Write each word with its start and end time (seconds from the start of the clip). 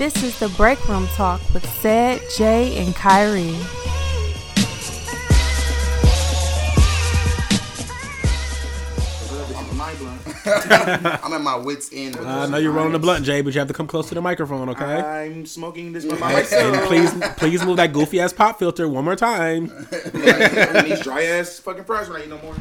This 0.00 0.22
is 0.22 0.38
the 0.38 0.48
Break 0.56 0.88
Room 0.88 1.06
Talk 1.08 1.42
with 1.52 1.62
Sad, 1.82 2.22
Jay, 2.34 2.82
and 2.82 2.94
Kyrie. 2.94 3.54
I'm 10.46 11.34
at 11.34 11.42
my 11.42 11.54
wits 11.56 11.90
end. 11.92 12.16
With 12.16 12.26
I 12.26 12.40
this. 12.40 12.50
know 12.50 12.56
you're 12.56 12.72
rolling 12.72 12.92
the 12.92 12.98
blunt, 12.98 13.26
Jay, 13.26 13.42
but 13.42 13.52
you 13.52 13.58
have 13.58 13.68
to 13.68 13.74
come 13.74 13.86
close 13.86 14.08
to 14.08 14.14
the 14.14 14.22
microphone, 14.22 14.70
okay? 14.70 14.84
I'm 14.84 15.44
smoking 15.44 15.92
this 15.92 16.06
by 16.06 16.12
and 16.12 16.20
myself. 16.20 16.86
please, 16.86 17.12
please 17.36 17.62
move 17.62 17.76
that 17.76 17.92
goofy 17.92 18.20
ass 18.20 18.32
pop 18.32 18.58
filter 18.58 18.88
one 18.88 19.04
more 19.04 19.16
time. 19.16 19.66
these 19.90 21.00
dry 21.00 21.24
ass 21.24 21.58
fucking 21.58 21.84
fries 21.84 22.08
when 22.08 22.22
I 22.22 22.24
eat 22.24 22.30
no 22.30 22.38
more. 22.38 22.54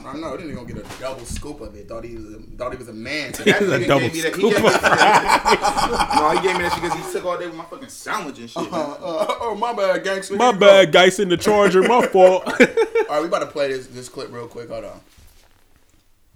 I 0.00 0.12
don't 0.12 0.20
know. 0.20 0.36
Then 0.36 0.48
he 0.48 0.54
gonna 0.54 0.66
get 0.66 0.76
a 0.78 1.00
double 1.00 1.24
scoop 1.24 1.60
of 1.60 1.74
it. 1.74 1.88
Thought 1.88 2.04
he 2.04 2.14
was 2.14 2.34
a, 2.34 2.38
thought 2.56 2.72
he 2.72 2.78
was 2.78 2.88
a 2.88 2.92
man. 2.92 3.32
That 3.38 3.62
a 3.62 3.64
nigga 3.64 3.86
double 3.88 4.00
gave 4.00 4.14
me 4.14 4.20
that. 4.20 4.36
He 4.36 4.42
gave 4.42 4.62
me 4.62 4.68
that 4.68 6.14
no, 6.14 6.40
he 6.40 6.46
gave 6.46 6.56
me 6.56 6.62
that 6.62 6.72
shit 6.72 6.82
because 6.82 7.06
he 7.06 7.12
took 7.12 7.24
all 7.24 7.38
day 7.38 7.46
with 7.46 7.56
my 7.56 7.64
fucking 7.64 7.88
sandwich 7.88 8.38
and 8.38 8.50
shit. 8.50 8.72
Uh, 8.72 8.76
uh, 8.76 9.26
oh 9.40 9.56
my 9.58 9.72
bad, 9.72 10.04
gangster. 10.04 10.36
My 10.36 10.52
bad, 10.52 10.92
guys 10.92 11.18
in 11.18 11.28
the 11.28 11.36
charger, 11.36 11.82
my 11.82 12.06
fault. 12.06 12.44
All 12.46 12.52
right, 12.56 13.20
we 13.20 13.26
about 13.26 13.40
to 13.40 13.46
play 13.46 13.68
this 13.68 13.86
this 13.88 14.08
clip 14.08 14.32
real 14.32 14.46
quick. 14.46 14.68
Hold 14.68 14.84
on. 14.84 15.00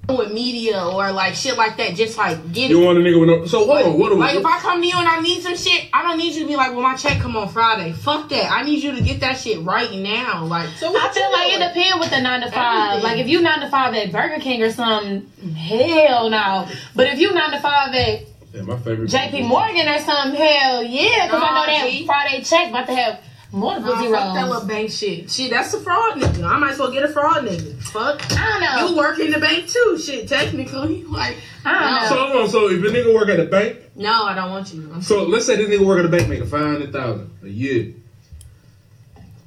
With 0.09 0.33
media 0.33 0.84
or 0.84 1.12
like 1.12 1.34
shit 1.34 1.56
like 1.56 1.77
that. 1.77 1.95
Just 1.95 2.19
like 2.19 2.52
get 2.52 2.70
You 2.70 2.83
it. 2.83 2.84
want 2.87 2.98
a 2.98 3.01
nigga 3.01 3.20
with 3.20 3.29
no? 3.29 3.47
So 3.47 3.59
hold 3.59 3.69
Like, 3.69 3.84
on, 3.87 3.98
what 3.98 4.09
do 4.11 4.16
like 4.16 4.34
if 4.37 4.45
I 4.45 4.59
come 4.59 4.80
to 4.83 4.87
you 4.87 4.97
and 4.98 5.06
I 5.09 5.20
need 5.20 5.42
some 5.42 5.56
shit, 5.56 5.88
I 5.92 6.02
don't 6.02 6.19
need 6.19 6.34
you 6.34 6.42
to 6.42 6.47
be 6.48 6.56
like, 6.56 6.73
well, 6.73 6.80
my 6.83 6.97
check 6.97 7.20
come 7.20 7.37
on 7.37 7.48
Friday. 7.48 7.92
Fuck 7.92 8.28
that. 8.30 8.51
I 8.51 8.62
need 8.62 8.83
you 8.83 8.95
to 8.97 9.01
get 9.02 9.20
that 9.20 9.38
shit 9.38 9.61
right 9.62 9.92
now. 9.92 10.45
Like, 10.45 10.69
so 10.77 10.88
I 10.88 10.92
what 10.92 11.15
feel 11.15 11.23
you 11.25 11.33
like 11.33 11.47
it 11.52 11.59
doing? 11.59 11.69
depends 11.87 12.01
with 12.01 12.11
the 12.11 12.20
nine 12.20 12.41
to 12.41 12.51
five. 12.51 12.88
Everything. 12.97 13.11
Like 13.11 13.19
if 13.20 13.28
you 13.28 13.41
nine 13.42 13.61
to 13.61 13.70
five 13.70 13.95
at 13.95 14.11
Burger 14.12 14.41
King 14.41 14.62
or 14.62 14.73
something, 14.73 15.55
hell 15.55 16.28
no. 16.31 16.69
But 16.97 17.06
if 17.09 17.19
you 17.20 17.33
nine 17.33 17.53
to 17.53 17.61
five 17.61 17.94
at 17.94 18.22
Yeah, 18.53 18.62
my 18.62 18.77
favorite. 18.78 19.09
JP 19.09 19.47
Morgan 19.47 19.89
or 19.89 19.98
something, 20.00 20.34
hell 20.34 20.83
yeah. 20.83 21.27
Because 21.27 21.42
I 21.42 21.55
know 21.55 21.66
that 21.66 21.89
G. 21.91 22.06
Friday 22.06 22.42
check 22.42 22.70
about 22.70 22.87
to 22.89 22.94
have 22.94 23.20
multiple 23.53 23.95
Nah, 23.95 24.11
fuck 24.11 24.34
that 24.34 24.48
little 24.48 24.67
bank 24.67 24.91
shit. 24.91 25.31
Shit, 25.31 25.50
that's 25.50 25.72
a 25.75 25.81
fraud 25.81 26.14
nigga. 26.14 26.45
I 26.45 26.56
might 26.58 26.72
as 26.72 26.78
well 26.78 26.91
get 26.91 27.03
a 27.03 27.08
fraud 27.08 27.45
nigga. 27.45 27.81
Fuck. 27.84 28.22
I 28.33 28.50
don't 28.50 28.61
know. 28.61 28.89
You 28.89 28.97
work 28.97 29.19
in 29.19 29.31
the 29.31 29.39
bank 29.39 29.69
too. 29.69 29.98
Shit, 30.03 30.28
technically. 30.28 31.05
Like, 31.12 31.36
I 31.64 31.72
don't 31.78 32.03
know. 32.03 32.09
So 32.09 32.17
hold 32.17 32.42
on. 32.42 32.48
So 32.48 32.70
if 32.70 32.83
a 32.83 32.86
nigga 32.86 33.14
work 33.14 33.28
at 33.28 33.39
a 33.39 33.44
bank, 33.44 33.78
no, 33.94 34.25
I 34.25 34.34
don't 34.34 34.50
want 34.50 34.72
you. 34.72 35.00
So 35.03 35.25
let's 35.25 35.44
say 35.47 35.56
this 35.56 35.69
nigga 35.69 35.84
work 35.86 35.98
at 35.98 36.06
a 36.06 36.09
bank 36.09 36.28
making 36.28 36.47
five 36.47 36.62
hundred 36.62 36.91
thousand 36.92 37.31
a 37.42 37.48
year. 37.48 37.92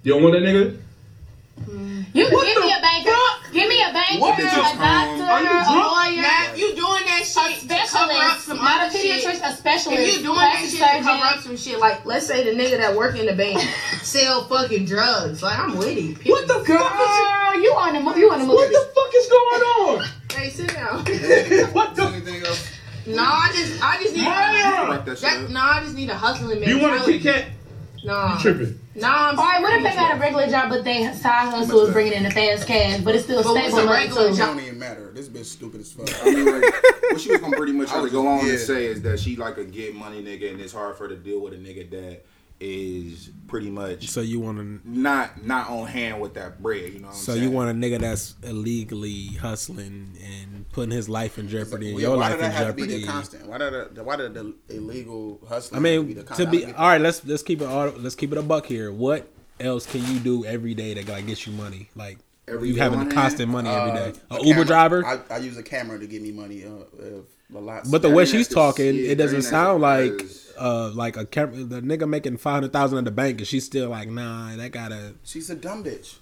You 0.03 0.13
don't 0.13 0.21
want 0.21 0.33
that 0.35 0.43
nigga? 0.43 0.77
You 2.13 2.27
can 2.27 2.45
give 2.45 2.63
me 2.63 2.71
a 2.71 2.81
banker. 2.81 3.11
Give 3.55 3.69
me 3.69 3.79
a 3.81 3.93
banker, 3.93 4.19
What 4.19 4.37
a 4.37 4.43
doctor, 4.43 5.23
are 5.23 5.41
you 5.41 5.47
a 5.47 5.63
lawyer. 5.71 6.21
Now, 6.21 6.51
if 6.51 6.59
you 6.59 6.75
doing 6.75 7.03
that 7.07 7.23
shit 7.23 7.63
A 7.63 7.67
to 7.67 7.87
cover 7.87 8.11
up 8.11 8.37
some 8.39 8.57
not 8.57 8.81
a 8.81 8.85
other 8.87 8.99
shit. 8.99 9.23
pediatrician, 9.23 9.49
a 9.49 9.55
specialist. 9.55 10.01
If 10.01 10.17
you 10.17 10.23
doing 10.23 10.35
that 10.35 10.59
plastic 10.59 10.79
shit 10.79 10.97
to 10.97 11.03
cover 11.03 11.23
up 11.23 11.39
some 11.39 11.55
shit, 11.55 11.79
like 11.79 12.05
let's 12.05 12.27
say 12.27 12.43
the 12.43 12.51
nigga 12.51 12.77
that 12.77 12.93
work 12.95 13.17
in 13.17 13.25
the 13.25 13.33
bank 13.33 13.59
sell 14.03 14.43
fucking 14.45 14.83
drugs, 14.83 15.41
like 15.41 15.57
I'm 15.57 15.77
with 15.77 15.87
it. 15.97 16.17
What 16.29 16.47
the 16.47 16.53
fuck 16.55 16.67
is? 16.67 16.67
Girl, 16.67 17.61
you 17.63 17.71
on 17.79 17.93
the 17.93 17.99
mo- 18.01 18.15
you 18.15 18.29
on 18.29 18.39
the 18.39 18.45
What 18.45 18.69
movie? 18.69 18.73
the 18.75 18.91
fuck 18.93 19.11
is 19.15 19.27
going 19.29 19.61
on? 19.63 20.05
Hey, 20.33 20.49
sit 20.49 20.73
down. 20.73 21.05
What 21.73 21.95
the? 21.95 22.03
Anything 22.03 22.43
no, 23.07 23.21
I 23.23 23.51
just, 23.55 23.83
I 23.83 24.01
just 24.01 24.15
need. 24.15 24.25
Wrap 24.25 25.05
that 25.05 25.17
shit 25.17 25.21
That, 25.21 25.43
up. 25.43 25.49
no, 25.51 25.59
I 25.61 25.79
just 25.83 25.95
need 25.95 26.09
a 26.09 26.15
hustling 26.15 26.59
man. 26.59 26.67
You 26.69 26.79
want 26.79 26.99
a 27.01 27.05
Kit 27.05 27.21
Kat? 27.21 27.45
Nah, 28.03 28.37
Tripping. 28.39 28.79
Nah. 28.95 29.29
I'm 29.29 29.39
All 29.39 29.45
right, 29.45 29.61
what 29.61 29.73
if 29.73 29.83
they 29.83 29.89
serious. 29.91 29.95
got 30.09 30.15
a 30.17 30.19
regular 30.19 30.47
job 30.47 30.69
but 30.69 30.83
they 30.83 31.03
side 31.13 31.49
hustle 31.49 31.85
is 31.85 31.93
bringing 31.93 32.13
in 32.13 32.23
the 32.23 32.31
fast 32.31 32.67
cash, 32.67 33.01
but 33.01 33.15
it's 33.15 33.23
still 33.25 33.43
But 33.43 33.53
what's 33.53 33.67
stable 33.67 33.79
a 33.79 33.85
money 33.85 33.99
regular 34.03 34.29
job? 34.29 34.37
don't 34.55 34.59
even 34.61 34.79
matter. 34.79 35.11
This 35.13 35.27
bitch 35.29 35.45
stupid 35.45 35.81
as 35.81 35.91
fuck. 35.91 36.09
I 36.25 36.31
mean, 36.31 36.45
like, 36.45 36.73
what 37.11 37.21
she 37.21 37.31
was 37.31 37.41
gonna 37.41 37.55
pretty 37.57 37.73
much 37.73 37.89
I 37.91 37.95
to 37.97 38.01
was 38.03 38.11
go 38.11 38.27
on 38.27 38.39
just- 38.41 38.49
and 38.51 38.59
say 38.77 38.85
is 38.85 39.01
that 39.03 39.19
she 39.19 39.35
like 39.35 39.57
a 39.57 39.63
get 39.65 39.95
money 39.95 40.21
nigga, 40.23 40.51
and 40.51 40.59
it's 40.61 40.73
hard 40.73 40.95
for 40.97 41.03
her 41.03 41.09
to 41.09 41.15
deal 41.15 41.39
with 41.39 41.53
a 41.53 41.57
nigga 41.57 41.89
that 41.91 42.25
is 42.59 43.31
pretty 43.47 43.69
much 43.69 44.07
so 44.07 44.21
you 44.21 44.39
want 44.39 44.57
to, 44.57 44.89
not 44.89 45.43
not 45.45 45.69
on 45.69 45.87
hand 45.87 46.21
with 46.21 46.33
that 46.35 46.61
bread. 46.63 46.93
You 46.93 46.99
know 46.99 47.11
so 47.11 47.33
you 47.33 47.51
want 47.51 47.69
a 47.69 47.73
nigga 47.73 47.99
that's 47.99 48.35
illegally 48.43 49.25
hustling 49.41 50.17
and 50.23 50.67
putting 50.71 50.91
his 50.91 51.09
life 51.09 51.37
in 51.37 51.47
jeopardy 51.49 51.87
Yeah, 51.87 51.97
your 51.99 52.11
why 52.17 52.29
life 52.29 52.31
did 52.37 52.45
in 52.45 52.51
that 52.51 52.53
have 52.53 52.67
to 52.67 52.73
be 52.73 52.81
jeopardy. 52.83 53.01
the 53.01 53.07
constant? 53.11 53.47
Why 53.47 53.57
did 53.57 53.95
the, 53.95 54.03
why 54.03 54.15
did 54.15 54.33
the 54.33 54.55
illegal 54.69 55.41
hustling? 55.47 55.79
I 55.79 55.81
mean, 55.83 56.07
be 56.07 56.13
the 56.13 56.23
to 56.23 56.47
be 56.47 56.65
all 56.65 56.87
right. 56.87 57.01
Let's 57.01 57.25
let's 57.25 57.43
keep 57.43 57.61
it 57.61 57.65
all. 57.67 57.89
Let's 57.89 58.15
keep 58.15 58.31
it 58.31 58.37
a 58.37 58.41
buck 58.43 58.65
here. 58.65 58.91
What 58.91 59.27
else 59.59 59.85
can 59.85 60.01
you 60.05 60.19
do 60.19 60.45
every 60.45 60.73
day 60.73 60.93
that 60.93 61.07
like 61.09 61.27
gets 61.27 61.45
you 61.45 61.53
money? 61.53 61.89
Like 61.95 62.19
Every 62.47 62.69
you 62.69 62.75
having 62.75 63.07
the 63.07 63.13
constant 63.13 63.49
money 63.51 63.69
every 63.69 63.91
Uh, 63.91 63.95
day. 64.11 64.13
a 64.31 64.35
A 64.35 64.37
Uber 64.37 64.49
camera. 64.51 64.65
driver. 64.65 65.05
I, 65.05 65.19
I 65.29 65.37
use 65.39 65.57
a 65.57 65.63
camera 65.63 65.99
to 65.99 66.07
get 66.07 66.21
me 66.21 66.31
money. 66.31 66.63
Uh, 66.63 66.69
uh, 67.03 67.21
a 67.55 67.59
lot. 67.59 67.83
But 67.91 68.01
the 68.01 68.09
way 68.09 68.25
she's 68.25 68.47
talking, 68.47 68.95
yeah, 68.95 69.11
it 69.11 69.15
doesn't 69.15 69.41
sound 69.43 69.81
like 69.81 70.13
uh 70.57 70.91
like 70.93 71.17
a 71.17 71.25
cam- 71.25 71.69
the 71.69 71.81
nigga 71.81 72.07
making 72.07 72.37
five 72.37 72.55
hundred 72.55 72.73
thousand 72.73 72.97
at 72.99 73.05
the 73.05 73.11
bank, 73.11 73.39
and 73.39 73.47
she's 73.47 73.65
still 73.65 73.89
like, 73.89 74.09
nah, 74.09 74.55
that 74.55 74.71
gotta. 74.71 75.13
she's 75.23 75.49
a 75.49 75.55
dumb 75.55 75.83
bitch. 75.83 76.15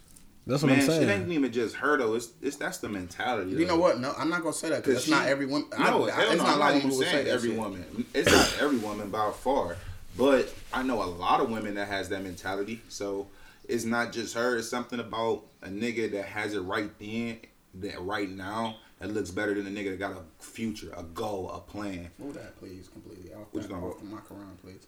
That's 0.45 0.61
what 0.61 0.73
Man, 0.73 0.81
I'm 0.81 0.85
shit 0.85 1.07
ain't 1.09 1.31
even 1.31 1.51
just 1.53 1.75
her 1.77 1.97
though. 1.97 2.15
It's, 2.15 2.29
it's 2.41 2.57
that's 2.57 2.79
the 2.79 2.89
mentality. 2.89 3.51
You 3.51 3.59
though. 3.59 3.75
know 3.75 3.77
what? 3.79 3.99
No, 4.01 4.13
I'm 4.17 4.29
not 4.29 4.41
gonna 4.41 4.51
say 4.53 4.69
that 4.69 4.83
because 4.83 4.97
it's 5.03 5.07
not 5.07 5.27
every 5.27 5.45
woman. 5.45 5.69
I, 5.77 5.89
No, 5.89 6.07
I, 6.09 6.11
hell 6.11 6.31
it's 6.31 6.37
no, 6.37 6.43
not 6.43 6.47
I'm 6.47 6.55
a 6.55 6.59
lot 6.59 6.65
not 6.65 6.69
of 6.71 6.77
even 6.77 6.89
women 6.91 7.07
say 7.07 7.29
every 7.29 7.49
shit. 7.51 7.57
woman. 7.59 8.05
It's 8.13 8.29
not 8.31 8.55
every 8.61 8.77
woman 8.79 9.09
by 9.09 9.31
far, 9.31 9.77
but 10.17 10.53
I 10.73 10.83
know 10.83 11.01
a 11.01 11.05
lot 11.05 11.39
of 11.39 11.49
women 11.49 11.75
that 11.75 11.87
has 11.87 12.09
that 12.09 12.23
mentality. 12.23 12.81
So 12.89 13.27
it's 13.69 13.85
not 13.85 14.11
just 14.11 14.33
her. 14.35 14.57
It's 14.57 14.67
something 14.67 14.99
about 14.99 15.43
a 15.61 15.69
nigga 15.69 16.11
that 16.11 16.25
has 16.25 16.53
it 16.55 16.59
right 16.59 16.91
then, 16.99 17.37
that 17.75 18.01
right 18.01 18.29
now, 18.29 18.75
that 19.03 19.13
looks 19.13 19.31
better 19.31 19.53
than 19.53 19.67
a 19.67 19.69
nigga 19.69 19.89
that 19.89 19.99
got 19.99 20.13
a 20.13 20.43
future, 20.43 20.93
a 20.95 21.03
goal, 21.03 21.51
a 21.51 21.59
plan. 21.59 22.09
Move 22.17 22.35
that, 22.35 22.57
please, 22.57 22.87
completely 22.87 23.33
off. 23.33 23.47
What 23.51 23.63
you 23.63 23.69
talking 23.69 23.83
off 23.83 24.03
my 24.03 24.19
Quran, 24.19 24.57
please. 24.61 24.87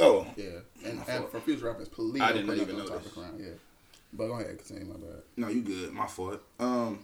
Oh, 0.00 0.26
Yeah, 0.36 0.46
and, 0.84 1.00
and 1.08 1.28
for 1.28 1.40
future 1.40 1.66
reference, 1.66 1.88
please. 1.88 2.20
I 2.20 2.32
did 2.32 2.46
not 2.46 2.56
even 2.56 2.76
know 2.76 2.88
this. 2.88 3.12
Quran, 3.12 3.38
Yeah, 3.38 3.46
but 4.12 4.26
go 4.26 4.34
ahead, 4.34 4.58
continue. 4.58 4.92
My 4.92 4.98
bad. 4.98 5.22
No, 5.36 5.48
you 5.48 5.62
good. 5.62 5.92
My 5.92 6.06
fault. 6.06 6.40
Um, 6.58 6.98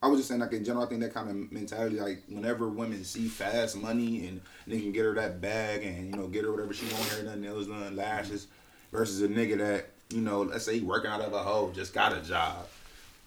I 0.00 0.06
was 0.06 0.20
just 0.20 0.28
saying, 0.28 0.40
like 0.40 0.52
in 0.52 0.64
general, 0.64 0.84
I 0.84 0.88
think 0.88 1.00
that 1.00 1.12
kind 1.12 1.28
of 1.28 1.52
mentality, 1.52 2.00
like 2.00 2.22
whenever 2.28 2.68
women 2.68 3.02
see 3.04 3.26
fast 3.26 3.76
money 3.76 4.28
and 4.28 4.40
they 4.68 4.80
can 4.80 4.92
get 4.92 5.04
her 5.04 5.14
that 5.14 5.40
bag 5.40 5.82
and 5.82 6.10
you 6.10 6.16
know 6.16 6.28
get 6.28 6.44
her 6.44 6.52
whatever 6.52 6.72
she 6.72 6.86
want, 6.86 7.08
hair 7.08 7.24
done, 7.24 7.42
nails 7.42 7.66
done, 7.66 7.96
lashes, 7.96 8.46
versus 8.92 9.20
a 9.20 9.28
nigga 9.28 9.58
that 9.58 9.90
you 10.10 10.20
know, 10.20 10.42
let's 10.42 10.64
say 10.64 10.78
he 10.78 10.84
working 10.84 11.10
out 11.10 11.20
of 11.20 11.32
a 11.32 11.38
hoe, 11.38 11.70
just 11.74 11.92
got 11.92 12.16
a 12.16 12.20
job, 12.20 12.66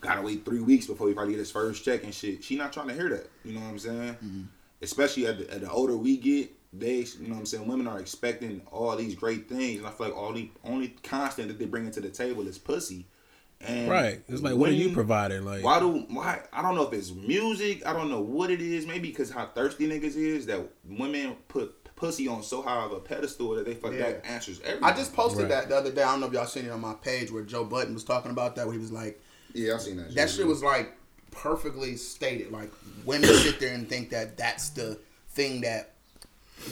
gotta 0.04 0.22
wait 0.22 0.46
three 0.46 0.60
weeks 0.62 0.86
before 0.88 1.08
he 1.08 1.14
probably 1.14 1.34
get 1.34 1.40
his 1.40 1.52
first 1.52 1.84
check 1.84 2.04
and 2.04 2.14
shit. 2.14 2.44
She 2.44 2.56
not 2.56 2.74
trying 2.74 2.90
to 2.90 2.94
hear 2.94 3.10
that. 3.10 3.30
You 3.44 3.54
know 3.54 3.62
what 3.62 3.70
I'm 3.70 3.80
saying? 3.80 4.14
Mm-hmm. 4.14 4.42
Especially 4.82 5.28
at 5.28 5.38
the, 5.40 5.50
at 5.54 5.62
the 5.62 5.70
older 5.72 5.96
we 5.96 6.18
get, 6.18 6.52
they, 6.74 6.98
you 7.20 7.28
know 7.28 7.36
what 7.36 7.40
I'm 7.40 7.46
saying, 7.46 7.68
women 7.68 7.88
are 7.88 8.00
expecting 8.00 8.62
all 8.72 8.96
these 8.96 9.16
great 9.16 9.48
things, 9.48 9.78
and 9.80 9.88
I 9.88 9.92
feel 9.92 10.08
like 10.08 10.18
all 10.18 10.34
the 10.34 10.50
only 10.66 10.90
constant 11.04 11.48
that 11.48 11.60
they 11.60 11.66
bring 11.66 11.86
into 11.86 12.02
the 12.02 12.10
table 12.10 12.48
is 12.48 12.58
pussy. 12.58 13.06
And 13.62 13.90
Right. 13.90 14.22
It's 14.28 14.42
like, 14.42 14.56
what 14.56 14.70
are 14.70 14.74
you 14.74 14.90
providing? 14.92 15.46
Like, 15.46 15.64
why 15.64 15.80
do 15.80 16.06
why 16.10 16.42
I 16.52 16.62
don't 16.62 16.76
know 16.76 16.86
if 16.86 16.92
it's 16.94 17.12
music. 17.14 17.86
I 17.86 17.94
don't 17.94 18.10
know 18.10 18.20
what 18.20 18.52
it 18.52 18.60
is. 18.60 18.86
Maybe 18.86 19.08
because 19.10 19.32
how 19.32 19.46
thirsty 19.46 19.88
niggas 19.88 20.18
is 20.18 20.46
that 20.48 20.68
women 20.86 21.38
put 21.48 21.96
pussy 21.96 22.28
on 22.28 22.44
so 22.44 22.62
high 22.62 22.84
of 22.84 22.92
a 22.92 23.00
pedestal 23.00 23.56
that 23.56 23.66
they 23.66 23.76
feel 23.76 23.92
like 23.92 24.00
Yeah. 24.00 24.12
that 24.14 24.26
answers 24.26 24.60
everything. 24.66 24.84
I 24.84 24.94
just 24.94 25.14
posted 25.14 25.44
Right. 25.44 25.50
that 25.50 25.70
the 25.70 25.78
other 25.78 25.92
day. 25.94 26.04
I 26.04 26.12
don't 26.12 26.20
know 26.20 26.28
if 26.28 26.34
y'all 26.34 26.46
seen 26.46 26.66
it 26.66 26.72
on 26.72 26.82
my 26.82 26.96
page 26.96 27.32
where 27.32 27.44
Joe 27.44 27.64
Budden 27.64 27.94
was 27.94 28.04
talking 28.04 28.32
about 28.32 28.58
that. 28.58 28.66
Where 28.66 28.74
he 28.74 28.80
was 28.82 28.92
like, 28.92 29.22
yeah, 29.54 29.76
I 29.76 29.78
seen 29.78 29.98
that. 29.98 30.14
that 30.16 30.30
shit 30.30 30.46
was 30.48 30.64
like 30.64 30.94
perfectly 31.32 31.96
stated. 31.96 32.52
Like 32.52 32.72
women 33.06 33.30
sit 33.30 33.60
there 33.60 33.74
and 33.74 33.88
think 33.88 34.10
that 34.12 34.38
that's 34.38 34.70
the 34.70 34.98
thing 35.30 35.62
that 35.62 35.92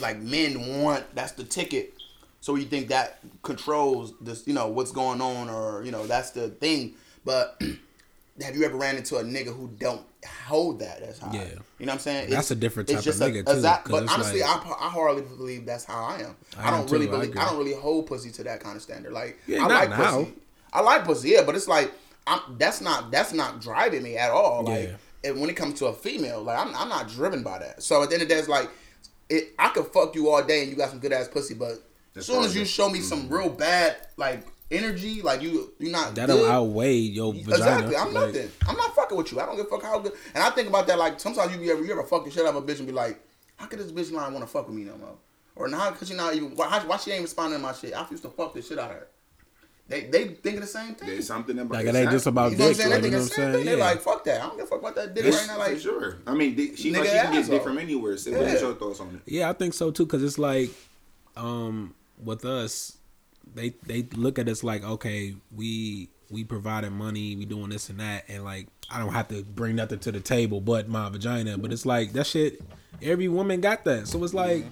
like 0.00 0.18
men 0.20 0.82
want. 0.82 1.04
That's 1.14 1.32
the 1.32 1.44
ticket. 1.44 1.94
So 2.40 2.56
you 2.56 2.64
think 2.64 2.88
that 2.88 3.20
controls 3.42 4.14
this, 4.20 4.46
you 4.46 4.54
know, 4.54 4.66
what's 4.68 4.90
going 4.90 5.20
on, 5.20 5.48
or 5.48 5.84
you 5.84 5.92
know, 5.92 6.06
that's 6.06 6.30
the 6.30 6.48
thing. 6.48 6.94
But 7.24 7.60
have 8.42 8.56
you 8.56 8.64
ever 8.64 8.76
ran 8.76 8.96
into 8.96 9.16
a 9.16 9.22
nigga 9.22 9.54
who 9.54 9.68
don't 9.78 10.02
hold 10.46 10.80
that 10.80 11.02
as 11.02 11.18
high? 11.20 11.34
Yeah. 11.34 11.44
you 11.78 11.86
know 11.86 11.92
what 11.92 11.92
I'm 11.94 11.98
saying. 12.00 12.30
That's 12.30 12.50
a 12.50 12.56
different 12.56 12.88
type 12.88 12.98
of 12.98 13.04
nigga, 13.04 13.46
too, 13.46 13.52
exact- 13.52 13.88
but 13.88 14.08
honestly, 14.10 14.40
like- 14.40 14.66
I, 14.66 14.86
I 14.86 14.90
hardly 14.90 15.22
believe 15.22 15.66
that's 15.66 15.84
how 15.84 16.02
I 16.02 16.22
am. 16.22 16.36
I 16.58 16.68
I, 16.68 16.70
don't 16.72 16.90
really 16.90 17.06
too, 17.06 17.12
believe. 17.12 17.28
agree. 17.30 17.40
I, 17.40 17.48
don't 17.48 17.58
really 17.58 17.74
hold 17.74 18.06
pussy 18.08 18.30
to 18.32 18.42
that 18.44 18.58
kind 18.60 18.74
of 18.74 18.82
standard. 18.82 19.12
Like 19.12 19.38
Yeah, 19.46 19.58
I 19.64 19.68
not 19.68 19.70
like 19.70 19.90
now. 19.90 20.18
pussy. 20.24 20.34
I 20.72 20.80
like 20.80 21.04
pussy, 21.04 21.28
yeah, 21.30 21.42
but 21.42 21.54
it's 21.54 21.68
like 21.68 21.92
I'm, 22.26 22.40
that's 22.58 22.80
not 22.80 23.10
that's 23.10 23.32
not 23.32 23.60
driving 23.60 24.02
me 24.02 24.16
at 24.16 24.30
all. 24.30 24.64
Like 24.64 24.88
Yeah. 24.90 25.30
and 25.30 25.40
when 25.40 25.50
it 25.50 25.56
comes 25.56 25.78
to 25.80 25.86
a 25.86 25.92
female, 25.92 26.42
like 26.42 26.58
I'm, 26.58 26.74
I'm 26.74 26.88
not 26.88 27.08
driven 27.08 27.42
by 27.42 27.58
that. 27.58 27.82
So 27.82 28.02
at 28.02 28.08
the 28.10 28.14
end 28.14 28.22
of 28.22 28.28
the 28.28 28.34
day, 28.34 28.38
it's 28.38 28.48
like 28.48 28.70
it. 29.28 29.54
I 29.58 29.68
could 29.70 29.86
fuck 29.86 30.14
you 30.14 30.28
all 30.30 30.42
day 30.42 30.62
and 30.62 30.70
you 30.70 30.76
got 30.76 30.90
some 30.90 30.98
good 31.00 31.12
ass 31.12 31.28
pussy, 31.28 31.54
but 31.54 31.82
as 32.14 32.26
soon 32.26 32.44
as 32.44 32.54
you 32.54 32.64
show 32.64 32.88
me 32.88 33.00
some 33.00 33.28
real 33.28 33.48
bad 33.48 33.96
like 34.16 34.46
energy, 34.70 35.20
like 35.22 35.42
you 35.42 35.72
you're 35.78 35.90
not 35.92 36.14
that 36.14 36.28
good, 36.28 36.36
don't 36.42 36.50
outweigh 36.50 36.94
your 36.94 37.32
vagina. 37.32 37.54
Exactly. 37.56 37.96
I'm 37.96 38.12
Like, 38.14 38.26
nothing. 38.34 38.50
I'm 38.68 38.76
not 38.76 38.94
fucking 38.94 39.16
with 39.16 39.32
you. 39.32 39.40
I 39.40 39.46
don't 39.46 39.56
give 39.56 39.66
a 39.66 39.68
fuck 39.68 39.82
how 39.82 39.98
good. 39.98 40.12
And 40.34 40.42
I 40.42 40.50
think 40.50 40.68
about 40.68 40.86
that 40.86 40.98
like 40.98 41.18
sometimes 41.20 41.52
you 41.52 41.58
be 41.58 41.70
ever 41.70 41.82
you 41.84 41.90
ever 41.92 42.04
fucking 42.04 42.30
shit 42.32 42.44
out 42.46 42.54
of 42.54 42.56
a 42.56 42.62
bitch 42.62 42.78
and 42.78 42.86
be 42.86 42.92
like, 42.92 43.18
how 43.56 43.66
could 43.66 43.78
this 43.78 43.90
bitch 43.92 44.12
not 44.12 44.30
want 44.32 44.44
to 44.44 44.50
fuck 44.50 44.66
with 44.68 44.76
me 44.76 44.84
no 44.84 44.96
more? 44.96 45.16
Or 45.54 45.68
now 45.68 45.90
could 45.90 46.08
she 46.08 46.14
not 46.14 46.34
even 46.34 46.56
why, 46.56 46.82
why 46.86 46.96
she 46.96 47.10
ain't 47.10 47.22
responding 47.22 47.58
to 47.58 47.62
my 47.62 47.72
shit? 47.72 47.92
I 47.94 48.06
used 48.10 48.22
to 48.22 48.30
fuck 48.30 48.54
the 48.54 48.62
shit 48.62 48.78
out 48.78 48.90
of 48.90 48.96
her. 48.96 49.08
They 49.88 50.02
they 50.02 50.28
thinking 50.28 50.60
the 50.60 50.66
same 50.66 50.94
thing. 50.94 51.08
There's 51.08 51.26
something 51.26 51.58
about 51.58 51.74
Like 51.74 51.86
it 51.86 51.94
ain't 51.94 52.10
just 52.10 52.26
about 52.26 52.52
You 52.52 52.58
know 52.58 52.68
dick. 52.68 52.76
saying? 52.76 52.90
Like, 52.90 53.02
you 53.04 53.10
know 53.10 53.16
what 53.18 53.22
I'm 53.24 53.28
same 53.28 53.36
saying? 53.36 53.52
thing. 53.54 53.64
They 53.66 53.76
Yeah. 53.78 53.84
like 53.84 54.00
fuck 54.00 54.24
that. 54.24 54.40
I 54.40 54.46
don't 54.46 54.56
give 54.56 54.64
a 54.66 54.68
fuck 54.68 54.78
about 54.80 54.94
that 54.94 55.14
dick 55.14 55.24
It's, 55.26 55.36
right 55.36 55.46
now. 55.48 55.58
Like 55.58 55.74
for 55.74 55.80
sure. 55.80 56.18
I 56.26 56.34
mean, 56.34 56.54
di- 56.54 56.76
she 56.76 56.92
Nigga 56.92 56.98
like 56.98 57.04
she 57.08 57.10
can 57.16 57.32
get 57.32 57.40
asshole. 57.40 57.58
different 57.58 57.78
anywhere. 57.80 58.16
So 58.16 58.30
Yeah. 58.30 58.38
what's 58.40 58.60
your 58.62 58.74
thoughts 58.74 59.00
on 59.00 59.14
it? 59.26 59.32
Yeah, 59.32 59.50
I 59.50 59.52
think 59.52 59.74
so 59.74 59.90
too. 59.90 60.06
Cause 60.06 60.22
it's 60.22 60.38
like, 60.38 60.70
um 61.36 61.94
with 62.22 62.44
us, 62.44 62.96
they 63.54 63.70
they 63.86 64.02
look 64.14 64.38
at 64.38 64.48
us 64.48 64.62
like, 64.64 64.84
okay, 64.84 65.34
we 65.54 66.08
we 66.30 66.44
providing 66.44 66.92
money, 66.92 67.36
we 67.36 67.44
doing 67.44 67.68
this 67.70 67.90
and 67.90 68.00
that, 68.00 68.24
and 68.28 68.44
like 68.44 68.68
I 68.90 68.98
don't 68.98 69.12
have 69.12 69.28
to 69.28 69.42
bring 69.42 69.76
nothing 69.76 69.98
to 70.00 70.12
the 70.12 70.20
table 70.20 70.60
but 70.60 70.88
my 70.88 71.08
vagina. 71.10 71.58
But 71.58 71.72
it's 71.72 71.84
like 71.84 72.12
that 72.14 72.26
shit. 72.26 72.62
Every 73.02 73.28
woman 73.28 73.60
got 73.60 73.84
that, 73.84 74.06
so 74.08 74.22
it's 74.24 74.32
like. 74.34 74.64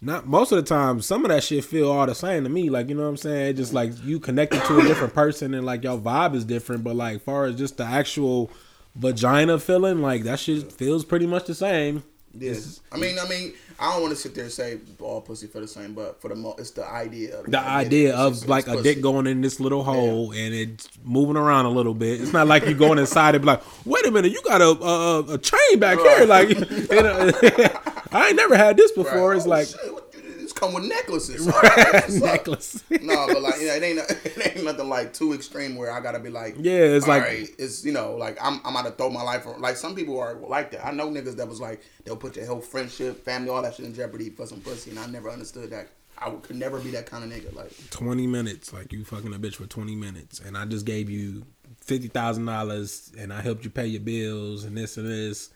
Not 0.00 0.26
most 0.26 0.52
of 0.52 0.56
the 0.56 0.62
time, 0.62 1.00
some 1.00 1.24
of 1.24 1.30
that 1.30 1.42
shit 1.42 1.64
feel 1.64 1.90
all 1.90 2.06
the 2.06 2.14
same 2.14 2.44
to 2.44 2.50
me. 2.50 2.70
Like 2.70 2.88
you 2.88 2.94
know 2.94 3.02
what 3.02 3.08
I'm 3.08 3.16
saying? 3.16 3.56
Just 3.56 3.72
like 3.72 3.92
you 4.04 4.20
connected 4.20 4.62
to 4.64 4.78
a 4.78 4.82
different 4.82 5.12
person 5.12 5.54
and 5.54 5.66
like 5.66 5.82
your 5.82 5.98
vibe 5.98 6.34
is 6.34 6.44
different. 6.44 6.84
But 6.84 6.94
like 6.96 7.22
far 7.22 7.46
as 7.46 7.56
just 7.56 7.78
the 7.78 7.84
actual 7.84 8.50
vagina 8.94 9.58
feeling, 9.58 10.00
like 10.00 10.22
that 10.22 10.38
shit 10.38 10.70
feels 10.70 11.04
pretty 11.04 11.26
much 11.26 11.46
the 11.46 11.54
same. 11.54 12.04
Yes. 12.32 12.80
I 12.92 12.98
mean, 12.98 13.18
I 13.18 13.28
mean, 13.28 13.54
I 13.80 13.92
don't 13.92 14.02
want 14.02 14.12
to 14.14 14.20
sit 14.20 14.34
there 14.34 14.42
and 14.44 14.52
say 14.52 14.78
all 14.98 15.20
pussy 15.20 15.46
for 15.46 15.60
the 15.60 15.68
same, 15.68 15.94
but 15.94 16.20
for 16.20 16.28
the 16.28 16.34
most, 16.34 16.58
it's 16.58 16.70
the 16.72 16.84
idea. 16.84 17.38
Of 17.38 17.46
the 17.46 17.60
idea 17.60 18.16
of 18.16 18.48
like 18.48 18.66
it's 18.66 18.80
a 18.80 18.82
dick 18.82 19.00
going 19.00 19.26
in 19.28 19.40
this 19.40 19.60
little 19.60 19.84
hole 19.84 20.32
and 20.32 20.52
it's 20.52 20.88
moving 21.04 21.36
around 21.36 21.66
a 21.66 21.70
little 21.70 21.94
bit. 21.94 22.20
It's 22.20 22.32
not 22.32 22.48
like 22.48 22.66
you 22.66 22.74
going 22.74 22.98
inside 22.98 23.36
and 23.36 23.42
be 23.42 23.46
like, 23.46 23.62
wait 23.86 24.04
a 24.06 24.10
minute, 24.10 24.32
you 24.32 24.42
got 24.42 24.60
a 24.60 24.64
a, 24.84 25.34
a 25.34 25.38
chain 25.38 25.78
back 25.78 25.98
here. 25.98 26.26
Like, 26.26 26.48
I 28.12 28.26
ain't 28.28 28.36
never 28.36 28.56
had 28.56 28.76
this 28.76 28.90
before. 28.92 29.30
Right. 29.30 29.36
It's 29.36 29.46
Oh, 29.46 29.50
like 29.50 29.66
shit, 29.68 29.76
what 29.92 30.02
you- 30.02 30.07
it's 30.07 30.07
come 30.58 30.72
with 30.74 30.84
necklaces. 30.84 31.46
Up? 31.46 32.08
necklace. 32.10 32.82
no, 32.90 33.26
but 33.26 33.42
like 33.42 33.60
you 33.60 33.66
know, 33.68 33.74
it 33.74 33.82
ain't 33.82 33.98
it 34.24 34.56
ain't 34.56 34.64
nothing 34.64 34.88
like 34.88 35.12
too 35.12 35.32
extreme 35.32 35.76
where 35.76 35.92
I 35.92 36.00
gotta 36.00 36.18
be 36.18 36.30
like, 36.30 36.56
Yeah, 36.58 36.80
it's 36.80 37.06
like- 37.06 37.22
right, 37.22 37.48
it's 37.58 37.84
you 37.84 37.92
know, 37.92 38.16
like 38.16 38.38
I'm 38.40 38.60
I'm 38.64 38.74
to 38.84 38.90
throw 38.92 39.10
my 39.10 39.22
life 39.22 39.46
on. 39.46 39.60
Like 39.60 39.76
some 39.76 39.94
people 39.94 40.18
are 40.18 40.34
like 40.34 40.70
that. 40.72 40.86
I 40.86 40.90
know 40.92 41.08
niggas 41.08 41.36
that 41.36 41.48
was 41.48 41.60
like 41.60 41.82
they'll 42.04 42.16
put 42.16 42.36
your 42.36 42.46
whole 42.46 42.60
friendship, 42.60 43.24
family, 43.24 43.50
all 43.50 43.62
that 43.62 43.74
shit 43.74 43.86
in 43.86 43.94
jeopardy 43.94 44.30
for 44.30 44.46
some 44.46 44.60
pussy, 44.60 44.90
and 44.90 44.98
I 44.98 45.06
never 45.06 45.30
understood 45.30 45.70
that. 45.70 45.88
I 46.20 46.28
would, 46.28 46.42
could 46.42 46.56
never 46.56 46.80
be 46.80 46.90
that 46.90 47.06
kind 47.06 47.22
of 47.24 47.30
nigga. 47.30 47.54
Like 47.54 47.70
twenty 47.90 48.26
minutes, 48.26 48.72
like 48.72 48.92
you 48.92 49.04
fucking 49.04 49.32
a 49.32 49.38
bitch 49.38 49.54
for 49.54 49.66
twenty 49.66 49.94
minutes, 49.94 50.40
and 50.40 50.56
I 50.56 50.64
just 50.64 50.84
gave 50.84 51.08
you 51.08 51.44
fifty 51.80 52.08
thousand 52.08 52.46
dollars, 52.46 53.12
and 53.18 53.32
I 53.32 53.40
helped 53.40 53.64
you 53.64 53.70
pay 53.70 53.86
your 53.86 54.00
bills 54.00 54.64
and 54.64 54.76
this 54.76 54.96
and 54.96 55.08
this, 55.08 55.50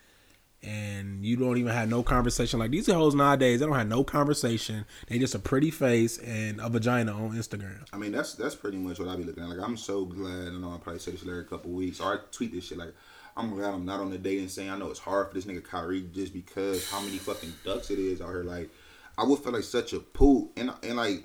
and 0.62 1.24
you 1.24 1.36
don't 1.36 1.56
even 1.56 1.72
have 1.72 1.88
no 1.88 2.02
conversation. 2.02 2.60
Like 2.60 2.70
these 2.70 2.86
hoes 2.86 3.14
nowadays, 3.14 3.60
they 3.60 3.66
don't 3.66 3.74
have 3.74 3.88
no 3.88 4.04
conversation. 4.04 4.84
They 5.08 5.18
just 5.18 5.34
a 5.34 5.38
pretty 5.38 5.70
face 5.70 6.18
and 6.18 6.60
a 6.60 6.68
vagina 6.68 7.12
on 7.12 7.32
Instagram. 7.32 7.84
I 7.92 7.96
mean, 7.96 8.12
that's 8.12 8.34
that's 8.34 8.54
pretty 8.54 8.76
much 8.78 8.98
what 8.98 9.08
I 9.08 9.16
be 9.16 9.24
looking 9.24 9.42
at. 9.42 9.48
Like, 9.48 9.66
I'm 9.66 9.76
so 9.76 10.04
glad. 10.04 10.48
I 10.48 10.58
know 10.58 10.72
I 10.72 10.78
probably 10.78 11.00
say 11.00 11.12
this 11.12 11.22
every 11.22 11.44
couple 11.44 11.70
weeks, 11.70 12.00
or 12.00 12.14
I 12.14 12.18
tweet 12.30 12.52
this 12.52 12.64
shit. 12.64 12.78
Like, 12.78 12.94
I'm 13.36 13.50
glad 13.50 13.74
I'm 13.74 13.84
not 13.84 14.00
on 14.00 14.10
the 14.10 14.18
dating 14.18 14.48
scene. 14.48 14.70
I 14.70 14.78
know 14.78 14.90
it's 14.90 15.00
hard 15.00 15.28
for 15.28 15.34
this 15.34 15.46
nigga 15.46 15.64
Kyrie 15.64 16.08
just 16.12 16.32
because 16.32 16.88
how 16.90 17.00
many 17.00 17.18
fucking 17.18 17.52
ducks 17.64 17.90
it 17.90 17.98
is 17.98 18.20
out 18.20 18.28
here. 18.28 18.44
Like, 18.44 18.70
I 19.18 19.24
would 19.24 19.40
feel 19.40 19.52
like 19.52 19.64
such 19.64 19.92
a 19.92 20.00
poop, 20.00 20.52
and 20.56 20.72
and 20.82 20.96
like, 20.96 21.24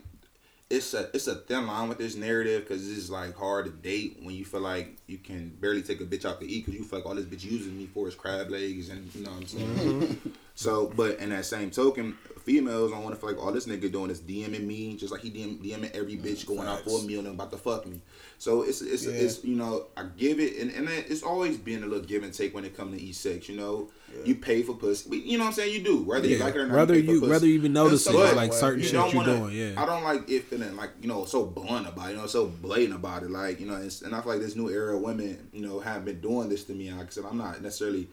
it's 0.70 0.94
a 0.94 1.10
it's 1.14 1.28
a 1.28 1.36
thin 1.36 1.68
line 1.68 1.88
with 1.88 1.98
this 1.98 2.16
narrative 2.16 2.64
because 2.64 2.90
it's 2.90 3.10
like 3.10 3.36
hard 3.36 3.66
to 3.66 3.72
date 3.72 4.18
when 4.22 4.36
you 4.36 4.44
feel 4.44 4.60
like 4.60 4.98
you 5.08 5.18
can 5.18 5.50
barely 5.62 5.82
take 5.82 6.02
a 6.02 6.06
bitch 6.06 6.26
out 6.26 6.42
to 6.42 6.48
eat 6.48 6.66
because 6.66 6.80
you 6.80 6.86
feel 6.86 7.00
like 7.00 7.06
all 7.06 7.16
this 7.16 7.26
bitch 7.26 7.44
using 7.44 7.78
me 7.78 7.86
for 7.86 8.08
is 8.08 8.16
crab 8.16 8.50
legs 8.50 8.90
and 8.90 9.14
you 9.16 9.24
know 9.24 9.32
what 9.32 9.42
I'm 9.42 9.48
saying. 9.48 9.68
Mm-hmm. 9.68 10.30
So, 10.58 10.92
but 10.96 11.20
in 11.20 11.30
that 11.30 11.46
same 11.46 11.70
token, 11.70 12.18
females 12.42 12.90
don't 12.90 13.04
want 13.04 13.14
to 13.14 13.22
feel 13.22 13.30
like 13.32 13.40
all 13.40 13.52
this 13.52 13.68
nigga 13.68 13.92
doing 13.92 14.10
is 14.10 14.20
DMing 14.20 14.66
me, 14.66 14.96
just 14.96 15.12
like 15.12 15.22
he 15.22 15.30
DM, 15.30 15.60
DMing 15.64 15.92
every 15.96 16.16
mm, 16.18 16.24
bitch 16.24 16.48
going 16.48 16.68
out 16.68 16.80
for 16.80 17.00
a 17.00 17.04
meal 17.04 17.20
and 17.20 17.28
about 17.28 17.52
to 17.52 17.58
fuck 17.58 17.86
me. 17.86 18.02
So 18.40 18.64
it's 18.64 18.82
it's 18.82 19.06
Yeah. 19.06 19.12
it's 19.14 19.44
you 19.44 19.56
know 19.56 19.86
I 19.96 20.06
give 20.18 20.40
it 20.40 20.58
and 20.58 20.72
and 20.72 20.90
it's 20.90 21.22
always 21.22 21.58
been 21.58 21.84
a 21.84 21.86
little 21.86 22.04
give 22.04 22.24
and 22.24 22.34
take 22.34 22.56
when 22.56 22.66
it 22.66 22.76
comes 22.76 22.98
to 22.98 23.04
e 23.04 23.12
sex. 23.14 23.48
You 23.50 23.58
know, 23.58 23.92
you 24.26 24.34
pay 24.34 24.64
for 24.64 24.74
pussy. 24.74 25.08
But 25.08 25.20
You 25.26 25.38
know 25.38 25.44
what 25.44 25.50
I'm 25.50 25.54
saying? 25.54 25.74
You 25.76 25.84
do 25.84 25.98
whether 26.02 26.28
you 26.28 26.40
like 26.40 26.56
it 26.56 26.62
or 26.62 26.68
not. 26.68 26.76
whether 26.76 26.96
pay 26.96 27.06
for 27.06 27.12
you 27.12 27.20
pussy. 27.20 27.30
whether 27.32 27.46
you 27.46 27.54
even 27.54 27.74
notice 27.74 28.08
it, 28.08 28.16
like 28.36 28.52
certain 28.52 28.80
You 28.80 28.86
shit 28.88 29.12
you 29.12 29.18
wanna- 29.18 29.38
doing, 29.38 29.56
yeah. 29.56 29.80
I 29.80 29.86
don't 29.86 30.04
like 30.04 30.28
it 30.28 30.46
feeling 30.46 30.76
like 30.76 30.90
you 31.04 31.08
know 31.08 31.26
so 31.26 31.46
blunt 31.46 31.88
about 31.88 32.10
it, 32.10 32.14
you 32.14 32.18
know, 32.18 32.26
so 32.26 32.48
blatant 32.48 32.96
about 32.96 33.22
it. 33.22 33.30
Like 33.30 33.60
you 33.60 33.68
know, 33.68 33.76
it's, 33.76 34.02
and 34.02 34.16
I 34.16 34.22
feel 34.22 34.32
like 34.32 34.42
this 34.42 34.56
new 34.56 34.70
era 34.72 34.96
of 34.96 35.04
women, 35.04 35.50
you 35.54 35.62
know, 35.68 35.80
have 35.82 36.04
been 36.04 36.20
doing 36.20 36.50
this 36.50 36.64
to 36.64 36.74
me. 36.74 36.92
Like 36.92 37.08
I 37.08 37.10
said, 37.12 37.26
I'm 37.30 37.38
not 37.38 37.62
necessarily, 37.62 38.08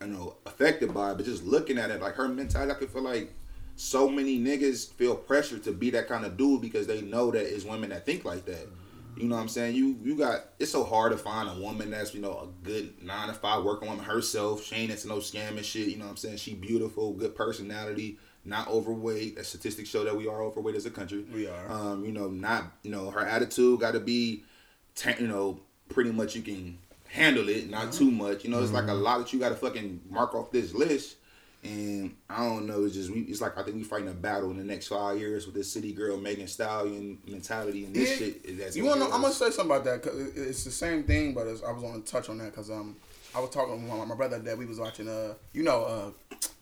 you 0.00 0.08
know, 0.08 0.36
affected 0.46 0.94
by 0.94 1.12
it, 1.12 1.16
but 1.16 1.26
just 1.26 1.44
looking 1.44 1.78
at 1.78 1.90
it, 1.90 2.00
like 2.00 2.14
her 2.14 2.28
mentality, 2.28 2.72
I 2.72 2.74
could 2.74 2.90
feel 2.90 3.02
like 3.02 3.32
so 3.76 4.08
many 4.08 4.38
niggas 4.38 4.92
feel 4.92 5.14
pressure 5.14 5.58
to 5.58 5.72
be 5.72 5.90
that 5.90 6.08
kind 6.08 6.24
of 6.24 6.36
dude 6.36 6.60
because 6.60 6.86
they 6.86 7.00
know 7.00 7.30
that 7.30 7.42
it's 7.42 7.64
women 7.64 7.90
that 7.90 8.06
think 8.06 8.24
like 8.24 8.44
that. 8.46 8.68
You 9.16 9.28
know 9.28 9.34
what 9.34 9.42
I'm 9.42 9.48
saying? 9.48 9.74
You 9.74 9.98
you 10.02 10.16
got 10.16 10.44
it's 10.60 10.70
so 10.70 10.84
hard 10.84 11.10
to 11.12 11.18
find 11.18 11.48
a 11.48 11.60
woman 11.60 11.90
that's, 11.90 12.14
you 12.14 12.20
know, 12.20 12.32
a 12.32 12.64
good 12.64 13.02
nine 13.02 13.28
to 13.28 13.34
five 13.34 13.64
working 13.64 13.88
woman 13.88 14.04
herself. 14.04 14.62
She 14.64 14.76
ain't 14.76 14.92
into 14.92 15.08
no 15.08 15.16
scamming 15.16 15.64
shit. 15.64 15.88
You 15.88 15.96
know 15.96 16.04
what 16.04 16.12
I'm 16.12 16.16
saying? 16.16 16.36
She 16.36 16.54
beautiful, 16.54 17.12
good 17.14 17.34
personality, 17.34 18.18
not 18.44 18.68
overweight. 18.68 19.36
That 19.36 19.46
statistics 19.46 19.88
show 19.88 20.04
that 20.04 20.16
we 20.16 20.28
are 20.28 20.42
overweight 20.42 20.76
as 20.76 20.86
a 20.86 20.90
country. 20.90 21.24
We 21.34 21.48
are. 21.48 21.70
Um, 21.70 22.04
you 22.04 22.12
know, 22.12 22.28
not 22.28 22.72
you 22.84 22.92
know, 22.92 23.10
her 23.10 23.26
attitude 23.26 23.80
gotta 23.80 24.00
be 24.00 24.44
you 25.18 25.28
know, 25.28 25.60
pretty 25.88 26.10
much 26.10 26.34
you 26.34 26.42
can 26.42 26.78
handle 27.08 27.48
it, 27.48 27.68
not 27.70 27.92
too 27.92 28.10
much. 28.10 28.44
You 28.44 28.50
know, 28.50 28.62
it's 28.62 28.72
like 28.72 28.88
a 28.88 28.92
lot 28.94 29.18
that 29.18 29.32
you 29.32 29.38
gotta 29.38 29.54
fucking 29.56 30.00
mark 30.10 30.34
off 30.34 30.50
this 30.50 30.74
list. 30.74 31.16
And 31.64 32.14
I 32.30 32.46
don't 32.46 32.66
know, 32.66 32.84
it's 32.84 32.94
just 32.94 33.10
we 33.10 33.22
it's 33.22 33.40
like 33.40 33.58
I 33.58 33.64
think 33.64 33.76
we 33.76 33.82
fighting 33.82 34.06
a 34.08 34.12
battle 34.12 34.50
in 34.52 34.58
the 34.58 34.64
next 34.64 34.86
five 34.88 35.18
years 35.18 35.44
with 35.44 35.56
this 35.56 35.72
city 35.72 35.92
girl 35.92 36.16
Megan 36.16 36.46
Stallion 36.46 37.18
mentality 37.26 37.84
and 37.84 37.92
this 37.94 38.10
Yeah. 38.10 38.16
shit. 38.26 38.58
That's 38.58 38.76
You 38.76 38.84
want 38.84 39.00
to? 39.00 39.06
I'm 39.06 39.22
gonna 39.22 39.32
say 39.34 39.50
something 39.50 39.66
about 39.76 39.84
that 39.84 40.02
because 40.02 40.36
it's 40.36 40.62
the 40.62 40.70
same 40.70 41.02
thing, 41.02 41.34
but 41.34 41.48
it's, 41.48 41.62
I 41.64 41.72
was 41.72 41.82
gonna 41.82 42.00
touch 42.02 42.28
on 42.28 42.38
that 42.38 42.52
because 42.52 42.70
um 42.70 42.94
I 43.38 43.40
was 43.40 43.50
talking 43.50 43.74
with 43.82 43.90
my, 43.98 44.04
my 44.04 44.14
brother 44.14 44.38
that 44.38 44.58
we 44.58 44.66
was 44.66 44.78
watching 44.78 45.08
uh 45.08 45.34
you 45.52 45.62
know 45.62 45.84
uh 45.84 46.10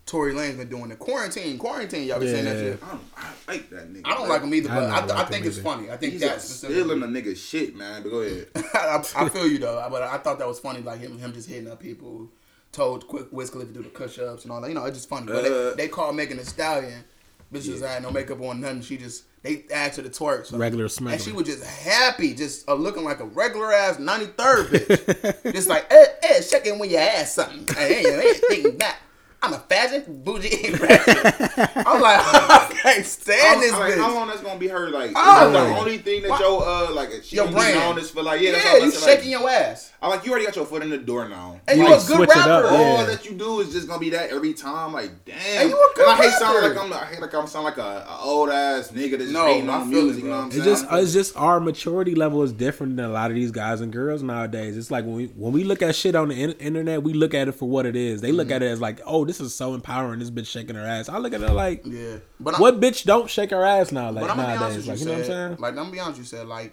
Tory 0.04 0.34
Lanez 0.34 0.56
been 0.56 0.68
doing 0.68 0.88
the 0.88 0.94
quarantine 0.96 1.58
quarantine 1.58 2.06
y'all 2.06 2.20
been 2.20 2.28
saying 2.32 2.44
that 2.44 2.56
Yeah. 2.56 2.62
shit. 2.62 2.82
I 2.84 2.88
don't 2.92 3.00
I 3.16 3.52
like 3.52 3.70
that 3.70 3.92
nigga. 3.92 4.02
I 4.04 4.10
don't 4.10 4.20
man. 4.20 4.28
like 4.28 4.42
him 4.42 4.54
either, 4.54 4.70
I 4.70 4.74
but 4.74 4.84
I, 4.84 4.98
I, 4.98 5.04
like 5.18 5.28
think 5.28 5.42
him 5.44 5.48
it's 5.48 5.58
either. 5.58 5.64
funny. 5.68 5.90
I 5.90 5.96
think 5.96 6.12
He's 6.12 6.20
that's 6.22 6.44
stealing 6.44 7.02
a 7.02 7.06
specifically. 7.06 7.32
nigga 7.32 7.36
shit, 7.36 7.76
man. 7.76 8.02
But 8.04 8.10
go 8.10 8.20
ahead. 8.20 8.46
I, 8.74 9.04
I 9.16 9.28
feel 9.28 9.48
you 9.48 9.58
though, 9.58 9.84
but 9.90 10.02
I 10.02 10.18
thought 10.18 10.38
that 10.38 10.46
was 10.46 10.60
funny, 10.60 10.80
like 10.80 11.00
him 11.00 11.18
him 11.18 11.32
just 11.32 11.48
hitting 11.48 11.68
up 11.70 11.80
people. 11.80 12.28
Told 12.72 13.08
Quick 13.08 13.28
Wiz 13.32 13.48
Khalifa 13.50 13.72
to 13.72 13.74
do 13.78 13.82
the 13.82 13.88
push 13.88 14.18
ups 14.18 14.42
and 14.44 14.52
all 14.52 14.60
that. 14.60 14.68
You 14.68 14.74
know, 14.74 14.84
it's 14.84 14.96
just 14.98 15.08
funny. 15.08 15.26
But 15.26 15.44
Uh, 15.46 15.70
they, 15.70 15.74
they 15.84 15.88
called 15.88 16.14
Megan 16.14 16.36
Thee 16.36 16.44
Stallion. 16.44 17.04
Bitches 17.52 17.80
had 17.80 18.02
no 18.02 18.10
makeup 18.10 18.40
on, 18.42 18.60
nothing. 18.60 18.82
She 18.82 18.96
just 18.98 19.24
they 19.46 19.64
asked 19.72 19.96
her 19.96 20.02
to 20.02 20.08
twerk. 20.08 20.46
So. 20.46 20.58
Regular 20.58 20.88
And 21.14 21.20
she 21.20 21.32
was 21.32 21.46
just 21.46 21.64
happy, 21.64 22.34
just 22.34 22.68
uh, 22.68 22.74
looking 22.74 23.04
like 23.04 23.20
a 23.20 23.24
regular 23.24 23.72
ass 23.72 23.96
93rd 23.96 24.66
bitch. 24.66 25.52
just 25.52 25.68
like, 25.68 25.86
eh, 25.90 26.04
eh, 26.22 26.40
shaking 26.40 26.78
when 26.78 26.90
you 26.90 26.96
ass 26.96 27.34
something. 27.34 27.66
Hey, 27.76 28.02
hey, 28.02 28.12
hey, 28.12 28.32
thinking 28.34 28.78
that. 28.78 28.98
I'm 29.42 29.52
a 29.52 29.58
fashion 29.58 30.22
bougie. 30.24 30.74
I'm 30.74 32.00
like, 32.00 32.20
I 32.20 32.65
can't 32.94 33.06
stand 33.06 33.40
How, 33.42 33.60
this 33.60 33.72
like, 33.72 33.92
bitch. 33.94 33.96
how 33.98 34.14
long 34.14 34.28
that's 34.28 34.40
gonna 34.40 34.58
be 34.58 34.68
her? 34.68 34.90
Like, 34.90 35.12
Oh, 35.14 35.50
the 35.50 35.58
like- 35.58 35.76
only 35.78 35.98
thing 35.98 36.22
that 36.22 36.30
Why- 36.30 36.38
your 36.40 36.66
uh 36.66 36.92
like 36.92 37.10
she 37.22 37.36
Your 37.36 37.46
gonna 37.46 37.56
be 37.56 37.60
brand. 37.62 37.78
known 37.80 37.98
as 37.98 38.10
for 38.10 38.22
like 38.22 38.40
yeah, 38.40 38.52
that's 38.52 38.64
yeah, 38.64 38.72
you 38.84 38.90
saying, 38.90 39.02
like, 39.04 39.16
shaking 39.18 39.30
your 39.32 39.48
ass. 39.50 39.92
I'm 40.02 40.10
like 40.10 40.24
you 40.24 40.30
already 40.30 40.46
got 40.46 40.56
your 40.56 40.66
foot 40.66 40.82
in 40.82 40.90
the 40.90 40.98
door 40.98 41.28
now. 41.28 41.60
And 41.66 41.78
You 41.78 41.84
you, 41.84 41.90
like 41.90 42.02
a 42.02 42.06
good 42.06 42.16
switch 42.16 42.30
it 42.30 42.36
up, 42.36 42.46
rapper. 42.64 42.74
yeah. 42.74 42.80
All 42.80 43.06
that 43.06 43.24
you 43.24 43.32
do 43.32 43.60
is 43.60 43.72
just 43.72 43.88
gonna 43.88 43.98
be 44.00 44.10
that 44.10 44.30
every 44.30 44.52
time. 44.54 44.92
Like 44.92 45.24
damn. 45.24 45.36
And 45.62 45.70
you 45.70 45.76
a 45.76 45.96
good 45.96 46.06
and 46.08 46.20
I 46.20 46.24
hate 46.24 46.32
sounding 46.34 46.62
like 46.74 46.78
I'm. 46.84 46.92
I 46.92 47.04
hate 47.06 47.20
like 47.20 47.34
I'm 47.34 47.46
sounding 47.46 47.70
like 47.74 47.78
a, 47.78 48.06
a 48.08 48.18
old 48.22 48.50
ass 48.50 48.88
nigga 48.92 49.18
that's 49.18 49.30
No, 49.30 49.46
hating 49.46 49.68
I 49.68 49.74
on 49.80 49.90
feel 49.90 49.98
it, 49.98 50.02
music. 50.04 50.22
you 50.24 50.28
know 50.30 50.36
what 50.36 50.42
I'm 50.42 50.46
It's 50.48 50.56
saying? 50.56 50.66
just 50.66 50.86
it's 50.92 51.12
just 51.12 51.36
our 51.36 51.60
maturity 51.60 52.14
level 52.14 52.42
is 52.42 52.52
different 52.52 52.96
than 52.96 53.06
a 53.06 53.10
lot 53.10 53.30
of 53.30 53.34
these 53.34 53.50
guys 53.50 53.80
and 53.80 53.92
girls 53.92 54.22
nowadays. 54.22 54.76
It's 54.76 54.90
like 54.90 55.04
when 55.04 55.14
we 55.14 55.26
when 55.28 55.52
we 55.52 55.64
look 55.64 55.82
at 55.82 55.94
shit 55.96 56.14
on 56.14 56.28
the 56.28 56.40
in- 56.40 56.52
internet, 56.52 57.02
we 57.02 57.12
look 57.14 57.34
at 57.34 57.48
it 57.48 57.52
for 57.52 57.68
what 57.68 57.86
it 57.86 57.96
is. 57.96 58.20
They 58.20 58.28
Mm-hmm. 58.28 58.36
look 58.36 58.50
at 58.50 58.62
it 58.62 58.66
as 58.66 58.80
like, 58.80 59.00
oh, 59.06 59.24
this 59.24 59.40
is 59.40 59.54
so 59.54 59.74
empowering. 59.74 60.18
This 60.20 60.30
bitch 60.30 60.46
shaking 60.46 60.76
her 60.76 60.84
ass. 60.86 61.08
I 61.08 61.18
look 61.18 61.32
at 61.32 61.40
it 61.40 61.50
like, 61.52 61.82
Yeah, 61.84 62.16
but 62.38 62.58
what 62.60 62.75
bitch 62.76 63.04
don't 63.04 63.28
shake 63.28 63.50
her 63.50 63.64
ass 63.64 63.92
now? 63.92 64.10
Like 64.10 64.22
But 64.22 64.30
I'm 64.30 64.36
gonna 64.36 64.48
be 64.48 64.64
honest 64.64 64.86
nowadays, 64.86 64.88
like 64.88 64.98
you, 64.98 65.00
you 65.00 65.06
know 65.06 65.12
what 65.12 65.18
I'm 65.18 65.24
said, 65.24 65.48
saying? 65.48 65.60
Like 65.60 65.70
I'm 65.70 65.76
gonna 65.76 65.90
be 65.90 66.00
honest 66.00 66.18
with 66.18 66.32
you, 66.32 66.38
said 66.38 66.46
like, 66.46 66.72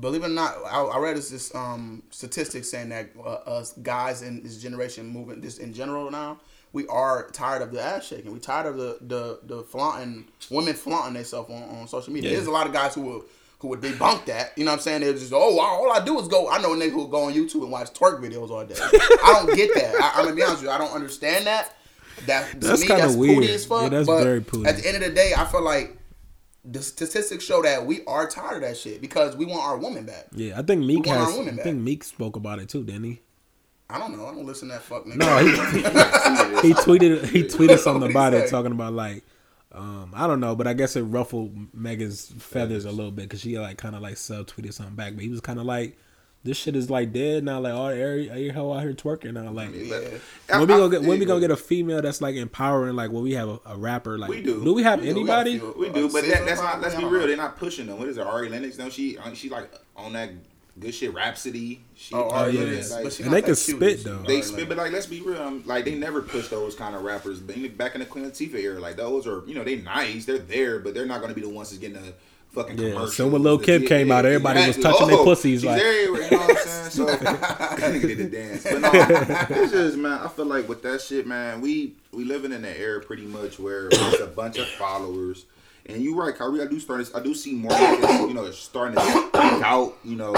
believe 0.00 0.22
it 0.22 0.26
or 0.26 0.30
not, 0.30 0.54
I, 0.70 0.82
I 0.82 0.98
read 0.98 1.16
this, 1.16 1.30
this 1.30 1.54
um 1.54 2.02
statistics 2.10 2.70
saying 2.70 2.90
that 2.90 3.10
uh, 3.18 3.34
us 3.46 3.72
guys 3.82 4.22
in 4.22 4.42
this 4.42 4.58
generation 4.58 5.06
moving 5.06 5.40
this 5.40 5.58
in 5.58 5.72
general 5.72 6.10
now, 6.10 6.38
we 6.72 6.86
are 6.88 7.30
tired 7.30 7.62
of 7.62 7.72
the 7.72 7.80
ass 7.82 8.06
shaking. 8.06 8.32
We 8.32 8.38
tired 8.38 8.66
of 8.66 8.76
the 8.76 8.98
the 9.00 9.40
the 9.44 9.62
flaunting 9.62 10.26
women 10.50 10.74
flaunting 10.74 11.14
themselves 11.14 11.50
on, 11.50 11.62
on 11.62 11.88
social 11.88 12.12
media. 12.12 12.30
Yeah. 12.30 12.36
There's 12.36 12.48
a 12.48 12.52
lot 12.52 12.66
of 12.66 12.72
guys 12.72 12.94
who 12.94 13.02
will. 13.02 13.24
Who 13.60 13.68
would 13.68 13.80
debunk 13.80 14.26
that? 14.26 14.52
You 14.58 14.66
know 14.66 14.72
what 14.72 14.76
I'm 14.76 14.82
saying? 14.82 15.00
They're 15.00 15.14
just, 15.14 15.32
oh, 15.32 15.58
all 15.58 15.90
I 15.90 16.04
do 16.04 16.20
is 16.20 16.28
go. 16.28 16.50
I 16.50 16.60
know 16.60 16.74
a 16.74 16.76
nigga 16.76 16.90
who 16.90 16.98
will 16.98 17.06
go 17.06 17.22
on 17.22 17.32
YouTube 17.32 17.62
and 17.62 17.72
watch 17.72 17.90
twerk 17.94 18.20
videos 18.20 18.50
all 18.50 18.62
day. 18.66 18.74
I 19.24 19.42
don't 19.46 19.56
get 19.56 19.72
that. 19.74 19.94
I, 19.94 20.18
I'm 20.18 20.24
gonna 20.24 20.36
be 20.36 20.42
honest 20.42 20.58
with 20.60 20.64
you. 20.64 20.70
I 20.70 20.76
don't 20.76 20.92
understand 20.92 21.46
that. 21.46 21.74
That 22.24 22.50
to 22.52 22.58
That's 22.58 22.80
me, 22.80 22.86
kinda 22.86 23.02
that's 23.02 23.14
weird. 23.14 23.38
pooty 23.42 23.52
as 23.52 23.64
fuck. 23.66 23.82
Yeah, 23.82 23.88
that's 23.90 24.06
but 24.06 24.22
very 24.22 24.40
pooty. 24.40 24.66
At 24.68 24.78
the 24.78 24.88
end 24.88 24.96
of 24.96 25.02
the 25.02 25.14
day, 25.14 25.32
I 25.36 25.44
feel 25.44 25.62
like 25.62 25.98
the 26.64 26.82
statistics 26.82 27.44
show 27.44 27.62
that 27.62 27.86
we 27.86 28.04
are 28.06 28.26
tired 28.26 28.56
of 28.56 28.68
that 28.68 28.76
shit 28.76 29.00
because 29.00 29.36
we 29.36 29.44
want 29.44 29.62
our 29.62 29.76
woman 29.76 30.04
back. 30.06 30.26
Yeah, 30.32 30.58
I 30.58 30.62
think 30.62 30.84
Meek 30.84 31.06
has. 31.06 31.38
I 31.38 31.44
back. 31.50 31.62
think 31.62 31.78
Meek 31.80 32.02
spoke 32.04 32.36
about 32.36 32.58
it 32.58 32.68
too, 32.68 32.82
didn't 32.84 33.04
he? 33.04 33.20
I 33.88 33.98
don't 33.98 34.16
know. 34.16 34.26
I 34.26 34.34
don't 34.34 34.46
listen 34.46 34.68
to 34.68 34.74
that 34.74 34.82
fuck 34.82 35.04
nigga. 35.04 35.16
No, 35.16 35.38
he, 35.38 36.68
he 36.68 36.74
tweeted 36.74 37.26
he 37.28 37.44
tweeted 37.44 37.78
something 37.78 38.10
about 38.10 38.34
it, 38.34 38.50
talking 38.50 38.72
about 38.72 38.94
like, 38.94 39.22
um, 39.72 40.10
I 40.14 40.26
don't 40.26 40.40
know, 40.40 40.56
but 40.56 40.66
I 40.66 40.72
guess 40.72 40.96
it 40.96 41.02
ruffled 41.02 41.72
Megan's 41.72 42.32
feathers 42.38 42.84
a 42.84 42.90
little 42.90 43.12
bit 43.12 43.22
because 43.24 43.40
she 43.40 43.58
like 43.58 43.78
kind 43.78 43.94
of 43.94 44.02
like 44.02 44.16
sub 44.16 44.46
tweeted 44.48 44.72
something 44.72 44.96
back, 44.96 45.14
but 45.14 45.22
he 45.22 45.28
was 45.28 45.40
kind 45.40 45.60
of 45.60 45.66
like, 45.66 45.96
this 46.46 46.56
shit 46.56 46.74
is 46.74 46.88
like 46.88 47.12
dead 47.12 47.44
now. 47.44 47.60
Like 47.60 47.74
all 47.74 47.88
every 47.88 48.30
every 48.30 48.48
hoe 48.48 48.72
out 48.72 48.82
here 48.82 48.94
twerking 48.94 49.34
now. 49.34 49.50
Like 49.50 49.70
But- 49.90 50.58
when 50.60 50.66
we 50.68 50.74
I- 50.74 50.78
gonna 50.78 50.88
get 50.90 51.00
when 51.02 51.16
I- 51.16 51.20
we 51.20 51.26
gonna 51.26 51.40
get 51.40 51.50
a 51.50 51.56
female 51.56 52.00
that's 52.00 52.20
like 52.22 52.36
empowering? 52.36 52.96
Like 52.96 53.10
when 53.12 53.22
we 53.22 53.32
have 53.34 53.48
a, 53.50 53.60
a 53.66 53.76
rapper? 53.76 54.16
Like 54.16 54.30
We 54.30 54.42
do. 54.42 54.64
Do 54.64 54.72
we 54.72 54.82
have 54.84 55.00
We 55.00 55.08
do. 55.08 55.14
We 55.14 55.20
anybody? 55.20 55.58
got 55.58 55.68
a 55.68 55.72
few. 55.72 55.80
We 55.82 55.88
do, 55.90 56.08
but 56.10 56.24
that, 56.24 56.46
that's 56.46 56.60
not. 56.60 56.80
probably, 56.80 56.88
Let's 56.88 57.00
be 57.00 57.04
real. 57.04 57.26
They're 57.26 57.36
not 57.36 57.56
pushing 57.58 57.86
them. 57.86 57.98
What 57.98 58.08
is 58.08 58.16
it? 58.16 58.26
Ari 58.26 58.48
Lennox? 58.48 58.78
No, 58.78 58.88
she 58.88 59.18
uh, 59.18 59.34
she 59.34 59.50
like 59.50 59.70
on 59.96 60.14
that 60.14 60.30
good 60.78 60.94
shit. 60.94 61.12
Rapsody. 61.14 61.82
She, 61.94 62.14
Oh, 62.14 62.28
Ari 62.30 62.52
yeah. 62.52 62.60
Lennox, 62.64 62.90
like, 62.92 63.20
And 63.20 63.32
they 63.32 63.42
can 63.42 63.56
spit, 63.56 63.82
is 63.82 63.98
she? 64.02 64.08
though. 64.08 64.22
they 64.26 64.34
Ari 64.34 64.42
spit, 64.42 64.54
Lennox. 64.58 64.68
but 64.68 64.76
like 64.78 64.92
let's 64.92 65.06
be 65.06 65.20
real. 65.22 65.40
um, 65.42 65.62
Like 65.66 65.84
they 65.84 65.94
never 65.94 66.22
push 66.22 66.48
those 66.48 66.74
kind 66.74 66.94
of 66.94 67.02
rappers. 67.02 67.40
But 67.40 67.76
back 67.76 67.94
in 67.94 68.00
the 68.00 68.06
Queen 68.06 68.24
Latifah 68.24 68.54
era, 68.54 68.78
like 68.80 68.96
those 68.96 69.26
are 69.26 69.42
you 69.46 69.54
know 69.54 69.64
they 69.64 69.76
nice. 69.76 70.24
They're 70.26 70.38
there, 70.38 70.78
but 70.78 70.94
they're 70.94 71.06
not 71.06 71.20
gonna 71.20 71.34
be 71.34 71.40
the 71.42 71.48
ones 71.48 71.70
that's 71.70 71.80
getting 71.80 72.00
the 72.02 72.12
fucking 72.56 72.78
Yeah, 72.78 72.88
commercials. 72.90 73.16
so 73.16 73.28
when 73.28 73.42
Lil 73.42 73.58
Kim 73.58 73.82
shit. 73.82 73.88
came 73.88 74.10
out, 74.10 74.26
everybody 74.26 74.66
was 74.66 74.76
touching 74.78 75.06
their 75.06 75.18
pussies, 75.18 75.64
like- 75.64 75.80
you 75.82 76.12
know 76.12 76.38
what 76.38 76.50
I'm 76.50 76.56
saying? 76.56 76.72
So 76.96 77.04
nigga 77.16 78.00
did 78.02 78.18
the 78.18 78.24
dance, 78.24 78.62
but 78.64 78.80
no, 78.80 78.90
it's 79.62 79.72
just 79.72 79.96
man. 79.98 80.18
I 80.20 80.28
feel 80.28 80.46
like 80.46 80.68
with 80.68 80.82
that 80.82 81.00
shit, 81.02 81.26
man, 81.26 81.60
we 81.60 81.94
we 82.12 82.24
living 82.24 82.52
in 82.52 82.64
an 82.64 82.74
era 82.76 83.00
pretty 83.00 83.24
much 83.26 83.58
where 83.58 83.88
it's 83.92 84.20
a 84.20 84.26
bunch 84.26 84.56
of 84.58 84.66
followers. 84.68 85.44
And 85.88 86.02
you're 86.02 86.16
right, 86.16 86.34
Kyrie. 86.34 86.62
I 86.62 86.66
do 86.66 86.80
start. 86.80 87.08
I 87.14 87.20
do 87.20 87.34
see 87.34 87.52
more, 87.54 87.72
you 87.72 88.34
know, 88.34 88.50
starting 88.52 88.94
to 88.96 89.02
out. 89.64 89.96
You 90.04 90.16
know, 90.16 90.32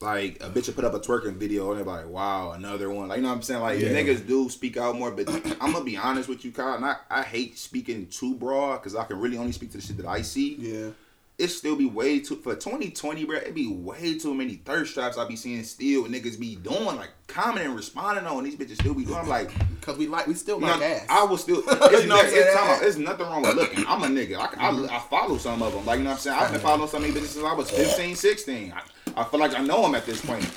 like 0.00 0.36
a 0.42 0.50
bitch 0.50 0.66
will 0.66 0.74
put 0.74 0.84
up 0.84 0.94
a 0.94 1.00
twerking 1.00 1.36
video 1.36 1.70
and 1.70 1.78
they're 1.78 1.86
like, 1.86 2.08
wow, 2.08 2.52
another 2.52 2.90
one. 2.90 3.08
Like, 3.08 3.16
you 3.18 3.22
know 3.22 3.28
what 3.30 3.36
I'm 3.36 3.42
saying? 3.42 3.60
Like, 3.62 3.78
Yeah. 3.80 3.88
niggas 3.88 4.26
do 4.26 4.48
speak 4.50 4.76
out 4.76 4.96
more, 4.98 5.10
but 5.10 5.28
I'm 5.60 5.72
gonna 5.72 5.84
be 5.84 5.96
honest 5.96 6.28
with 6.28 6.44
you, 6.44 6.52
Kyle. 6.52 6.74
And 6.74 6.84
I, 6.84 6.96
I 7.10 7.22
hate 7.22 7.58
speaking 7.58 8.06
too 8.08 8.34
broad 8.34 8.78
because 8.78 8.94
I 8.94 9.04
can 9.04 9.18
really 9.20 9.38
only 9.38 9.52
speak 9.52 9.70
to 9.72 9.78
the 9.78 9.82
shit 9.82 9.96
that 9.98 10.06
I 10.06 10.22
see. 10.22 10.56
Yeah. 10.56 10.88
It 11.36 11.48
still 11.48 11.74
be 11.74 11.86
way 11.86 12.20
too 12.20 12.36
for 12.36 12.54
2020, 12.54 13.24
bro. 13.24 13.38
It 13.38 13.56
be 13.56 13.66
way 13.66 14.16
too 14.18 14.32
many 14.34 14.54
thirst 14.54 14.94
traps 14.94 15.18
I 15.18 15.26
be 15.26 15.34
seeing 15.34 15.64
still. 15.64 16.04
Niggas 16.04 16.38
be 16.38 16.54
doing 16.54 16.84
like 16.84 17.10
commenting, 17.26 17.74
responding 17.74 18.24
on. 18.24 18.44
These 18.44 18.54
bitches 18.54 18.74
still 18.76 18.94
be 18.94 19.04
doing. 19.04 19.18
I'm 19.18 19.28
like, 19.28 19.50
Because 19.80 19.98
we 19.98 20.06
like, 20.06 20.28
we 20.28 20.34
still 20.34 20.60
like 20.60 20.78
know, 20.78 20.86
ass. 20.86 21.06
I 21.08 21.24
will 21.24 21.36
still. 21.36 21.56
It's, 21.66 22.02
You 22.02 22.08
know 22.08 22.14
what 22.16 22.26
I'm 22.26 22.30
no, 22.30 22.36
it's, 22.38 22.54
time 22.54 22.70
out. 22.70 22.80
There's 22.80 22.98
nothing 22.98 23.26
wrong 23.26 23.42
with 23.42 23.56
looking. 23.56 23.84
I'm 23.84 24.04
a 24.04 24.06
nigga. 24.06 24.36
I, 24.36 24.68
I, 24.68 24.96
I 24.96 25.00
follow 25.10 25.36
some 25.38 25.60
of 25.60 25.72
them. 25.72 25.84
Like 25.84 25.98
you 25.98 26.04
know 26.04 26.10
what 26.10 26.16
I'm 26.16 26.20
saying. 26.20 26.38
I've 26.38 26.52
been 26.52 26.60
following 26.60 26.88
some 26.88 27.02
of 27.02 27.12
these 27.12 27.20
bitches 27.20 27.32
since 27.32 27.44
I 27.44 27.52
was 27.52 27.68
15, 27.68 28.14
16. 28.14 28.72
I, 28.76 29.03
I 29.16 29.24
feel 29.24 29.40
like 29.40 29.58
I 29.58 29.62
know 29.62 29.84
him 29.86 29.94
at 29.94 30.06
this 30.06 30.24
point. 30.24 30.48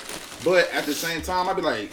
But 0.44 0.72
at 0.72 0.84
the 0.84 0.94
same 0.94 1.22
time, 1.22 1.48
I'd 1.48 1.56
be 1.56 1.62
like, 1.62 1.90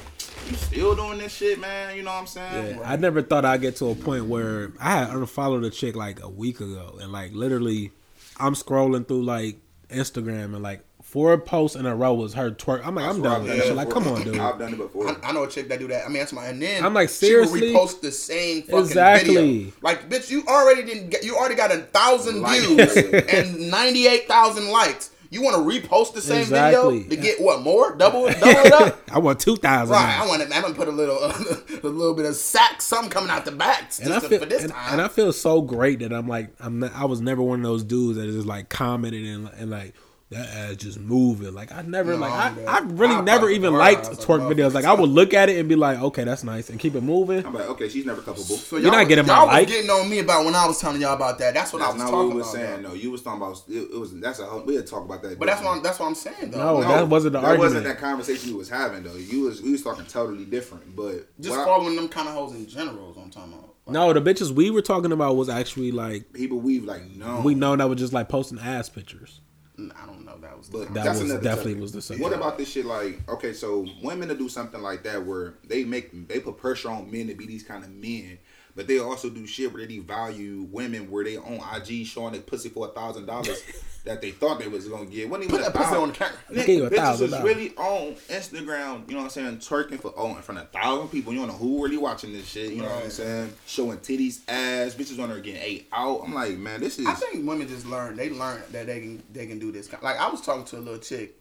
you 0.49 0.55
still 0.55 0.95
doing 0.95 1.17
this 1.17 1.33
shit, 1.33 1.59
man? 1.59 1.95
You 1.95 2.03
know 2.03 2.11
what 2.11 2.21
I'm 2.21 2.27
saying? 2.27 2.77
Yeah, 2.77 2.89
I 2.89 2.95
never 2.97 3.21
thought 3.21 3.45
I'd 3.45 3.61
get 3.61 3.75
to 3.77 3.87
a 3.89 3.95
point 3.95 4.25
where 4.25 4.71
I 4.79 4.91
had 5.05 5.09
unfollowed 5.09 5.63
a 5.63 5.69
chick 5.71 5.95
like 5.95 6.21
a 6.21 6.29
week 6.29 6.59
ago, 6.59 6.97
and 7.01 7.11
like 7.11 7.33
literally, 7.33 7.91
I'm 8.39 8.53
scrolling 8.53 9.07
through 9.07 9.23
like 9.23 9.57
Instagram 9.89 10.53
and 10.53 10.61
like 10.61 10.81
four 11.01 11.37
posts 11.37 11.75
in 11.77 11.85
a 11.85 11.95
row 11.95 12.13
was 12.13 12.33
her 12.33 12.51
twerk. 12.51 12.85
I'm 12.85 12.93
like, 12.95 13.05
I'm 13.05 13.21
done 13.21 13.41
with 13.43 13.49
done 13.51 13.57
that 13.59 13.65
shit. 13.67 13.75
Like, 13.75 13.89
come 13.89 14.07
on, 14.07 14.23
dude. 14.23 14.37
I've 14.37 14.59
done 14.59 14.73
it 14.73 14.77
before. 14.77 15.07
I, 15.09 15.15
I 15.29 15.31
know 15.31 15.43
a 15.45 15.49
chick 15.49 15.67
that 15.69 15.79
do 15.79 15.87
that. 15.87 16.03
I 16.05 16.07
mean, 16.09 16.17
that's 16.17 16.33
my. 16.33 16.45
And 16.47 16.61
then 16.61 16.85
I'm 16.85 16.93
like, 16.93 17.09
she 17.09 17.33
will 17.35 17.45
seriously? 17.47 17.73
repost 17.73 18.01
the 18.01 18.11
same 18.11 18.63
fucking 18.63 18.79
Exactly. 18.79 19.35
video. 19.35 19.71
Like, 19.81 20.09
bitch, 20.09 20.29
you 20.29 20.43
already 20.47 20.83
didn't. 20.83 21.09
Get, 21.09 21.23
you 21.23 21.35
already 21.35 21.55
got 21.55 21.71
a 21.71 21.77
thousand 21.79 22.41
Like- 22.41 22.61
views 22.61 22.95
and 23.29 23.71
ninety 23.71 24.05
eight 24.07 24.27
thousand 24.27 24.69
likes. 24.69 25.09
You 25.35 25.41
want 25.41 25.57
to 25.57 25.61
repost 25.79 26.13
the 26.13 26.21
same 26.21 26.43
Exactly. 26.43 26.99
video 27.03 27.09
to 27.09 27.21
get 27.21 27.41
what 27.41 27.61
more? 27.61 27.93
Double, 27.93 28.25
double 28.27 28.47
it 28.47 28.71
up. 28.71 29.01
I 29.11 29.19
want 29.19 29.41
two 29.41 29.57
thousand. 29.57 29.93
Right, 29.93 30.17
I 30.17 30.25
want 30.25 30.41
to. 30.41 30.55
I'm 30.55 30.61
gonna 30.61 30.73
put 30.73 30.87
a 30.87 30.91
little, 30.91 31.17
a 31.83 31.87
little 31.89 32.13
bit 32.13 32.25
of 32.25 32.35
sack, 32.35 32.81
some 32.81 33.09
coming 33.09 33.29
out 33.29 33.43
the 33.43 33.51
back, 33.51 33.87
just 33.89 33.99
and 33.99 34.13
I 34.13 34.21
feel 34.21 34.39
for 34.39 34.45
this 34.45 34.63
and, 34.63 34.71
time. 34.71 34.93
and 34.93 35.01
I 35.01 35.09
feel 35.09 35.33
so 35.33 35.61
great 35.61 35.99
that 35.99 36.13
I'm 36.13 36.25
like 36.29 36.51
I'm 36.61 36.79
not, 36.79 36.93
I 36.95 37.03
was 37.03 37.19
never 37.19 37.41
one 37.41 37.59
of 37.59 37.63
those 37.65 37.83
dudes 37.83 38.17
that 38.17 38.29
is 38.29 38.45
like 38.45 38.69
commenting 38.69 39.27
and, 39.27 39.49
and 39.57 39.69
like 39.69 39.93
that 40.31 40.49
ass 40.49 40.75
just 40.77 40.99
moving. 40.99 41.53
Like 41.53 41.71
I 41.71 41.83
never 41.83 42.13
No, 42.13 42.17
like 42.17 42.31
I. 42.33 42.53
I 42.67 42.79
really 42.79 43.13
I 43.15 43.21
never 43.21 43.47
even 43.49 43.73
liked 43.75 44.07
eyes 44.07 44.17
twerk 44.25 44.41
on 44.41 44.51
videos. 44.53 44.73
Like 44.73 44.83
I 44.85 44.93
would 44.93 45.09
look 45.09 45.33
at 45.35 45.49
it 45.49 45.57
and 45.59 45.69
be 45.69 45.75
like, 45.75 45.99
okay, 46.01 46.23
that's 46.23 46.43
nice, 46.43 46.69
and 46.71 46.79
keep 46.79 46.95
it 46.95 47.01
moving. 47.01 47.45
I'm 47.45 47.53
like, 47.53 47.69
okay, 47.69 47.87
she's 47.89 48.05
never 48.07 48.21
culpable. 48.21 48.57
so 48.57 48.77
You're 48.77 48.91
not 48.91 49.01
was- 49.01 49.07
getting 49.07 49.27
my 49.27 49.35
y'all 49.35 49.45
like. 49.47 49.67
was 49.67 49.75
getting 49.75 49.89
on 49.91 50.09
me 50.09 50.19
about 50.19 50.43
when 50.45 50.55
I 50.55 50.65
was 50.65 50.79
telling 50.81 50.99
y'all 50.99 51.13
about 51.13 51.37
that. 51.39 51.53
That's 51.53 51.71
what 51.71 51.83
I 51.83 51.87
was 51.89 51.95
not 51.97 52.09
talking 52.09 52.17
what 52.17 52.29
we 52.29 52.33
was 52.35 52.53
about. 52.53 52.65
saying. 52.65 52.81
though. 52.83 52.89
No, 52.89 52.95
you 52.95 53.11
was 53.11 53.21
talking 53.21 53.41
about 53.41 53.61
it, 53.69 53.73
it 53.93 53.99
was 53.99 54.19
that's 54.19 54.39
a 54.39 54.45
whole, 54.45 54.61
we'll 54.63 54.83
talk 54.83 55.05
about 55.05 55.21
that. 55.21 55.37
But 55.37 55.45
that's 55.45 55.61
what 55.63 55.77
I'm, 55.77 55.83
that's 55.83 55.99
what 55.99 56.07
I'm 56.07 56.15
saying 56.15 56.51
No, 56.51 56.81
though. 56.81 56.87
that 56.87 57.07
wasn't 57.07 57.33
the 57.33 57.39
that 57.41 57.45
argument. 57.47 57.59
wasn't 57.75 57.83
that 57.85 57.97
conversation 57.99 58.49
we 58.51 58.55
was 58.57 58.69
having 58.69 59.03
though. 59.03 59.15
You 59.15 59.41
was 59.41 59.61
we 59.61 59.71
was 59.73 59.83
talking 59.83 60.05
totally 60.05 60.45
different. 60.45 60.95
But 60.95 61.27
just 61.39 61.51
what 61.51 61.59
I- 61.59 61.65
following 61.65 61.95
them 61.95 62.09
kind 62.09 62.27
of 62.27 62.33
hoes 62.33 62.53
in 62.55 62.65
general 62.67 63.11
is 63.11 63.15
what 63.17 63.23
I'm 63.25 63.29
talking 63.31 63.53
about. 63.53 63.75
Like, 63.85 63.93
No, 63.93 64.11
the 64.13 64.21
bitches 64.21 64.49
we 64.51 64.71
were 64.71 64.81
talking 64.81 65.11
about 65.11 65.35
was 65.35 65.49
actually 65.49 65.91
like 65.91 66.33
people 66.33 66.57
we've 66.59 66.83
like 66.83 67.03
no. 67.11 67.41
we 67.41 67.53
know 67.53 67.75
that 67.75 67.87
was 67.87 67.99
just 67.99 68.11
like 68.13 68.27
posting 68.27 68.57
ass 68.57 68.89
pictures. 68.89 69.39
I 69.77 70.05
don't 70.05 70.25
know. 70.25 70.37
That 70.39 70.57
was 70.57 70.69
But 70.69 70.93
That 70.93 71.03
that's 71.05 71.19
was 71.21 71.31
definitely 71.33 71.73
topic. 71.73 71.81
was 71.81 71.91
the 71.91 72.01
subject. 72.01 72.23
What 72.23 72.33
about 72.33 72.57
this 72.57 72.69
shit? 72.69 72.85
Like, 72.85 73.19
okay, 73.29 73.53
so 73.53 73.85
women 74.01 74.29
to 74.29 74.35
do 74.35 74.47
something 74.49 74.81
like 74.81 75.03
that 75.03 75.25
where 75.25 75.55
they 75.67 75.83
make 75.83 76.27
they 76.27 76.39
put 76.39 76.57
pressure 76.57 76.89
on 76.89 77.11
men 77.11 77.27
to 77.27 77.35
be 77.35 77.45
these 77.45 77.63
kind 77.63 77.83
of 77.83 77.89
men, 77.91 78.37
but 78.75 78.87
they 78.87 78.99
also 78.99 79.29
do 79.29 79.47
shit 79.47 79.73
where 79.73 79.85
they 79.85 79.97
devalue 79.97 80.69
women 80.69 81.09
where 81.09 81.23
they 81.23 81.37
on 81.37 81.61
IG 81.75 82.05
showing 82.05 82.33
their 82.33 82.41
pussy 82.41 82.69
for 82.69 82.87
a 82.87 82.89
thousand 82.89 83.25
dollars 83.25 83.63
that 84.03 84.21
they 84.21 84.31
thought 84.31 84.59
they 84.59 84.67
was 84.67 84.87
gonna 84.87 85.05
get. 85.05 85.25
Even 85.25 85.47
Put 85.47 85.61
a 85.61 85.63
that 85.63 85.73
pussy 85.73 85.95
on 85.95 86.09
the 86.09 86.13
camera. 86.13 86.37
Give 86.53 86.67
you 86.67 86.83
Nigga, 86.83 86.89
bitches 86.89 87.21
is 87.21 87.39
really 87.41 87.75
on 87.77 88.15
Instagram, 88.29 89.07
you 89.07 89.15
know 89.15 89.23
what 89.23 89.23
I'm 89.23 89.29
saying, 89.29 89.57
twerking 89.59 89.99
for 89.99 90.13
oh 90.17 90.35
in 90.35 90.41
front 90.41 90.59
of 90.59 90.65
a 90.65 90.69
thousand 90.69 91.07
people. 91.07 91.33
You 91.33 91.39
don't 91.39 91.47
know 91.47 91.55
who 91.55 91.83
really 91.83 91.97
watching 91.97 92.33
this 92.33 92.47
shit, 92.47 92.73
you 92.73 92.81
know 92.81 92.89
what 92.89 93.05
I'm 93.05 93.09
saying? 93.09 93.53
Showing 93.65 93.97
titties, 93.99 94.41
ass, 94.47 94.93
bitches 94.93 95.21
on 95.21 95.29
there 95.29 95.39
getting 95.39 95.61
ate 95.61 95.87
out. 95.93 96.21
I'm 96.25 96.33
like, 96.33 96.57
man, 96.57 96.81
this 96.81 96.99
is 96.99 97.07
I 97.07 97.13
think 97.13 97.47
women 97.47 97.67
just 97.67 97.85
learn. 97.85 98.17
They 98.17 98.29
learn 98.29 98.61
that 98.71 98.87
they 98.87 98.99
can 98.99 99.23
they 99.31 99.47
can 99.47 99.57
do 99.57 99.71
this. 99.71 99.91
Like 100.01 100.17
I 100.17 100.29
was 100.29 100.41
talking 100.41 100.65
to 100.65 100.77
a 100.77 100.79
little 100.79 100.99
chick, 100.99 101.35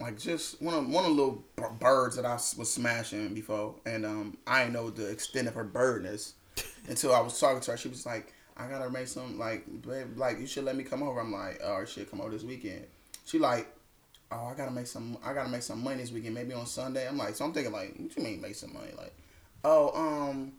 like 0.00 0.18
just 0.18 0.62
one 0.62 0.74
of 0.74 0.88
one 0.88 1.04
of 1.04 1.16
the 1.16 1.22
little 1.22 1.44
birds 1.80 2.14
that 2.14 2.24
I 2.24 2.34
was 2.34 2.72
smashing 2.72 3.34
before, 3.34 3.74
and 3.84 4.06
um 4.06 4.36
I 4.46 4.62
didn't 4.62 4.74
know 4.74 4.90
the 4.90 5.10
extent 5.10 5.48
of 5.48 5.54
her 5.54 5.64
birdness 5.64 6.34
until 6.90 7.14
I 7.14 7.20
was 7.20 7.40
talking 7.40 7.60
to 7.60 7.70
her. 7.70 7.76
She 7.78 7.88
was 7.88 8.04
like, 8.04 8.32
"I 8.56 8.68
gotta 8.68 8.90
make 8.90 9.06
some 9.06 9.38
like, 9.38 9.64
babe, 9.80 10.18
like 10.18 10.38
you 10.38 10.46
should 10.46 10.64
let 10.64 10.76
me 10.76 10.84
come 10.84 11.02
over." 11.02 11.20
I'm 11.20 11.32
like, 11.32 11.60
"Oh 11.64 11.82
shit, 11.86 12.10
come 12.10 12.20
over 12.20 12.30
this 12.30 12.44
weekend." 12.44 12.84
She 13.24 13.38
like. 13.38 13.66
Oh, 14.32 14.46
I 14.46 14.54
gotta 14.54 14.70
make 14.70 14.86
some. 14.86 15.18
I 15.24 15.32
gotta 15.32 15.48
make 15.48 15.62
some 15.62 15.82
money 15.82 15.96
this 15.96 16.12
weekend. 16.12 16.36
Maybe 16.36 16.52
on 16.52 16.64
Sunday. 16.64 17.08
I'm 17.08 17.18
like, 17.18 17.34
so 17.34 17.44
I'm 17.44 17.52
thinking 17.52 17.72
like, 17.72 17.96
what 17.96 18.16
you 18.16 18.22
mean 18.22 18.40
make 18.40 18.54
some 18.54 18.72
money? 18.72 18.92
Like, 18.96 19.12
oh, 19.64 19.90
um, 19.92 20.52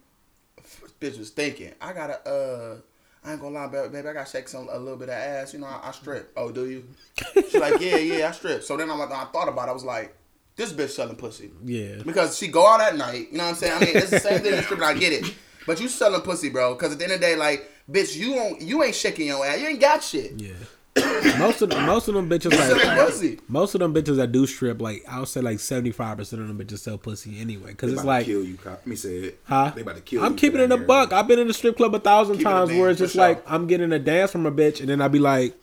bitch 1.00 1.18
was 1.18 1.30
thinking, 1.30 1.74
I 1.82 1.94
gotta 1.94 2.28
uh 2.28 2.78
I 3.24 3.34
ain't 3.34 3.42
gonna 3.42 3.54
lie, 3.54 3.68
baby, 3.68 3.90
baby 3.90 4.08
I 4.10 4.14
gotta 4.14 4.30
shake 4.30 4.48
some 4.48 4.68
a 4.72 4.78
little 4.78 4.98
bit 4.98 5.10
of 5.10 5.16
ass, 5.16 5.54
you 5.54 5.60
know, 5.60 5.68
I, 5.68 5.90
I 5.90 5.92
strip. 5.92 6.32
Oh, 6.36 6.52
do 6.52 6.70
you? 6.70 6.88
She's 7.34 7.56
like, 7.56 7.80
Yeah, 7.80 7.98
yeah, 7.98 8.30
I 8.30 8.32
strip. 8.32 8.64
So 8.64 8.78
then 8.78 8.90
I'm 8.90 9.00
like 9.00 9.12
I 9.12 9.26
thought 9.26 9.48
about 9.48 9.68
it, 9.68 9.72
I 9.72 9.74
was 9.74 9.84
like, 9.84 10.16
this 10.56 10.74
bitch 10.74 10.90
selling 10.90 11.16
pussy. 11.16 11.52
Yeah. 11.64 12.02
Because 12.04 12.38
she 12.38 12.48
go 12.48 12.68
out 12.68 12.82
at 12.82 12.96
night, 12.96 13.32
you 13.32 13.38
know 13.38 13.46
what 13.46 13.50
I'm 13.52 13.56
saying? 13.56 13.74
I 13.74 13.80
mean, 13.80 13.96
it's 13.96 14.10
the 14.10 14.20
same 14.20 14.40
thing 14.40 14.54
as 14.54 14.66
stripping, 14.66 14.86
I 14.86 14.94
get 14.94 15.14
it. 15.14 15.34
But 15.68 15.80
you 15.80 15.88
selling 15.88 16.22
pussy, 16.22 16.50
bro, 16.50 16.74
because 16.76 16.92
at 16.94 16.98
the 16.98 17.04
end 17.06 17.14
of 17.14 17.20
the 17.20 17.26
day, 17.26 17.36
like, 17.36 17.70
bitch, 17.90 18.16
you 18.16 18.34
don't 18.36 18.62
you 18.62 18.84
ain't 18.84 18.96
shaking 18.96 19.28
your 19.28 19.46
ass. 19.46 19.60
You 19.60 19.68
ain't 19.68 19.82
got 19.82 20.04
shit. 20.04 20.34
Yeah. 20.40 20.54
most 21.40 21.62
of 21.62 21.70
the, 21.70 21.80
most 21.82 22.10
of 22.10 22.16
them 22.16 22.30
bitches 22.30 22.52
You 22.52 22.58
selling 22.58 22.86
like 22.86 23.08
pussy. 23.08 23.40
most 23.48 23.74
of 23.76 23.80
them 23.80 23.94
bitches 23.94 24.18
that 24.18 24.34
do 24.34 24.46
strip 24.46 24.82
like 24.82 25.02
I'll 25.08 25.26
say 25.26 25.40
like 25.40 25.62
seventy 25.62 25.92
five 25.92 26.18
percent 26.18 26.42
of 26.42 26.50
them 26.50 26.58
bitches 26.60 26.80
sell 26.80 26.98
pussy 26.98 27.40
anyway 27.40 27.68
because 27.68 27.94
it's 27.94 28.02
about 28.02 28.08
like 28.10 28.26
to 28.26 28.32
kill 28.34 28.44
you. 28.44 28.56
Cop. 28.58 28.74
Let 28.74 28.88
me 28.88 28.98
say 28.98 29.16
it. 29.16 29.40
huh 29.46 29.72
They 29.74 29.84
about 29.84 29.96
to 29.96 30.02
kill 30.02 30.20
you. 30.20 30.26
I'm 30.26 30.34
you 30.34 30.38
keeping 30.40 30.60
it 30.60 30.68
that 30.68 30.80
a 30.82 30.84
buck 30.84 31.14
I've 31.14 31.28
been 31.30 31.40
in 31.40 31.48
the 31.48 31.54
strip 31.54 31.78
club 31.78 31.96
a 31.96 32.00
thousand 32.00 32.40
Keep 32.40 32.46
it 32.46 32.50
a 32.50 32.52
times 32.52 32.72
where 32.72 32.90
it's 32.90 33.00
just 33.00 33.14
sure. 33.14 33.22
like 33.26 33.42
I'm 33.50 33.68
getting 33.68 33.94
a 33.94 34.00
dance 34.00 34.32
from 34.32 34.46
a 34.46 34.52
bitch 34.52 34.82
and 34.82 34.90
then 34.90 35.00
I'd 35.02 35.14
be 35.14 35.20
like 35.20 35.54
How 35.54 35.58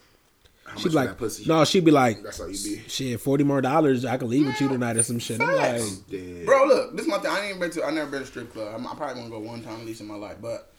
she'd 0.77 0.89
be 0.91 0.95
like 0.95 1.09
that 1.09 1.19
pussy? 1.19 1.45
no 1.47 1.65
she'd 1.65 1.85
be 1.85 1.91
like 1.91 2.23
That's 2.23 2.39
how 2.39 2.47
you 2.47 2.53
be. 2.77 2.83
shit 2.89 3.21
forty 3.21 3.45
more 3.45 3.61
dollars 3.61 4.05
I 4.05 4.17
can 4.17 4.29
leave 4.29 4.47
with 4.47 4.61
you 4.61 4.69
tonight 4.69 4.97
or 4.97 5.03
some 5.03 5.19
shit 5.19 5.41
I'm 5.41 5.57
like 5.57 5.83
Dead. 6.11 6.47
Bro, 6.47 6.67
look, 6.67 6.93
this 6.97 7.03
is 7.07 7.09
my 7.09 7.19
thing. 7.19 7.31
I 7.31 7.47
ain't 7.51 7.61
been 7.61 7.71
to 7.71 7.85
I 7.85 7.91
never 7.91 8.11
been 8.11 8.21
to 8.21 8.25
a 8.25 8.27
strip 8.27 8.53
club. 8.53 8.75
I'm, 8.75 8.87
I 8.87 8.95
probably 8.95 9.23
wanna 9.23 9.31
go 9.31 9.39
one 9.41 9.63
time 9.63 9.81
at 9.81 9.87
least 9.87 10.01
in 10.01 10.07
my 10.07 10.17
life, 10.17 10.37
but 10.43 10.71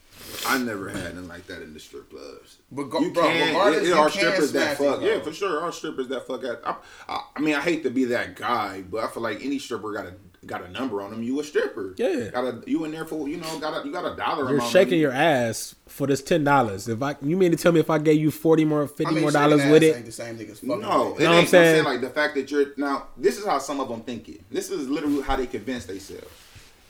I 0.46 0.58
never 0.58 0.88
had 0.90 1.14
nothing 1.14 1.28
like 1.28 1.46
that 1.46 1.62
in 1.62 1.72
the 1.72 1.80
strip 1.80 2.10
clubs. 2.10 2.58
But 2.70 2.84
go- 2.84 3.00
you 3.00 3.10
bro, 3.12 3.22
can, 3.24 3.48
regardless, 3.48 3.82
it, 3.82 3.86
you 3.88 3.94
are 3.94 4.10
strippers 4.10 4.52
that 4.52 4.76
smash 4.76 4.86
it, 4.86 4.90
fuck. 4.90 5.00
bro. 5.00 5.08
Yeah, 5.08 5.20
for 5.22 5.32
sure, 5.32 5.60
are 5.60 5.72
strippers 5.72 6.08
that 6.08 6.26
fuck. 6.26 6.44
At, 6.44 6.60
I, 6.64 6.76
I, 7.08 7.20
I 7.36 7.40
mean, 7.40 7.54
I 7.54 7.60
hate 7.60 7.82
to 7.84 7.90
be 7.90 8.04
that 8.06 8.36
guy, 8.36 8.82
but 8.82 9.02
I 9.02 9.08
feel 9.08 9.22
like 9.22 9.42
any 9.44 9.58
stripper 9.58 9.92
got 9.92 10.06
a 10.06 10.14
got 10.46 10.64
a 10.64 10.68
number 10.70 11.02
on 11.02 11.10
them. 11.10 11.22
You 11.22 11.38
a 11.40 11.44
stripper? 11.44 11.94
Yeah. 11.96 12.30
Got 12.30 12.44
a 12.44 12.62
you 12.66 12.84
in 12.84 12.92
there 12.92 13.04
for 13.04 13.28
you 13.28 13.36
know 13.36 13.58
got 13.58 13.82
a 13.82 13.86
you 13.86 13.92
got 13.92 14.10
a 14.10 14.16
dollar. 14.16 14.44
you're 14.44 14.54
amount 14.56 14.70
shaking 14.72 14.92
money. 14.92 15.00
your 15.00 15.12
ass 15.12 15.74
for 15.86 16.06
this 16.06 16.22
ten 16.22 16.44
dollars 16.44 16.88
if 16.88 17.02
I 17.02 17.16
you 17.22 17.36
mean 17.36 17.50
to 17.50 17.56
tell 17.56 17.72
me 17.72 17.80
if 17.80 17.90
I 17.90 17.98
gave 17.98 18.20
you 18.20 18.30
forty 18.30 18.64
more 18.64 18.86
fifty 18.88 19.06
I 19.06 19.10
mean, 19.10 19.20
more 19.22 19.30
dollars 19.32 19.60
ass 19.60 19.70
with 19.72 19.82
it 19.82 19.96
ain't 19.96 20.06
the 20.06 20.12
same 20.12 20.36
thing 20.38 20.48
as 20.50 20.62
No, 20.62 20.74
fucking. 20.74 20.84
it 20.84 20.88
Know 20.88 20.96
ain't. 20.96 21.18
what 21.18 21.26
I'm 21.26 21.34
I'm 21.40 21.46
saying? 21.46 21.74
saying? 21.74 21.84
like 21.84 22.00
the 22.00 22.10
fact 22.10 22.34
that 22.36 22.50
you're 22.50 22.66
now. 22.76 23.08
This 23.16 23.38
is 23.38 23.44
how 23.44 23.58
some 23.58 23.80
of 23.80 23.88
them 23.88 24.00
think 24.02 24.28
it. 24.28 24.40
This 24.50 24.70
is 24.70 24.88
literally 24.88 25.22
how 25.22 25.36
they 25.36 25.46
convince 25.46 25.86
themselves. 25.86 26.26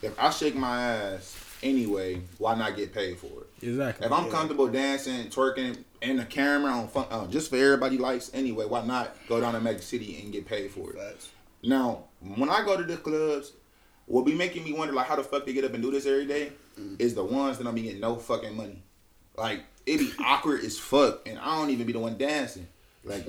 If 0.02 0.18
I 0.18 0.30
shake 0.30 0.54
my 0.54 0.82
ass 0.82 1.36
anyway, 1.62 2.22
why 2.38 2.54
not 2.54 2.76
get 2.76 2.92
paid 2.94 3.18
for 3.18 3.26
it? 3.26 3.66
exactly 3.66 4.06
If 4.06 4.12
I'm 4.12 4.30
comfortable 4.30 4.66
dancing, 4.68 5.26
twerking, 5.28 5.76
and 6.00 6.18
the 6.18 6.24
camera 6.24 6.72
on 6.72 6.88
fun, 6.88 7.06
uh, 7.10 7.26
just 7.26 7.50
for 7.50 7.56
everybody 7.56 7.98
likes 7.98 8.30
anyway, 8.32 8.64
why 8.64 8.84
not 8.86 9.14
go 9.28 9.40
down 9.40 9.52
to 9.54 9.60
Magic 9.60 9.82
City 9.82 10.18
and 10.22 10.32
get 10.32 10.46
paid 10.46 10.70
for 10.70 10.90
it? 10.92 10.96
Facts. 10.98 11.28
Now, 11.62 12.04
when 12.20 12.50
I 12.50 12.64
go 12.64 12.76
to 12.76 12.84
the 12.84 12.96
clubs, 12.96 13.52
what 14.06 14.26
be 14.26 14.34
making 14.34 14.64
me 14.64 14.72
wonder 14.72 14.92
like 14.92 15.06
how 15.06 15.16
the 15.16 15.22
fuck 15.22 15.46
they 15.46 15.52
get 15.52 15.64
up 15.64 15.74
and 15.74 15.82
do 15.82 15.90
this 15.90 16.06
every 16.06 16.26
day 16.26 16.52
mm-hmm. 16.78 16.96
is 16.98 17.14
the 17.14 17.24
ones 17.24 17.58
that 17.58 17.64
don't 17.64 17.74
be 17.74 17.82
getting 17.82 18.00
no 18.00 18.16
fucking 18.16 18.56
money. 18.56 18.82
Like 19.36 19.64
it 19.86 19.98
be 19.98 20.12
awkward 20.24 20.64
as 20.64 20.78
fuck, 20.78 21.26
and 21.28 21.38
I 21.38 21.56
don't 21.58 21.70
even 21.70 21.86
be 21.86 21.92
the 21.92 22.00
one 22.00 22.18
dancing. 22.18 22.66
Like, 23.02 23.24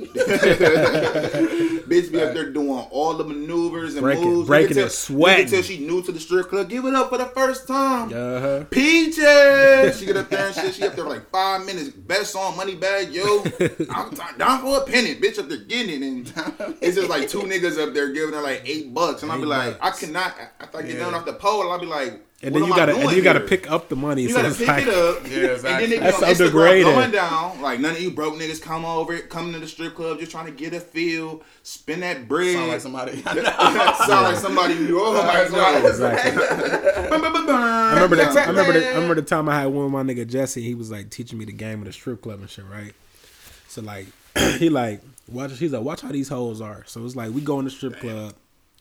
bitch 0.95 2.11
be 2.11 2.21
up 2.21 2.33
there 2.33 2.49
doing 2.51 2.85
all 2.91 3.13
the 3.13 3.23
maneuvers 3.23 3.93
and 3.95 4.01
Breaking- 4.03 4.23
moves. 4.25 4.47
breaking 4.47 4.75
You 4.77 4.83
and 4.83 4.89
can 4.91 4.97
tell- 5.07 5.17
sweating. 5.17 5.45
You 5.47 5.53
can 5.53 5.63
she 5.63 5.79
new 5.79 6.01
to 6.03 6.11
the 6.11 6.19
strip 6.19 6.49
club. 6.49 6.69
Give 6.69 6.83
it 6.85 6.93
up 6.93 7.09
for 7.09 7.17
the 7.17 7.27
first 7.27 7.67
time. 7.67 8.11
Uh-huh. 8.13 8.65
Peaches. 8.69 9.97
She 9.99 10.05
get 10.05 10.17
up 10.17 10.29
there 10.29 10.47
and 10.47 10.55
shit. 10.55 10.75
She 10.75 10.83
up 10.83 10.95
there 10.95 11.05
for 11.05 11.09
like 11.11 11.29
five 11.31 11.65
minutes. 11.65 11.89
Best 11.89 12.31
song, 12.33 12.57
money 12.57 12.75
bag, 12.75 13.13
yo. 13.13 13.43
I'm 13.89 14.11
t- 14.11 14.21
down 14.37 14.61
for 14.61 14.77
a 14.77 14.81
penny. 14.85 15.15
Bitch 15.15 15.39
up 15.39 15.47
there 15.47 15.59
getting 15.59 16.03
it. 16.03 16.05
And 16.05 16.33
it's 16.81 16.97
just 16.97 17.09
like 17.09 17.29
two 17.29 17.39
niggas 17.43 17.77
up 17.81 17.93
there 17.93 18.09
giving 18.11 18.33
her 18.33 18.41
like 18.41 18.63
eight 18.65 18.93
bucks. 18.93 19.23
And 19.23 19.31
I'll 19.31 19.39
be 19.39 19.45
like, 19.45 19.77
I 19.81 19.91
cannot. 19.91 20.35
If 20.59 20.75
I 20.75 20.81
get 20.81 20.95
Yeah. 20.95 20.99
down 21.05 21.13
off 21.15 21.25
the 21.25 21.33
pole, 21.33 21.71
I'll 21.71 21.79
be 21.79 21.85
like, 21.85 22.21
And 22.43 22.53
what 22.55 22.61
then 22.61 22.69
you 22.69 22.75
gotta 22.75 22.93
and 22.93 23.01
doing 23.03 23.15
you 23.15 23.21
gotta 23.21 23.39
pick 23.39 23.69
up 23.69 23.87
the 23.89 23.95
money. 23.95 24.23
You 24.23 24.29
so 24.29 24.35
gotta 24.37 24.47
it's 24.47 24.57
pick 24.57 24.67
like, 24.67 24.87
it 24.87 24.93
up. 24.93 25.21
Yeah, 25.27 25.37
And 25.37 25.43
then 25.43 25.53
exactly. 25.53 25.87
they 25.87 25.95
be 25.95 25.99
That's 25.99 26.23
on 26.23 26.29
Instagram 26.29 26.83
going 26.83 27.11
down. 27.11 27.61
Like 27.61 27.79
none 27.79 27.91
of 27.91 28.01
you 28.01 28.11
broke 28.11 28.33
niggas 28.35 28.61
come 28.61 28.83
over, 28.83 29.17
come 29.19 29.53
to 29.53 29.59
the 29.59 29.67
strip 29.67 29.93
club 29.95 30.19
just 30.19 30.31
trying 30.31 30.47
to 30.47 30.51
get 30.51 30.73
a 30.73 30.79
feel, 30.79 31.43
spin 31.61 31.99
that 31.99 32.27
bread. 32.27 32.55
Sound 32.55 32.67
like 32.69 32.81
somebody. 32.81 33.21
Sound 33.21 33.43
like 34.07 34.37
somebody 34.37 34.73
you 34.73 34.89
know. 34.89 35.11
Like, 35.11 35.51
no. 35.51 35.87
Exactly. 35.87 36.43
I 36.43 37.03
remember 37.09 37.43
that. 37.45 38.37
I 38.37 38.47
remember 38.47 38.73
the, 38.73 38.87
I 38.87 38.93
remember 38.93 39.15
the 39.15 39.21
time 39.21 39.47
I 39.47 39.59
had 39.61 39.67
one 39.67 39.85
of 39.85 39.91
my 39.91 40.01
nigga 40.01 40.27
Jesse. 40.27 40.61
He 40.61 40.73
was 40.73 40.89
like 40.89 41.09
teaching 41.11 41.37
me 41.37 41.45
the 41.45 41.51
game 41.51 41.79
of 41.79 41.85
the 41.85 41.93
strip 41.93 42.21
club 42.21 42.39
and 42.39 42.49
shit, 42.49 42.65
right? 42.65 42.93
So 43.67 43.81
like, 43.81 44.07
he 44.57 44.69
like 44.69 45.01
watch. 45.27 45.57
He's 45.59 45.73
like, 45.73 45.83
watch 45.83 46.01
how 46.01 46.11
these 46.11 46.29
hoes 46.29 46.59
are. 46.59 46.83
So 46.87 47.05
it's 47.05 47.15
like 47.15 47.31
we 47.31 47.41
go 47.41 47.59
in 47.59 47.65
the 47.65 47.71
strip 47.71 47.99
club, 47.99 48.33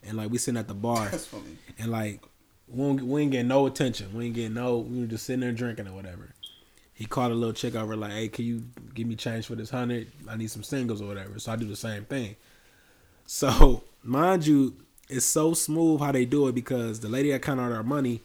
and 0.03 0.17
like 0.17 0.31
we 0.31 0.39
sitting 0.39 0.59
at 0.59 0.67
the 0.69 0.75
bar, 0.75 1.09
That's 1.09 1.27
funny. 1.27 1.59
and 1.79 1.91
like 1.93 2.21
we, 2.71 2.85
don't, 2.85 3.07
we 3.07 3.23
ain't 3.23 3.33
getting 3.33 3.49
no 3.49 3.67
attention. 3.67 4.13
We 4.15 4.27
ain't 4.27 4.35
getting 4.35 4.55
no. 4.55 4.79
We 4.79 5.01
were 5.01 5.07
just 5.07 5.27
sitting 5.27 5.41
there 5.41 5.53
drinking 5.53 5.89
or 5.89 5.93
whatever. 5.93 6.31
He 6.95 7.07
called 7.07 7.33
a 7.33 7.35
little 7.35 7.55
chick 7.55 7.75
over 7.75 7.97
like, 7.97 8.13
"Hey, 8.13 8.29
can 8.29 8.45
you 8.45 8.63
give 8.95 9.07
me 9.07 9.17
change 9.17 9.47
for 9.47 9.55
this 9.55 9.71
hundred? 9.71 10.09
I 10.29 10.37
need 10.37 10.51
some 10.51 10.63
singles 10.63 11.01
or 11.01 11.07
whatever." 11.07 11.39
So 11.39 11.53
I 11.53 11.57
do 11.57 11.67
the 11.67 11.77
same 11.77 12.05
thing. 12.05 12.37
So 13.27 13.83
mind 14.03 14.47
you, 14.47 14.75
it's 15.09 15.27
so 15.27 15.55
smooth 15.55 16.01
how 16.01 16.13
they 16.13 16.25
do 16.25 16.49
it 16.49 16.55
because 16.55 17.01
the 17.01 17.09
lady 17.09 17.33
that 17.33 17.43
counted 17.43 17.73
our 17.75 17.83
money, 17.83 18.23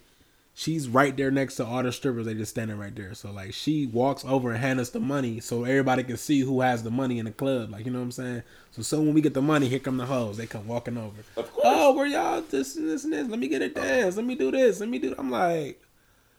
she's 0.55 0.87
right 0.87 1.15
there 1.15 1.29
next 1.29 1.57
to 1.57 1.65
all 1.65 1.83
the 1.83 1.91
strippers. 1.91 2.25
They 2.25 2.33
just 2.33 2.51
standing 2.51 2.79
right 2.79 2.95
there. 2.95 3.13
So 3.13 3.31
like 3.31 3.53
she 3.53 3.85
walks 3.85 4.25
over 4.25 4.49
and 4.51 4.59
hands 4.59 4.79
us 4.79 4.89
the 4.89 4.99
money 4.99 5.39
so 5.39 5.65
everybody 5.65 6.03
can 6.03 6.17
see 6.17 6.39
who 6.39 6.61
has 6.61 6.81
the 6.81 6.89
money 6.89 7.19
in 7.19 7.25
the 7.25 7.31
club. 7.31 7.71
Like 7.71 7.85
you 7.85 7.91
know 7.91 7.99
what 7.99 8.05
I'm 8.05 8.11
saying. 8.11 8.43
So 8.71 8.81
so 8.81 9.01
when 9.01 9.13
we 9.13 9.21
get 9.21 9.35
the 9.35 9.41
money, 9.41 9.67
here 9.67 9.79
come 9.79 9.97
the 9.97 10.05
hoes. 10.07 10.37
They 10.37 10.47
come 10.47 10.67
walking 10.67 10.97
over. 10.97 11.21
Of 11.37 11.51
course. 11.53 11.65
Oh, 11.67 11.93
where 11.93 12.07
y'all 12.07 12.41
this 12.41 12.75
and 12.77 12.89
this 12.89 13.03
and 13.03 13.13
this? 13.13 13.27
Let 13.27 13.37
me 13.37 13.47
get 13.47 13.61
a 13.61 13.69
dance. 13.69 14.15
Let 14.15 14.25
me 14.25 14.35
do 14.35 14.49
this. 14.49 14.79
Let 14.79 14.89
me 14.89 14.97
do. 14.97 15.13
I'm 15.17 15.29
like, 15.29 15.81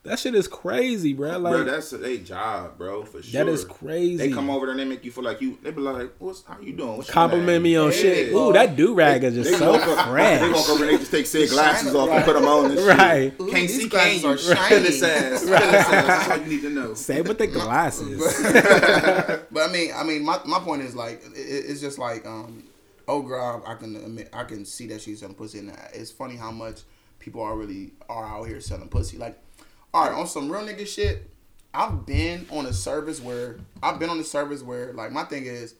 that 0.06 0.18
shit 0.18 0.34
is 0.34 0.48
crazy, 0.48 1.12
bro. 1.12 1.38
Like 1.38 1.52
bro, 1.52 1.64
that's 1.64 1.92
a 1.92 2.16
job, 2.18 2.78
bro, 2.78 3.04
for 3.04 3.22
sure. 3.22 3.44
that 3.44 3.50
is 3.50 3.64
crazy. 3.64 4.16
They 4.16 4.30
come 4.32 4.48
over 4.50 4.66
there 4.66 4.72
and 4.72 4.80
they 4.80 4.84
make 4.84 5.04
you 5.04 5.10
feel 5.10 5.24
like 5.24 5.40
you. 5.40 5.58
They 5.62 5.70
be 5.70 5.80
like, 5.80 6.12
"What's 6.18 6.44
how 6.44 6.58
you 6.60 6.72
doing? 6.72 6.96
What's 6.96 7.10
compliment 7.10 7.62
me 7.62 7.76
on 7.76 7.86
Yeah. 7.92 7.96
shit. 7.96 8.32
Ooh, 8.34 8.52
that 8.52 8.76
do 8.76 8.94
rag 8.94 9.24
is 9.24 9.34
just 9.34 9.50
They 9.50 9.56
so 9.56 9.72
walk 9.72 9.82
fresh. 10.08 10.40
They 10.40 10.50
walk 10.52 10.68
over 10.70 10.84
and 10.84 10.92
they 10.94 10.98
just 10.98 11.10
take 11.10 11.26
said 11.26 11.48
glasses 11.50 11.94
off 11.94 12.08
right. 12.08 12.16
and 12.16 12.24
put 12.24 12.34
them 12.34 12.46
on. 12.46 12.64
And 12.70 12.74
shit. 12.78 12.86
Right. 12.98 13.32
Ooh, 13.40 13.46
Can't 13.50 13.68
these 13.68 13.82
see, 13.82 13.88
glasses 13.88 14.22
can 14.22 14.30
are 14.30 14.32
you? 14.34 14.38
shiny. 14.38 14.68
Feel 14.68 14.80
his 14.84 15.02
ass. 15.02 15.44
Feel 15.44 15.54
ass. 15.54 15.88
That's 15.90 16.30
all 16.30 16.38
you 16.38 16.46
need 16.46 16.62
to 16.62 16.70
know. 16.70 16.94
Say 16.94 17.20
with 17.22 17.38
the 17.38 17.46
glasses. 17.46 18.20
But 19.50 19.70
I 19.70 19.72
mean, 19.72 19.90
I 19.94 20.02
mean, 20.04 20.24
my, 20.24 20.38
my 20.44 20.58
point 20.58 20.82
is 20.82 20.94
like, 20.94 21.22
it, 21.34 21.38
it's 21.38 21.80
just 21.80 21.98
like, 21.98 22.26
um, 22.26 22.64
oh 23.08 23.22
girl, 23.22 23.62
I 23.66 23.74
can 23.74 23.96
admit, 23.96 24.28
I 24.32 24.44
can 24.44 24.64
see 24.64 24.86
that 24.88 25.00
she's 25.00 25.20
selling 25.20 25.34
pussy, 25.34 25.60
and 25.60 25.72
it's 25.94 26.10
funny 26.10 26.36
how 26.36 26.50
much 26.50 26.80
people 27.18 27.40
are 27.42 27.56
really 27.56 27.92
are 28.08 28.24
out 28.26 28.44
here 28.48 28.60
selling 28.60 28.88
pussy. 28.88 29.16
Like, 29.16 29.38
all 29.96 30.04
right, 30.04 30.12
on 30.12 30.26
some 30.26 30.52
real 30.52 30.60
nigga 30.60 30.86
shit, 30.86 31.30
I've 31.72 32.04
been 32.04 32.46
on 32.50 32.66
a 32.66 32.72
service 32.74 33.18
where 33.18 33.56
I've 33.82 33.98
been 33.98 34.10
on 34.10 34.20
a 34.20 34.24
service 34.24 34.62
where 34.62 34.92
like 34.92 35.10
my 35.10 35.24
thing 35.24 35.46
is, 35.46 35.74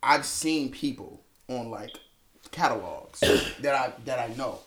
I've 0.00 0.24
seen 0.24 0.70
people 0.70 1.20
on 1.48 1.68
like 1.68 1.90
catalogs 2.52 3.18
that 3.60 3.74
I 3.74 3.92
that 4.04 4.20
I 4.20 4.32
know 4.34 4.60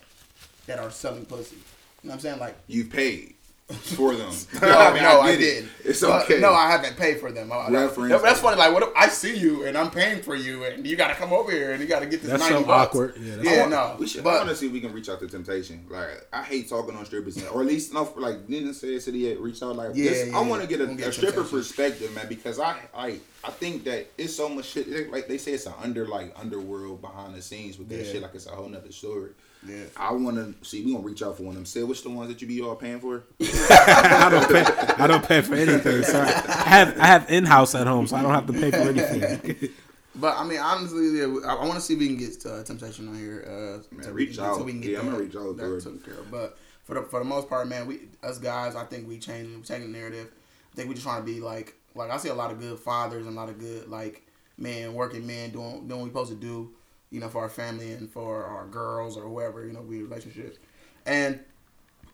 that 0.68 0.80
are 0.80 0.92
selling 0.92 1.24
pussy. 1.26 1.56
You 1.56 2.10
know 2.10 2.10
what 2.10 2.14
I'm 2.16 2.20
saying? 2.20 2.40
Like 2.40 2.58
You 2.68 2.84
paid 2.84 3.36
for 3.74 4.16
them. 4.16 4.32
no, 4.62 4.68
no, 4.96 5.22
I, 5.22 5.32
get 5.32 5.42
it. 5.42 5.44
did. 5.62 5.70
It's 5.84 6.02
But, 6.02 6.24
okay. 6.26 6.40
no, 6.40 6.54
I 6.54 6.70
haven't 6.70 6.96
paid 6.98 7.20
for 7.20 7.32
them. 7.32 7.52
I- 7.52 7.70
that- 7.72 7.80
Reference. 7.98 8.22
that's 8.22 8.40
funny. 8.40 8.58
Like, 8.58 8.74
what 8.74 8.84
if 8.84 8.90
I 8.96 9.08
see 9.08 9.36
you 9.38 9.66
and 9.66 9.78
I'm 9.78 9.90
paying 9.92 10.22
for 10.22 10.36
you, 10.36 10.64
and 10.66 10.86
you 10.86 10.96
got 10.96 11.08
to 11.08 11.16
come 11.16 11.34
over 11.34 11.52
here 11.52 11.72
and 11.72 11.82
you 11.82 11.88
got 11.88 12.00
to 12.02 12.06
get 12.06 12.22
this 12.22 12.30
That's 12.32 12.42
ninety 12.44 12.60
so 12.60 12.64
bucks. 12.66 12.88
awkward. 12.90 13.16
Yeah, 13.20 13.36
that's 13.38 13.50
yeah, 13.50 13.64
I 13.66 13.68
no. 13.70 13.96
We 14.00 14.08
should. 14.08 14.26
I 14.26 14.36
want 14.38 14.50
to 14.50 14.56
see 14.56 14.68
if 14.68 14.72
we 14.74 14.82
can 14.82 14.94
reach 14.94 15.10
out 15.10 15.20
to 15.20 15.28
Temptation. 15.28 15.86
Like, 15.90 16.28
I 16.32 16.44
hate 16.44 16.70
talking 16.70 16.96
on 16.96 17.06
strippers, 17.06 17.38
and- 17.38 17.48
or 17.50 17.62
at 17.62 17.68
least 17.68 17.94
no, 17.94 18.12
like 18.18 18.48
Nina 18.48 18.74
said, 18.74 19.02
City 19.02 19.30
had 19.30 19.40
reached 19.40 19.64
out. 19.64 19.76
Like, 19.76 19.92
Yeah, 19.96 20.10
this- 20.12 20.30
yeah, 20.30 20.38
I 20.38 20.42
want 20.42 20.62
to 20.62 20.68
get 20.68 20.82
a, 20.82 20.86
We'll 20.86 20.96
get 20.96 21.08
a 21.08 21.14
stripper 21.14 21.44
perspective, 21.44 22.14
man, 22.16 22.28
because 22.30 22.60
I, 22.60 22.78
I, 22.96 23.20
I 23.44 23.50
think 23.52 23.84
that 23.86 24.08
it's 24.18 24.36
so 24.36 24.48
much 24.50 24.66
shit. 24.66 25.12
Like 25.12 25.28
they 25.28 25.38
say, 25.38 25.54
it's 25.54 25.66
an 25.66 25.74
under 25.82 26.06
like 26.08 26.34
underworld 26.40 27.02
behind 27.02 27.34
the 27.36 27.42
scenes 27.42 27.78
with 27.80 27.90
that 27.90 28.06
Yeah. 28.06 28.12
shit. 28.12 28.22
Like 28.22 28.36
it's 28.36 28.46
a 28.48 28.52
whole 28.52 28.70
nother 28.70 28.92
story. 28.92 29.32
Yeah. 29.68 29.84
I 29.96 30.12
want 30.14 30.38
to 30.38 30.66
see. 30.68 30.84
We 30.84 30.94
gonna 30.94 31.04
reach 31.06 31.22
out 31.22 31.38
for 31.38 31.44
one 31.44 31.52
of 31.52 31.56
them. 31.56 31.66
Say, 31.66 31.84
which 31.84 32.04
the 32.04 32.10
ones 32.10 32.30
that 32.30 32.42
you 32.42 32.48
be 32.48 32.62
all 32.62 32.76
paying 32.76 33.00
for? 33.00 33.24
I 33.42 34.28
don't 34.32 34.48
pay. 34.50 34.64
I 35.04 35.08
don't 35.08 35.24
pay 35.26 35.42
for 35.42 35.56
anything. 35.56 36.04
So 36.04 36.22
I 36.22 36.26
have 36.70 37.00
I 37.00 37.06
have 37.06 37.30
in 37.30 37.46
house 37.46 37.76
at 37.76 37.88
home, 37.88 38.08
so 38.08 38.16
I 38.16 38.22
don't 38.22 38.34
have 38.34 38.48
to 38.48 38.54
pay 38.54 38.72
for 38.72 38.78
anything. 38.78 39.70
But 40.14 40.38
I 40.38 40.44
mean, 40.44 40.60
honestly, 40.60 41.20
yeah, 41.20 41.48
I, 41.48 41.56
I 41.56 41.62
want 41.66 41.76
to 41.76 41.82
see 41.82 41.94
if 41.94 42.00
we 42.02 42.08
can 42.08 42.18
get 42.18 42.46
uh, 42.46 42.64
Temptation 42.64 43.08
on 43.08 43.16
here. 43.18 43.46
Uh, 43.48 43.96
Man, 43.96 44.04
so 44.04 44.12
reach 44.12 44.38
out. 44.40 44.58
So 44.58 44.64
we 44.64 44.74
can 44.74 44.82
get 44.82 44.92
Yeah, 44.92 45.00
I'm 45.00 45.06
gonna 45.06 45.18
reach 45.20 45.38
out 45.38 45.44
to 45.44 45.54
that 45.54 45.64
her. 45.64 45.78
taken 45.80 46.00
care 46.00 46.16
of. 46.16 46.30
But 46.30 46.58
for 46.84 46.96
the 46.96 47.04
for 47.04 47.20
the 47.20 47.26
most 47.26 47.48
part, 47.48 47.66
man, 47.70 47.88
we 47.88 48.02
us 48.22 48.38
guys, 48.38 48.76
I 48.76 48.84
think 48.84 49.08
we 49.08 49.20
changing 49.20 49.56
we 49.56 49.62
changing 49.64 49.92
the 49.94 49.98
narrative. 49.98 50.28
I 50.74 50.76
think 50.76 50.90
we 50.90 50.96
just 50.96 51.06
trying 51.08 51.22
to 51.22 51.26
be 51.26 51.40
like 51.40 51.76
like 51.96 52.12
I 52.12 52.18
see 52.18 52.28
a 52.28 52.34
lot 52.34 52.52
of 52.52 52.60
good 52.60 52.78
fathers 52.78 53.26
and 53.26 53.38
a 53.38 53.40
lot 53.40 53.48
of 53.48 53.58
good 53.58 53.88
like 53.88 54.22
men, 54.58 54.94
working 54.94 55.26
men 55.26 55.52
doing 55.52 55.88
doing 55.88 56.02
what 56.02 56.04
we 56.04 56.10
supposed 56.10 56.32
to 56.32 56.36
do, 56.38 56.72
you 57.12 57.20
know, 57.20 57.30
for 57.30 57.42
our 57.42 57.50
family 57.50 57.92
and 57.92 58.10
for 58.10 58.46
our 58.46 58.66
girls 58.68 59.18
or 59.18 59.24
whoever, 59.24 59.66
you 59.66 59.74
know, 59.74 59.82
we 59.82 60.02
relationships. 60.02 60.58
And 61.06 61.40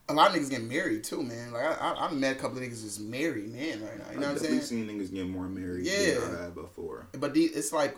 a 0.10 0.14
lot 0.14 0.32
of 0.32 0.36
niggas 0.42 0.50
getting 0.50 0.68
married 0.70 1.04
too, 1.04 1.22
man. 1.24 1.52
Like 1.52 1.64
I, 1.64 1.74
I, 1.74 2.08
I 2.08 2.12
met 2.14 2.36
a 2.38 2.40
couple 2.40 2.58
of 2.58 2.64
niggas 2.64 2.82
that's 2.84 3.00
married 3.00 3.54
man, 3.54 3.84
right 3.84 3.98
now. 4.00 4.12
You 4.14 4.20
know 4.20 4.28
I 4.30 4.34
what 4.34 4.42
I'm 4.42 4.46
saying? 4.48 4.62
seen 4.62 4.88
niggas 4.88 5.14
get 5.14 5.28
more 5.28 5.48
married 5.48 5.86
Yeah. 5.86 6.20
than 6.20 6.36
I 6.36 6.44
have 6.44 6.56
before. 6.56 7.08
But 7.20 7.34
the, 7.34 7.44
it's 7.44 7.72
like 7.74 7.96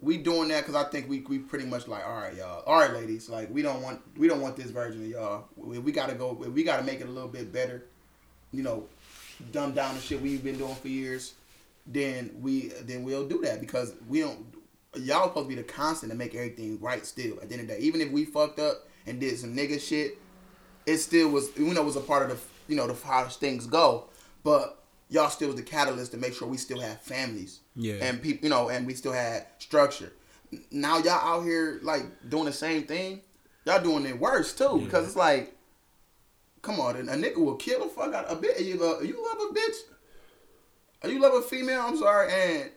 we 0.00 0.18
doing 0.18 0.48
that 0.48 0.66
because 0.66 0.74
I 0.74 0.88
think 0.90 1.08
we 1.08 1.20
we 1.20 1.38
pretty 1.38 1.66
much 1.66 1.86
like 1.86 2.04
all 2.06 2.16
right, 2.16 2.34
y'all, 2.34 2.62
all 2.66 2.78
right, 2.80 2.92
ladies, 2.92 3.28
like 3.28 3.48
we 3.52 3.62
don't 3.62 3.80
want 3.82 4.00
we 4.18 4.26
don't 4.26 4.40
want 4.40 4.56
this 4.56 4.70
version 4.70 5.02
of 5.02 5.08
y'all. 5.08 5.44
We, 5.56 5.78
we 5.78 5.92
gotta 5.92 6.14
go. 6.14 6.32
We 6.32 6.64
gotta 6.64 6.82
make 6.82 7.00
it 7.00 7.06
a 7.06 7.10
little 7.10 7.28
bit 7.28 7.52
better. 7.52 7.84
You 8.50 8.62
know, 8.62 8.86
dumb 9.52 9.72
down 9.72 9.94
the 9.94 10.00
shit 10.00 10.20
we've 10.20 10.42
been 10.42 10.58
doing 10.58 10.74
for 10.74 10.88
years. 10.88 11.34
Then 11.86 12.34
we 12.40 12.68
then 12.82 13.04
we'll 13.04 13.28
do 13.28 13.42
that 13.42 13.60
because 13.60 13.92
we 14.08 14.20
don't. 14.20 14.44
Y'all 14.96 15.28
supposed 15.28 15.48
to 15.48 15.56
be 15.56 15.60
the 15.60 15.62
constant 15.62 16.12
to 16.12 16.18
make 16.18 16.34
everything 16.34 16.80
right. 16.80 17.04
Still, 17.04 17.40
at 17.40 17.48
the 17.48 17.54
end 17.54 17.62
of 17.62 17.68
the 17.68 17.74
day, 17.74 17.80
even 17.80 18.00
if 18.00 18.10
we 18.10 18.24
fucked 18.24 18.58
up 18.58 18.88
and 19.06 19.20
did 19.20 19.38
some 19.38 19.54
nigga 19.54 19.80
shit, 19.80 20.18
it 20.86 20.98
still 20.98 21.28
was 21.28 21.50
you 21.56 21.72
know 21.72 21.82
was 21.82 21.96
a 21.96 22.00
part 22.00 22.30
of 22.30 22.36
the 22.36 22.72
you 22.72 22.76
know 22.76 22.86
the 22.86 22.94
how 23.06 23.24
things 23.26 23.66
go. 23.66 24.04
But 24.42 24.78
y'all 25.08 25.30
still 25.30 25.48
was 25.48 25.56
the 25.56 25.62
catalyst 25.62 26.12
to 26.12 26.18
make 26.18 26.34
sure 26.34 26.48
we 26.48 26.56
still 26.56 26.80
have 26.80 27.00
families. 27.00 27.60
Yeah. 27.76 27.94
And 27.94 28.22
people, 28.22 28.44
you 28.44 28.50
know, 28.50 28.68
and 28.68 28.86
we 28.86 28.94
still 28.94 29.12
had 29.12 29.46
structure. 29.58 30.12
Now 30.70 30.98
y'all 30.98 31.12
out 31.12 31.44
here 31.44 31.80
like 31.82 32.04
doing 32.28 32.44
the 32.44 32.52
same 32.52 32.84
thing. 32.84 33.20
Y'all 33.64 33.82
doing 33.82 34.04
it 34.04 34.18
worse 34.18 34.54
too 34.54 34.80
because 34.84 35.06
it's 35.06 35.16
like, 35.16 35.56
come 36.62 36.80
on, 36.80 36.96
a 36.96 37.12
nigga 37.12 37.38
will 37.38 37.56
kill 37.56 37.84
the 37.84 37.88
fuck 37.88 38.12
out 38.14 38.26
of 38.26 38.38
a 38.38 38.40
bitch. 38.40 38.64
You 38.64 38.76
love, 38.76 39.04
you 39.04 39.24
love 39.24 39.50
a 39.50 39.54
bitch. 39.54 39.76
Are 41.02 41.10
you 41.10 41.20
love 41.20 41.34
a 41.34 41.42
female? 41.42 41.82
I'm 41.82 41.96
sorry, 41.98 42.32
and 42.32 42.70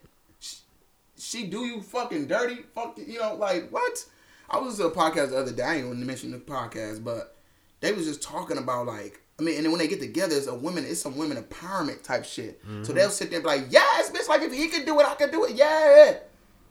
she 1.17 1.47
do 1.47 1.65
you 1.65 1.82
fucking 1.82 2.27
dirty. 2.27 2.63
Fuck, 2.75 2.97
you 2.97 3.19
know, 3.19 3.36
like 3.36 3.69
what? 3.69 4.06
I 4.49 4.58
was 4.60 4.77
to 4.77 4.86
a 4.86 4.91
podcast 4.91 5.32
the 5.32 5.38
other 5.38 5.51
day. 5.51 5.63
I 5.63 5.75
ain't 5.77 5.89
to 5.89 5.95
mention 5.95 6.32
the 6.32 6.38
podcast, 6.38 7.03
but 7.03 7.36
they 7.82 7.91
was 7.91 8.06
just 8.06 8.21
talking 8.21 8.58
about 8.58 8.88
like 8.88 9.21
I 9.39 9.43
mean, 9.43 9.56
and 9.58 9.65
then 9.65 9.71
when 9.71 9.80
they 9.80 9.88
get 9.88 9.99
together, 9.99 10.36
it's 10.36 10.47
a 10.47 10.56
women, 10.56 10.84
it's 10.84 11.01
some 11.01 11.15
women 11.15 11.38
empowerment 11.41 12.01
type 12.01 12.25
shit. 12.25 12.60
So 12.82 12.91
they'll 12.91 13.12
sit 13.12 13.30
there 13.30 13.38
and 13.38 13.43
be 13.43 13.49
like, 13.49 13.65
yes, 13.69 14.10
bitch, 14.10 14.27
like 14.27 14.41
if 14.41 14.51
he 14.51 14.67
can 14.67 14.84
do 14.84 14.99
it, 14.99 15.06
I 15.06 15.13
can 15.13 15.30
do 15.30 15.45
it. 15.45 15.56
Yeah. 15.56 16.17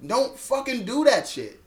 Don't 0.05 0.37
fucking 0.37 0.85
do 0.85 1.05
that 1.05 1.29
shit. 1.29 1.61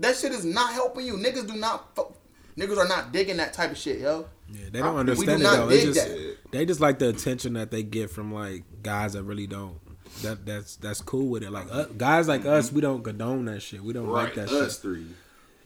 That 0.00 0.16
shit 0.16 0.32
is 0.32 0.44
not 0.46 0.72
helping 0.72 1.04
you. 1.04 1.14
Niggas 1.14 1.46
do 1.46 1.54
not, 1.58 1.94
fu- 1.94 2.14
niggas 2.56 2.78
are 2.78 2.88
not 2.88 3.12
digging 3.12 3.36
that 3.36 3.52
type 3.52 3.72
of 3.72 3.76
shit, 3.78 3.98
yo. 3.98 4.26
Yeah, 4.50 4.70
they 4.72 4.78
don't 4.78 4.94
We 4.94 5.00
understand 5.00 5.26
do 5.28 5.34
it 5.34 5.42
not 5.42 5.68
though. 5.68 5.70
Just 5.70 6.08
that. 6.08 6.36
they 6.50 6.64
just 6.64 6.80
like 6.80 6.98
the 6.98 7.10
attention 7.10 7.52
that 7.54 7.70
they 7.70 7.82
get 7.82 8.08
from 8.10 8.32
like 8.32 8.64
guys 8.82 9.12
that 9.12 9.24
really 9.24 9.46
don't. 9.46 9.78
That 10.22 10.44
that's 10.44 10.76
that's 10.76 11.00
cool 11.00 11.28
with 11.28 11.42
it. 11.42 11.50
Like 11.50 11.66
uh, 11.70 11.84
guys 11.96 12.28
like 12.28 12.44
us, 12.44 12.72
we 12.72 12.80
don't 12.80 13.02
condone 13.02 13.44
that 13.46 13.60
shit. 13.60 13.82
We 13.82 13.92
don't 13.92 14.08
like 14.08 14.34
that 14.34 14.48
us 14.50 14.74
shit. 14.74 14.82
three. 14.82 15.06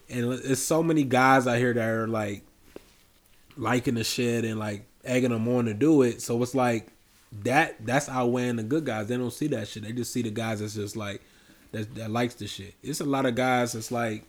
And 0.09 0.33
it's 0.33 0.61
so 0.61 0.83
many 0.83 1.03
guys 1.03 1.47
out 1.47 1.57
here 1.57 1.73
that 1.73 1.87
are 1.89 2.07
like 2.07 2.43
liking 3.57 3.95
the 3.95 4.03
shit 4.03 4.45
and 4.45 4.59
like 4.59 4.85
egging 5.03 5.29
them 5.31 5.47
on 5.47 5.65
to 5.65 5.73
do 5.73 6.01
it. 6.03 6.21
So 6.21 6.41
it's 6.43 6.55
like 6.55 6.87
that 7.43 7.83
that's 7.85 8.09
outweighing 8.09 8.57
the 8.57 8.63
good 8.63 8.85
guys. 8.85 9.07
They 9.07 9.17
don't 9.17 9.31
see 9.33 9.47
that 9.47 9.67
shit. 9.67 9.83
They 9.83 9.91
just 9.91 10.11
see 10.13 10.21
the 10.21 10.29
guys 10.31 10.59
that's 10.59 10.75
just 10.75 10.95
like 10.95 11.21
that 11.71 11.93
that 11.95 12.11
likes 12.11 12.35
the 12.35 12.47
shit. 12.47 12.75
It's 12.83 13.01
a 13.01 13.05
lot 13.05 13.25
of 13.25 13.35
guys 13.35 13.73
that's 13.73 13.91
like 13.91 14.23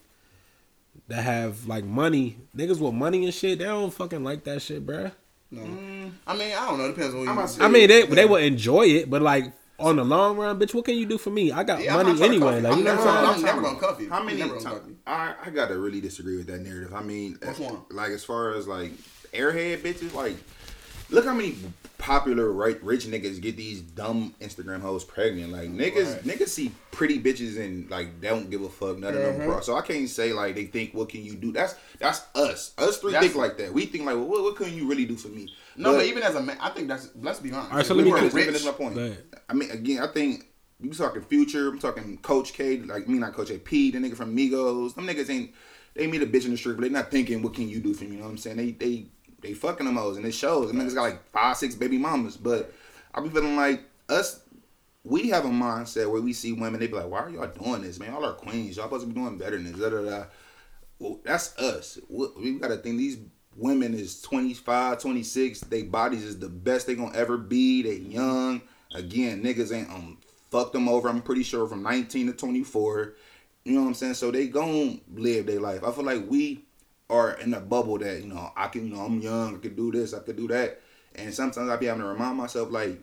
that 1.08 1.22
have 1.22 1.66
like 1.66 1.84
money. 1.84 2.36
Niggas 2.56 2.80
with 2.80 2.94
money 2.94 3.24
and 3.24 3.34
shit, 3.34 3.58
they 3.58 3.64
don't 3.66 3.92
fucking 3.92 4.24
like 4.24 4.44
that 4.44 4.62
shit, 4.62 4.86
bruh. 4.86 5.12
No. 5.50 5.62
I 6.26 6.36
mean, 6.36 6.52
I 6.56 6.66
don't 6.66 6.78
know. 6.78 6.88
Depends 6.88 7.14
on 7.14 7.20
what 7.20 7.28
I'm 7.28 7.34
you. 7.34 7.40
about 7.40 7.48
to 7.50 7.54
say- 7.56 7.64
I 7.64 7.68
mean, 7.68 7.88
they 7.88 8.06
they 8.06 8.24
will 8.24 8.36
enjoy 8.36 8.82
it, 8.86 9.10
but 9.10 9.20
like 9.22 9.52
on 9.78 9.96
the 9.96 10.04
long 10.04 10.36
run, 10.36 10.58
bitch, 10.58 10.72
what 10.74 10.84
can 10.84 10.94
you 10.96 11.06
do 11.06 11.18
for 11.18 11.30
me? 11.30 11.50
I 11.52 11.64
got 11.64 11.82
Yeah, 11.82 11.94
money 11.96 12.22
anyway. 12.22 12.60
cuff. 12.60 12.62
Like 12.62 12.72
you 12.72 12.78
I'm 12.78 12.84
know 12.84 12.94
never, 12.94 13.04
what 13.04 13.08
I'm 13.14 13.26
I'm 13.26 13.34
saying? 13.34 13.44
never 13.46 13.60
gonna 13.62 13.78
cuff 13.80 14.00
you. 14.00 14.08
How 14.10 14.18
I'm 14.20 14.26
many 14.26 14.38
never 14.38 14.54
gonna 14.54 14.64
cuff 14.64 14.82
times? 14.84 14.96
I, 15.06 15.34
I 15.46 15.50
gotta 15.50 15.76
really 15.78 16.00
disagree 16.00 16.36
with 16.36 16.46
that 16.46 16.60
narrative. 16.60 16.94
I 16.94 17.02
mean, 17.02 17.38
Which 17.44 17.58
one? 17.58 17.80
like 17.90 18.10
as 18.10 18.24
far 18.24 18.52
as 18.54 18.68
like 18.68 18.92
airhead 19.32 19.78
bitches, 19.78 20.14
like 20.14 20.36
look 21.10 21.24
how 21.24 21.34
many 21.34 21.56
popular 22.04 22.52
right 22.52 22.82
rich 22.84 23.06
niggas 23.06 23.40
get 23.40 23.56
these 23.56 23.80
dumb 23.80 24.34
Instagram 24.38 24.80
hoes 24.80 25.04
pregnant. 25.04 25.50
Like 25.50 25.70
niggas, 25.70 26.12
Right. 26.12 26.38
niggas 26.38 26.48
see 26.48 26.70
pretty 26.90 27.18
bitches 27.18 27.58
and 27.58 27.90
like 27.90 28.20
they 28.20 28.28
don't 28.28 28.50
give 28.50 28.60
a 28.62 28.68
fuck 28.68 28.98
none 28.98 29.14
of 29.14 29.20
them. 29.20 29.34
Mm-hmm. 29.36 29.46
Bro. 29.46 29.60
So 29.62 29.74
I 29.76 29.80
can't 29.80 30.06
say 30.08 30.34
like 30.34 30.54
they 30.54 30.66
think 30.66 30.92
what 30.92 31.08
can 31.08 31.24
you 31.24 31.34
do? 31.34 31.50
That's 31.50 31.74
that's 31.98 32.26
us. 32.34 32.74
Us 32.76 32.98
three 32.98 33.12
That's- 33.12 33.32
think 33.32 33.42
like 33.42 33.56
that. 33.56 33.72
We 33.72 33.86
think 33.86 34.04
like 34.04 34.16
well, 34.16 34.26
what, 34.26 34.42
what 34.42 34.56
can 34.56 34.74
you 34.74 34.86
really 34.86 35.06
do 35.06 35.16
for 35.16 35.28
me? 35.28 35.50
No, 35.76 35.94
but, 35.96 36.04
even 36.04 36.22
as 36.22 36.34
a 36.34 36.42
man, 36.42 36.58
I 36.60 36.68
think 36.70 36.88
that's. 36.88 37.08
Let's 37.20 37.40
be 37.40 37.50
honest. 37.52 37.70
All 37.70 37.76
right, 37.78 37.86
so 37.86 37.94
If 37.94 37.98
let 37.98 38.04
me 38.04 38.10
were 38.12 38.18
finish- 38.18 38.34
rich, 38.34 38.46
finish 38.46 38.64
my 38.66 38.72
point. 38.72 39.16
I 39.48 39.54
mean, 39.54 39.70
again, 39.70 40.02
I 40.02 40.06
think 40.08 40.46
you 40.80 40.92
talking 40.92 41.22
future. 41.22 41.68
I'm 41.68 41.78
talking 41.78 42.18
Coach 42.18 42.52
K, 42.52 42.78
like 42.80 43.08
me, 43.08 43.18
not 43.18 43.32
Coach 43.32 43.50
A. 43.50 43.58
P, 43.58 43.90
the 43.90 43.98
nigga 43.98 44.14
from 44.14 44.36
Migos. 44.36 44.94
Them 44.94 45.06
niggas 45.06 45.30
ain't. 45.30 45.52
They 45.94 46.06
meet 46.06 46.22
a 46.22 46.26
bitch 46.26 46.44
in 46.44 46.50
the 46.50 46.56
street, 46.58 46.74
but 46.76 46.82
they 46.82 46.88
not 46.90 47.10
thinking, 47.10 47.40
what 47.40 47.54
can 47.54 47.68
you 47.68 47.80
do 47.80 47.94
for 47.94 48.04
me? 48.04 48.10
You 48.12 48.16
know 48.18 48.24
what 48.24 48.30
I'm 48.32 48.38
saying? 48.38 48.56
They 48.58 48.72
they 48.72 49.06
they 49.44 49.54
fucking 49.54 49.86
them 49.86 49.96
hoes, 49.96 50.16
and 50.16 50.26
it 50.26 50.32
shows. 50.32 50.68
Them 50.68 50.80
niggas 50.80 50.94
got 50.94 51.02
like 51.02 51.30
five, 51.30 51.56
six 51.56 51.74
baby 51.74 51.98
mamas. 51.98 52.36
But 52.36 52.72
I 53.14 53.20
be 53.20 53.28
feeling 53.28 53.56
like 53.56 53.82
us. 54.08 54.40
We 55.04 55.28
have 55.28 55.44
a 55.44 55.48
mindset 55.48 56.10
where 56.10 56.22
we 56.22 56.32
see 56.32 56.52
women, 56.52 56.80
they 56.80 56.86
be 56.86 56.94
like, 56.94 57.08
"Why 57.08 57.20
are 57.20 57.30
y'all 57.30 57.46
doing 57.46 57.82
this, 57.82 57.98
man? 57.98 58.12
Y'all 58.12 58.24
are 58.24 58.32
queens. 58.32 58.76
Y'all 58.76 58.86
supposed 58.86 59.02
to 59.02 59.12
be 59.12 59.20
doing 59.20 59.36
better 59.36 59.56
than 59.56 59.70
this." 59.70 59.80
Da, 59.80 59.90
da, 59.90 60.02
da. 60.02 60.24
Well, 60.98 61.20
that's 61.24 61.56
us. 61.58 61.98
We, 62.08 62.26
we 62.36 62.58
got 62.58 62.68
to 62.68 62.78
think 62.78 62.96
these 62.96 63.18
women 63.56 63.94
is 63.94 64.20
25, 64.22 65.00
26. 65.00 65.60
They 65.60 65.82
bodies 65.82 66.24
is 66.24 66.38
the 66.38 66.48
best 66.48 66.86
they 66.86 66.94
gonna 66.94 67.16
ever 67.16 67.36
be. 67.36 67.82
They 67.82 67.96
young. 67.96 68.62
Again, 68.94 69.42
niggas 69.42 69.72
ain't 69.74 69.90
um 69.90 70.18
fucked 70.50 70.72
them 70.72 70.88
over. 70.88 71.08
I'm 71.08 71.22
pretty 71.22 71.42
sure 71.42 71.66
from 71.66 71.82
19 71.82 72.28
to 72.28 72.32
24. 72.32 73.14
You 73.64 73.74
know 73.74 73.82
what 73.82 73.88
I'm 73.88 73.94
saying? 73.94 74.14
So 74.14 74.30
they 74.30 74.46
gon' 74.46 75.00
live 75.12 75.46
their 75.46 75.60
life. 75.60 75.82
I 75.84 75.90
feel 75.90 76.04
like 76.04 76.24
we 76.28 76.64
are 77.10 77.32
in 77.32 77.54
a 77.54 77.60
bubble 77.60 77.98
that 77.98 78.22
you 78.22 78.28
know 78.28 78.52
I 78.56 78.68
can. 78.68 78.88
You 78.88 78.94
know, 78.94 79.00
I'm 79.02 79.20
young. 79.20 79.56
I 79.56 79.58
could 79.58 79.76
do 79.76 79.92
this. 79.92 80.14
I 80.14 80.20
could 80.20 80.36
do 80.36 80.48
that. 80.48 80.80
And 81.14 81.32
sometimes 81.32 81.68
I 81.68 81.76
be 81.76 81.86
having 81.86 82.02
to 82.02 82.08
remind 82.08 82.36
myself 82.36 82.70
like 82.70 82.98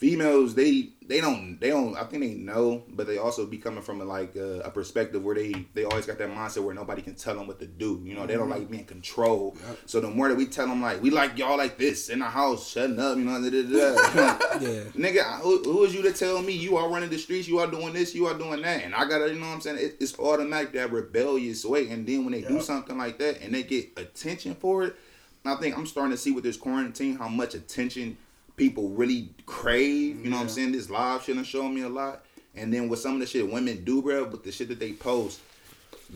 females 0.00 0.54
they 0.54 0.88
they 1.06 1.20
don't 1.20 1.60
they 1.60 1.68
don't 1.68 1.94
I 1.94 2.04
think 2.04 2.22
they 2.22 2.34
know, 2.34 2.84
but 2.88 3.06
they 3.06 3.18
also 3.18 3.44
be 3.44 3.58
coming 3.58 3.82
from 3.82 4.00
a, 4.00 4.04
like 4.04 4.34
uh, 4.34 4.60
a 4.60 4.70
perspective 4.70 5.22
where 5.22 5.34
they 5.34 5.52
they 5.74 5.84
always 5.84 6.06
got 6.06 6.16
that 6.18 6.30
mindset 6.30 6.64
where 6.64 6.74
nobody 6.74 7.02
can 7.02 7.14
tell 7.16 7.34
them 7.34 7.46
what 7.46 7.60
to 7.60 7.66
do. 7.66 8.00
You 8.02 8.14
know, 8.14 8.26
they 8.26 8.34
don't 8.34 8.48
like 8.48 8.70
being 8.70 8.86
controlled. 8.86 9.58
So 9.84 10.00
the 10.00 10.08
more 10.08 10.28
that 10.28 10.36
we 10.38 10.46
tell 10.46 10.66
them 10.66 10.80
like 10.80 11.02
we 11.02 11.10
like 11.10 11.36
y'all 11.36 11.58
like 11.58 11.76
this 11.76 12.08
in 12.08 12.20
the 12.20 12.24
house, 12.24 12.70
shutting 12.70 12.98
up, 12.98 13.18
you 13.18 13.24
know, 13.24 13.40
da, 13.42 13.50
da, 13.50 13.62
da. 13.62 14.38
Yeah. 14.60 14.84
nigga, 14.96 15.40
who, 15.40 15.62
who 15.64 15.84
is 15.84 15.94
you 15.94 16.02
to 16.02 16.12
tell 16.12 16.40
me 16.42 16.52
you 16.54 16.78
are 16.78 16.88
running 16.88 17.10
the 17.10 17.18
streets, 17.18 17.46
you 17.46 17.58
are 17.58 17.66
doing 17.66 17.92
this, 17.92 18.14
you 18.14 18.26
are 18.26 18.34
doing 18.34 18.62
that, 18.62 18.82
and 18.84 18.94
I 18.94 19.06
gotta, 19.06 19.28
you 19.32 19.38
know 19.38 19.46
what 19.46 19.54
I'm 19.54 19.60
saying? 19.60 19.78
It, 19.78 19.96
it's 20.00 20.18
automatic 20.18 20.72
that 20.72 20.90
rebellious 20.92 21.64
way, 21.64 21.88
and 21.90 22.06
then 22.06 22.24
when 22.24 22.32
they 22.32 22.42
do 22.42 22.60
something 22.60 22.96
like 22.96 23.18
that 23.18 23.42
and 23.42 23.54
they 23.54 23.62
get 23.64 23.90
attention 23.98 24.54
for 24.54 24.84
it, 24.84 24.96
I 25.44 25.56
think 25.56 25.76
I'm 25.76 25.86
starting 25.86 26.12
to 26.12 26.18
see 26.18 26.30
with 26.30 26.44
this 26.44 26.56
quarantine 26.56 27.16
how 27.16 27.28
much 27.28 27.54
attention 27.54 28.16
people 28.60 28.90
really 28.90 29.30
crave. 29.46 30.22
You 30.22 30.30
know 30.30 30.36
what 30.36 30.42
I'm 30.42 30.48
saying? 30.50 30.72
This 30.72 30.90
live 30.90 31.24
shit 31.24 31.36
has 31.36 31.46
shown 31.46 31.74
me 31.74 31.80
a 31.80 31.88
lot. 31.88 32.26
And 32.54 32.72
then 32.72 32.90
with 32.90 32.98
some 32.98 33.14
of 33.14 33.20
the 33.20 33.26
shit 33.26 33.50
women 33.50 33.84
do, 33.84 34.02
bro, 34.02 34.24
with 34.24 34.44
the 34.44 34.52
shit 34.52 34.68
that 34.68 34.78
they 34.78 34.92
post, 34.92 35.40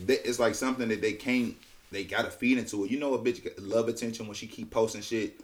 that 0.05 0.27
it's 0.29 0.37
like 0.37 0.53
something 0.53 0.87
that 0.89 1.01
they 1.01 1.13
can't, 1.13 1.55
they 1.91 2.03
gotta 2.03 2.29
feed 2.29 2.59
into 2.59 2.85
it. 2.85 2.91
You 2.91 2.99
know, 2.99 3.15
a 3.15 3.19
bitch 3.19 3.49
love 3.57 3.87
attention 3.87 4.27
when 4.27 4.35
she 4.35 4.45
keep 4.45 4.69
posting 4.69 5.01
shit. 5.01 5.39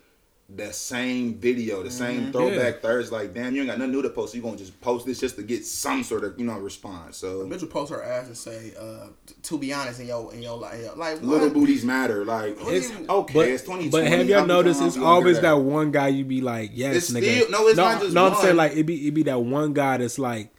That 0.58 0.76
same 0.76 1.36
video, 1.36 1.82
the 1.82 1.90
same 1.90 2.32
throwback 2.34 2.82
Thursday, 2.82 3.16
like 3.16 3.34
damn, 3.34 3.56
you 3.56 3.62
ain't 3.62 3.70
got 3.70 3.78
nothing 3.80 3.94
new 3.94 4.02
to 4.02 4.10
post. 4.10 4.34
So 4.34 4.36
you 4.38 4.44
gonna 4.44 4.58
just 4.58 4.80
post 4.82 5.06
this 5.06 5.20
just 5.20 5.38
to 5.38 5.44
get 5.44 5.66
some 5.66 6.04
sort 6.04 6.26
of 6.26 6.38
you 6.38 6.46
know 6.46 6.58
response. 6.60 7.16
So 7.18 7.40
A 7.42 7.46
bitch 7.46 7.62
will 7.62 7.70
post 7.70 7.90
her 7.92 8.04
ass 8.04 8.28
and 8.28 8.36
say, 8.38 8.74
uh, 8.78 9.08
"To 9.44 9.58
be 9.58 9.72
honest, 9.72 10.02
in 10.02 10.08
your 10.08 10.34
in 10.34 10.42
your 10.42 10.58
life, 10.58 10.98
like 10.98 11.22
little 11.22 11.48
what? 11.48 11.54
booties 11.54 11.86
matter. 11.86 12.26
Like 12.26 12.58
it's 12.64 12.92
okay. 12.92 13.34
But, 13.34 13.48
it's 13.48 13.64
2020. 13.64 13.90
but 13.90 14.06
have 14.08 14.28
y'all 14.28 14.46
noticed 14.46 14.82
it's 14.82 14.98
you, 14.98 15.04
I 15.04 15.06
don't 15.06 15.14
always 15.14 15.36
care. 15.40 15.56
that 15.56 15.58
one 15.62 15.92
guy 15.92 16.10
you 16.10 16.26
be 16.26 16.42
like, 16.42 16.72
yes, 16.74 16.96
It's 16.98 17.12
nigga. 17.12 17.44
still- 17.44 17.52
no, 17.52 17.68
it's 17.70 17.78
no, 17.78 17.84
not 17.86 18.02
just 18.02 18.14
no. 18.14 18.28
I'm 18.28 18.36
saying 18.42 18.58
like 18.58 18.74
it 18.76 18.84
be 18.84 19.08
it 19.08 19.12
be 19.12 19.24
that 19.24 19.40
one 19.42 19.72
guy 19.72 19.98
that's 19.98 20.20
like, 20.20 20.54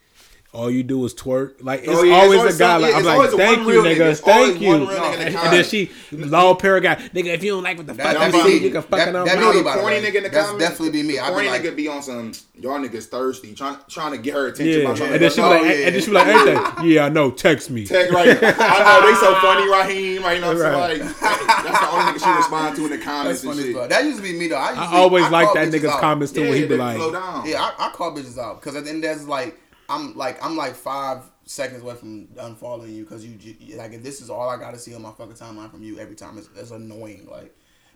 all 0.53 0.71
you 0.71 0.83
do 0.83 1.03
is 1.07 1.15
twerk. 1.15 1.55
Like 1.63 1.81
it's 1.81 1.89
Oh, 1.89 2.03
yeah, 2.03 2.17
it's 2.17 2.25
always, 2.25 2.39
always 2.41 2.57
a 2.57 2.59
guy 2.59 2.73
some- 2.75 2.83
like 2.83 2.95
I'm 2.95 3.05
like, 3.05 3.31
thank 3.31 3.59
you, 3.61 3.83
nigga. 3.83 3.97
nigga, 3.97 4.19
thank 4.21 4.61
you. 4.61 4.69
one 4.69 4.81
nigga 4.87 5.13
And, 5.27 5.35
and 5.37 5.53
then 5.53 5.65
she 5.65 5.91
long 6.13 6.57
pair 6.59 6.79
guy, 6.81 6.97
nigga. 6.97 7.27
If 7.27 7.43
you 7.43 7.53
don't 7.53 7.63
like 7.63 7.79
what 7.79 7.87
the 7.87 7.95
That- 7.95 8.03
fuck 8.05 8.13
that 8.15 8.23
I'm 8.23 8.31
be 8.33 8.39
saying, 8.39 8.49
me. 8.49 8.55
you 8.67 8.71
can 8.71 8.81
That- 8.83 8.91
fucking 8.91 9.13
that 9.15 9.19
up. 9.21 9.25
be 9.27 9.35
No, 9.41 9.53
me, 9.53 9.59
the 9.59 9.65
by 9.65 9.75
the 9.77 9.81
corny 9.81 9.97
way. 9.97 10.03
nigga 10.03 10.15
in 10.17 10.23
the 10.25 10.29
That's 10.29 10.47
comments. 10.49 10.69
definitely 10.69 11.03
be 11.03 11.09
me. 11.09 11.19
I 11.19 11.27
be 11.29 11.33
corny 11.33 11.49
like- 11.49 11.63
nigga 11.63 11.77
be 11.77 11.89
on 11.89 12.03
some 12.03 12.33
y'all 12.61 12.79
niggas 12.79 13.07
thirsty, 13.07 13.55
trying 13.55 13.77
trying 13.89 14.13
to 14.13 14.19
get 14.19 14.35
her 14.35 14.49
attention. 14.49 14.81
Yeah, 14.83 14.89
by 14.89 14.95
trying 14.95 15.09
to 15.09 15.15
and 15.15 15.23
then 15.23 15.31
she 15.31 15.37
be 15.37 15.43
like, 15.43 15.63
yeah. 15.63 15.71
and 15.87 15.95
then 15.95 16.01
she 16.03 16.07
be 16.07 16.13
like, 16.13 16.27
anything. 16.27 16.91
Yeah, 16.91 17.05
I 17.07 17.09
know. 17.09 17.31
Text 17.31 17.71
me. 17.71 17.87
Tech, 17.87 18.11
right. 18.13 18.29
I 18.29 19.01
know 19.01 19.09
they 19.09 19.15
so 19.19 19.35
funny, 19.37 19.71
Raheem. 19.73 20.23
Right, 20.23 20.35
you 20.35 20.41
know, 20.43 20.53
Right. 20.55 20.73
so 20.73 20.79
like 20.79 20.99
that's 20.99 21.81
the 21.81 21.91
only 21.93 22.13
nigga 22.13 22.25
she 22.25 22.31
respond 22.37 22.77
to 22.77 22.83
in 22.85 22.91
the 22.91 22.97
That's 22.97 23.05
comments 23.07 23.43
and 23.43 23.51
funny 23.53 23.63
as 23.63 23.67
shit. 23.69 23.77
fuck. 23.77 23.89
That 23.89 24.05
used 24.05 24.17
to 24.19 24.23
be 24.23 24.39
me 24.39 24.49
though. 24.49 24.57
I, 24.57 24.69
usually, 24.71 24.87
I 24.87 24.97
always 24.99 25.25
I 25.25 25.29
like 25.31 25.45
call 25.47 25.55
that 25.55 25.69
bitches 25.69 25.73
nigga's 25.81 25.85
out. 25.87 26.01
comments 26.01 26.33
too. 26.33 26.41
Yeah, 26.43 26.49
when 26.51 26.57
he 26.57 26.63
be 26.65 26.69
they 26.69 26.77
like, 26.77 26.97
slow 26.99 27.13
down. 27.13 27.49
Yeah, 27.49 27.63
I, 27.63 27.87
I 27.87 27.91
call 27.93 28.15
bitches 28.15 28.37
out 28.39 28.61
because 28.61 28.77
at 28.77 28.85
the 28.85 28.91
end 28.91 29.03
that's 29.03 29.25
like 29.25 29.59
I'm 29.93 30.17
like 30.17 30.43
I'm 30.45 30.57
like 30.57 30.75
five 30.75 31.23
seconds 31.45 31.83
away 31.83 31.95
from 31.95 32.29
unfollowing 32.29 32.95
you 32.95 33.05
because 33.05 33.25
you 33.27 33.77
like 33.77 33.93
if 33.93 34.03
this 34.03 34.21
is 34.21 34.31
all 34.31 34.49
I 34.49 34.57
gotta 34.57 34.79
see 34.79 34.95
on 34.95 35.03
my 35.03 35.13
fucking 35.13 35.35
timeline 35.35 35.71
from 35.71 35.83
you 35.83 35.99
every 35.99 36.15
time 36.15 36.39
it's, 36.39 36.49
it's 36.57 36.71
annoying. 36.71 37.29
Like, 37.31 37.55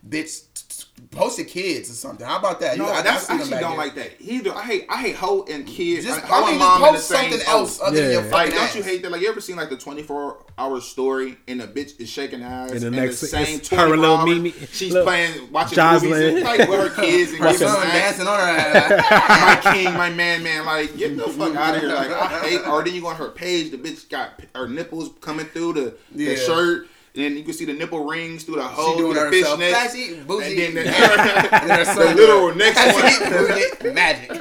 bitch, 0.09 0.41
t- 0.53 0.63
t- 0.69 0.85
post 1.11 1.37
your 1.37 1.47
kids 1.47 1.89
or 1.89 1.93
something. 1.93 2.25
How 2.25 2.37
about 2.39 2.59
that? 2.61 2.77
No, 2.77 2.85
You- 2.85 2.91
I- 2.91 2.99
I 2.99 3.01
that's 3.01 3.27
see 3.27 3.33
them 3.33 3.41
actually 3.41 3.59
don't 3.59 3.69
there. 3.71 3.77
like 3.77 3.95
that 3.95 4.11
either. 4.19 4.53
I 4.55 4.63
hate 4.63 4.85
I 4.89 4.97
hate 4.97 5.15
hoe 5.15 5.43
and 5.49 5.65
kids. 5.65 6.05
Just 6.05 6.23
I, 6.31 6.41
I 6.41 6.49
mean, 6.51 6.59
mom 6.59 6.81
just 6.81 6.81
in 6.81 6.81
the 6.81 6.91
post 6.91 7.07
same 7.07 7.17
something 7.31 7.39
boat. 7.39 7.47
else 7.47 7.81
other 7.81 7.95
than 7.95 8.05
Yeah. 8.05 8.21
your 8.21 8.31
Like, 8.31 8.53
don't 8.53 8.75
you 8.75 8.83
hate 8.83 9.01
that? 9.03 9.11
Like, 9.11 9.21
you 9.21 9.29
ever 9.29 9.41
seen 9.41 9.55
like 9.55 9.69
the 9.69 9.77
24 9.77 10.37
hour 10.57 10.81
story 10.81 11.37
and 11.47 11.61
the 11.61 11.67
bitch 11.67 11.99
is 11.99 12.09
shaking 12.09 12.41
ass 12.43 12.71
And 12.71 12.81
the 12.81 12.87
and 12.87 12.95
next- 12.95 13.21
the 13.21 13.27
same 13.27 13.57
it's 13.59 13.67
24 13.69 13.89
her 13.89 13.97
little 13.97 14.15
hours, 14.17 14.29
Mimi- 14.29 14.53
she's 14.71 14.91
look, 14.93 15.05
playing, 15.05 15.51
watching 15.51 15.75
Jocelyn. 15.75 16.11
movies 16.11 16.35
and, 16.35 16.43
like 16.43 16.69
with 16.69 16.93
her 16.95 17.01
kids 17.03 17.31
and 17.31 17.39
My 17.41 17.51
giving 17.51 17.67
son 17.67 17.87
dancing 17.87 18.27
on 18.27 18.39
her 18.39 18.45
ass. 18.45 19.63
my 19.63 19.73
king, 19.73 19.93
my 19.93 20.09
man, 20.09 20.43
man, 20.43 20.65
like 20.65 20.97
get 20.97 21.15
the 21.17 21.23
fuck 21.23 21.55
out 21.55 21.75
of 21.75 21.81
here. 21.81 21.89
Like 21.93 22.11
I 22.11 22.27
hate. 22.47 22.67
Or 22.67 22.83
then 22.83 22.93
you 22.95 23.01
go 23.01 23.07
on 23.07 23.15
her 23.17 23.29
page, 23.29 23.71
the 23.71 23.77
bitch 23.77 24.09
got 24.09 24.41
her 24.55 24.67
nipples 24.67 25.11
coming 25.21 25.45
through 25.45 25.73
the, 25.73 25.97
Yeah. 26.15 26.29
the 26.31 26.37
shirt. 26.37 26.87
And 27.17 27.25
then 27.25 27.35
you 27.37 27.43
can 27.43 27.53
see 27.53 27.65
the 27.65 27.73
nipple 27.73 28.05
rings 28.05 28.43
through 28.43 28.57
the 28.57 28.69
She 28.69 28.75
hole, 28.75 28.95
doing 28.97 29.13
through 29.15 29.27
it 29.27 29.31
the 29.31 29.37
herself. 29.37 29.59
fishnet. 29.59 29.73
Classy, 29.73 30.19
bougie. 30.21 30.65
And 30.67 30.77
then 30.77 30.85
the, 30.85 30.91
And 31.63 31.71
her 31.71 31.77
the 31.83 31.85
son 31.85 32.15
little 32.15 32.55
next 32.55 33.81
one. 33.83 33.93
magic. 33.95 34.31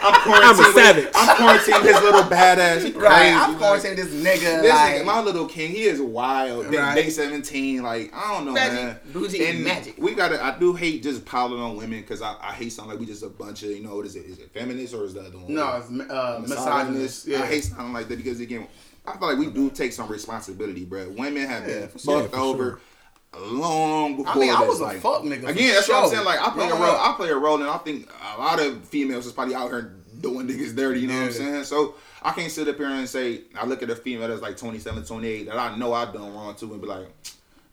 I'm 0.00 0.14
quarantined. 0.22 0.58
with- 0.58 0.74
savage. 0.74 1.08
I'm 1.14 1.36
quarantined. 1.36 1.84
His 1.84 2.02
little 2.02 2.22
badass. 2.22 2.84
He 2.84 2.92
Right, 2.98 3.32
I'm 3.34 3.58
like- 3.58 3.80
quarantining 3.82 3.96
this 3.96 4.08
nigga. 4.14 4.62
This 4.62 4.70
like, 4.72 4.94
nigga, 5.02 5.04
my 5.04 5.20
little 5.20 5.46
king, 5.46 5.70
he 5.72 5.82
is 5.82 6.00
wild. 6.00 6.70
Day, 6.70 6.78
Right. 6.78 6.94
day 6.94 7.10
17, 7.10 7.82
like, 7.82 8.14
I 8.14 8.34
don't 8.34 8.46
know, 8.46 8.52
Magic, 8.52 8.72
man. 8.74 9.00
bougie, 9.12 9.44
and 9.46 9.62
magic. 9.64 9.96
We 9.98 10.14
gotta, 10.14 10.42
I 10.42 10.58
do 10.58 10.72
hate 10.72 11.02
just 11.02 11.26
piling 11.26 11.60
on 11.60 11.76
women 11.76 12.00
because 12.00 12.22
I, 12.22 12.34
I 12.40 12.52
hate 12.52 12.72
something 12.72 12.92
like 12.92 13.00
we 13.00 13.06
just 13.06 13.22
a 13.22 13.28
bunch 13.28 13.62
of, 13.64 13.70
you 13.70 13.82
know, 13.82 13.96
what 13.96 14.06
is 14.06 14.16
it? 14.16 14.24
Is 14.24 14.38
it 14.38 14.50
feminist 14.54 14.94
or 14.94 15.04
is 15.04 15.14
the 15.14 15.20
other 15.20 15.36
one? 15.38 15.52
no, 15.52 15.76
it's 15.76 16.10
uh, 16.10 16.38
misogynist. 16.46 17.26
Yeah. 17.26 17.42
I 17.42 17.46
hate 17.46 17.64
something 17.64 17.92
like 17.92 18.08
that 18.08 18.16
because, 18.16 18.40
again, 18.40 18.66
I 19.06 19.16
feel 19.16 19.28
like 19.28 19.38
we 19.38 19.46
do 19.50 19.70
take 19.70 19.92
some 19.92 20.08
responsibility, 20.08 20.84
bro. 20.84 21.08
Women 21.10 21.46
have 21.48 21.68
Yeah, 21.68 21.86
been 21.86 21.88
fucked 21.88 22.34
over 22.34 22.80
long 23.36 24.16
before 24.16 24.32
I 24.32 24.38
mean, 24.38 24.50
I 24.54 24.62
was 24.62 24.80
a 24.80 24.84
like, 24.84 25.00
fuck 25.00 25.22
nigga. 25.22 25.48
Again, 25.48 25.74
that's 25.74 25.88
what 25.88 26.04
I'm 26.04 26.10
saying. 26.10 26.24
Like, 26.24 26.40
I 26.40 26.50
play 26.50 26.68
a 26.68 26.74
role. 26.74 26.96
I 26.96 27.14
play 27.16 27.28
a 27.30 27.36
role, 27.36 27.60
and 27.60 27.70
I 27.70 27.78
think 27.78 28.10
a 28.36 28.38
lot 28.38 28.60
of 28.60 28.84
females 28.88 29.26
is 29.26 29.32
probably 29.32 29.54
out 29.54 29.68
here 29.70 29.94
doing 30.20 30.46
niggas 30.48 30.74
dirty. 30.76 31.00
You 31.00 31.08
know 31.08 31.14
what 31.16 31.26
I'm 31.26 31.32
saying? 31.32 31.64
So 31.64 31.94
I 32.22 32.32
can't 32.32 32.50
sit 32.50 32.68
up 32.68 32.76
here 32.76 32.86
and 32.88 33.08
say 33.08 33.42
I 33.54 33.64
look 33.66 33.82
at 33.82 33.90
a 33.90 33.96
female 33.96 34.28
that's 34.28 34.42
like 34.42 34.56
27, 34.56 35.04
28 35.04 35.46
that 35.46 35.56
I 35.58 35.76
know 35.76 35.92
I 35.92 36.06
done 36.12 36.34
wrong 36.34 36.54
to, 36.56 36.72
and 36.72 36.80
be 36.80 36.86
like. 36.86 37.06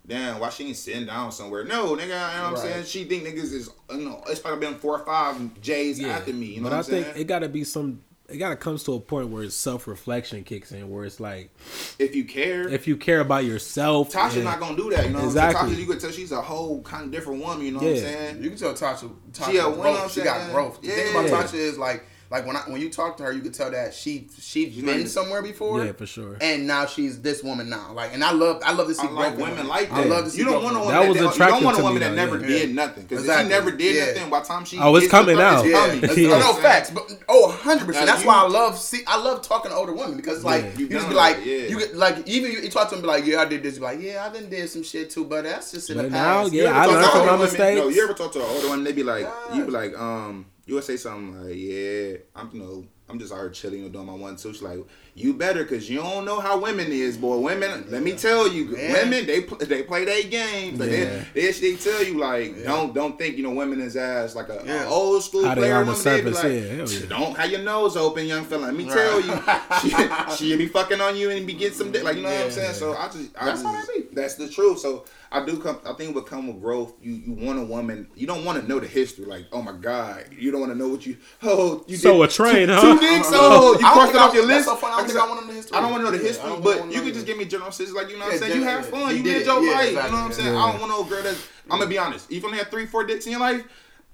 Damn, 0.07 0.39
why 0.39 0.49
she 0.51 0.67
ain't 0.67 0.75
sitting 0.77 1.07
down 1.07 1.31
somewhere? 1.31 1.63
No, 1.63 1.95
nigga, 1.95 2.01
you 2.03 2.07
know 2.09 2.13
what 2.19 2.19
I'm 2.19 2.53
Right. 2.53 2.61
saying? 2.61 2.85
She 2.85 3.05
think 3.05 3.23
niggas 3.23 3.51
is, 3.51 3.71
you 3.89 3.97
know, 3.97 4.23
it's 4.27 4.39
probably 4.39 4.59
been 4.67 4.77
four 4.77 4.99
or 4.99 5.03
five 5.03 5.59
J's 5.61 5.99
Yeah. 5.99 6.09
after 6.09 6.31
me. 6.31 6.45
You 6.45 6.57
know 6.61 6.69
but 6.69 6.69
what 6.69 6.73
I 6.75 6.77
I'm 6.77 6.83
saying? 6.83 7.01
But 7.05 7.09
I 7.09 7.13
think 7.13 7.21
it 7.21 7.27
gotta 7.27 7.49
be 7.49 7.63
some. 7.63 8.03
It 8.27 8.37
gotta 8.37 8.55
comes 8.55 8.83
to 8.85 8.93
a 8.93 8.99
point 8.99 9.29
where 9.29 9.47
self 9.51 9.87
reflection 9.87 10.43
kicks 10.43 10.71
in, 10.71 10.89
where 10.89 11.05
it's 11.05 11.19
like, 11.19 11.51
if 11.99 12.15
you 12.15 12.25
care, 12.25 12.67
if 12.67 12.87
you 12.87 12.97
care 12.97 13.19
about 13.19 13.45
yourself, 13.45 14.11
Tasha's 14.11 14.35
and- 14.37 14.45
not 14.45 14.59
gonna 14.59 14.75
do 14.75 14.89
that. 14.89 15.05
You 15.05 15.11
know 15.11 15.19
what 15.19 15.25
Exactly. 15.25 15.61
I'm? 15.69 15.75
Tasha, 15.75 15.79
you 15.79 15.85
could 15.85 15.99
tell 15.99 16.11
she's 16.11 16.31
a 16.31 16.41
whole 16.41 16.81
kind 16.81 17.05
of 17.05 17.11
different 17.11 17.43
woman. 17.43 17.63
You 17.65 17.73
know 17.73 17.79
what 17.79 17.87
I'm 17.89 17.97
saying? 17.97 18.43
You 18.43 18.49
can 18.49 18.57
tell 18.57 18.73
Tasha, 18.73 19.11
Tasha 19.31 19.51
She 19.51 19.57
a 19.57 19.65
woman, 19.69 19.81
growth. 19.81 20.01
I'm 20.03 20.09
She 20.09 20.21
got 20.23 20.37
saying. 20.41 20.51
growth. 20.53 20.81
The 20.81 20.87
thing 20.89 21.11
about 21.15 21.29
Yeah. 21.29 21.43
Tasha 21.43 21.53
is 21.53 21.77
like, 21.77 22.03
like 22.31 22.45
when 22.47 22.55
I 22.55 22.61
when 22.61 22.81
you 22.81 22.89
talk 22.89 23.17
to 23.17 23.23
her, 23.23 23.31
you 23.31 23.41
could 23.41 23.53
tell 23.53 23.69
that 23.71 23.93
she 23.93 24.27
she's 24.39 24.73
She's 24.73 24.83
been 24.83 25.01
not- 25.01 25.09
somewhere 25.09 25.41
before. 25.41 25.85
yeah, 25.85 25.91
for 25.91 26.05
sure. 26.05 26.37
And 26.41 26.65
now 26.67 26.85
she's 26.85 27.21
this 27.21 27.43
woman 27.43 27.69
now. 27.69 27.91
Like, 27.93 28.13
and 28.13 28.23
I 28.23 28.31
love 28.31 28.61
I 28.65 28.71
love 28.73 28.87
to 28.87 28.95
see 28.95 29.07
I 29.07 29.11
like 29.11 29.35
growth 29.35 29.49
women 29.49 29.63
her. 29.65 29.69
like 29.69 29.91
I 29.91 30.03
love 30.05 30.25
to 30.25 30.31
see 30.31 30.39
you 30.39 30.45
don't 30.45 30.63
want 30.63 30.75
a 30.75 30.79
woman 30.79 30.95
her. 30.95 31.01
That 31.01 31.07
was 31.09 31.17
that, 31.17 31.23
you 31.23 31.29
attractive 31.29 31.55
don't 31.57 31.63
want 31.63 31.75
a 31.75 31.77
to 31.77 31.83
me, 31.83 31.93
woman 31.93 32.01
that 32.01 32.09
though, 32.09 32.15
never 32.37 32.39
yeah. 32.41 32.47
did 32.47 32.75
nothing. 32.75 33.03
Because 33.03 33.27
if 33.29 33.37
she 33.41 33.47
never 33.47 33.71
did 33.71 33.95
Yeah. 33.95 34.05
nothing, 34.13 34.29
by 34.31 34.39
the 34.39 34.45
time 34.47 34.65
she 34.65 34.79
Oh, 34.79 34.95
it's 34.95 35.03
gets 35.03 35.11
coming 35.11 35.39
out. 35.39 35.65
it's 35.65 35.71
Yeah, 35.73 35.87
coming. 35.87 36.25
Yeah. 36.25 36.31
oh, 36.33 36.39
no 36.39 36.53
facts, 36.61 36.89
but 36.91 37.11
oh, 37.29 37.47
100 37.47 37.85
percent. 37.85 38.05
That's 38.07 38.21
you- 38.21 38.27
why 38.27 38.43
I 38.43 38.47
love 38.47 38.77
see. 38.79 39.01
I 39.07 39.21
love 39.21 39.41
talking 39.41 39.71
to 39.71 39.77
older 39.77 39.93
women 39.93 40.15
because 40.17 40.43
like 40.43 40.63
Yeah. 40.63 40.71
you, 40.77 40.85
You 40.87 40.89
just 40.89 41.09
be 41.09 41.15
like, 41.15 41.37
yeah. 41.45 41.55
you 41.67 41.79
get 41.79 41.95
like 41.95 42.27
even 42.27 42.51
you, 42.51 42.59
you 42.61 42.69
talk 42.69 42.89
to 42.89 42.95
them 42.95 43.01
be 43.01 43.07
like, 43.07 43.25
yeah, 43.25 43.41
I 43.41 43.45
did 43.45 43.61
this. 43.63 43.75
You 43.75 43.81
be 43.81 43.85
like, 43.85 44.01
yeah, 44.01 44.25
I 44.25 44.33
done 44.33 44.49
did 44.49 44.69
some 44.69 44.83
shit 44.83 45.09
too, 45.11 45.25
but 45.25 45.43
that's 45.43 45.71
just 45.71 45.89
in 45.89 45.97
But 45.97 46.03
the 46.03 46.09
now, 46.09 46.41
past. 46.41 46.53
yeah, 46.53 46.71
I 46.81 46.85
talk 46.85 46.93
learned 46.93 47.05
to 47.05 47.09
from 47.11 47.19
older 47.19 47.25
my 47.25 47.31
women- 47.37 47.45
mistakes. 47.51 47.79
No, 47.81 47.87
you 47.89 48.03
ever 48.03 48.13
talk 48.13 48.31
to 48.33 48.39
an 48.39 48.45
older 48.49 48.69
one? 48.69 48.83
They 48.83 48.91
be 48.93 49.03
like, 49.03 49.27
you 49.53 49.63
be 49.65 49.71
like, 49.71 49.97
um, 49.99 50.45
you 50.65 50.75
would 50.75 50.83
say 50.83 50.97
something 50.97 51.45
like, 51.45 51.55
"Yeah, 51.55 52.17
I'm 52.35 52.49
you 52.53 52.59
know." 52.59 52.85
I'm 53.07 53.19
just 53.19 53.31
out 53.31 53.37
here 53.41 53.49
chilling 53.51 53.83
and 53.83 53.93
doing 53.93 54.07
my 54.07 54.13
one 54.15 54.35
two. 54.35 54.51
She's 54.51 54.63
like, 54.63 54.79
you 55.13 55.35
better, 55.35 55.63
cause 55.63 55.87
you 55.87 55.99
don't 55.99 56.25
know 56.25 56.39
how 56.39 56.57
women 56.59 56.87
is, 56.91 57.17
boy. 57.17 57.37
Women, 57.37 57.85
let 57.89 58.01
me 58.01 58.13
tell 58.13 58.47
you, 58.47 58.65
Man. 58.65 58.93
women 58.93 59.27
they 59.27 59.41
pl- 59.41 59.59
they 59.59 59.83
play 59.83 60.05
their 60.05 60.23
game, 60.23 60.75
but 60.75 60.89
Yeah. 60.89 61.23
they, 61.35 61.41
they 61.43 61.51
they 61.51 61.75
tell 61.75 62.03
you 62.03 62.17
like, 62.17 62.63
don't 62.63 62.95
don't 62.95 63.15
think 63.15 63.37
you 63.37 63.43
know 63.43 63.51
women 63.51 63.79
is 63.79 63.95
ass 63.95 64.33
like 64.35 64.49
a, 64.49 64.57
a 64.65 64.87
old 64.87 65.21
school 65.23 65.45
How 65.45 65.53
they 65.53 65.61
player 65.61 65.75
are 65.75 65.81
on 65.81 65.85
the. 65.85 65.93
They 65.93 66.21
be 66.21 66.31
like, 66.31 66.91
yeah, 66.91 67.07
don't 67.07 67.37
have 67.37 67.51
your 67.51 67.61
nose 67.61 67.95
open, 67.95 68.25
young 68.25 68.43
fella. 68.43 68.63
Let 68.65 68.75
me 68.75 68.85
tell 68.89 69.21
you, 69.21 69.39
she 69.81 70.35
she 70.35 70.57
be 70.57 70.65
fucking 70.67 70.99
on 70.99 71.15
you 71.15 71.29
and 71.29 71.45
be 71.45 71.53
getting 71.53 71.77
some 71.77 71.91
dick, 71.91 72.03
like 72.03 72.17
you 72.17 72.23
know 72.23 72.29
what 72.33 72.45
I'm 72.45 72.51
saying. 72.51 72.73
So 72.73 72.95
I 72.97 73.05
just 73.09 73.29
I 73.39 73.45
That's 73.45 73.61
just, 73.61 73.65
how 73.65 73.71
that 73.71 73.87
be. 73.87 74.15
that's 74.15 74.33
the 74.33 74.49
truth. 74.49 74.79
So 74.79 75.05
I 75.35 75.45
do 75.45 75.57
come. 75.59 75.79
I 75.85 75.91
think 75.93 76.15
what 76.15 76.25
come 76.27 76.47
with 76.47 76.61
growth, 76.61 76.93
you 77.01 77.11
you 77.11 77.33
want 77.33 77.59
a 77.59 77.63
woman. 77.63 78.07
You 78.15 78.25
don't 78.25 78.45
want 78.45 78.61
to 78.61 78.67
know 78.67 78.79
the 78.79 78.87
history. 78.87 79.25
Like, 79.25 79.45
oh 79.51 79.61
my 79.61 79.73
god, 79.73 80.25
you 80.37 80.49
don't 80.51 80.61
want 80.61 80.71
to 80.71 80.77
know 80.77 80.87
what 80.87 81.05
you. 81.05 81.17
Oh, 81.43 81.83
you 81.87 81.97
So 81.97 82.13
did 82.21 82.29
a 82.29 82.31
train, 82.31 82.67
two, 82.67 82.73
huh? 82.73 82.81
Two 82.81 82.99
dicks. 82.99 83.29
Oh, 83.33 83.73
you 83.73 83.79
don't 83.79 83.91
crossed 83.93 84.13
it 84.15 84.17
off 84.21 84.33
your 84.33 84.45
list. 84.45 84.65
so 84.65 84.75
funny. 84.77 84.93
I 84.93 84.97
don't 84.99 85.07
think 85.07 85.19
I 85.19 85.27
wanna 85.27 85.41
know 85.41 85.47
the 85.47 85.53
history. 85.53 85.77
I 85.77 85.81
don't 85.81 85.91
want 85.91 86.05
to 86.05 86.11
know 86.11 86.17
the 86.17 86.23
history, 86.23 86.49
don't 86.49 86.63
but 86.63 86.91
you 86.91 87.01
can 87.01 87.13
just 87.13 87.25
give 87.25 87.37
me 87.37 87.45
general 87.45 87.71
sense. 87.71 87.91
Like 87.91 88.09
you 88.09 88.17
know 88.17 88.25
what 88.25 88.33
I'm 88.35 88.39
saying. 88.39 88.55
You 88.55 88.63
yeah, 88.63 88.69
have 88.71 88.85
fun. 88.85 89.09
You 89.11 89.17
You, 89.17 89.23
did 89.23 89.33
did 89.39 89.45
your 89.47 89.63
Yeah, 89.63 89.71
life. 89.71 89.87
exactly. 89.89 90.11
You 90.11 90.15
know 90.15 90.21
what 90.23 90.25
I'm 90.25 90.33
saying. 90.33 90.55
I 90.55 90.71
don't 90.71 90.79
want 90.81 90.91
no 90.91 91.03
girl 91.03 91.23
that's. 91.23 91.47
I'm 91.69 91.79
gonna 91.79 91.89
be 91.89 91.97
honest. 91.97 92.31
If 92.31 92.41
you 92.41 92.45
only 92.45 92.57
have 92.59 92.69
three, 92.69 92.85
four 92.85 93.03
dicks 93.05 93.25
in 93.25 93.31
your 93.33 93.41
life, 93.41 93.63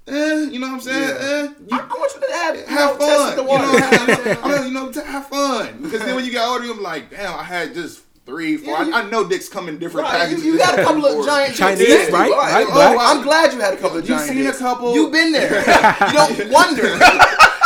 eh, 0.07 0.43
you 0.49 0.59
know 0.59 0.67
what 0.67 0.73
I'm 0.75 0.81
saying. 0.81 1.09
Yeah. 1.09 1.27
Eh, 1.27 1.47
I, 1.71 1.75
you, 1.75 1.81
I 1.83 1.93
want 1.93 2.11
you 2.15 2.21
to 2.27 2.33
have, 2.33 2.55
you 2.55 2.65
have 2.65 2.99
know, 2.99 3.05
test 3.05 3.23
fun. 3.23 3.35
the 3.35 3.41
You 3.43 3.47
water. 3.47 3.65
know, 3.67 3.77
have, 3.77 4.43
I 4.43 4.57
mean, 4.57 4.67
you 4.67 4.73
know, 4.73 4.91
to 4.91 5.01
have 5.03 5.27
fun. 5.27 5.81
Because 5.83 5.99
then 6.01 6.15
when 6.15 6.25
you 6.25 6.31
get 6.31 6.47
older, 6.47 6.65
you're 6.65 6.75
like, 6.81 7.11
damn, 7.11 7.37
I 7.37 7.43
had 7.43 7.73
just 7.75 8.01
three, 8.25 8.57
four. 8.57 8.73
Yeah, 8.73 8.83
you- 8.85 8.93
I, 8.93 9.01
I 9.01 9.09
know 9.09 9.27
dicks 9.27 9.49
come 9.49 9.67
in 9.69 9.77
different 9.79 10.07
Right, 10.07 10.13
you, 10.13 10.19
packages. 10.37 10.45
you 10.45 10.57
got 10.57 10.77
a 10.79 10.83
couple 10.83 11.05
of 11.05 11.13
Four. 11.13 11.25
giant 11.25 11.55
Chinese, 11.55 11.87
dicks. 11.87 12.09
Yeah, 12.11 12.17
right? 12.17 12.31
Right, 12.31 12.65
Oh. 12.69 12.97
I'm 12.99 13.23
glad 13.23 13.53
you 13.53 13.59
had 13.59 13.73
a 13.73 13.77
couple 13.77 13.97
of 13.97 14.03
You 14.07 14.15
giant 14.15 14.29
seen 14.29 14.39
a 14.41 14.43
dicks. 14.45 14.59
couple- 14.59 14.93
You've 14.93 15.11
been 15.11 15.31
there. 15.31 15.59
you 16.07 16.13
don't 16.13 16.49
wonder. 16.51 16.97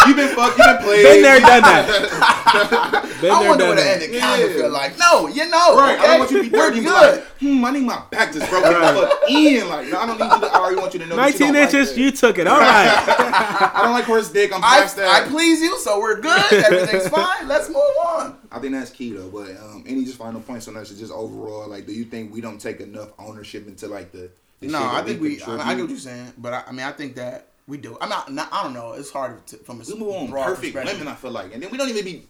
You've 0.07 0.17
been 0.17 0.35
fucked. 0.35 0.57
You've 0.59 0.67
been 0.67 0.77
played. 0.83 1.03
Been 1.03 1.21
there, 1.23 1.39
done 1.39 1.61
that. 1.61 3.11
Been 3.21 3.31
I 3.31 3.39
there, 3.39 3.49
wonder 3.49 3.65
what 3.67 3.75
the 3.77 3.81
that. 3.83 4.01
end 4.03 4.13
encounter 4.13 4.47
Yeah. 4.47 4.53
feel 4.53 4.69
like. 4.69 4.99
No, 4.99 5.27
you 5.27 5.49
know. 5.49 5.75
Right, 5.77 5.97
I 5.99 6.05
don't 6.07 6.19
want 6.19 6.31
you 6.31 6.43
to 6.43 6.43
be 6.43 6.55
We're 6.55 6.69
dirty 6.69 6.77
and 6.77 6.85
be 6.85 6.91
good. 6.91 7.11
like, 7.15 7.23
hmm, 7.39 7.65
I 7.65 7.71
need 7.71 7.83
my 7.83 8.03
back 8.11 8.31
just 8.33 8.49
broken 8.49 8.71
the 8.73 8.79
fuck 8.79 9.29
in. 9.29 9.67
Like, 9.67 9.87
no, 9.87 9.99
I 9.99 10.05
don't 10.05 10.19
need 10.19 10.25
you 10.31 10.39
to, 10.41 10.45
I 10.53 10.59
already 10.59 10.75
want 10.75 10.93
you 10.93 10.99
to 10.99 11.05
know 11.07 11.15
that 11.15 11.33
you 11.39 11.39
19 11.39 11.53
don't 11.53 11.63
inches, 11.63 11.89
like 11.89 11.97
you 11.97 12.11
took 12.11 12.37
it. 12.37 12.45
All 12.47 12.59
right. 12.59 13.71
I 13.73 13.81
don't 13.83 13.93
like 13.93 14.03
horse 14.05 14.29
dick, 14.29 14.53
I'm 14.53 14.63
I, 14.63 14.81
past 14.81 14.95
that. 14.97 15.23
I 15.23 15.27
please 15.27 15.59
you, 15.61 15.79
so 15.79 15.99
we're 15.99 16.19
good. 16.21 16.53
Everything's 16.53 17.07
fine. 17.09 17.47
Let's 17.47 17.67
move 17.69 17.77
on. 18.05 18.37
I 18.55 18.59
think 18.59 18.73
that's 18.73 18.89
key 18.89 19.11
though. 19.11 19.27
But 19.27 19.57
um, 19.57 19.83
any 19.85 20.05
just 20.05 20.17
final 20.17 20.39
points 20.39 20.69
on 20.69 20.75
that? 20.75 20.89
Is 20.89 20.97
just 20.97 21.11
overall, 21.11 21.67
like, 21.67 21.85
do 21.85 21.91
you 21.91 22.05
think 22.05 22.33
we 22.33 22.39
don't 22.39 22.57
take 22.59 22.79
enough 22.79 23.09
ownership 23.19 23.67
into 23.67 23.87
like 23.87 24.13
the? 24.13 24.29
the 24.61 24.67
No, 24.67 24.79
I 24.81 25.01
think 25.01 25.21
we. 25.21 25.41
I. 25.43 25.71
I 25.71 25.75
get 25.75 25.81
what 25.81 25.89
you're 25.89 25.99
saying, 25.99 26.31
but 26.37 26.53
I, 26.53 26.63
I 26.67 26.71
mean, 26.71 26.85
I 26.85 26.93
think 26.93 27.15
that 27.15 27.49
we 27.67 27.77
do. 27.77 27.97
I'm 27.99 28.07
not. 28.07 28.31
not 28.31 28.47
I 28.53 28.63
don't 28.63 28.73
know. 28.73 28.93
It's 28.93 29.11
hard 29.11 29.45
to, 29.47 29.57
from 29.57 29.81
a 29.81 29.83
we 29.83 29.99
move 29.99 30.15
on 30.15 30.27
perfect 30.29 30.73
women. 30.73 31.07
I 31.09 31.15
feel 31.15 31.31
like, 31.31 31.53
and 31.53 31.61
then 31.61 31.69
we 31.69 31.77
don't 31.77 31.89
even 31.89 32.05
be, 32.05 32.23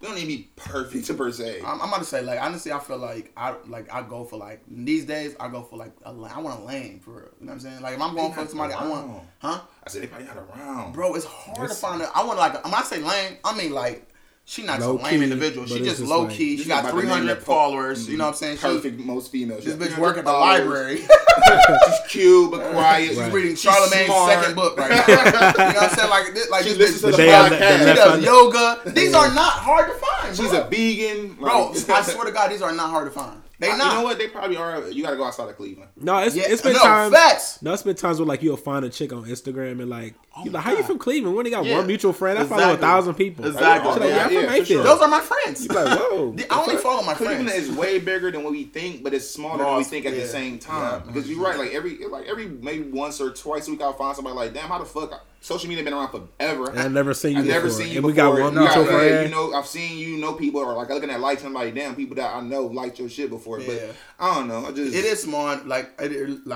we 0.00 0.08
don't 0.08 0.18
even 0.18 0.28
be 0.28 0.48
perfect 0.54 1.06
to 1.06 1.14
per 1.14 1.32
se. 1.32 1.62
I'm, 1.64 1.80
I'm 1.80 1.98
to 1.98 2.04
say 2.04 2.20
like 2.20 2.42
honestly, 2.42 2.70
I 2.70 2.78
feel 2.78 2.98
like 2.98 3.32
I 3.34 3.54
like 3.66 3.90
I 3.90 4.02
go 4.02 4.24
for 4.24 4.36
like 4.36 4.60
these 4.68 5.06
days 5.06 5.34
I 5.40 5.48
go 5.48 5.62
for 5.62 5.78
like 5.78 5.92
a 6.04 6.10
I 6.10 6.40
want 6.40 6.60
a 6.60 6.64
lane 6.64 7.00
for 7.00 7.12
real. 7.12 7.20
You 7.40 7.46
know 7.46 7.52
what 7.52 7.52
I'm 7.52 7.60
saying? 7.60 7.80
Like 7.80 7.94
if 7.94 8.02
I'm 8.02 8.14
going 8.14 8.34
for 8.34 8.46
somebody, 8.46 8.74
I 8.74 8.86
want, 8.86 9.22
huh? 9.38 9.60
I 9.82 9.88
said 9.88 10.02
they 10.02 10.08
probably 10.08 10.26
not 10.26 10.36
around, 10.36 10.92
Bro, 10.92 11.14
it's 11.14 11.24
hard 11.24 11.70
to 11.70 11.74
find. 11.74 12.02
A, 12.02 12.10
I 12.14 12.22
want 12.22 12.38
like 12.38 12.52
a, 12.52 12.58
when 12.58 12.74
I 12.74 12.82
say 12.82 12.98
lame, 12.98 13.38
I 13.42 13.56
mean 13.56 13.72
like 13.72 14.10
she 14.46 14.62
not 14.62 14.78
Low 14.80 14.96
some 14.96 15.04
lame 15.04 15.18
key, 15.20 15.24
individual. 15.24 15.66
She 15.66 15.78
just 15.78 15.98
just 15.98 16.02
low 16.02 16.22
like- 16.24 16.32
key. 16.36 16.56
This 16.56 16.64
She 16.64 16.68
got 16.68 16.80
about 16.84 16.90
to 16.90 16.96
name 16.96 17.06
300 17.06 17.26
that 17.28 17.38
po- 17.38 17.44
followers. 17.52 18.08
You 18.08 18.18
know 18.18 18.24
what 18.24 18.30
I'm 18.30 18.36
saying? 18.36 18.56
She, 18.58 18.62
Perfect, 18.62 19.00
most 19.00 19.32
females. 19.32 19.64
this 19.64 19.74
yeah. 19.78 19.86
bitch 19.86 19.98
work 19.98 20.18
at 20.18 20.24
the 20.26 20.32
library. 20.32 20.98
She's 21.06 22.00
cute 22.08 22.50
but 22.50 22.70
quiet. 22.72 23.08
She's 23.10 23.18
reading 23.30 23.52
Charlamagne's 23.56 24.26
second 24.28 24.54
book 24.54 24.78
right 24.78 24.90
now. 24.90 25.04
you 25.06 25.14
know 25.16 25.80
what 25.80 25.82
I'm 25.90 25.90
saying? 25.96 26.10
Like, 26.10 26.34
this, 26.34 26.50
like 26.50 26.62
She 26.64 26.68
this 26.74 26.78
listens 26.78 27.02
bitch, 27.02 27.04
to 27.04 27.10
the 27.12 27.16
They 27.16 27.28
have 27.28 27.52
podcast. 27.52 27.78
she 27.88 27.94
does 27.94 28.24
yoga. 28.24 28.80
These 28.90 29.14
are 29.14 29.34
not 29.34 29.52
hard 29.52 29.88
to 29.88 29.94
find. 29.94 30.36
She's 30.36 30.50
bro. 30.50 30.60
a 30.60 30.68
vegan, 30.68 31.34
bro. 31.34 31.70
I 31.72 32.02
swear 32.02 32.24
to 32.26 32.32
God, 32.32 32.50
these 32.50 32.62
are 32.62 32.72
not 32.72 32.90
hard 32.90 33.06
to 33.06 33.18
find. 33.18 33.40
They 33.60 33.68
not. 33.68 33.78
You 33.78 33.98
know 33.98 34.02
what? 34.04 34.18
They 34.18 34.28
probably 34.28 34.56
are. 34.56 34.88
You 34.88 35.02
got 35.04 35.10
to 35.10 35.16
go 35.16 35.24
outside 35.24 35.48
of 35.48 35.56
Cleveland. 35.56 35.90
No, 35.96 36.18
it's, 36.18 36.34
Yeah, 36.34 36.44
it's 36.48 36.60
been 36.60 36.72
no, 36.72 36.80
times. 36.80 37.14
facts. 37.14 37.62
No, 37.62 37.72
it's 37.72 37.82
been 37.84 37.94
times 37.94 38.18
where 38.18 38.26
like 38.26 38.42
you'll 38.42 38.56
find 38.56 38.84
a 38.84 38.90
chick 38.90 39.12
on 39.12 39.24
Instagram 39.24 39.80
and 39.80 39.88
like 39.88 40.14
you 40.44 40.50
like, 40.50 40.64
how 40.64 40.72
you 40.76 40.82
from 40.82 40.98
Cleveland? 40.98 41.36
When 41.36 41.40
only 41.46 41.50
got 41.50 41.64
Yeah. 41.64 41.76
one 41.78 41.86
mutual 41.86 42.12
friend. 42.12 42.38
I 42.38 42.44
follow 42.44 42.74
a 42.74 42.76
thousand 42.76 43.14
people. 43.14 43.46
Exactly. 43.46 43.92
She's 43.92 44.00
like, 44.00 44.08
yeah, 44.10 44.24
I'm 44.26 44.32
Yeah, 44.32 44.56
from 44.56 44.64
sure. 44.64 44.82
Those 44.82 45.00
are 45.00 45.08
my 45.08 45.20
friends. 45.20 45.68
Like, 45.68 45.98
whoa. 45.98 46.36
I 46.50 46.60
only 46.60 46.76
follow 46.76 47.02
my 47.04 47.14
Cleveland 47.14 47.48
friends. 47.48 47.68
is 47.68 47.76
way 47.76 48.00
bigger 48.00 48.30
than 48.32 48.42
what 48.42 48.52
we 48.52 48.64
think, 48.64 49.04
but 49.04 49.14
it's 49.14 49.30
smaller 49.30 49.58
than 49.58 49.66
we 49.66 49.72
Lost, 49.74 49.90
think 49.90 50.06
at 50.06 50.14
yeah. 50.14 50.20
the 50.20 50.26
same 50.26 50.58
time. 50.58 51.02
Yeah. 51.04 51.12
Because 51.12 51.30
you're 51.30 51.40
right, 51.40 51.56
like 51.56 51.72
every 51.72 51.98
like 52.08 52.26
every 52.26 52.46
maybe 52.46 52.90
once 52.90 53.20
or 53.20 53.30
twice 53.30 53.68
a 53.68 53.70
week 53.70 53.82
I'll 53.82 53.92
find 53.92 54.16
somebody 54.16 54.34
like, 54.34 54.52
damn, 54.52 54.68
how 54.68 54.78
the 54.78 54.84
fuck 54.84 55.24
social 55.44 55.68
media 55.68 55.84
been 55.84 55.92
around 55.92 56.10
forever. 56.10 56.70
And 56.70 56.80
I've 56.80 56.92
never 56.92 57.12
seen 57.12 57.32
you 57.36 57.38
I've 57.40 57.46
never 57.46 57.68
seen 57.68 57.88
you 57.88 57.96
and 57.98 58.06
we 58.06 58.12
before. 58.14 58.36
got 58.36 58.40
one 58.40 58.54
got- 58.54 58.86
friend. 58.86 59.28
You 59.28 59.34
know, 59.34 59.52
I've 59.52 59.66
seen 59.66 59.98
you 59.98 60.16
know 60.16 60.32
people 60.32 60.60
or 60.62 60.72
like 60.72 60.88
looking 60.88 61.10
at 61.10 61.20
like 61.20 61.44
I'm 61.44 61.52
damn, 61.74 61.94
people 61.94 62.16
that 62.16 62.34
I 62.34 62.40
know 62.40 62.62
liked 62.66 62.98
your 62.98 63.10
shit 63.10 63.28
before. 63.28 63.60
Yeah. 63.60 63.66
But 63.66 63.96
I 64.18 64.34
don't 64.36 64.48
know. 64.48 64.64
I 64.66 64.72
just 64.72 64.94
It 64.94 65.04
is 65.04 65.22
smart. 65.22 65.66
Like 65.68 66.00
I 66.00 66.08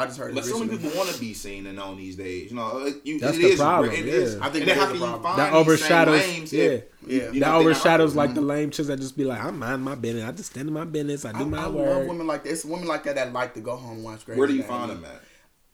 just 0.06 0.18
heard. 0.18 0.34
But 0.34 0.44
so 0.46 0.58
many 0.58 0.70
people 0.78 0.90
want 0.96 1.10
to 1.10 1.20
be 1.20 1.34
seen 1.34 1.66
and 1.66 1.76
known 1.76 1.98
these 1.98 2.16
days. 2.16 2.50
You 2.50 2.56
know, 2.56 2.86
it- 2.86 3.04
you, 3.04 3.20
That's 3.20 3.36
it 3.36 3.42
the 3.42 3.48
is 3.48 3.60
problem, 3.60 3.92
It 3.92 4.06
yeah. 4.06 4.12
is. 4.12 4.36
I 4.40 4.48
think 4.48 4.66
and 4.66 4.80
that 4.80 4.92
is 4.94 5.00
the 5.00 5.18
that 5.36 5.52
overshadows. 5.52 6.52
yeah. 6.52 6.62
if 6.64 6.84
Yeah. 7.02 7.08
you- 7.08 7.20
that 7.20 7.32
know, 7.32 7.32
they're 7.32 7.40
not 7.40 7.54
overshadows 7.60 8.16
like 8.16 8.34
the 8.34 8.40
lame 8.40 8.70
chicks 8.70 8.88
that 8.88 8.98
just 9.00 9.16
be 9.16 9.24
like, 9.24 9.42
I'm 9.44 9.58
mind 9.58 9.82
my 9.84 9.96
business. 9.96 10.24
I 10.24 10.32
just 10.32 10.50
stand 10.52 10.66
in 10.68 10.74
my 10.74 10.84
business. 10.84 11.24
I 11.26 11.32
do 11.32 11.40
I, 11.40 11.44
my 11.44 11.64
I 11.64 11.68
work. 11.68 12.08
women 12.08 12.26
like 12.26 12.44
that. 12.44 12.50
It's 12.52 12.64
women 12.64 12.88
like 12.88 13.04
that 13.04 13.16
that 13.16 13.32
like 13.34 13.52
to 13.54 13.60
go 13.60 13.76
home 13.76 13.96
and 13.96 14.04
watch 14.04 14.26
Where 14.26 14.46
do 14.46 14.54
you 14.54 14.62
find 14.62 14.90
them 14.90 15.04
at? 15.04 15.22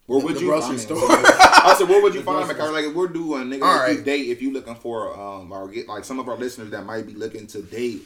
Where 0.07 0.23
would 0.23 0.37
the 0.37 0.41
you 0.41 0.47
grocery 0.49 0.77
find 0.77 0.81
store. 0.81 0.99
I 1.09 1.75
said, 1.79 1.89
where 1.89 2.03
would 2.03 2.15
you 2.15 2.23
find 2.23 2.47
grocery 2.47 2.87
Like, 2.87 2.95
we're 2.95 3.09
doing 3.09 3.45
nigga. 3.49 3.63
All 3.63 3.69
Like, 3.77 3.89
right. 3.89 4.05
date 4.05 4.29
if 4.29 4.43
you 4.43 4.53
looking 4.53 4.75
for 4.75 5.19
um 5.19 5.51
or 5.51 5.67
get 5.69 5.89
like 5.89 6.05
some 6.05 6.19
of 6.19 6.29
our 6.29 6.37
listeners 6.37 6.71
that 6.71 6.85
might 6.85 7.07
be 7.07 7.15
looking 7.15 7.47
to 7.49 7.63
date. 7.63 8.03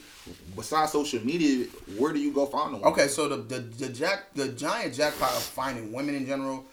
Besides 0.55 0.91
social 0.91 1.25
media, 1.25 1.65
where 1.97 2.13
do 2.13 2.19
you 2.19 2.31
go 2.31 2.45
find 2.45 2.73
them? 2.75 2.83
Okay, 2.83 3.07
so 3.07 3.27
the, 3.27 3.37
the 3.37 3.59
the 3.61 3.89
jack 3.89 4.33
the 4.35 4.49
giant 4.49 4.93
jackpot 4.93 5.31
of 5.31 5.41
finding 5.41 5.91
women 5.91 6.13
in 6.15 6.25
general, 6.27 6.65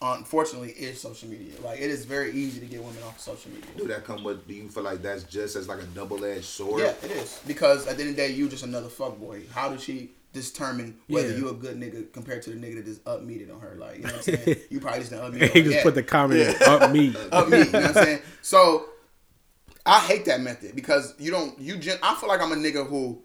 unfortunately, 0.00 0.70
is 0.70 1.00
social 1.00 1.28
media. 1.28 1.52
Like 1.64 1.80
it 1.80 1.90
is 1.90 2.04
very 2.04 2.32
easy 2.32 2.60
to 2.60 2.66
get 2.66 2.80
women 2.82 3.02
off 3.04 3.18
social 3.20 3.50
media. 3.50 3.68
Do 3.76 3.86
that 3.88 4.04
come 4.04 4.24
with? 4.24 4.46
Do 4.46 4.54
you 4.54 4.68
feel 4.68 4.84
like 4.84 5.02
that's 5.02 5.24
just 5.24 5.56
as 5.56 5.68
like 5.68 5.80
a 5.80 5.86
double 5.86 6.24
edged 6.24 6.44
sword? 6.44 6.80
Yeah, 6.82 6.94
it 7.02 7.10
is 7.10 7.40
because 7.46 7.86
at 7.86 7.96
the 7.96 8.02
end 8.02 8.10
of 8.10 8.16
the 8.16 8.22
day, 8.22 8.32
you 8.32 8.48
just 8.48 8.64
another 8.64 8.88
fuck 8.88 9.18
boy. 9.18 9.42
How 9.52 9.68
does 9.70 9.82
she 9.82 10.10
determine 10.32 10.98
whether 11.08 11.28
Yeah. 11.30 11.36
you 11.36 11.48
a 11.50 11.54
good 11.54 11.78
nigga 11.78 12.12
compared 12.12 12.42
to 12.42 12.50
the 12.50 12.56
nigga 12.56 12.76
that 12.76 12.84
just 12.86 13.06
up 13.06 13.22
meted 13.22 13.50
on 13.50 13.60
her? 13.60 13.76
Like 13.78 13.96
you 13.98 14.02
know 14.04 14.08
what 14.14 14.28
I'm 14.28 14.36
saying? 14.44 14.56
you 14.70 14.80
probably 14.80 15.00
just 15.00 15.12
up 15.12 15.32
meted. 15.32 15.50
he 15.52 15.62
just 15.62 15.82
put 15.82 15.94
the 15.94 16.02
comment 16.02 16.60
up 16.62 16.90
me. 16.90 17.14
up 17.32 17.48
me. 17.48 17.58
You 17.58 17.64
know 17.70 17.80
what 17.80 17.84
I'm 17.88 17.94
saying? 17.94 18.20
So 18.42 18.86
I 19.84 19.98
hate 20.00 20.24
that 20.26 20.40
method 20.40 20.74
because 20.76 21.14
you 21.18 21.30
don't 21.30 21.58
you 21.58 21.76
gen- 21.76 21.98
I 22.02 22.14
feel 22.14 22.28
like 22.28 22.40
I'm 22.40 22.52
a 22.52 22.56
nigga 22.56 22.86
who 22.86 23.20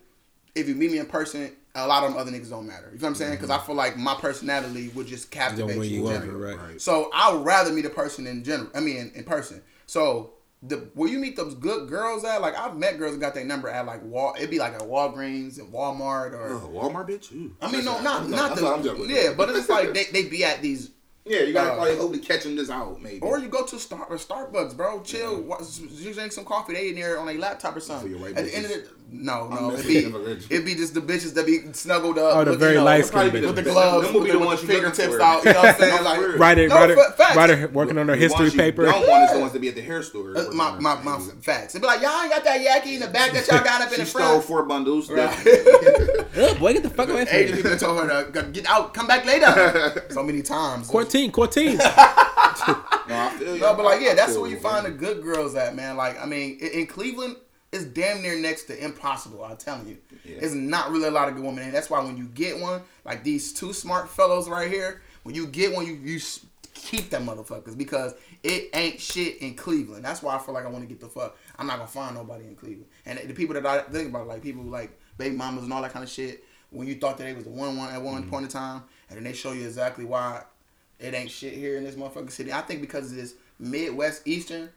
if 0.56 0.68
you 0.68 0.74
meet 0.76 0.92
me 0.92 0.98
in 0.98 1.06
person, 1.06 1.56
a 1.76 1.86
lot 1.86 2.04
of 2.04 2.10
them 2.12 2.20
other 2.20 2.32
niggas 2.32 2.50
don't 2.50 2.66
matter. 2.66 2.90
You 2.92 2.98
know 2.98 3.04
what 3.04 3.10
I'm 3.10 3.16
saying? 3.16 3.32
Mm-hmm. 3.34 3.42
Because 3.44 3.52
I 3.52 3.64
feel 3.64 3.76
like 3.76 3.96
my 3.96 4.16
personality 4.16 4.90
would 4.96 5.06
just 5.06 5.30
captivate 5.30 5.76
you. 5.76 5.84
you 5.84 6.08
in 6.10 6.16
over, 6.16 6.26
general. 6.26 6.56
right? 6.58 6.82
So 6.82 7.12
I 7.14 7.32
would 7.32 7.46
rather 7.46 7.72
meet 7.72 7.86
a 7.86 7.92
person 7.92 8.26
in 8.26 8.44
general. 8.44 8.70
I 8.74 8.80
mean, 8.80 8.98
in, 8.98 9.12
in 9.12 9.24
person. 9.24 9.62
So 9.86 10.32
the 10.64 10.90
where 10.96 11.08
you 11.10 11.20
meet 11.20 11.36
those 11.36 11.54
good 11.54 11.88
girls 11.88 12.24
at, 12.24 12.42
like 12.42 12.58
I've 12.58 12.76
met 12.78 12.98
girls 12.98 13.14
that 13.14 13.20
got 13.20 13.34
their 13.36 13.46
number 13.46 13.70
at 13.70 13.86
like 13.86 14.02
Wal. 14.04 14.34
It'd 14.38 14.50
be 14.50 14.60
like 14.60 14.74
at 14.74 14.82
Walgreens 14.82 15.60
and 15.60 15.72
Walmart 15.72 16.34
or. 16.34 16.54
Oh, 16.54 16.70
Walmart, 16.74 17.08
bitch. 17.10 17.32
Ooh. 17.34 17.56
I 17.62 17.72
mean, 17.72 17.86
no, 17.86 18.02
not 18.02 18.28
not 18.30 18.56
the 18.56 19.06
yeah, 19.08 19.34
but 19.36 19.50
it's 19.50 19.70
like 19.70 19.94
they, 19.94 20.06
they 20.12 20.24
be 20.28 20.44
at 20.44 20.62
these 20.64 20.92
Yeah, 21.26 21.42
you 21.42 21.54
gotta 21.54 21.72
Uh, 21.72 21.76
probably 21.76 21.96
hope 21.98 22.14
to 22.14 22.20
catch 22.20 22.44
them 22.44 22.56
this 22.56 22.70
out, 22.72 23.00
maybe. 23.02 23.20
Or 23.20 23.38
you 23.40 23.50
go 23.50 23.66
to 23.66 23.78
Star 23.80 24.06
or 24.10 24.18
Starbucks, 24.18 24.76
bro. 24.76 25.02
Chill. 25.04 25.42
wa- 25.44 25.62
You 25.92 26.14
drink 26.14 26.32
some 26.32 26.46
coffee. 26.46 26.74
They 26.74 26.90
in 26.90 26.96
there 26.96 27.20
on 27.20 27.28
a 27.30 27.34
laptop 27.34 27.76
or 27.76 27.80
something. 27.80 28.08
For 28.10 28.16
your 28.16 28.20
white 28.20 28.38
At 28.38 28.46
the 28.46 28.56
end 28.56 28.66
of 28.66 28.72
the 28.72 28.90
no, 29.10 29.48
no, 29.48 29.72
it'd 29.72 29.88
be 29.88 29.98
it'd 30.54 30.66
be 30.66 30.76
just 30.76 30.94
the 30.94 31.00
bitches 31.02 31.34
that 31.36 31.46
be 31.46 31.60
snuggled 31.72 32.18
up. 32.18 32.36
Oh, 32.36 32.44
the 32.44 32.52
with, 32.52 32.60
very 32.60 32.74
you 32.74 32.80
know, 32.80 32.84
light-skinned 32.86 33.32
bitches 33.32 33.48
with 33.48 33.56
the 33.56 33.64
gloves, 33.64 34.06
Them 34.06 34.14
will 34.14 34.20
with 34.22 34.28
be 34.28 34.32
the, 34.34 34.38
the 34.38 34.40
with 34.40 34.48
ones 34.48 34.62
the 34.62 34.68
you 34.68 34.74
looking 34.82 34.92
fingertips 34.92 35.24
out. 35.24 35.46
You 35.46 35.54
know 35.54 35.60
what 35.60 35.70
I'm 35.70 35.80
saying? 35.80 36.04
Like. 36.04 36.40
Writer, 36.40 36.68
No, 36.68 36.76
writer, 36.76 36.96
facts. 37.18 37.36
writer 37.38 37.68
working 37.70 37.98
on 37.98 38.08
her 38.10 38.16
history 38.16 38.46
you 38.50 38.52
paper. 38.52 38.84
Don't 38.86 39.08
want 39.08 39.24
is 39.24 39.32
the 39.34 39.40
ones 39.46 39.54
to 39.54 39.60
be 39.60 39.70
at 39.70 39.76
the 39.76 39.82
hair 39.82 40.04
store. 40.04 40.38
uh, 40.38 40.52
my 40.54 40.78
my 40.80 41.02
my 41.04 41.20
facts. 41.42 41.74
It'd 41.74 41.82
be 41.82 41.88
like 41.88 42.02
y'all 42.02 42.22
ain't 42.22 42.32
got 42.32 42.44
that 42.44 42.60
yaki 42.60 42.96
in 42.96 43.00
the 43.00 43.08
back 43.08 43.32
that 43.32 43.48
y'all 43.48 43.64
got 43.64 43.82
up 43.82 43.88
in 43.92 43.96
She 43.96 44.02
the 44.02 44.06
stole 44.08 44.22
front. 44.28 44.44
four 44.44 44.64
bundles. 44.66 45.10
Right. 45.10 45.30
Oh, 46.40 46.56
boy, 46.60 46.74
get 46.74 46.84
the 46.84 46.90
fuck 46.90 47.10
away 47.10 47.26
from 47.26 47.36
Asian 47.36 47.56
me. 47.56 47.62
people 47.64 47.78
told 47.78 48.10
her 48.10 48.30
to 48.32 48.44
get 48.52 48.66
out, 48.68 48.94
come 48.94 49.08
back 49.08 49.26
later. 49.26 50.06
So 50.10 50.22
many 50.22 50.42
times. 50.42 50.88
Quartine, 50.88 51.32
quartine. 51.32 51.78
No, 51.78 51.84
I 51.88 53.36
feel 53.40 53.56
you. 53.56 53.62
No, 53.62 53.74
but 53.74 53.86
like, 53.86 54.02
yeah, 54.02 54.14
that's 54.14 54.38
where 54.38 54.50
you 54.50 54.58
find 54.58 54.86
the 54.86 54.92
good 54.92 55.24
girls 55.24 55.56
at, 55.56 55.76
man. 55.76 55.96
Like, 55.98 56.22
I 56.22 56.26
mean, 56.26 56.58
in, 56.60 56.82
in 56.82 56.88
Cleveland, 56.88 57.38
it's 57.72 57.84
damn 57.86 58.22
near 58.22 58.40
next 58.40 58.66
to 58.66 58.84
impossible. 58.84 59.44
I'm 59.44 59.58
telling 59.58 59.88
you, 59.88 59.98
Yeah. 60.24 60.38
it's 60.42 60.54
not 60.54 60.92
really 60.92 61.08
a 61.08 61.12
lot 61.12 61.28
of 61.28 61.36
good 61.36 61.44
women, 61.44 61.64
and 61.64 61.74
that's 61.74 61.90
why 61.90 62.02
when 62.04 62.18
you 62.18 62.26
get 62.26 62.60
one, 62.60 62.82
like 63.06 63.24
these 63.24 63.52
two 63.54 63.74
smart 63.74 64.10
fellows 64.10 64.48
right 64.48 64.70
here, 64.72 65.02
when 65.24 65.36
you 65.36 65.48
get 65.48 65.74
one, 65.74 65.86
you 65.86 65.94
you 65.94 66.20
keep 66.74 67.10
them 67.10 67.26
motherfuckers 67.26 67.78
because 67.78 68.14
it 68.44 68.70
ain't 68.74 69.02
shit 69.02 69.38
in 69.42 69.56
Cleveland. 69.56 70.06
That's 70.06 70.22
why 70.22 70.36
I 70.36 70.40
feel 70.40 70.54
like 70.54 70.66
I 70.66 70.70
want 70.70 70.84
to 70.84 70.88
get 70.88 71.00
the 71.02 71.08
fuck. 71.10 71.36
I'm 71.58 71.68
not 71.68 71.78
gonna 71.78 71.88
find 71.88 72.16
nobody 72.16 72.46
in 72.46 72.56
Cleveland, 72.56 72.86
and 73.06 73.20
the 73.20 73.34
people 73.34 73.54
that 73.56 73.66
I 73.66 73.82
think 73.82 74.10
about, 74.10 74.28
like 74.28 74.42
people 74.44 74.64
like 74.64 74.98
baby 75.18 75.36
mamas 75.36 75.64
and 75.64 75.74
all 75.74 75.82
that 75.82 75.92
kind 75.92 76.04
of 76.04 76.10
shit. 76.10 76.44
When 76.70 76.86
you 76.86 76.96
thought 76.96 77.18
that 77.18 77.24
they 77.24 77.34
was 77.34 77.46
the 77.46 77.50
one 77.50 77.78
one 77.78 77.94
at 77.94 78.02
one 78.02 78.22
Mm-hmm. 78.22 78.30
point 78.30 78.44
in 78.46 78.52
time, 78.52 78.84
and 79.10 79.18
then 79.18 79.24
they 79.24 79.32
show 79.34 79.54
you 79.54 79.66
exactly 79.66 80.04
why 80.06 80.44
it 81.00 81.14
ain't 81.14 81.32
shit 81.32 81.54
here 81.54 81.78
in 81.78 81.84
this 81.86 81.96
motherfucking 81.96 82.30
city. 82.32 82.52
I 82.52 82.60
think 82.62 82.82
because 82.82 83.10
of 83.12 83.16
this 83.18 83.36
Midwest 83.58 84.22
Eastern 84.28 84.70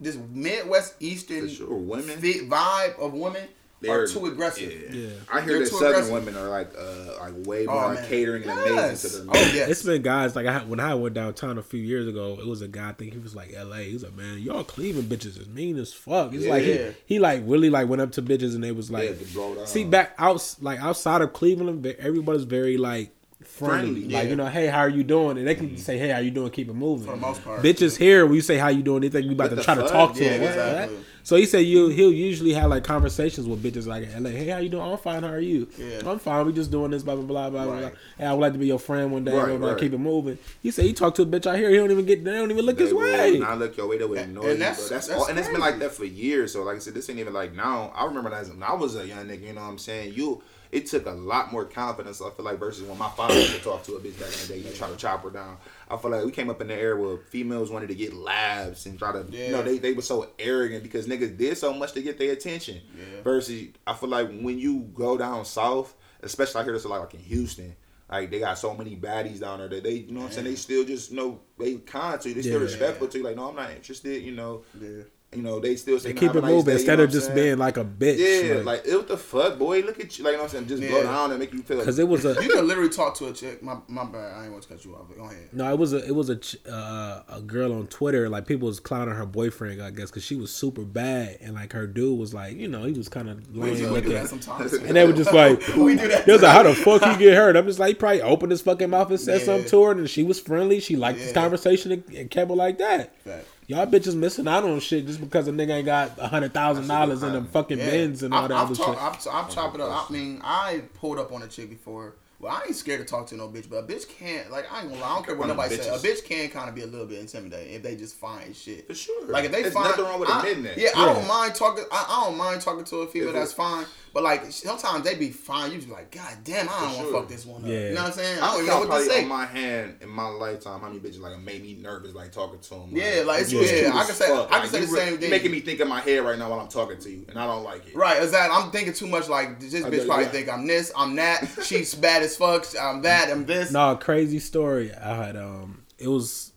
this 0.00 0.16
Midwest 0.32 0.94
Eastern 1.00 1.48
sure, 1.48 1.74
women. 1.74 2.18
vi- 2.18 2.46
vibe 2.48 2.98
of 2.98 3.12
women 3.14 3.48
They're 3.80 4.02
are 4.02 4.06
too 4.06 4.26
aggressive. 4.26 4.72
Yeah. 4.92 5.00
Yeah. 5.08 5.08
I 5.32 5.40
hear 5.40 5.54
They're 5.54 5.58
that 5.60 5.66
Southern 5.68 5.88
aggressive. 5.90 6.12
women 6.12 6.36
are 6.36 6.48
like 6.48 6.70
uh 6.76 7.18
like 7.20 7.46
way 7.46 7.66
Oh, 7.66 7.72
more 7.80 7.94
man. 7.94 8.06
catering 8.08 8.42
and 8.44 8.60
Yes. 8.66 9.04
amazing 9.04 9.20
to 9.20 9.26
the 9.26 9.30
Oh, 9.32 9.52
yes. 9.54 9.68
It's 9.70 9.82
been 9.82 10.02
guys 10.02 10.34
like 10.36 10.46
I 10.46 10.58
when 10.60 10.80
I 10.80 10.94
went 10.94 11.14
downtown 11.14 11.58
a 11.58 11.62
few 11.62 11.80
years 11.80 12.06
ago. 12.08 12.36
It 12.40 12.46
was 12.46 12.60
a 12.62 12.68
guy. 12.68 12.90
I 12.90 12.92
think 12.92 13.12
he 13.12 13.18
was 13.18 13.34
like 13.36 13.52
L.A. 13.54 13.84
He 13.84 13.92
was 13.94 14.02
like, 14.04 14.16
man, 14.16 14.38
y'all 14.38 14.64
Cleveland 14.64 15.08
bitches 15.08 15.38
is 15.40 15.46
mean 15.48 15.76
as 15.78 15.92
fuck. 15.92 16.32
It's 16.34 16.46
like 16.46 16.62
he, 16.64 16.90
he 17.06 17.18
like 17.18 17.42
really 17.44 17.70
like 17.70 17.88
went 17.88 18.02
up 18.02 18.12
to 18.12 18.22
bitches 18.22 18.54
and 18.54 18.62
they 18.64 18.72
was 18.72 18.90
like, 18.90 19.18
to 19.18 19.24
blow 19.32 19.64
see 19.64 19.84
back 19.84 20.14
out 20.18 20.56
like 20.60 20.80
outside 20.80 21.22
of 21.22 21.32
Cleveland, 21.32 21.84
everybody's 21.98 22.44
very 22.44 22.76
like 22.78 23.10
friendly. 23.44 24.02
Friendly, 24.02 24.02
Like 24.14 24.24
yeah. 24.24 24.30
you 24.30 24.36
know, 24.36 24.46
hey, 24.46 24.66
how 24.66 24.80
are 24.80 24.88
you 24.88 25.04
doing? 25.04 25.38
And 25.38 25.46
they 25.46 25.54
can 25.54 25.68
mm-hmm. 25.68 25.76
say, 25.76 25.98
hey, 25.98 26.08
how 26.10 26.18
you 26.18 26.30
doing? 26.30 26.50
Keep 26.50 26.68
it 26.68 26.74
moving. 26.74 27.06
For 27.06 27.12
the 27.12 27.16
most 27.18 27.42
part. 27.44 27.62
bitches 27.62 27.96
here, 27.96 28.26
when 28.26 28.34
you 28.34 28.40
say 28.40 28.58
how 28.58 28.68
you 28.68 28.82
doing, 28.82 29.02
they 29.02 29.08
think 29.08 29.26
we 29.26 29.34
about 29.34 29.44
What 29.44 29.50
to 29.50 29.56
the 29.56 29.62
try 29.62 29.74
to 29.76 29.88
talk 29.88 30.14
to 30.14 30.24
Yeah, 30.24 30.38
them. 30.38 30.42
exactly. 30.48 30.98
So 31.24 31.36
he 31.36 31.44
said 31.44 31.58
you 31.58 31.88
he'll 31.88 32.10
usually 32.12 32.54
have 32.54 32.70
like 32.70 32.84
conversations 32.84 33.46
with 33.46 33.62
bitches 33.62 33.86
like 33.86 34.04
in 34.10 34.22
LA. 34.24 34.30
Hey, 34.30 34.48
how 34.48 34.58
you 34.60 34.70
doing? 34.70 34.90
I'm 34.90 34.96
fine. 34.96 35.22
How 35.22 35.28
are 35.28 35.38
you? 35.40 35.68
Yeah. 35.76 36.00
I'm 36.06 36.18
fine. 36.18 36.46
We 36.46 36.54
just 36.54 36.70
doing 36.70 36.90
this. 36.90 37.02
Blah 37.02 37.16
blah 37.16 37.24
blah 37.24 37.50
blah 37.50 37.64
Right. 37.64 37.80
blah. 37.80 37.90
Hey, 38.16 38.24
I 38.24 38.32
would 38.32 38.40
like 38.40 38.54
to 38.54 38.58
be 38.58 38.66
your 38.66 38.78
friend 38.78 39.12
one 39.12 39.24
day. 39.26 39.36
Right, 39.36 39.48
blah, 39.48 39.56
blah, 39.58 39.68
right. 39.72 39.78
Keep 39.78 39.92
it 39.92 39.98
moving. 39.98 40.38
He 40.62 40.70
said 40.70 40.86
he 40.86 40.94
talked 40.94 41.16
to 41.16 41.22
a 41.22 41.26
bitch 41.26 41.46
out 41.46 41.58
here. 41.58 41.68
He 41.68 41.76
don't 41.76 41.90
even 41.90 42.06
get. 42.06 42.24
They 42.24 42.32
don't 42.32 42.50
even 42.50 42.64
look 42.64 42.78
They 42.78 42.84
his 42.84 42.94
will 42.94 43.02
way. 43.02 43.38
Not 43.40 43.58
look 43.58 43.76
your 43.76 43.88
way. 43.88 43.98
They 43.98 44.04
will 44.06 44.16
And- 44.16 44.30
ignore 44.30 44.44
and 44.44 44.52
you. 44.54 44.58
that's- 44.58 44.78
That's, 44.78 44.88
that's, 44.88 45.06
that's 45.08 45.20
all, 45.20 45.26
and 45.28 45.38
it's 45.38 45.48
been 45.48 45.60
like 45.60 45.78
that 45.80 45.92
for 45.92 46.06
years. 46.06 46.54
So 46.54 46.62
like 46.62 46.76
I 46.76 46.78
said, 46.78 46.94
this 46.94 47.10
ain't 47.10 47.18
even 47.18 47.34
like 47.34 47.54
now. 47.54 47.92
I 47.94 48.06
remember 48.06 48.30
that 48.30 48.40
as 48.42 48.48
when 48.50 48.62
I 48.62 48.72
was 48.72 48.96
a 48.96 49.06
young 49.06 49.26
nigga. 49.26 49.42
You 49.48 49.52
know 49.52 49.60
what 49.60 49.68
I'm 49.68 49.78
saying? 49.78 50.14
You. 50.14 50.42
It 50.70 50.86
took 50.86 51.06
a 51.06 51.12
lot 51.12 51.50
more 51.52 51.64
confidence. 51.64 52.20
I 52.20 52.30
feel 52.30 52.44
like 52.44 52.58
versus 52.58 52.82
when 52.86 52.98
my 52.98 53.08
father 53.10 53.34
used 53.34 53.54
to 53.54 53.60
talk 53.60 53.82
to 53.84 53.94
a 53.94 54.00
bitch 54.00 54.18
back 54.20 54.28
in 54.32 54.40
the 54.48 54.54
day, 54.62 54.68
you 54.68 54.76
try 54.76 54.88
to 54.90 54.96
chop 54.96 55.22
her 55.24 55.30
down. 55.30 55.56
I 55.90 55.96
feel 55.96 56.10
like 56.10 56.24
we 56.24 56.30
came 56.30 56.50
up 56.50 56.60
in 56.60 56.66
the 56.68 56.74
era 56.74 57.00
where 57.00 57.16
females 57.16 57.70
wanted 57.70 57.88
to 57.88 57.94
get 57.94 58.12
labs 58.12 58.84
and 58.86 58.98
try 58.98 59.12
to, 59.12 59.24
you 59.30 59.50
know, 59.52 59.62
they, 59.62 59.78
they 59.78 59.92
were 59.94 60.02
so 60.02 60.28
arrogant 60.38 60.82
because 60.82 61.06
niggas 61.06 61.36
did 61.38 61.56
so 61.56 61.72
much 61.72 61.92
to 61.92 62.02
get 62.02 62.18
their 62.18 62.32
attention. 62.32 62.80
Yeah. 62.96 63.22
Versus, 63.22 63.68
I 63.86 63.94
feel 63.94 64.10
like 64.10 64.28
when 64.28 64.58
you 64.58 64.80
go 64.94 65.16
down 65.16 65.44
south, 65.46 65.94
especially 66.22 66.60
I 66.60 66.64
hear 66.64 66.72
this 66.74 66.84
a 66.84 66.88
lot 66.88 67.00
like 67.00 67.14
in 67.14 67.20
Houston, 67.20 67.74
like 68.10 68.30
they 68.30 68.38
got 68.40 68.58
so 68.58 68.74
many 68.74 68.96
baddies 68.96 69.40
down 69.40 69.58
there 69.60 69.68
that 69.68 69.82
they, 69.84 69.92
you 69.92 70.12
know 70.12 70.20
what 70.20 70.26
I'm 70.26 70.32
saying, 70.32 70.44
they 70.46 70.54
still 70.56 70.84
just 70.84 71.10
you 71.10 71.16
know 71.16 71.40
they 71.58 71.76
kind 71.76 72.20
to 72.20 72.28
you, 72.28 72.34
they 72.34 72.42
still 72.42 72.54
Yeah. 72.58 72.64
respectful 72.66 73.08
to 73.08 73.18
you. 73.18 73.24
Like, 73.24 73.36
no, 73.36 73.48
I'm 73.48 73.56
not 73.56 73.70
interested. 73.70 74.22
You 74.22 74.32
know, 74.32 74.62
Yeah. 74.80 75.02
You 75.34 75.42
know 75.42 75.60
they 75.60 75.76
still 75.76 75.98
say 75.98 76.12
They 76.12 76.18
keep 76.20 76.34
it 76.34 76.40
nice 76.40 76.50
moving 76.50 76.64
day," 76.64 76.70
you 76.72 76.76
instead 76.78 76.98
know 76.98 77.04
of 77.04 77.10
just 77.10 77.34
being 77.34 77.58
like 77.58 77.76
a 77.76 77.84
bitch. 77.84 78.18
Yeah, 78.18 78.62
like, 78.62 78.86
it, 78.86 78.96
what 78.96 79.08
the 79.08 79.16
fuck, 79.18 79.58
boy? 79.58 79.80
Look 79.80 80.00
at 80.00 80.18
you, 80.18 80.24
like 80.24 80.32
you 80.32 80.36
know 80.38 80.44
what 80.44 80.54
I'm 80.54 80.66
saying, 80.66 80.68
just 80.68 80.82
blow 80.88 80.98
Yeah. 80.98 81.02
down 81.04 81.30
and 81.32 81.38
make 81.40 81.52
you 81.52 81.62
feel. 81.62 81.78
because 81.78 81.98
it 82.04 82.08
was 82.08 82.24
a 82.24 82.34
You 82.42 82.48
can 82.48 82.66
literally 82.66 82.88
talk 82.88 83.14
to 83.16 83.26
a 83.26 83.32
chick. 83.32 83.62
My 83.62 83.76
my 83.88 84.04
bad. 84.04 84.34
I 84.36 84.44
ain't 84.44 84.52
want 84.52 84.62
to 84.64 84.68
cut 84.70 84.84
you 84.84 84.94
off. 84.94 85.02
But 85.08 85.18
go 85.18 85.24
ahead. 85.24 85.50
No, 85.52 85.70
it 85.70 85.78
was 85.78 85.92
a 85.92 86.04
it 86.06 86.14
was 86.14 86.30
a 86.30 86.36
ch- 86.36 86.56
uh, 86.66 87.22
a 87.28 87.42
girl 87.42 87.72
on 87.74 87.88
Twitter. 87.88 88.28
Like 88.30 88.46
people 88.46 88.68
was 88.68 88.80
clowning 88.80 89.14
her 89.14 89.26
boyfriend, 89.26 89.82
I 89.82 89.90
guess, 89.90 90.10
because 90.10 90.24
she 90.24 90.34
was 90.36 90.50
super 90.50 90.82
bad, 90.82 91.36
and 91.42 91.54
like 91.54 91.72
her 91.74 91.86
dude 91.86 92.18
was 92.18 92.32
like, 92.32 92.56
you 92.56 92.68
know, 92.68 92.84
he 92.84 92.92
was 92.92 93.08
kind 93.10 93.28
of 93.28 93.54
lame 93.54 93.74
do, 93.76 93.92
we 93.92 94.00
do 94.02 94.10
looking. 94.12 94.86
And 94.86 94.96
they 94.96 95.06
were 95.06 95.12
just 95.12 95.32
like, 95.32 95.60
we 95.76 95.96
do 95.96 96.08
that. 96.08 96.24
they 96.24 96.32
was 96.32 96.40
like, 96.42 96.52
how 96.52 96.62
the 96.62 96.74
fuck 96.74 97.04
you 97.04 97.18
get 97.18 97.34
hurt? 97.36 97.54
I'm 97.56 97.66
just 97.66 97.78
like, 97.78 97.88
he 97.88 97.94
probably 97.94 98.22
opened 98.22 98.50
his 98.52 98.62
fucking 98.62 98.88
mouth 98.90 99.10
and 99.10 99.20
said 99.20 99.40
Yeah. 99.40 99.44
something 99.46 99.68
to 99.70 99.82
her, 99.84 99.90
and 99.92 100.08
she 100.08 100.22
was 100.22 100.40
friendly. 100.40 100.80
She 100.80 100.96
liked 100.96 101.18
this 101.18 101.32
conversation 101.32 101.92
and, 101.92 102.04
and 102.14 102.30
kept 102.30 102.50
it 102.50 102.54
like 102.54 102.78
that. 102.78 103.14
Fact. 103.22 103.46
Y'all 103.68 103.86
bitches 103.86 104.16
missing 104.16 104.48
out 104.48 104.64
on 104.64 104.80
shit 104.80 105.06
just 105.06 105.20
because 105.20 105.46
a 105.46 105.52
nigga 105.52 105.70
ain't 105.76 105.84
got 105.84 106.12
a 106.18 106.26
hundred 106.26 106.54
thousand 106.54 106.88
dollars 106.88 107.22
in 107.22 107.34
them 107.34 107.46
fucking 107.46 107.76
bins 107.76 108.22
and 108.22 108.32
all 108.32 108.44
I've, 108.44 108.48
that 108.48 108.56
I've 108.56 108.66
other 108.68 108.74
talk, 108.74 108.94
shit. 109.22 109.28
I've, 109.32 109.44
I've 109.44 109.54
chopped 109.54 109.74
it 109.74 109.80
up. 109.82 110.10
I 110.10 110.12
mean, 110.12 110.40
I 110.42 110.82
pulled 110.94 111.18
up 111.18 111.32
on 111.32 111.42
a 111.42 111.46
chick 111.48 111.68
before. 111.68 112.14
Well, 112.40 112.52
I 112.52 112.66
ain't 112.68 112.76
scared 112.76 113.00
to 113.00 113.04
talk 113.04 113.26
to 113.26 113.36
no 113.36 113.48
bitch, 113.48 113.68
but 113.68 113.78
a 113.78 113.82
bitch 113.82 114.08
can't. 114.08 114.50
Like, 114.50 114.72
I 114.72 114.80
ain't 114.80 114.90
gonna 114.90 115.00
lie. 115.02 115.10
I 115.10 115.14
don't 115.16 115.26
care 115.26 115.34
what 115.34 115.48
nobody 115.48 115.74
says. 115.74 116.02
A 116.02 116.06
bitch 116.06 116.24
can 116.24 116.48
kind 116.50 116.68
of 116.68 116.74
be 116.74 116.82
a 116.82 116.86
little 116.86 117.04
bit 117.04 117.18
intimidating 117.18 117.74
if 117.74 117.82
they 117.82 117.96
just 117.96 118.14
find 118.14 118.54
shit. 118.54 118.86
For 118.86 118.94
sure. 118.94 119.26
Like 119.26 119.44
if 119.44 119.52
they 119.52 119.62
There's 119.62 119.74
find 119.74 119.88
nothing 119.88 120.04
wrong 120.04 120.20
with 120.20 120.30
I- 120.30 120.38
admitting 120.38 120.62
that. 120.62 120.78
Yeah, 120.78 120.90
I 120.96 121.12
don't 121.12 121.26
mind 121.26 121.54
talking. 121.56 121.84
I, 121.92 122.06
I 122.08 122.24
don't 122.26 122.38
mind 122.38 122.62
talking 122.62 122.84
to 122.84 122.96
a 122.98 123.06
female. 123.08 123.30
If 123.30 123.34
That's 123.34 123.52
fine. 123.52 123.84
But 124.12 124.22
like 124.22 124.44
sometimes 124.52 125.04
they 125.04 125.14
be 125.14 125.30
fine. 125.30 125.70
You 125.70 125.76
just 125.76 125.88
be 125.88 125.94
like, 125.94 126.10
God 126.10 126.36
damn, 126.44 126.68
I 126.68 126.72
don't 126.72 126.82
want 126.82 126.94
to 126.96 127.02
sure. 127.04 127.12
fuck 127.20 127.28
this 127.28 127.44
one 127.46 127.62
up. 127.62 127.68
Yeah. 127.68 127.88
You 127.88 127.94
know 127.94 128.02
what 128.02 128.06
I'm 128.06 128.12
saying? 128.12 128.38
I 128.38 128.42
I 128.42 128.46
don't 128.46 128.66
don't 128.66 128.76
even 128.76 128.88
know 128.88 128.94
what 128.94 129.04
to 129.04 129.10
say. 129.10 129.22
on 129.22 129.28
my 129.28 129.46
hand 129.46 129.96
in 130.00 130.08
my 130.08 130.26
lifetime 130.28 130.80
how 130.80 130.88
many 130.88 131.00
bitches 131.00 131.20
like 131.20 131.38
made 131.40 131.62
me 131.62 131.74
nervous 131.74 132.14
like 132.14 132.32
talking 132.32 132.58
to 132.60 132.70
them. 132.70 132.88
Yeah, 132.92 133.22
like, 133.26 133.42
it's- 133.42 133.52
you 133.52 133.58
was 133.58 133.70
yeah, 133.72 133.90
I 133.94 134.04
can 134.04 134.14
say- 134.14 134.28
fuck. 134.28 134.48
I 134.48 134.52
can 134.54 134.60
Like, 134.62 134.70
say 134.70 134.80
the 134.80 134.86
re- 134.92 134.98
same 134.98 135.18
thing. 135.18 135.30
Making 135.30 135.52
me 135.52 135.60
think 135.60 135.80
in 135.80 135.88
my 135.88 136.00
head 136.00 136.18
right 136.24 136.38
now 136.38 136.50
while 136.50 136.60
I'm 136.60 136.68
talking 136.68 136.98
to 136.98 137.10
you, 137.10 137.24
and 137.28 137.38
I 137.38 137.46
don't 137.46 137.64
like 137.64 137.86
it. 137.86 137.94
Right, 137.96 138.22
exactly. 138.22 138.56
I'm 138.56 138.70
thinking 138.70 138.92
too 138.92 139.06
much. 139.06 139.28
Like 139.28 139.60
this 139.60 139.74
bitch 139.74 139.82
know, 139.82 140.06
probably 140.06 140.24
yeah. 140.24 140.30
think 140.30 140.48
I'm 140.52 140.66
this, 140.66 140.92
I'm 140.96 141.16
that. 141.16 141.48
She's 141.64 141.94
bad 141.94 142.22
as 142.22 142.36
fuck. 142.36 142.66
I'm 142.80 143.02
that. 143.02 143.30
I'm 143.30 143.46
this. 143.46 143.70
No, 143.70 143.96
crazy 143.96 144.38
story. 144.38 144.92
I 144.94 145.14
had 145.24 145.36
um, 145.36 145.82
it 145.98 146.08
was 146.08 146.52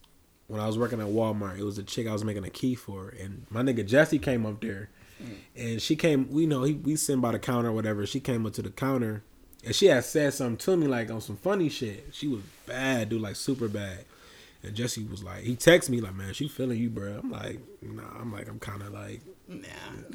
when 0.48 0.60
I 0.60 0.68
was 0.68 0.78
working 0.78 1.00
at 1.00 1.08
Walmart. 1.08 1.58
It 1.60 1.64
was 1.64 1.78
a 1.78 1.84
chick 1.84 2.08
I 2.08 2.14
was 2.14 2.24
making 2.24 2.44
a 2.44 2.50
key 2.50 2.76
for, 2.76 3.10
and 3.10 3.46
my 3.50 3.62
nigga 3.62 3.86
Jesse 3.86 4.20
came 4.20 4.46
up 4.46 4.62
there, 4.62 4.90
and 5.56 5.82
she 5.82 5.96
came. 5.96 6.30
We 6.32 6.46
know 6.46 6.64
he 6.64 6.74
we 6.74 6.96
sitting 6.96 7.22
by 7.22 7.32
the 7.32 7.40
counter 7.40 7.70
or 7.70 7.74
whatever. 7.74 8.06
She 8.06 8.20
came 8.20 8.46
up 8.46 8.54
to 8.54 8.62
the 8.62 8.70
counter, 8.70 9.24
and 9.66 9.74
she 9.76 9.88
had 9.88 10.04
said 10.06 10.34
something 10.34 10.58
to 10.58 10.78
me 10.78 10.88
like 10.88 11.10
on 11.12 11.22
some 11.22 11.38
funny 11.38 11.70
shit. 11.70 12.08
She 12.12 12.28
was 12.28 12.42
bad, 12.66 13.10
dude, 13.10 13.22
like 13.22 13.36
super 13.36 13.68
bad. 13.68 14.06
And 14.64 14.76
Jesse 14.76 15.04
was 15.04 15.24
like, 15.24 15.42
he 15.44 15.56
texted 15.56 15.90
me 15.90 16.02
like, 16.02 16.14
man, 16.14 16.34
she 16.34 16.48
feeling 16.48 16.78
you, 16.78 16.92
bro. 16.92 17.20
I'm 17.24 17.32
like, 17.32 17.60
nah. 17.82 18.04
I'm 18.20 18.32
like, 18.32 18.48
I'm 18.48 18.60
kind 18.60 18.84
of 18.84 18.94
like, 18.94 19.22
Nah. 19.48 19.68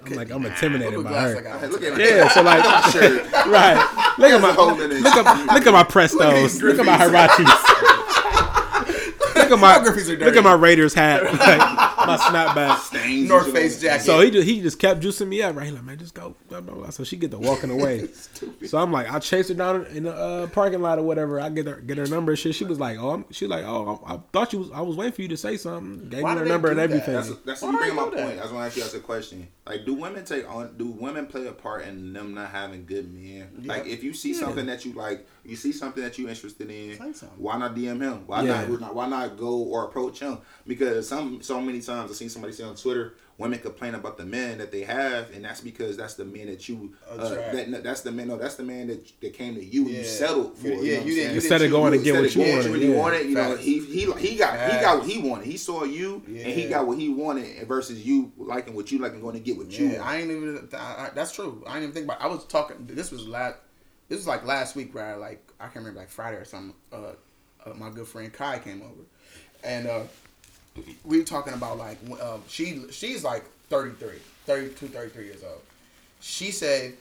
I'm 0.06 0.12
like, 0.14 0.30
I'm 0.30 0.40
Nah. 0.42 0.50
intimidated 0.50 1.02
by 1.02 1.10
her. 1.20 1.38
I 1.38 1.40
got 1.40 1.58
Hey, 1.58 1.66
on 1.66 1.72
look 1.72 1.82
at 1.82 1.98
Yeah, 1.98 2.28
so 2.28 2.42
like, 2.42 2.62
right. 3.48 4.14
Look 4.18 4.30
at 4.30 4.40
my 4.40 4.54
look 4.54 5.16
at 5.16 5.52
look 5.52 5.66
at 5.66 5.72
my 5.72 5.82
Prestos. 5.82 6.62
Look 6.62 6.78
at 6.78 6.86
my 6.86 6.96
Huaraches. 6.96 7.44
look 9.34 9.50
at 9.50 9.50
my 9.50 9.56
My 9.56 9.84
Griffeys 9.84 10.08
are 10.08 10.24
look 10.24 10.36
at 10.36 10.44
my 10.44 10.54
Raiders 10.54 10.94
hat. 10.94 11.22
Like, 11.32 11.85
my 12.06 12.16
snapback. 12.16 12.78
Stains 12.78 13.28
North 13.28 13.52
Face 13.52 13.80
jacket. 13.80 14.04
So 14.04 14.20
he 14.20 14.30
just 14.30 14.46
he 14.48 14.60
just 14.60 14.78
kept 14.78 15.00
juicing 15.00 15.28
me 15.28 15.42
up. 15.42 15.56
Right, 15.56 15.66
he 15.66 15.72
like 15.72 15.84
man, 15.84 15.98
just 15.98 16.14
go. 16.14 16.34
Blah, 16.48 16.60
blah, 16.60 16.74
blah. 16.74 16.90
So 16.90 17.04
she 17.04 17.16
get 17.16 17.30
to 17.32 17.38
walking 17.38 17.70
away. 17.70 18.08
so 18.66 18.78
I'm 18.78 18.92
like, 18.92 19.12
I 19.12 19.18
chased 19.18 19.48
her 19.48 19.54
down 19.54 19.86
in 19.86 20.04
the 20.04 20.14
uh, 20.14 20.46
parking 20.48 20.80
lot 20.80 20.98
or 20.98 21.02
whatever. 21.02 21.40
I 21.40 21.48
get 21.48 21.66
her 21.66 21.80
get 21.80 21.98
her 21.98 22.06
number. 22.06 22.32
and 22.32 22.38
Shit. 22.38 22.54
She 22.54 22.64
was 22.64 22.78
like, 22.80 22.98
oh, 22.98 23.10
I'm, 23.10 23.24
she 23.30 23.46
like, 23.46 23.64
oh, 23.64 24.02
I, 24.06 24.14
I 24.14 24.20
thought 24.32 24.52
you 24.52 24.60
was. 24.60 24.70
I 24.72 24.80
was 24.80 24.96
waiting 24.96 25.12
for 25.12 25.22
you 25.22 25.28
to 25.28 25.36
say 25.36 25.56
something. 25.56 26.08
Gave 26.08 26.22
Why 26.22 26.34
me 26.34 26.40
her 26.40 26.46
number 26.46 26.68
and 26.70 26.78
that? 26.78 26.84
everything. 26.84 27.14
That's 27.14 27.34
that's 27.44 27.62
Why 27.62 27.72
you 27.72 27.78
bring 27.78 27.90
do 27.90 27.96
my 27.96 28.04
they 28.04 28.10
do 28.10 28.16
that? 28.16 28.26
point. 28.26 28.36
That's 28.38 28.50
why 28.52 28.62
I 28.62 28.66
asked 28.66 28.76
you 28.76 28.82
as 28.82 28.94
a 28.94 29.00
question. 29.00 29.48
Like, 29.66 29.84
do 29.84 29.94
women 29.94 30.24
take 30.24 30.48
on? 30.48 30.76
Do 30.76 30.86
women 30.86 31.26
play 31.26 31.46
a 31.46 31.52
part 31.52 31.84
in 31.86 32.12
them 32.12 32.34
not 32.34 32.50
having 32.50 32.86
good 32.86 33.12
men? 33.12 33.48
Like, 33.64 33.86
if 33.86 34.04
you 34.04 34.12
see 34.14 34.32
something 34.34 34.66
that 34.66 34.84
you 34.84 34.92
like, 34.92 35.26
you 35.48 35.56
see 35.56 35.72
something 35.72 36.02
that 36.02 36.18
you're 36.18 36.28
interested 36.28 36.70
in. 36.70 36.96
Why 37.38 37.56
not 37.58 37.74
DM 37.74 38.00
him? 38.00 38.26
Why 38.26 38.42
Yeah. 38.42 38.66
not? 38.66 38.94
Why 38.94 39.08
not 39.08 39.36
go 39.36 39.58
or 39.58 39.84
approach 39.84 40.20
him? 40.20 40.38
Because 40.66 41.08
some 41.08 41.42
so 41.42 41.60
many 41.60 41.80
times 41.80 42.10
I've 42.10 42.16
seen 42.16 42.28
somebody 42.28 42.52
say 42.52 42.64
on 42.64 42.74
Twitter, 42.76 43.14
women 43.38 43.58
complain 43.58 43.94
about 43.94 44.16
the 44.16 44.24
men 44.24 44.58
that 44.58 44.72
they 44.72 44.82
have, 44.82 45.30
and 45.34 45.44
that's 45.44 45.60
because 45.60 45.96
that's 45.96 46.14
the 46.14 46.24
men 46.24 46.46
that 46.46 46.68
you. 46.68 46.94
Uh, 47.08 47.16
that, 47.52 47.82
that's 47.84 48.00
the 48.00 48.10
man. 48.12 48.28
No, 48.28 48.36
that's 48.36 48.54
the 48.56 48.62
man 48.62 48.86
that 48.88 49.20
that 49.20 49.32
came 49.34 49.54
to 49.54 49.64
you. 49.64 49.84
Yeah. 49.84 49.98
You 49.98 50.04
settled 50.04 50.56
for. 50.56 50.68
You- 50.68 50.74
You, 50.76 50.82
yeah, 50.82 50.82
know 50.82 50.92
you 50.92 50.98
I'm 50.98 51.04
didn't- 51.16 51.30
you 51.30 51.36
Instead 51.36 51.62
of 51.62 51.70
going 51.70 51.92
to 51.92 51.98
get 51.98 52.14
what 52.20 52.34
you 52.34 52.42
of 52.42 52.48
wanted, 52.48 52.70
what 52.70 52.80
you 52.80 52.92
yeah. 52.92 52.98
wanted, 52.98 53.26
you 53.26 53.34
know, 53.34 53.56
he 53.56 53.78
he 53.80 54.12
he 54.12 54.36
got 54.36 54.70
he 54.72 54.80
got 54.80 54.98
what 54.98 55.08
he 55.08 55.18
wanted. 55.18 55.46
He 55.46 55.56
saw 55.56 55.84
you, 55.84 56.22
and 56.26 56.36
he 56.36 56.68
got 56.68 56.86
what 56.86 56.98
he 56.98 57.08
wanted 57.10 57.66
versus 57.68 58.04
you 58.04 58.32
liking 58.36 58.74
what 58.74 58.90
you 58.90 58.98
like 58.98 59.12
and 59.12 59.22
going 59.22 59.34
to 59.34 59.40
get 59.40 59.56
what 59.56 59.70
you 59.78 59.86
Yeah, 59.86 59.98
want. 60.00 60.06
I 60.10 60.16
ain't 60.18 60.30
even. 60.30 60.68
I, 60.72 60.76
I, 60.76 61.10
that's 61.14 61.32
true. 61.32 61.62
I 61.66 61.74
didn't 61.74 61.82
even 61.84 61.94
think 61.94 62.04
about. 62.06 62.20
I 62.22 62.26
was 62.26 62.44
talking. 62.46 62.86
This 62.86 63.10
was 63.10 63.26
last. 63.28 63.56
This 64.08 64.18
was 64.18 64.26
like 64.26 64.44
last 64.44 64.76
week, 64.76 64.94
where 64.94 65.04
I 65.04 65.14
like 65.14 65.42
I 65.58 65.64
can't 65.64 65.76
remember 65.76 66.00
like 66.00 66.08
Friday 66.08 66.36
or 66.36 66.44
something. 66.44 66.74
Uh, 66.92 67.12
uh, 67.64 67.74
my 67.74 67.90
good 67.90 68.06
friend 68.06 68.32
Kai 68.32 68.58
came 68.58 68.82
over, 68.82 69.02
and 69.64 69.86
uh, 69.86 70.02
we 71.04 71.18
were 71.18 71.24
talking 71.24 71.54
about 71.54 71.78
like 71.78 71.98
uh, 72.20 72.38
she 72.48 72.84
she's 72.90 73.24
like 73.24 73.44
33, 73.68 74.10
32, 74.46 74.86
33 74.88 75.24
years 75.24 75.42
old. 75.42 75.62
She 76.20 76.50
said, 76.50 76.94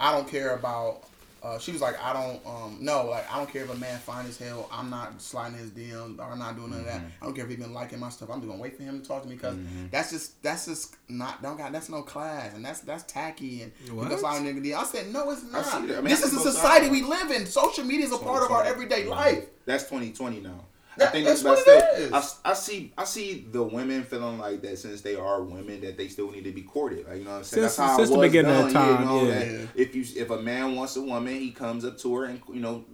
"I 0.00 0.12
don't 0.12 0.28
care 0.28 0.54
about." 0.54 1.02
Uh, 1.46 1.58
she 1.60 1.70
was 1.70 1.80
like, 1.80 1.96
"I 2.02 2.12
don't 2.12 2.44
um 2.46 2.78
no 2.80 3.06
like 3.06 3.30
I 3.32 3.36
don't 3.36 3.48
care 3.52 3.62
if 3.62 3.70
a 3.72 3.76
man 3.76 3.98
fine 4.00 4.26
as 4.26 4.36
hell. 4.36 4.68
I'm 4.72 4.90
not 4.90 5.20
sliding 5.22 5.58
his 5.58 5.70
DM 5.70 6.18
or 6.18 6.24
I'm 6.24 6.38
not 6.40 6.56
doing 6.56 6.70
none 6.70 6.80
of 6.80 6.86
that. 6.86 7.02
I 7.20 7.24
don't 7.24 7.34
care 7.34 7.44
if 7.44 7.50
he's 7.50 7.60
been 7.60 7.72
liking 7.72 8.00
my 8.00 8.08
stuff. 8.08 8.30
I'm 8.30 8.40
just 8.40 8.48
gonna 8.50 8.60
wait 8.60 8.76
for 8.76 8.82
him 8.82 9.00
to 9.00 9.06
talk 9.06 9.22
to 9.22 9.28
me 9.28 9.36
because 9.36 9.56
that's 9.92 10.10
just 10.10 10.42
that's 10.42 10.66
just 10.66 10.96
not 11.08 11.42
don't 11.42 11.56
got 11.56 11.70
that's 11.72 11.88
no 11.88 12.02
class 12.02 12.52
and 12.54 12.64
that's 12.64 12.80
that's 12.80 13.04
tacky 13.04 13.62
and 13.62 13.72
you 13.84 13.94
What? 13.94 14.08
can 14.08 14.18
slide 14.18 14.42
a 14.42 14.44
nigga 14.44 14.64
DM. 14.64 14.76
I 14.76 14.84
said 14.84 15.12
no, 15.12 15.30
it's 15.30 15.44
not. 15.44 15.64
that. 15.64 15.74
I 15.74 15.80
mean, 16.00 16.04
this 16.04 16.20
that's 16.22 16.32
is 16.32 16.44
a 16.46 16.52
society 16.52 16.88
we 16.90 17.02
live 17.02 17.30
in. 17.30 17.46
Social 17.46 17.84
media 17.84 18.06
is 18.06 18.12
a 18.12 18.18
part 18.18 18.42
of 18.42 18.50
our 18.50 18.64
everyday 18.64 19.04
life. 19.04 19.44
That's 19.66 19.84
2020 19.84 20.40
now. 20.40 20.64
I 20.98 21.06
think 21.06 21.26
that's 21.26 21.42
that's, 21.42 21.66
what 21.66 21.66
but 21.66 22.00
it 22.00 22.06
still. 22.06 22.40
I, 22.44 22.50
I 22.50 22.54
see 22.54 22.92
I 22.96 23.04
see 23.04 23.46
the 23.50 23.62
women 23.62 24.02
feeling 24.02 24.38
like 24.38 24.62
that 24.62 24.78
since 24.78 25.00
they 25.02 25.14
are 25.16 25.42
women 25.42 25.80
that 25.82 25.96
they 25.96 26.08
still 26.08 26.30
need 26.30 26.44
to 26.44 26.52
be 26.52 26.62
courted. 26.62 27.06
Like 27.06 27.18
you 27.18 27.24
know 27.24 27.30
what 27.32 27.36
I'm 27.38 27.44
saying? 27.44 27.62
Since- 27.68 27.76
that's 27.76 27.90
how 27.90 27.96
since 27.98 28.10
it 28.10 28.14
the 28.14 28.20
beginning 28.20 28.52
done, 28.52 28.66
of 28.68 28.72
time, 28.72 29.00
You 29.00 29.06
know, 29.06 29.24
yeah. 29.24 29.34
that 29.38 29.68
If 29.74 29.94
you 29.94 30.04
if 30.22 30.30
a 30.30 30.40
man 30.40 30.74
wants 30.74 30.96
a 30.96 31.02
woman, 31.02 31.34
he 31.34 31.50
comes 31.50 31.84
up 31.84 31.98
to 31.98 32.14
her 32.16 32.24
and 32.24 32.40
you 32.52 32.60
know 32.60 32.84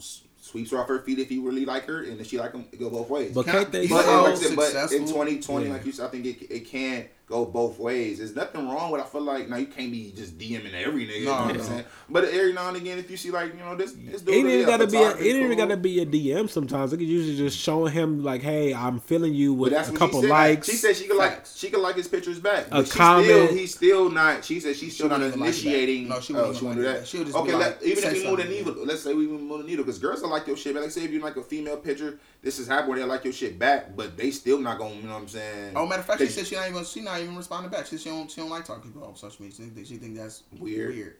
sweeps 0.40 0.72
her 0.72 0.78
off 0.78 0.88
her 0.88 0.98
feet 1.00 1.18
if 1.20 1.28
he 1.28 1.38
really 1.38 1.64
like 1.64 1.86
her, 1.86 2.02
and 2.02 2.20
if 2.20 2.26
she 2.26 2.38
like 2.38 2.52
him, 2.52 2.64
it 2.72 2.78
go 2.78 2.90
both 2.90 3.08
ways. 3.08 3.32
But 3.32 3.46
can't 3.46 3.70
they 3.70 3.86
But, 3.86 4.02
So 4.04 4.22
like 4.22 4.32
I 4.32 4.34
said, 4.34 4.56
but 4.56 4.92
in 4.92 5.06
2020, 5.06 5.66
Yeah. 5.66 5.72
like 5.72 5.86
you 5.86 5.92
said, 5.92 6.06
I 6.06 6.08
think 6.10 6.26
it, 6.26 6.52
it 6.52 6.66
can 6.66 7.06
go 7.32 7.44
both 7.46 7.78
ways. 7.78 8.18
There's 8.18 8.36
nothing 8.36 8.68
wrong 8.68 8.90
with. 8.92 9.00
I 9.00 9.04
feel 9.04 9.22
like 9.22 9.48
now 9.48 9.56
you 9.56 9.66
can't 9.66 9.90
be 9.90 10.12
just 10.14 10.38
DMing 10.38 10.74
every 10.74 11.06
nigga. 11.06 11.20
you 11.20 11.24
know 11.24 11.38
No, 11.38 11.46
what 11.46 11.54
I'm 11.56 11.62
saying? 11.62 11.84
But 12.10 12.24
every 12.24 12.52
now 12.52 12.68
and 12.68 12.76
again, 12.76 12.98
if 12.98 13.10
you 13.10 13.16
see 13.16 13.30
like 13.30 13.54
you 13.54 13.60
know 13.60 13.74
this, 13.74 13.92
this 13.92 14.22
dude, 14.22 14.34
It 14.34 14.36
ain't 14.38 14.44
really 14.44 14.60
even 14.60 14.66
gotta 14.66 14.86
be. 14.86 14.98
A, 14.98 15.10
it 15.10 15.16
ain't 15.16 15.20
even 15.44 15.48
cool. 15.48 15.56
gotta 15.56 15.76
be 15.78 16.00
a 16.00 16.06
DM. 16.06 16.48
Sometimes 16.50 16.92
it 16.92 16.98
could 16.98 17.06
usually 17.08 17.36
just 17.36 17.58
showing 17.58 17.92
him 17.92 18.22
like, 18.22 18.42
"Hey, 18.42 18.74
I'm 18.74 19.00
feeling 19.00 19.34
you 19.34 19.54
But 19.54 19.60
with 19.62 19.72
that's 19.72 19.88
a 19.88 19.92
couple 19.92 20.20
she 20.20 20.28
said. 20.28 20.30
likes." 20.30 20.66
She 20.68 20.76
said 20.76 20.96
she 20.96 21.06
could 21.08 21.16
like 21.16 21.46
she 21.46 21.70
could 21.70 21.80
like 21.80 21.96
his 21.96 22.08
pictures 22.08 22.38
back. 22.38 22.68
But 22.70 22.84
she's 22.84 22.92
comment. 22.94 23.26
Still, 23.26 23.46
he's 23.56 23.74
still 23.74 24.10
not. 24.10 24.44
She 24.44 24.60
said 24.60 24.76
she's 24.76 24.94
still 24.94 25.08
not 25.08 25.20
wouldn't 25.20 25.34
even 25.34 25.40
like 25.40 25.48
initiating. 25.48 26.08
No, 26.08 26.20
she 26.20 26.34
oh, 26.34 26.36
wouldn't 26.36 26.56
she 26.58 26.66
even 26.66 26.68
wouldn't 26.68 26.84
do 26.84 26.88
like 26.88 26.98
that. 27.00 27.06
She'll 27.08 27.24
just 27.24 27.36
okay, 27.36 27.50
be 27.52 27.56
let, 27.56 27.82
even 27.82 28.04
if 28.04 28.16
you 28.16 28.24
move 28.28 28.36
the 28.36 28.42
something. 28.42 28.48
needle, 28.66 28.84
let's 28.86 29.02
say 29.02 29.14
we 29.14 29.26
move 29.26 29.58
the 29.62 29.64
needle, 29.68 29.84
because 29.84 29.98
girls 29.98 30.22
will 30.22 30.30
like 30.30 30.46
your 30.46 30.56
shit. 30.56 30.74
But 30.74 30.82
like 30.82 30.92
say 30.92 31.04
if 31.04 31.10
you 31.10 31.20
like 31.20 31.36
a 31.36 31.42
female 31.42 31.76
picture, 31.78 32.18
this 32.42 32.58
is 32.58 32.66
happening. 32.66 32.90
Where 32.90 32.98
they 32.98 33.04
like 33.04 33.24
your 33.24 33.32
shit 33.32 33.58
back, 33.58 33.96
but 33.96 34.16
they 34.16 34.30
still 34.30 34.58
not 34.58 34.78
gonna. 34.78 34.94
You 34.94 35.02
know 35.02 35.14
what 35.14 35.22
I'm 35.22 35.28
saying? 35.28 35.72
Oh, 35.76 35.86
matter 35.86 36.00
of 36.00 36.06
fact, 36.06 36.20
she 36.20 36.28
said 36.28 36.46
she 36.46 36.56
not 36.56 36.68
even 36.68 36.84
she 36.84 37.00
not 37.00 37.20
even 37.20 37.36
responding 37.36 37.70
back. 37.70 37.86
She, 37.86 37.98
she 37.98 38.08
don't 38.08 38.30
she 38.30 38.40
don't 38.40 38.50
like 38.50 38.64
talking 38.64 38.82
to 38.82 38.88
people 38.88 39.06
on 39.06 39.16
social 39.16 39.44
media. 39.44 39.56
She 39.56 39.70
think, 39.70 39.86
she 39.86 39.96
think 39.96 40.16
that's 40.16 40.42
Weird. 40.58 40.94
Weird. 40.94 41.16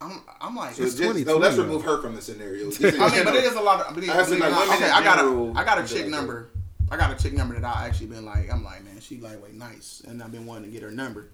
I'm 0.00 0.22
I'm 0.40 0.54
like, 0.54 0.74
So 0.74 0.84
It's 0.84 0.94
just, 0.94 1.26
no, 1.26 1.36
let's 1.38 1.56
remove 1.56 1.82
her 1.84 2.00
from 2.00 2.14
the 2.14 2.22
scenario. 2.22 2.66
I 2.80 3.14
mean, 3.14 3.24
but 3.24 3.34
it 3.34 3.44
is 3.44 3.54
a 3.54 3.60
lot 3.60 3.86
of. 3.86 3.94
Believe, 3.94 4.10
I 4.10 4.22
said, 4.22 4.26
believe 4.26 4.40
like, 4.42 4.50
not, 4.52 4.68
okay, 4.76 4.86
in 4.86 4.92
I 4.92 5.02
got 5.02 5.24
a 5.24 5.52
I 5.58 5.64
got 5.64 5.78
a 5.78 5.88
chick 5.88 6.02
like 6.02 6.10
number. 6.10 6.50
I 6.90 6.96
got 6.96 7.10
a 7.10 7.22
chick 7.22 7.34
number 7.34 7.58
that 7.58 7.64
I 7.64 7.86
actually 7.86 8.06
been 8.06 8.24
like. 8.24 8.52
I'm 8.52 8.62
like, 8.62 8.84
man, 8.84 9.00
she 9.00 9.18
lightweight 9.18 9.54
nice, 9.54 10.02
and 10.06 10.22
I've 10.22 10.32
been 10.32 10.46
wanting 10.46 10.64
to 10.64 10.70
get 10.70 10.82
her 10.82 10.90
number. 10.90 11.30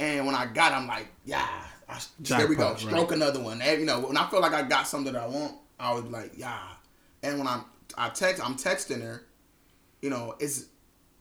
And 0.00 0.26
when 0.26 0.34
I 0.34 0.46
got, 0.46 0.72
I'm 0.72 0.86
like, 0.86 1.08
yeah, 1.24 1.46
I, 1.88 2.00
there 2.20 2.46
we 2.46 2.54
go, 2.54 2.70
Jackpot, 2.70 2.70
right. 2.70 2.80
stroke 2.80 3.12
another 3.12 3.40
one. 3.40 3.60
And, 3.60 3.80
you 3.80 3.86
know, 3.86 4.00
when 4.00 4.16
I 4.16 4.28
feel 4.30 4.40
like 4.40 4.54
I 4.54 4.62
got 4.62 4.86
something 4.86 5.12
that 5.12 5.20
I 5.20 5.26
want, 5.26 5.54
I 5.78 5.92
was 5.92 6.04
like, 6.04 6.32
yeah. 6.36 6.60
And 7.22 7.38
when 7.38 7.48
I'm 7.48 7.64
I 7.98 8.08
text, 8.10 8.44
I'm 8.44 8.54
texting 8.56 9.02
her. 9.02 9.24
You 10.00 10.10
know, 10.10 10.34
it's 10.38 10.66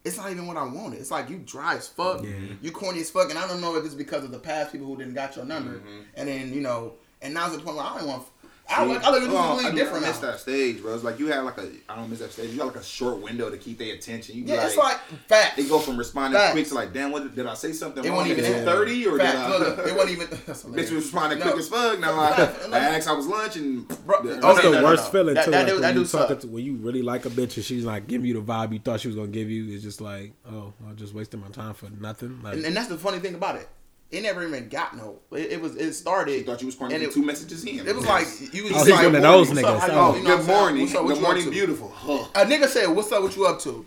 it's 0.05 0.15
not 0.17 0.32
even 0.32 0.47
what 0.47 0.55
I 0.57 0.63
wanted. 0.63 0.99
It's 0.99 1.11
like 1.11 1.30
you 1.30 1.38
dry 1.39 1.75
as 1.75 1.88
fuck, 1.88 2.23
Yeah. 2.23 2.30
you 2.61 2.71
corny 2.71 3.01
as 3.01 3.09
fuck, 3.09 3.30
and 3.30 3.38
I 3.38 3.47
don't 3.47 3.59
know 3.59 3.75
if 3.75 3.84
it's 3.86 3.95
because 3.95 4.23
of 4.23 4.32
the 4.32 4.39
past 4.39 4.71
people 4.71 4.88
who 4.88 4.95
didn't 4.97 5.15
got 5.15 5.36
your 5.36 5.45
number, 5.45 5.80
Mm-hmm. 5.80 6.01
and 6.15 6.28
then 6.30 6.53
you 6.53 6.61
know, 6.61 6.93
and 7.21 7.34
now's 7.34 7.51
the 7.57 7.59
point 7.63 7.75
where 7.78 7.86
I 7.86 7.97
don't 7.97 8.07
want. 8.07 8.23
I 8.70 8.86
look, 8.86 9.03
I 9.03 9.09
look 9.11 9.24
at 9.24 9.30
this 9.30 9.38
I 9.38 9.47
completely 9.47 9.72
do 9.72 9.78
different 9.78 10.05
miss 10.05 10.22
now. 10.22 10.32
that 10.32 10.39
stage, 10.39 10.82
bro. 10.82 10.93
It's 10.93 11.03
like 11.03 11.20
you 11.20 11.28
have 11.28 11.45
like 11.45 11.57
a 11.57 11.70
I 11.89 11.95
don't 11.95 12.09
miss 12.09 12.20
that 12.20 12.32
stage. 12.34 12.51
You 12.51 12.57
got 12.57 12.68
like 12.68 12.76
a 12.76 12.84
short 12.84 13.22
window 13.22 13.49
to 13.49 13.57
keep 13.57 13.78
their 13.80 13.93
attention. 13.95 14.36
You 14.36 14.43
be 14.43 14.49
Yeah, 14.51 14.57
like, 14.57 14.68
it's 14.68 14.78
like 14.78 14.97
facts. 15.28 15.55
they 15.55 15.63
go 15.68 15.80
from 15.80 15.97
responding 15.97 16.38
Facts. 16.39 16.51
quick 16.51 16.68
to 16.68 16.74
like, 16.76 16.91
damn, 16.93 17.11
what 17.11 17.24
did, 17.24 17.36
did 17.36 17.45
I 17.45 17.53
say 17.53 17.72
something 17.72 18.03
It 18.03 18.09
wrong? 18.09 18.18
wasn't 18.18 18.39
even 18.39 18.51
it 18.51 18.65
that. 18.65 18.65
thirty 18.65 19.07
or 19.07 19.18
Facts. 19.18 19.32
did 19.32 19.39
I? 19.41 19.49
Look, 19.49 19.78
look, 19.78 19.88
it 19.88 19.95
wasn't 19.95 20.11
even. 20.11 20.39
That's 20.45 20.63
Bitch 20.63 20.76
was 20.76 20.91
responding 20.91 21.39
No. 21.39 21.45
quick 21.45 21.57
as 21.59 21.70
fuck. 21.70 21.99
Now 21.99 22.20
I, 22.20 22.34
Facts. 22.36 22.68
I 22.72 22.78
asked, 22.80 23.07
I 23.07 23.13
was 23.13 23.28
lunch 23.28 23.55
and 23.55 23.88
Bro, 24.05 24.24
Yeah. 24.24 24.39
oh, 24.43 24.53
That's 24.55 24.61
the 24.61 24.84
worst 24.84 25.11
feeling 25.11 25.36
too. 25.36 25.51
that 25.51 25.51
like 25.51 25.68
do- 25.68 25.74
when 25.74 25.82
that 25.84 25.95
you 25.95 26.05
talking 26.05 26.38
to 26.39 26.47
when 26.47 26.63
you 26.65 26.76
really 26.76 27.01
like 27.01 27.26
a 27.26 27.30
bitch 27.30 27.55
and 27.55 27.65
she's 27.65 27.86
like 27.86 28.07
giving 28.07 28.28
you 28.28 28.34
the 28.34 28.41
vibe 28.41 28.74
you 28.74 28.80
thought 28.80 28.99
she 28.99 29.07
was 29.07 29.15
gonna 29.15 29.28
give 29.30 29.49
you. 29.49 29.74
It's 29.74 29.84
just 29.84 30.01
like, 30.01 30.34
oh, 30.51 30.74
I'm 30.88 30.95
just 30.97 31.13
wasted 31.13 31.39
my 31.39 31.47
time 31.49 31.74
for 31.74 31.89
nothing. 31.89 32.41
Like, 32.43 32.55
And, 32.55 32.65
and 32.65 32.76
that's 32.76 32.89
the 32.89 32.97
funny 32.97 33.20
thing 33.20 33.34
about 33.36 33.55
it. 33.55 33.70
It 34.10 34.22
never 34.24 34.47
even 34.47 34.70
got 34.70 34.95
no. 34.95 35.20
It, 35.32 35.51
it 35.53 35.62
was. 35.62 35.76
It 35.76 35.93
started. 35.93 36.39
she 36.39 36.43
thought 36.43 36.62
you 36.62 36.68
was 36.68 36.76
and 36.76 36.80
pointing 36.89 37.01
it, 37.03 37.12
two 37.12 37.26
messages 37.26 37.66
in. 37.66 37.86
It 37.86 37.93
was 37.95 38.05
like 38.05 38.26
you 38.53 38.64
was 38.64 38.72
Oh, 38.72 38.76
just 38.76 38.86
he's 38.88 38.95
like, 38.95 39.05
one 39.05 39.16
of 39.16 39.22
those 39.22 39.47
morning, 39.53 39.66
up? 39.66 39.82
niggas. 39.82 39.89
Oh, 39.91 40.12
you- 40.14 40.18
you 40.22 40.28
know 40.28 40.38
good 40.38 40.47
morning, 40.47 40.82
What's 40.84 40.95
up? 40.95 41.03
What 41.03 41.08
good 41.10 41.18
you 41.18 41.26
up 41.26 41.28
morning, 41.34 41.49
beautiful. 41.51 41.89
Huh. 41.89 42.28
A 42.36 42.45
nigga 42.45 42.68
said, 42.68 42.88
"What's 42.88 43.12
up? 43.12 43.22
What 43.24 43.36
you 43.36 43.45
up 43.45 43.60
to?" 43.62 43.86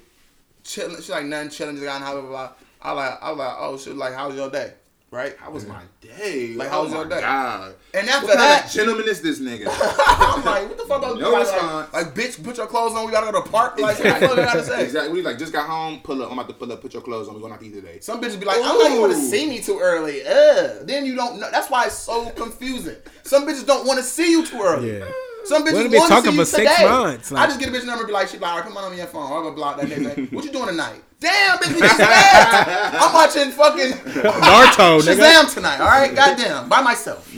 Chilling. 0.62 0.96
She's 0.96 1.08
like 1.10 1.24
nothing. 1.24 1.48
Chilling. 1.50 1.76
Just 1.76 1.86
got 1.86 2.00
blah 2.12 2.20
blah 2.20 2.30
blah. 2.30 2.50
I 2.82 2.92
like. 2.92 3.22
I 3.22 3.30
was 3.30 3.38
like, 3.38 3.54
oh 3.58 3.78
shit. 3.78 3.96
Like, 3.96 4.14
how's 4.14 4.34
your 4.34 4.50
day? 4.50 4.74
Right. 5.12 5.36
How 5.38 5.50
was 5.50 5.66
my 5.66 5.82
day? 6.00 6.54
Like, 6.54 6.68
oh 6.68 6.70
how 6.70 6.82
was 6.84 6.92
your 6.92 7.04
my 7.04 7.16
day? 7.16 7.20
God. 7.20 7.74
And 7.94 8.08
after 8.08 8.26
What 8.28 8.36
kind 8.36 8.48
that, 8.48 8.66
of 8.66 8.70
gentleman 8.70 9.08
is 9.08 9.20
this 9.20 9.40
nigga? 9.40 9.66
I'm 10.06 10.44
like, 10.44 10.68
what 10.68 10.78
the 10.78 10.84
fuck? 10.84 11.02
Like, 11.02 11.18
No 11.18 11.32
like, 11.32 11.40
response. 11.40 11.92
like, 11.92 12.14
bitch, 12.14 12.44
put 12.44 12.56
your 12.58 12.68
clothes 12.68 12.94
on. 12.94 13.06
We 13.06 13.10
gotta 13.10 13.26
go 13.32 13.40
to 13.40 13.44
the 13.44 13.50
park. 13.50 13.76
Like, 13.80 13.98
what 13.98 14.20
the 14.20 14.28
fuck 14.28 14.38
I 14.38 14.44
gotta 14.44 14.64
say? 14.64 14.84
Exactly. 14.84 15.12
We 15.12 15.22
like 15.22 15.36
just 15.36 15.52
got 15.52 15.68
home. 15.68 15.98
Pull 16.04 16.22
up. 16.22 16.30
I'm 16.30 16.38
about 16.38 16.46
to 16.48 16.54
pull 16.54 16.70
up. 16.72 16.80
Put 16.80 16.94
your 16.94 17.02
clothes 17.02 17.26
on. 17.26 17.34
We 17.34 17.40
going 17.40 17.52
out 17.52 17.58
to 17.58 17.66
eat 17.66 17.74
today. 17.74 17.98
Some 18.00 18.20
bitches 18.20 18.38
be 18.38 18.46
like, 18.46 18.58
I'm 18.58 18.78
not 18.78 19.00
want 19.00 19.12
to 19.12 19.18
see 19.18 19.48
me 19.48 19.60
too 19.60 19.80
early. 19.80 20.22
Ugh. 20.24 20.86
Then 20.86 21.04
you 21.04 21.16
don't 21.16 21.40
know. 21.40 21.50
That's 21.50 21.68
why 21.68 21.86
it's 21.86 21.96
so 21.98 22.30
confusing. 22.30 22.96
Some 23.24 23.48
bitches 23.48 23.66
don't 23.66 23.86
want 23.88 23.98
to 23.98 24.04
see 24.04 24.30
you 24.30 24.46
too 24.46 24.60
early. 24.62 24.98
Yeah. 24.98 25.10
Some 25.44 25.64
bitches 25.66 25.72
want 25.74 25.90
to 25.92 26.00
see 26.00 26.08
talking 26.08 26.32
you 26.32 26.38
for 26.38 26.44
six 26.44 26.70
today. 26.70 26.88
months, 26.88 27.32
I 27.32 27.46
just 27.46 27.58
get 27.58 27.68
a 27.68 27.72
bitch 27.72 27.86
number 27.86 28.00
and 28.02 28.06
be 28.06 28.12
like, 28.12 28.28
she 28.28 28.38
like, 28.38 28.50
all 28.50 28.56
right, 28.58 28.66
come 28.66 28.76
on 28.76 28.84
on 28.84 28.96
your 28.96 29.06
phone. 29.06 29.24
I'm 29.32 29.42
gonna 29.42 29.54
block 29.54 29.80
that 29.80 29.86
nigga. 29.88 30.32
What 30.32 30.44
you 30.44 30.52
doing 30.52 30.66
tonight? 30.68 31.02
Damn, 31.18 31.58
bitch, 31.58 31.74
we 31.74 31.80
just. 31.80 32.00
I'm 32.00 33.12
watching 33.12 33.50
fucking 33.50 33.92
Naruto, 34.22 35.00
nigga. 35.00 35.20
Shazam 35.20 35.54
tonight. 35.54 35.80
All 35.80 35.86
right, 35.86 36.14
goddamn, 36.14 36.68
by 36.68 36.80
myself. 36.82 37.30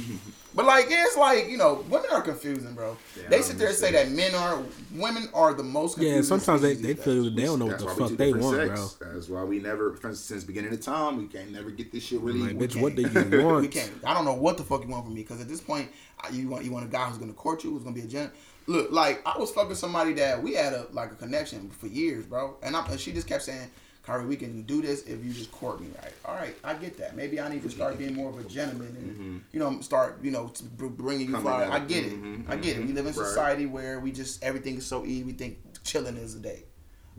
But 0.55 0.67
like, 0.67 0.87
it's 0.89 1.17
like 1.17 1.49
you 1.49 1.57
know, 1.57 1.85
women 1.89 2.11
are 2.13 2.21
confusing, 2.21 2.75
bro. 2.75 2.97
they 3.29 3.41
sit 3.43 3.59
there 3.59 3.69
and 3.69 3.77
say 3.77 3.93
that 3.93 4.11
men 4.11 4.35
are, 4.35 4.63
women 4.95 5.29
are 5.33 5.55
the 5.55 5.63
most. 5.63 5.99
yeah, 5.99 6.21
sometimes 6.21 6.61
they, 6.61 6.75
they 6.75 6.95
feel 6.95 7.25
days. 7.25 7.35
they 7.35 7.45
don't 7.45 7.59
know 7.59 7.67
what 7.67 7.79
the 7.79 7.87
fuck 7.89 8.11
they 8.11 8.33
different 8.33 8.43
want, 8.43 8.75
bro. 8.75 9.13
That's 9.13 9.29
why 9.29 9.45
we 9.45 9.61
never, 9.61 9.97
since 10.03 10.29
the 10.29 10.47
beginning 10.47 10.73
of 10.73 10.81
time, 10.81 11.17
we 11.19 11.27
can't 11.27 11.51
never 11.53 11.71
get 11.71 11.91
this 11.91 12.05
shit 12.05 12.21
really. 12.21 12.41
Like, 12.41 12.57
we 12.57 12.67
bitch, 12.67 12.81
what 12.81 12.95
do 12.95 13.09
can't. 13.09 13.33
you 13.33 13.39
we 13.39 13.45
want? 13.45 13.71
can't. 13.71 13.91
I 14.05 14.13
don't 14.15 14.25
know 14.25 14.35
what 14.35 14.57
the 14.59 14.65
fuck 14.65 14.83
you 14.85 14.91
want 14.91 15.05
from 15.05 15.15
me 15.15 15.23
because 15.23 15.41
at 15.41 15.49
this 15.49 15.61
point, 15.61 15.89
you 16.31 16.49
want 16.49 16.65
you 16.65 16.73
want 16.73 16.85
a 16.85 16.89
guy 16.89 17.07
who's 17.09 17.19
gonna 17.19 17.33
court 17.33 17.65
you, 17.65 17.71
who's 17.71 17.83
gonna 17.83 17.95
be 17.95 18.03
a 18.03 18.07
gent. 18.07 18.33
Look, 18.67 18.93
like 18.93 19.27
I 19.27 19.39
was 19.39 19.51
fucking 19.51 19.75
somebody 19.75 20.13
that 20.15 20.43
we 20.43 20.55
had 20.55 20.73
a 20.73 20.87
like 20.93 21.13
a 21.13 21.17
connection 21.17 21.71
for 21.71 21.87
years, 21.87 22.25
bro, 22.27 22.57
and, 22.63 22.77
I, 22.77 22.87
and 22.87 23.01
she 23.01 23.13
just 23.13 23.27
kept 23.27 23.43
saying, 23.43 23.71
"Kyrie, 24.05 24.27
we 24.27 24.37
can 24.37 24.63
do 24.63 24.83
this 24.83 25.03
if 25.03 25.25
you 25.25 25.33
just 25.33 25.51
court 25.53 25.81
me 25.81 25.89
right." 26.03 26.13
All 26.25 26.35
right, 26.35 26.55
I 26.65 26.75
get 26.75 26.99
that. 26.99 27.17
Maybe 27.17 27.41
I 27.41 27.49
need 27.49 27.63
to 27.63 27.71
start 27.71 27.99
being 27.99 28.15
more 28.15 28.31
of 28.31 28.39
a 28.39 28.45
gentleman 28.45 28.89
and 28.89 29.45
you 29.53 29.59
know 29.61 29.81
start 29.81 30.19
you 30.23 30.31
know 30.31 30.53
bringing 30.77 31.29
you 31.29 31.41
flowers. 31.41 31.69
I 31.71 31.79
get 31.81 32.05
it. 32.05 32.13
Mhm, 32.13 32.49
I 32.49 32.57
get 32.57 32.77
it. 32.77 32.87
We 32.87 32.93
live 32.93 33.07
in 33.07 33.13
mhm. 33.13 33.19
Right. 33.19 33.29
society 33.29 33.67
where 33.67 34.01
we 34.01 34.13
just 34.13 34.43
everything 34.43 34.77
is 34.77 34.87
so 34.87 35.05
easy. 35.05 35.25
We 35.25 35.33
think 35.33 35.59
chilling 35.85 36.17
is 36.17 36.35
a 36.35 36.41
day. 36.41 36.65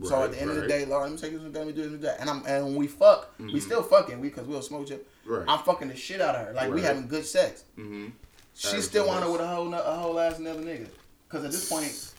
So 0.02 0.24
at 0.24 0.32
the 0.32 0.40
end 0.40 0.50
of 0.50 0.56
the 0.56 0.62
right. 0.62 0.68
day, 0.68 0.84
Lord, 0.86 1.02
let 1.04 1.12
me 1.12 1.18
take 1.18 1.30
you 1.32 1.38
some 1.38 1.52
time. 1.52 1.66
We 1.66 1.72
do 1.72 1.88
this, 1.88 2.00
that, 2.00 2.20
and 2.20 2.28
I'm 2.28 2.44
and 2.46 2.64
when 2.66 2.74
we 2.74 2.88
fuck, 2.88 3.32
we 3.38 3.60
still 3.60 3.82
fucking. 3.82 4.20
We 4.20 4.28
because 4.28 4.46
we'll 4.46 4.60
smoke 4.60 4.88
chip. 4.88 5.08
Mm-hmm. 5.24 5.32
Right. 5.32 5.44
I'm 5.48 5.60
fucking 5.60 5.88
the 5.88 5.96
shit 5.96 6.20
out 6.20 6.34
of 6.34 6.46
her. 6.48 6.52
Like 6.52 6.72
we 6.72 6.82
having 6.82 7.06
good 7.06 7.24
sex. 7.24 7.64
Mhm. 7.78 8.12
She 8.54 8.80
still 8.80 9.06
wanted 9.06 9.30
with 9.30 9.40
a 9.40 9.46
whole 9.46 9.72
a 9.72 9.96
whole 9.96 10.18
ass 10.18 10.38
another 10.38 10.60
nigga. 10.62 10.88
Cause 11.28 11.44
at 11.44 11.50
this 11.52 11.68
point, 11.68 12.12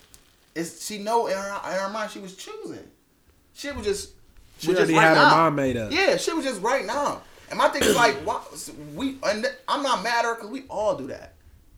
it's 0.56 0.86
she 0.86 0.98
know 0.98 1.28
in 1.28 1.38
her 1.38 1.62
in 1.66 1.80
her 1.80 1.90
mind 1.90 2.12
she 2.12 2.20
was 2.20 2.36
choosing. 2.36 2.90
She 3.54 3.72
was 3.72 3.86
just 3.86 4.15
She 4.66 4.72
just 4.72 4.80
already 4.80 4.94
right 4.96 5.02
had 5.04 5.18
her 5.18 5.24
now. 5.24 5.36
mind 5.38 5.56
made 5.56 5.78
up. 5.78 5.92
Yeah, 5.92 6.18
shit 6.18 6.36
was 6.36 6.46
just 6.46 6.62
right 6.62 6.86
now. 6.86 7.22
And 7.50 7.58
my 7.60 7.70
thing 7.70 7.84
is 7.84 7.96
like, 7.96 8.16
what 8.26 8.70
we 8.96 9.18
and 9.24 9.46
I'm 9.68 9.84
not 9.84 10.04
mad 10.04 10.20
at 10.20 10.26
her 10.26 10.36
because 10.36 10.50
we 10.50 10.64
all 10.70 10.96
do 10.96 11.08
that. 11.08 11.34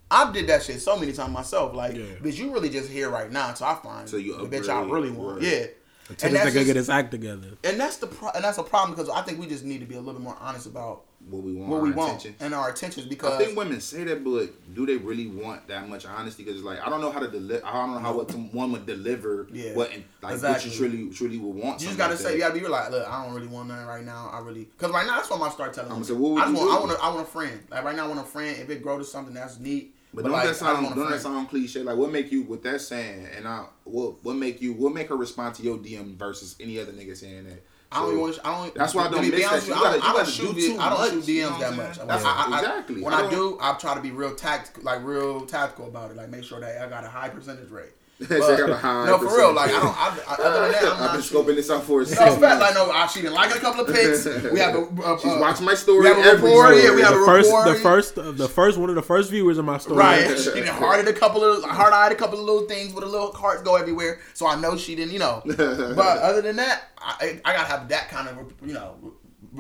I 0.09 0.31
did 0.31 0.47
that 0.47 0.63
shit 0.63 0.79
so 0.81 0.97
many 0.97 1.11
times 1.11 1.33
myself. 1.33 1.73
Like, 1.75 1.93
Yeah. 1.95 2.05
bitch, 2.21 2.37
you 2.37 2.53
really 2.53 2.69
just 2.69 2.89
here 2.89 3.09
right 3.09 3.29
now 3.29 3.49
until 3.49 3.67
I 3.67 3.75
find 3.75 4.07
So 4.09 4.15
you 4.17 4.37
the 4.37 4.45
bitch 4.57 4.69
I 4.69 4.81
really 4.83 5.11
want. 5.11 5.41
right. 5.41 5.43
Yeah. 5.51 5.65
Until 6.09 6.27
And 6.27 6.35
this 6.37 6.43
that's 6.43 6.49
nigga 6.51 6.53
just- 6.53 6.65
get 6.67 6.75
his 6.77 6.89
act 6.89 7.11
together. 7.11 7.47
and 7.65 7.77
that's 7.77 7.97
the 7.97 8.07
pro- 8.07 8.29
and 8.29 8.41
that's 8.41 8.57
a 8.57 8.63
problem 8.63 8.95
because 8.95 9.09
I 9.09 9.21
think 9.23 9.39
we 9.41 9.47
just 9.47 9.65
need 9.65 9.79
to 9.79 9.85
be 9.85 9.95
a 9.95 9.99
little 9.99 10.13
bit 10.13 10.21
more 10.21 10.37
honest 10.39 10.65
about 10.65 11.01
What 11.29 11.43
we 11.43 11.53
want. 11.53 11.69
what 11.69 11.81
we 11.81 11.91
want 11.91 12.11
attention. 12.21 12.35
and 12.39 12.53
our 12.53 12.69
intentions 12.69 13.05
because 13.07 13.33
I 13.33 13.43
think 13.43 13.57
women 13.57 13.81
say 13.81 14.03
that, 14.05 14.23
but 14.23 14.49
do 14.73 14.85
they 14.85 14.95
really 14.97 15.27
want 15.27 15.67
that 15.67 15.89
much 15.89 16.05
honesty? 16.05 16.43
Because 16.43 16.57
it's 16.59 16.65
like 16.65 16.79
I 16.85 16.89
don't 16.89 17.01
know 17.01 17.11
how 17.11 17.19
to 17.19 17.27
deliver. 17.27 17.65
I 17.65 17.73
don't 17.73 17.91
know 17.93 17.99
how 17.99 18.15
what 18.15 18.31
some- 18.31 18.51
one 18.53 18.71
would 18.71 18.85
deliver. 18.85 19.47
Yeah, 19.51 19.73
What 19.73 19.91
like 20.21 20.33
exactly. 20.33 20.69
what 20.69 20.79
you 20.79 20.89
truly 20.89 21.09
truly 21.13 21.37
would 21.37 21.55
want. 21.63 21.81
You 21.81 21.87
just 21.87 21.97
gotta 21.97 22.13
like 22.13 22.21
say, 22.21 22.33
you 22.33 22.39
that. 22.39 22.49
gotta 22.49 22.59
be 22.61 22.67
like, 22.67 22.91
look, 22.91 23.07
I 23.07 23.25
don't 23.25 23.33
really 23.35 23.47
want 23.47 23.67
nothing 23.67 23.85
right 23.85 24.03
now. 24.05 24.29
I 24.33 24.39
really, 24.39 24.69
cause 24.77 24.91
right 24.91 25.05
now 25.05 25.17
that's 25.17 25.29
what 25.29 25.35
I'm 25.37 25.41
gonna 25.41 25.51
start 25.53 25.73
telling 25.73 25.91
I'ma 25.91 25.99
them. 25.99 26.07
say, 26.07 26.13
what 26.13 26.31
would 26.31 26.43
I 26.43 26.47
you 26.49 26.53
want, 26.55 26.71
I 26.71 26.79
want, 26.79 26.91
a, 26.91 27.03
I 27.03 27.09
want 27.09 27.21
a 27.27 27.31
friend. 27.31 27.63
Like 27.69 27.83
right 27.83 27.95
now, 27.95 28.05
I 28.05 28.07
want 28.07 28.19
a 28.21 28.23
friend. 28.23 28.57
If 28.59 28.69
it 28.69 28.81
grow 28.81 28.97
to 28.97 29.03
something 29.03 29.33
that's 29.33 29.59
neat, 29.59 29.93
But, 30.13 30.23
but, 30.23 30.29
don't 30.29 30.37
like, 30.37 30.47
that 30.47 30.55
sound 30.55 30.95
don't 30.95 31.09
that 31.11 31.19
sound 31.21 31.49
cliche? 31.49 31.83
Like 31.83 31.97
what 31.97 32.11
make 32.11 32.31
you 32.31 32.43
with 32.43 32.63
that 32.63 32.79
saying 32.81 33.27
and 33.35 33.47
I 33.47 33.65
what 33.83 34.23
what 34.23 34.35
make 34.37 34.61
you 34.61 34.73
what 34.73 34.93
make 34.93 35.09
her 35.09 35.17
respond 35.17 35.55
to 35.55 35.63
your 35.63 35.77
DM 35.77 36.15
versus 36.15 36.55
any 36.61 36.79
other 36.79 36.93
nigga 36.93 37.15
saying 37.17 37.43
that? 37.45 37.63
I 37.91 37.99
don't 38.01 38.11
So- 38.15 38.19
want. 38.19 38.39
I 38.43 38.51
don't. 38.63 38.75
That's 38.75 38.93
why 38.93 39.05
I 39.05 39.09
don't 39.11 39.21
miss 39.29 39.31
that. 39.49 39.61
You 39.63 39.67
you, 39.69 39.73
I 39.73 39.83
gotta- 39.83 39.99
don't- 39.99 40.09
I 40.09 40.13
gotta 40.13 40.31
shoot 40.31 40.55
do 40.55 40.73
too 40.73 40.79
I 40.79 40.89
don't 40.89 40.99
much, 40.99 41.11
shoot 41.11 41.27
you 41.27 41.41
know 41.43 41.49
DMs 41.51 41.59
that 41.59 41.75
much. 41.75 41.95
saying? 41.97 42.09
I- 42.11 42.59
Exactly. 42.59 43.01
When 43.01 43.13
I 43.13 43.29
do, 43.29 43.57
I 43.61 43.73
try 43.73 43.95
to 43.95 44.01
be 44.01 44.11
real 44.11 44.35
tactical, 44.35 44.83
like 44.83 45.03
real 45.03 45.45
tactical 45.45 45.87
about 45.87 46.11
it. 46.11 46.17
Like 46.17 46.29
make 46.29 46.43
sure 46.43 46.59
that 46.59 46.81
I 46.81 46.89
got 46.89 47.05
a 47.05 47.09
high 47.09 47.29
percentage 47.29 47.69
rate. 47.71 47.93
They 48.27 48.39
got 48.39 48.69
a 48.71 48.75
high 48.75 49.05
no, 49.05 49.19
for 49.19 49.25
real. 49.37 49.53
Like 49.53 49.69
I 49.69 49.73
don't. 49.73 49.95
I, 49.95 50.19
I, 50.27 50.35
other 50.43 50.61
than 50.61 50.71
that, 50.71 50.83
I'm 50.93 51.03
I've 51.03 51.11
been 51.13 51.21
scoping 51.21 51.55
this 51.55 51.69
out 51.69 51.83
for 51.83 52.01
a 52.01 52.03
No, 52.03 52.09
second. 52.09 52.39
fact, 52.41 52.59
like 52.59 52.73
no, 52.73 52.89
I, 52.89 53.05
she 53.05 53.21
been 53.21 53.31
liking 53.33 53.57
a 53.57 53.59
couple 53.59 53.81
of 53.85 53.93
pics. 53.93 54.25
We 54.25 54.59
have 54.59 54.73
a. 54.73 54.79
a 54.85 55.19
She's 55.21 55.31
a- 55.31 55.39
watching 55.39 55.65
my 55.65 55.75
story 55.75 55.99
we 56.01 56.07
have 56.07 56.17
a 56.17 56.21
every 56.21 56.49
report, 56.49 56.67
story. 56.69 56.83
yeah, 56.83 56.95
we 56.95 57.01
have 57.03 57.13
The 57.13 57.21
a 57.21 57.25
first, 57.27 57.47
report. 57.51 57.67
the 57.67 57.75
first, 57.75 58.17
uh, 58.17 58.31
the 58.31 58.47
first 58.47 58.77
one 58.79 58.89
of 58.89 58.95
the 58.95 59.03
first 59.03 59.29
viewers 59.29 59.59
of 59.59 59.65
my 59.65 59.77
story. 59.77 59.97
Right. 59.97 60.37
She 60.39 60.61
done 60.61 60.67
hearted 60.67 61.07
a 61.07 61.13
couple 61.13 61.43
of 61.43 61.63
hard 61.63 61.93
eyed 61.93 62.11
a 62.11 62.15
couple 62.15 62.39
of 62.39 62.45
little 62.45 62.67
things 62.67 62.91
with 62.91 63.03
a 63.03 63.07
little 63.07 63.31
hearts 63.33 63.61
go 63.61 63.75
everywhere. 63.75 64.19
So 64.33 64.47
I 64.47 64.55
know 64.59 64.75
she 64.77 64.95
didn't, 64.95 65.13
you 65.13 65.19
know. 65.19 65.43
but 65.45 66.17
other 66.17 66.41
than 66.41 66.55
that, 66.55 66.85
I, 66.97 67.39
I 67.45 67.53
gotta 67.53 67.67
have 67.67 67.87
that 67.89 68.09
kind 68.09 68.27
of 68.29 68.51
you 68.67 68.73
know 68.73 68.95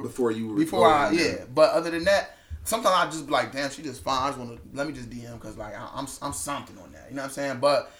before 0.01 0.31
you 0.31 0.55
before 0.55 0.89
I 0.89 1.11
yeah. 1.11 1.45
But 1.53 1.73
other 1.73 1.91
than 1.91 2.05
that, 2.05 2.37
sometimes 2.63 2.95
I 2.95 3.05
just 3.05 3.27
be 3.27 3.31
like, 3.33 3.51
damn, 3.51 3.69
she 3.69 3.83
just 3.83 4.03
fine. 4.03 4.23
I 4.23 4.27
just 4.29 4.39
want 4.39 4.55
to 4.55 4.61
let 4.77 4.87
me 4.87 4.93
just 4.93 5.11
DM 5.11 5.33
because 5.33 5.57
like 5.57 5.75
I, 5.75 5.87
I'm 5.93 6.07
I'm 6.23 6.33
something 6.33 6.75
on 6.79 6.91
that. 6.93 7.05
You 7.09 7.15
know 7.15 7.21
what 7.21 7.27
I'm 7.27 7.33
saying? 7.33 7.59
But 7.59 7.91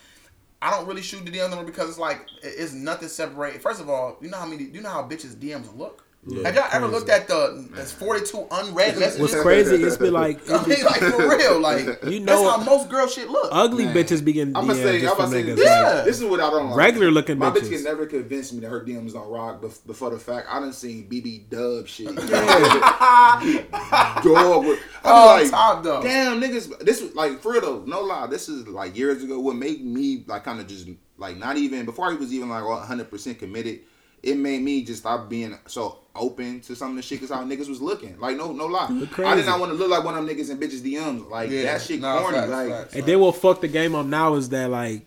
I 0.62 0.72
don't 0.72 0.88
really 0.88 1.04
shoot 1.04 1.24
the 1.24 1.32
DM 1.32 1.50
number 1.50 1.66
because 1.66 1.90
it's 1.90 2.00
like 2.00 2.26
it's 2.42 2.74
nothing 2.74 3.10
separate. 3.10 3.62
First 3.62 3.80
of 3.80 3.90
all, 3.90 4.18
you 4.22 4.30
know 4.30 4.38
how 4.38 4.46
many 4.46 4.64
you 4.66 4.82
know 4.82 4.90
how 4.90 5.04
bitches 5.04 5.36
DMs 5.36 5.76
look. 5.78 6.07
Have 6.44 6.56
y'all 6.56 6.68
ever 6.74 6.88
looked 6.88 7.10
at 7.10 7.28
the 7.28 7.68
there's 7.74 7.92
42 7.94 8.48
unread 8.52 8.98
messages? 9.00 9.20
What's 9.20 9.42
crazy 9.42 9.82
is 9.82 9.98
be 9.98 10.10
like, 10.10 10.40
I 10.52 10.66
mean, 10.66 10.84
like 10.84 11.00
for 11.00 11.30
real, 11.30 11.60
like 11.60 11.86
You 12.04 12.20
know 12.20 12.26
that's 12.26 12.42
know- 12.42 12.50
how 12.52 12.58
most 12.64 12.90
girl 12.90 13.08
shit 13.08 13.30
look. 13.30 13.48
ugly 13.52 13.86
Man. 13.86 13.96
bitches 13.96 14.24
begin. 14.26 14.52
getting 14.54 14.58
I'm 14.58 14.68
gonna 14.68 14.76
say, 14.76 15.08
I'm 15.08 15.16
gonna 15.18 15.30
say, 15.32 15.44
niggas. 15.44 15.56
this, 15.56 15.66
Yeah. 15.66 16.02
this 16.06 16.20
is 16.20 16.26
what 16.26 16.40
I 16.42 16.50
don't 16.50 16.68
like. 16.70 16.78
Regular 16.78 17.12
looking 17.12 17.38
My 17.38 17.50
bitch 17.50 17.62
bitches. 17.62 17.70
can 17.76 17.84
never 17.86 18.06
convince 18.08 18.52
me 18.52 18.60
that 18.62 18.70
her 18.70 18.84
DMs 18.84 19.14
don't 19.14 19.30
rock 19.30 19.62
But 19.62 19.80
before 19.88 20.10
the 20.10 20.20
fact. 20.20 20.48
I 20.50 20.60
done 20.60 20.74
seen 20.74 21.08
BB 21.10 21.50
Dub 21.50 21.88
shit. 21.88 22.14
Dog. 24.24 24.66
With, 24.66 24.80
I'm 25.04 25.14
Oh, 25.14 25.26
like, 25.42 25.50
top 25.50 25.84
dog. 25.84 26.04
damn 26.04 26.42
niggas. 26.42 26.78
This 26.80 27.02
was 27.02 27.14
like 27.16 27.40
for 27.42 27.54
real 27.54 27.62
though. 27.62 27.84
No 27.86 28.02
lie. 28.02 28.28
This 28.28 28.50
is 28.50 28.68
like 28.68 28.98
years 28.98 29.24
ago. 29.24 29.40
What 29.40 29.56
made 29.56 29.84
me 29.86 30.24
like 30.28 30.44
kind 30.44 30.60
of 30.60 30.68
just 30.68 30.88
like 31.18 31.38
not 31.38 31.58
even 31.58 31.86
before 31.86 32.10
I 32.10 32.14
was 32.14 32.34
even 32.34 32.50
like 32.50 32.66
100 32.66 33.10
percent 33.10 33.40
committed. 33.40 33.82
It 34.24 34.36
made 34.36 34.62
me 34.64 34.84
just 34.84 35.02
stop 35.02 35.30
being 35.30 35.58
so 35.68 36.00
open 36.18 36.62
to 36.62 36.76
some 36.76 36.92
of 36.92 36.96
the 36.98 37.02
shit 37.02 37.20
because 37.22 37.34
how 37.36 37.44
niggas 37.44 37.70
was 37.70 37.82
looking. 37.82 38.20
Like 38.20 38.38
no, 38.38 38.52
no 38.52 38.66
lie. 38.66 38.88
I 39.26 39.36
did 39.36 39.46
not 39.46 39.60
want 39.60 39.72
to 39.72 39.78
look 39.78 39.90
like 39.90 40.04
one 40.04 40.18
of 40.18 40.26
them 40.26 40.36
niggas 40.36 40.50
in 40.50 40.58
bitches 40.60 40.82
DMs. 40.82 41.30
Like 41.30 41.50
Yeah. 41.50 41.64
that 41.64 41.82
shit 41.82 42.00
Nah, 42.02 42.20
corny. 42.20 42.38
facts, 42.38 42.50
like 42.52 42.70
facts. 42.70 42.96
And 42.96 43.06
then 43.06 43.20
what 43.20 43.36
fuck 43.36 43.62
the 43.62 43.68
game 43.68 43.96
up 43.96 44.06
now 44.06 44.36
is 44.36 44.50
that 44.50 44.70
like 44.70 45.06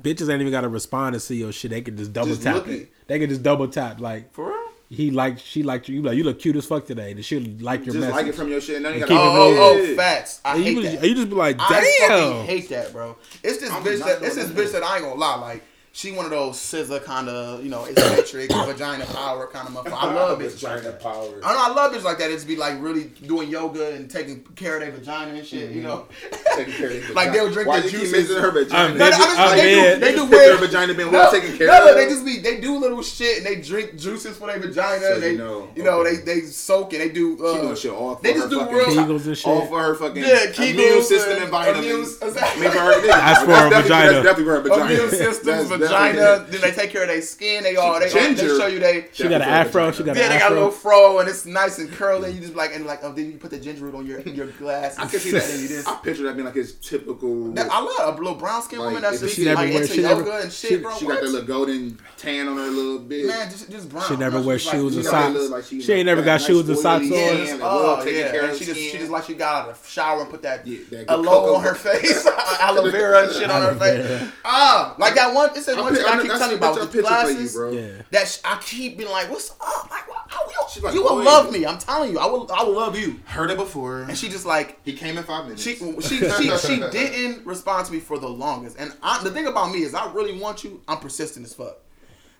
bitches 0.00 0.30
ain't 0.30 0.40
even 0.40 0.50
gotta 0.50 0.68
respond 0.68 1.14
to 1.14 1.20
see 1.20 1.36
your 1.36 1.52
shit. 1.52 1.70
They 1.70 1.80
can 1.82 1.96
just 1.96 2.12
double 2.12 2.28
Just 2.30 2.42
tap 2.42 2.66
it. 2.66 2.72
it. 2.72 2.92
They 3.06 3.18
can 3.18 3.28
just 3.28 3.42
double 3.42 3.68
tap 3.68 4.00
like 4.00 4.32
For 4.32 4.48
real? 4.48 4.62
he 4.88 5.10
liked 5.10 5.40
she 5.40 5.62
liked 5.62 5.88
you. 5.88 5.96
You 5.96 6.02
like 6.02 6.16
you 6.16 6.24
look 6.24 6.38
cute 6.38 6.56
as 6.56 6.66
fuck 6.66 6.86
today. 6.86 7.12
And 7.12 7.24
she'll 7.24 7.42
like 7.60 7.86
your 7.86 7.94
just 7.94 7.98
message. 8.06 8.14
like 8.14 8.26
it 8.26 8.34
from 8.34 8.48
your 8.48 8.60
shit. 8.60 8.76
And 8.76 8.84
then 8.84 8.94
you 8.94 9.00
And 9.00 9.08
gotta 9.08 9.20
keep 9.20 9.34
it 9.34 9.38
Oh, 9.38 9.56
oh, 9.58 9.90
oh, 9.92 9.96
facts. 9.96 10.40
I 10.44 10.54
and 10.56 10.64
hate 10.64 10.76
you, 10.76 10.82
that. 10.82 10.92
just, 10.92 11.04
you 11.04 11.14
just 11.14 11.28
be 11.30 11.34
like, 11.34 11.56
I 11.58 11.94
damn. 12.00 12.08
fucking 12.08 12.46
hate 12.46 12.68
that, 12.70 12.92
bro. 12.92 13.16
It's 13.42 13.58
this 13.58 13.70
I'm 13.70 13.82
bitch 13.82 13.98
not 14.00 14.08
that 14.08 14.22
it's 14.22 14.34
this 14.36 14.50
bitch 14.50 14.72
that 14.72 14.82
I 14.82 14.96
ain't 14.96 15.04
gonna 15.04 15.18
lie, 15.20 15.36
like 15.36 15.64
she 15.96 16.12
one 16.12 16.26
of 16.26 16.30
those 16.30 16.60
scissor 16.60 16.98
kind 17.00 17.26
of, 17.26 17.64
you 17.64 17.70
know, 17.70 17.86
eccentric 17.86 18.52
vagina 18.52 19.06
power 19.06 19.46
kind 19.46 19.66
of 19.66 19.72
motherfucker. 19.72 19.92
I 19.98 20.12
love 20.12 20.38
bitches 20.38 20.62
like 20.62 20.82
that. 20.82 21.00
power. 21.00 21.40
I 21.42 21.54
know 21.54 21.72
I 21.72 21.74
love 21.74 21.92
bitches 21.94 22.04
like 22.04 22.18
that. 22.18 22.30
It's 22.30 22.44
be 22.44 22.54
like 22.54 22.74
really 22.82 23.04
doing 23.26 23.48
yoga 23.48 23.94
and 23.94 24.10
taking 24.10 24.42
care 24.56 24.74
of 24.74 24.82
their 24.82 24.90
vagina 24.92 25.32
and 25.32 25.46
shit, 25.46 25.70
you 25.70 25.80
know. 25.80 26.06
Taking 26.54 26.74
care 26.74 26.90
of 26.90 27.02
their 27.02 27.12
Like 27.14 27.32
they'll 27.32 27.50
drink 27.50 27.66
Why 27.66 27.80
the 27.80 27.86
you 27.86 27.90
keep 27.92 28.00
juices. 28.00 28.12
mentioning 28.28 28.42
her 28.42 28.50
vagina? 28.50 28.92
I'm 28.92 28.98
No, 28.98 29.08
no, 29.08 29.16
I'm 29.16 29.20
just- 29.22 29.38
I'm 29.38 29.56
they 29.56 29.70
do, 29.70 29.80
dead. 29.80 30.00
they 30.02 30.12
do 30.14 30.26
Their 30.26 30.48
weird. 30.50 30.60
vagina 30.60 30.92
been 30.94 31.06
No, 31.06 31.12
well 31.12 31.30
taken 31.32 31.56
care 31.56 31.66
no, 31.68 31.88
of. 31.88 31.94
they 31.96 32.04
just 32.10 32.26
be 32.26 32.40
they 32.40 32.60
do 32.60 32.78
little 32.78 33.02
shit 33.02 33.38
and 33.38 33.46
they 33.46 33.56
drink 33.62 33.96
juices 33.98 34.36
for 34.36 34.48
their 34.48 34.58
vagina. 34.60 35.00
So 35.00 35.18
they 35.20 35.32
you 35.32 35.38
know. 35.38 35.68
you 35.74 35.82
know 35.82 36.00
Okay. 36.00 36.16
they 36.16 36.40
they 36.40 36.40
soak 36.42 36.92
and 36.92 37.00
they 37.00 37.08
do. 37.08 37.42
Uh, 37.42 37.54
She 37.54 37.60
doing 37.62 37.76
shit 37.76 37.90
all 37.92 38.16
for 38.16 38.22
they 38.22 38.32
her 38.34 38.38
just 38.40 38.50
do 38.50 38.58
fucking 38.60 38.74
real- 38.74 38.86
Kegels 38.86 39.26
and 39.28 39.38
shit. 39.38 39.46
all 39.46 39.64
for 39.66 39.82
her 39.82 39.94
fucking 39.94 40.22
Yeah, 40.22 40.44
immune 40.44 40.52
Kegels 40.76 41.02
system 41.04 41.32
and 41.32 41.42
and 41.44 41.50
vitamins. 41.50 42.20
exactly. 42.20 42.60
Maybe 42.60 42.76
her, 42.76 43.00
That's 43.06 43.44
for 43.44 43.50
her 43.52 43.70
vagina. 43.70 44.12
That's 44.12 44.24
definitely 44.26 44.44
for 44.44 44.54
her 44.56 44.60
vagina. 44.60 44.84
immune 44.92 45.10
system, 45.24 45.46
That's 45.56 45.85
vagina. 45.88 46.46
Then 46.48 46.60
they 46.60 46.70
take 46.72 46.90
care 46.90 47.02
of 47.02 47.08
their 47.08 47.22
skin. 47.22 47.62
They 47.62 47.76
all 47.76 47.98
they, 47.98 48.06
all, 48.06 48.12
they 48.14 48.26
Ginger. 48.34 48.56
show 48.58 48.66
you 48.66 48.78
they. 48.80 49.06
She 49.12 49.24
got 49.24 49.42
an 49.42 49.42
afro. 49.42 49.90
She 49.92 50.02
got 50.02 50.16
Yeah, 50.16 50.24
an 50.24 50.30
they 50.30 50.38
got 50.38 50.52
a 50.52 50.54
little 50.54 50.70
fro 50.70 51.18
and 51.20 51.28
it's 51.28 51.46
nice 51.46 51.78
and 51.78 51.90
curly. 51.92 52.32
You 52.32 52.40
just 52.40 52.54
like 52.54 52.74
and 52.74 52.86
like 52.86 53.00
oh, 53.02 53.12
then 53.12 53.32
you 53.32 53.38
put 53.38 53.50
the 53.50 53.58
ginger 53.58 53.84
root 53.84 53.94
on 53.94 54.06
your 54.06 54.20
your 54.20 54.46
glasses. 54.48 54.98
I 54.98 55.06
can 55.06 55.20
see 55.20 55.30
that. 55.32 55.48
and 55.50 55.60
you 55.62 55.68
just. 55.68 55.88
I 55.88 55.96
picture 55.96 56.22
that 56.24 56.34
being 56.34 56.46
like 56.46 56.54
his 56.54 56.74
typical. 56.74 57.52
That- 57.52 57.70
I 57.70 57.80
love 57.80 58.16
a 58.18 58.18
little 58.22 58.34
brown 58.36 58.62
skin 58.62 58.78
Like, 58.78 58.86
woman 58.86 59.02
that's 59.02 59.16
if 59.16 59.22
just 59.22 59.36
she 59.36 59.44
like 59.44 59.56
never 59.58 59.72
wear- 59.72 59.82
into 59.82 59.94
she 59.94 60.02
yoga 60.02 60.24
never- 60.24 60.38
and 60.40 60.52
shit, 60.52 60.70
she- 60.70 60.76
bro. 60.78 60.96
she 60.96 61.04
what? 61.06 61.14
got 61.14 61.20
that 61.22 61.30
little 61.30 61.46
golden 61.46 61.98
tan 62.16 62.48
on 62.48 62.56
her 62.56 62.64
little 62.68 62.98
bit. 62.98 63.26
man, 63.26 63.50
just 63.50 63.70
just 63.70 63.88
brown. 63.88 64.06
She 64.08 64.16
never 64.16 64.36
wears 64.40 64.46
wear 64.46 64.56
like- 64.56 64.74
shoes 64.82 64.94
she 64.94 65.00
or 65.00 65.02
socks. 65.04 65.50
like 65.50 65.64
she 65.64 65.80
She 65.82 65.92
ain't 65.92 66.06
never 66.06 66.22
got 66.22 66.32
nice 66.40 66.46
shoes 66.46 66.68
and 66.68 66.78
socks 66.78 67.04
on. 67.04 67.10
Yeah, 67.10 67.58
oh 67.62 68.04
yeah, 68.04 68.30
care 68.30 68.42
and 68.44 68.52
of 68.52 68.58
she 68.58 68.64
just 68.64 68.80
she 68.80 68.98
just 68.98 69.10
like 69.10 69.24
she 69.24 69.34
got 69.34 69.54
out 69.64 69.68
of 69.70 69.82
the 69.82 69.88
shower 69.88 70.20
and 70.22 70.30
put 70.30 70.42
that 70.42 70.66
Yeah, 70.66 71.04
aloe 71.08 71.54
on 71.54 71.62
her 71.62 71.74
face, 71.74 72.26
aloe 72.60 72.90
vera 72.90 73.24
and 73.24 73.32
shit 73.32 73.50
on 73.50 73.62
her 73.62 73.74
face. 73.78 74.30
Ah, 74.44 74.94
like 74.98 75.14
that 75.14 75.32
one. 75.34 75.50
It's 75.54 75.66
that 75.66 75.75
I 75.84 76.22
keep 76.22 76.30
telling 76.30 76.50
you 76.50 76.56
about 76.56 76.74
with 76.74 76.82
the 76.84 76.86
picture 76.86 76.96
you, 76.96 77.02
glasses. 77.02 77.54
bro. 77.54 77.70
Yeah. 77.70 78.02
That 78.10 78.28
sh- 78.28 78.38
I 78.44 78.58
keep 78.62 78.98
being 78.98 79.10
like, 79.10 79.30
"What's 79.30 79.50
up? 79.52 79.90
Like, 79.90 80.08
what, 80.08 80.24
how 80.28 80.46
She's 80.68 80.76
you? 80.76 80.82
like, 80.82 80.94
you 80.94 81.02
will 81.02 81.10
"Oh, 81.10 81.14
love 81.22 81.52
me. 81.52 81.64
I'm 81.66 81.78
telling 81.78 82.12
you, 82.12 82.18
I 82.18 82.26
will. 82.26 82.50
I 82.52 82.62
will 82.64 82.74
love 82.74 82.98
you." 82.98 83.20
Heard 83.26 83.50
it 83.50 83.56
before. 83.56 84.02
And 84.02 84.16
she 84.16 84.28
just 84.28 84.46
like 84.46 84.78
he 84.84 84.92
came 84.92 85.16
in 85.18 85.24
five 85.24 85.44
minutes. 85.44 85.62
she 85.62 85.74
she 85.76 86.28
she, 86.30 86.56
she 86.58 86.80
didn't 86.90 87.46
respond 87.46 87.86
to 87.86 87.92
me 87.92 88.00
for 88.00 88.18
the 88.18 88.28
longest. 88.28 88.76
And 88.78 88.92
I, 89.02 89.22
the 89.22 89.30
thing 89.30 89.46
about 89.46 89.72
me 89.72 89.82
is, 89.82 89.94
I 89.94 90.12
really 90.12 90.38
want 90.38 90.64
you. 90.64 90.82
I'm 90.88 90.98
persistent 90.98 91.46
as 91.46 91.54
fuck. 91.54 91.78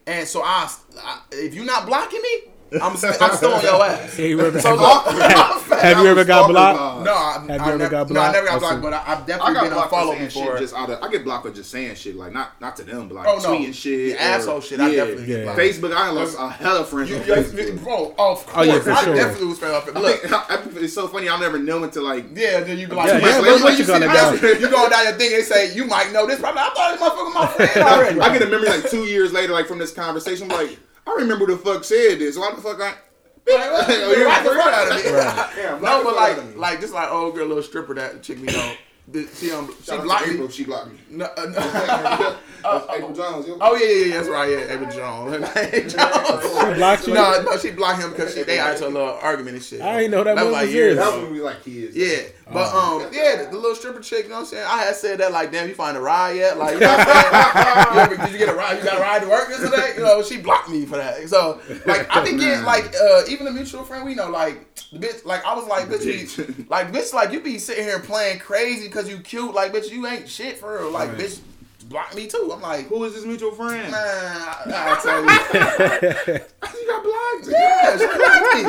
And 0.06 0.26
so 0.28 0.42
I, 0.42 0.70
I 1.00 1.20
if 1.32 1.54
you're 1.54 1.64
not 1.64 1.86
blocking 1.86 2.20
me, 2.22 2.52
I'm 2.82 2.96
st- 2.96 3.20
I'm 3.20 3.36
still 3.36 3.54
on 3.54 3.62
your 3.62 3.82
ass. 3.84 4.14
Hey, 4.16 4.30
you 4.30 4.40
ever- 4.40 4.60
So, 4.60 4.76
have, 4.76 5.16
look, 5.16 5.80
have 5.80 5.98
you 6.02 6.06
ever 6.08 6.24
got 6.24 6.48
blocked? 6.48 7.04
No, 7.04 7.12
I, 7.14 7.32
Have 7.32 7.44
you 7.46 7.50
I 7.50 7.54
ever 7.68 7.78
never, 7.78 7.90
got 7.90 8.10
No, 8.10 8.20
I 8.20 8.32
never 8.32 8.46
got 8.46 8.60
blocked? 8.60 8.80
blocked, 8.80 8.82
but 8.82 8.92
I, 8.94 9.12
I've 9.12 9.26
definitely 9.26 9.54
got 9.54 9.62
been 9.64 9.72
blocked 9.72 9.90
for 9.90 9.96
unfollowed 10.00 10.18
before. 10.18 10.44
shit 10.54 10.58
just 10.60 10.74
out 10.74 10.90
of. 10.90 11.02
I 11.02 11.10
get 11.10 11.24
blocked 11.24 11.46
for 11.46 11.52
just 11.52 11.70
saying 11.70 11.94
shit, 11.96 12.16
like 12.16 12.32
not 12.32 12.60
not 12.60 12.76
to 12.76 12.84
them, 12.84 13.08
but 13.08 13.14
like 13.16 13.26
Oh, 13.28 13.38
no. 13.38 13.48
tweeting 13.58 13.74
shit, 13.74 13.98
The 13.98 14.14
or- 14.14 14.18
asshole 14.18 14.60
shit, 14.60 14.80
I 14.80 14.94
definitely 14.94 15.26
get 15.26 15.38
Yeah. 15.38 15.44
blocked. 15.44 15.58
Facebook, 15.60 15.94
I 15.96 16.10
lost 16.10 16.36
a 16.38 16.48
hell 16.50 16.76
of 16.78 16.88
friends 16.88 17.10
You, 17.10 17.16
on 17.16 17.26
you, 17.26 17.34
Facebook. 17.34 17.84
bro, 17.84 18.08
of 18.10 18.14
course. 18.16 18.44
Oh, 18.54 18.62
yeah, 18.62 18.78
for 18.80 18.90
I 18.92 19.04
sure. 19.04 19.14
definitely 19.14 19.46
was 19.48 19.56
straight 19.56 19.72
up. 19.74 19.88
I 19.94 20.00
Look, 20.00 20.20
think, 20.22 20.32
I, 20.32 20.62
it's 20.82 20.94
so 20.94 21.08
funny. 21.08 21.28
I'll 21.28 21.38
never 21.40 21.58
know 21.58 21.82
until 21.84 22.04
like 22.04 22.24
yeah, 22.34 22.60
then 22.60 22.78
you 22.78 22.88
be 22.88 22.94
like, 22.94 23.08
Yeah, 23.08 23.14
you 23.18 23.26
yeah, 23.26 23.40
might- 23.40 23.50
what- 23.52 23.62
what 23.62 23.78
you 23.78 23.84
see 23.84 23.92
gonna 23.92 24.38
do? 24.40 24.48
You 24.58 24.70
going 24.70 24.90
down 24.90 25.04
your 25.04 25.12
thing, 25.14 25.30
they 25.30 25.42
say 25.42 25.74
you 25.74 25.84
might 25.86 26.12
know 26.12 26.26
this. 26.26 26.40
But 26.40 26.56
I'm 26.56 26.70
thought 26.72 26.98
this 26.98 27.00
motherfucker 27.00 27.34
my 27.34 27.46
friend 27.46 27.86
already. 27.88 28.20
I 28.20 28.32
get 28.32 28.42
a 28.42 28.46
memory 28.50 28.68
like 28.68 28.88
two 28.90 29.04
years 29.04 29.32
later, 29.32 29.52
like 29.52 29.66
from 29.66 29.78
this 29.78 29.92
conversation. 29.92 30.48
Like, 30.48 30.78
I 31.06 31.14
remember 31.18 31.46
the 31.46 31.56
fuck 31.56 31.84
said 31.84 32.18
this. 32.18 32.36
Why 32.36 32.52
the 32.54 32.60
fuck 32.62 32.80
I? 32.80 32.84
Like. 32.90 32.98
Oh, 33.48 34.12
You 34.16 34.26
right 34.26 34.74
out 34.74 34.90
of 34.90 34.96
me. 34.96 35.10
Yeah, 35.62 35.78
No, 35.80 36.02
but 36.02 36.16
like, 36.16 36.32
out 36.32 36.38
of 36.38 36.48
me. 36.54 36.56
like 36.56 36.80
just 36.80 36.92
like 36.92 37.10
old 37.10 37.34
girl, 37.34 37.46
little 37.46 37.62
stripper 37.62 37.94
that 37.94 38.22
chick 38.22 38.38
me 38.38 38.48
know. 38.52 38.74
The- 39.08 39.28
She 39.34 39.50
um, 39.52 39.72
she 39.80 39.84
Shout 39.84 40.02
blocked 40.02 40.26
April, 40.28 40.46
me. 40.48 40.52
She 40.52 40.64
blocked 40.64 40.90
me. 40.92 40.98
No, 41.10 41.24
uh, 41.26 41.44
no. 41.44 42.36
That's 42.62 42.86
April 42.90 43.12
Jones. 43.14 43.46
yo. 43.48 43.58
Oh 43.60 43.76
yeah, 43.76 43.86
yeah, 43.86 44.04
yeah, 44.06 44.16
that's 44.16 44.28
right. 44.28 44.50
Yeah, 44.50 44.72
Ava 44.72 44.92
Jones. 44.92 45.34
Ava 45.56 45.80
Jones. 45.88 45.92
She 45.92 46.74
blocked 46.74 47.06
you? 47.06 47.14
No, 47.14 47.42
no, 47.42 47.56
she 47.58 47.70
blocked 47.70 48.02
him 48.02 48.10
because 48.10 48.34
she 48.34 48.42
they 48.42 48.56
got 48.56 48.72
into 48.74 48.88
a 48.88 48.88
little 48.88 49.18
argument 49.22 49.56
and 49.56 49.64
shit. 49.64 49.80
I 49.82 50.00
ain't 50.02 50.10
know 50.10 50.24
that 50.24 50.34
was 50.34 50.44
was 50.46 50.52
like 50.52 50.70
years 50.70 50.96
That 50.96 51.06
ago. 51.08 51.14
was 51.16 51.24
when 51.26 51.32
we 51.34 51.40
like 51.40 51.62
kids. 51.62 51.94
Yeah, 51.96 52.22
but 52.52 52.74
um, 52.74 53.08
yeah, 53.12 53.36
the, 53.44 53.48
the 53.52 53.56
little 53.56 53.76
stripper 53.76 54.00
chick, 54.00 54.24
you 54.24 54.30
know 54.30 54.36
what 54.36 54.40
I'm 54.40 54.46
saying? 54.46 54.66
I 54.68 54.78
had 54.78 54.96
said 54.96 55.18
that 55.20 55.30
like, 55.30 55.52
damn, 55.52 55.68
you 55.68 55.74
find 55.76 55.96
a 55.96 56.00
ride 56.00 56.32
yet? 56.36 56.58
Like, 56.58 56.74
you 56.74 56.80
know 56.80 56.88
what 56.88 57.06
I'm 57.08 57.84
saying? 57.84 57.94
you 57.94 58.00
ever, 58.00 58.16
did 58.26 58.32
you 58.32 58.38
get 58.38 58.48
a 58.48 58.54
ride? 58.54 58.78
You 58.78 58.84
got 58.84 58.98
a 58.98 59.00
ride 59.00 59.22
to 59.22 59.28
work 59.28 59.48
yesterday? 59.48 59.92
You 59.96 60.02
know, 60.02 60.22
she 60.24 60.38
blocked 60.38 60.68
me 60.68 60.84
for 60.86 60.96
that. 60.96 61.28
So, 61.28 61.60
like, 61.86 62.08
I 62.14 62.24
think 62.24 62.42
it, 62.42 62.62
like, 62.64 62.92
uh, 63.00 63.22
even 63.28 63.46
a 63.46 63.52
mutual 63.52 63.84
friend 63.84 64.04
we 64.04 64.14
know, 64.16 64.28
like, 64.30 64.75
the 64.98 65.06
bitch, 65.06 65.24
like, 65.24 65.44
I 65.44 65.54
was 65.54 65.66
like, 65.66 65.86
bitch, 65.88 66.04
Bitch. 66.06 66.38
you, 66.58 66.66
like, 66.70 66.92
bitch, 66.92 67.12
like, 67.12 67.32
you 67.32 67.40
be 67.40 67.58
sitting 67.58 67.84
here 67.84 68.00
playing 68.00 68.38
crazy 68.38 68.86
because 68.88 69.08
you 69.08 69.18
cute, 69.18 69.54
like, 69.54 69.72
bitch, 69.72 69.90
you 69.90 70.06
ain't 70.06 70.28
shit 70.28 70.58
for 70.58 70.78
real, 70.78 70.90
like, 70.90 71.10
Right. 71.10 71.18
bitch, 71.18 71.40
block 71.88 72.14
me 72.14 72.26
too. 72.26 72.50
I'm 72.52 72.60
like, 72.60 72.86
Who 72.88 73.04
is 73.04 73.14
this 73.14 73.24
mutual 73.24 73.52
friend? 73.52 73.90
man, 73.90 73.92
I, 73.94 74.62
I 74.66 75.00
tell 75.02 75.22
you, 75.22 76.40
You 76.80 76.86
got 76.88 77.02
blocked. 77.02 77.48
yeah, 77.48 77.96
she 77.96 78.06
blocked 78.06 78.54
me. 78.54 78.62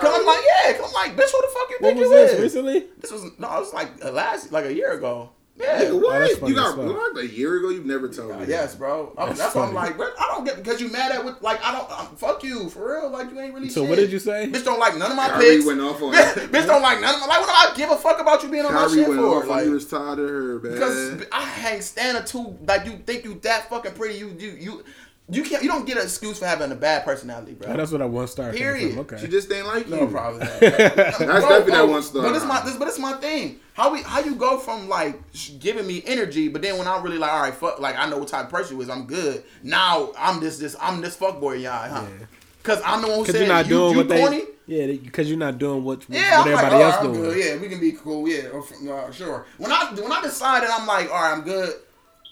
Cause 0.00 0.14
I'm 0.18 0.24
like, 0.26 0.40
yeah, 0.64 0.72
cause 0.72 0.86
I'm 0.86 0.92
like, 0.94 1.16
bitch, 1.16 1.30
who 1.30 1.40
the 1.40 1.48
fuck 1.52 1.70
you 1.70 1.76
What 1.80 1.88
think 1.94 1.98
you 2.00 2.08
this 2.08 2.32
is? 2.32 2.40
recently? 2.40 2.84
This 2.98 3.10
was 3.10 3.24
no, 3.38 3.48
it 3.56 3.60
was 3.60 3.74
like 3.74 3.88
uh, 4.04 4.10
last, 4.12 4.52
like 4.52 4.64
a 4.64 4.72
year 4.72 4.92
ago. 4.92 5.30
Yeah. 5.60 5.92
What? 5.92 6.42
Oh, 6.42 6.46
you 6.48 6.54
got 6.54 6.76
blocked 6.76 7.18
a 7.18 7.26
year 7.26 7.58
ago? 7.58 7.68
You've 7.68 7.86
never 7.86 8.08
told 8.08 8.38
me. 8.40 8.46
Yes, 8.46 8.74
bro. 8.74 9.12
I'm- 9.18 9.28
That's 9.28 9.38
That's, 9.40 9.54
what 9.54 9.68
I'm 9.68 9.74
like. 9.74 9.96
bro, 9.96 10.08
I 10.18 10.26
don't 10.28 10.44
get 10.44 10.56
because 10.56 10.80
you 10.80 10.90
mad 10.90 11.12
at 11.12 11.24
what? 11.24 11.42
Like 11.42 11.64
I 11.64 11.72
don't. 11.72 11.90
Um, 11.90 12.16
fuck 12.16 12.42
you 12.42 12.68
for 12.70 12.96
real. 13.00 13.10
Like 13.10 13.30
you 13.30 13.38
ain't 13.40 13.52
really. 13.54 13.68
So 13.68 13.82
shit. 13.82 13.90
what 13.90 13.96
did 13.96 14.10
you 14.12 14.18
say? 14.18 14.48
Bitch 14.50 14.64
don't 14.64 14.78
like 14.80 14.96
none 14.96 15.10
of 15.10 15.16
my 15.16 15.28
Kyrie 15.28 15.56
pics. 15.56 15.66
went 15.66 15.80
off 15.80 16.02
on 16.02 16.12
Bitch 16.14 16.66
don't 16.66 16.82
like 16.82 17.00
none 17.00 17.14
of 17.14 17.20
my. 17.20 17.26
Like 17.26 17.40
what 17.40 17.46
do 17.46 17.52
I 17.52 17.74
give 17.76 17.90
a 17.90 17.96
fuck 17.96 18.20
about 18.20 18.42
you 18.42 18.48
being 18.48 18.64
on 18.64 18.72
my 18.74 18.88
shit 18.88 19.06
went 19.08 19.20
for? 19.20 19.42
off 19.42 19.46
Like 19.48 19.64
you 19.66 19.72
was 19.72 19.86
tired 19.86 20.18
of 20.18 20.28
her, 20.28 20.60
man. 20.60 20.72
because 20.72 21.24
I 21.32 21.70
ain't 21.74 21.82
stand 21.84 22.16
a 22.18 22.22
two. 22.22 22.56
Like 22.66 22.86
you 22.86 22.92
think 23.04 23.24
you 23.24 23.34
that 23.42 23.68
fucking 23.68 23.92
pretty. 23.92 24.18
You 24.18 24.34
you 24.38 24.50
you. 24.52 24.84
You 25.30 25.42
can't. 25.42 25.62
You 25.62 25.68
don't 25.68 25.86
get 25.86 25.96
an 25.96 26.02
excuse 26.02 26.38
for 26.38 26.46
having 26.46 26.72
a 26.72 26.74
bad 26.74 27.04
personality, 27.04 27.52
bro. 27.54 27.72
Oh, 27.72 27.76
that's 27.76 27.92
what 27.92 28.02
I 28.02 28.06
want 28.06 28.28
star. 28.30 28.50
came 28.50 28.58
Period. 28.60 28.98
Okay. 28.98 29.18
she 29.18 29.28
just 29.28 29.48
didn't 29.48 29.66
like 29.68 29.88
you. 29.88 29.96
No 29.96 30.06
problem. 30.06 30.40
That's 30.60 31.18
definitely 31.18 31.72
that 31.72 31.88
one 31.88 32.02
star. 32.02 32.22
But 32.22 32.34
it's 32.36 32.44
my 32.44 32.60
this, 32.64 32.76
but 32.76 32.88
it's 32.88 32.98
my 32.98 33.12
thing. 33.14 33.60
How 33.74 33.92
we 33.92 34.02
how 34.02 34.20
you 34.20 34.34
go 34.34 34.58
from 34.58 34.88
like 34.88 35.20
giving 35.60 35.86
me 35.86 36.02
energy, 36.06 36.48
but 36.48 36.62
then 36.62 36.78
when 36.78 36.86
I'm 36.86 37.02
really 37.02 37.18
like, 37.18 37.32
all 37.32 37.42
right, 37.42 37.54
fuck, 37.54 37.80
like 37.80 37.96
I 37.96 38.08
know 38.08 38.18
what 38.18 38.28
type 38.28 38.46
of 38.46 38.50
person 38.50 38.76
you 38.76 38.82
is, 38.82 38.90
I'm 38.90 39.06
good. 39.06 39.44
Now 39.62 40.12
I'm 40.18 40.40
this 40.40 40.58
this 40.58 40.76
I'm 40.80 41.00
this 41.00 41.16
fuck 41.16 41.40
boy, 41.40 41.54
y'all, 41.54 41.88
huh? 41.88 42.04
Yeah. 42.18 42.26
Cause 42.62 42.82
I'm 42.84 43.00
the 43.00 43.08
one 43.08 43.18
who 43.20 43.24
said 43.26 43.36
you're 43.36 43.48
not 43.48 43.66
you, 43.66 43.70
doing 43.70 43.90
you 43.92 43.96
what 43.98 44.08
they. 44.08 44.20
corny. 44.20 44.42
Yeah, 44.66 44.86
because 44.86 45.28
you're 45.28 45.38
not 45.38 45.58
doing 45.58 45.82
what, 45.82 46.04
Yeah, 46.08 46.38
what 46.38 46.46
I'm 46.46 46.52
like, 46.54 46.62
everybody 46.64 46.74
all 46.76 46.82
else 46.82 46.94
right, 46.96 47.04
I'm 47.06 47.12
doing. 47.12 47.24
good. 47.30 47.44
Yeah, 47.44 47.56
we 47.56 47.68
can 47.68 47.80
be 47.80 47.92
cool. 47.92 48.28
Yeah, 48.28 48.48
or 48.50 48.62
uh, 49.08 49.10
sure. 49.10 49.46
When 49.58 49.72
I 49.72 49.92
when 49.94 50.12
I 50.12 50.20
decide 50.20 50.62
that 50.62 50.70
I'm 50.78 50.86
like, 50.86 51.08
all 51.10 51.14
right, 51.20 51.32
I'm 51.32 51.42
good. 51.42 51.74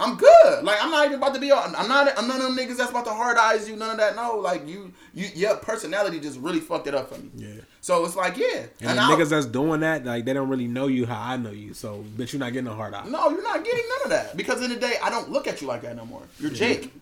I'm 0.00 0.16
good. 0.16 0.64
Like 0.64 0.82
I'm 0.82 0.90
not 0.90 1.06
even 1.06 1.18
about 1.18 1.34
to 1.34 1.40
be. 1.40 1.50
I'm 1.52 1.72
not. 1.88 2.16
I'm 2.16 2.28
none 2.28 2.40
of 2.40 2.46
them 2.46 2.56
niggas 2.56 2.76
that's 2.76 2.90
about 2.90 3.04
to 3.06 3.12
hard 3.12 3.36
eyes 3.36 3.68
you. 3.68 3.74
None 3.74 3.90
of 3.90 3.96
that. 3.96 4.14
No, 4.14 4.36
like 4.36 4.66
you, 4.68 4.92
you, 5.12 5.28
your 5.34 5.56
personality 5.56 6.20
just 6.20 6.38
really 6.38 6.60
fucked 6.60 6.86
it 6.86 6.94
up 6.94 7.12
for 7.12 7.20
me. 7.20 7.30
Yeah. 7.34 7.60
So 7.80 8.04
it's 8.04 8.14
like, 8.14 8.36
yeah. 8.36 8.66
And, 8.80 8.98
the 8.98 9.02
niggas 9.02 9.30
that's 9.30 9.46
doing 9.46 9.80
that, 9.80 10.04
like 10.04 10.24
they 10.24 10.32
don't 10.32 10.48
really 10.48 10.68
know 10.68 10.86
you 10.86 11.06
how 11.06 11.20
I 11.20 11.36
know 11.36 11.50
you. 11.50 11.74
So, 11.74 12.04
bitch, 12.16 12.32
you're 12.32 12.40
not 12.40 12.52
getting 12.52 12.68
a 12.68 12.74
hard 12.74 12.94
eye. 12.94 13.06
No, 13.08 13.28
you're 13.30 13.42
not 13.42 13.64
getting 13.64 13.84
none 13.88 14.02
of 14.04 14.10
that. 14.10 14.36
Because 14.36 14.62
in 14.62 14.70
the 14.70 14.76
day, 14.76 14.94
I 15.02 15.10
don't 15.10 15.30
look 15.30 15.48
at 15.48 15.60
you 15.60 15.66
like 15.66 15.82
that 15.82 15.96
no 15.96 16.04
more. 16.04 16.22
You're 16.38 16.50
Jake. 16.50 16.92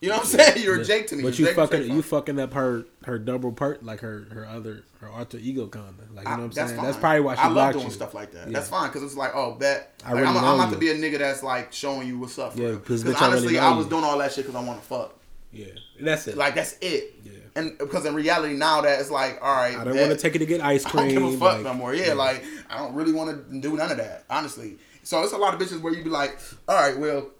You 0.00 0.10
know 0.10 0.16
what 0.16 0.24
I'm 0.24 0.30
saying? 0.30 0.62
You're 0.62 0.80
a 0.80 0.84
Jake 0.84 1.06
to 1.08 1.16
me. 1.16 1.22
But 1.22 1.38
you 1.38 1.46
fucking 1.54 1.90
you 1.90 2.02
fucking 2.02 2.38
up 2.38 2.52
her 2.52 2.84
her 3.04 3.18
double 3.18 3.50
part 3.52 3.82
like 3.82 4.00
her 4.00 4.26
her 4.30 4.46
other 4.46 4.84
her 5.00 5.08
alter 5.08 5.38
ego 5.38 5.66
kinda 5.68 5.88
like 6.14 6.24
you 6.26 6.30
know 6.32 6.36
what 6.36 6.44
I'm 6.44 6.52
saying. 6.52 6.68
fine. 6.76 6.84
That's 6.84 6.96
probably 6.98 7.20
why 7.20 7.34
she 7.34 7.40
I 7.40 7.48
love 7.48 7.72
doing 7.72 7.86
you. 7.86 7.90
stuff 7.90 8.12
like 8.12 8.30
that. 8.32 8.46
Yeah. 8.48 8.52
That's 8.58 8.68
fine 8.68 8.88
because 8.88 9.02
it's 9.02 9.16
like, 9.16 9.32
oh, 9.34 9.52
bet. 9.52 9.94
I 10.04 10.12
Like, 10.12 10.22
really 10.24 10.36
I'm, 10.38 10.44
I'm 10.44 10.54
about 10.60 10.72
to 10.72 10.78
be 10.78 10.90
a 10.90 10.94
nigga 10.94 11.18
that's 11.18 11.42
like 11.42 11.72
showing 11.72 12.06
you 12.06 12.18
what's 12.18 12.38
up. 12.38 12.56
Yeah, 12.56 12.72
'cause 12.76 13.02
Because 13.02 13.04
bitch, 13.04 13.22
I 13.22 13.26
really 13.32 13.38
honestly, 13.38 13.58
I 13.58 13.70
was 13.74 13.86
doing 13.86 14.04
all 14.04 14.18
that 14.18 14.32
shit 14.32 14.44
because 14.46 14.54
I 14.62 14.66
want 14.66 14.80
to 14.82 14.86
fuck. 14.86 15.14
Yeah, 15.52 15.66
that's 16.00 16.28
it. 16.28 16.36
Like 16.36 16.54
that's 16.54 16.76
it. 16.82 17.14
Yeah. 17.24 17.32
And 17.54 17.78
because 17.78 18.04
in 18.04 18.14
reality 18.14 18.52
now 18.54 18.82
that 18.82 19.00
it's 19.00 19.10
like, 19.10 19.38
all 19.40 19.54
right, 19.54 19.76
I 19.78 19.84
don't 19.84 19.96
want 19.96 20.10
to 20.10 20.16
take 20.18 20.34
it 20.34 20.40
to 20.40 20.46
get 20.46 20.60
ice 20.60 20.84
I 20.84 20.90
cream. 20.90 21.14
don't 21.14 21.30
give 21.30 21.34
a 21.34 21.38
fuck 21.44 21.54
like- 21.54 21.62
no 21.64 21.72
more. 21.72 21.94
Yeah, 21.94 22.12
like 22.12 22.44
I 22.68 22.76
don't 22.78 22.94
really 22.94 23.12
want 23.12 23.30
to 23.50 23.60
do 23.60 23.74
none 23.78 23.90
of 23.90 23.96
that, 23.96 24.24
honestly. 24.28 24.76
So 25.04 25.22
it's 25.22 25.32
a 25.32 25.38
lot 25.38 25.54
of 25.54 25.60
bitches 25.60 25.80
where 25.80 25.94
you 25.94 26.04
be 26.04 26.10
like, 26.10 26.38
all 26.68 26.74
right, 26.74 26.98
well, 26.98 27.30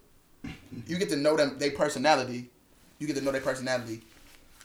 you 0.87 0.99
get 0.99 1.09
to 1.11 1.17
know 1.17 1.37
them, 1.37 1.59
their 1.59 1.71
personality. 1.71 2.51
You 2.99 3.07
get 3.07 3.17
to 3.17 3.23
know 3.23 3.33
their 3.33 3.43
personality, 3.43 4.03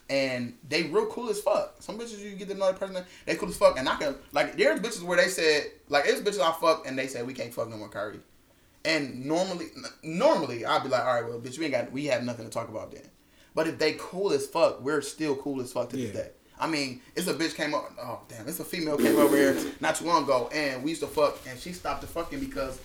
and 0.08 0.54
they 0.68 0.84
real 0.84 1.06
cool 1.06 1.28
as 1.28 1.40
fuck. 1.40 1.74
Some 1.80 1.98
bitches 1.98 2.18
you 2.18 2.34
get 2.36 2.48
to 2.48 2.54
know 2.54 2.66
their 2.66 2.74
personality, 2.74 3.10
they 3.26 3.34
cool 3.34 3.48
as 3.48 3.56
fuck, 3.56 3.78
and 3.78 3.88
I 3.88 3.96
can 3.96 4.14
like 4.32 4.56
there's 4.56 4.80
bitches 4.80 5.02
where 5.02 5.16
they 5.18 5.28
said 5.28 5.64
like 5.88 6.04
there's 6.04 6.22
bitches 6.22 6.40
I 6.40 6.52
fuck 6.58 6.86
and 6.86 6.98
they 6.98 7.06
said 7.06 7.26
we 7.26 7.34
can't 7.34 7.52
fuck 7.52 7.68
no 7.68 7.76
more 7.76 7.88
Kyrie. 7.88 8.20
And 8.84 9.26
normally, 9.26 9.66
normally 10.02 10.64
I'd 10.64 10.82
be 10.82 10.88
like, 10.88 11.04
all 11.04 11.14
right, 11.14 11.24
well, 11.24 11.38
bitch, 11.38 11.56
we 11.56 11.66
ain't 11.66 11.74
got, 11.74 11.92
we 11.92 12.06
have 12.06 12.24
nothing 12.24 12.44
to 12.44 12.50
talk 12.50 12.68
about 12.68 12.90
then. 12.90 13.04
But 13.54 13.68
if 13.68 13.78
they 13.78 13.94
cool 13.98 14.32
as 14.32 14.46
fuck, 14.46 14.80
we're 14.80 15.02
still 15.02 15.36
cool 15.36 15.60
as 15.60 15.72
fuck 15.72 15.90
to 15.90 15.96
this 15.96 16.10
day. 16.10 16.30
I 16.58 16.66
mean, 16.66 17.00
it's 17.16 17.26
a 17.26 17.34
bitch 17.34 17.54
came 17.54 17.74
up. 17.74 17.92
Oh 18.00 18.20
damn, 18.28 18.48
it's 18.48 18.60
a 18.60 18.64
female 18.64 18.96
came 18.96 19.16
over 19.16 19.36
here 19.36 19.56
not 19.80 19.96
too 19.96 20.06
long 20.06 20.24
ago, 20.24 20.48
and 20.52 20.82
we 20.82 20.90
used 20.90 21.02
to 21.02 21.08
fuck, 21.08 21.38
and 21.48 21.58
she 21.58 21.72
stopped 21.72 22.02
the 22.02 22.06
fucking 22.06 22.40
because 22.40 22.80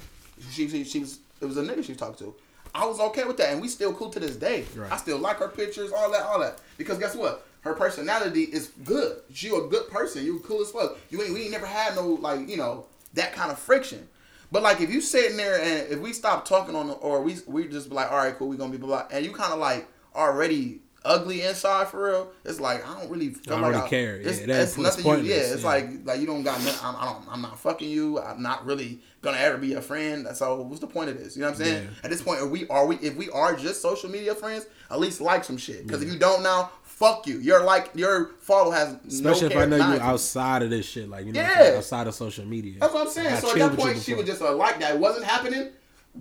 she 0.52 0.68
she, 0.68 0.84
she 0.84 1.00
was 1.00 1.20
it 1.42 1.46
was 1.46 1.58
a 1.58 1.64
nigga 1.64 1.84
she 1.84 1.96
talked 1.96 2.20
to. 2.20 2.34
I 2.74 2.86
was 2.86 3.00
okay 3.00 3.24
with 3.24 3.38
that, 3.38 3.52
and 3.52 3.62
we 3.62 3.68
still 3.68 3.94
cool 3.94 4.10
to 4.12 4.20
this 4.20 4.36
day. 4.36 4.66
Right. 4.76 4.92
I 4.92 4.98
still 4.98 5.18
like 5.18 5.38
her 5.38 5.48
pictures, 5.48 5.92
all 5.92 6.12
that, 6.12 6.24
all 6.24 6.40
that. 6.40 6.62
Because 6.78 6.98
guess 6.98 7.16
what? 7.16 7.46
Her 7.62 7.74
personality 7.74 8.44
is 8.44 8.72
good. 8.86 9.22
She 9.34 9.50
a 9.50 9.62
good 9.62 9.90
person. 9.90 10.24
You 10.24 10.40
cool 10.40 10.62
as 10.62 10.72
fuck. 10.72 10.98
You 11.10 11.22
ain't 11.22 11.34
we 11.34 11.44
ain't 11.44 11.52
never 11.52 11.66
had 11.66 11.96
no 11.96 12.08
like 12.08 12.48
you 12.48 12.58
know 12.58 12.86
that 13.14 13.34
kind 13.34 13.52
of 13.52 13.60
friction. 13.60 14.08
But 14.52 14.64
like 14.64 14.80
if 14.80 14.90
you 14.90 15.02
sitting 15.02 15.38
there 15.38 15.60
and 15.62 15.92
if 15.92 16.00
we 16.00 16.14
stop 16.14 16.46
talking 16.46 16.76
on 16.76 16.88
the, 16.88 16.94
or 16.94 17.22
we 17.22 17.38
we 17.46 17.68
just 17.68 17.90
be 17.90 17.96
like 17.96 18.12
all 18.12 18.18
right 18.18 18.38
cool 18.38 18.48
we 18.48 18.58
gonna 18.58 18.72
be 18.72 18.78
blah 18.78 18.88
blah 18.88 19.08
and 19.12 19.26
you 19.26 19.34
kind 19.34 19.52
of 19.52 19.60
like 19.60 19.88
already 20.16 20.82
ugly 21.06 21.42
inside 21.44 21.88
for 21.88 22.06
real. 22.10 22.32
It's 22.46 22.60
like 22.60 22.88
I 22.88 23.00
don't 23.00 23.10
really 23.10 23.30
feel 23.30 23.54
don't 23.56 23.62
like 23.62 23.72
really 23.74 23.84
I- 23.86 23.90
care. 23.90 24.16
It's, 24.18 24.40
Yeah, 24.42 24.46
that's- 24.48 24.70
it's 24.70 24.78
nothing. 24.78 25.06
You, 25.26 25.32
yeah, 25.32 25.36
it's 25.36 25.62
yeah. 25.62 25.68
like 25.68 25.90
like 26.06 26.20
you 26.20 26.26
don't 26.28 26.44
got. 26.44 26.60
nothing- 26.64 26.80
I'm, 26.86 26.96
I 26.96 27.06
don't. 27.06 27.26
I'm 27.30 27.42
not 27.42 27.60
fucking 27.60 27.90
you. 27.90 28.20
I'm 28.20 28.42
not 28.42 28.66
really 28.66 29.02
gonna 29.22 29.38
ever 29.38 29.58
be 29.58 29.74
a 29.74 29.82
friend. 29.82 30.28
So 30.34 30.62
what's 30.62 30.80
the 30.82 30.88
point 30.88 31.10
of 31.10 31.18
this? 31.18 31.36
You 31.36 31.42
know 31.44 31.50
what 31.50 31.60
I'm 31.60 31.66
saying? 31.66 31.84
Yeah. 31.84 31.90
At 32.04 32.10
this 32.12 32.22
point, 32.22 32.42
are 32.42 32.48
we 32.48 32.68
are 32.70 32.86
we 32.86 32.96
if 32.98 33.16
we 33.16 33.30
are 33.30 33.56
just 33.56 33.82
social 33.82 34.10
media 34.10 34.36
friends, 34.36 34.66
at 34.92 35.00
least 35.00 35.22
like 35.22 35.44
some 35.44 35.58
shit. 35.58 35.86
Because 35.86 36.02
if 36.02 36.12
you 36.12 36.20
don't 36.20 36.44
now, 36.44 36.72
fuck 36.84 37.26
you. 37.28 37.40
Your 37.40 37.64
like 37.64 37.92
your 37.96 38.32
follow 38.42 38.72
has 38.72 38.96
Especially 39.08 39.50
no 39.50 39.56
if 39.56 39.62
I 39.62 39.66
know 39.66 39.78
you 39.78 40.00
outside 40.02 40.64
of 40.64 40.70
this 40.70 40.86
shit, 40.86 41.10
like 41.10 41.26
you 41.26 41.34
know, 41.34 41.40
Yeah. 41.42 41.76
outside 41.78 42.08
of 42.08 42.16
social 42.16 42.46
media. 42.46 42.76
That's 42.80 42.94
what 42.94 43.08
I'm 43.08 43.12
saying. 43.14 43.34
I 43.34 43.40
So 43.40 43.52
at 43.52 43.58
that 43.58 43.78
point, 43.78 44.02
she 44.02 44.14
was 44.14 44.26
just 44.26 44.42
a 44.42 44.52
like 44.52 44.80
that. 44.80 44.96
It 44.96 45.00
wasn't 45.00 45.26
happening. 45.26 45.70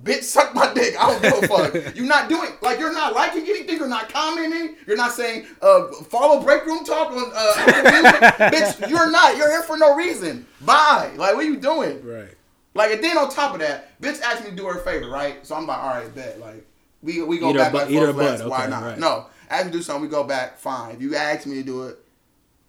Bitch, 0.02 0.22
suck 0.22 0.54
my 0.54 0.72
dick. 0.74 0.94
I 1.00 1.10
don't 1.10 1.22
give 1.22 1.42
a 1.44 1.48
fuck. 1.48 1.96
you're 1.96 2.06
not 2.06 2.28
doing 2.28 2.50
like 2.60 2.78
you're 2.78 2.92
not 2.92 3.14
liking 3.14 3.42
anything. 3.42 3.76
You're 3.76 3.88
not 3.88 4.08
commenting. 4.08 4.76
You're 4.86 4.96
not 4.96 5.12
saying 5.12 5.46
uh, 5.62 5.88
follow 6.08 6.42
break 6.42 6.64
room 6.66 6.84
talk 6.84 7.10
on 7.12 7.32
uh, 7.34 7.52
bitch. 8.52 8.88
You're 8.88 9.10
not. 9.10 9.36
You're 9.36 9.50
here 9.50 9.62
for 9.62 9.76
no 9.76 9.96
reason. 9.96 10.46
Bye. 10.60 11.10
Like 11.16 11.34
what 11.34 11.44
are 11.44 11.48
you 11.48 11.56
doing? 11.56 12.04
right. 12.06 12.28
Like 12.74 12.92
and 12.92 13.02
then 13.02 13.16
on 13.16 13.30
top 13.30 13.54
of 13.54 13.60
that, 13.60 13.98
bitch 14.00 14.20
asked 14.20 14.44
me 14.44 14.50
to 14.50 14.56
do 14.56 14.66
her 14.66 14.78
a 14.78 14.84
favor, 14.84 15.08
right? 15.08 15.44
So 15.46 15.54
I'm 15.54 15.66
like, 15.66 15.78
all 15.78 15.88
right, 15.88 16.14
bet. 16.14 16.38
Like 16.38 16.66
we 17.02 17.22
we 17.22 17.38
go 17.38 17.50
Eat 17.50 17.56
back 17.56 17.72
butt- 17.72 17.84
like 17.84 17.90
eat 17.90 17.98
her 17.98 18.12
four 18.12 18.22
flats. 18.22 18.42
Why 18.44 18.66
not? 18.66 18.82
right. 18.82 18.98
No, 18.98 19.26
ask 19.48 19.64
me 19.66 19.72
to 19.72 19.78
do 19.78 19.82
something. 19.82 20.02
We 20.02 20.08
go 20.08 20.24
back. 20.24 20.58
Fine. 20.58 20.96
If 20.96 21.00
you 21.02 21.16
ask 21.16 21.46
me 21.46 21.54
to 21.56 21.62
do 21.62 21.84
it, 21.84 21.98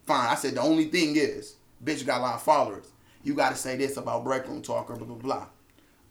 fine. 0.05 0.27
I 0.29 0.35
said 0.35 0.55
the 0.55 0.61
only 0.61 0.85
thing 0.85 1.15
is, 1.17 1.55
bitch 1.83 1.99
you 1.99 2.05
got 2.05 2.19
a 2.19 2.23
lot 2.23 2.35
of 2.35 2.41
followers. 2.41 2.85
You 3.23 3.33
got 3.33 3.49
to 3.49 3.55
say 3.57 3.75
this 3.75 3.97
about 3.97 4.23
break 4.23 4.47
room 4.47 4.61
talk 4.61 4.89
or 4.89 4.95
blah 4.95 5.05
blah 5.05 5.15
blah. 5.17 5.45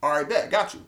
All 0.03 0.11
right, 0.11 0.29
bet. 0.29 0.51
Got 0.51 0.75
you. 0.75 0.81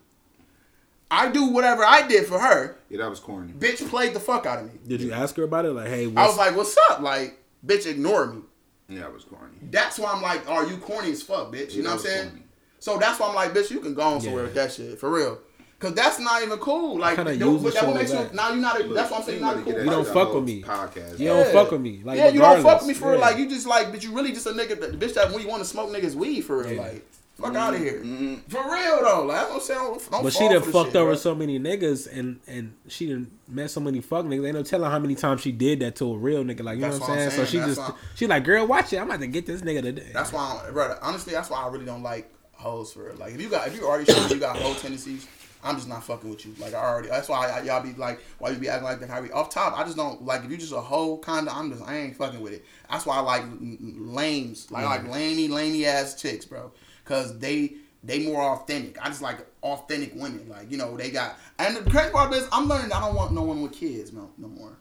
I 1.11 1.31
do 1.31 1.47
whatever 1.47 1.85
I 1.85 2.07
did 2.07 2.27
for 2.27 2.39
her. 2.39 2.77
Yeah, 2.91 2.99
that 2.99 3.11
was 3.11 3.21
corny. 3.21 3.53
Bitch 3.53 3.87
played 3.89 4.15
the 4.15 4.21
fuck 4.21 4.45
out 4.47 4.59
of 4.59 4.67
me. 4.67 4.73
Did 4.87 5.01
you 5.01 5.13
ask 5.13 5.37
her 5.37 5.43
about 5.45 5.65
it? 5.65 5.73
Like, 5.73 5.89
hey, 5.89 6.05
I 6.17 6.27
was 6.27 6.37
like, 6.37 6.55
"What's 6.57 6.77
up?" 6.91 7.01
Like, 7.01 7.43
bitch, 7.67 7.87
ignore 7.87 8.27
me. 8.27 8.43
Yeah, 8.89 9.01
that 9.01 9.13
was 9.15 9.25
corny. 9.25 9.57
That's 9.71 9.99
why 9.99 10.13
I'm 10.13 10.23
like, 10.23 10.49
"Are 10.49 10.67
you 10.67 10.77
corny 10.79 11.11
as 11.13 11.23
fuck, 11.23 11.53
bitch?" 11.53 11.73
You 11.73 11.79
Yeah, 11.79 11.83
know 11.85 11.91
what 11.97 12.01
I'm 12.01 12.07
saying? 12.07 12.29
corny. 12.31 12.43
So 12.81 12.99
that's 12.99 13.19
why 13.19 13.29
I'm 13.29 13.35
like, 13.35 13.53
bitch, 13.53 13.71
you 13.71 13.81
can 13.81 13.95
go 13.95 14.03
on 14.03 14.21
somewhere 14.21 14.43
Yeah. 14.43 14.47
with 14.47 14.55
that 14.55 14.73
shit 14.73 14.99
for 15.01 15.11
real. 15.11 15.39
Cause 15.81 15.95
that's 15.95 16.19
not 16.19 16.43
even 16.43 16.59
cool. 16.59 16.99
Like, 16.99 17.15
Kinda 17.17 17.37
don't- 17.37 17.55
use 17.55 17.63
but 17.63 17.75
that 17.75 17.83
what 17.87 17.93
shit 17.93 18.01
makes 18.01 18.13
like 18.13 18.31
you 18.31 18.37
now 18.37 18.49
you're 18.51 18.57
not. 18.61 18.81
A, 18.81 18.85
Look, 18.85 18.97
that's 18.97 19.11
what 19.13 19.21
I'm 19.21 19.27
saying. 19.27 19.39
you 19.41 19.47
You're 19.47 19.55
not 19.57 19.65
cool. 19.65 19.79
You 19.85 19.91
don't 19.91 20.09
fuck 20.09 20.35
with 20.35 20.45
me. 20.45 20.63
Podcast. 20.63 21.19
You 21.21 21.29
don't 21.29 21.53
fuck 21.53 21.71
with 21.71 21.81
me. 21.81 22.01
Like, 22.05 22.19
yeah, 22.19 22.29
you 22.31 22.41
don't 22.41 22.63
fuck 22.65 22.81
with 22.81 22.89
me 22.89 22.95
for 22.95 23.15
Yeah. 23.15 23.21
like 23.21 23.39
you 23.39 23.49
just 23.49 23.65
like, 23.67 23.93
but 23.93 24.03
you 24.03 24.13
really 24.13 24.33
just 24.33 24.47
a 24.47 24.51
nigga, 24.51 24.81
that, 24.81 24.99
bitch 24.99 25.15
that 25.15 25.31
when 25.33 25.41
you 25.41 25.49
want 25.49 25.63
to 25.63 25.69
smoke 25.69 25.91
niggas 25.91 26.15
weed 26.17 26.41
for 26.43 26.59
real. 26.59 26.73
Yeah. 26.73 26.81
Like, 26.83 27.07
fuck 27.41 27.55
out 27.55 27.75
of 27.75 27.81
here. 27.81 28.01
Mm-hmm. 28.01 28.35
For 28.49 28.63
real 28.63 29.01
though. 29.03 29.25
Like, 29.27 29.39
I 29.39 29.49
don't 29.49 29.63
say 29.63 29.75
don't, 29.75 30.11
don't 30.11 30.23
But 30.23 30.33
she 30.33 30.49
done 30.49 30.63
fucked 30.63 30.89
shit, 30.89 30.97
over 30.97 31.11
bro. 31.11 31.17
so 31.17 31.35
many 31.35 31.59
niggas 31.59 32.13
and 32.13 32.41
and 32.47 32.75
she 32.89 33.09
done 33.09 33.31
met 33.49 33.71
so 33.71 33.81
many 33.81 34.01
fuck 34.01 34.25
niggas. 34.27 34.47
Ain't 34.47 34.55
no 34.55 34.63
telling 34.63 34.91
how 34.91 34.99
many 34.99 35.15
times 35.15 35.41
she 35.41 35.53
did 35.53 35.81
that 35.81 35.97
to 35.97 36.13
a 36.13 36.17
real 36.19 36.45
nigga. 36.45 36.63
Like 36.63 36.77
you 36.77 36.83
That's 36.83 36.99
know 36.99 37.07
what 37.07 37.11
I'm 37.11 37.19
I'm 37.19 37.31
saying? 37.31 37.31
So 37.31 37.37
saying. 37.37 37.47
she 37.47 37.59
That's 37.59 37.77
just 37.77 37.99
she 38.17 38.27
like, 38.27 38.45
girl, 38.45 38.67
watch 38.67 38.93
it. 38.93 38.99
I'm 38.99 39.07
about 39.09 39.21
to 39.21 39.27
get 39.27 39.47
this 39.47 39.63
nigga 39.63 39.83
today. 39.83 40.11
That's 40.13 40.33
why, 40.33 40.63
I'm, 40.67 40.73
brother. 40.73 40.99
Honestly, 41.03 41.33
that's 41.33 41.51
why 41.51 41.63
I 41.63 41.69
really 41.69 41.87
don't 41.87 42.03
like 42.03 42.33
hoes 42.53 42.93
for 42.93 43.05
real. 43.05 43.17
Like, 43.17 43.35
if 43.35 43.41
you 43.41 43.49
got, 43.49 43.69
if 43.69 43.77
you 43.77 43.87
already 43.87 44.11
showing 44.13 44.29
you 44.31 44.39
got 44.39 44.57
hoe 44.57 44.75
tendencies, 44.75 45.27
I'm 45.63 45.77
just 45.77 45.89
not 45.89 46.05
fucking 46.05 46.29
with 46.29 46.45
you. 46.47 46.55
Like, 46.59 46.75
I 46.75 46.79
already. 46.79 47.09
That's 47.09 47.29
why 47.29 47.49
I, 47.49 47.63
y'all 47.63 47.83
be 47.83 47.93
like, 47.95 48.21
why 48.39 48.51
you 48.51 48.59
be 48.59 48.69
acting 48.69 48.85
like 48.85 49.01
that? 49.01 49.11
How 49.11 49.21
we 49.23 49.31
off 49.31 49.51
top? 49.51 49.79
I 49.79 49.85
just 49.85 49.97
don't 49.97 50.25
like 50.25 50.45
if 50.45 50.51
you 50.51 50.57
just 50.57 50.73
a 50.73 50.81
hoe 50.81 51.19
kind 51.19 51.49
of. 51.49 51.57
I'm 51.57 51.71
just, 51.71 51.83
I 51.83 51.97
ain't 51.97 52.17
fucking 52.17 52.41
with 52.41 52.53
it. 52.53 52.65
That's 52.91 53.07
why 53.07 53.17
I 53.17 53.21
like 53.21 53.45
lames. 53.61 54.71
Like, 54.71 54.85
I 54.85 54.89
like 54.89 55.11
lamey, 55.11 55.49
lamey 55.49 55.85
ass 55.85 56.21
chicks, 56.21 56.45
bro. 56.45 56.73
Cause 57.09 57.39
they. 57.39 57.73
They 58.05 58.25
more 58.25 58.41
authentic. 58.55 58.97
I 59.05 59.09
just 59.09 59.23
like 59.23 59.39
authentic 59.61 60.13
women. 60.15 60.49
Like 60.49 60.71
you 60.71 60.79
know, 60.79 60.97
they 60.97 61.11
got. 61.11 61.37
And 61.59 61.77
the 61.77 61.91
crazy 61.91 62.11
part 62.13 62.33
is, 62.33 62.47
I'm 62.53 62.69
learning. 62.69 62.93
I 62.93 63.01
don't 63.01 63.17
want 63.17 63.33
no 63.33 63.43
one 63.43 63.61
with 63.61 63.73
kids, 63.73 64.13
no, 64.13 64.31
no 64.39 64.47
more. 64.47 64.79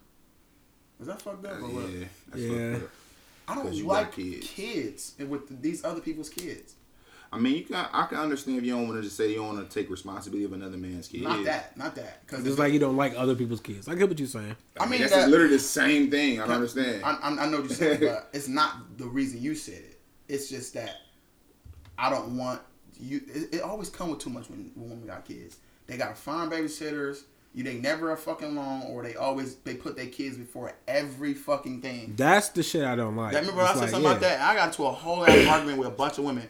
Is 1.01 1.07
that 1.07 1.19
fucked 1.19 1.43
up 1.47 1.57
or 1.59 1.65
what? 1.67 1.89
Yeah, 1.89 2.05
that's 2.29 2.43
Yeah. 2.43 2.71
fucked 2.73 2.83
up. 2.83 2.89
I 3.47 3.53
'Cause 3.55 3.63
don't 3.63 3.73
you 3.73 3.85
like 3.87 4.11
kids. 4.11 4.47
kids 4.47 5.13
and 5.17 5.29
with 5.31 5.61
these 5.63 5.83
other 5.83 5.99
people's 5.99 6.29
kids. 6.29 6.75
I 7.33 7.39
mean, 7.39 7.55
you 7.55 7.63
can. 7.63 7.75
I 7.91 8.05
can 8.05 8.19
understand 8.19 8.59
if 8.59 8.63
you 8.65 8.73
don't 8.73 8.87
want 8.87 8.99
to 8.99 9.01
just 9.01 9.17
say 9.17 9.29
you 9.31 9.37
don't 9.37 9.55
want 9.55 9.67
to 9.69 9.73
take 9.79 9.89
responsibility 9.89 10.45
of 10.45 10.53
another 10.53 10.77
man's 10.77 11.07
kid. 11.07 11.23
Not 11.23 11.43
that, 11.45 11.75
not 11.75 11.95
that. 11.95 12.21
Because 12.25 12.45
It's 12.45 12.59
like 12.59 12.71
you 12.71 12.79
don't 12.79 12.97
like 12.97 13.15
other 13.17 13.33
people's 13.33 13.61
kids. 13.61 13.87
I 13.87 13.95
get 13.95 14.07
what 14.09 14.19
you're 14.19 14.27
saying. 14.27 14.55
I 14.79 14.85
mean, 14.85 15.01
that's 15.01 15.11
that, 15.11 15.27
literally 15.29 15.53
the 15.53 15.59
same 15.59 16.11
thing. 16.11 16.39
I 16.39 16.45
don't 16.45 16.55
understand. 16.57 17.03
I, 17.03 17.13
I, 17.15 17.29
I 17.29 17.49
know 17.49 17.61
what 17.61 17.69
you're 17.69 17.75
saying, 17.77 17.99
but 18.01 18.29
it's 18.31 18.47
not 18.47 18.97
the 18.99 19.05
reason 19.07 19.41
you 19.41 19.55
said 19.55 19.79
it. 19.79 19.99
It's 20.29 20.49
just 20.49 20.75
that 20.75 20.97
I 21.97 22.09
don't 22.09 22.37
want 22.37 22.61
you. 22.99 23.21
It, 23.33 23.55
it 23.55 23.61
always 23.61 23.89
come 23.89 24.09
with 24.09 24.19
too 24.19 24.29
much 24.29 24.49
when, 24.49 24.71
when 24.75 24.89
women 24.89 25.07
got 25.07 25.25
kids. 25.25 25.57
They 25.87 25.97
got 25.97 26.09
to 26.15 26.21
find 26.21 26.51
babysitters. 26.51 27.23
You 27.55 27.63
they 27.63 27.75
never 27.75 28.11
are 28.11 28.17
fucking 28.17 28.55
long, 28.55 28.83
or 28.83 29.01
they 29.01 29.15
always 29.15 29.55
they 29.55 29.73
put 29.73 29.95
their 29.95 30.05
kids 30.07 30.37
before 30.37 30.73
every 30.87 31.33
fucking 31.33 31.81
thing. 31.81 32.13
That's 32.15 32.49
the 32.49 32.61
shit 32.61 32.83
I 32.83 32.95
don't 32.95 33.15
like. 33.15 33.33
That, 33.33 33.39
remember 33.41 33.61
I 33.61 33.71
It's 33.71 33.73
said 33.75 33.81
like, 33.81 33.89
something 33.91 34.11
about 34.11 34.21
that? 34.21 34.41
I 34.41 34.53
got 34.55 34.67
into 34.67 34.85
a 34.85 34.91
whole 34.91 35.25
ass 35.25 35.47
argument 35.47 35.79
with 35.79 35.87
a 35.87 35.91
bunch 35.91 36.19
of 36.19 36.25
women 36.25 36.47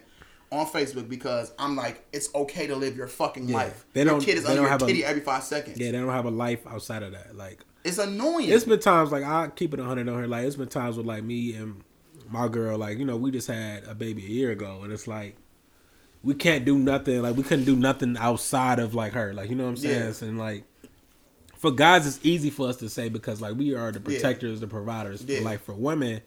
on 0.50 0.66
Facebook 0.66 1.08
because 1.08 1.52
I'm 1.58 1.76
like, 1.76 2.04
it's 2.12 2.34
okay 2.34 2.66
to 2.66 2.76
live 2.76 2.96
your 2.96 3.06
fucking 3.06 3.48
Yeah. 3.48 3.56
life. 3.56 3.86
They 3.94 4.02
your 4.02 4.10
don't- 4.12 4.20
kid 4.22 4.36
is 4.38 4.42
they 4.44 4.50
under 4.50 4.56
don't 4.56 4.64
your 4.64 4.70
have 4.70 4.82
a- 4.82 4.86
titty 4.86 5.04
every 5.04 5.22
five 5.22 5.44
seconds. 5.44 5.78
Yeah, 5.78 5.92
they 5.92 5.98
don't 5.98 6.08
have 6.10 6.26
a 6.26 6.30
life 6.30 6.66
outside 6.66 7.02
of 7.02 7.12
that. 7.12 7.34
Like 7.36 7.60
It's 7.84 7.98
annoying. 7.98 8.50
it's 8.50 8.64
been 8.64 8.80
times 8.80 9.10
like 9.10 9.24
I 9.24 9.48
keep 9.48 9.72
it 9.72 9.80
hundred 9.80 10.08
on 10.10 10.18
her. 10.18 10.26
Like 10.28 10.44
it's 10.44 10.56
been 10.56 10.68
times 10.68 10.96
with 10.98 11.06
like 11.06 11.22
me 11.22 11.54
and 11.54 11.82
my 12.30 12.48
girl. 12.48 12.78
Like 12.78 12.98
you 12.98 13.04
know, 13.04 13.16
we 13.16 13.30
just 13.30 13.48
had 13.48 13.84
a 13.84 13.94
baby 13.94 14.24
a 14.24 14.28
year 14.28 14.50
ago, 14.50 14.80
and 14.82 14.92
it's 14.92 15.06
like 15.06 15.36
we 16.22 16.34
can't 16.34 16.64
do 16.64 16.78
nothing. 16.78 17.22
Like 17.22 17.36
we 17.36 17.42
couldn't 17.42 17.64
do 17.64 17.76
nothing 17.76 18.16
outside 18.18 18.78
of 18.78 18.94
like 18.94 19.12
her. 19.12 19.32
Like 19.34 19.50
you 19.50 19.56
know 19.56 19.64
what 19.64 19.70
I'm 19.70 19.76
saying? 19.76 20.14
Yeah. 20.20 20.28
And 20.28 20.38
like 20.38 20.64
for 21.56 21.70
guys, 21.70 22.06
it's 22.06 22.20
easy 22.24 22.50
for 22.50 22.68
us 22.68 22.76
to 22.76 22.88
say 22.88 23.08
because 23.08 23.40
like 23.40 23.56
we 23.56 23.74
are 23.74 23.90
the 23.92 23.98
Yeah. 24.00 24.04
protectors, 24.18 24.60
the 24.60 24.66
providers. 24.66 25.24
Yeah. 25.26 25.38
But 25.38 25.44
like 25.44 25.60
for 25.64 25.74
women, 25.74 26.20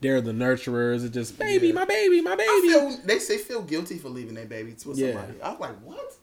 they're 0.00 0.20
the 0.20 0.32
nurturers. 0.32 1.04
It's 1.04 1.14
just 1.14 1.38
baby, 1.38 1.68
Yeah. 1.68 1.72
my 1.74 1.84
baby, 1.84 2.20
my 2.20 2.36
baby. 2.36 2.48
I 2.48 2.60
feel 2.62 3.00
they 3.06 3.18
say 3.18 3.38
feel 3.38 3.62
guilty 3.62 3.98
for 3.98 4.08
leaving 4.08 4.34
their 4.34 4.46
baby 4.46 4.72
to 4.72 4.92
Yeah. 4.94 5.12
somebody. 5.12 5.42
I'm 5.42 5.58
like, 5.58 5.78
what? 5.84 6.16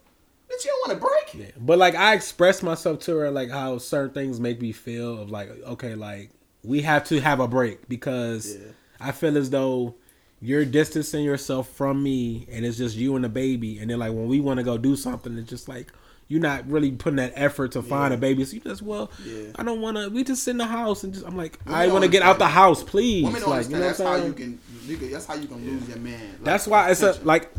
Bitch, 0.49 0.63
you 0.63 0.71
don't 0.71 0.89
want 0.89 1.01
to 1.01 1.07
break? 1.07 1.45
Yeah. 1.47 1.51
But 1.59 1.77
like 1.77 1.93
I 1.95 2.13
expressed 2.13 2.63
myself 2.63 2.99
to 3.01 3.17
her 3.17 3.29
like 3.31 3.49
how 3.51 3.77
certain 3.79 4.13
things 4.13 4.39
make 4.39 4.61
me 4.61 4.71
feel 4.71 5.21
of 5.21 5.29
like 5.29 5.49
okay 5.65 5.93
like 5.95 6.31
we 6.63 6.81
have 6.81 7.03
to 7.05 7.19
have 7.19 7.39
a 7.39 7.47
break 7.47 7.87
because 7.89 8.55
Yeah. 8.55 8.67
I 8.99 9.11
feel 9.11 9.37
as 9.37 9.49
though 9.49 9.95
you're 10.41 10.65
distancing 10.65 11.23
yourself 11.23 11.69
from 11.69 12.01
me 12.03 12.47
and 12.51 12.63
it's 12.65 12.77
just 12.77 12.95
you 12.95 13.15
and 13.15 13.25
the 13.25 13.29
baby 13.29 13.79
and 13.79 13.89
then 13.89 13.97
like 13.99 14.11
when 14.11 14.27
we 14.27 14.39
want 14.39 14.57
to 14.59 14.63
go 14.63 14.77
do 14.77 14.95
something 14.95 15.35
it's 15.37 15.49
just 15.49 15.67
like 15.67 15.91
you're 16.27 16.39
not 16.41 16.69
really 16.69 16.91
putting 16.91 17.15
that 17.17 17.31
effort 17.35 17.71
to 17.71 17.81
find 17.81 18.13
a 18.13 18.17
baby 18.17 18.45
so 18.45 18.53
you 18.53 18.59
just 18.59 18.81
well 18.83 19.09
Yeah. 19.25 19.45
I 19.55 19.63
don't 19.63 19.81
want 19.81 19.97
to 19.97 20.09
we 20.09 20.23
just 20.23 20.43
sit 20.43 20.51
in 20.51 20.57
the 20.57 20.65
house 20.67 21.03
and 21.03 21.11
just 21.13 21.25
I'm 21.25 21.35
like 21.37 21.57
Women 21.65 21.81
I 21.81 21.87
want 21.87 22.03
to 22.03 22.09
get 22.09 22.21
out 22.21 22.37
the 22.37 22.47
house 22.47 22.83
please 22.83 23.23
Women 23.23 23.41
don't 23.41 23.49
like 23.49 23.65
understand. 23.65 23.81
what 23.81 23.87
that's 23.97 24.21
how 24.21 24.27
you 24.27 24.33
can, 24.33 24.59
you 24.85 24.97
can. 24.97 25.11
That's 25.11 25.25
how 25.25 25.33
you 25.35 25.47
can 25.47 25.65
lose 25.65 25.87
your 25.87 25.97
man. 25.97 26.19
Like, 26.33 26.43
That's 26.43 26.67
why 26.67 26.91
it's 26.91 27.01
a 27.01 27.17
like. 27.23 27.49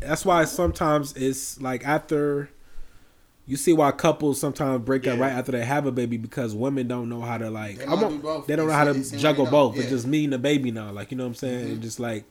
That's 0.00 0.24
why 0.24 0.44
sometimes 0.44 1.12
it's 1.16 1.60
like 1.60 1.86
after. 1.86 2.50
You 3.46 3.56
see 3.58 3.74
why 3.74 3.90
couples 3.92 4.40
sometimes 4.40 4.84
break 4.84 5.06
up 5.06 5.18
right 5.18 5.32
after 5.32 5.52
they 5.52 5.64
have 5.64 5.84
a 5.86 5.92
baby 5.92 6.16
because 6.16 6.54
women 6.54 6.88
don't 6.88 7.08
know 7.10 7.20
how 7.20 7.36
to 7.36 7.50
like. 7.50 7.76
They 7.78 7.86
wanna 7.86 8.08
do 8.08 8.18
both. 8.18 8.46
They 8.46 8.56
don't 8.56 8.68
know 8.68 8.72
how 8.72 8.84
to 8.84 8.94
they 8.94 9.02
see 9.02 9.16
what 9.16 9.22
juggle 9.22 9.44
they 9.44 9.50
both. 9.50 9.76
It's 9.76 9.90
just 9.90 10.06
me 10.06 10.24
and 10.24 10.32
the 10.32 10.38
baby 10.38 10.70
now. 10.70 10.90
Like 10.92 11.10
you 11.10 11.16
know 11.18 11.24
what 11.24 11.28
I'm 11.28 11.34
saying? 11.34 11.66
Mhm. 11.66 11.72
And 11.72 11.82
just 11.82 12.00
like, 12.00 12.24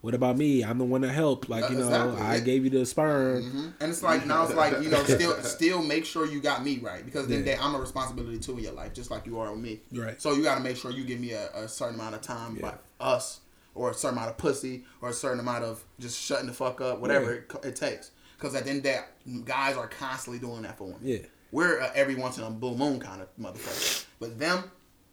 what 0.00 0.12
about 0.14 0.36
me? 0.36 0.64
I'm 0.64 0.78
the 0.78 0.84
one 0.84 1.02
that 1.02 1.12
helped. 1.12 1.48
Like 1.48 1.70
you 1.70 1.76
know, 1.76 1.84
Exactly. 1.84 2.20
I 2.20 2.40
gave 2.40 2.64
you 2.64 2.70
the 2.70 2.84
sperm. 2.84 3.42
Mhm. 3.44 3.72
And 3.80 3.90
it's 3.92 4.02
like 4.02 4.26
now 4.26 4.42
it's 4.44 4.54
like 4.54 4.82
you 4.82 4.88
know 4.90 5.04
still 5.04 5.40
still 5.44 5.82
make 5.84 6.04
sure 6.04 6.26
you 6.26 6.40
got 6.40 6.64
me 6.64 6.78
right 6.80 7.04
because 7.04 7.28
then 7.28 7.46
Yeah. 7.46 7.58
I'm 7.60 7.76
a 7.76 7.78
responsibility 7.78 8.38
too 8.38 8.58
in 8.58 8.64
your 8.64 8.72
life 8.72 8.92
just 8.92 9.10
like 9.10 9.24
you 9.24 9.38
are 9.38 9.52
with 9.52 9.60
me. 9.60 9.82
Right. 9.92 10.20
So 10.20 10.32
you 10.32 10.42
got 10.42 10.56
to 10.56 10.60
make 10.62 10.76
sure 10.76 10.90
you 10.90 11.04
give 11.04 11.20
me 11.20 11.30
a, 11.30 11.48
a 11.54 11.68
certain 11.68 11.94
amount 11.94 12.16
of 12.16 12.22
time 12.22 12.56
by 12.56 12.74
us 13.00 13.38
or 13.76 13.90
a 13.90 13.94
certain 13.94 14.18
amount 14.18 14.30
of 14.30 14.36
pussy 14.38 14.84
or 15.00 15.10
a 15.10 15.12
certain 15.12 15.38
amount 15.38 15.62
of 15.62 15.84
just 16.00 16.18
shutting 16.20 16.46
the 16.48 16.52
fuck 16.52 16.80
up 16.80 16.98
whatever 16.98 17.46
Yeah. 17.52 17.58
it, 17.62 17.66
it 17.68 17.76
takes 17.76 18.10
because 18.36 18.54
at 18.54 18.64
the 18.64 18.70
end 18.70 18.86
of 18.86 19.04
the 19.24 19.40
guys 19.44 19.76
are 19.76 19.88
constantly 19.88 20.38
doing 20.38 20.62
that 20.62 20.78
for 20.78 20.84
women. 20.84 21.00
Yeah. 21.02 21.18
We're 21.52 21.78
a 21.78 21.90
every 21.94 22.16
once 22.16 22.38
in 22.38 22.44
a 22.44 22.50
blue 22.50 22.76
moon 22.76 23.00
kind 23.00 23.22
of 23.22 23.28
motherfucker, 23.38 24.04
but 24.18 24.38
them 24.38 24.64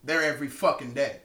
they're 0.04 0.24
every 0.24 0.50
fucking 0.50 0.94
day. 0.94 1.22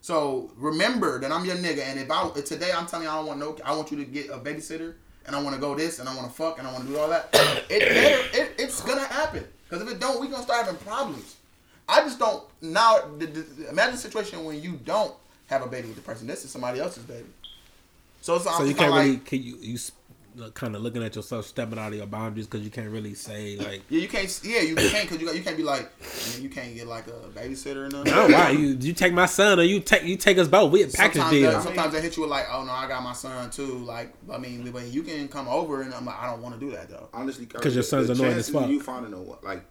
So 0.00 0.50
remember 0.56 1.20
that 1.20 1.30
I'm 1.30 1.44
your 1.44 1.56
nigga, 1.56 1.80
and 1.80 1.98
if 1.98 2.10
I 2.10 2.28
today 2.40 2.70
I'm 2.74 2.86
telling 2.86 3.06
you 3.06 3.10
I 3.10 3.16
don't 3.16 3.26
want 3.26 3.40
no, 3.40 3.56
I 3.64 3.74
want 3.74 3.90
you 3.90 3.96
to 3.98 4.04
get 4.04 4.30
a 4.30 4.38
babysitter, 4.38 4.94
and 5.26 5.34
I 5.34 5.42
want 5.42 5.54
to 5.54 5.60
go 5.60 5.74
this, 5.74 5.98
and 5.98 6.08
I 6.08 6.14
want 6.14 6.28
to 6.28 6.34
fuck, 6.34 6.58
and 6.58 6.66
I 6.66 6.72
want 6.72 6.86
to 6.86 6.92
do 6.92 6.98
all 6.98 7.08
that. 7.08 7.28
It 7.70 7.80
better, 7.80 8.42
it, 8.42 8.52
it's 8.58 8.82
gonna 8.82 9.06
happen. 9.06 9.44
Because 9.68 9.86
if 9.86 9.94
it 9.94 10.00
don't, 10.00 10.20
we 10.20 10.28
gonna 10.28 10.42
start 10.42 10.66
having 10.66 10.80
problems. 10.80 11.36
I 11.88 12.00
just 12.00 12.18
don't 12.18 12.44
now. 12.60 13.00
The, 13.18 13.26
the, 13.26 13.70
imagine 13.70 13.94
a 13.94 13.98
situation 13.98 14.44
when 14.44 14.60
you 14.60 14.72
don't 14.84 15.14
have 15.46 15.62
a 15.62 15.66
baby 15.66 15.88
with 15.88 15.96
the 15.96 16.02
person. 16.02 16.26
This 16.26 16.44
is 16.44 16.50
somebody 16.50 16.80
else's 16.80 17.04
baby. 17.04 17.28
So 18.20 18.36
it's 18.36 18.44
So 18.44 18.64
you 18.64 18.74
can't 18.74 18.90
like, 18.90 19.04
really 19.04 19.16
can 19.18 19.42
you 19.42 19.56
you 19.60 19.78
kind 20.54 20.74
of 20.74 20.82
looking 20.82 21.02
at 21.02 21.14
yourself 21.16 21.46
stepping 21.46 21.78
out 21.78 21.92
of 21.92 21.98
your 21.98 22.06
boundaries 22.06 22.46
because 22.46 22.64
you 22.64 22.70
can't 22.70 22.90
really 22.90 23.14
say 23.14 23.56
like. 23.56 23.82
Yeah, 23.88 24.00
you 24.00 24.08
can't. 24.08 24.40
Yeah, 24.44 24.60
you 24.60 24.74
can't 24.74 25.08
because 25.08 25.20
you 25.20 25.26
got, 25.26 25.36
you 25.36 25.42
can't 25.42 25.56
be 25.56 25.62
like, 25.62 25.90
man, 26.00 26.42
you 26.42 26.48
can't 26.48 26.74
get 26.74 26.86
like 26.86 27.06
a 27.06 27.28
babysitter 27.34 27.86
or 27.86 27.88
nothing. 27.88 28.12
Oh 28.14 28.28
wow, 28.28 28.50
you 28.50 28.76
you 28.80 28.92
take 28.92 29.12
my 29.12 29.26
son 29.26 29.60
or 29.60 29.62
you 29.62 29.80
take 29.80 30.04
you 30.04 30.16
take 30.16 30.38
us 30.38 30.48
both. 30.48 30.72
We 30.72 30.82
a 30.82 30.88
package 30.88 31.14
sometimes 31.14 31.30
deal. 31.30 31.52
They, 31.52 31.64
sometimes 31.64 31.92
they 31.92 32.00
hit 32.00 32.16
you 32.16 32.22
with 32.22 32.30
like, 32.30 32.46
oh 32.50 32.64
no, 32.64 32.72
I 32.72 32.88
got 32.88 33.02
my 33.02 33.12
son 33.12 33.50
too. 33.50 33.78
Like, 33.78 34.12
I 34.32 34.38
mean, 34.38 34.70
but 34.70 34.86
you 34.86 35.02
can 35.02 35.28
come 35.28 35.48
over, 35.48 35.82
and 35.82 35.94
I'm 35.94 36.04
like, 36.04 36.18
I 36.18 36.30
don't 36.30 36.42
want 36.42 36.58
to 36.58 36.60
do 36.60 36.72
that 36.72 36.88
though. 36.88 37.08
honestly 37.12 37.46
because 37.46 37.74
your 37.74 37.84
son's 37.84 38.08
the 38.08 38.14
annoying 38.14 38.30
as 38.30 38.46
chances 38.46 38.54
fuck. 38.54 38.68
You 38.68 38.80
finding 38.80 39.12
a 39.12 39.20
like, 39.44 39.64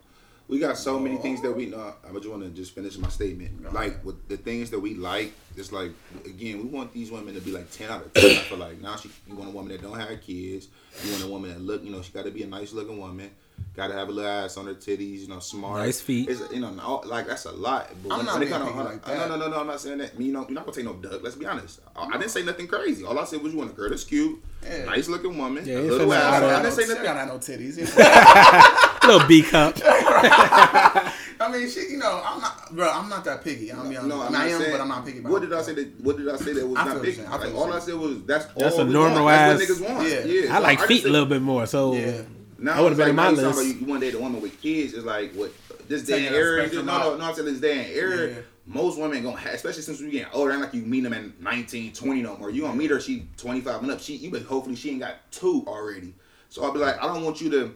we 0.51 0.59
got 0.59 0.77
so 0.77 0.99
many 0.99 1.15
things 1.15 1.41
that 1.43 1.55
we 1.55 1.67
know. 1.67 1.93
I 2.03 2.11
just 2.11 2.27
want 2.27 2.43
to 2.43 2.49
just 2.49 2.75
finish 2.75 2.97
my 2.97 3.07
statement. 3.07 3.73
Like 3.73 4.03
with 4.03 4.27
the 4.27 4.35
things 4.35 4.69
that 4.71 4.81
we 4.81 4.95
like, 4.95 5.31
just 5.55 5.71
like 5.71 5.91
again, 6.25 6.57
we 6.57 6.65
want 6.65 6.91
these 6.93 7.09
women 7.09 7.33
to 7.35 7.39
be 7.39 7.53
like 7.53 7.71
ten 7.71 7.89
out 7.89 8.05
of 8.05 8.13
ten. 8.13 8.31
I 8.31 8.41
feel 8.41 8.57
like 8.57 8.81
now 8.81 8.97
she, 8.97 9.09
you 9.27 9.35
want 9.35 9.49
a 9.49 9.53
woman 9.53 9.71
that 9.71 9.81
don't 9.81 9.97
have 9.97 10.21
kids. 10.21 10.67
You 11.05 11.11
want 11.13 11.23
a 11.23 11.27
woman 11.27 11.51
that 11.51 11.61
look, 11.61 11.85
you 11.85 11.89
know, 11.89 12.01
she 12.01 12.11
got 12.11 12.25
to 12.25 12.31
be 12.31 12.43
a 12.43 12.47
nice 12.47 12.73
looking 12.73 12.99
woman. 12.99 13.31
Got 13.73 13.87
to 13.87 13.93
have 13.93 14.09
a 14.09 14.11
little 14.11 14.29
ass 14.29 14.57
on 14.57 14.65
her 14.65 14.73
titties, 14.73 15.19
you 15.21 15.27
know, 15.29 15.39
smart, 15.39 15.79
Nice 15.79 16.01
feet. 16.01 16.27
It's, 16.27 16.41
you 16.51 16.59
know, 16.59 16.71
no- 16.71 17.01
like 17.05 17.25
that's 17.27 17.45
a 17.45 17.51
lot. 17.53 17.89
But 18.03 18.11
I'm 18.13 18.25
not 18.25 18.33
when 18.33 18.43
it 18.43 18.45
being 18.47 18.51
come 18.59 18.67
to- 18.67 18.73
picky 18.73 18.83
like 18.83 19.05
that. 19.05 19.29
No, 19.29 19.37
no, 19.37 19.45
no, 19.45 19.51
no. 19.55 19.59
I'm 19.61 19.67
not 19.67 19.79
saying 19.79 19.99
that. 19.99 20.19
Me, 20.19 20.25
you 20.25 20.33
know, 20.33 20.41
you're 20.41 20.51
not 20.51 20.65
gonna 20.65 20.75
take 20.75 20.83
no 20.85 20.93
duck. 20.95 21.21
Let's 21.23 21.37
be 21.37 21.45
honest. 21.45 21.79
I, 21.95 22.03
I 22.05 22.11
didn't 22.17 22.31
say 22.31 22.43
nothing 22.43 22.67
crazy. 22.67 23.05
All 23.05 23.17
I 23.17 23.23
said 23.23 23.41
was 23.41 23.53
you 23.53 23.59
want 23.59 23.71
a 23.71 23.73
girl 23.73 23.89
that's 23.89 24.03
cute, 24.03 24.43
Yeah. 24.61 24.83
nice 24.85 25.07
looking 25.07 25.37
woman, 25.37 25.65
Yeah, 25.65 25.77
a 25.77 25.79
little 25.79 26.13
ass. 26.13 26.21
out 26.33 26.43
I 26.43 26.59
I 26.59 26.61
didn't 26.63 26.73
say 26.75 26.81
She 26.83 26.89
nothing. 26.89 27.03
got 27.05 27.27
no 27.29 27.37
titties. 27.37 27.77
you 27.77 27.85
know? 29.05 29.13
little 29.15 29.27
B 29.27 29.41
cup. 29.41 29.77
I 29.85 31.49
mean, 31.51 31.69
she, 31.69 31.79
you 31.91 31.97
know, 31.97 32.21
I'm 32.25 32.41
not, 32.41 32.75
bro. 32.75 32.89
I'm 32.91 33.07
not 33.09 33.23
that 33.25 33.41
picky. 33.43 33.71
I'm 33.71 33.89
young. 33.91 34.07
No, 34.09 34.21
I, 34.21 34.27
I'm 34.27 34.35
I 34.35 34.37
not 34.39 34.47
am, 34.49 34.59
saying. 34.59 34.71
but 34.73 34.81
I'm 34.81 34.87
not 34.89 35.05
picky. 35.05 35.19
What 35.21 35.41
did 35.41 35.53
I 35.53 35.61
say 35.61 35.73
that? 35.75 35.99
What 36.01 36.17
did 36.17 36.27
I 36.29 36.35
say 36.35 36.53
that 36.53 36.67
was 36.67 36.77
I 36.77 36.85
not 36.85 36.97
what 36.97 37.05
saying. 37.05 37.25
I 37.27 37.31
feel 37.37 37.47
Like 37.47 37.55
all 37.55 37.67
you're 37.67 37.75
I 37.77 37.79
said 37.79 37.95
was 37.95 38.23
that's 38.25 38.45
That's 38.53 38.75
all 38.75 38.81
a 38.81 38.85
normal 38.85 39.29
ass- 39.29 39.59
That's 39.59 39.79
what 39.79 39.89
niggas 39.89 39.95
want. 39.95 40.09
Yeah. 40.09 40.19
Yeah, 40.45 40.55
I 40.55 40.59
like 40.59 40.81
feet 40.81 41.05
a 41.05 41.09
little 41.09 41.25
bit 41.27 41.41
more. 41.41 41.65
So 41.65 41.93
Yeah. 41.95 42.21
Now 42.61 42.77
I 42.77 42.81
would've 42.81 42.99
it's 42.99 43.07
been 43.07 43.07
like 43.07 43.09
in 43.09 43.15
my 43.15 43.23
now 43.23 43.29
you 43.29 43.35
list. 43.47 43.59
about 43.59 43.67
you, 43.67 43.73
you 43.73 43.85
want 43.87 44.01
to 44.01 44.11
date 44.11 44.17
a 44.17 44.21
woman 44.21 44.41
with 44.41 44.61
kids. 44.61 44.93
It's 44.93 45.03
like 45.03 45.33
what 45.33 45.51
this 45.87 46.03
day 46.03 46.27
and 46.27 46.35
that 46.35 46.39
era. 46.39 46.67
No, 46.71 46.81
no, 46.83 46.91
out. 46.91 47.19
no. 47.19 47.25
I'm 47.25 47.33
saying 47.33 47.47
this 47.47 47.59
day 47.59 47.79
and 47.85 47.91
era. 47.91 48.29
Yeah. 48.29 48.41
Most 48.67 48.99
women 48.99 49.23
gonna 49.23 49.37
have, 49.37 49.55
especially 49.55 49.81
since 49.81 49.99
we 49.99 50.11
getting 50.11 50.31
older. 50.31 50.51
Ain't 50.51 50.61
like 50.61 50.73
you 50.73 50.83
meet 50.83 51.01
them 51.01 51.13
at 51.13 51.41
19, 51.41 51.93
20 51.93 52.21
no 52.21 52.37
more. 52.37 52.51
You 52.51 52.61
gonna 52.61 52.75
meet 52.75 52.91
her, 52.91 52.99
she 52.99 53.27
25 53.37 53.81
and 53.81 53.91
up. 53.91 53.99
She, 53.99 54.15
you 54.15 54.29
but 54.29 54.43
hopefully 54.43 54.75
she 54.75 54.91
ain't 54.91 54.99
got 54.99 55.31
two 55.31 55.65
already. 55.67 56.13
So 56.49 56.63
I'll 56.63 56.71
be 56.71 56.79
like, 56.79 57.01
I 57.01 57.07
don't 57.07 57.23
want 57.23 57.41
you 57.41 57.49
to. 57.49 57.75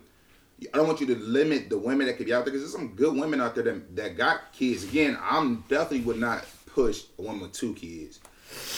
I 0.73 0.77
don't 0.77 0.87
want 0.87 1.01
you 1.01 1.07
to 1.07 1.15
limit 1.15 1.69
the 1.69 1.77
women 1.77 2.07
that 2.07 2.15
could 2.17 2.27
be 2.27 2.33
out 2.33 2.45
there 2.45 2.53
because 2.53 2.61
there's 2.61 2.71
some 2.71 2.95
good 2.95 3.13
women 3.17 3.41
out 3.41 3.55
there 3.55 3.63
that, 3.65 3.95
that 3.95 4.17
got 4.17 4.53
kids. 4.53 4.85
Again, 4.85 5.17
I'm 5.21 5.65
definitely 5.67 6.01
would 6.01 6.19
not 6.19 6.45
push 6.67 7.03
a 7.19 7.23
woman 7.23 7.41
with 7.41 7.51
two 7.51 7.73
kids. 7.73 8.19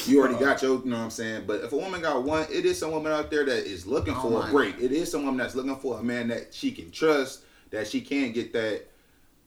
You 0.06 0.20
already 0.20 0.40
got 0.40 0.62
your, 0.62 0.80
you 0.80 0.86
know 0.86 0.98
what 0.98 1.04
I'm 1.06 1.10
saying? 1.10 1.44
But 1.48 1.62
if 1.64 1.72
a 1.74 1.78
woman 1.78 2.02
got 2.02 2.24
one, 2.24 2.46
it 2.52 2.66
is 2.66 2.80
some 2.80 2.92
woman 2.92 3.12
out 3.12 3.30
there 3.30 3.46
that 3.46 3.66
is 3.66 3.86
looking 3.86 4.14
Oh 4.16 4.22
for 4.42 4.48
a 4.48 4.52
break. 4.52 4.80
It 4.80 4.92
is 4.92 5.12
some 5.12 5.24
woman 5.26 5.38
that's 5.38 5.56
looking 5.56 5.76
for 5.76 6.00
a 6.00 6.04
man 6.04 6.28
that 6.30 6.54
she 6.54 6.72
can 6.72 6.92
trust, 6.92 7.42
that 7.72 7.88
she 7.88 8.00
can 8.02 8.32
get 8.32 8.54
that 8.54 8.84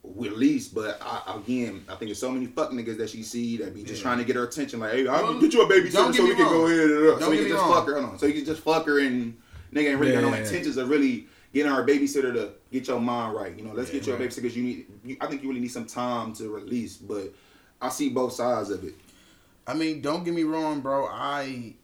release. 0.03 0.69
But 0.69 1.01
I, 1.03 1.37
again, 1.37 1.85
I 1.89 1.95
think 1.95 2.09
there's 2.09 2.19
so 2.19 2.31
many 2.31 2.47
fuck 2.47 2.71
niggas 2.71 2.99
that 2.99 3.11
she 3.11 3.23
see 3.23 3.57
that 3.59 3.75
be 3.75 3.83
just 3.85 4.03
trying 4.03 4.19
to 4.19 4.25
get 4.25 4.37
her 4.37 4.45
attention. 4.45 4.81
Like, 4.81 4.93
hey, 4.93 5.07
I'll 5.09 5.23
Well, 5.25 5.41
get 5.41 5.53
you 5.53 5.63
a 5.63 5.69
baby 5.69 5.91
don't 5.91 6.13
so 6.13 6.25
we 6.25 6.35
can 6.35 6.47
go 6.49 6.67
ahead 6.67 6.91
and 6.91 7.09
uh, 7.09 7.19
so 7.21 7.31
we 7.31 7.39
can 7.39 7.49
just 7.49 7.63
wrong. 7.63 7.73
fuck 7.73 7.87
her. 7.87 7.95
Hold 8.01 8.13
on. 8.13 8.19
So 8.19 8.27
you 8.27 8.35
can 8.35 8.45
just 8.45 8.63
fuck 8.63 8.87
her 8.87 8.99
and 9.01 9.37
nigga 9.73 9.91
ain't 9.91 9.99
really 10.01 10.13
got 10.13 10.23
no 10.23 10.31
Yeah. 10.31 10.37
intentions 10.43 10.77
of 10.77 10.89
really 10.89 11.27
getting 11.53 11.71
our 11.73 11.85
babysitter 11.87 12.33
to 12.33 12.51
get 12.71 12.87
your 12.89 13.01
mind 13.01 13.35
right. 13.35 13.57
You 13.57 13.65
know, 13.65 13.73
let's 13.73 13.91
get 13.91 14.07
you 14.07 14.13
a 14.15 14.17
right. 14.17 14.29
babysitter 14.29 14.43
because 14.43 14.57
you 14.57 14.63
need. 14.63 14.87
You, 15.05 15.17
I 15.21 15.27
think 15.27 15.43
you 15.43 15.49
really 15.49 15.61
need 15.61 15.73
some 15.73 15.87
time 15.87 16.33
to 16.35 16.49
release. 16.51 16.97
But 16.97 17.33
I 17.83 17.89
see 17.89 18.09
both 18.11 18.33
sides 18.33 18.71
of 18.71 18.85
it. 18.85 18.95
I 19.71 19.75
mean, 19.75 20.01
don't 20.01 20.25
get 20.25 20.35
me 20.35 20.43
wrong, 20.43 20.81
bro. 20.81 21.07
I 21.07 21.75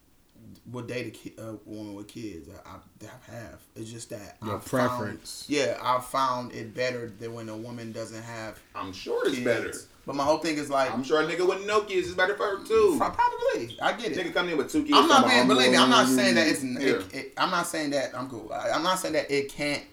would 0.71 0.87
date 0.87 1.07
a, 1.07 1.11
ki- 1.11 1.35
a 1.37 1.53
woman 1.65 1.95
with 1.95 2.09
kids. 2.09 2.49
I, 2.49 2.69
I, 2.69 2.75
I 3.07 3.31
have. 3.37 3.61
It's 3.75 3.89
just 3.89 4.09
that 4.09 4.37
Your 4.43 4.55
I've 4.55 4.65
preference. 4.65 5.45
Found, 5.47 5.57
yeah, 5.59 5.77
I've 5.81 6.05
found 6.05 6.51
it 6.51 6.73
better 6.75 7.09
than 7.19 7.33
when 7.33 7.47
a 7.47 7.55
woman 7.55 7.93
doesn't 7.93 8.21
have 8.23 8.59
I'm 8.75 8.91
sure 8.91 9.25
it's 9.27 9.35
kids. 9.35 9.45
better. 9.45 9.73
But 10.05 10.15
my 10.15 10.23
whole 10.25 10.37
thing 10.39 10.57
is 10.57 10.69
like, 10.69 10.93
I'm 10.93 11.03
sure 11.03 11.21
a 11.21 11.25
nigga 11.25 11.47
with 11.47 11.65
no 11.65 11.81
kids 11.81 12.07
is 12.07 12.15
better 12.15 12.35
for 12.35 12.57
her 12.57 12.63
too. 12.65 12.95
probably. 12.97 13.77
I 13.81 13.93
get 13.93 14.11
it. 14.11 14.17
Nigga 14.17 14.33
coming 14.33 14.51
in 14.53 14.57
with 14.57 14.71
two 14.71 14.83
kids. 14.83 14.97
I'm 14.97 15.07
not 15.07 15.27
being. 15.27 15.47
Believe 15.47 15.71
me, 15.71 15.77
I'm 15.77 15.89
not 15.89 16.07
saying 16.07 16.35
that 16.35 16.47
it's. 16.47 16.63
yeah. 16.63 16.79
It, 16.79 17.13
it, 17.13 17.33
I'm 17.37 17.51
not 17.51 17.67
saying 17.67 17.91
that 17.91 18.17
I'm 18.17 18.29
cool. 18.29 18.51
I, 18.53 18.71
I'm 18.71 18.83
not 18.83 18.99
saying 18.99 19.13
that 19.13 19.29
it 19.31 19.49
can't 19.51 19.83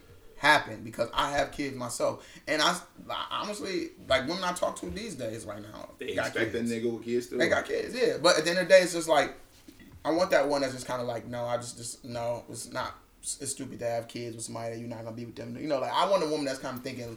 happen 0.45 0.83
because 0.85 1.09
I 1.15 1.31
have 1.33 1.51
kids 1.53 1.75
myself, 1.75 2.27
and 2.47 2.61
I 2.61 2.77
honestly 3.31 3.91
like 4.09 4.29
women 4.29 4.45
I 4.45 4.53
talk 4.53 4.79
to 4.81 4.87
these 4.91 5.15
days 5.15 5.45
right 5.47 5.63
now. 5.63 5.89
They 5.99 6.15
got 6.15 6.29
expect 6.29 6.53
kids. 6.53 6.71
nigga 6.71 6.93
with 6.93 7.05
kids 7.05 7.29
too. 7.29 7.39
They 7.39 7.49
got 7.49 7.65
kids, 7.65 7.95
yeah. 7.95 8.19
But 8.23 8.39
at 8.39 8.45
the 8.45 8.51
end 8.51 8.59
of 8.61 8.69
the 8.69 8.75
day, 8.75 8.81
it's 8.83 8.93
just 8.93 9.09
like 9.09 9.35
I 10.05 10.11
want 10.11 10.31
that 10.33 10.47
one 10.49 10.61
that's 10.61 10.75
just 10.75 10.87
kind 10.87 11.01
of 11.01 11.09
like, 11.09 11.27
no, 11.27 11.45
I 11.47 11.57
just 11.57 11.77
just 11.79 12.05
no, 12.05 12.45
it's 12.51 12.71
not. 12.71 12.95
It's 13.23 13.53
stupid 13.53 13.79
to 13.79 13.87
have 13.87 14.07
kids 14.07 14.37
with 14.37 14.45
somebody 14.45 14.75
that 14.75 14.81
you're 14.81 14.89
not 14.89 15.03
gonna 15.05 15.17
be 15.17 15.25
with 15.25 15.35
them. 15.37 15.57
You 15.59 15.67
know, 15.67 15.81
like 15.81 15.93
I 15.93 16.09
want 16.11 16.23
a 16.23 16.27
woman 16.27 16.45
that's 16.45 16.59
kind 16.59 16.77
of 16.77 16.85
thinking, 16.85 17.17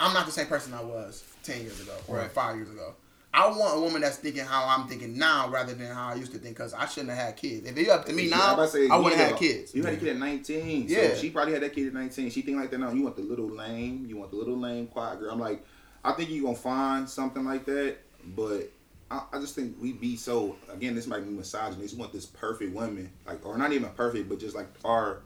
I'm 0.00 0.12
not 0.12 0.26
the 0.26 0.32
same 0.32 0.46
person 0.46 0.74
I 0.74 0.82
was 0.82 1.22
ten 1.44 1.60
years 1.60 1.80
ago 1.80 1.92
or 2.08 2.16
Right. 2.16 2.30
five 2.32 2.56
years 2.56 2.70
ago. 2.70 2.94
I 3.34 3.48
want 3.48 3.76
a 3.76 3.80
woman 3.80 4.00
that's 4.00 4.16
thinking 4.16 4.44
how 4.44 4.66
I'm 4.66 4.88
thinking 4.88 5.18
now 5.18 5.50
rather 5.50 5.74
than 5.74 5.88
how 5.92 6.08
I 6.08 6.14
used 6.14 6.32
to 6.32 6.38
think 6.38 6.56
because 6.56 6.72
I 6.72 6.86
shouldn't 6.86 7.10
have 7.10 7.18
had 7.18 7.36
kids. 7.36 7.68
If 7.68 7.76
it 7.76 7.88
up 7.90 8.06
to 8.06 8.12
me 8.14 8.24
Yeah, 8.28 8.36
now, 8.36 8.54
about 8.54 8.70
say, 8.70 8.88
I 8.88 8.96
wouldn't 8.96 9.16
have 9.20 9.30
had- 9.32 9.38
kids. 9.38 9.74
You 9.74 9.82
had 9.82 9.94
a 9.94 9.96
kid 9.98 10.08
at 10.08 10.16
19. 10.16 10.86
Yeah. 10.88 11.08
So 11.10 11.16
she 11.16 11.30
probably 11.30 11.52
had 11.52 11.62
that 11.62 11.74
kid 11.74 11.88
at 11.88 11.92
19. 11.94 12.30
She 12.30 12.40
think 12.42 12.56
like 12.56 12.70
that 12.70 12.78
now. 12.78 12.90
You 12.92 13.02
want 13.02 13.16
the 13.16 13.22
little 13.22 13.50
lame. 13.50 14.06
You 14.08 14.16
want 14.16 14.30
the 14.30 14.36
little 14.38 14.56
lame 14.56 14.86
quiet 14.86 15.20
girl. 15.20 15.32
I'm 15.32 15.40
like, 15.40 15.64
I 16.02 16.12
think 16.12 16.30
you're 16.30 16.44
going 16.44 16.56
to 16.56 16.60
find 16.62 17.08
something 17.08 17.44
like 17.44 17.66
that. 17.66 17.96
But 18.34 18.70
I, 19.10 19.22
I 19.34 19.38
just 19.40 19.54
think 19.54 19.76
we 19.82 19.92
be 19.92 20.16
so, 20.16 20.56
again, 20.72 20.94
this 20.94 21.06
might 21.06 21.20
be 21.20 21.30
misogynist. 21.30 21.94
We 21.94 22.00
want 22.00 22.12
this 22.14 22.24
perfect 22.26 22.74
woman. 22.74 23.10
like, 23.26 23.44
Or 23.44 23.58
not 23.58 23.72
even 23.72 23.90
perfect, 23.90 24.30
but 24.30 24.40
just 24.40 24.56
like 24.56 24.68
our, 24.84 25.20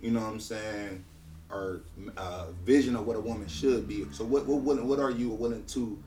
you 0.00 0.12
know 0.12 0.20
what 0.20 0.28
I'm 0.30 0.40
saying, 0.40 1.04
our 1.50 1.80
uh, 2.16 2.46
vision 2.64 2.94
of 2.94 3.04
what 3.06 3.16
a 3.16 3.20
woman 3.20 3.48
should 3.48 3.88
be. 3.88 4.06
So 4.12 4.22
what, 4.24 4.46
what, 4.46 4.60
what, 4.60 4.84
what 4.84 4.98
are 5.00 5.10
you 5.10 5.30
willing 5.30 5.64
to, 5.66 5.98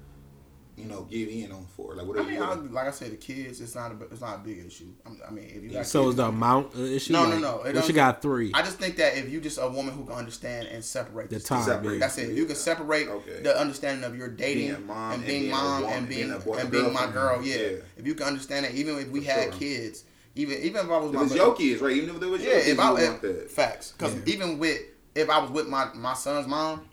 you 0.81 0.87
know, 0.87 1.01
give 1.03 1.29
in 1.29 1.51
on 1.51 1.65
for? 1.77 1.93
Like, 1.95 2.07
what 2.07 2.17
are 2.17 2.21
I 2.21 2.25
mean, 2.25 2.41
I, 2.41 2.53
like 2.55 2.87
I 2.87 2.91
said, 2.91 3.11
the 3.11 3.17
kids, 3.17 3.61
it's 3.61 3.75
not 3.75 3.91
a, 3.91 4.03
it's 4.11 4.21
not 4.21 4.35
a 4.37 4.39
big 4.39 4.65
issue. 4.65 4.87
I'm, 5.05 5.19
mean, 5.33 5.45
if 5.45 5.63
you 5.63 5.69
got 5.69 5.85
so 5.85 6.01
kids, 6.03 6.09
is 6.11 6.15
the 6.17 6.25
amount 6.25 6.73
of 6.73 6.81
issue? 6.91 7.13
No, 7.13 7.23
no, 7.25 7.29
Like, 7.29 7.39
no, 7.41 7.49
it 7.49 7.63
What 7.65 7.73
don't- 7.75 7.87
you 7.87 7.93
got 7.93 8.21
three? 8.21 8.51
I 8.53 8.61
just 8.63 8.77
think 8.79 8.95
that 8.97 9.17
if 9.17 9.29
you 9.29 9.39
just 9.39 9.59
a 9.61 9.67
woman 9.69 9.93
who 9.93 10.03
can 10.05 10.15
understand 10.15 10.67
and 10.69 10.83
separate 10.83 11.29
The 11.29 11.35
this 11.35 11.43
time, 11.45 11.63
Separate. 11.63 11.93
yeah. 11.93 11.99
That's 11.99 12.17
it. 12.17 12.35
You 12.35 12.45
can 12.45 12.55
separate 12.55 13.07
Okay. 13.07 13.41
the 13.43 13.57
understanding 13.59 14.03
of 14.03 14.17
your 14.17 14.27
dating 14.29 14.67
Being 14.73 14.87
mom 14.87 15.11
and 15.11 15.13
and 15.21 15.25
being 15.27 15.39
being 15.41 15.51
mom 15.51 15.81
woman, 15.83 15.97
and 15.97 16.09
being 16.09 16.27
being 16.39 16.59
and 16.59 16.71
being 16.71 16.93
my 16.93 17.07
girl. 17.11 17.41
Yeah. 17.43 17.55
Yeah. 17.55 17.67
If 17.97 18.07
you 18.07 18.15
can 18.15 18.27
understand 18.27 18.65
that, 18.65 18.73
even 18.73 18.97
if 18.97 19.09
we 19.09 19.21
For 19.21 19.31
had 19.31 19.43
sure. 19.51 19.59
kids, 19.59 20.03
even 20.35 20.57
even 20.61 20.85
if 20.85 20.91
I 20.91 20.97
was 20.97 21.09
If 21.09 21.15
my 21.15 21.23
it's 21.23 21.35
your 21.35 21.53
kids, 21.55 21.81
right? 21.81 21.91
Even 21.95 22.15
if 22.15 22.21
it 22.21 22.25
was 22.25 22.41
yeah, 22.41 22.47
your 22.47 22.55
kids, 22.57 22.67
if 22.69 22.77
you 22.77 22.83
I 22.83 22.89
want 22.91 23.03
if, 23.03 23.21
that. 23.21 23.51
facts, 23.51 23.91
because 23.91 24.13
Yeah. 24.15 24.21
even 24.33 24.57
with 24.59 24.79
if 25.13 25.29
I 25.29 25.39
was 25.39 25.51
with 25.51 25.67
my 25.67 25.89
my 25.93 26.13
son's 26.13 26.47
mom, 26.47 26.79
You 26.79 26.85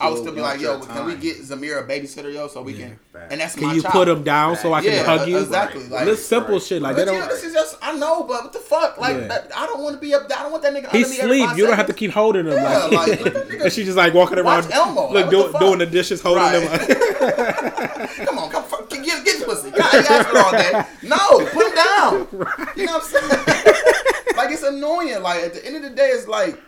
I 0.00 0.08
would 0.08 0.18
still 0.20 0.32
be 0.34 0.40
like, 0.40 0.58
yo, 0.60 0.78
your 0.78 0.86
can 0.86 1.04
we 1.04 1.16
get 1.16 1.36
Zamir 1.42 1.78
a 1.78 1.86
babysitter, 1.86 2.32
yo, 2.32 2.48
so 2.48 2.62
we 2.62 2.72
Yeah. 2.72 2.86
can, 2.86 2.98
Facts. 3.12 3.26
and 3.30 3.40
that's 3.42 3.54
Can 3.56 3.64
my 3.66 3.74
you 3.74 3.82
child. 3.82 3.92
put 3.92 4.04
them 4.06 4.22
down 4.24 4.56
so 4.56 4.72
I 4.72 4.80
can 4.82 4.92
yeah, 4.92 5.02
hug 5.04 5.28
you? 5.28 5.38
exactly. 5.38 5.82
Right. 5.82 5.90
Like, 5.90 6.04
This 6.06 6.26
simple 6.26 6.54
Right. 6.54 6.62
shit 6.62 6.80
like 6.80 6.96
but 6.96 7.04
they 7.04 7.12
don't. 7.12 7.28
this 7.28 7.44
is 7.44 7.52
just 7.52 7.76
I 7.82 7.94
know, 7.94 8.22
but 8.22 8.44
what 8.44 8.52
the 8.54 8.58
fuck? 8.58 8.96
Like 8.96 9.16
Yeah. 9.16 9.26
that, 9.28 9.50
I 9.54 9.66
don't 9.66 9.82
want 9.82 9.96
to 9.96 10.00
be 10.00 10.14
up. 10.14 10.22
I 10.24 10.42
don't 10.44 10.50
want 10.52 10.62
that 10.62 10.72
nigga. 10.72 10.90
He 10.92 11.04
under 11.04 11.08
me 11.10 11.20
every 11.20 11.36
sleep. 11.38 11.48
five 11.50 11.58
You 11.58 11.66
don't 11.66 11.76
have 11.76 11.86
to 11.88 11.92
keep 11.92 12.10
holding 12.12 12.46
him. 12.46 12.52
Yeah, 12.54 12.78
like, 12.86 12.92
like, 12.92 13.08
nigga 13.20 13.64
and 13.64 13.72
she 13.72 13.84
just 13.84 13.98
like 13.98 14.14
walking 14.14 14.42
watch 14.42 14.64
around, 14.64 14.72
Elmo. 14.72 15.12
Like, 15.12 15.26
look, 15.30 15.52
what 15.52 15.52
do, 15.52 15.52
the 15.52 15.58
doing 15.58 15.78
the 15.80 15.86
dishes, 15.86 16.22
holding 16.22 16.42
Right. 16.42 16.88
them. 16.88 18.06
Come 18.26 18.38
on, 18.38 18.50
come 18.50 18.64
fuck, 18.64 18.88
get 18.88 19.02
get 19.04 19.24
this 19.24 19.44
pussy. 19.44 19.70
God, 19.72 19.92
you 19.92 19.98
asking 20.00 20.36
all 20.36 20.52
day. 20.52 20.84
No, 21.02 21.46
put 21.52 21.66
him 21.66 21.74
down. 21.74 22.28
You 22.76 22.86
know 22.86 22.98
what 22.98 23.04
I'm 23.14 23.28
saying? 23.28 24.36
like 24.36 24.50
it's 24.52 24.62
annoying. 24.62 25.22
Like 25.22 25.42
at 25.44 25.54
the 25.54 25.64
end 25.66 25.76
of 25.76 25.82
the 25.82 25.90
day, 25.90 26.08
it's 26.08 26.26
like, 26.28 26.58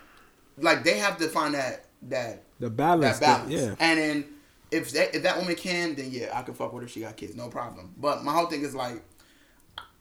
like 0.58 0.84
they 0.84 0.98
have 0.98 1.16
to 1.18 1.28
find 1.28 1.54
that 1.54 1.86
that 2.08 2.42
the 2.58 2.70
balance. 2.70 3.18
that 3.18 3.46
balance. 3.46 3.52
Yeah. 3.52 3.74
And 3.78 3.98
then 3.98 4.24
if 4.70 4.90
that 4.92 5.14
if 5.14 5.22
that 5.22 5.38
woman 5.38 5.54
can, 5.54 5.94
then 5.94 6.10
yeah, 6.10 6.30
I 6.34 6.42
can 6.42 6.54
fuck 6.54 6.72
with 6.72 6.82
her. 6.82 6.88
She 6.88 7.00
got 7.00 7.16
kids, 7.16 7.34
no 7.34 7.48
problem. 7.48 7.94
But 7.96 8.24
my 8.24 8.32
whole 8.32 8.46
thing 8.46 8.62
is 8.62 8.74
like, 8.74 9.02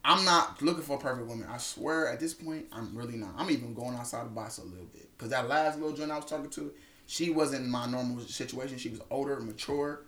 I'm 0.04 0.24
not 0.26 0.62
looking 0.62 0.84
for 0.84 0.98
a 0.98 1.00
perfect 1.00 1.28
woman. 1.28 1.48
I 1.50 1.58
swear, 1.58 2.08
at 2.10 2.20
this 2.20 2.34
point, 2.34 2.66
I'm 2.72 2.96
really 2.96 3.18
not. 3.18 3.32
I'm 3.38 3.50
even 3.52 3.74
going 3.74 3.96
outside 3.96 4.26
the 4.26 4.30
box 4.30 4.58
a 4.58 4.64
little 4.64 4.86
bit 4.86 5.10
because 5.18 5.32
that 5.32 5.48
last 5.48 5.80
little 5.80 5.96
joint 5.96 6.12
I 6.12 6.16
was 6.16 6.26
talking 6.26 6.50
to, 6.52 6.72
she 7.06 7.30
wasn't 7.30 7.68
my 7.68 7.86
normal 7.88 8.22
situation. 8.22 8.78
She 8.78 8.90
was 8.90 9.02
older, 9.10 9.40
mature, 9.40 10.02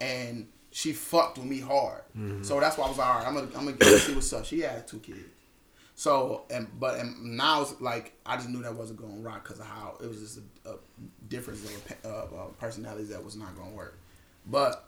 and 0.00 0.48
she 0.70 0.92
fucked 0.92 1.38
with 1.38 1.46
me 1.46 1.60
hard. 1.60 2.02
Mm-hmm. 2.16 2.42
So 2.42 2.58
that's 2.60 2.78
why 2.78 2.86
I 2.86 2.88
was 2.88 2.98
like, 2.98 3.08
all 3.08 3.18
right, 3.18 3.26
I'm 3.26 3.34
gonna, 3.34 3.48
I'm 3.56 3.76
gonna 3.76 3.98
see 3.98 4.14
what's 4.14 4.32
up. 4.32 4.44
She 4.44 4.60
had 4.60 4.88
two 4.88 4.98
kids. 4.98 5.18
So 6.02 6.42
and 6.50 6.66
but 6.80 6.98
and 6.98 7.36
now 7.36 7.62
it's 7.62 7.80
like 7.80 8.14
I 8.26 8.34
just 8.34 8.48
knew 8.48 8.60
that 8.64 8.74
wasn't 8.74 8.98
going 8.98 9.14
to 9.14 9.22
rock 9.22 9.44
because 9.44 9.60
of 9.60 9.66
how 9.66 9.98
it 10.02 10.08
was 10.08 10.18
just 10.18 10.40
a, 10.66 10.70
a 10.70 10.74
difference 11.28 11.64
of 12.02 12.34
uh, 12.34 12.46
personalities 12.58 13.10
that 13.10 13.24
was 13.24 13.36
not 13.36 13.54
going 13.54 13.70
to 13.70 13.76
work. 13.76 14.00
But 14.44 14.84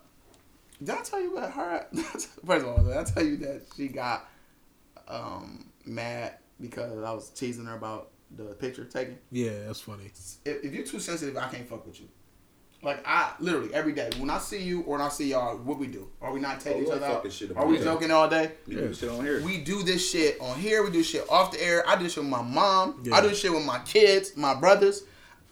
did 0.83 0.97
I 0.97 1.03
tell 1.03 1.21
you 1.21 1.37
about 1.37 1.53
her? 1.53 1.87
First 1.95 2.37
of 2.45 2.67
all, 2.67 2.83
did 2.83 2.97
I 2.97 3.05
tell 3.05 3.25
you 3.25 3.37
that 3.37 3.63
she 3.77 3.87
got 3.87 4.29
um, 5.07 5.67
mad 5.87 6.39
because 6.61 6.99
I 6.99 7.13
was 7.13 7.31
teasing 7.31 7.67
her 7.67 7.77
about 7.77 8.11
the 8.37 8.47
picture 8.47 8.85
taken? 8.85 9.17
Yeah, 9.31 9.67
that's 9.67 9.83
funny. 9.83 10.11
If, 10.45 10.65
if 10.65 10.75
you're 10.75 10.85
too 10.85 10.99
sensitive, 10.99 11.37
I 11.37 11.49
can't 11.49 11.69
fuck 11.69 11.87
with 11.87 12.01
you. 12.01 12.09
Like 12.85 13.03
I 13.07 13.33
literally 13.41 13.73
every 13.73 13.93
day 13.93 14.11
when 14.19 14.29
I 14.31 14.39
see 14.39 14.63
you 14.63 14.83
or 14.83 14.99
when 14.99 15.01
I 15.01 15.09
see 15.09 15.31
y'all, 15.31 15.57
what 15.57 15.79
we 15.79 15.87
do? 15.87 16.09
Are 16.21 16.33
we 16.33 16.41
not 16.41 16.61
taking 16.61 16.83
Oh, 16.83 16.87
each 16.87 16.93
other 16.93 17.07
out? 17.07 17.33
shit 17.33 17.57
Are 17.57 17.67
we 17.67 17.79
joking 17.79 18.11
all 18.11 18.29
day? 18.29 18.53
You 18.67 18.77
do 18.79 18.95
shit 18.95 19.09
on 19.09 19.25
here. 19.25 19.43
We 19.43 19.59
do 19.59 19.83
this 19.83 20.09
shit 20.11 20.39
on 20.41 20.59
here. 20.59 20.85
We 20.85 20.91
do 20.91 21.03
shit 21.03 21.25
off 21.31 21.53
the 21.53 21.63
air. 21.65 21.83
I 21.89 21.97
do 21.97 22.09
shit 22.09 22.23
with 22.23 22.31
my 22.31 22.43
mom. 22.43 23.01
Yeah. 23.05 23.15
I 23.15 23.23
do 23.23 23.35
shit 23.35 23.53
with 23.53 23.65
my 23.65 23.79
kids, 23.81 24.37
my 24.37 24.55
brothers. 24.55 25.03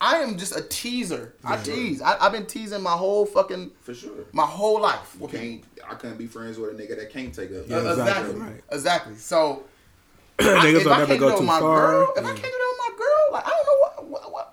I 0.00 0.16
am 0.16 0.36
just 0.36 0.54
a 0.56 0.62
teaser. 0.62 1.34
I 1.44 1.56
tease. 1.56 2.02
I, 2.02 2.16
I've 2.20 2.32
been 2.32 2.44
teasing 2.46 2.82
my 2.82 2.92
whole 2.96 3.24
fucking 3.24 3.70
For 3.82 3.94
sure. 3.94 4.24
my 4.32 4.44
whole 4.44 4.80
life. 4.80 5.16
You 5.20 5.28
can't. 5.28 5.64
I 5.88 5.94
couldn't 5.94 6.18
be 6.18 6.26
friends 6.26 6.58
with 6.58 6.70
a 6.70 6.74
nigga 6.74 6.96
that 6.98 7.10
can't 7.10 7.32
take 7.34 7.50
a. 7.50 7.64
Yeah, 7.66 7.76
Uh, 7.76 7.90
exactly. 7.92 8.00
exactly, 8.02 8.34
right. 8.40 8.60
Exactly. 8.72 9.14
So 9.16 9.62
Niggas 10.38 10.80
if 10.80 10.86
I 10.88 11.06
can't 11.06 11.20
go 11.20 11.28
do 11.28 11.34
it 11.36 11.38
with 11.38 11.46
my 11.46 11.60
far. 11.60 11.90
girl, 11.90 12.12
if 12.16 12.24
I 12.24 12.28
can't 12.28 12.36
do 12.36 12.42
that 12.42 12.74
with 12.74 12.78
my 12.90 12.96
girl, 12.98 13.32
like 13.32 13.46
I 13.46 13.50
don't 13.50 13.66
know 13.66 13.78
what 13.80 14.22
what, 14.22 14.32
what. 14.32 14.51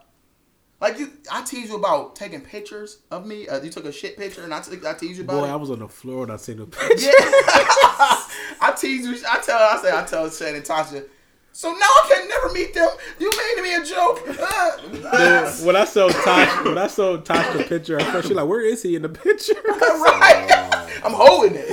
Like 0.81 0.97
you, 0.97 1.11
I 1.29 1.43
tease 1.43 1.69
you 1.69 1.75
about 1.75 2.15
taking 2.15 2.39
pictures 2.41 2.99
of 3.11 3.25
me. 3.25 3.47
Uh, 3.49 3.61
you 3.61 3.69
took 3.69 3.83
a 3.85 3.91
shit 3.91 4.17
picture, 4.17 4.43
and 4.43 4.53
I, 4.53 4.61
t- 4.61 4.77
I 4.87 4.93
tease 4.93 5.17
you 5.17 5.25
about 5.25 5.41
Boy, 5.41 5.47
it. 5.47 5.51
I 5.51 5.55
was 5.57 5.69
on 5.71 5.79
the 5.79 5.89
floor 5.89 6.23
and 6.23 6.31
I 6.31 6.37
seen 6.37 6.57
the 6.57 6.65
picture. 6.67 6.95
Yeah. 7.05 7.11
I 8.61 8.73
tease 8.77 9.05
you. 9.05 9.15
I 9.29 9.39
tell. 9.39 9.57
I 9.59 9.77
say. 9.81 9.91
I 9.97 10.03
tell 10.05 10.29
Shannon 10.29 10.55
and 10.55 10.63
Tasha. 10.65 11.05
So 11.51 11.71
now 11.71 11.79
I 11.79 12.13
can 12.15 12.27
never 12.29 12.53
meet 12.53 12.73
them. 12.73 12.87
You 13.19 13.29
made 13.35 13.63
me 13.63 13.75
a 13.75 13.83
joke. 13.83 14.21
Uh, 14.29 15.51
when 15.65 15.75
I 15.75 15.83
saw 15.83 16.07
Tosh, 16.07 16.63
when 16.65 16.77
I 16.77 16.87
saw 16.87 17.17
Tosh 17.17 17.57
the 17.57 17.63
picture, 17.63 17.99
at 17.99 18.09
first 18.13 18.27
she 18.29 18.33
like, 18.33 18.47
"Where 18.47 18.61
is 18.61 18.81
he 18.83 18.95
in 18.95 19.01
the 19.01 19.09
picture?" 19.09 19.55
right. 19.67 20.47
I'm 21.03 21.11
holding 21.13 21.55
it. 21.55 21.65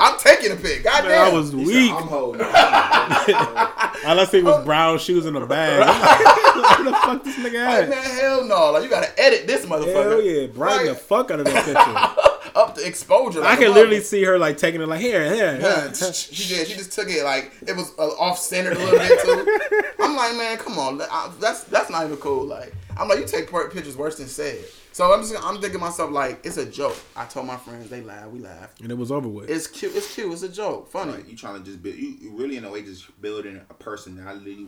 I'm 0.00 0.18
taking 0.18 0.50
a 0.52 0.56
pic. 0.56 0.82
Man, 0.84 1.02
Goddamn. 1.02 1.26
I 1.26 1.32
was 1.32 1.52
He 1.52 1.58
said, 1.58 1.66
weak. 1.66 1.92
I'm 1.92 2.08
holding. 2.08 2.40
All 4.06 4.18
I 4.18 4.24
see 4.24 4.42
was 4.42 4.64
brown 4.64 4.98
shoes 4.98 5.26
in 5.26 5.36
a 5.36 5.46
bag. 5.46 5.80
Like, 5.80 6.56
Where 6.80 6.84
the 6.90 6.96
fuck 6.96 7.24
this 7.24 7.36
nigga 7.36 7.64
Like, 7.66 7.82
at? 7.84 7.88
man, 7.90 8.02
hell 8.02 8.44
no. 8.44 8.70
Like 8.72 8.82
you 8.84 8.88
gotta 8.88 9.12
edit 9.20 9.46
this 9.46 9.66
motherfucker. 9.66 10.10
Hell 10.10 10.22
yeah, 10.22 10.46
brighten 10.46 10.86
the 10.86 10.92
Right. 10.92 11.00
fuck 11.00 11.30
out 11.30 11.40
of 11.40 11.46
that 11.46 11.64
picture. 12.44 12.58
Up 12.58 12.74
the 12.74 12.86
exposure. 12.86 13.40
I 13.40 13.50
like 13.50 13.58
a 13.60 13.62
can 13.64 13.74
literally 13.74 14.00
see 14.00 14.24
her 14.24 14.38
like 14.38 14.56
taking 14.56 14.80
it 14.80 14.88
like 14.88 15.00
here, 15.00 15.32
here. 15.32 15.56
Here. 15.56 15.94
she 15.94 16.48
did. 16.48 16.66
She 16.66 16.74
just 16.74 16.92
took 16.92 17.08
it 17.08 17.22
like 17.24 17.52
it 17.66 17.76
was 17.76 17.92
uh, 17.98 18.08
off 18.18 18.38
center 18.38 18.72
a 18.72 18.74
little 18.74 18.98
bit 18.98 19.20
too. 19.22 19.82
I'm 20.00 20.16
like, 20.16 20.36
man, 20.36 20.56
come 20.58 20.78
on, 20.78 21.00
I- 21.02 21.30
that's 21.38 21.64
that's 21.64 21.90
not 21.90 22.04
even 22.06 22.16
cool. 22.16 22.44
Like, 22.46 22.72
I'm 22.98 23.08
like, 23.08 23.18
you 23.20 23.26
take 23.26 23.50
pictures 23.50 23.96
worse 23.96 24.16
than 24.16 24.26
said. 24.26 24.64
So 24.92 25.12
I'm 25.12 25.20
just, 25.20 25.34
I'm 25.42 25.60
thinking 25.60 25.80
myself 25.80 26.10
like, 26.10 26.44
it's 26.44 26.56
a 26.56 26.66
joke. 26.66 26.96
I 27.14 27.24
told 27.24 27.46
my 27.46 27.56
friends, 27.56 27.88
they 27.88 28.00
laugh, 28.02 28.28
we 28.28 28.40
laugh. 28.40 28.74
And 28.82 28.90
it 28.90 28.98
was 28.98 29.12
over 29.12 29.28
with. 29.28 29.48
It's 29.48 29.66
cute. 29.68 29.94
It's 29.94 30.12
cute. 30.14 30.32
It's 30.32 30.42
a 30.42 30.48
joke. 30.48 30.90
Funny. 30.90 31.12
Like, 31.12 31.30
you 31.30 31.36
trying 31.36 31.58
to 31.58 31.64
just 31.64 31.80
build, 31.82 31.94
you, 31.94 32.16
you 32.20 32.30
really 32.36 32.56
in 32.56 32.64
a 32.64 32.70
way 32.70 32.82
just 32.82 33.20
building 33.22 33.60
a 33.70 33.74
personality, 33.74 34.66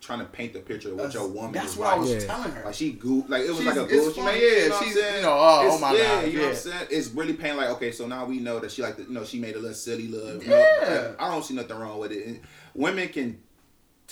trying 0.00 0.18
to 0.18 0.26
paint 0.26 0.52
the 0.52 0.58
picture 0.60 0.90
of 0.90 0.96
what 0.98 1.14
your 1.14 1.26
woman 1.26 1.52
That's 1.52 1.72
is 1.72 1.76
what 1.78 1.88
I 1.88 1.96
was 1.96 2.10
Yeah. 2.12 2.18
telling 2.20 2.52
her. 2.52 2.64
Like 2.66 2.74
she 2.74 2.92
goo, 2.92 3.24
like 3.28 3.42
it 3.44 3.48
was 3.48 3.58
She's- 3.60 3.76
like 3.76 3.76
a 3.76 3.94
it's 3.94 4.06
goofy 4.06 4.20
funny, 4.20 4.40
yeah, 4.40 4.46
you 4.64 4.68
know 4.68 4.78
she's- 4.80 4.96
I'm 4.96 5.02
saying? 5.02 5.16
you 5.16 5.22
know, 5.22 5.36
oh, 5.38 5.60
It's- 5.62 5.74
oh 5.74 5.80
my 5.80 5.92
yeah, 5.94 6.02
God, 6.22 6.26
you 6.28 6.36
know 6.38 6.42
what. 6.42 6.50
I'm 6.50 6.56
saying? 6.56 6.86
It's 6.90 7.08
really 7.08 7.32
painting 7.32 7.56
like 7.56 7.68
okay, 7.70 7.92
so 7.92 8.06
now 8.06 8.24
we 8.26 8.40
know 8.40 8.58
that 8.58 8.70
she 8.72 8.82
like, 8.82 8.96
the, 8.96 9.04
you 9.04 9.10
know, 9.10 9.24
she 9.24 9.38
made 9.40 9.54
a 9.54 9.58
little 9.58 9.74
silly 9.74 10.08
little. 10.08 10.42
You 10.42 10.48
know, 10.50 10.56
Yeah. 10.82 11.12
I 11.18 11.30
don't 11.30 11.44
see 11.44 11.54
nothing 11.54 11.78
wrong 11.78 11.98
with 11.98 12.12
it. 12.12 12.26
And 12.26 12.40
women 12.74 13.08
can 13.08 13.40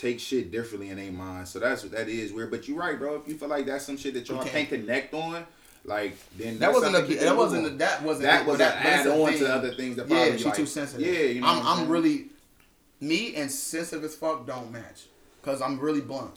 take 0.00 0.20
shit 0.20 0.50
differently 0.50 0.90
in 0.90 0.96
their 0.96 1.12
mind, 1.12 1.46
so 1.46 1.58
that's 1.58 1.82
what 1.82 1.92
that 1.92 2.08
is 2.08 2.32
weird. 2.32 2.50
But 2.50 2.68
you're 2.68 2.78
right, 2.78 2.98
bro. 2.98 3.16
If 3.16 3.28
you 3.28 3.34
feel 3.34 3.48
like 3.48 3.66
that's 3.66 3.84
some 3.84 3.96
shit 3.96 4.14
that 4.14 4.28
y'all 4.28 4.42
can't 4.42 4.68
connect 4.68 5.12
on, 5.14 5.44
like 5.84 6.16
then 6.36 6.58
That 6.58 6.72
wasn't 6.72 6.96
a, 6.96 7.14
that 7.14 7.36
wasn't 7.36 7.66
a, 7.66 7.70
that 7.70 8.02
wasn't 8.02 8.24
that 8.24 8.46
was 8.46 8.58
that, 8.58 8.84
add 8.84 9.06
on 9.06 9.32
to 9.32 9.54
other 9.54 9.72
things 9.74 9.96
that 9.96 10.08
Yeah, 10.08 10.36
she 10.36 10.44
like, 10.44 10.54
too 10.54 10.66
sensitive. 10.66 11.06
Yeah, 11.06 11.20
you 11.22 11.40
know. 11.40 11.46
what 11.46 11.64
I'm, 11.64 11.82
I'm 11.82 11.88
really 11.88 12.26
me 13.00 13.34
and 13.34 13.50
sensitive 13.50 14.04
as 14.04 14.14
fuck 14.14 14.46
don't 14.46 14.70
match 14.70 15.06
because 15.40 15.62
I'm 15.62 15.78
really 15.78 16.02
blunt. 16.02 16.34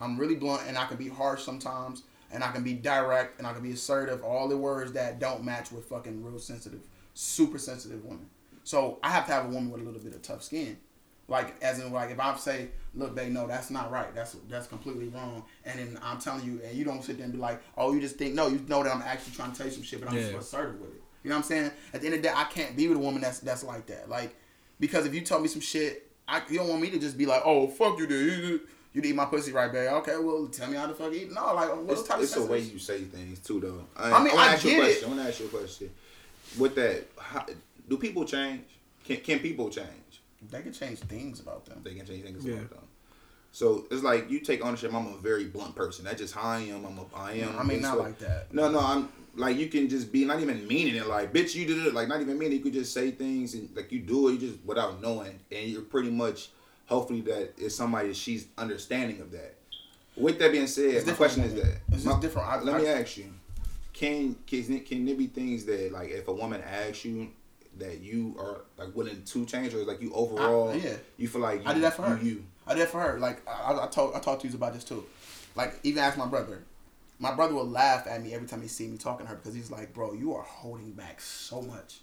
I'm 0.00 0.18
really 0.18 0.34
blunt 0.34 0.62
and 0.66 0.76
I 0.76 0.86
can 0.86 0.96
be 0.96 1.08
harsh 1.08 1.42
sometimes 1.42 2.02
and 2.32 2.42
I 2.42 2.50
can 2.50 2.64
be 2.64 2.74
direct 2.74 3.38
and 3.38 3.46
I 3.46 3.52
can 3.52 3.62
be 3.62 3.72
assertive. 3.72 4.24
All 4.24 4.48
the 4.48 4.56
words 4.56 4.92
that 4.92 5.20
don't 5.20 5.44
match 5.44 5.70
with 5.70 5.84
fucking 5.84 6.24
real 6.24 6.38
sensitive, 6.38 6.80
super 7.14 7.58
sensitive 7.58 8.04
women. 8.04 8.26
So 8.64 8.98
I 9.02 9.10
have 9.10 9.26
to 9.26 9.32
have 9.32 9.46
a 9.46 9.48
woman 9.48 9.70
with 9.70 9.82
a 9.82 9.84
little 9.84 10.00
bit 10.00 10.14
of 10.14 10.22
tough 10.22 10.42
skin. 10.42 10.78
Like 11.30 11.54
as 11.62 11.78
in 11.78 11.92
like 11.92 12.10
if 12.10 12.20
I 12.20 12.36
say, 12.36 12.68
look, 12.94 13.14
babe, 13.14 13.32
no, 13.32 13.46
that's 13.46 13.70
not 13.70 13.90
right. 13.90 14.14
That's 14.14 14.36
that's 14.48 14.66
completely 14.66 15.08
wrong. 15.08 15.44
And 15.64 15.78
then 15.78 15.98
I'm 16.02 16.18
telling 16.18 16.44
you, 16.44 16.60
and 16.64 16.76
you 16.76 16.84
don't 16.84 17.02
sit 17.02 17.16
there 17.16 17.24
and 17.24 17.32
be 17.32 17.38
like, 17.38 17.62
oh, 17.78 17.92
you 17.94 18.00
just 18.00 18.16
think 18.16 18.34
no, 18.34 18.48
you 18.48 18.60
know 18.68 18.82
that 18.82 18.94
I'm 18.94 19.02
actually 19.02 19.34
trying 19.34 19.52
to 19.52 19.56
tell 19.56 19.66
you 19.68 19.72
some 19.72 19.82
shit, 19.84 20.00
but 20.00 20.10
I'm 20.10 20.16
Yeah. 20.16 20.32
just 20.32 20.48
assertive 20.48 20.80
with 20.80 20.90
it. 20.90 21.02
You 21.22 21.30
know 21.30 21.36
what 21.36 21.44
I'm 21.44 21.48
saying? 21.48 21.70
At 21.94 22.00
the 22.00 22.06
end 22.06 22.16
of 22.16 22.22
the 22.22 22.28
day, 22.28 22.34
I 22.36 22.44
can't 22.44 22.76
be 22.76 22.88
with 22.88 22.96
a 22.98 23.00
woman 23.00 23.20
that's 23.22 23.38
that's 23.40 23.62
like 23.64 23.86
that. 23.86 24.08
Like 24.10 24.34
because 24.80 25.06
if 25.06 25.14
you 25.14 25.20
tell 25.20 25.38
me 25.40 25.48
some 25.48 25.60
shit, 25.60 26.10
I 26.26 26.42
you 26.50 26.58
don't 26.58 26.68
want 26.68 26.82
me 26.82 26.90
to 26.90 26.98
just 26.98 27.16
be 27.16 27.26
like, 27.26 27.42
oh, 27.44 27.68
fuck 27.68 27.98
you, 27.98 28.06
dude. 28.06 28.38
You, 28.44 28.60
you 28.92 29.02
eat 29.02 29.14
my 29.14 29.26
pussy 29.26 29.52
right, 29.52 29.70
babe. 29.70 29.88
Okay, 29.92 30.16
well, 30.18 30.48
tell 30.48 30.68
me 30.68 30.76
how 30.76 30.86
to 30.86 30.94
fuck 30.94 31.12
eat. 31.12 31.30
No, 31.32 31.54
like 31.54 31.68
what 31.76 31.90
It's, 31.98 32.02
type 32.08 32.20
it's 32.22 32.34
of 32.34 32.46
the 32.46 32.50
way 32.50 32.58
you 32.58 32.78
say 32.80 33.02
things 33.02 33.38
too, 33.38 33.60
though. 33.60 33.84
I, 33.96 34.10
I 34.10 34.24
mean, 34.24 34.34
wanna 34.34 34.48
I 34.48 34.52
ask 34.54 34.64
you 34.64 34.70
a 34.70 34.74
get 34.74 34.80
it. 34.80 34.84
question. 34.86 35.04
I 35.04 35.08
want 35.08 35.20
to 35.22 35.28
ask 35.28 35.40
you 35.40 35.46
a 35.46 35.48
question. 35.50 35.90
With 36.58 36.74
that, 36.74 37.06
how, 37.16 37.46
do 37.88 37.96
people 37.98 38.24
change? 38.24 38.62
Can 39.04 39.18
can 39.18 39.38
people 39.38 39.70
change? 39.70 39.86
They 40.50 40.62
can 40.62 40.72
change 40.72 40.98
things 41.00 41.40
about 41.40 41.66
them. 41.66 41.80
They 41.84 41.94
can 41.94 42.06
change 42.06 42.24
things 42.24 42.44
Yeah. 42.44 42.54
about 42.54 42.70
them. 42.70 42.80
So 43.52 43.86
it's 43.90 44.02
like 44.02 44.30
you 44.30 44.40
take 44.40 44.64
ownership. 44.64 44.94
I'm 44.94 45.12
a 45.12 45.16
very 45.18 45.44
blunt 45.44 45.74
person. 45.74 46.04
That's 46.04 46.20
just 46.20 46.34
how 46.34 46.42
I 46.42 46.58
am. 46.60 46.84
I'm 46.86 46.98
a, 46.98 47.04
I 47.16 47.32
am. 47.32 47.58
I 47.58 47.62
mean, 47.64 47.82
not 47.82 47.96
so- 47.96 48.02
like 48.02 48.18
that. 48.20 48.52
No, 48.54 48.70
no. 48.70 48.78
I'm 48.78 49.08
like 49.34 49.56
you 49.56 49.68
can 49.68 49.88
just 49.88 50.12
be 50.12 50.24
not 50.24 50.40
even 50.40 50.66
meaning 50.68 50.94
it. 50.96 51.06
Like 51.06 51.32
bitch, 51.32 51.54
you 51.54 51.66
did 51.66 51.84
it. 51.86 51.92
Like 51.94 52.08
not 52.08 52.20
even 52.20 52.38
meaning. 52.38 52.52
it. 52.54 52.56
You 52.58 52.62
could 52.62 52.72
just 52.74 52.92
say 52.94 53.10
things 53.10 53.54
and 53.54 53.68
like 53.74 53.90
you 53.92 54.00
do 54.00 54.28
it. 54.28 54.32
You 54.34 54.38
just 54.38 54.64
without 54.64 55.00
knowing, 55.02 55.38
and 55.50 55.68
you're 55.68 55.82
pretty 55.82 56.10
much 56.10 56.50
hopefully 56.86 57.20
that 57.22 57.54
is 57.58 57.74
somebody 57.76 58.08
that 58.08 58.16
she's 58.16 58.46
understanding 58.56 59.20
of 59.20 59.30
that. 59.32 59.56
With 60.16 60.38
that 60.40 60.52
being 60.52 60.66
said, 60.66 60.94
It's 60.94 61.06
my 61.06 61.12
question 61.14 61.42
is 61.44 61.54
that 61.54 61.78
It's 61.92 62.04
just 62.04 62.20
different. 62.20 62.48
I- 62.48 62.60
let 62.62 62.80
me 62.80 62.86
ask 62.88 63.16
you: 63.16 63.32
Can 63.92 64.36
can 64.46 64.80
can 64.80 65.04
there 65.06 65.14
be 65.16 65.26
things 65.26 65.64
that 65.64 65.90
like 65.92 66.10
if 66.10 66.28
a 66.28 66.32
woman 66.32 66.60
asks 66.62 67.04
you 67.04 67.30
that 67.80 68.00
you 68.00 68.36
are 68.38 68.62
like 68.78 68.94
willing 68.94 69.22
to 69.22 69.46
change, 69.46 69.74
or 69.74 69.84
like 69.84 70.00
you 70.00 70.12
overall, 70.12 70.74
yeah. 70.74 70.96
you 71.16 71.28
feel 71.28 71.40
like 71.40 71.62
you, 71.62 71.68
I 71.68 71.74
did 71.74 71.82
that 71.82 71.94
for 71.94 72.02
her. 72.02 72.18
You, 72.22 72.30
you. 72.30 72.44
I 72.66 72.74
did 72.74 72.82
that 72.82 72.88
for 72.88 73.00
her. 73.00 73.18
Like 73.18 73.46
I, 73.48 73.84
I 73.84 73.86
told, 73.88 74.14
I 74.14 74.20
talked 74.20 74.42
to 74.42 74.48
you 74.48 74.54
about 74.54 74.74
this 74.74 74.84
too. 74.84 75.04
Like 75.54 75.74
even 75.82 76.02
ask 76.02 76.16
my 76.16 76.26
brother. 76.26 76.62
My 77.18 77.34
brother 77.34 77.54
will 77.54 77.68
laugh 77.68 78.06
at 78.06 78.22
me 78.22 78.32
every 78.32 78.48
time 78.48 78.62
he 78.62 78.68
see 78.68 78.86
me 78.86 78.96
talking 78.96 79.26
to 79.26 79.30
her 79.30 79.36
because 79.36 79.54
he's 79.54 79.70
like, 79.70 79.92
"Bro, 79.92 80.14
you 80.14 80.34
are 80.34 80.42
holding 80.42 80.92
back 80.92 81.20
so 81.20 81.60
much." 81.60 81.98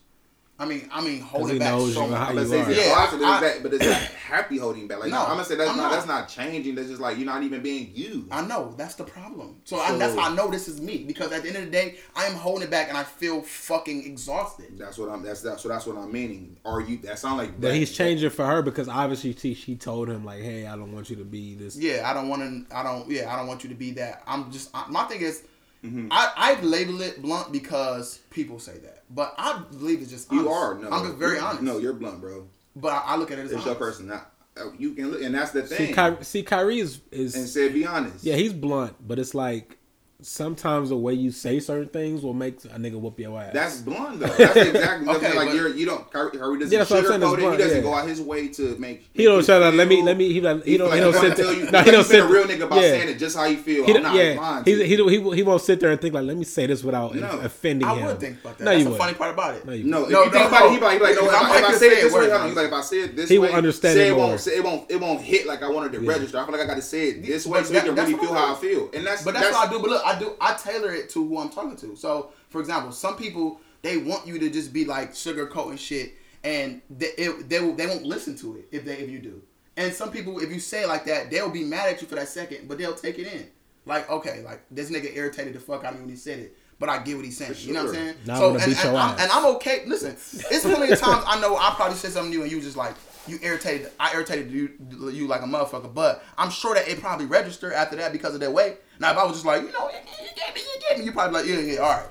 I 0.59 0.65
mean, 0.65 0.89
I 0.91 1.01
mean, 1.01 1.21
holding 1.21 1.53
he 1.53 1.59
back 1.59 1.71
knows 1.73 1.93
so 1.93 2.05
you 2.05 2.09
much. 2.11 2.19
how 2.19 2.29
I'm 2.29 2.35
gonna 2.35 2.47
say, 2.47 2.61
are. 2.61 2.71
yeah, 2.71 2.77
Yeah, 2.87 2.93
I, 2.93 3.03
I- 3.05 3.11
but, 3.11 3.19
is 3.21 3.23
I- 3.59 3.59
but 3.61 3.73
is 3.73 3.79
that 3.79 4.01
happy 4.13 4.57
holding 4.57 4.87
back? 4.87 4.99
Like, 5.01 5.11
No, 5.11 5.21
I'm 5.21 5.27
gonna 5.29 5.45
say 5.45 5.53
that's 5.55 5.69
I'm 5.69 5.77
not, 5.77 5.83
not. 5.83 5.91
that's 5.91 6.07
not 6.07 6.29
changing. 6.29 6.73
That's 6.73 6.87
just 6.87 6.99
like 6.99 7.17
you're 7.17 7.27
not 7.27 7.43
even 7.43 7.61
being 7.61 7.91
you. 7.93 8.27
I 8.31 8.41
know 8.41 8.73
that's 8.75 8.95
the 8.95 9.03
problem. 9.03 9.61
So, 9.65 9.77
I, 9.79 9.95
that's 9.97 10.17
I 10.17 10.33
know 10.33 10.49
this 10.49 10.67
is 10.67 10.81
me 10.81 11.03
because 11.05 11.31
at 11.31 11.43
the 11.43 11.49
end 11.49 11.57
of 11.57 11.65
the 11.65 11.69
day, 11.69 11.97
I 12.15 12.25
am 12.25 12.33
holding 12.33 12.71
back 12.71 12.89
and 12.89 12.97
I 12.97 13.03
feel 13.03 13.43
fucking 13.43 14.03
exhausted. 14.05 14.79
That's 14.79 14.97
what 14.97 15.09
I'm. 15.09 15.21
That's 15.21 15.41
that. 15.43 15.59
So 15.59 15.69
that's 15.69 15.85
what 15.85 15.95
I'm 15.95 16.11
meaning. 16.11 16.57
Are 16.65 16.81
you? 16.81 16.97
That 17.03 17.19
sound 17.19 17.37
like 17.37 17.51
But 17.61 17.67
that- 17.69 17.75
he's 17.75 17.91
changing 17.95 18.31
for 18.31 18.45
her 18.47 18.63
because 18.63 18.87
obviously 18.87 19.33
she, 19.35 19.53
she 19.53 19.75
told 19.75 20.09
him 20.09 20.25
like, 20.25 20.41
"Hey, 20.41 20.65
I 20.65 20.75
don't 20.75 20.91
want 20.91 21.11
you 21.11 21.17
to 21.17 21.23
be 21.23 21.53
this." 21.53 21.77
Yeah, 21.77 22.09
I 22.09 22.13
don't 22.15 22.29
want 22.29 22.41
to. 22.69 22.75
I 22.75 22.81
don't. 22.81 23.07
Yeah, 23.11 23.31
I 23.31 23.37
don't 23.37 23.45
want 23.47 23.63
you 23.63 23.69
to 23.69 23.75
be 23.75 23.91
that. 23.91 24.23
I'm 24.25 24.51
just. 24.51 24.71
I, 24.73 24.85
my 24.89 25.03
thing 25.03 25.21
is, 25.21 25.43
Mm-hmm. 25.85 26.07
I 26.09 26.31
I 26.35 26.61
label 26.61 27.01
it 27.03 27.21
blunt 27.21 27.51
because 27.51 28.17
people 28.31 28.57
say 28.57 28.79
that, 28.79 28.96
but 29.09 29.33
I 29.37 29.61
believe 29.71 30.01
it's 30.01 30.11
just 30.11 30.31
You 30.31 30.49
are. 30.49 30.75
No, 30.75 30.89
I'm 30.89 31.05
just 31.05 31.17
very 31.17 31.39
honest. 31.39 31.61
No, 31.61 31.77
you're 31.77 31.93
blunt, 31.93 32.21
bro. 32.21 32.47
But 32.75 32.89
I, 32.89 32.99
I 33.05 33.15
look 33.17 33.31
at 33.31 33.39
it 33.39 33.45
as 33.45 33.51
It's 33.51 33.65
your 33.65 33.75
person. 33.75 34.07
Not, 34.07 34.31
uh, 34.55 34.65
you 34.77 34.93
can 34.93 35.11
look, 35.11 35.21
and 35.21 35.33
that's 35.33 35.51
the 35.51 35.65
See, 35.67 35.91
thing. 35.93 36.15
Ky- 36.17 36.23
see, 36.23 36.43
Kyrie 36.43 36.79
is, 36.79 37.01
is 37.11 37.35
and 37.35 37.47
said, 37.47 37.73
be 37.73 37.85
honest. 37.85 38.23
yeah, 38.23 38.35
he's 38.35 38.53
blunt, 38.53 38.95
but 39.05 39.17
it's 39.19 39.33
like 39.35 39.76
sometimes 40.21 40.89
the 40.89 40.97
way 40.97 41.13
you 41.13 41.29
say 41.31 41.59
certain 41.59 41.87
things 41.87 42.23
will 42.23 42.33
make 42.33 42.55
a 42.65 42.69
nigga 42.79 42.99
whoop 42.99 43.19
your 43.19 43.39
ass. 43.39 43.53
That's 43.53 43.81
blunt 43.81 44.19
though. 44.19 44.25
That's 44.27 44.55
exactly 44.55 45.07
Okay, 45.15 45.27
okay, 45.27 45.37
like 45.37 45.47
but- 45.49 45.55
you're 45.55 45.69
you 45.75 45.85
don't 45.85 46.09
Kyrie 46.11 46.31
Kyrie 46.31 46.59
doesn't 46.59 46.71
Yeah, 46.71 46.79
that's 46.79 46.89
what 46.91 46.99
I'm 47.01 47.05
saying, 47.05 47.21
it's 47.21 47.31
sugarcoat 47.31 47.37
it. 47.47 47.51
He 47.51 47.57
doesn't 47.57 47.77
yeah. 47.77 47.83
go 47.83 47.93
out 47.93 48.07
his 48.07 48.21
way 48.21 48.47
to 48.47 48.75
make. 48.79 49.07
he 49.13 49.23
don't 49.25 49.37
make 49.37 49.45
shut 49.45 49.61
you 49.61 49.67
up. 49.67 49.73
Let 49.75 49.87
me 49.87 50.01
let 50.01 50.17
me. 50.17 50.33
He 50.33 50.41
like, 50.41 50.63
he 50.63 50.71
He 50.71 50.77
don't. 50.77 50.89
feel 50.91 50.95
He 50.95 50.99
don't 51.11 51.13
sit 51.21 51.35
tell 51.37 51.45
there. 51.47 51.55
you. 51.65 51.71
No, 51.71 51.81
he 51.83 51.91
don't 51.91 52.03
sit. 52.03 52.23
a 52.23 52.27
real 52.27 52.45
nigga 52.45 52.63
about 52.63 52.75
yeah. 52.81 52.81
saying 52.89 53.09
it 53.09 53.19
just 53.19 53.37
how 53.37 53.45
you 53.45 53.57
feel. 53.57 53.85
He 53.85 53.91
I'm 53.95 54.01
don't, 54.01 54.03
not 54.03 54.15
yeah, 54.15 54.39
lying 54.39 54.63
to 54.63 54.71
he, 54.75 54.85
he, 54.87 54.95
he, 54.95 55.19
won't- 55.19 55.35
he 55.37 55.43
won't 55.43 55.61
sit 55.61 55.79
there 55.79 55.91
and 55.91 56.01
think 56.01 56.13
like, 56.15 56.23
let 56.25 56.35
me 56.37 56.45
say 56.45 56.65
this 56.65 56.83
without 56.83 57.13
No. 57.13 57.29
offending 57.39 57.87
I 57.87 57.95
him. 57.95 58.05
would 58.07 58.19
think 58.19 58.41
about 58.41 58.57
that. 58.57 58.63
No, 58.63 58.71
That's 58.71 58.79
you 58.79 58.83
the 58.85 58.89
wouldn't. 58.91 59.05
funny 59.07 59.17
part 59.17 59.33
about 59.33 59.55
it. 59.55 59.65
No, 59.65 59.73
you 59.73 59.83
No, 59.83 60.01
wouldn't. 60.01 60.13
No, 60.13 60.21
think 60.23 60.33
no, 60.33 60.47
about 60.47 60.59
no. 60.61 60.69
he 60.71 60.77
be 60.77 60.83
like, 60.83 60.97
he 60.97 61.03
like, 61.03 61.15
no, 61.15 61.25
if 61.27 61.33
I 61.33 61.37
I, 61.37 61.49
might 61.49 61.59
if 61.59 61.65
I 61.65 61.71
say 61.73 61.77
say 61.77 61.85
it 61.87 61.91
it 61.91 62.01
this 62.03 62.13
way, 62.13 62.19
word 62.21 62.29
hold 62.31 62.41
on, 62.41 62.47
wise. 62.47 62.55
like, 62.55 62.67
if 62.67 62.73
I 62.73 62.81
say 62.81 62.97
it 63.01 63.15
this 63.15 63.29
He 63.29 63.37
way, 63.37 63.47
will 63.49 63.55
understand 63.55 63.99
it 63.99 64.07
it 64.07 64.11
more. 64.15 64.27
won't, 64.27 64.39
say 64.39 64.51
it 64.57 64.63
won't, 64.63 64.91
it 64.91 64.99
won't 64.99 65.21
hit 65.21 65.45
like 65.47 65.61
I 65.63 65.69
wanted 65.69 65.91
to 65.93 65.99
register. 65.99 66.39
I 66.39 66.43
feel 66.45 66.51
like 66.53 66.61
I 66.61 66.65
got 66.65 66.75
to 66.75 66.81
say 66.81 67.09
it 67.09 67.23
this 67.25 67.45
way 67.45 67.59
But 67.59 67.67
so 67.67 67.73
he 67.75 67.79
can 67.81 67.95
really 67.95 68.13
feel 68.13 68.33
how 68.33 68.55
I 68.55 68.57
feel. 68.57 68.89
And 68.93 69.05
that's 69.05 69.23
But 69.23 69.33
that's, 69.35 69.51
what 69.51 69.67
I 69.67 69.71
do. 69.71 69.79
But 69.79 69.89
look, 69.91 70.05
I 70.07 70.17
do. 70.17 70.35
I 70.39 70.53
tailor 70.53 70.93
it 70.93 71.09
to 71.11 71.27
who 71.27 71.37
I'm 71.37 71.49
talking 71.49 71.75
to. 71.77 71.95
So, 71.95 72.31
for 72.49 72.61
example, 72.61 72.91
some 72.91 73.17
people 73.17 73.59
they 73.81 73.97
want 73.97 74.25
you 74.25 74.39
to 74.39 74.49
just 74.49 74.71
be 74.71 74.85
like 74.85 75.13
sugarcoating 75.13 75.77
shit, 75.77 76.13
and 76.43 76.81
they 76.89 77.07
it, 77.17 77.49
they 77.49 77.59
will, 77.59 77.73
they 77.73 77.87
won't 77.87 78.05
listen 78.05 78.37
to 78.37 78.57
it 78.57 78.67
if 78.71 78.85
they 78.85 78.97
if 78.97 79.09
you 79.09 79.19
do. 79.19 79.41
And 79.75 79.93
some 79.93 80.11
people, 80.11 80.39
if 80.39 80.51
you 80.51 80.59
say 80.59 80.83
it 80.83 80.87
like 80.87 81.05
that, 81.05 81.29
they'll 81.29 81.51
be 81.51 81.63
mad 81.63 81.89
at 81.89 82.01
you 82.01 82.07
for 82.07 82.15
that 82.15 82.27
second, 82.29 82.67
but 82.67 82.77
they'll 82.77 82.95
take 82.95 83.19
it 83.19 83.27
in. 83.27 83.47
Like, 83.85 84.09
okay, 84.09 84.41
like 84.43 84.61
this 84.71 84.89
nigga 84.89 85.15
irritated 85.15 85.53
the 85.53 85.59
fuck 85.59 85.83
out 85.83 85.93
of 85.93 85.99
me 85.99 86.05
when 86.05 86.09
he 86.09 86.15
said 86.15 86.39
it, 86.39 86.57
but 86.79 86.89
I 86.89 86.99
get 87.03 87.15
what 87.15 87.25
he's 87.25 87.37
saying. 87.37 87.53
You 87.59 87.73
know 87.73 87.85
what 87.85 87.89
I'm 87.89 87.95
saying? 87.95 88.15
Now 88.25 88.33
I'm 88.35 88.39
gonna 88.39 88.53
and, 88.53 88.65
beat 88.65 88.77
and, 88.77 88.83
your 88.83 89.01
I'm, 89.01 89.09
ass. 89.11 89.21
and 89.21 89.31
I'm 89.31 89.45
okay. 89.55 89.83
Listen, 89.85 90.11
it's 90.13 90.63
plenty 90.63 90.91
of 90.91 90.99
times 90.99 91.23
I 91.27 91.39
know 91.39 91.55
I 91.57 91.73
probably 91.75 91.97
said 91.97 92.11
something 92.11 92.31
to 92.31 92.37
you 92.37 92.43
and 92.43 92.51
you 92.51 92.61
just 92.61 92.77
like 92.77 92.95
you 93.27 93.39
irritated. 93.41 93.91
I 93.99 94.13
irritated 94.13 94.51
you, 94.51 94.71
you 95.11 95.27
like 95.27 95.41
a 95.41 95.45
motherfucker, 95.45 95.93
but 95.93 96.23
I'm 96.37 96.49
sure 96.49 96.75
that 96.75 96.87
it 96.87 96.99
probably 96.99 97.25
registered 97.25 97.73
after 97.73 97.97
that 97.97 98.11
because 98.11 98.33
of 98.33 98.39
that 98.39 98.51
way. 98.51 98.77
Now, 98.99 99.11
if 99.11 99.17
I 99.17 99.23
was 99.23 99.33
just 99.33 99.45
like, 99.45 99.61
you 99.61 99.71
know, 99.71 99.89
you 99.89 100.29
gave 100.35 100.55
me, 100.55 100.61
you 100.61 100.81
gave 100.89 100.99
me, 100.99 101.05
you 101.05 101.11
probably 101.11 101.39
like, 101.39 101.49
yeah, 101.49 101.59
yeah, 101.59 101.79
all 101.79 101.91
right. 101.91 102.07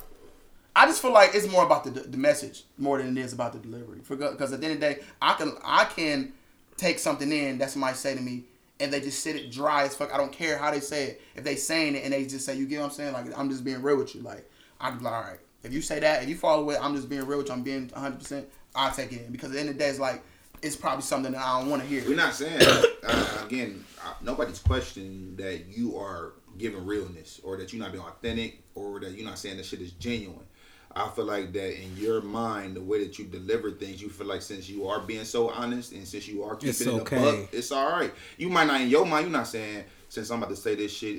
I 0.76 0.84
just 0.84 1.00
feel 1.00 1.12
like 1.12 1.34
it's 1.34 1.48
more 1.48 1.64
about 1.64 1.84
the 1.84 1.90
the 1.90 2.18
message 2.18 2.64
more 2.76 2.98
than 2.98 3.16
it 3.16 3.20
is 3.20 3.32
about 3.32 3.54
the 3.54 3.58
delivery. 3.58 4.00
Because 4.06 4.52
at 4.52 4.60
the 4.60 4.66
end 4.66 4.74
of 4.74 4.80
the 4.80 4.94
day, 4.94 5.00
I 5.22 5.32
can 5.32 5.52
I 5.64 5.86
can 5.86 6.34
take 6.76 6.98
something 6.98 7.32
in 7.32 7.56
that 7.58 7.70
somebody 7.70 7.96
say 7.96 8.14
to 8.14 8.20
me 8.20 8.44
and 8.78 8.92
they 8.92 9.00
just 9.00 9.20
sit 9.20 9.36
it 9.36 9.50
dry 9.50 9.84
as 9.84 9.96
fuck. 9.96 10.12
I 10.12 10.18
don't 10.18 10.32
care 10.32 10.58
how 10.58 10.70
they 10.70 10.80
say 10.80 11.04
it. 11.04 11.22
If 11.34 11.44
they 11.44 11.56
saying 11.56 11.94
it 11.94 12.04
and 12.04 12.12
they 12.12 12.26
just 12.26 12.44
say, 12.44 12.56
you 12.56 12.66
get 12.66 12.80
what 12.80 12.86
I'm 12.86 12.90
saying? 12.92 13.14
Like 13.14 13.38
I'm 13.38 13.48
just 13.48 13.64
being 13.64 13.80
real 13.80 13.96
with 13.96 14.14
you. 14.14 14.20
Like 14.20 14.50
I'm 14.78 15.02
like, 15.02 15.14
all 15.14 15.22
right. 15.22 15.40
If 15.62 15.72
you 15.72 15.80
say 15.80 15.98
that, 16.00 16.22
if 16.22 16.28
you 16.28 16.36
follow 16.36 16.68
it, 16.68 16.78
I'm 16.80 16.94
just 16.94 17.08
being 17.08 17.26
real 17.26 17.38
with 17.38 17.48
you. 17.48 17.54
I'm 17.54 17.62
being 17.62 17.88
100. 17.88 18.18
percent 18.18 18.48
I'll 18.74 18.92
take 18.92 19.12
it 19.12 19.22
in 19.22 19.32
because 19.32 19.48
at 19.50 19.54
the 19.54 19.60
end 19.60 19.68
of 19.70 19.76
the 19.76 19.78
day, 19.78 19.88
it's 19.88 19.98
like 19.98 20.22
it's 20.60 20.76
probably 20.76 21.02
something 21.02 21.32
that 21.32 21.40
I 21.40 21.58
don't 21.58 21.70
want 21.70 21.82
to 21.82 21.88
hear. 21.88 22.02
We're 22.06 22.16
not 22.16 22.34
saying 22.34 22.60
uh, 23.06 23.44
again. 23.46 23.82
Nobody's 24.22 24.60
questioning 24.60 25.34
that 25.36 25.66
you 25.66 25.98
are 25.98 26.32
giving 26.58 26.84
realness, 26.86 27.40
or 27.44 27.56
that 27.56 27.72
you're 27.72 27.82
not 27.82 27.92
being 27.92 28.04
authentic, 28.04 28.62
or 28.74 29.00
that 29.00 29.12
you're 29.12 29.26
not 29.26 29.38
saying 29.38 29.56
that 29.56 29.66
shit 29.66 29.80
is 29.80 29.92
genuine. 29.92 30.46
I 30.94 31.08
feel 31.10 31.26
like 31.26 31.52
that 31.52 31.78
in 31.82 31.94
your 31.96 32.22
mind, 32.22 32.74
the 32.74 32.80
way 32.80 33.04
that 33.04 33.18
you 33.18 33.26
deliver 33.26 33.70
things, 33.70 34.00
you 34.00 34.08
feel 34.08 34.26
like 34.26 34.40
since 34.40 34.66
you 34.68 34.88
are 34.88 35.00
being 35.00 35.24
so 35.24 35.50
honest 35.50 35.92
and 35.92 36.08
since 36.08 36.26
you 36.26 36.42
are 36.42 36.54
keeping 36.54 36.70
It's 36.70 36.80
it 36.80 36.88
okay. 36.88 37.16
buck, 37.42 37.48
it's 37.52 37.70
all 37.70 37.90
right. 37.90 38.12
You 38.38 38.48
might 38.48 38.66
not 38.66 38.80
in 38.80 38.88
your 38.88 39.04
mind, 39.04 39.26
you're 39.26 39.32
not 39.36 39.46
saying 39.46 39.84
since 40.08 40.30
I'm 40.30 40.38
about 40.38 40.48
to 40.50 40.56
say 40.56 40.74
this 40.74 40.90
shit. 40.96 41.16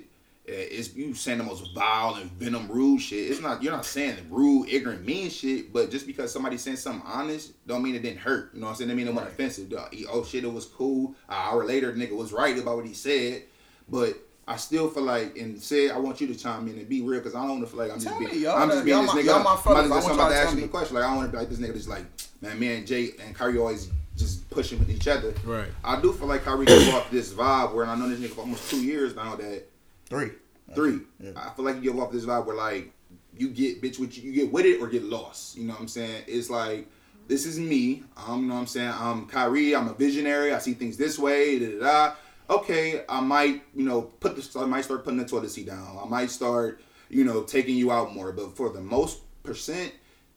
uh, 0.50 0.54
It's 0.54 0.96
you 0.96 1.14
saying 1.14 1.38
the 1.38 1.44
most 1.44 1.76
vile 1.76 2.16
and 2.16 2.32
venom 2.32 2.68
rude 2.72 3.02
shit. 3.02 3.30
It's 3.30 3.40
not 3.40 3.62
you're 3.62 3.72
not 3.72 3.86
saying 3.86 4.16
the 4.16 4.24
rude, 4.36 4.68
ignorant, 4.70 5.06
mean 5.06 5.30
shit. 5.30 5.72
But 5.72 5.92
just 5.92 6.08
because 6.08 6.32
somebody 6.32 6.58
saying 6.58 6.78
something 6.78 7.04
honest, 7.06 7.52
don't 7.68 7.84
mean 7.84 7.94
it 7.94 8.02
didn't 8.02 8.22
hurt. 8.22 8.56
You 8.56 8.62
know 8.62 8.66
what 8.66 8.72
I'm 8.72 8.78
saying? 8.78 8.88
That 8.88 8.96
mean 8.96 9.08
it 9.10 9.14
wasn't 9.14 9.34
offensive. 9.34 9.72
Oh 10.10 10.24
shit, 10.24 10.44
it 10.44 10.52
was 10.52 10.66
cool. 10.66 11.10
An 11.30 11.36
hour 11.36 11.64
later, 11.66 11.92
the 11.92 12.04
nigga 12.04 12.16
was 12.16 12.32
right 12.32 12.58
about 12.58 12.78
what 12.78 12.88
he 12.88 12.96
said. 12.96 13.44
But 13.88 14.16
I 14.50 14.56
still 14.56 14.90
feel 14.90 15.04
like 15.04 15.38
and 15.38 15.62
said 15.62 15.92
I 15.92 15.98
want 15.98 16.22
you 16.22 16.28
to 16.28 16.36
chime 16.36 16.68
in 16.70 16.78
and 16.78 16.88
be 16.88 17.02
real 17.02 17.20
because 17.20 17.36
I 17.36 17.42
don't 17.42 17.50
want 17.60 17.62
to 17.64 17.68
feel 17.70 17.80
like 17.80 17.92
I'm 17.92 18.00
just 18.00 18.18
being 18.20 18.42
me. 18.44 18.48
I'm 18.48 18.70
just 18.70 18.86
being 18.86 19.02
this 19.02 19.14
my- 19.14 19.22
nigga. 19.22 19.26
y'all 19.26 19.44
my 19.44 19.52
I'm 19.52 19.58
fellas. 19.58 19.66
about 19.66 19.74
to- 19.74 19.78
I 19.78 19.82
that's 19.82 19.92
want 19.92 20.06
why 20.06 20.10
I'm 20.12 20.16
about 20.20 20.28
to 20.30 20.34
to 20.34 20.40
ask 20.40 20.44
tell 20.46 20.52
you 20.56 20.62
me. 20.62 20.62
the 20.64 20.72
question. 20.72 20.96
Like 20.96 21.04
I 21.04 21.08
don't 21.08 21.16
want 21.18 21.28
to 21.28 21.32
be 21.32 21.38
like 21.38 21.50
this 21.50 21.60
nigga 21.60 21.74
just 21.74 21.90
like 21.90 22.06
man, 22.42 22.60
me 22.60 22.74
and 22.76 22.88
Jay 22.88 23.12
and 23.26 23.36
Kyrie 23.36 23.58
always 23.58 23.90
just 24.16 24.50
pushing 24.50 24.80
with 24.80 24.90
each 24.90 25.08
other. 25.08 25.34
Right. 25.46 25.68
I 25.84 26.00
do 26.02 26.14
feel 26.14 26.28
like 26.28 26.44
Kyrie 26.44 26.66
give 26.66 26.94
off 26.94 27.12
this 27.12 27.34
vibe 27.34 27.74
where 27.74 27.84
and 27.84 27.92
I 27.92 27.96
know 27.96 28.08
this 28.10 28.20
nigga 28.20 28.34
for 28.34 28.42
almost 28.42 28.70
two 28.70 28.82
years 28.84 29.16
now 29.16 29.36
that 29.36 29.64
Three. 30.06 30.32
three. 30.74 31.00
I 31.36 31.50
feel 31.50 31.66
like 31.66 31.76
you 31.76 31.82
give 31.82 32.00
off 32.00 32.12
this 32.12 32.26
vibe 32.26 32.46
where 32.46 32.56
like 32.56 32.92
you 33.38 33.50
get 33.50 33.82
bitch 33.82 34.00
with 34.00 34.18
you, 34.18 34.32
you 34.32 34.34
get 34.34 34.52
with 34.54 34.66
it 34.66 34.80
or 34.82 34.88
get 34.88 35.04
lost. 35.04 35.58
You 35.58 35.66
know 35.66 35.74
what 35.74 35.82
I'm 35.82 35.88
saying? 35.90 36.24
It's 36.28 36.50
like 36.50 36.88
this 37.28 37.46
is 37.46 37.60
me. 37.60 38.04
Um, 38.26 38.44
you 38.44 38.48
know 38.48 38.54
what 38.54 38.62
I'm 38.62 38.68
saying? 38.68 38.94
I'm 38.98 39.26
Kyrie. 39.28 39.76
I'm 39.76 39.90
a 39.90 39.94
visionary. 39.94 40.54
I 40.54 40.60
see 40.60 40.74
things 40.74 40.96
this 40.96 41.20
way. 41.20 41.60
Da, 41.60 41.68
da, 41.72 41.80
da. 42.10 42.16
Okay, 42.50 43.04
I 43.10 43.20
might 43.22 43.64
you 43.76 43.84
know 43.86 44.02
put 44.02 44.36
this. 44.36 44.56
I 44.56 44.66
might 44.66 44.86
start 44.86 45.04
putting 45.04 45.20
the 45.20 45.26
toilet 45.26 45.50
seat 45.52 45.68
down. 45.68 46.00
I 46.04 46.08
might 46.08 46.30
start 46.32 46.82
you 47.10 47.24
know 47.24 47.44
taking 47.44 47.76
you 47.76 47.92
out 47.92 48.14
more. 48.14 48.32
But 48.32 48.56
for 48.56 48.70
the 48.70 48.82
most 48.82 49.20
percent, 49.44 49.94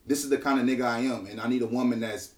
this 0.07 0.25
is 0.25 0.31
the 0.31 0.39
kind 0.39 0.59
of 0.61 0.67
nigga 0.67 0.85
I 0.85 1.01
am, 1.01 1.27
and 1.27 1.41
I 1.41 1.49
need 1.49 1.63
a 1.63 1.67
woman 1.67 2.01
that's 2.01 2.35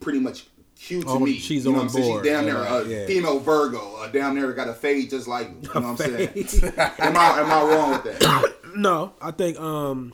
pretty 0.00 0.18
much 0.18 0.46
cute 0.78 1.04
to 1.06 1.12
Oh, 1.12 1.18
me. 1.20 1.34
she's 1.38 1.64
you 1.64 1.72
know 1.72 1.78
on 1.80 1.86
what 1.86 1.94
I'm 1.94 2.00
saying? 2.02 2.12
board. 2.12 2.24
She's 2.24 2.32
down 2.32 2.46
Yeah, 2.46 2.52
there, 2.54 2.82
a 2.82 2.86
yeah. 2.88 3.06
female 3.06 3.38
Virgo, 3.38 3.96
uh, 3.96 4.08
down 4.08 4.34
there 4.34 4.52
got 4.52 4.68
a 4.68 4.74
fade 4.74 5.08
just 5.10 5.26
like 5.28 5.50
me. 5.50 5.56
You 5.62 5.68
know 5.80 5.80
what 5.80 5.84
I'm 5.84 5.96
saying? 5.96 6.28
am 6.98 7.16
I 7.16 7.40
am 7.40 7.50
I 7.50 7.62
wrong 7.74 7.90
with 7.92 8.04
that? 8.04 8.52
No, 8.76 9.14
I 9.22 9.30
think 9.30 9.58
um, 9.58 10.12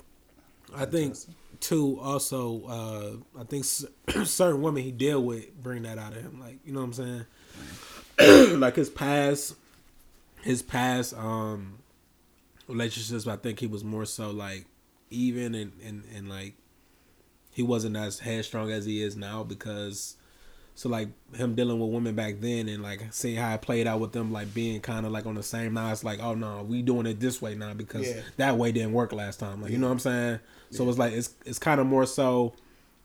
I 0.77 0.85
think 0.85 1.17
too. 1.59 1.99
Also, 2.01 2.63
uh, 2.67 3.41
I 3.41 3.43
think 3.45 3.65
certain 4.25 4.63
women 4.63 4.85
he 4.85 4.93
deal 4.93 5.21
with 5.21 5.53
bring 5.61 5.83
that 5.83 5.99
out 5.99 6.13
of 6.13 6.23
him. 6.23 6.39
Like 6.41 6.59
you 6.65 6.73
know 6.73 6.79
what 6.79 6.87
I'm 6.87 6.93
saying. 6.93 7.27
like 8.59 8.77
his 8.77 8.91
past, 8.91 9.55
his 10.43 10.63
past 10.63 11.15
um 11.15 11.79
relationships. 12.69 13.27
I 13.27 13.37
think 13.37 13.61
he 13.61 13.67
was 13.67 13.85
more 13.85 14.05
so 14.05 14.31
like 14.31 14.67
even 15.11 15.55
and 15.55 15.73
and 15.85 16.05
and 16.15 16.29
like 16.29 16.55
he 17.51 17.63
wasn't 17.63 17.97
as 17.97 18.21
headstrong 18.21 18.71
as 18.71 18.85
he 18.85 19.03
is 19.03 19.17
now 19.17 19.43
because. 19.45 20.17
So 20.75 20.89
like 20.89 21.09
him 21.37 21.55
dealing 21.55 21.79
with 21.79 21.91
women 21.91 22.15
back 22.15 22.41
then 22.41 22.67
and 22.67 22.83
like 22.83 23.03
seeing 23.13 23.37
how 23.37 23.53
it 23.55 23.61
played 23.61 23.87
out 23.87 24.01
with 24.01 24.13
them 24.13 24.33
like 24.33 24.55
being 24.55 24.81
kind 24.81 25.05
of 25.05 25.13
like 25.13 25.27
on 25.27 25.35
the 25.35 25.43
same 25.43 25.75
now 25.75 25.93
it's 25.93 26.03
like 26.03 26.19
oh 26.23 26.33
no 26.33 26.63
we 26.63 26.81
doing 26.81 27.05
it 27.05 27.21
this 27.21 27.43
way 27.43 27.55
now 27.55 27.75
because 27.75 28.09
Yeah. 28.09 28.23
that 28.39 28.57
way 28.57 28.73
didn't 28.73 28.95
work 28.95 29.13
last 29.13 29.39
time 29.39 29.61
like 29.61 29.71
you 29.71 29.77
know 29.77 29.89
what 29.89 29.93
I'm 29.93 29.99
saying 29.99 30.41
so 30.71 30.89
it's 30.89 30.97
like 30.97 31.13
it's 31.13 31.35
it's 31.45 31.59
kind 31.59 31.79
of 31.79 31.87
more 31.87 32.07
so 32.07 32.55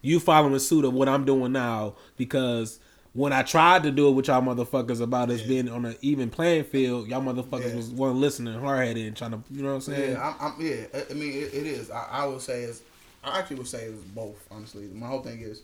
you 0.02 0.22
following 0.22 0.58
suit 0.60 0.86
of 0.86 0.94
what 0.94 1.10
I'm 1.10 1.26
doing 1.26 1.52
now 1.52 1.96
because 2.16 2.80
when 3.18 3.34
I 3.34 3.42
tried 3.42 3.82
to 3.84 3.92
do 3.92 4.10
it 4.10 4.12
with 4.12 4.28
y'all 4.28 4.44
motherfuckers 4.44 5.02
about 5.02 5.32
us 5.32 5.42
being 5.42 5.68
on 5.70 5.86
an 5.86 5.96
even 6.02 6.30
playing 6.30 6.66
field 6.66 7.08
y'all 7.08 7.22
motherfuckers 7.22 7.70
Yeah. 7.72 7.76
was 7.76 7.90
one 7.90 8.22
listening 8.22 8.60
hard 8.60 8.88
headed 8.88 9.08
and 9.08 9.18
trying 9.18 9.32
to 9.32 9.42
you 9.50 9.64
know 9.64 9.70
what 9.70 9.76
I'm 9.76 9.82
saying 9.82 10.12
Yeah, 10.12 10.36
I'm, 10.40 10.54
I'm, 10.54 10.62
yeah. 10.66 10.86
I- 10.94 11.06
I 11.10 11.14
mean, 11.14 11.34
it, 11.34 11.54
it 11.54 11.66
is. 11.66 11.90
I, 11.90 12.08
I 12.12 12.26
would 12.28 12.42
say 12.42 12.62
it's. 12.62 12.82
I 13.24 13.40
actually 13.40 13.58
would 13.58 13.68
say 13.68 13.86
it's 13.86 14.02
both. 14.04 14.48
Honestly, 14.52 14.84
my 14.94 15.08
whole 15.08 15.22
thing 15.22 15.42
is, 15.42 15.64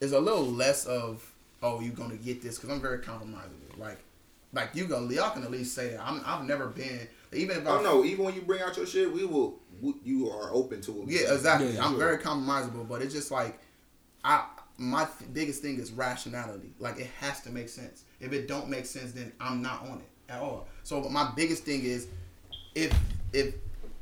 is 0.00 0.12
a 0.12 0.20
little 0.20 0.46
less 0.46 0.86
of 0.86 1.30
oh 1.62 1.80
you're 1.80 1.92
gonna 1.94 2.16
get 2.16 2.40
this 2.40 2.56
because 2.56 2.70
I'm 2.70 2.80
very 2.80 3.00
compromising. 3.00 3.50
Like, 3.76 3.98
like 4.52 4.70
you 4.74 4.86
gonna 4.86 5.12
y'all 5.12 5.30
can 5.30 5.42
at 5.42 5.50
least 5.50 5.74
say 5.74 5.90
that. 5.90 6.00
I'm, 6.06 6.22
I've 6.24 6.44
never 6.44 6.68
been 6.68 7.08
even 7.32 7.56
if 7.58 7.66
oh, 7.66 7.76
I 7.76 7.78
Oh 7.80 7.82
no, 7.82 8.04
even 8.04 8.24
when 8.24 8.34
you 8.34 8.42
bring 8.42 8.62
out 8.62 8.76
your 8.76 8.86
shit, 8.86 9.12
we 9.12 9.24
will. 9.24 9.56
We, 9.82 9.92
you 10.04 10.30
are 10.30 10.50
open 10.52 10.80
to 10.82 11.02
it. 11.02 11.08
Yeah, 11.08 11.34
exactly. 11.34 11.72
Yeah, 11.72 11.84
I'm 11.84 11.90
sure. 11.92 11.98
very 11.98 12.18
compromisable, 12.18 12.88
but 12.88 13.02
it's 13.02 13.12
just 13.12 13.30
like 13.30 13.58
I 14.24 14.44
my 14.78 15.04
th- 15.04 15.32
biggest 15.32 15.62
thing 15.62 15.78
is 15.78 15.92
rationality. 15.92 16.72
Like 16.78 16.98
it 16.98 17.08
has 17.20 17.40
to 17.42 17.50
make 17.50 17.68
sense. 17.68 18.04
If 18.20 18.32
it 18.32 18.48
don't 18.48 18.68
make 18.68 18.86
sense, 18.86 19.12
then 19.12 19.32
I'm 19.40 19.62
not 19.62 19.82
on 19.82 19.98
it 19.98 20.32
at 20.32 20.40
all. 20.40 20.68
So 20.82 21.00
my 21.02 21.30
biggest 21.36 21.64
thing 21.64 21.82
is 21.84 22.08
if 22.74 22.96
if 23.32 23.54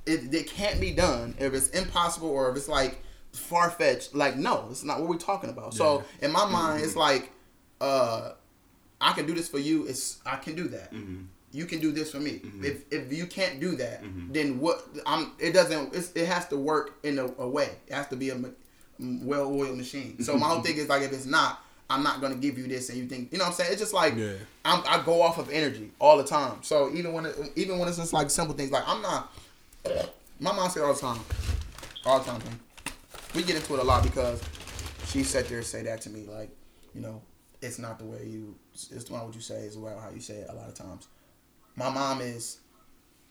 it, 0.06 0.34
it 0.34 0.48
can't 0.48 0.80
be 0.80 0.92
done, 0.92 1.34
if 1.38 1.54
it's 1.54 1.68
impossible 1.70 2.28
or 2.28 2.50
if 2.50 2.56
it's 2.56 2.68
like 2.68 3.02
far 3.32 3.70
fetched, 3.70 4.14
like 4.14 4.36
no, 4.36 4.66
it's 4.70 4.84
not 4.84 5.00
what 5.00 5.08
we're 5.08 5.16
talking 5.16 5.50
about. 5.50 5.74
So 5.74 6.04
in 6.20 6.30
my 6.32 6.46
mind, 6.46 6.82
it's 6.82 6.96
like 6.96 7.30
uh 7.80 8.32
I 9.00 9.12
can 9.12 9.26
do 9.26 9.34
this 9.34 9.48
for 9.48 9.58
you. 9.58 9.86
It's 9.86 10.20
I 10.24 10.36
can 10.36 10.54
do 10.54 10.68
that. 10.68 10.92
Mm-hmm. 10.92 11.24
You 11.52 11.66
can 11.66 11.78
do 11.78 11.92
this 11.92 12.10
for 12.10 12.18
me. 12.18 12.40
Mm-hmm. 12.44 12.64
If 12.64 12.84
if 12.90 13.12
you 13.12 13.26
can't 13.26 13.60
do 13.60 13.76
that, 13.76 14.02
mm-hmm. 14.02 14.32
then 14.32 14.58
what? 14.58 14.84
I'm. 15.06 15.32
It 15.38 15.52
doesn't. 15.52 15.94
It's, 15.94 16.10
it 16.12 16.26
has 16.26 16.48
to 16.48 16.56
work 16.56 16.98
in 17.04 17.18
a, 17.18 17.26
a 17.38 17.48
way. 17.48 17.70
It 17.86 17.92
has 17.92 18.08
to 18.08 18.16
be 18.16 18.30
a 18.30 18.34
well 18.98 19.46
oiled 19.52 19.76
machine. 19.76 20.22
So 20.22 20.36
my 20.36 20.46
whole 20.48 20.60
thing 20.62 20.76
is 20.76 20.88
like, 20.88 21.02
if 21.02 21.12
it's 21.12 21.26
not, 21.26 21.60
I'm 21.90 22.02
not 22.02 22.20
gonna 22.20 22.36
give 22.36 22.56
you 22.58 22.66
this, 22.66 22.88
and 22.88 22.98
you 22.98 23.06
think, 23.06 23.30
you 23.32 23.38
know, 23.38 23.44
what 23.44 23.50
I'm 23.50 23.54
saying? 23.56 23.72
It's 23.72 23.80
just 23.80 23.92
like 23.94 24.14
Yeah. 24.16 24.32
I'm, 24.64 24.82
I 24.86 25.02
go 25.04 25.20
off 25.22 25.38
of 25.38 25.50
energy 25.50 25.90
all 25.98 26.16
the 26.16 26.24
time. 26.24 26.58
So 26.62 26.90
even 26.94 27.12
when 27.12 27.26
it, 27.26 27.36
even 27.56 27.78
when 27.78 27.88
it's 27.88 27.98
just 27.98 28.12
like 28.12 28.30
simple 28.30 28.54
things, 28.54 28.70
like 28.70 28.84
I'm 28.86 29.02
not. 29.02 29.32
My 30.40 30.52
mom 30.52 30.68
said 30.70 30.82
all 30.82 30.94
the 30.94 31.00
time, 31.00 31.20
all 32.04 32.18
the 32.18 32.24
time. 32.24 32.40
man. 32.40 32.58
We 33.34 33.42
get 33.42 33.56
into 33.56 33.74
it 33.74 33.80
a 33.80 33.84
lot 33.84 34.02
because 34.02 34.42
she 35.06 35.22
sat 35.22 35.48
there 35.48 35.58
and 35.58 35.66
say 35.66 35.82
that 35.82 36.00
to 36.02 36.10
me, 36.10 36.26
like, 36.26 36.50
you 36.94 37.00
know, 37.00 37.20
it's 37.60 37.78
not 37.78 37.98
the 37.98 38.04
way 38.04 38.24
you, 38.26 38.54
it's 38.72 39.10
not 39.10 39.24
what 39.26 39.34
you 39.34 39.40
say, 39.40 39.60
it's 39.62 39.76
well 39.76 39.98
how 39.98 40.10
you 40.10 40.20
say 40.20 40.34
it 40.34 40.46
a 40.50 40.54
lot 40.54 40.68
of 40.68 40.74
times. 40.74 41.08
My 41.76 41.88
mom 41.90 42.20
is 42.20 42.58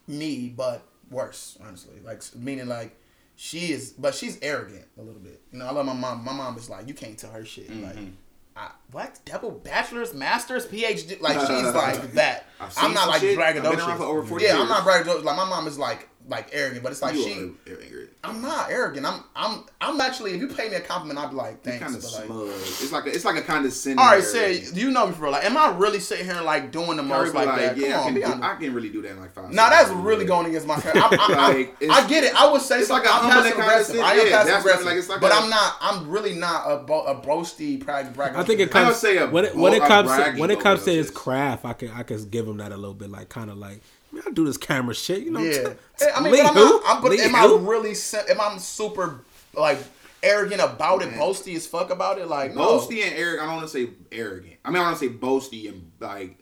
me, 0.07 0.53
but 0.55 0.84
worse, 1.09 1.57
honestly. 1.66 1.99
Like 2.03 2.22
meaning 2.36 2.68
like 2.68 2.95
she 3.36 3.71
is, 3.71 3.91
but 3.91 4.13
she's 4.15 4.39
arrogant 4.41 4.86
a 4.97 5.01
little 5.01 5.19
bit. 5.19 5.41
You 5.51 5.59
know, 5.59 5.65
I 5.65 5.71
love 5.71 5.86
my 5.86 5.93
mom. 5.93 6.23
My 6.23 6.34
mom 6.34 6.57
is 6.57 6.69
like, 6.69 6.88
you 6.88 6.93
can't 6.93 7.17
tell 7.17 7.31
her 7.31 7.45
shit. 7.45 7.69
Like, 7.69 7.95
mm-hmm. 7.95 8.11
I, 8.55 8.69
what 8.91 9.19
double 9.25 9.51
bachelor's, 9.51 10.13
master's, 10.13 10.67
PhD? 10.67 11.19
Like 11.19 11.39
she's 11.47 11.73
like 11.73 12.13
that. 12.13 12.45
I've 12.59 12.71
seen 12.71 12.86
I'm 12.86 12.93
not 12.93 13.07
like 13.07 13.21
shit. 13.21 13.38
I've 13.38 13.55
braggadocious. 13.55 13.88
around 13.88 13.97
for 13.97 14.03
over 14.03 14.23
40 14.23 14.45
yeah, 14.45 14.51
I'm 14.51 14.57
years. 14.59 14.69
not 14.69 14.84
braggadocious. 14.86 15.23
Like 15.23 15.38
my 15.38 15.49
mom 15.49 15.67
is 15.67 15.79
like 15.79 16.09
like 16.28 16.49
arrogant, 16.53 16.84
but 16.84 16.91
it's 16.93 17.01
like 17.01 17.15
you 17.15 17.24
she. 17.24 17.34
are 17.71 17.76
arrogant. 17.78 18.09
I'm 18.24 18.41
not 18.41 18.71
arrogant. 18.71 19.05
I'm 19.05 19.24
I'm 19.36 19.63
I'm 19.82 19.99
actually. 19.99 20.32
If 20.34 20.39
you 20.41 20.47
pay 20.47 20.69
me 20.69 20.76
a 20.76 20.80
compliment, 20.82 21.19
I'd 21.19 21.32
be 21.32 21.36
like, 21.36 21.51
You 21.65 21.71
thanks. 21.71 21.84
kind 21.84 21.95
of 21.95 22.01
but 22.01 22.11
like, 22.13 22.26
smug. 22.26 22.47
It's 22.49 22.91
like 22.91 23.05
a, 23.05 23.09
it's 23.09 23.26
like 23.26 23.36
a 23.38 23.41
condescending. 23.41 23.99
all 23.99 24.05
right, 24.05 24.24
arrogance. 24.24 24.69
say 24.69 24.80
you 24.80 24.91
know 24.91 25.07
me 25.07 25.13
for. 25.13 25.30
Like, 25.30 25.43
am 25.43 25.57
I 25.57 25.76
really 25.78 25.99
sitting 25.99 26.26
here 26.26 26.41
like 26.41 26.71
doing 26.71 26.95
the 26.97 27.03
most 27.03 27.34
like, 27.34 27.47
that? 27.47 27.78
yeah, 27.78 27.93
Come 27.93 28.01
I 28.01 28.05
can, 28.05 28.13
be 28.13 28.21
do. 28.21 28.43
I 28.43 28.55
can 28.55 28.74
really 28.74 28.89
do 28.89 29.01
that 29.01 29.11
in 29.11 29.19
like 29.19 29.34
five. 29.34 29.51
Now 29.51 29.69
that's 29.69 29.88
seconds. 29.88 30.05
really 30.05 30.26
going 30.26 30.45
against 30.47 30.65
my. 30.67 30.76
I, 30.76 30.80
I, 30.95 31.17
I, 31.19 31.47
Like, 31.53 31.84
I 31.89 32.07
get 32.07 32.24
it. 32.24 32.34
I 32.36 32.49
would 32.51 32.61
say 32.61 32.80
it's 32.80 32.88
something. 32.88 33.09
like 33.11 33.21
a 33.21 33.26
I'm 33.26 33.30
passive 33.32 33.51
aggressive. 33.59 33.99
I 33.99 34.13
am 34.13 34.28
yeah, 34.28 34.38
passive 34.43 34.55
aggressive, 34.59 34.86
like, 34.86 34.97
it's 34.97 35.09
like 35.09 35.19
but 35.21 35.32
a- 35.32 35.36
I'm 35.36 35.49
not. 35.49 35.76
I'm 35.82 36.09
really 36.09 36.34
not 36.36 36.71
a 36.71 36.78
bo- 36.78 37.03
a 37.05 37.15
boasty 37.15 37.84
brag 37.84 38.13
brag. 38.13 38.36
I 38.36 38.43
think 38.43 38.61
it 38.61 38.69
I 38.69 38.84
comes 38.84 38.95
say 38.97 39.17
a 39.17 39.28
when 39.28 39.45
it, 39.45 39.55
when 39.55 39.74
it 39.74 39.82
comes 39.84 40.09
to, 40.09 40.39
when 40.39 40.51
it 40.51 40.59
comes 40.61 40.86
to 40.86 40.93
his 40.93 41.11
craft. 41.11 41.65
I 41.65 41.74
can 41.74 41.89
I 41.91 42.03
can 42.03 42.24
give 42.30 42.47
him 42.47 42.57
that 42.57 42.71
a 42.71 42.78
little 42.78 42.93
bit, 42.93 43.09
like 43.09 43.28
kind 43.30 43.49
of 43.49 43.57
like 43.57 43.82
man, 44.14 44.24
I 44.28 44.32
do 44.32 44.45
this 44.45 44.57
camera 44.57 44.93
shit, 44.93 45.24
you 45.24 45.32
know. 45.32 45.39
Yeah, 45.39 45.51
t- 45.70 45.74
Hey, 45.99 46.09
I 46.16 46.22
mean, 46.22 46.34
Lee 46.34 46.41
but 46.43 46.47
I'm 46.49 46.53
who? 46.55 46.82
I'm, 46.86 47.01
but 47.01 47.11
Lee 47.11 47.22
am 47.22 47.36
I 47.36 47.45
really? 47.61 47.93
se- 47.93 48.26
Am 48.30 48.39
I 48.39 48.57
super 48.57 49.22
like 49.55 49.80
arrogant 50.22 50.61
about 50.61 51.01
it, 51.01 51.11
Man. 51.11 51.20
boasty 51.20 51.55
as 51.55 51.68
fuck 51.68 51.89
about 51.89 52.18
it? 52.20 52.28
Like 52.28 52.55
no. 52.55 52.61
boasty 52.80 53.03
and 53.03 53.14
arrogant. 53.16 53.41
I 53.41 53.45
don't 53.45 53.55
want 53.57 53.68
to 53.70 53.74
say 53.74 53.89
arrogant. 54.11 54.55
I 54.64 54.70
mean, 54.70 54.78
I 54.82 54.86
want 54.86 54.99
to 54.99 55.05
say 55.09 55.14
boasty 55.14 55.68
and 55.70 55.91
like. 55.99 56.39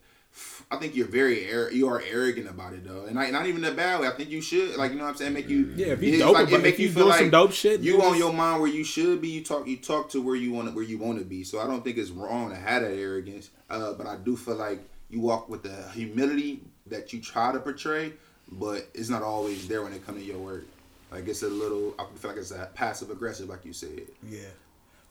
I 0.71 0.77
think 0.77 0.95
you're 0.95 1.07
very 1.07 1.53
ar- 1.53 1.69
you 1.71 1.89
are 1.89 2.01
arrogant 2.09 2.49
about 2.49 2.71
it 2.71 2.87
though, 2.87 3.03
and 3.03 3.19
I, 3.19 3.29
not 3.29 3.45
even 3.45 3.65
in 3.65 3.73
a 3.73 3.75
bad 3.75 3.99
way. 3.99 4.07
I 4.07 4.11
think 4.11 4.29
you 4.29 4.41
should 4.41 4.77
like 4.77 4.91
you 4.93 4.97
know 4.97 5.03
what 5.03 5.09
I'm 5.09 5.15
saying. 5.17 5.33
Make 5.33 5.49
you 5.49 5.73
Yeah, 5.75 5.87
if 5.87 6.01
you 6.01 6.17
dope 6.19 6.33
like, 6.33 6.49
it 6.49 6.61
make 6.61 6.75
if 6.75 6.79
you 6.79 6.87
you 6.87 6.93
feel 6.93 7.07
like 7.07 7.19
some 7.19 7.29
dope 7.29 7.51
shit, 7.51 7.81
You 7.81 7.95
you 7.97 8.01
on 8.01 8.17
your 8.17 8.31
mind 8.31 8.61
where 8.61 8.69
you 8.71 8.85
should 8.85 9.21
be. 9.21 9.27
You 9.27 9.43
talk 9.43 9.67
you 9.67 9.75
talk 9.75 10.09
to 10.11 10.21
where 10.21 10.37
you 10.37 10.53
want 10.53 10.69
to 10.69 10.73
where 10.73 10.85
you 10.85 10.97
want 10.97 11.19
to 11.19 11.25
be. 11.25 11.43
So 11.43 11.59
I 11.59 11.67
don't 11.67 11.83
think 11.83 11.97
it's 11.97 12.11
wrong 12.11 12.51
to 12.51 12.55
have 12.55 12.83
that 12.83 12.93
arrogance. 12.93 13.49
Uh, 13.69 13.91
but 13.91 14.07
I 14.07 14.15
do 14.15 14.37
feel 14.37 14.55
like 14.55 14.79
you 15.09 15.19
walk 15.19 15.49
with 15.49 15.63
the 15.63 15.89
humility 15.91 16.61
that 16.91 17.11
you 17.11 17.19
try 17.21 17.51
to 17.51 17.59
portray, 17.59 18.13
but 18.51 18.87
it's 18.93 19.09
not 19.09 19.23
always 19.23 19.67
there 19.67 19.81
when 19.81 19.93
it 19.93 20.05
comes 20.05 20.19
to 20.19 20.25
your 20.25 20.37
work. 20.37 20.65
Like 21.11 21.27
it's 21.27 21.43
a 21.43 21.49
little. 21.49 21.93
I 21.99 22.05
feel 22.15 22.31
like 22.31 22.39
it's 22.39 22.51
a 22.51 22.69
passive 22.73 23.09
aggressive, 23.09 23.49
like 23.49 23.65
you 23.65 23.73
said. 23.73 24.03
Yeah. 24.29 24.41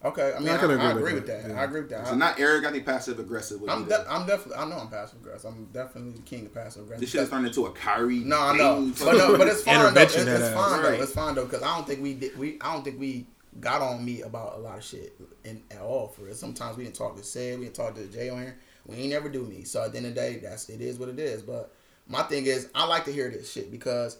Okay. 0.03 0.33
I 0.35 0.39
mean, 0.39 0.49
I 0.49 0.55
I, 0.55 0.57
can 0.57 0.71
I, 0.71 0.73
agree 0.73 0.89
agree 0.89 1.03
with 1.03 1.13
with 1.13 1.27
that, 1.27 1.43
that. 1.43 1.53
yeah. 1.53 1.61
I 1.61 1.63
agree 1.65 1.81
with 1.81 1.89
that. 1.91 2.07
So 2.07 2.15
not 2.15 2.39
arrogant. 2.39 2.71
I 2.71 2.71
think 2.73 2.85
passive 2.87 3.19
aggressive 3.19 3.61
I'm 3.69 3.85
de- 3.85 4.11
I'm 4.11 4.25
definitely. 4.25 4.55
I 4.55 4.67
know 4.67 4.77
I'm 4.77 4.87
passive 4.87 5.19
aggressive. 5.21 5.51
I'm 5.51 5.65
definitely 5.65 6.13
the 6.13 6.21
king 6.21 6.47
of 6.47 6.53
passive 6.55 6.83
aggressive. 6.83 7.01
This 7.01 7.11
shit 7.11 7.19
has 7.19 7.29
turned 7.29 7.45
into 7.45 7.67
a 7.67 7.71
Kyrie. 7.71 8.19
No, 8.19 8.39
I 8.39 8.57
know, 8.57 8.91
but 8.99 9.15
no, 9.15 9.37
but 9.37 9.47
it's 9.47 9.61
fine 9.63 9.93
though. 9.93 10.01
It's, 10.01 10.15
it's 10.15 10.25
fine 10.25 10.79
ass. 10.79 10.81
though. 10.81 11.03
It's 11.03 11.13
fine 11.13 11.35
though 11.35 11.45
because 11.45 11.61
I 11.61 11.75
don't 11.75 11.85
think 11.85 12.01
we 12.01 12.15
did. 12.15 12.37
We 12.37 12.57
I 12.61 12.73
don't 12.73 12.83
think 12.83 12.99
we 12.99 13.27
got 13.59 13.81
on 13.81 14.03
me 14.03 14.21
about 14.21 14.55
a 14.55 14.59
lot 14.59 14.77
of 14.77 14.83
shit 14.83 15.19
in, 15.43 15.61
at 15.69 15.81
all. 15.81 16.07
For 16.07 16.27
it, 16.27 16.35
sometimes 16.35 16.77
we 16.77 16.85
didn't 16.85 16.95
talk 16.95 17.15
to 17.17 17.23
Sid, 17.23 17.59
we 17.59 17.65
didn't 17.65 17.75
talk 17.75 17.93
to 17.95 18.05
Jay 18.07 18.29
on 18.29 18.39
here. 18.39 18.57
We 18.85 18.95
ain't 18.95 19.09
never 19.09 19.29
do 19.29 19.43
me. 19.43 19.63
So 19.63 19.83
at 19.83 19.91
the 19.91 19.97
end 19.97 20.07
of 20.07 20.15
the 20.15 20.21
day, 20.21 20.37
that's 20.41 20.69
it 20.69 20.81
is 20.81 20.97
what 20.97 21.09
it 21.09 21.19
is. 21.19 21.41
But 21.41 21.71
my 22.07 22.23
thing 22.23 22.45
is, 22.45 22.69
I 22.75 22.85
like 22.85 23.05
to 23.05 23.11
hear 23.11 23.29
this 23.29 23.51
shit 23.51 23.71
because 23.71 24.17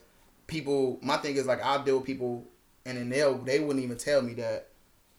people. 0.47 0.99
My 1.01 1.17
thing 1.17 1.35
is 1.35 1.45
like 1.45 1.63
I'll 1.63 1.83
deal 1.83 1.97
with 1.97 2.05
people, 2.05 2.45
and 2.85 2.97
then 2.97 3.09
they'll 3.09 3.37
they 3.37 3.59
wouldn't 3.59 3.83
even 3.83 3.97
tell 3.97 4.21
me 4.21 4.33
that. 4.35 4.67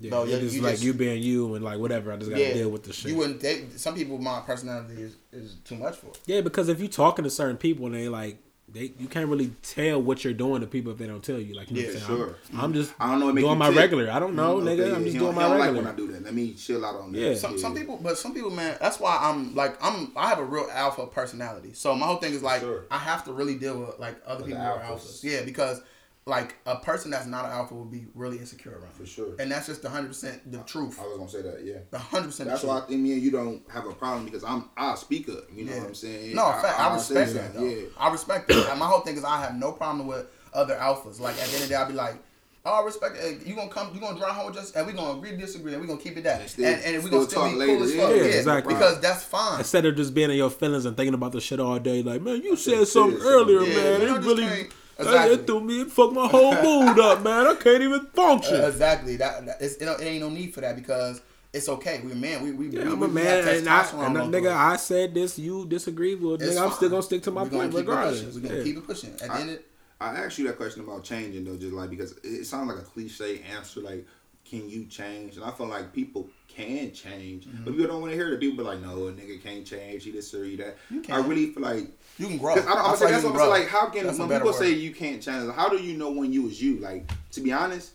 Yeah, 0.01 0.11
No, 0.11 0.25
you 0.25 0.41
just 0.41 0.55
you 0.57 0.63
like 0.63 0.73
just- 0.73 0.85
you 0.85 0.95
being 0.95 1.23
you 1.23 1.55
and 1.55 1.65
like 1.65 1.79
whatever. 1.79 2.13
I 2.13 2.17
just 2.17 2.31
gotta 2.31 2.55
deal 2.55 2.71
with 2.71 2.83
the 2.85 2.93
shit. 2.93 3.11
You 3.13 3.17
wouldn't. 3.19 3.41
They, 3.41 3.67
some 3.77 3.95
people, 3.95 4.19
my 4.19 4.41
personality 4.41 5.01
is, 5.01 5.15
is 5.33 5.55
too 5.65 5.77
much 5.77 5.97
for. 5.97 6.13
yeah, 6.27 6.41
because 6.41 6.69
if 6.69 6.81
you 6.81 6.89
talking 6.89 7.23
to 7.25 7.31
certain 7.31 7.57
people 7.57 7.87
and 7.87 7.95
they 7.95 8.09
like 8.09 8.39
they 8.73 8.93
you 8.99 9.07
can't 9.09 9.29
really 9.29 9.51
tell 9.63 10.01
what 10.03 10.25
you're 10.25 10.33
doing 10.33 10.61
to 10.63 10.67
people 10.67 10.93
if 10.93 10.99
they 10.99 11.07
don't 11.07 11.23
tell 11.23 11.39
you. 11.39 11.55
Like 11.55 11.71
you 11.71 11.77
know 11.77 11.83
Yeah, 11.83 11.95
what 11.95 11.97
I'm 12.11 12.17
sure. 12.17 12.37
I'm, 12.55 12.61
I'm 12.61 12.73
just 12.75 12.93
I 12.99 13.11
don't 13.11 13.21
know. 13.21 13.29
It 13.29 13.35
make 13.35 13.45
doing 13.45 13.59
my 13.59 13.69
tick. 13.69 13.77
regular. 13.79 14.11
I 14.11 14.19
don't 14.19 14.35
know, 14.35 14.57
Mm, 14.57 14.63
nigga. 14.65 14.81
okay, 14.81 14.95
I'm 14.97 15.03
just 15.05 15.13
He 15.15 15.19
doing 15.19 15.35
my 15.35 15.43
regular. 15.45 15.67
Like 15.73 15.77
when 15.77 15.87
I 15.87 15.97
do 15.97 16.13
that. 16.13 16.23
Let 16.25 16.35
me 16.35 16.55
chill 16.55 16.85
out 16.85 16.97
on 16.97 17.13
that. 17.13 17.19
Yeah. 17.19 17.35
Some 17.35 17.59
some 17.59 17.75
people, 17.75 17.99
but 18.03 18.17
some 18.19 18.35
people, 18.35 18.51
man. 18.51 18.77
That's 18.81 18.99
why 19.01 19.19
I'm 19.21 19.55
like 19.55 19.77
I'm. 19.85 20.13
I 20.17 20.29
have 20.29 20.39
a 20.39 20.45
real 20.45 20.69
alpha 20.73 21.07
personality. 21.07 21.73
So 21.75 21.95
my 21.95 22.07
whole 22.07 22.17
thing 22.17 22.33
is 22.35 22.43
like 22.43 22.61
Sure. 22.63 22.85
I 22.91 22.99
have 22.99 23.25
to 23.25 23.33
really 23.33 23.57
deal 23.57 23.79
with 23.81 23.99
like 23.99 24.17
other 24.27 24.39
With 24.45 24.49
people 24.53 24.63
who 24.63 24.69
are 24.71 24.79
alphas. 24.81 25.21
alphas. 25.21 25.25
Yeah, 25.25 25.43
because 25.43 25.81
like 26.25 26.55
a 26.67 26.77
person 26.77 27.11
that's 27.11 27.27
not 27.27 27.45
an 27.47 27.51
alpha 27.51 27.75
will 27.75 27.85
be 27.85 28.07
really 28.15 28.39
insecure 28.39 28.73
around. 28.73 28.93
For 28.93 29.05
sure. 29.07 29.35
And 29.41 29.51
that's 29.51 29.67
just 29.67 29.83
the 29.83 29.91
hundred 29.91 30.09
percent 30.09 30.51
the 30.53 30.59
truth. 30.59 31.01
I 31.01 31.07
was 31.07 31.19
gonna 31.19 31.29
say 31.29 31.43
that. 31.43 31.65
Yeah. 31.65 31.79
The 31.91 31.99
hundred 31.99 32.27
percent. 32.27 32.49
That's 32.49 32.63
the 32.63 32.69
why 32.69 32.75
I 32.77 32.79
truth. 32.81 32.89
think 32.91 33.01
me 33.01 33.13
and 33.15 33.23
you 33.23 33.31
don't 33.33 33.63
have 33.71 33.87
a 33.87 33.93
problem 33.93 34.25
because 34.25 34.45
I'm 34.45 34.67
I 34.77 34.95
speak 34.95 35.29
up. 35.29 35.45
You 35.53 35.65
know 35.65 35.73
Yeah. 35.73 35.79
what 35.81 35.89
I'm 35.89 35.95
saying? 35.97 36.35
No, 36.37 36.47
in 36.55 36.63
fact, 36.63 36.79
I, 36.79 36.89
I'll 36.89 36.99
say 37.01 37.15
respect 37.21 37.35
that. 37.35 37.55
something, 37.55 37.75
Though. 37.77 37.81
Yeah. 37.83 37.87
I 37.99 38.13
respect 38.13 38.49
that. 38.49 38.79
My 38.79 38.87
whole 38.87 39.01
thing 39.01 39.17
is 39.17 39.25
I 39.25 39.41
have 39.41 39.57
no 39.57 39.73
problem 39.73 40.07
with 40.07 40.27
other 40.55 40.77
alphas. 40.77 41.19
Like 41.19 41.35
at 41.41 41.47
the 41.49 41.55
end 41.55 41.55
of 41.55 41.61
the 41.63 41.69
day, 41.69 41.75
I'll 41.75 41.89
be 41.89 41.95
like. 41.95 42.17
Oh, 42.65 42.81
I 42.81 42.85
respect 42.85 43.17
it. 43.19 43.45
You 43.45 43.57
gonna 43.57 43.69
come? 43.69 43.93
You 43.93 43.99
gonna 44.01 44.17
drive 44.17 44.35
home 44.37 44.47
with 44.47 44.57
us, 44.57 44.71
and 44.71 44.87
we 44.87 44.93
gonna 44.93 45.19
agree, 45.19 45.37
disagree, 45.37 45.73
and 45.73 45.81
we 45.83 45.89
gonna 45.89 45.99
keep 46.01 46.17
it 46.17 46.23
that, 46.23 46.43
And 46.43 46.49
still- 46.49 46.65
and, 46.67 46.81
and 46.85 46.95
we 47.03 47.09
still 47.09 47.11
gonna 47.19 47.29
still 47.29 47.43
talk 47.43 47.51
be 47.51 47.57
later, 47.59 47.75
cool 47.75 47.83
as 47.83 47.91
fuck. 47.97 48.11
Yeah, 48.11 48.15
Yeah, 48.15 48.23
exactly. 48.39 48.75
Because 48.75 49.01
that's 49.01 49.25
fine. 49.25 49.59
Instead 49.59 49.85
of 49.87 49.97
just 49.97 50.15
being 50.15 50.31
in 50.31 50.37
your 50.37 50.49
feelings 50.49 50.85
and 50.85 50.97
thinking 50.97 51.15
about 51.15 51.33
the 51.33 51.41
shit 51.41 51.59
all 51.59 51.77
day, 51.81 52.05
like 52.05 52.23
man, 52.23 52.41
you 52.41 52.55
said 52.55 52.79
Shit, 52.79 52.87
something 52.87 53.21
earlier, 53.21 53.63
yeah, 53.63 53.75
man. 53.75 54.01
you 54.03 54.07
know, 54.07 54.15
It 54.15 54.21
really 54.23 54.43
can't- 54.45 54.61
it- 54.61 54.73
Exactly. 54.99 55.35
it 55.35 55.47
threw 55.47 55.61
me, 55.61 55.81
it 55.83 55.91
fucked 55.91 56.13
my 56.13 56.27
whole 56.27 56.55
mood 56.63 56.99
up, 56.99 57.23
man. 57.23 57.47
I 57.47 57.55
can't 57.55 57.83
even 57.83 58.07
function. 58.07 58.61
Uh, 58.61 58.67
exactly. 58.69 59.17
That, 59.17 59.47
that 59.47 59.57
it's, 59.61 59.77
it, 59.77 59.87
it 59.87 60.03
ain't 60.05 60.21
no 60.21 60.29
need 60.31 60.55
for 60.55 60.61
that 60.61 60.77
because 60.77 61.21
it's 61.53 61.69
okay. 61.69 62.01
We're 62.05 62.15
man. 62.15 62.43
We 62.43 62.53
we 62.53 62.69
Yeah, 62.69 62.95
we, 62.95 63.07
we 63.09 63.21
a 63.21 63.25
have 63.25 63.45
man, 63.45 63.59
and, 63.59 63.69
I, 63.69 64.07
and 64.07 64.19
on 64.19 64.33
nigga. 64.33 64.53
I 64.55 64.77
said 64.77 65.15
this. 65.15 65.39
You 65.39 65.67
disagree 65.67 66.15
with, 66.15 66.43
It's 66.43 66.55
nigga. 66.55 66.65
I'm 66.65 66.73
still 66.73 66.91
gonna 66.91 67.03
stick 67.03 67.23
to 67.25 67.31
my 67.31 67.43
We're 67.45 67.51
point 67.51 67.75
regardless. 67.75 68.35
We're 68.35 68.41
gonna 68.41 68.57
Yeah. 68.57 68.63
keep 68.65 68.77
it 68.77 68.87
pushing. 68.87 69.13
At 69.15 69.21
the 69.21 69.35
end, 69.35 69.51
of, 69.51 69.59
I 70.01 70.17
asked 70.17 70.39
you 70.39 70.47
that 70.49 70.57
question 70.57 70.83
about 70.83 71.05
changing 71.05 71.45
though, 71.45 71.57
just 71.57 71.73
like 71.73 71.91
because 71.91 72.13
it 72.25 72.45
sounds 72.45 72.69
like 72.69 72.79
a 72.79 72.87
cliche 72.87 73.43
answer, 73.55 73.81
like 73.81 74.07
can 74.45 74.69
you 74.69 74.87
change? 74.87 75.37
And 75.37 75.45
I 75.45 75.51
feel 75.51 75.67
like 75.67 75.93
people 75.93 76.29
can 76.55 76.93
change, 76.93 77.47
Mm-hmm. 77.47 77.65
but 77.65 77.73
people 77.73 77.87
don't 77.87 78.01
want 78.01 78.13
to 78.13 78.17
hear 78.17 78.31
that. 78.31 78.41
People 78.41 78.59
be 78.65 78.71
like, 78.71 78.81
no, 78.81 79.09
a 79.09 79.13
nigga 79.13 79.43
can't 79.43 79.67
change. 79.67 80.05
He 80.05 80.11
this 80.11 80.33
or 80.35 80.45
he 80.45 80.57
that. 80.57 80.77
I 81.11 81.19
really 81.19 81.47
feel 81.53 81.63
like 81.63 81.89
you 82.19 82.27
can 82.29 82.39
grow. 82.39 82.53
I 82.53 82.57
don't, 82.57 82.69
I'm 82.69 82.77
That's 82.85 82.99
saying, 83.01 83.13
that's 83.13 83.25
what 83.25 83.33
I'm 83.33 83.39
saying. 83.39 83.51
Like, 83.51 83.69
how 83.69 83.87
can 83.89 84.07
That's 84.07 84.19
when 84.19 84.29
people 84.29 84.47
word. 84.47 84.55
say 84.57 84.71
you 84.73 84.93
can't 84.95 85.23
change? 85.23 85.53
How 85.55 85.69
do 85.69 85.77
you 85.83 85.97
know 85.97 86.11
when 86.13 86.33
you 86.33 86.43
was 86.43 86.61
you? 86.63 86.79
Like, 86.79 87.11
to 87.33 87.41
be 87.41 87.53
honest, 87.53 87.93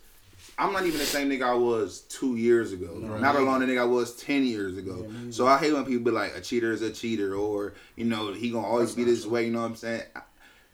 I'm 0.59 0.73
not 0.73 0.85
even 0.85 0.97
the 0.99 1.05
same 1.05 1.29
nigga 1.29 1.43
I 1.43 1.53
was 1.53 2.01
two 2.09 2.35
years 2.35 2.71
ago. 2.73 2.95
Not 2.97 3.35
alone 3.35 3.59
the 3.59 3.67
nigga 3.67 3.81
I 3.81 3.85
was 3.85 4.15
ten 4.15 4.43
years 4.45 4.77
ago. 4.77 5.05
so 5.29 5.45
I 5.47 5.57
hate 5.59 5.73
when 5.73 5.85
people 5.85 6.03
be 6.05 6.11
like, 6.11 6.35
a 6.35 6.41
cheater 6.41 6.71
is 6.71 6.81
a 6.81 6.91
cheater, 6.91 7.35
or 7.35 7.73
you 7.95 8.05
know, 8.05 8.33
he 8.33 8.49
gonna 8.49 8.65
always 8.67 8.93
be 8.93 9.03
this 9.03 9.25
way. 9.25 9.45
You 9.45 9.51
know 9.51 9.61
what 9.61 9.67
I'm 9.69 9.75
saying? 9.75 10.01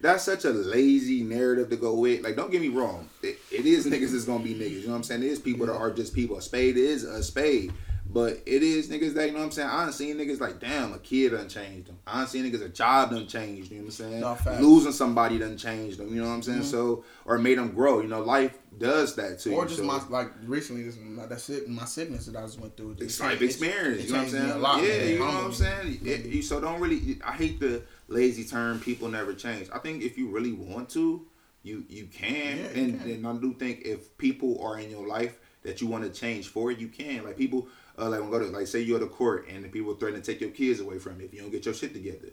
That's 0.03 0.23
such 0.25 0.43
a 0.43 0.49
lazy 0.49 1.23
narrative 1.23 1.69
to 1.69 1.77
go 1.77 1.95
with. 1.95 2.23
Like, 2.25 2.35
don't 2.35 2.51
get 2.51 2.59
me 2.61 2.67
wrong. 2.67 3.07
It, 3.21 3.39
it 3.49 3.65
is 3.65 3.85
niggas 3.85 4.11
that's 4.11 4.25
gonna 4.25 4.43
be 4.43 4.53
niggas. 4.53 4.81
You 4.81 4.87
know 4.87 4.89
what 4.89 4.97
I'm 4.97 5.03
saying? 5.03 5.23
It 5.23 5.27
is 5.27 5.39
people 5.39 5.65
that 5.67 5.73
are 5.75 5.91
just 5.91 6.13
people. 6.13 6.37
A 6.37 6.41
spade 6.41 6.75
is 6.75 7.05
a 7.05 7.23
spade. 7.23 7.71
But 8.05 8.41
it 8.45 8.61
is 8.61 8.89
niggas 8.89 9.13
that, 9.13 9.27
you 9.27 9.31
know 9.31 9.39
what 9.39 9.45
I'm 9.45 9.51
saying? 9.51 9.69
I 9.69 9.85
done 9.85 9.93
seen 9.93 10.17
niggas 10.17 10.39
like, 10.39 10.59
damn, 10.59 10.93
a 10.93 10.99
kid 10.99 11.31
done 11.31 11.47
changed 11.49 11.87
them. 11.87 11.97
I 12.05 12.19
done 12.19 12.27
seen 12.27 12.43
niggas, 12.43 12.63
a 12.63 12.69
job 12.69 13.11
done 13.11 13.27
changed, 13.27 13.71
you 13.71 13.77
know 13.77 13.85
what 13.85 13.99
I'm 14.01 14.37
saying? 14.37 14.61
Losing 14.61 14.91
somebody 14.91 15.39
done 15.39 15.57
changed 15.57 15.97
them, 15.97 16.13
you 16.13 16.21
know 16.21 16.27
what 16.27 16.35
I'm 16.35 16.43
saying? 16.43 16.59
Mm-hmm. 16.59 16.67
So, 16.67 17.05
or 17.25 17.37
made 17.39 17.57
them 17.57 17.71
grow. 17.71 18.01
You 18.01 18.09
know, 18.09 18.21
life 18.21 18.55
does 18.77 19.15
that 19.15 19.39
to 19.39 19.55
Or 19.55 19.65
just 19.65 19.77
so. 19.77 19.85
my 19.85 19.99
like 20.09 20.31
recently, 20.45 20.83
this 20.83 20.97
my, 20.97 21.25
that 21.25 21.39
shit, 21.41 21.67
my 21.69 21.85
sickness 21.85 22.25
that 22.25 22.35
I 22.37 22.41
just 22.41 22.59
went 22.59 22.75
through. 22.75 22.97
It's 22.99 23.19
It 23.19 23.23
life 23.23 23.41
experience. 23.41 24.03
it 24.03 24.07
you 24.07 24.11
know 24.13 24.19
what 24.19 24.25
I'm 24.25 24.31
saying? 24.31 24.61
lot, 24.61 24.83
yeah, 24.83 24.87
man. 24.89 25.07
you 25.09 25.19
know 25.19 25.25
what 25.25 25.33
I'm 25.45 25.53
saying. 25.53 25.87
It- 25.87 26.03
mm-hmm. 26.03 26.31
you- 26.33 26.41
so 26.41 26.59
don't 26.59 26.81
really. 26.81 27.19
I 27.25 27.31
hate 27.31 27.59
the 27.59 27.81
lazy 28.07 28.43
term. 28.43 28.79
People 28.79 29.09
never 29.09 29.33
change. 29.33 29.69
I 29.73 29.79
think 29.79 30.03
if 30.03 30.17
you 30.17 30.29
really 30.29 30.51
want 30.53 30.89
to, 30.91 31.25
you 31.63 31.85
you 31.89 32.05
can. 32.07 32.57
Yeah, 32.57 32.71
you 32.73 32.83
and 32.83 33.01
can. 33.01 33.11
and 33.11 33.27
I 33.27 33.33
do 33.33 33.53
think 33.53 33.81
if 33.85 34.17
people 34.17 34.61
are 34.63 34.79
in 34.79 34.89
your 34.89 35.07
life 35.07 35.39
that 35.63 35.81
you 35.81 35.87
want 35.87 36.03
to 36.03 36.09
change 36.09 36.47
for, 36.47 36.71
you 36.71 36.87
can. 36.87 37.23
Like 37.23 37.37
people, 37.37 37.67
uh, 37.97 38.09
like 38.09 38.19
when 38.21 38.29
go 38.29 38.39
to 38.39 38.45
like 38.45 38.67
say 38.67 38.81
you're 38.81 38.97
at 38.97 39.03
to 39.03 39.07
court 39.07 39.47
and 39.47 39.63
the 39.63 39.69
people 39.69 39.93
threaten 39.95 40.21
to 40.21 40.25
take 40.31 40.41
your 40.41 40.49
kids 40.51 40.79
away 40.79 40.99
from 40.99 41.19
you 41.19 41.25
if 41.25 41.33
you 41.33 41.41
don't 41.41 41.51
get 41.51 41.65
your 41.65 41.73
shit 41.73 41.93
together. 41.93 42.29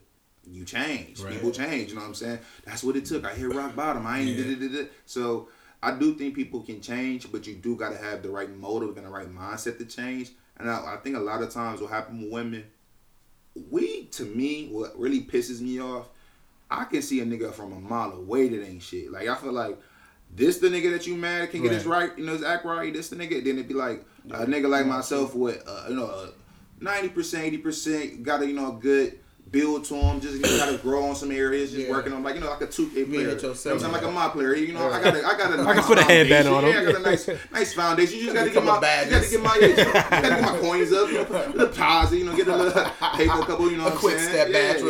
You 0.51 0.65
change. 0.65 1.21
Right. 1.21 1.35
People 1.35 1.51
change. 1.53 1.91
You 1.91 1.95
know 1.97 2.01
what 2.01 2.09
I'm 2.09 2.15
saying? 2.15 2.39
That's 2.65 2.83
what 2.83 2.97
it 2.97 3.05
took. 3.05 3.25
I 3.25 3.35
hit 3.35 3.55
rock 3.55 3.77
bottom. 3.77 4.07
I 4.07 4.21
ain't 4.21 4.31
Yeah. 4.31 4.45
did 4.57 4.75
it. 4.75 4.93
So 5.07 5.49
I 5.83 5.93
do 5.93 6.15
think 6.15 6.35
people 6.35 6.61
can 6.63 6.81
change, 6.81 7.31
but 7.31 7.47
you 7.47 7.55
do 7.55 7.77
got 7.77 7.91
to 7.91 7.99
have 7.99 8.23
the 8.23 8.31
right 8.31 8.51
motive 8.55 8.97
and 8.97 9.07
the 9.07 9.11
right 9.11 9.29
mindset 9.33 9.79
to 9.79 9.85
change. 9.85 10.31
And 10.57 10.69
I, 10.69 10.95
I 10.95 10.97
think 10.97 11.17
a 11.17 11.21
lot 11.21 11.43
of 11.43 11.51
times 11.51 11.81
what 11.81 11.91
happens 11.91 12.23
with 12.23 12.33
women, 12.33 12.65
we 13.71 14.05
to 14.07 14.25
me, 14.25 14.69
what 14.71 14.99
really 14.99 15.21
pisses 15.21 15.61
me 15.61 15.81
off, 15.81 16.09
I 16.71 16.85
can 16.85 17.03
see 17.03 17.21
a 17.21 17.27
nigga 17.27 17.53
from 17.53 17.73
a 17.73 17.81
mile 17.81 18.13
away 18.13 18.49
that 18.49 18.65
ain't 18.65 18.83
shit. 18.83 19.11
Like 19.11 19.29
I 19.29 19.35
feel 19.37 19.53
like 19.53 19.79
this 20.35 20.59
the 20.59 20.69
nigga 20.69 20.93
that 20.93 21.07
you 21.07 21.17
mad 21.17 21.51
can 21.51 21.63
get 21.63 21.73
his 21.73 21.87
right, 21.87 22.17
you 22.17 22.25
know, 22.25 22.33
his 22.33 22.43
act 22.43 22.65
right. 22.65 22.93
This 22.93 23.09
the 23.09 23.17
nigga. 23.17 23.45
Then 23.45 23.57
it'd 23.57 23.69
be 23.69 23.75
like 23.75 24.05
a 24.31 24.47
nigga 24.47 24.69
like 24.69 24.87
myself 24.87 25.35
with 25.35 25.63
uh, 25.67 25.87
you 25.89 25.97
know 25.97 26.31
ninety 26.81 27.09
percent, 27.09 27.45
eighty 27.45 27.59
percent, 27.59 28.23
got 28.23 28.43
a 28.43 28.47
you 28.47 28.55
know 28.55 28.77
a 28.77 28.81
good 28.81 29.19
build 29.51 29.85
to 29.87 29.95
him. 29.95 30.21
Just 30.21 30.35
you 30.35 30.43
know, 30.43 30.57
got 30.59 30.71
to 30.71 30.79
grow 30.79 31.05
on 31.09 31.17
some 31.17 31.31
areas. 31.31 31.73
Just 31.73 31.87
Yeah. 31.87 31.91
working 31.91 32.13
on 32.13 32.23
like 32.23 32.35
you 32.37 32.41
know 32.41 32.51
like 32.51 32.61
a 32.61 32.67
two 32.67 32.89
K 32.91 33.05
player. 33.05 33.21
You 33.21 33.27
know 33.37 33.49
I'm 33.51 33.55
saying? 33.55 33.81
Like 33.93 34.03
a 34.03 34.11
my 34.11 34.29
player. 34.29 34.55
You 34.55 34.73
know 34.73 34.91
I 34.91 35.03
got 35.03 35.17
a, 35.17 35.27
I 35.27 35.37
got 35.37 35.51
a 35.59 35.63
I 35.63 35.65
can 35.65 35.77
nice 35.77 35.87
put 35.87 35.99
a 35.99 36.03
headband 36.05 36.49
on 36.49 36.65
him. 36.65 36.73
Yeah, 36.73 36.81
I 36.81 36.85
got 36.93 36.95
a 36.97 37.05
nice 37.05 37.29
nice 37.53 37.75
foundation. 37.75 38.19
You 38.19 38.25
just 38.25 38.35
got 38.37 38.45
to 38.45 38.51
get 38.51 38.55
Become 38.61 38.69
a 38.77 38.81
my 38.81 39.03
you 39.05 39.11
got 39.11 39.23
to 39.23 39.31
get 39.31 39.43
my 39.43 39.59
yeah, 39.61 39.67
you 39.67 39.77
got 39.77 40.11
to 40.23 40.29
get 40.29 40.43
my 40.43 40.59
coins 40.59 40.93
up. 40.93 41.09
You 41.09 41.15
know, 41.15 41.25
put 41.25 41.55
a 41.55 41.59
deposit. 41.59 42.19
You 42.19 42.25
know, 42.27 42.37
get 42.37 42.49
a 42.49 42.57
little 42.57 42.85
paper 43.17 43.43
couple. 43.43 43.71
You 43.71 43.77
know 43.79 43.87
A 43.87 43.91
what 43.91 43.99
quick 43.99 44.15
I'm 44.19 44.21
step 44.21 44.53
saying? 44.53 44.85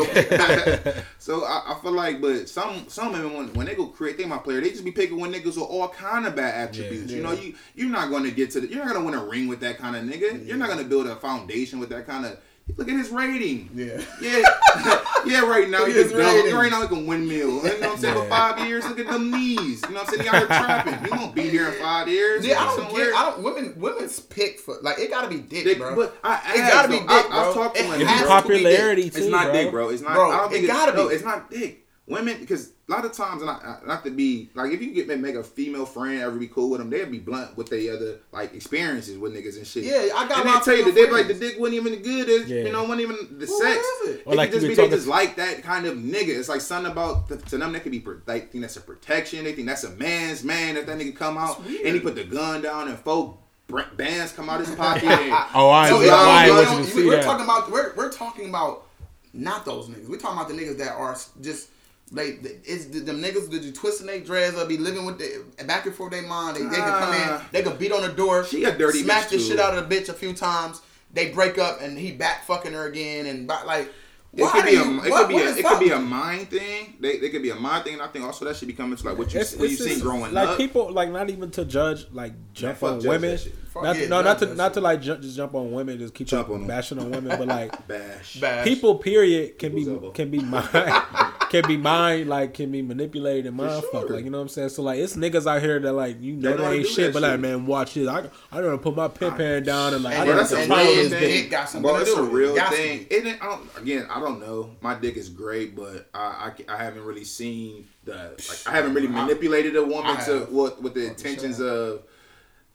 back 0.75 0.95
real 0.95 0.95
So 1.19 1.45
I, 1.45 1.75
I 1.75 1.79
feel 1.83 1.93
like, 1.93 2.21
but 2.21 2.49
some 2.49 2.89
some 2.89 3.13
women 3.13 3.35
when, 3.35 3.53
when 3.55 3.67
they 3.67 3.75
go 3.75 3.87
create 3.87 4.19
they 4.19 4.25
my 4.25 4.39
player, 4.39 4.61
they 4.61 4.71
just 4.71 4.85
be 4.85 4.91
picking 4.93 5.19
one 5.19 5.33
niggas 5.33 5.47
with 5.47 5.59
all 5.59 5.89
kind 5.89 6.27
of 6.27 6.35
bad 6.37 6.69
attributes. 6.71 7.11
Yeah. 7.11 7.17
You 7.19 7.23
know, 7.23 7.33
you 7.33 7.55
you're 7.75 7.91
not 7.91 8.11
going 8.11 8.25
to 8.25 8.31
get 8.31 8.51
to 8.53 8.61
the, 8.61 8.69
you're 8.69 8.85
not 8.85 8.95
going 8.95 9.07
to 9.07 9.11
win 9.11 9.15
a 9.19 9.25
ring 9.25 9.49
with 9.49 9.61
that 9.61 9.79
kind 9.79 9.97
of 9.97 10.05
nigga. 10.05 10.47
You're 10.47 10.57
not 10.57 10.69
going 10.69 10.83
to 10.83 10.85
build 10.89 11.07
a 11.07 11.17
foundation 11.17 11.79
with 11.79 11.89
that 11.91 12.07
kind 12.07 12.27
of 12.27 12.39
Look 12.77 12.89
at 12.89 12.97
his 12.97 13.11
rating. 13.11 13.71
Yeah. 13.75 14.01
Yeah, 14.21 14.43
yeah. 15.27 15.41
Right 15.49 15.69
now, 15.69 15.81
Look 15.81 15.89
he 15.89 15.95
can 15.95 16.09
dunk. 16.11 16.15
rating. 16.15 16.55
Right 16.55 16.71
now, 16.71 16.83
he 16.83 16.89
can 16.89 17.07
windmill. 17.07 17.39
You 17.39 17.49
know 17.49 17.61
what 17.63 17.83
I'm 17.85 17.97
saying? 17.99 18.15
For 18.15 18.29
five 18.29 18.67
years, 18.67 18.85
look 18.87 18.99
at 18.99 19.07
them 19.09 19.31
knees. 19.31 19.83
You 19.83 19.89
know 19.95 20.01
what 20.01 20.09
I'm 20.09 20.15
saying? 20.15 20.27
Y'all 20.27 20.37
are 20.43 20.47
trapping. 20.47 21.05
He 21.05 21.11
won't 21.11 21.35
be 21.35 21.43
here 21.49 21.69
in 21.69 21.75
five 21.81 22.09
years. 22.09 22.45
Yeah, 22.47 22.61
I 22.63 22.67
don't 22.67 22.85
somewhere. 22.87 23.07
get. 23.11 23.15
I 23.15 23.31
don't. 23.31 23.43
Women, 23.43 23.75
women's 23.77 24.21
pick 24.21 24.59
for 24.61 24.77
like 24.83 24.99
it 24.99 25.11
gotta 25.11 25.29
be 25.29 25.39
dick, 25.39 25.65
Dick, 25.65 25.79
bro. 25.79 25.95
but 25.97 26.17
I 26.25 26.35
asked, 26.35 26.57
It 26.57 26.61
gotta 26.61 26.89
be 26.89 26.99
dick, 27.01 27.09
I, 27.09 27.23
bro. 27.29 27.39
I've 27.49 27.55
talked 27.55 27.77
to 27.77 27.83
It 27.85 27.89
women. 27.89 28.07
has 28.07 28.23
bro. 28.27 28.41
to 28.41 28.49
be 28.49 28.55
dick. 28.55 28.63
popularity 28.65 29.03
It's 29.03 29.17
too, 29.17 29.31
not 29.31 29.45
bro. 29.45 29.53
dick, 29.53 29.71
bro. 29.71 29.89
It's 29.91 30.03
not. 30.03 30.15
Bro, 30.15 30.31
I 30.31 30.37
don't 30.39 30.47
it 30.53 30.55
think 30.57 30.67
gotta 30.67 30.91
it's, 30.93 30.97
no, 30.99 31.09
be. 31.09 31.15
it's 31.15 31.25
not 31.25 31.51
dick. 31.51 31.87
Women, 32.07 32.39
because 32.41 32.71
a 32.89 32.91
lot 32.91 33.05
of 33.05 33.13
times, 33.13 33.41
and 33.41 33.49
I, 33.49 33.55
I, 33.55 33.87
not 33.87 34.03
to 34.05 34.11
be 34.11 34.51
like, 34.55 34.73
if 34.73 34.83
you 34.83 34.91
get 34.93 35.07
make 35.21 35.37
a 35.37 35.45
female 35.45 35.87
friend 35.87 36.19
ever 36.21 36.37
be 36.37 36.49
cool 36.49 36.71
with 36.71 36.81
them, 36.81 36.91
they'd 36.91 37.09
be 37.09 37.21
blunt 37.21 37.57
with 37.57 37.69
their 37.69 37.95
other 37.95 38.19
like 38.33 38.53
experiences 38.53 39.17
with 39.17 39.33
niggas 39.33 39.57
and 39.59 39.65
shit. 39.67 39.85
Yeah, 39.85 40.09
I 40.17 40.27
got 40.27 40.39
And 40.39 40.47
my 40.47 40.59
they 40.59 40.65
tell 40.65 40.77
you 40.77 40.85
that 40.87 40.95
female 40.95 41.07
they 41.07 41.13
like 41.13 41.29
the 41.29 41.35
dick 41.35 41.61
wasn't 41.61 41.77
even 41.77 41.93
the 41.93 41.99
good. 41.99 42.29
As, 42.29 42.51
Yeah. 42.51 42.63
You 42.65 42.73
know, 42.73 42.83
wasn't 42.83 43.03
even 43.03 43.17
the 43.39 43.47
Well, 43.47 43.61
sex. 43.61 43.77
what 43.77 44.09
is 44.09 44.17
it? 44.17 44.23
Or 44.27 44.33
It 44.33 44.37
like 44.37 44.51
could 44.51 44.57
just 44.57 44.63
be 44.65 44.69
be 44.71 44.75
they 44.75 44.83
talking- 44.83 44.97
just 44.99 45.07
like 45.07 45.37
that 45.37 45.63
kind 45.63 45.87
of 45.87 45.99
nigga. 45.99 46.37
It's 46.37 46.49
like 46.49 46.63
something 46.63 46.91
about 46.91 47.29
the, 47.29 47.37
to 47.37 47.59
them 47.59 47.73
that 47.75 47.85
could 47.85 47.93
be 47.93 48.01
pro- 48.01 48.21
like 48.27 48.51
think 48.51 48.63
that's 48.63 48.77
a 48.77 48.81
protection. 48.81 49.45
They 49.45 49.53
think 49.53 49.69
that's 49.69 49.85
a 49.85 49.91
man's 49.91 50.43
man. 50.43 50.77
If 50.77 50.87
that 50.87 50.99
nigga 50.99 51.15
come 51.15 51.39
out 51.39 51.59
and 51.65 51.95
he 51.95 52.01
put 52.01 52.17
the 52.17 52.25
gun 52.25 52.61
down 52.63 52.89
and 52.89 52.99
four 52.99 53.39
br- 53.69 53.83
bands 53.97 54.33
come 54.33 54.51
out 54.51 54.59
his 54.59 54.75
pocket. 54.75 55.05
and, 55.05 55.33
Oh, 55.55 55.71
I, 55.71 55.89
So 55.89 56.01
I, 56.01 56.03
it 56.03 56.07
don't- 56.07 56.19
I 56.19 56.47
it 56.47 56.51
want 56.51 56.65
don't- 56.67 56.79
you 56.79 56.91
to 56.91 56.97
we- 56.97 57.03
see 57.03 57.07
we're 57.07 57.17
that. 57.17 57.25
talking 57.25 57.45
about 57.45 57.71
we're, 57.71 57.95
we're 57.95 58.11
talking 58.11 58.49
about 58.49 58.89
not 59.33 59.65
those 59.65 59.87
niggas. 59.87 60.09
We're 60.09 60.19
talking 60.19 60.39
about 60.41 60.49
the 60.49 60.55
niggas 60.55 60.79
that 60.79 60.91
are 60.97 61.17
just 61.41 61.69
like 62.13 62.41
it's 62.65 62.87
the, 62.87 63.01
them 63.01 63.23
niggas 63.23 63.51
that 63.51 63.63
you 63.63 63.73
twisting 63.73 64.07
their 64.07 64.21
dreads 64.21 64.57
up, 64.57 64.69
be 64.69 64.77
living 64.79 65.05
with 65.05 65.19
the 65.19 65.45
back 65.65 65.87
and 65.87 65.95
forth 65.95 66.11
their 66.13 66.23
mind. 66.23 66.57
They, 66.57 66.63
they 66.65 66.77
can 66.77 66.99
come 66.99 67.15
in, 67.15 67.21
Ah. 67.29 67.49
they 67.53 67.63
can 67.63 67.77
beat 67.77 67.93
on 67.93 68.03
the 68.03 68.09
door, 68.13 68.45
She 68.45 68.65
a 68.65 68.77
dirty 68.77 69.03
smack 69.03 69.25
bitch, 69.27 69.31
the 69.31 69.37
too. 69.37 69.43
shit 69.45 69.61
out 69.61 69.77
of 69.79 69.89
the 69.89 69.95
bitch 69.95 70.09
a 70.09 70.13
few 70.15 70.33
times. 70.35 70.81
They 71.13 71.31
break 71.31 71.59
up 71.59 71.81
and 71.81 71.99
he 71.99 72.13
back 72.13 72.45
fucking 72.45 72.73
her 72.73 72.87
again 72.87 73.27
and 73.27 73.47
back, 73.49 73.65
like. 73.67 73.93
It 74.33 74.43
why 74.43 74.51
could 74.53 74.65
be 74.65 74.77
a, 74.77 74.85
you- 74.85 75.03
it 75.03 75.11
what- 75.11 75.27
could 75.27 75.29
be 75.29 75.43
a, 75.43 75.55
it 75.57 75.65
could 75.67 75.81
be 75.81 75.91
a 75.91 75.99
mind 75.99 76.51
thing. 76.51 76.95
They, 77.01 77.19
they 77.19 77.31
could 77.31 77.43
be 77.43 77.51
a 77.51 77.57
mind 77.57 77.83
thing, 77.83 77.95
and 77.95 78.03
I 78.03 78.07
think 78.07 78.25
also 78.25 78.45
that 78.45 78.55
should 78.55 78.69
be 78.69 78.75
coming 78.75 78.97
to 78.97 79.05
like 79.05 79.19
what 79.19 79.35
you 79.35 79.41
It's, 79.41 79.57
what 79.57 79.69
you 79.69 79.75
it's 79.75 79.83
seen 79.83 79.89
just, 79.95 80.03
growing 80.05 80.33
like 80.33 80.45
up. 80.45 80.49
Like 80.51 80.57
people 80.59 80.93
like 80.93 81.11
not 81.11 81.29
even 81.31 81.51
to 81.51 81.65
judge 81.65 82.07
like 82.13 82.33
jump 82.53 82.79
fuck 82.79 82.93
on 82.93 83.01
judge 83.01 83.09
women. 83.09 83.39
Fuck 83.73 83.83
Not 83.83 83.97
yeah, 83.99 84.07
no, 84.07 84.23
not 84.23 84.39
to 84.39 84.47
that 84.47 84.57
not 84.57 84.75
to 84.75 84.81
like 84.81 85.01
ju- 85.03 85.17
just 85.19 85.37
jump 85.37 85.57
on 85.57 85.73
women, 85.73 85.99
just 85.99 86.15
keep 86.15 86.29
Jump 86.29 86.49
on 86.49 86.55
on 86.55 86.61
'em. 86.63 86.67
bashing 86.69 87.01
on 87.01 87.11
women, 87.11 87.37
but 87.37 87.49
like 87.49 87.87
Bash. 87.89 88.37
Bash. 88.41 88.65
people 88.65 88.99
period 88.99 89.59
can 89.59 89.75
be 89.75 89.85
elbow. 89.91 90.13
can 90.13 90.31
be 90.31 90.39
mind 90.39 90.69
can 91.51 91.67
be 91.69 91.77
mind 91.77 92.29
like 92.29 92.55
can 92.55 92.73
be 92.73 92.81
manipulated 92.81 93.47
and 93.47 93.57
mind 93.57 93.85
fucked 93.93 94.07
sure. 94.07 94.17
like 94.17 94.25
you 94.25 94.31
know 94.31 94.39
what 94.39 94.43
I'm 94.43 94.49
saying 94.49 94.69
so 94.71 94.83
like 94.83 94.99
it's 94.99 95.17
niggas 95.17 95.47
out 95.47 95.61
here 95.61 95.79
that 95.81 95.93
like 95.93 96.21
you 96.23 96.35
know 96.37 96.57
They 96.57 96.57
they 96.57 96.77
ain't 96.79 96.87
shit 96.87 97.07
that 97.09 97.13
but 97.13 97.23
like 97.23 97.33
shit. 97.33 97.41
man 97.41 97.67
watch 97.67 97.95
this 97.95 98.09
I 98.09 98.19
I 98.53 98.61
gotta 98.63 98.79
put 98.79 98.97
my 98.97 99.09
pin 99.09 99.35
pan 99.35 99.63
down 99.65 99.93
and 99.95 100.03
like 100.05 100.15
And 100.15 100.27
Bro, 100.27 100.35
gotta 100.37 100.39
that's 100.39 100.53
a 100.53 100.57
real 100.57 101.11
thing. 101.11 101.23
bitch. 101.23 101.43
dick 101.43 101.51
got 101.51 101.69
something 101.69 101.83
Bro, 101.91 101.97
to 101.97 102.03
it's 102.03 102.15
do 102.15 102.21
a 102.21 102.25
real 102.25 102.55
Got 102.55 102.73
thing. 102.73 103.07
It 103.11 103.27
I 103.43 103.47
don't, 103.47 103.69
again, 103.77 104.07
I 104.11 104.21
don't 104.21 104.41
know. 104.41 104.77
My 104.81 104.95
dick 104.95 105.17
is 105.17 105.29
great, 105.29 105.75
but 105.77 106.09
I, 106.15 106.53
I, 106.69 106.75
I 106.75 106.83
haven't 106.85 107.05
really 107.05 107.25
seen 107.25 107.87
the 108.05 108.15
like. 108.49 108.59
I 108.67 108.71
haven't 108.73 108.95
really 108.95 109.09
manipulated 109.09 109.77
a 109.77 109.85
woman 109.85 110.17
to 110.17 110.23
have. 110.41 110.53
what 110.53 110.81
with 110.83 110.95
the 110.95 111.07
intentions 111.07 111.57
sure. 111.57 111.69
of 111.69 112.03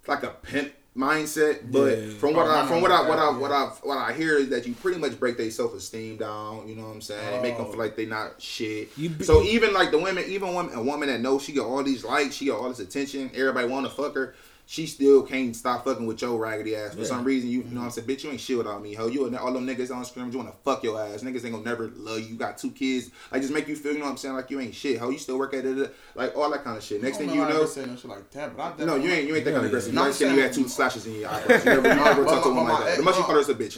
like 0.08 0.24
a 0.24 0.30
pimp 0.30 0.72
mindset. 0.98 1.72
But 1.72 1.98
Yeah. 1.98 2.10
from 2.20 2.34
what 2.34 2.48
Oh, 2.48 2.52
I 2.52 2.62
no, 2.62 2.68
from 2.68 2.76
no, 2.78 2.82
what 2.84 2.92
I 2.92 3.08
what 3.10 3.20
I 3.20 3.30
what 3.38 3.52
I 3.52 3.64
what 3.84 3.98
I 3.98 4.14
hear 4.14 4.38
is 4.38 4.50
that 4.50 4.66
you 4.66 4.74
pretty 4.74 5.00
much 5.00 5.20
break 5.20 5.38
their 5.38 5.52
self 5.52 5.74
esteem 5.76 6.18
down. 6.18 6.68
You 6.68 6.76
know 6.76 6.84
what 6.84 6.94
I'm 6.96 7.02
saying? 7.02 7.42
Make 7.42 7.58
them 7.58 7.66
Oh. 7.68 7.72
feel 7.72 7.80
like 7.80 7.96
they 7.96 8.06
not 8.06 8.42
shit. 8.42 8.90
You 8.98 9.10
be- 9.10 9.26
so 9.26 9.44
even 9.44 9.74
like 9.74 9.92
the 9.92 10.00
women, 10.00 10.24
even 10.28 10.54
women, 10.54 10.74
a 10.76 10.82
woman 10.82 11.10
that 11.10 11.20
knows 11.22 11.44
she 11.44 11.52
got 11.52 11.66
all 11.66 11.84
these 11.84 12.04
likes, 12.04 12.36
she 12.36 12.46
got 12.48 12.60
all 12.60 12.70
this 12.70 12.80
attention, 12.80 13.30
everybody 13.36 13.68
want 13.68 13.86
to 13.86 13.92
fuck 13.92 14.16
her. 14.16 14.36
She 14.68 14.88
still 14.88 15.22
can't 15.22 15.56
stop 15.56 15.86
fucking 15.86 16.06
with 16.08 16.22
your 16.22 16.40
raggedy 16.40 16.76
ass 16.76 16.96
for 16.96 17.06
some 17.06 17.24
reason. 17.24 17.50
You, 17.50 17.60
you 17.60 17.64
know 17.66 17.82
what 17.82 17.86
I'm 17.86 17.90
mm-hmm. 17.90 18.08
saying? 18.08 18.08
Bitch, 18.08 18.24
you 18.24 18.32
ain't 18.32 18.42
shit 18.42 18.58
without 18.58 18.82
me, 18.82 18.94
ho. 18.94 19.08
You 19.08 19.26
and 19.28 19.38
all 19.38 19.52
them 19.52 19.68
niggas 19.68 19.96
on 19.96 20.04
screen, 20.06 20.32
you 20.32 20.38
want 20.40 20.50
to 20.52 20.58
fuck 20.64 20.84
your 20.84 21.00
ass. 21.00 21.22
Niggas 21.22 21.46
ain't 21.46 21.54
gonna 21.54 21.64
never 21.64 21.90
love 21.96 22.20
you. 22.20 22.28
You 22.28 22.36
got 22.36 22.58
two 22.58 22.72
kids. 22.72 23.12
Like, 23.32 23.42
just 23.42 23.54
make 23.54 23.68
you 23.68 23.76
feel, 23.76 23.94
you 23.94 24.00
know 24.00 24.06
what 24.06 24.12
I'm 24.12 24.18
saying? 24.18 24.36
Like, 24.36 24.50
you 24.50 24.60
ain't 24.60 24.74
shit, 24.74 24.98
ho. 24.98 25.10
You 25.10 25.20
still 25.20 25.38
work 25.38 25.54
at 25.54 25.66
it. 25.66 25.96
Like, 26.16 26.36
all 26.36 26.50
that 26.50 26.64
kind 26.64 26.78
of 26.78 26.84
shit. 26.84 27.04
Next 27.04 27.18
thing 27.18 27.28
don't 27.28 27.36
you 27.36 27.44
how 27.44 27.50
I 27.50 27.54
know, 27.54 27.60
can 27.60 27.68
say 27.68 27.86
no 27.86 27.96
shit 27.96 28.06
like 28.06 28.32
that, 28.32 28.58
but 28.58 28.82
I 28.82 28.86
no, 28.86 28.96
you 28.96 29.12
ain't 29.12 29.28
you 29.28 29.36
ain't 29.36 29.46
that 29.46 29.52
kind 29.52 29.66
of 29.66 29.70
aggressive. 29.70 29.94
No, 29.94 30.02
You 30.02 30.06
I'm 30.06 30.08
ain't 30.10 30.16
saying 30.18 30.36
you 30.36 30.42
had 30.42 30.54
two 30.54 30.68
slashes 30.68 31.06
in 31.06 31.16
your 31.20 31.30
eyebrows. 31.30 31.66
You 31.66 31.72
never, 31.72 31.88
you 31.88 31.96
never 32.04 32.26
talked 32.26 32.44
to 32.44 32.50
a 32.50 32.54
woman 32.54 32.74
like 32.74 32.86
that. 32.86 32.98
The 32.98 33.04
much 33.04 33.18
you 33.18 33.24
call 33.24 33.36
her 33.36 33.42
is 33.42 33.50
a 33.50 33.56
bitch. 33.56 33.78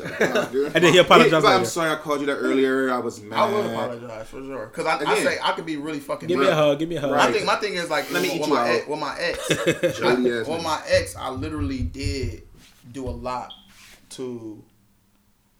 And 0.75 0.83
then 0.83 0.93
he 0.93 0.99
apologized 0.99 1.45
I'm 1.45 1.65
sorry 1.65 1.91
I 1.91 1.95
called 1.95 2.21
you 2.21 2.27
that 2.27 2.37
earlier. 2.37 2.91
I 2.91 2.99
was 2.99 3.21
mad. 3.21 3.39
I 3.39 3.51
will 3.51 3.69
apologize 3.69 4.27
for 4.27 4.41
sure 4.41 4.67
because 4.67 4.85
I, 4.85 5.03
I 5.05 5.19
say 5.19 5.37
I 5.41 5.51
could 5.51 5.65
be 5.65 5.77
really 5.77 5.99
fucking. 5.99 6.27
give 6.27 6.39
me 6.39 6.47
a 6.47 6.55
hug 6.55 6.79
give 6.79 6.89
me 6.89 6.95
a 6.95 7.01
hug 7.01 7.11
My 7.11 7.17
Right. 7.17 7.35
thing, 7.35 7.45
my 7.45 7.55
thing 7.55 7.73
is 7.73 7.89
like 7.89 8.11
Let 8.11 8.21
me 8.21 8.35
eat 8.35 8.39
with 8.39 8.49
you 8.49 8.55
my 8.55 8.79
out. 8.81 8.87
with 8.87 8.99
my 8.99 9.15
ex, 9.19 9.49
with 9.49 9.81
nigga. 9.81 10.45
My 10.79 10.87
ex, 10.87 11.15
I 11.15 11.29
literally 11.29 11.79
did 11.81 12.43
do 12.91 13.07
a 13.07 13.11
lot 13.11 13.53
to, 14.11 14.63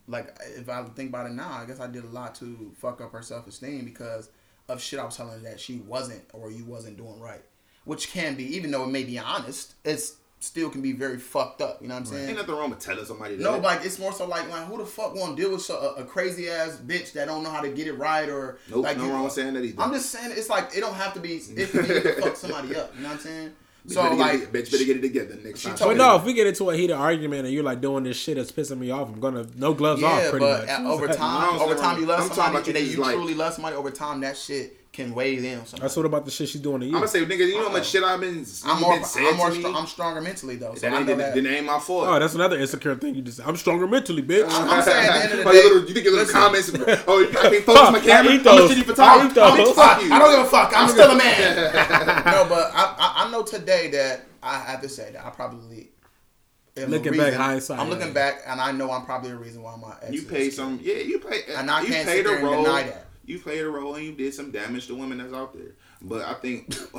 like, 0.07 0.33
if 0.55 0.69
I 0.69 0.83
think 0.83 1.09
about 1.09 1.27
it 1.27 1.33
now, 1.33 1.51
I 1.51 1.65
guess 1.65 1.79
I 1.79 1.87
did 1.87 2.03
a 2.03 2.09
lot 2.09 2.35
to 2.35 2.71
fuck 2.77 3.01
up 3.01 3.11
her 3.11 3.21
self 3.21 3.47
esteem 3.47 3.85
because 3.85 4.29
of 4.69 4.81
shit 4.81 4.99
I 4.99 5.05
was 5.05 5.15
telling 5.17 5.33
her 5.33 5.39
that 5.49 5.59
she 5.59 5.77
wasn't 5.77 6.23
or 6.33 6.51
you 6.51 6.65
wasn't 6.65 6.97
doing 6.97 7.19
right, 7.19 7.43
which 7.85 8.11
can 8.11 8.35
be, 8.35 8.55
even 8.55 8.71
though 8.71 8.83
it 8.83 8.87
may 8.89 9.03
be 9.03 9.17
honest, 9.19 9.75
it's 9.85 10.15
still 10.39 10.69
can 10.69 10.81
be 10.81 10.91
very 10.91 11.17
fucked 11.17 11.61
up. 11.61 11.81
You 11.81 11.87
know 11.87 11.95
what 11.95 12.01
I'm 12.01 12.05
saying? 12.05 12.29
Ain't 12.29 12.37
nothing 12.37 12.55
wrong 12.55 12.69
with 12.69 12.79
telling 12.79 13.05
somebody 13.05 13.37
that. 13.37 13.43
No, 13.43 13.57
like 13.57 13.83
it's 13.83 13.97
more 13.97 14.13
so 14.13 14.27
like, 14.27 14.47
man, 14.49 14.67
who 14.67 14.77
the 14.77 14.85
fuck 14.85 15.15
want 15.15 15.35
to 15.35 15.41
deal 15.41 15.51
with 15.51 15.67
a, 15.69 15.73
a 16.01 16.03
crazy 16.03 16.49
ass 16.49 16.79
bitch 16.85 17.13
that 17.13 17.25
don't 17.25 17.43
know 17.43 17.49
how 17.49 17.61
to 17.61 17.69
get 17.69 17.87
it 17.87 17.93
right 17.93 18.29
or 18.29 18.59
Nope, 18.69 18.83
like 18.83 18.97
no 18.97 19.05
you- 19.05 19.11
wrong 19.11 19.23
with 19.23 19.33
saying 19.33 19.53
that 19.55 19.63
either. 19.63 19.81
I'm 19.81 19.91
just 19.93 20.09
saying 20.11 20.31
it's 20.35 20.49
like 20.49 20.75
it 20.75 20.81
don't 20.81 20.93
have 20.93 21.13
to 21.15 21.19
be. 21.19 21.33
It 21.37 21.71
can 21.71 21.81
be 21.87 22.01
can 22.01 22.21
fuck 22.21 22.35
somebody 22.35 22.75
up. 22.75 22.93
You 22.95 23.01
know 23.03 23.09
what 23.09 23.15
I'm 23.15 23.19
saying? 23.19 23.53
Bitch 23.87 23.93
So 23.93 24.03
better 24.03 24.15
get 24.15 24.19
like, 24.19 24.41
it, 24.41 24.51
bitch 24.53 24.71
better 24.71 24.83
get 24.83 24.97
it 24.97 25.01
together 25.01 25.37
next 25.43 25.59
she 25.61 25.67
time. 25.69 25.77
told 25.77 25.91
but 25.91 25.97
no 25.97 26.15
if 26.17 26.25
we 26.25 26.33
get 26.33 26.45
into 26.47 26.69
a 26.69 26.75
heated 26.75 26.93
argument 26.93 27.45
and 27.45 27.53
you're 27.53 27.63
like 27.63 27.79
doing 27.79 28.03
this 28.03 28.17
shit 28.17 28.35
that's 28.35 28.51
pissing 28.51 28.77
me 28.79 28.91
off 28.91 29.07
I'm 29.07 29.19
gonna 29.19 29.45
no 29.55 29.73
gloves 29.73 30.03
off 30.03 30.21
yeah, 30.21 30.29
pretty 30.29 30.45
but 30.45 30.59
much 30.61 30.69
at- 30.69 30.85
over 30.85 31.07
time, 31.07 31.59
over 31.59 31.75
time 31.75 31.99
you 31.99 32.05
love 32.05 32.19
I'm 32.19 32.27
somebody, 32.27 32.49
about 32.57 32.67
you 32.67 32.73
and 32.73 32.85
then 32.85 32.91
you 32.93 32.97
like- 33.01 33.15
truly 33.15 33.33
love 33.33 33.53
somebody. 33.53 33.75
Over 33.77 33.91
time, 33.91 34.19
that 34.21 34.35
shit 34.37 34.76
can 34.97 35.13
weigh 35.13 35.35
in. 35.37 35.59
on 35.59 35.65
somebody. 35.65 35.81
that's 35.81 35.95
what 35.95 36.05
about 36.07 36.25
the 36.25 36.31
shit 36.31 36.49
she's 36.49 36.59
doing 36.59 36.79
to 36.81 36.85
you 36.87 36.91
I'm 36.93 37.01
gonna 37.01 37.07
say, 37.07 37.23
nigga, 37.23 37.45
you 37.47 37.55
know 37.55 37.67
how 37.67 37.71
much 37.71 37.81
uh, 37.83 37.85
shit 37.85 38.03
I've 38.03 38.19
been, 38.19 38.43
I'm 38.65 38.75
you 38.79 38.81
more, 38.81 38.93
been 38.99 39.05
I'm 39.27 39.37
more, 39.37 39.49
to 39.51 39.55
me? 39.55 39.61
str- 39.61 39.71
I'm 39.77 39.85
stronger 39.87 40.21
mentally 40.21 40.55
though. 40.55 40.73
So 40.73 40.81
that 40.81 40.93
I 40.93 40.97
ain't, 40.97 41.05
know 41.07 41.15
then, 41.15 41.17
that. 41.19 41.35
then 41.35 41.45
it 41.45 41.49
ain't 41.57 41.65
my 41.67 41.77
fault. 41.79 42.07
oh 42.07 42.19
that's 42.19 42.33
another 42.33 42.57
insecure 42.57 42.95
thing 42.95 43.13
you 43.15 43.21
just 43.21 43.37
Said. 43.37 43.45
I'm 43.47 43.55
stronger 43.55 43.85
mentally 43.87 44.23
bitch 44.23 44.45
I'm 44.49 44.81
saying 44.81 45.07
at 45.07 45.13
the 45.13 45.23
end 45.23 45.31
of 45.33 45.37
the 45.39 45.49
Oh, 45.49 45.51
day, 45.53 45.63
little- 45.63 45.87
you 45.87 45.93
think 45.93 46.05
your 46.05 46.13
little 46.17 46.25
listen. 46.25 46.81
comments? 46.83 47.03
Oh, 47.07 47.23
I 47.23 47.31
can't 47.31 47.63
focus 47.63 47.91
my 47.91 47.97
I 47.99 48.01
camera. 48.01 48.33
eat 48.33 48.39
I'm 48.39 48.57
a 48.57 48.59
those. 48.61 48.71
shitty 48.71 48.79
I 48.79 48.83
photographer. 48.83 49.29
eat 49.29 49.35
those. 49.35 49.67
Bitch, 49.69 49.75
Fuck 49.75 50.01
you. 50.03 50.13
I 50.13 50.19
don't 50.19 50.31
give 50.35 50.45
a 50.45 50.49
fuck. 50.49 50.73
I'm 50.75 50.89
still 50.89 51.11
a 51.11 51.15
man. 51.17 51.55
no, 52.25 52.45
but 52.49 52.71
I, 52.73 52.95
I, 52.97 53.13
I 53.27 53.31
know 53.31 53.43
today 53.43 53.89
that 53.91 54.25
I 54.41 54.57
have 54.59 54.81
to 54.81 54.89
say 54.89 55.11
that 55.11 55.23
I 55.25 55.29
probably. 55.29 55.89
am 56.75 56.87
a 56.87 56.91
Looking 56.91 57.17
back, 57.17 57.33
hindsight, 57.33 57.79
I'm 57.79 57.89
looking 57.89 58.13
back, 58.13 58.41
and 58.47 58.59
I 58.61 58.71
know 58.71 58.91
I'm 58.91 59.05
probably 59.05 59.29
the 59.31 59.37
reason 59.37 59.61
why 59.61 59.75
my 59.75 59.93
ex. 60.01 60.11
You 60.13 60.19
is 60.21 60.25
paid 60.25 60.53
some, 60.53 60.79
yeah. 60.81 60.95
You 60.95 61.19
pay, 61.19 61.41
And 61.55 61.69
I 61.69 61.81
you 61.81 61.87
can't 61.87 62.05
played 62.05 62.17
sit 62.17 62.25
there 62.25 62.33
a 62.35 62.37
and 62.39 62.45
role. 62.47 62.63
deny 62.63 62.83
that. 62.83 63.06
You 63.27 63.37
played 63.39 63.61
a 63.61 63.69
role 63.69 63.93
and 63.95 64.05
you 64.05 64.13
did 64.13 64.33
some 64.33 64.49
damage 64.51 64.87
to 64.87 64.95
women 64.95 65.19
that's 65.19 65.33
out 65.33 65.53
there. 65.53 65.73
But 66.01 66.21
I 66.25 66.33
think 66.35 66.73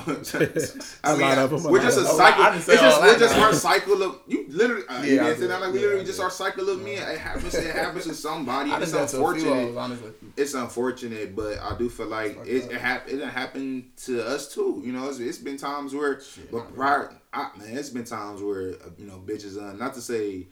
A 1.04 1.16
lot 1.16 1.38
of 1.38 1.52
'em, 1.52 1.64
a 1.66 1.70
We're 1.70 1.80
just 1.82 1.98
a 1.98 2.04
cycle. 2.04 2.42
I 2.44 2.56
It's 2.56 2.66
just 2.66 3.00
we're 3.00 3.18
just 3.18 3.36
now. 3.36 3.44
our 3.44 3.52
cycle 3.54 4.02
of 4.02 4.20
you. 4.26 4.44
Literally, 4.48 4.82
uh, 4.88 5.02
Yeah, 5.02 5.22
I 5.24 5.28
didn't 5.28 5.38
say 5.40 5.46
that 5.46 5.60
like 5.60 5.72
we 5.72 5.78
Yeah, 5.78 5.82
literally 5.84 6.02
I 6.02 6.04
just 6.06 6.20
our 6.20 6.30
cycle 6.30 6.68
of 6.68 6.82
men. 6.82 6.98
It 7.10 7.18
happens. 7.18 7.54
It 7.54 7.74
happens 7.74 8.04
to 8.04 8.14
somebody. 8.14 8.70
It's 8.72 8.90
did 8.92 9.00
that 9.00 9.08
to 9.10 9.16
a 9.24 9.34
few 9.34 9.44
unfortunate. 9.46 9.70
us, 9.70 9.76
honestly. 9.76 10.10
It's 10.36 10.54
unfortunate, 10.54 11.34
but 11.36 11.58
I 11.60 11.78
do 11.78 11.88
feel 11.88 12.06
like 12.08 12.36
Fucked 12.36 12.48
it 12.48 12.64
up. 12.64 12.70
it, 12.72 12.80
hap- 12.80 13.08
it 13.08 13.20
happened 13.24 13.84
to 14.04 14.22
us 14.26 14.52
too. 14.52 14.82
You 14.84 14.92
know, 14.92 15.08
it's, 15.08 15.18
it's 15.20 15.38
been 15.38 15.56
times 15.56 15.94
where, 15.94 16.20
but 16.52 16.74
prior, 16.74 17.14
I, 17.32 17.50
man, 17.58 17.76
it's 17.78 17.90
been 17.90 18.04
times 18.04 18.42
where 18.42 18.70
uh, 18.72 18.90
you 18.98 19.06
know 19.06 19.22
bitches, 19.24 19.56
uh, 19.56 19.74
not 19.74 19.94
to 19.94 20.00
say 20.02 20.46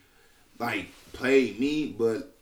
like 0.59 0.87
played 1.13 1.61
me, 1.61 1.95
but 1.99 2.33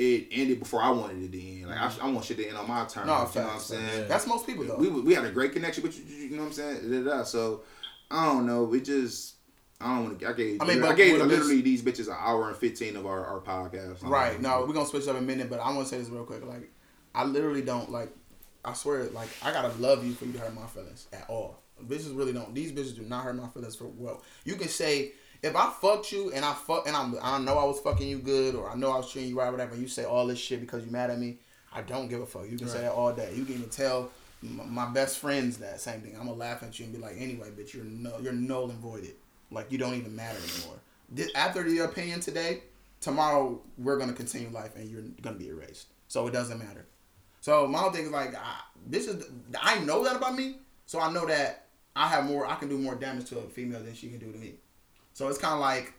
it 0.00 0.28
ended 0.30 0.58
before 0.58 0.82
I 0.82 0.90
wanted 0.90 1.22
it 1.22 1.32
to 1.32 1.60
end. 1.60 1.68
Like 1.68 1.78
I, 1.78 1.88
mm-hmm. 1.88 2.06
I 2.06 2.10
want 2.10 2.24
shit 2.24 2.38
to 2.38 2.48
end 2.48 2.56
on 2.56 2.66
my 2.66 2.84
terms. 2.86 2.94
No, 2.94 3.02
you 3.02 3.06
know 3.06 3.14
what 3.14 3.36
I'm 3.36 3.44
facts. 3.44 3.64
saying? 3.64 4.08
That's 4.08 4.26
most 4.26 4.46
people 4.46 4.64
though. 4.64 4.76
we 4.76 4.88
we 4.88 5.14
had 5.14 5.26
a 5.26 5.30
great 5.30 5.52
connection, 5.52 5.82
but 5.82 5.96
you, 5.96 6.04
you 6.04 6.30
know 6.36 6.42
what 6.42 6.48
I'm 6.48 6.52
saying. 6.52 6.90
Da, 6.90 7.02
da, 7.02 7.18
da. 7.18 7.24
So 7.24 7.62
I 8.10 8.24
don't 8.26 8.46
know. 8.46 8.64
We 8.64 8.80
just 8.80 9.34
I 9.80 9.94
don't 9.94 10.04
want 10.04 10.20
to. 10.20 10.28
I 10.28 10.32
gave 10.32 10.62
I 10.62 10.64
mean, 10.64 10.82
I 10.82 10.94
gave 10.94 11.20
literally 11.20 11.60
these 11.60 11.82
bitches 11.82 12.08
an 12.08 12.16
hour 12.18 12.48
and 12.48 12.56
fifteen 12.56 12.96
of 12.96 13.04
our, 13.04 13.24
our 13.26 13.40
podcast. 13.40 14.02
Right. 14.02 14.40
No, 14.40 14.64
we're 14.66 14.72
gonna 14.72 14.86
switch 14.86 15.06
up 15.06 15.16
in 15.16 15.22
a 15.22 15.26
minute, 15.26 15.50
but 15.50 15.60
I 15.60 15.70
want 15.72 15.86
to 15.86 15.94
say 15.94 15.98
this 15.98 16.08
real 16.08 16.24
quick. 16.24 16.44
Like, 16.46 16.70
I 17.14 17.24
literally 17.24 17.62
don't 17.62 17.90
like. 17.90 18.10
I 18.62 18.74
swear, 18.74 19.04
like, 19.04 19.28
I 19.42 19.52
gotta 19.52 19.74
love 19.80 20.04
you 20.04 20.12
for 20.12 20.26
you 20.26 20.32
to 20.32 20.38
hurt 20.38 20.54
my 20.54 20.66
feelings 20.66 21.08
at 21.12 21.24
all. 21.28 21.60
Bitches 21.86 22.14
really 22.16 22.34
don't. 22.34 22.54
These 22.54 22.72
bitches 22.72 22.94
do 22.94 23.02
not 23.02 23.24
hurt 23.24 23.36
my 23.36 23.48
feelings 23.48 23.76
for 23.76 23.86
well. 23.86 24.22
You 24.44 24.56
can 24.56 24.68
say 24.68 25.12
if 25.42 25.56
I 25.56 25.70
fucked 25.70 26.12
you 26.12 26.30
and 26.32 26.44
I 26.44 26.52
fuck 26.52 26.86
and 26.86 26.94
I'm, 26.94 27.14
I 27.22 27.38
know 27.38 27.56
I 27.58 27.64
was 27.64 27.80
fucking 27.80 28.06
you 28.06 28.18
good 28.18 28.54
or 28.54 28.70
I 28.70 28.74
know 28.74 28.90
I 28.90 28.98
was 28.98 29.10
treating 29.10 29.30
you 29.30 29.38
right, 29.38 29.50
whatever. 29.50 29.72
And 29.72 29.82
you 29.82 29.88
say 29.88 30.04
all 30.04 30.26
this 30.26 30.38
shit 30.38 30.60
because 30.60 30.84
you 30.84 30.90
mad 30.90 31.10
at 31.10 31.18
me. 31.18 31.38
I 31.72 31.82
don't 31.82 32.08
give 32.08 32.20
a 32.20 32.26
fuck. 32.26 32.50
You 32.50 32.58
can 32.58 32.68
say 32.68 32.80
that 32.80 32.92
all 32.92 33.12
day. 33.12 33.32
You 33.34 33.44
can 33.44 33.54
even 33.54 33.68
tell 33.68 34.10
my 34.42 34.86
best 34.86 35.18
friends 35.18 35.58
that 35.58 35.80
same 35.80 36.00
thing. 36.00 36.14
I'm 36.14 36.26
gonna 36.26 36.32
laugh 36.32 36.62
at 36.62 36.78
you 36.78 36.86
and 36.86 36.94
be 36.94 37.00
like, 37.00 37.14
anyway, 37.18 37.50
bitch, 37.50 37.74
you're 37.74 37.84
no, 37.84 38.18
you're 38.18 38.32
null 38.32 38.70
and 38.70 38.78
voided. 38.78 39.14
Like 39.50 39.70
you 39.70 39.78
don't 39.78 39.94
even 39.94 40.14
matter 40.14 40.38
anymore. 40.38 40.78
This, 41.08 41.30
after 41.34 41.66
your 41.68 41.86
opinion 41.86 42.20
today, 42.20 42.62
tomorrow 43.00 43.60
we're 43.78 43.98
gonna 43.98 44.12
continue 44.12 44.48
life 44.50 44.76
and 44.76 44.88
you're 44.88 45.02
gonna 45.22 45.36
be 45.36 45.48
erased. 45.48 45.86
So 46.08 46.26
it 46.26 46.32
doesn't 46.32 46.58
matter. 46.58 46.86
So 47.40 47.66
my 47.66 47.78
whole 47.78 47.90
thing 47.90 48.06
is 48.06 48.10
like, 48.10 48.34
I, 48.34 48.60
this 48.86 49.06
is 49.06 49.26
I 49.60 49.78
know 49.80 50.04
that 50.04 50.16
about 50.16 50.34
me, 50.34 50.56
so 50.86 51.00
I 51.00 51.12
know 51.12 51.26
that 51.26 51.66
I 51.94 52.08
have 52.08 52.24
more. 52.24 52.46
I 52.46 52.56
can 52.56 52.68
do 52.68 52.78
more 52.78 52.94
damage 52.94 53.28
to 53.30 53.38
a 53.38 53.42
female 53.42 53.82
than 53.82 53.94
she 53.94 54.08
can 54.08 54.18
do 54.18 54.32
to 54.32 54.38
me. 54.38 54.54
So 55.12 55.28
it's 55.28 55.38
kind 55.38 55.54
of 55.54 55.60
like 55.60 55.94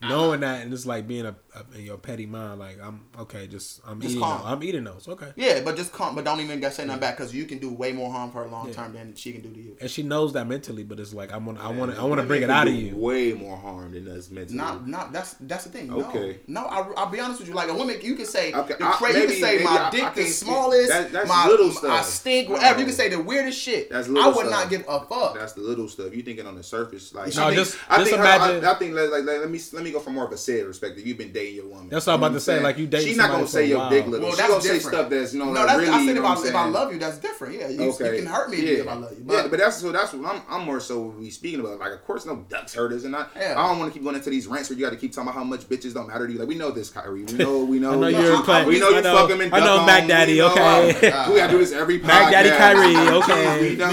knowing 0.00 0.40
that 0.40 0.62
and 0.62 0.72
it's 0.72 0.86
like 0.86 1.08
being 1.08 1.26
a, 1.26 1.30
a 1.30 1.47
in 1.76 1.84
your 1.84 1.96
petty 1.98 2.26
mind, 2.26 2.58
like 2.58 2.78
I'm 2.82 3.00
okay, 3.20 3.46
just 3.46 3.80
I'm 3.86 4.00
Just 4.00 4.12
eating. 4.12 4.22
calm. 4.22 4.38
Those. 4.42 4.46
I'm 4.52 4.62
eating 4.62 4.84
those. 4.84 5.08
Okay. 5.08 5.32
Yeah, 5.36 5.60
but 5.64 5.76
just 5.76 5.92
calm. 5.92 6.14
But 6.14 6.24
don't 6.24 6.40
even 6.40 6.60
say 6.70 6.84
nothing 6.86 7.00
back 7.00 7.16
because 7.16 7.34
you 7.34 7.44
can 7.46 7.58
do 7.58 7.70
way 7.72 7.92
more 7.92 8.10
harm 8.12 8.30
for 8.30 8.42
her 8.44 8.48
long 8.48 8.72
term 8.72 8.92
than 8.92 9.14
she 9.14 9.32
can 9.32 9.42
do 9.42 9.50
to 9.52 9.60
you. 9.60 9.76
And 9.80 9.90
she 9.90 10.02
knows 10.02 10.32
that 10.34 10.46
mentally, 10.46 10.84
but 10.84 10.98
it's 11.00 11.12
like 11.14 11.32
I 11.32 11.36
want, 11.38 11.58
I 11.58 11.68
want, 11.70 11.98
I 11.98 12.04
want 12.04 12.20
to 12.20 12.26
bring 12.26 12.42
it 12.42 12.50
out 12.50 12.68
of 12.68 12.74
you. 12.74 12.96
Way 12.96 13.32
more 13.32 13.56
harm 13.56 13.92
than 13.92 14.08
us 14.08 14.30
mentally. 14.30 14.56
Not, 14.56 14.86
not 14.88 15.12
that's 15.12 15.34
that's 15.40 15.64
the 15.64 15.70
thing. 15.70 15.92
Okay. 15.92 16.38
No, 16.46 16.62
no 16.62 16.66
I, 16.68 16.92
I'll 16.96 17.10
be 17.10 17.20
honest 17.20 17.40
with 17.40 17.48
you. 17.48 17.54
Like 17.54 17.68
a 17.70 17.74
woman, 17.74 17.98
you 18.02 18.14
can 18.14 18.26
say 18.26 18.52
Okay, 18.52 18.74
the 18.78 18.86
I- 18.86 18.92
cra- 18.92 19.12
you 19.12 19.26
can 19.26 19.30
say 19.36 19.52
maybe 19.52 19.64
my 19.64 19.70
I- 19.70 19.86
I 19.88 19.90
dick 19.90 20.00
can't 20.00 20.14
the 20.14 20.24
smallest. 20.24 20.88
that- 20.88 21.12
that's 21.12 21.28
my, 21.28 21.46
little 21.46 21.70
stuff. 21.70 21.90
I 21.90 22.02
stink. 22.02 22.48
Whatever. 22.48 22.74
No. 22.74 22.80
You 22.80 22.84
can 22.86 22.94
say 22.94 23.08
the 23.08 23.20
weirdest 23.22 23.58
shit. 23.60 23.90
That's 23.90 24.08
I 24.08 24.26
would 24.26 24.36
stuff. 24.36 24.50
not 24.50 24.70
give 24.70 24.84
a 24.88 25.00
fuck. 25.00 25.34
That's 25.34 25.52
the 25.54 25.60
little 25.62 25.88
stuff. 25.88 26.14
You 26.14 26.22
thinking 26.22 26.46
on 26.46 26.54
the 26.54 26.62
surface, 26.62 27.14
like 27.14 27.34
No, 27.34 27.44
I 27.44 27.46
think, 27.54 27.58
just- 27.58 27.78
I 27.88 28.04
think 28.04 28.16
imagine- 28.16 28.64
I, 28.64 28.72
I 28.72 28.74
think 28.74 28.94
like, 28.94 29.10
like, 29.10 29.24
let 29.24 29.50
me 29.50 29.60
let 29.72 29.82
me 29.84 29.90
go 29.90 30.00
from 30.00 30.14
more 30.14 30.26
of 30.26 30.32
a 30.32 30.36
said 30.36 30.64
perspective. 30.66 31.06
You've 31.06 31.18
been 31.18 31.32
dating 31.32 31.47
your 31.50 31.66
woman. 31.66 31.88
That's 31.88 32.06
what 32.06 32.14
I'm 32.14 32.18
about 32.22 32.32
to 32.34 32.40
say, 32.40 32.60
like, 32.60 32.78
you 32.78 32.86
dating 32.86 33.08
She's 33.08 33.16
not 33.16 33.30
gonna 33.30 33.46
say 33.46 33.64
a 33.64 33.68
your 33.68 33.78
while. 33.78 33.90
dick 33.90 34.06
little. 34.06 34.20
Well, 34.26 34.30
She's 34.30 34.38
that's 34.38 34.50
gonna 34.50 34.62
say 34.62 34.72
different. 34.74 34.94
stuff 34.96 35.10
that's 35.10 35.32
you 35.32 35.38
know 35.40 35.44
no, 35.46 35.52
like 35.52 35.66
that's, 35.66 35.78
really. 35.80 35.90
I 35.92 35.98
said 35.98 36.04
you 36.04 36.10
if 36.10 36.16
know 36.16 36.24
I, 36.24 36.34
I'm 36.34 36.46
if 36.46 36.54
I 36.54 36.66
love 36.68 36.92
you, 36.92 36.98
that's 36.98 37.18
different. 37.18 37.54
Yeah, 37.58 37.68
you, 37.68 37.82
Okay. 37.92 38.10
you 38.16 38.22
can 38.22 38.26
hurt 38.32 38.50
me 38.50 38.56
Yeah. 38.58 38.78
if 38.80 38.88
I 38.88 38.94
love 38.94 39.12
you. 39.18 39.24
yeah, 39.28 39.46
but 39.48 39.58
that's 39.58 39.76
so 39.76 39.92
that's 39.92 40.12
what 40.12 40.34
I'm. 40.34 40.42
I'm 40.48 40.64
more 40.66 40.80
so 40.80 41.00
we 41.18 41.30
speaking 41.30 41.60
about. 41.60 41.78
Like, 41.78 41.92
of 41.92 42.04
course, 42.04 42.26
no 42.26 42.36
ducks 42.48 42.74
hurt 42.74 42.92
us, 42.92 43.04
and 43.04 43.14
I. 43.16 43.26
Yeah. 43.36 43.54
I 43.60 43.68
don't 43.68 43.78
want 43.78 43.92
to 43.92 43.98
keep 43.98 44.04
going 44.04 44.16
into 44.16 44.30
these 44.30 44.46
rants 44.46 44.70
where 44.70 44.78
you 44.78 44.84
got 44.84 44.90
to 44.90 44.96
keep 44.96 45.12
talking 45.12 45.28
about 45.28 45.38
how 45.38 45.44
much 45.44 45.68
bitches 45.68 45.94
don't 45.94 46.08
matter 46.08 46.26
to 46.26 46.32
you. 46.32 46.38
Like, 46.38 46.48
we 46.48 46.54
know 46.54 46.70
this, 46.70 46.90
Kyrie. 46.90 47.24
We 47.24 47.32
know. 47.38 47.64
We 47.64 47.78
know. 47.78 47.92
I 47.92 47.94
know 47.96 48.06
we 48.08 48.12
you're 48.24 48.42
playing- 48.42 48.68
We 48.68 48.78
know 48.80 48.90
you 48.90 49.02
know- 49.02 49.16
fuck 49.16 49.30
him 49.30 49.40
and 49.40 49.54
I 49.54 49.60
know 49.60 49.84
Mac. 49.86 50.06
Daddy, 50.08 50.40
okay. 50.42 51.12
Oh 51.14 51.32
we 51.32 51.38
gotta 51.38 51.52
do 51.52 51.58
this 51.58 51.72
every. 51.72 51.98
Mac 52.02 52.30
Daddy 52.32 52.50
Kyrie, 52.50 52.96
okay. 53.18 53.70
We 53.70 53.76
know. 53.76 53.88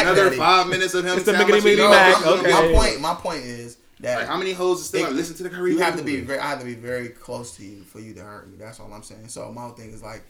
Another 0.00 0.30
five 0.32 0.68
minutes 0.68 0.94
of 0.94 1.04
him. 1.04 1.16
It's 1.16 1.24
the 1.24 1.32
saying 1.36 1.48
how 1.48 1.54
miggity, 1.56 1.76
miggity. 1.76 1.90
Mac, 1.90 2.16
I'm 2.18 2.22
gonna 2.22 2.42
be- 2.42 2.48
okay. 2.52 2.72
My 2.72 2.78
point. 2.78 3.00
My 3.00 3.14
point 3.14 3.44
is 3.44 3.77
that 4.00 4.18
Like, 4.20 4.26
how 4.28 4.36
many 4.36 4.52
hoes 4.52 4.86
still 4.86 5.06
It- 5.06 5.12
listen 5.12 5.36
to 5.36 5.42
the 5.44 5.50
Kyrie? 5.50 5.72
you 5.72 5.78
have 5.78 5.96
to 5.96 6.02
be 6.04 6.20
very, 6.20 6.38
I 6.38 6.48
have 6.50 6.60
to 6.60 6.64
be 6.64 6.74
very 6.74 7.08
close 7.08 7.56
to 7.56 7.64
you 7.64 7.82
for 7.84 8.00
you 8.00 8.14
to 8.14 8.20
hurt 8.22 8.48
me. 8.50 8.56
That's 8.58 8.78
all 8.80 8.92
I'm 8.92 9.02
saying. 9.02 9.28
So 9.28 9.50
my 9.52 9.62
whole 9.62 9.72
thing 9.72 9.90
is 9.92 10.02
like, 10.02 10.22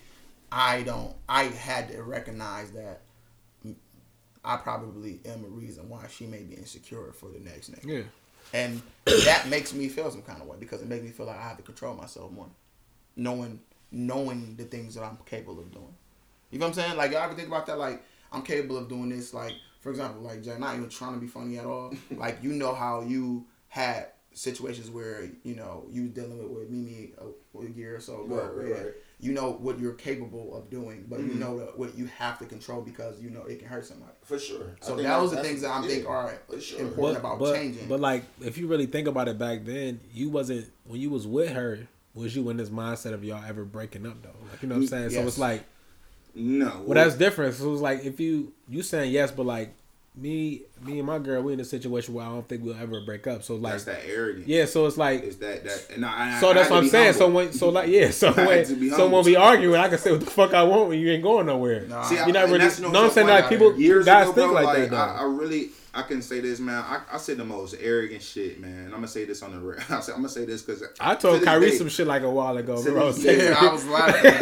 I 0.50 0.82
don't. 0.82 1.14
I 1.28 1.44
had 1.44 1.88
to 1.90 2.02
recognize 2.02 2.70
that 2.72 3.02
I 4.44 4.56
probably 4.56 5.20
am 5.26 5.44
a 5.44 5.48
reason 5.48 5.88
why 5.88 6.06
she 6.08 6.26
may 6.26 6.42
be 6.42 6.54
insecure 6.54 7.12
for 7.12 7.28
the 7.28 7.40
next 7.40 7.70
nigga, 7.72 7.84
Yeah. 7.84 8.02
and 8.54 8.80
that 9.04 9.48
makes 9.48 9.74
me 9.74 9.88
feel 9.88 10.10
some 10.10 10.22
kind 10.22 10.40
of 10.40 10.46
way 10.46 10.56
because 10.58 10.80
it 10.80 10.88
makes 10.88 11.02
me 11.04 11.10
feel 11.10 11.26
like 11.26 11.36
I 11.38 11.42
have 11.42 11.56
to 11.58 11.62
control 11.62 11.94
myself 11.94 12.30
more, 12.32 12.48
knowing 13.16 13.60
knowing 13.90 14.54
the 14.56 14.64
things 14.64 14.94
that 14.94 15.02
I'm 15.02 15.18
capable 15.26 15.58
of 15.60 15.72
doing. 15.72 15.94
You 16.50 16.58
know 16.58 16.66
what 16.66 16.78
I'm 16.78 16.82
saying? 16.84 16.96
Like 16.96 17.12
y'all 17.12 17.22
ever 17.22 17.34
think 17.34 17.48
about 17.48 17.66
that? 17.66 17.78
Like 17.78 18.02
I'm 18.32 18.42
capable 18.42 18.78
of 18.78 18.88
doing 18.88 19.08
this. 19.10 19.34
Like 19.34 19.52
for 19.80 19.90
example, 19.90 20.22
like 20.22 20.42
Jay, 20.42 20.56
not 20.58 20.76
even 20.76 20.88
trying 20.88 21.14
to 21.14 21.20
be 21.20 21.26
funny 21.26 21.58
at 21.58 21.66
all. 21.66 21.92
like 22.12 22.38
you 22.42 22.52
know 22.52 22.74
how 22.74 23.02
you 23.02 23.44
had 23.78 24.09
situations 24.34 24.88
where 24.90 25.28
you 25.42 25.55
know 25.56 25.84
you 25.90 26.02
was 26.02 26.10
dealing 26.12 26.38
with 26.38 26.50
with 26.50 26.70
Mimi 26.70 27.12
a, 27.18 27.59
a 27.59 27.70
year 27.70 27.96
or 27.96 28.00
so 28.00 28.24
ago. 28.24 28.36
Right, 28.36 28.56
right, 28.56 28.68
yeah. 28.68 28.82
right. 28.84 28.92
You 29.20 29.32
know 29.32 29.50
what 29.52 29.80
you're 29.80 29.94
capable 29.94 30.56
of 30.56 30.70
doing, 30.70 31.06
but 31.09 31.18
you 31.18 31.26
Mhm. 31.26 31.38
know 31.40 31.59
that 31.59 31.76
what 31.76 31.98
you 31.98 32.06
have 32.06 32.38
to 32.38 32.44
control 32.44 32.82
because 32.82 33.20
you 33.20 33.30
know 33.30 33.42
it 33.44 33.59
can 33.59 33.66
hurt 33.68 33.84
somebody. 33.84 34.12
For 34.22 34.38
sure. 34.38 34.76
So 34.80 34.94
think 34.94 35.09
that 35.09 35.20
was 35.20 35.32
the 35.32 35.42
things 35.42 35.62
that 35.62 35.70
I 35.70 35.80
yeah, 35.82 35.88
think 35.88 36.09
are 36.09 36.38
sure. 36.60 36.80
important 36.80 37.18
about 37.18 37.40
but, 37.40 37.55
changing. 37.56 37.88
But 37.88 37.98
like, 38.00 38.24
if 38.40 38.59
you 38.59 38.68
really 38.68 38.86
think 38.86 39.09
about 39.09 39.26
it, 39.26 39.38
back 39.38 39.64
then 39.64 40.00
you 40.12 40.28
wasn't 40.28 40.70
when 40.84 41.00
you 41.00 41.10
was 41.10 41.26
with 41.26 41.50
her. 41.50 41.88
Was 42.14 42.34
you 42.34 42.48
in 42.50 42.56
this 42.56 42.70
mindset 42.70 43.12
of 43.12 43.22
y'all 43.22 43.44
ever 43.44 43.64
breaking 43.64 44.05
up 44.06 44.22
though? 44.22 44.34
Like 44.50 44.62
you 44.62 44.68
know 44.68 44.76
what 44.76 44.82
I'm 44.82 44.88
saying? 44.88 45.10
So 45.10 45.22
it's 45.22 45.38
like, 45.38 45.64
No. 46.34 46.82
well, 46.84 46.94
that's 46.94 47.16
different. 47.16 47.55
So 47.55 47.72
it's 47.72 47.82
like 47.82 48.05
if 48.05 48.18
you 48.18 48.52
you 48.68 48.82
saying 48.82 49.12
yes, 49.12 49.30
but 49.30 49.46
like 49.46 49.74
me, 50.20 50.62
me 50.82 50.98
and 50.98 51.06
my 51.06 51.18
girl, 51.18 51.42
we 51.42 51.52
in 51.52 51.60
a 51.60 51.64
situation 51.64 52.12
where 52.14 52.26
I 52.26 52.28
don't 52.28 52.48
think 52.48 52.64
we'll 52.64 52.74
ever 52.76 53.00
break 53.02 53.26
up. 53.26 53.42
So 53.44 53.54
like, 53.56 53.72
that's 53.74 53.84
that 53.84 54.00
arrogance. 54.06 54.46
yeah. 54.48 54.64
So 54.64 54.86
it's 54.86 54.96
like, 54.96 55.22
Is 55.22 55.36
that 55.36 55.64
that? 55.64 55.86
And 55.94 56.04
I, 56.04 56.36
I, 56.36 56.40
so 56.40 56.50
I 56.50 56.54
that's 56.54 56.68
had 56.68 56.70
what 56.72 56.78
I'm 56.78 56.84
be 56.84 56.88
saying. 56.90 57.12
So 57.14 57.28
when, 57.28 57.52
so 57.52 57.68
like, 57.68 57.88
yeah. 57.88 58.10
So 58.10 58.28
I 58.36 58.40
had 58.40 58.66
to 58.66 58.72
when, 58.72 58.80
be 58.80 58.90
so 58.90 59.08
when 59.08 59.24
we 59.24 59.36
arguing, 59.36 59.80
I 59.80 59.88
can 59.88 59.98
say 59.98 60.10
what 60.10 60.20
the 60.20 60.26
fuck 60.30 60.54
I 60.54 60.62
want 60.64 60.88
when 60.88 60.98
you 60.98 61.10
ain't 61.10 61.22
going 61.22 61.46
nowhere. 61.46 61.86
Nah. 61.86 62.02
See, 62.02 62.18
I- 62.18 62.24
You're 62.26 62.34
not 62.34 62.46
really- 62.46 62.58
that's 62.58 62.80
know 62.80 62.90
what 62.90 62.96
I'm 63.04 63.10
saying? 63.10 63.26
Like, 63.28 63.48
people- 63.48 63.78
years 63.78 64.04
guys 64.06 64.24
ago, 64.28 64.32
think 64.34 64.52
bro, 64.52 64.62
like 64.62 64.76
that, 64.78 64.90
though. 64.90 64.96
I, 64.96 65.18
I 65.20 65.22
really, 65.24 65.70
I 65.94 66.02
can 66.02 66.20
say 66.22 66.40
this, 66.40 66.60
man. 66.60 66.82
I, 66.86 67.00
I 67.12 67.16
said 67.18 67.38
the 67.38 67.44
most 67.44 67.74
arrogant 67.80 68.22
shit, 68.22 68.60
man. 68.60 68.86
I'm 68.86 68.90
gonna 68.92 69.08
say 69.08 69.24
this 69.24 69.42
on 69.42 69.52
the. 69.52 69.58
re- 69.58 69.78
I 69.88 70.00
said, 70.00 70.12
I'm 70.14 70.18
gonna 70.20 70.28
say 70.28 70.44
this 70.44 70.62
because 70.62 70.82
I 71.00 71.14
told 71.14 71.42
Kyrie 71.42 71.72
some 71.76 71.88
shit 71.88 72.06
like 72.06 72.22
a 72.22 72.30
while 72.30 72.56
ago, 72.56 72.82
bro. 72.82 73.12
day, 73.12 73.52
I 73.56 73.72
was 73.72 73.86
laughing. 73.86 74.32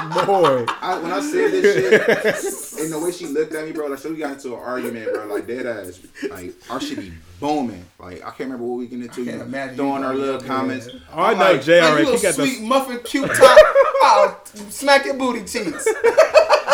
I, 0.00 0.24
boy. 0.26 0.64
I, 0.80 0.98
when 1.00 1.12
I 1.12 1.20
said 1.20 1.50
this 1.52 2.72
shit, 2.74 2.80
and 2.84 2.92
the 2.92 2.98
way 2.98 3.12
she 3.12 3.26
looked 3.26 3.52
at 3.54 3.64
me, 3.64 3.72
bro, 3.72 3.86
like, 3.88 3.98
so 3.98 4.10
we 4.10 4.16
got 4.16 4.32
into 4.32 4.54
an 4.54 4.60
argument, 4.60 5.12
bro, 5.12 5.26
like 5.26 5.46
dead 5.46 5.66
ass, 5.66 6.00
like 6.30 6.54
our 6.70 6.80
shit 6.80 6.98
be 6.98 7.12
booming. 7.40 7.84
Like 7.98 8.18
I 8.22 8.30
can't 8.30 8.40
remember 8.50 8.64
what 8.64 8.78
we 8.78 8.86
get 8.86 9.00
into, 9.00 9.24
can't 9.24 9.42
imagine 9.42 9.76
throwing 9.76 10.02
you 10.02 10.08
our 10.08 10.14
little 10.14 10.40
comments. 10.40 10.86
there. 10.86 10.94
Oh, 11.12 11.18
I 11.22 11.32
I'm 11.32 11.38
know 11.38 11.52
like, 11.52 11.62
Jay 11.62 11.80
Like, 11.80 11.98
you 12.06 12.10
He 12.12 12.16
a 12.18 12.22
got 12.22 12.34
sweet 12.34 12.60
the 12.60 12.66
muffin 12.66 13.00
cute 13.04 13.30
top. 13.34 13.58
I'll 14.02 14.40
smack 14.70 15.04
your 15.04 15.14
booty 15.14 15.40
cheeks. 15.44 15.86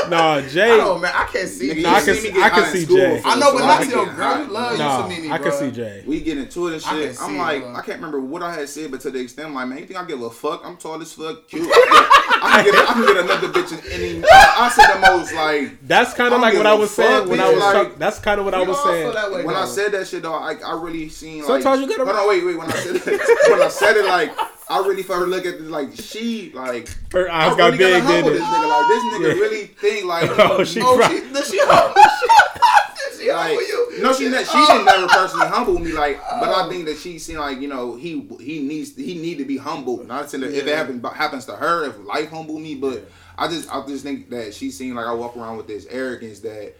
no 0.10 0.40
Jay. 0.48 0.78
Oh 0.80 0.98
man, 0.98 1.12
I 1.14 1.24
can't 1.26 1.48
see. 1.48 1.70
Nigga, 1.70 1.76
you. 1.80 1.86
I 1.86 2.00
can 2.02 2.14
see 2.14 2.32
me 2.32 2.42
I 2.42 2.50
can 2.50 2.72
see 2.72 2.86
Jay. 2.86 3.22
I 3.24 3.38
know, 3.38 3.52
but 3.52 3.62
I 3.62 3.66
not 3.66 3.80
be 3.80 3.86
to 3.88 3.90
your 3.92 4.06
girl. 4.14 4.38
You 4.44 4.44
love 4.52 4.78
Nah, 4.78 4.96
you 4.96 5.02
to 5.02 5.08
meet 5.08 5.22
me, 5.28 5.32
I 5.34 5.38
can 5.38 5.48
bro. 5.48 5.58
see 5.60 5.70
Jay. 5.70 6.04
We 6.06 6.20
get 6.20 6.38
into 6.38 6.68
it 6.68 6.72
and 6.74 6.82
shit. 6.82 7.20
I'm 7.20 7.34
it, 7.34 7.38
like, 7.38 7.62
bro. 7.62 7.74
I 7.74 7.80
can't 7.82 7.96
remember 7.98 8.20
what 8.20 8.42
I 8.42 8.54
had 8.54 8.68
said, 8.68 8.90
but 8.90 9.00
to 9.02 9.10
the 9.10 9.20
extent, 9.20 9.52
like, 9.54 9.68
man, 9.68 9.78
you 9.78 9.86
think 9.86 9.98
I 10.00 10.04
give 10.04 10.20
a 10.22 10.30
fuck? 10.30 10.62
I'm 10.64 10.76
tall 10.76 11.00
as 11.00 11.12
fuck, 11.12 11.46
cute. 11.48 11.68
I 11.72 12.62
can 12.62 12.72
get, 12.72 12.88
I 12.88 12.92
can 12.92 13.06
get 13.06 13.16
another 13.24 13.48
bitch 13.48 13.72
in 13.72 13.92
any. 13.92 14.22
I, 14.24 14.54
I 14.58 14.68
said 14.70 14.94
the 14.94 15.00
most 15.16 15.32
like. 15.34 15.86
That's 15.86 16.14
kind 16.14 16.34
of 16.34 16.40
like 16.40 16.54
what 16.54 16.66
I 16.66 16.74
was 16.74 16.90
saying 16.90 17.28
when 17.28 17.40
I 17.40 17.50
was. 17.52 17.60
like- 17.60 17.98
that's 17.98 18.18
kind 18.18 18.38
of 18.38 18.44
what 18.44 18.54
I 18.54 18.62
was 18.62 18.82
saying. 18.82 19.44
When 19.44 19.56
I 19.56 19.66
said 19.66 19.92
that 19.92 20.06
shit, 20.06 20.22
though, 20.22 20.34
I, 20.34 20.54
I 20.64 20.80
really 20.80 21.08
seen 21.08 21.38
like. 21.38 21.62
Sometimes 21.62 21.80
you 21.82 21.88
gotta- 21.88 22.04
Hold 22.04 22.16
on, 22.16 22.28
wait, 22.28 22.44
wait. 22.44 22.56
When 22.58 22.66
I 22.70 22.74
said 22.74 22.96
it, 22.96 23.06
when 23.50 23.62
I 23.62 23.68
said 23.68 23.96
it, 23.96 24.04
like, 24.06 24.32
I 24.68 24.78
really 24.78 25.02
felt 25.02 25.28
look 25.28 25.44
at 25.46 25.58
this, 25.58 25.68
like 25.68 25.94
she 25.94 26.50
like. 26.54 26.88
Her 27.12 27.30
I 27.30 27.46
eyes 27.48 27.56
got 27.56 27.72
really 27.72 28.00
big, 28.00 28.06
didn't 28.06 28.32
this 28.32 28.42
nigga. 28.42 28.68
Like 28.68 28.88
this 28.88 29.04
nigga 29.04 29.20
Yeah. 29.36 29.40
really 29.42 29.66
think 29.66 30.04
like. 30.06 30.30
Oh, 30.38 30.56
oh, 30.58 30.64
she 30.64 30.80
Oh, 30.82 30.96
cried. 30.96 31.10
she, 31.22 31.32
does 31.32 31.50
she 31.50 31.58
humble 31.62 31.94
Does 31.94 33.20
she 33.20 33.30
Like, 33.32 33.48
humble 33.48 33.62
you? 33.62 34.02
no, 34.02 34.12
she 34.12 34.28
ne- 34.28 34.44
she 34.44 34.66
didn't 34.66 34.84
never 34.86 35.06
personally 35.08 35.46
humble 35.48 35.78
me. 35.78 35.92
Like, 35.92 36.18
but 36.18 36.48
I 36.48 36.64
oh. 36.66 36.70
think 36.70 36.86
that 36.86 36.96
she 36.98 37.18
seen 37.18 37.36
like 37.38 37.60
you 37.60 37.68
know 37.68 37.94
he 37.96 38.26
he 38.40 38.60
needs 38.60 38.96
he 38.96 39.14
need 39.14 39.38
to 39.38 39.44
be 39.44 39.56
humbled. 39.56 40.06
Not 40.08 40.30
saying 40.30 40.42
that 40.42 40.52
if 40.54 40.64
it 40.64 40.68
Yeah. 40.68 40.76
happens 40.76 41.06
happens 41.14 41.44
to 41.46 41.52
her, 41.56 41.84
if 41.86 41.98
life 42.04 42.30
humble 42.30 42.58
me, 42.58 42.74
but 42.74 43.08
I 43.36 43.48
just 43.48 43.72
I 43.72 43.84
just 43.86 44.02
think 44.04 44.30
that 44.30 44.54
she 44.54 44.70
seen 44.70 44.94
like 44.94 45.06
I 45.06 45.12
walk 45.12 45.36
around 45.36 45.56
with 45.58 45.66
this 45.66 45.86
arrogance 45.90 46.40
that 46.40 46.74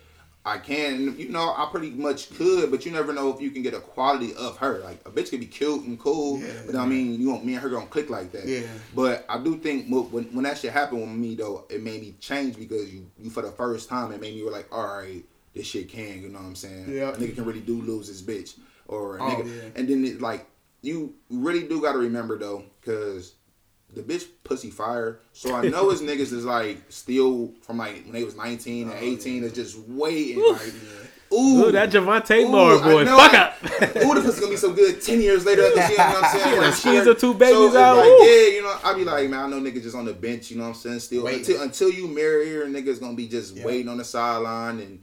I 0.46 0.58
can. 0.58 1.18
You 1.18 1.30
know, 1.30 1.54
I 1.56 1.66
pretty 1.70 1.90
much 1.90 2.34
could, 2.34 2.70
but 2.70 2.84
you 2.84 2.92
never 2.92 3.12
know 3.14 3.32
if 3.34 3.40
you 3.40 3.50
can 3.50 3.62
get 3.62 3.72
a 3.72 3.80
quality 3.80 4.34
of 4.34 4.58
her. 4.58 4.78
Like 4.80 5.00
a 5.06 5.10
bitch 5.10 5.30
could 5.30 5.40
be 5.40 5.46
cute 5.46 5.84
and 5.84 5.98
cool, 5.98 6.38
Yeah. 6.38 6.52
but 6.66 6.76
I 6.76 6.84
mean, 6.86 7.18
you 7.20 7.30
want 7.30 7.44
me 7.46 7.54
and 7.54 7.62
her 7.62 7.70
gonna 7.70 7.86
click 7.86 8.10
like 8.10 8.30
that. 8.32 8.46
Yeah. 8.46 8.66
But 8.94 9.24
I 9.28 9.38
do 9.42 9.56
think 9.56 9.86
when 9.88 10.24
when 10.34 10.44
that 10.44 10.58
shit 10.58 10.72
happened 10.72 11.00
with 11.00 11.10
me 11.10 11.34
though, 11.34 11.64
it 11.70 11.82
made 11.82 12.02
me 12.02 12.14
change 12.20 12.56
because 12.58 12.92
you 12.92 13.10
you 13.18 13.30
for 13.30 13.42
the 13.42 13.52
first 13.52 13.88
time 13.88 14.12
it 14.12 14.20
made 14.20 14.34
me 14.34 14.48
like, 14.50 14.68
all 14.70 14.86
right, 14.98 15.24
this 15.54 15.66
shit 15.66 15.88
can. 15.88 16.20
You 16.20 16.28
know 16.28 16.38
what 16.40 16.46
I'm 16.46 16.56
saying? 16.56 16.90
Yeah. 16.90 17.10
A 17.10 17.16
nigga 17.16 17.36
can 17.36 17.44
really 17.46 17.60
do 17.60 17.80
lose 17.80 18.08
his 18.08 18.22
bitch 18.22 18.58
or 18.86 19.16
a 19.16 19.22
Oh, 19.24 19.28
nigga. 19.30 19.46
yeah. 19.46 19.68
And 19.76 19.88
then 19.88 20.04
it 20.04 20.20
like 20.20 20.46
you 20.82 21.14
really 21.30 21.66
do 21.66 21.80
got 21.80 21.92
to 21.92 21.98
remember 21.98 22.38
though, 22.38 22.64
because 22.82 23.32
the 23.94 24.02
bitch 24.02 24.26
pussy 24.44 24.70
fire. 24.70 25.20
So 25.32 25.54
I 25.54 25.68
know 25.68 25.90
his 25.90 26.00
niggas 26.08 26.32
is 26.32 26.44
like 26.44 26.78
still 26.88 27.52
from 27.62 27.78
like 27.78 28.04
when 28.04 28.12
they 28.12 28.24
was 28.24 28.36
19 28.36 28.90
and 28.90 28.98
18 28.98 29.44
is 29.44 29.52
just 29.52 29.78
waiting. 29.88 30.42
Like, 30.52 30.72
ooh, 31.32 31.66
Ooh, 31.66 31.72
that 31.72 31.90
Javante 31.90 32.42
Ooh, 32.44 32.48
Moore 32.50 32.78
boy. 32.78 33.04
Fuck 33.04 33.34
up. 33.34 33.56
Ooh, 33.64 34.14
the 34.14 34.20
pussy's 34.22 34.40
gonna 34.40 34.50
be 34.52 34.56
so 34.56 34.72
good 34.72 35.00
ten 35.02 35.20
years 35.20 35.44
later. 35.44 35.62
At 35.64 35.74
the 35.74 35.80
gym, 35.80 35.90
you 35.90 35.96
know 35.96 36.04
what 36.20 36.24
I'm 36.24 36.72
saying? 36.72 36.94
Like, 36.96 37.04
the 37.04 37.14
two 37.14 37.34
babies 37.34 37.72
so 37.72 37.78
out, 37.78 37.96
Like, 37.96 38.06
yeah, 38.28 38.46
you 38.54 38.62
know, 38.62 38.76
I 38.84 38.94
be 38.94 39.04
like, 39.04 39.28
man, 39.30 39.40
I 39.40 39.48
know 39.48 39.60
niggas 39.60 39.82
just 39.82 39.96
on 39.96 40.04
the 40.04 40.12
bench. 40.12 40.50
You 40.50 40.58
know 40.58 40.64
what 40.64 40.68
I'm 40.70 40.74
saying? 40.74 41.00
Still 41.00 41.24
Waiting. 41.24 41.40
until 41.40 41.62
until 41.62 41.90
you 41.90 42.08
marry 42.08 42.52
her, 42.54 42.64
niggas 42.66 43.00
gonna 43.00 43.14
be 43.14 43.26
just 43.28 43.56
Yeah. 43.56 43.64
waiting 43.64 43.88
on 43.88 43.98
the 43.98 44.04
sideline 44.04 44.80
and. 44.80 45.02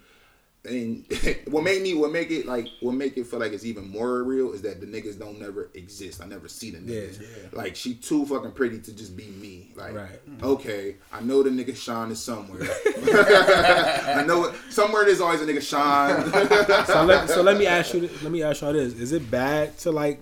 And 0.63 1.05
what 1.47 1.63
made 1.63 1.81
me, 1.81 1.95
what 1.95 2.11
make 2.11 2.29
it 2.29 2.45
like, 2.45 2.67
what 2.81 2.91
make 2.93 3.17
it 3.17 3.25
feel 3.25 3.39
like 3.39 3.51
it's 3.51 3.65
even 3.65 3.89
more 3.89 4.23
real 4.23 4.53
is 4.53 4.61
that 4.61 4.79
the 4.79 4.85
niggas 4.85 5.17
don't 5.17 5.39
never 5.39 5.71
exist. 5.73 6.21
I 6.21 6.27
never 6.27 6.47
see 6.47 6.69
the 6.69 6.77
niggas. 6.77 7.19
Yeah. 7.19 7.27
Like 7.51 7.75
she 7.75 7.95
too 7.95 8.27
fucking 8.27 8.51
pretty 8.51 8.79
to 8.81 8.95
just 8.95 9.17
be 9.17 9.25
me. 9.25 9.71
Like, 9.75 9.95
Right. 9.95 10.21
okay, 10.43 10.97
I 11.11 11.21
know 11.21 11.41
the 11.41 11.49
nigga 11.49 11.75
Sean 11.75 12.11
is 12.11 12.21
somewhere. 12.21 12.61
I 12.85 14.23
know 14.27 14.45
it. 14.45 14.55
Somewhere 14.69 15.05
there's 15.05 15.19
always 15.19 15.41
a 15.41 15.45
nigga 15.47 15.61
Sean. 15.63 16.85
so 16.85 17.05
let 17.05 17.27
so 17.29 17.41
let 17.41 17.57
me 17.57 17.65
ask 17.65 17.95
you 17.95 18.01
let 18.21 18.31
me 18.31 18.43
ask 18.43 18.61
y'all 18.61 18.73
this: 18.73 18.93
Is 18.93 19.13
it 19.13 19.31
bad 19.31 19.75
to 19.79 19.91
like 19.91 20.19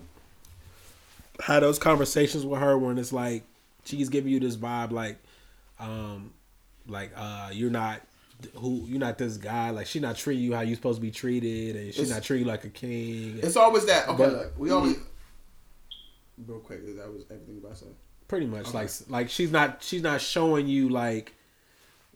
have 1.42 1.62
those 1.62 1.80
conversations 1.80 2.46
with 2.46 2.60
her 2.60 2.78
when 2.78 2.98
it's 2.98 3.12
like 3.14 3.44
she's 3.86 4.10
giving 4.10 4.32
you 4.32 4.40
this 4.40 4.56
vibe 4.58 4.92
like, 4.92 5.18
um, 5.80 6.32
like 6.88 7.12
uh, 7.16 7.50
you're 7.52 7.70
not 7.72 8.02
who 8.56 8.86
you're 8.88 9.00
not 9.00 9.18
this 9.18 9.36
guy 9.38 9.70
like 9.72 9.86
she 9.88 10.00
not 10.00 10.16
treating 10.16 10.44
you 10.44 10.54
how 10.54 10.62
you 10.62 10.74
supposed 10.76 10.98
to 10.98 11.02
be 11.02 11.12
treated 11.12 11.76
and 11.76 11.94
she 11.94 12.02
It's- 12.04 12.10
not 12.16 12.24
treating 12.24 12.46
you 12.46 12.52
like 12.52 12.64
a 12.64 12.70
king. 12.70 13.40
It's 13.44 13.58
always 13.58 13.86
that. 13.86 14.08
Okay, 14.10 14.18
But- 14.18 14.32
look, 14.34 14.54
we 14.60 14.70
always. 14.72 14.98
Real 16.48 16.60
quick, 16.60 16.86
that 16.96 17.12
was 17.12 17.24
everything 17.30 17.58
about 17.58 17.74
to 17.76 17.80
say. 17.86 17.86
Pretty 18.30 18.46
much 18.46 18.68
Okay. 18.68 18.78
like 18.78 18.90
like 19.10 19.30
she's 19.30 19.52
not 19.52 19.84
she's 19.84 20.02
not 20.02 20.22
showing 20.22 20.68
you 20.68 20.88
like 20.90 21.34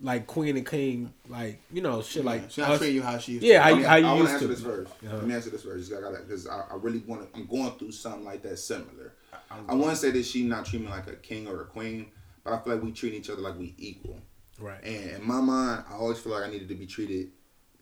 like 0.01 0.27
queen 0.27 0.55
and 0.57 0.65
king, 0.65 1.13
like 1.27 1.61
you 1.71 1.81
know, 1.81 2.01
shit 2.01 2.23
like 2.23 2.49
She 2.51 2.61
not 2.61 2.77
treating 2.77 2.95
you 2.95 3.03
how 3.03 3.17
she 3.17 3.33
used 3.33 3.43
Yeah, 3.45 3.57
to. 3.57 3.63
how 3.63 3.71
Okay, 3.73 3.83
how 3.83 3.95
you 3.97 4.05
I 4.05 4.13
want 4.13 4.27
to 4.27 4.33
answer 4.33 4.47
this 4.47 4.61
first. 4.61 4.91
Uh-huh. 5.05 5.15
Let 5.17 5.27
me 5.27 5.33
answer 5.35 5.49
this 5.49 5.63
first 5.63 5.89
because 5.89 6.47
I, 6.47 6.59
I 6.71 6.75
really 6.75 6.99
want 6.99 7.33
to. 7.33 7.39
I'm 7.39 7.45
going 7.47 7.71
through 7.77 7.91
something 7.91 8.23
like 8.23 8.41
that 8.43 8.57
similar. 8.59 9.13
I 9.51 9.73
want 9.75 9.91
to 9.91 9.95
say 9.97 10.11
that 10.11 10.23
she 10.25 10.43
not 10.43 10.65
treating 10.65 10.87
me 10.87 10.93
like 10.93 11.07
a 11.07 11.15
king 11.15 11.47
or 11.47 11.61
a 11.61 11.65
queen, 11.65 12.07
but 12.43 12.53
I 12.53 12.59
feel 12.59 12.73
like 12.75 12.83
we 12.83 12.91
treat 12.91 13.13
each 13.13 13.29
other 13.29 13.41
like 13.41 13.57
we 13.57 13.75
equal. 13.77 14.19
Right. 14.59 14.83
And 14.83 15.09
in 15.21 15.27
my 15.27 15.41
mind, 15.41 15.83
I 15.89 15.93
always 15.95 16.19
feel 16.19 16.31
like 16.33 16.43
I 16.43 16.49
needed 16.49 16.69
to 16.69 16.75
be 16.75 16.85
treated 16.85 17.31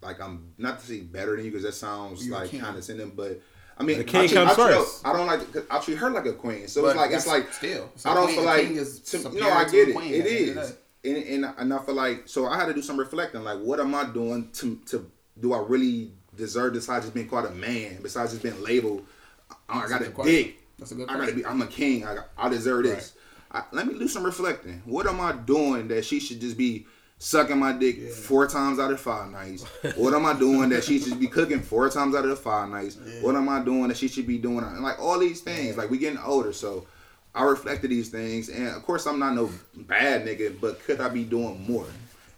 like 0.02 0.20
I'm 0.20 0.54
not 0.58 0.80
to 0.80 0.86
say 0.88 1.02
better 1.02 1.36
than 1.36 1.46
you 1.46 1.52
because 1.52 1.64
that 1.64 1.74
sounds 1.74 2.26
You're 2.26 2.36
a 2.38 2.40
like 2.42 2.60
condescending, 2.60 3.12
but. 3.12 3.40
I 3.78 3.84
mean, 3.84 3.98
The 3.98 4.04
king 4.04 4.22
I 4.22 4.28
treat, 4.28 4.36
comes 4.36 4.52
I 4.52 4.56
treat 4.56 4.76
first. 4.78 5.08
I 5.08 5.14
don't 5.14 5.26
like. 5.28 5.72
I 5.72 5.80
treat 5.80 5.98
her 5.98 6.10
like 6.12 6.26
a 6.28 6.34
queen, 6.34 6.68
so 6.68 6.84
But 6.84 6.90
it's 6.90 6.98
like 6.98 7.12
it's 7.12 7.28
like 7.28 7.52
still. 7.54 7.90
It's 7.96 8.06
I 8.06 8.12
a 8.12 8.16
don't 8.16 8.24
queen- 8.26 8.36
feel 8.36 8.46
like 8.46 8.68
to, 9.06 9.40
no, 9.40 9.50
I 9.50 9.64
get 9.66 9.90
it. 9.90 9.96
queen 9.96 10.14
It 10.14 10.20
at 10.20 10.24
the 10.26 10.38
end 10.40 10.50
of 10.50 10.56
the 10.56 10.62
is, 10.62 10.76
and, 11.04 11.46
and 11.46 11.56
and 11.58 11.74
I 11.74 11.80
feel 11.80 11.96
like 11.96 12.28
so 12.28 12.46
I 12.48 12.58
had 12.60 12.68
to 12.68 12.74
do 12.76 12.82
some 12.84 12.98
reflecting. 13.00 13.44
Like, 13.44 13.58
what 13.60 13.80
am 13.80 13.96
I 13.96 14.04
doing 14.06 14.50
to 14.54 14.76
to 14.88 15.10
do 15.40 15.54
I 15.54 15.60
really 15.60 16.12
deserve 16.36 16.74
this? 16.76 16.86
Besides 16.86 17.06
just 17.06 17.14
being 17.16 17.28
called 17.28 17.46
a 17.46 17.52
man, 17.52 18.00
besides 18.04 18.32
just 18.34 18.44
being 18.44 18.62
labeled, 18.62 19.04
I, 19.68 19.80
I 19.82 19.86
a 19.86 19.90
got 19.90 20.02
a 20.04 20.12
question. 20.12 20.36
dick. 20.36 20.60
That's 20.78 20.92
a 20.92 20.96
good 20.96 21.10
I 21.10 21.18
gotta 21.18 21.34
be. 21.34 21.44
I'm 21.46 21.62
a 21.62 21.68
king. 21.68 22.06
I 22.06 22.18
I 22.38 22.50
deserve 22.50 22.84
this. 22.84 23.14
I, 23.54 23.64
let 23.72 23.88
me 23.88 23.98
do 23.98 24.08
some 24.08 24.24
reflecting. 24.24 24.82
What 24.86 25.08
am 25.08 25.20
I 25.20 25.34
doing 25.34 25.88
that 25.90 26.06
she 26.06 26.20
should 26.20 26.40
just 26.40 26.58
be 26.58 26.86
sucking 27.18 27.60
my 27.60 27.72
dick 27.72 28.10
four 28.10 28.48
times 28.48 28.80
out 28.80 28.92
of 28.92 29.00
five 29.00 29.32
nights? 29.32 29.64
what 29.96 30.14
am 30.14 30.26
I 30.26 30.34
doing 30.34 30.70
that 30.70 30.84
she 30.84 31.00
should 31.00 31.20
be 31.20 31.28
cooking 31.28 31.60
four 31.62 31.90
times 31.90 32.16
out 32.16 32.24
of 32.24 32.30
the 32.30 32.36
five 32.36 32.70
nights? 32.70 32.98
What 33.22 33.36
am 33.36 33.50
I 33.50 33.62
doing 33.64 33.90
that 33.90 33.98
she 33.98 34.08
should 34.08 34.28
be 34.28 34.38
doing? 34.38 34.64
And 34.64 34.82
like 34.82 35.00
all 35.00 35.20
these 35.20 35.42
things. 35.42 35.78
Like 35.78 35.90
we 35.90 35.98
getting 35.98 36.20
older, 36.20 36.54
so 36.54 36.88
I 37.34 37.44
reflected 37.44 37.92
these 37.92 38.10
things, 38.10 38.50
and 38.50 38.68
of 38.68 38.84
course 38.84 39.06
I'm 39.06 39.20
not 39.20 39.36
no 39.36 39.50
bad 39.76 40.26
nigga, 40.26 40.60
but 40.60 40.84
could 40.84 41.00
I 41.00 41.10
be 41.10 41.24
doing 41.24 41.66
more? 41.68 41.88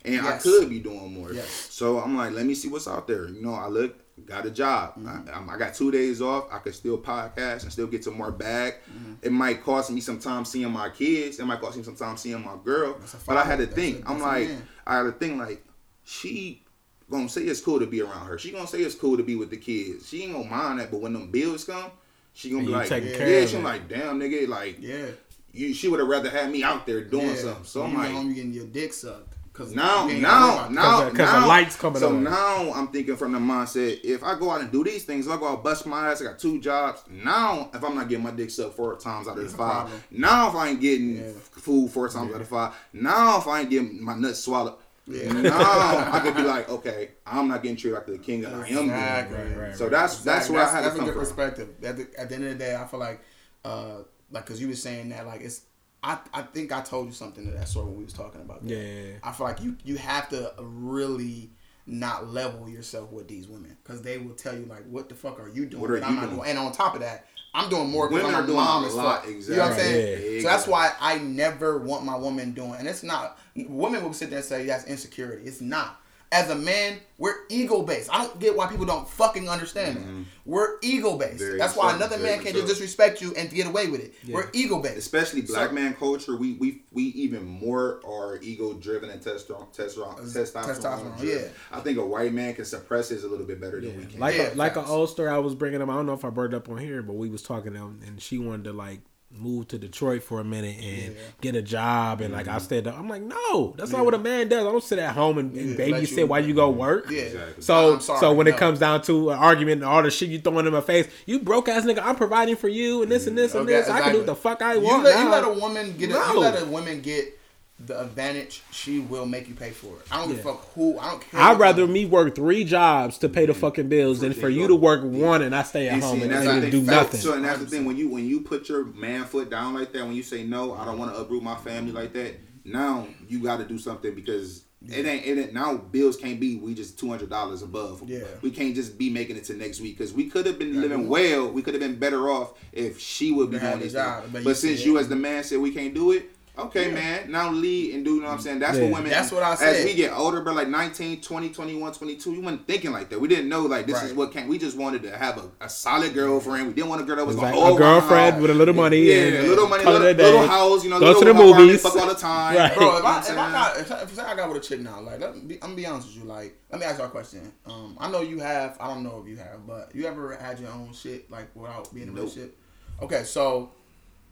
And 0.06 0.26
I 0.26 0.38
could 0.38 0.70
be 0.70 0.80
doing 0.80 1.14
more. 1.14 1.32
Yes. 1.32 1.50
So 1.50 2.00
I'm 2.00 2.18
like, 2.18 2.34
let 2.34 2.46
me 2.46 2.54
see 2.54 2.68
what's 2.68 2.88
out 2.88 3.08
there. 3.08 3.30
You 3.30 3.42
know, 3.42 3.54
I 3.54 3.68
look, 3.68 3.96
got 4.26 4.46
a 4.46 4.52
job. 4.52 4.92
Mm-hmm. 4.92 5.30
I, 5.30 5.32
I'm- 5.34 5.50
I 5.50 5.58
got 5.58 5.74
two 5.74 5.92
days 5.92 6.22
off. 6.22 6.46
I 6.52 6.60
could 6.60 6.76
still 6.76 6.98
podcast 6.98 7.64
and 7.64 7.72
still 7.72 7.88
get 7.88 8.04
some 8.04 8.16
more 8.18 8.32
bag. 8.32 8.76
Mm-hmm. 8.92 9.14
It 9.24 9.32
might 9.32 9.64
cost 9.64 9.90
me 9.92 10.02
some 10.02 10.20
time 10.20 10.46
seeing 10.46 10.72
my 10.72 10.90
kids. 10.90 11.40
It 11.40 11.46
might 11.46 11.60
cost 11.62 11.78
me 11.78 11.84
some 11.84 11.96
time 11.96 12.18
seeing 12.18 12.44
my 12.44 12.56
girl. 12.64 12.98
But 13.26 13.38
I 13.38 13.44
had 13.44 13.58
to 13.60 13.66
father. 13.68 13.76
think. 13.82 13.98
That's 14.00 14.10
a- 14.10 14.14
I'm 14.14 14.22
like. 14.22 14.50
I 14.86 14.98
had 14.98 15.04
to 15.04 15.12
think 15.14 15.40
like, 15.40 15.64
she 16.04 16.62
gonna 17.10 17.30
say 17.30 17.42
it's 17.44 17.62
cool 17.62 17.80
to 17.80 17.86
be 17.86 18.02
around 18.02 18.28
her. 18.28 18.38
She 18.38 18.52
gonna 18.52 18.68
say 18.68 18.80
it's 18.80 18.96
cool 18.96 19.18
to 19.18 19.24
be 19.24 19.36
with 19.36 19.50
the 19.50 19.58
kids. 19.58 20.10
She 20.10 20.24
ain't 20.24 20.34
gonna 20.34 20.50
mind 20.50 20.80
that. 20.80 20.92
But 20.92 21.02
when 21.02 21.14
them 21.14 21.30
bills 21.32 21.64
come, 21.64 21.92
she 22.34 22.50
gonna 22.50 22.60
And 22.60 22.68
be 22.68 22.74
like, 22.74 22.90
taking 22.90 23.10
yeah, 23.12 23.46
she 23.46 23.58
it. 23.58 23.64
like, 23.64 23.88
damn 23.88 24.20
nigga, 24.20 24.48
like, 24.48 24.78
Yeah. 24.82 25.06
you, 25.52 25.74
she 25.74 25.88
would 25.88 26.00
have 26.00 26.10
rather 26.10 26.30
had 26.30 26.50
me 26.52 26.64
out 26.64 26.86
there 26.86 27.04
doing 27.04 27.28
yeah. 27.30 27.36
something. 27.36 27.64
So 27.66 27.84
I'm 27.84 27.94
like, 27.94 28.12
know, 28.12 28.22
you 28.22 28.34
getting 28.34 28.54
your 28.54 28.66
dick 28.66 28.92
sucked. 28.94 29.36
Cause 29.54 29.76
now, 29.76 30.08
now, 30.08 30.68
now, 30.68 30.68
Because 30.70 31.12
the- 31.12 31.18
'cause 31.18 31.32
the 31.32 31.40
now- 31.42 31.48
lights 31.48 31.76
coming 31.76 31.98
up. 31.98 32.10
So 32.10 32.16
on. 32.16 32.24
now 32.24 32.74
I'm 32.74 32.88
thinking 32.88 33.16
from 33.16 33.34
the 33.34 33.38
mindset: 33.38 34.00
if 34.04 34.24
I 34.24 34.38
go 34.40 34.50
out 34.50 34.62
and 34.62 34.72
do 34.72 34.84
these 34.84 35.04
things, 35.04 35.28
if 35.28 35.32
I 35.32 35.38
go 35.38 35.48
out 35.50 35.64
bust 35.64 35.86
my 35.86 36.10
ass, 36.12 36.22
I 36.22 36.26
got 36.26 36.40
two 36.40 36.60
jobs. 36.60 37.04
Now, 37.08 37.70
if 37.72 37.84
I'm 37.84 37.94
not 37.94 38.10
getting 38.10 38.24
my 38.24 38.32
dick 38.32 38.50
sucked 38.50 38.76
four 38.76 38.96
times 38.96 39.28
out 39.28 39.38
of 39.38 39.44
the 39.44 39.56
five, 39.56 39.92
now 40.10 40.50
if 40.50 40.56
I 40.56 40.70
ain't 40.70 40.82
getting 40.82 41.18
Yeah. 41.18 41.32
food 41.52 41.92
four 41.92 42.10
times 42.10 42.34
out 42.34 42.42
of 42.42 42.48
five, 42.48 42.74
now 42.94 43.38
if 43.38 43.48
I 43.48 43.60
ain't 43.62 43.70
getting 43.70 44.04
my 44.04 44.16
nuts 44.16 44.40
swallowed, 44.40 44.74
Yeah. 45.06 45.32
now 45.34 45.52
I 46.12 46.20
could 46.24 46.36
be 46.36 46.42
like, 46.42 46.68
okay, 46.70 47.10
I'm 47.28 47.48
not 47.48 47.62
getting 47.62 47.78
treated 47.78 47.96
like 47.98 48.08
the 48.08 48.18
king 48.18 48.42
that 48.42 48.54
I 48.56 48.68
am. 48.70 48.78
Exactly. 48.86 49.38
Right, 49.38 49.58
right, 49.68 49.78
So 49.78 49.88
that's 49.88 50.18
that's 50.24 50.50
Exactly. 50.50 50.56
where 50.56 50.66
I 50.66 50.72
had 50.72 50.84
that's 50.84 50.96
to 50.96 50.96
a 50.96 50.98
come 50.98 51.06
good 51.06 51.14
from. 51.14 51.22
perspective. 51.26 51.70
At 51.84 51.98
the, 51.98 52.20
at 52.20 52.30
the 52.30 52.36
end 52.36 52.44
of 52.46 52.50
the 52.54 52.56
day, 52.58 52.76
I 52.76 52.86
feel 52.88 53.00
like, 53.00 53.22
uh, 53.64 53.98
like, 54.32 54.48
cause 54.48 54.60
you 54.60 54.68
were 54.68 54.74
saying 54.76 55.10
that, 55.10 55.28
like, 55.28 55.42
it's. 55.42 55.62
I, 56.04 56.18
I 56.34 56.42
think 56.42 56.72
I 56.72 56.82
told 56.82 57.08
you 57.08 57.14
something 57.14 57.48
of 57.48 57.54
that 57.54 57.68
sort 57.68 57.86
when 57.88 57.98
we 57.98 58.04
was 58.04 58.14
talking 58.14 58.42
about 58.42 58.64
that. 58.68 58.76
Yeah. 58.76 59.14
I 59.24 59.32
feel 59.32 59.48
like 59.48 59.62
you 59.62 59.78
you 59.84 59.98
have 59.98 60.30
to 60.30 60.54
really 60.60 61.52
not 61.86 62.28
level 62.30 62.70
yourself 62.70 63.12
with 63.12 63.28
these 63.28 63.48
women 63.48 63.76
because 63.84 64.02
they 64.02 64.18
will 64.18 64.36
tell 64.36 64.54
you 64.56 64.66
like, 64.66 64.86
what 64.90 65.10
the 65.10 65.16
fuck 65.16 65.40
are 65.40 65.50
you 65.50 65.66
doing? 65.66 65.82
What 65.82 65.92
are 65.92 65.96
And 65.96 66.06
I'm 66.06 66.16
you 66.16 66.22
not 66.22 66.30
doing? 66.30 66.50
And 66.50 66.58
on 66.60 66.72
top 66.72 66.96
of 66.96 67.02
that, 67.02 67.26
I'm 67.54 67.70
doing 67.70 67.90
more 67.90 68.08
because 68.10 68.24
Women 68.24 68.36
I'm 68.36 68.42
are 68.42 68.44
a 68.44 68.48
doing 68.48 68.58
mom 68.60 68.84
a 68.84 68.88
as 68.88 68.96
lot, 68.96 69.22
fuck. 69.24 69.30
exactly. 69.32 69.54
You 69.56 69.58
know 69.58 69.64
what 69.64 69.74
I'm 69.74 69.80
saying? 69.80 70.34
Yeah. 70.36 70.42
So 70.42 70.48
that's 70.48 70.68
why 70.68 70.92
I 71.00 71.18
never 71.20 71.78
want 71.80 72.04
my 72.06 72.16
woman 72.16 72.52
doing, 72.54 72.76
and 72.80 72.88
it's 72.88 73.04
not. 73.04 73.38
Women 73.56 74.04
will 74.04 74.14
sit 74.14 74.30
there 74.30 74.40
and 74.40 74.46
say 74.46 74.66
that's 74.66 74.86
insecurity. 74.86 75.44
It's 75.46 75.62
not. 75.62 76.00
As 76.34 76.50
a 76.50 76.56
man, 76.56 76.98
we're 77.20 77.36
ego 77.50 77.84
based. 77.84 78.10
I 78.12 78.26
don't 78.26 78.40
get 78.40 78.58
why 78.58 78.66
people 78.68 78.86
don't 78.88 79.08
fucking 79.08 79.48
understand 79.48 79.98
that. 79.98 80.04
Mm-hmm. 80.04 80.24
We're 80.46 80.80
ego 80.82 81.16
based. 81.18 81.38
Very 81.40 81.60
That's 81.60 81.76
why 81.76 81.92
so, 81.92 81.96
another 81.98 82.18
man 82.18 82.42
can't 82.42 82.56
so. 82.56 82.62
just 82.62 82.68
disrespect 82.68 83.22
you 83.22 83.34
and 83.36 83.50
get 83.52 83.68
away 83.68 83.88
with 83.88 84.02
it. 84.02 84.14
We're 84.28 84.50
ego 84.52 84.80
based. 84.82 84.98
especially 84.98 85.42
black 85.44 85.70
So- 85.70 85.76
man 85.76 85.94
culture, 85.94 86.36
we 86.36 86.54
we 86.54 86.82
we 86.92 87.04
even 87.04 87.46
more 87.46 88.02
are 88.06 88.40
ego 88.42 88.74
driven 88.74 89.10
and 89.12 89.22
testosterone 89.22 89.74
testosterone 89.76 90.20
testosterone. 90.20 90.66
testosterone, 90.66 91.18
driven. 91.20 91.44
yeah. 91.44 91.48
I 91.72 91.80
think 91.82 91.98
a 92.00 92.06
white 92.06 92.34
man 92.34 92.56
can 92.56 92.66
suppress 92.66 93.10
his 93.10 93.24
a 93.24 93.28
little 93.28 93.46
bit 93.46 93.62
better 93.62 93.80
than 93.80 93.96
we 93.98 94.06
can. 94.08 94.20
Like 94.20 94.36
Yeah, 94.36 94.54
a, 94.54 94.56
like 94.56 94.76
an 94.76 94.82
facts. 94.82 94.92
old 94.92 95.10
story 95.12 95.30
I 95.30 95.38
was 95.38 95.54
bringing 95.56 95.82
up. 95.82 95.90
I 95.90 95.94
don't 95.94 96.08
know 96.08 96.14
if 96.14 96.26
I 96.26 96.30
brought 96.32 96.46
it 96.46 96.56
up 96.56 96.68
on 96.68 96.78
here, 96.80 97.04
but 97.04 97.14
we 97.14 97.30
was 97.30 97.44
talking 97.44 97.76
and 97.76 98.20
she 98.22 98.40
wanted 98.40 98.64
to 98.66 98.74
like 98.74 99.02
move 99.36 99.68
to 99.70 99.78
Detroit 99.80 100.22
for 100.24 100.40
a 100.40 100.44
minute 100.44 100.78
and 100.82 101.16
get 101.42 101.56
a 101.56 101.62
job 101.62 102.22
and 102.22 102.34
like 102.34 102.48
I 102.48 102.52
Mm-hmm. 102.54 102.60
stayed 102.64 102.88
up. 102.88 102.98
I'm 103.00 103.10
like, 103.10 103.22
no, 103.24 103.74
that's 103.78 103.92
not 103.92 104.06
what 104.06 104.14
a 104.14 104.20
man 104.20 104.48
does. 104.48 104.60
I 104.66 104.72
don't 104.72 104.84
sit 104.84 105.00
at 105.00 105.16
home 105.16 105.38
and, 105.40 105.52
and 105.56 105.72
Yeah, 105.78 105.86
let 105.88 106.04
babysit 106.04 106.18
you- 106.18 106.28
while 106.28 106.46
you 106.46 106.54
go 106.54 106.70
work. 106.70 107.10
Yeah. 107.10 107.22
Exactly. 107.24 107.64
So 107.64 107.94
I'm 107.96 108.00
sorry, 108.02 108.20
so 108.20 108.34
when 108.34 108.46
no. 108.46 108.54
it 108.54 108.58
comes 108.58 108.80
down 108.80 109.02
to 109.04 109.32
an 109.32 109.38
argument 109.40 109.82
and 109.82 109.86
all 109.90 110.04
the 110.04 110.12
shit 110.12 110.30
you 110.30 110.40
throwing 110.40 110.66
in 110.68 110.72
my 110.74 110.82
face, 110.82 111.08
you 111.26 111.40
broke 111.40 111.68
ass 111.68 111.84
nigga, 111.84 112.04
I'm 112.04 112.16
providing 112.16 112.56
for 112.56 112.68
you 112.68 113.02
and 113.02 113.12
this 113.12 113.26
and 113.28 113.38
this 113.38 113.54
and 113.56 113.64
Okay, 113.64 113.74
this. 113.74 113.90
I 113.90 114.02
can 114.02 114.12
do 114.12 114.18
what 114.20 114.28
the 114.28 114.36
fuck 114.36 114.62
I 114.62 114.76
You 114.76 114.82
want. 114.82 115.04
let, 115.04 115.24
you 115.24 115.30
let 115.30 115.44
a 115.44 115.50
woman 115.60 115.98
get 115.98 116.10
a, 116.12 116.14
you 116.14 116.40
let 116.40 116.62
a 116.62 116.66
woman 116.66 117.02
get 117.02 117.40
the 117.86 118.00
advantage. 118.02 118.62
She 118.72 119.00
will 119.00 119.26
make 119.26 119.48
you 119.48 119.56
pay 119.56 119.72
for 119.72 119.98
it. 120.00 120.06
I 120.12 120.18
don't 120.20 120.30
give 120.30 120.40
a 120.40 120.44
fuck 120.44 120.74
who. 120.74 120.98
I 121.00 121.12
don't 121.12 121.22
care. 121.30 121.40
I'd 121.42 121.60
rather 121.60 121.86
me 121.88 122.06
work 122.06 122.36
three 122.36 122.64
jobs 122.64 123.18
to 123.20 123.30
pay 123.30 123.46
the 123.46 123.52
mm-hmm. 123.54 123.62
fucking 123.62 123.90
bills 123.90 124.20
than 124.20 124.34
for 124.34 124.50
you 124.50 124.68
to 124.68 124.76
work 124.76 125.04
one 125.04 125.42
and 125.42 125.56
I 125.56 125.64
stay 125.64 125.88
at 125.88 125.94
And 125.96 126.04
home 126.04 126.18
see, 126.20 126.24
and, 126.24 126.32
and 126.34 126.48
and 126.48 126.48
that's 126.50 126.66
the 126.66 126.72
do 126.72 126.78
thing. 126.78 126.86
nothing. 126.86 127.20
So, 127.20 127.34
and 127.34 127.46
that's 127.46 127.60
the 127.60 127.66
thing 127.68 127.86
when 127.86 127.98
you 127.98 128.10
when 128.10 128.26
you 128.28 128.42
put 128.42 128.70
your 128.70 128.86
man 128.86 129.26
foot 129.26 129.50
down 129.50 129.74
like 129.74 129.92
that, 129.94 130.06
when 130.06 130.16
you 130.16 130.24
say 130.24 130.44
no, 130.44 130.74
I 130.74 130.86
don't 130.86 130.98
want 130.98 131.14
to 131.14 131.20
uproot 131.20 131.44
my 131.44 131.56
family 131.56 131.92
like 131.92 132.14
that. 132.14 132.36
Now 132.66 133.08
you 133.28 133.40
got 133.44 133.58
to 133.58 133.66
do 133.66 133.78
something 133.78 134.14
because 134.16 134.64
it 134.88 135.06
ain't 135.06 135.26
it 135.26 135.38
ain't 135.38 135.54
now 135.54 135.76
bills 135.78 136.18
can't 136.18 136.40
be 136.42 136.58
we 136.58 136.74
just 136.74 137.00
two 137.00 137.10
hundred 137.10 137.30
dollars 137.30 137.62
above. 137.62 138.04
Yeah. 138.06 138.24
we 138.42 138.52
can't 138.52 138.76
just 138.76 138.98
be 138.98 139.10
making 139.10 139.38
it 139.38 139.46
to 139.46 139.54
next 139.54 139.80
week 139.82 139.98
because 139.98 140.14
we 140.14 140.30
could 140.30 140.46
have 140.46 140.60
been 140.60 140.80
living 140.82 141.08
well. 141.08 141.50
We 141.50 141.62
could 141.62 141.74
have 141.74 141.82
been 141.82 141.98
better 142.00 142.30
off 142.30 142.54
if 142.74 143.00
she 143.00 143.32
would 143.32 143.50
be 143.52 143.58
They 143.58 143.66
doing 143.66 143.78
the 143.80 143.84
these 143.84 143.94
job, 143.94 144.24
things. 144.24 144.34
but 144.34 144.44
But, 144.44 144.50
you 144.52 144.56
since 144.56 144.80
said- 144.80 144.86
you 144.86 144.98
as 144.98 145.08
the 145.10 145.16
man 145.16 145.44
said 145.44 145.60
we 145.60 145.72
can't 145.72 145.94
do 145.94 146.12
it. 146.12 146.30
Okay, 146.56 146.90
Yeah. 146.90 146.94
man. 146.94 147.32
Now 147.32 147.50
lead 147.52 147.96
and 147.96 148.06
do, 148.06 148.14
you 148.14 148.22
know 148.22 148.28
what 148.28 148.36
I'm 148.36 148.40
saying? 148.40 148.60
That's 148.60 148.78
Yeah. 148.78 148.84
what 148.84 148.94
women. 148.94 149.10
That's 149.10 149.32
what 149.32 149.42
I 149.42 149.56
said. 149.56 149.76
As 149.78 149.86
we 149.86 149.96
get 149.96 150.14
older, 150.16 150.42
bro, 150.42 150.54
like 150.54 150.68
19, 150.68 151.20
20, 151.20 151.50
21, 151.50 151.94
22, 151.94 152.32
we 152.32 152.38
weren't 152.38 152.68
thinking 152.68 152.92
like 152.92 153.10
that. 153.10 153.20
We 153.20 153.28
didn't 153.28 153.50
know, 153.50 153.62
like, 153.62 153.88
this 153.88 153.98
is 154.04 154.10
Right. 154.10 154.16
what 154.18 154.32
came. 154.34 154.48
We 154.48 154.60
just 154.60 154.78
wanted 154.78 155.02
to 155.02 155.18
have 155.18 155.40
a, 155.40 155.50
a 155.66 155.68
solid 155.68 156.14
girlfriend. 156.14 156.68
We 156.68 156.74
didn't 156.74 156.90
want 156.92 157.02
a 157.02 157.06
girl 157.06 157.16
that 157.16 157.26
was 157.26 157.36
It's 157.38 157.42
going 157.42 157.56
like 157.56 157.68
to 157.70 157.74
a 157.74 157.78
girlfriend 157.80 158.40
with 158.40 158.52
a 158.52 158.54
little 158.54 158.76
money 158.76 159.00
Yeah, 159.02 159.16
and 159.16 159.48
little 159.48 159.68
money, 159.68 159.84
call 159.84 159.94
little, 159.94 160.08
a 160.10 160.14
little 160.14 160.46
house, 160.48 160.84
you 160.84 160.92
know, 160.92 161.00
Go 161.00 161.08
little 161.08 161.22
to 161.24 161.28
the 161.30 161.34
movies. 161.34 161.82
fuck 161.82 161.96
all 161.96 162.08
the 162.08 162.14
time. 162.14 162.56
Right. 162.56 162.76
Bro, 162.76 162.98
if 162.98 163.04
I, 163.04 163.08
if 163.08 163.08
I'm 163.08 163.18
I 163.18 163.22
saying? 163.24 163.36
got 163.52 163.80
if, 163.80 163.92
I- 163.92 164.02
if 164.04 164.20
I 164.20 164.36
got 164.36 164.48
with 164.50 164.58
a 164.58 164.68
chick 164.68 164.80
now, 164.82 165.02
like 165.02 165.20
let 165.22 165.34
me 165.36 165.42
be, 165.42 165.56
I'm 165.56 165.60
gonna 165.62 165.76
be 165.76 165.86
honest 165.88 166.08
with 166.10 166.18
you, 166.18 166.24
like 166.26 166.56
let 166.72 166.80
me 166.80 166.86
ask 166.86 167.00
you 167.00 167.06
a 167.06 167.10
question. 167.10 167.52
Um, 167.66 167.98
I 168.00 168.12
know 168.12 168.22
you 168.22 168.38
have, 168.42 168.78
I 168.80 168.90
don't 168.94 169.02
know 169.04 169.20
if 169.24 169.28
you 169.28 169.38
have, 169.38 169.66
but 169.66 169.90
you 169.96 170.06
ever 170.06 170.36
had 170.36 170.60
your 170.60 170.70
own 170.70 170.94
shit 170.94 171.32
like 171.32 171.48
without 171.56 171.92
being 171.96 172.10
in 172.10 172.14
a 172.14 172.16
Nope. 172.16 172.26
relationship? 172.26 172.58
Okay, 173.02 173.24
so 173.24 173.72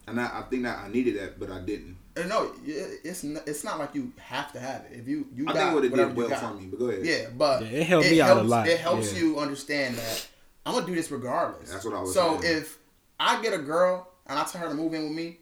And 0.06 0.20
I, 0.20 0.40
I 0.40 0.42
think 0.50 0.64
that 0.64 0.78
I 0.78 0.88
needed 0.88 1.18
that, 1.20 1.38
but 1.38 1.50
I 1.50 1.60
didn't. 1.60 1.96
uh, 2.16 2.22
no, 2.24 2.52
it's 2.66 3.22
not, 3.22 3.46
it's 3.46 3.62
not 3.64 3.78
like 3.78 3.94
you 3.94 4.12
have 4.18 4.52
to 4.52 4.58
have 4.60 4.82
it. 4.90 4.98
If 4.98 5.06
you 5.08 5.26
you 5.34 5.44
I 5.48 5.52
got 5.52 5.54
think 5.54 5.74
what 5.74 5.84
it 5.84 5.90
whatever 5.92 6.08
did 6.10 6.16
you 6.16 6.22
well 6.28 6.28
got. 6.40 6.40
for 6.54 6.60
me, 6.60 6.66
but 6.66 6.78
go 6.78 6.86
ahead. 6.86 7.04
Yeah, 7.06 7.26
but 7.36 7.62
Yeah, 7.62 7.68
it 7.78 7.86
helped 7.86 8.10
me 8.10 8.20
out 8.20 8.30
a 8.30 8.34
helps, 8.34 8.48
lot, 8.50 8.68
It 8.68 8.80
helps 8.80 9.12
yeah. 9.14 9.20
you 9.20 9.38
understand 9.38 9.94
that 9.96 10.26
I'm 10.66 10.74
gonna 10.74 10.86
do 10.86 10.94
this 10.94 11.10
regardless. 11.10 11.70
That's 11.70 11.84
what 11.84 11.94
I 11.94 12.00
was 12.00 12.14
So 12.14 12.40
saying. 12.40 12.56
if 12.58 12.78
I 13.20 13.40
get 13.42 13.52
a 13.52 13.58
girl 13.58 14.08
and 14.26 14.38
I 14.38 14.44
tell 14.44 14.60
her 14.62 14.68
to 14.68 14.74
move 14.74 14.92
in 14.94 15.04
with 15.04 15.12
me, 15.12 15.38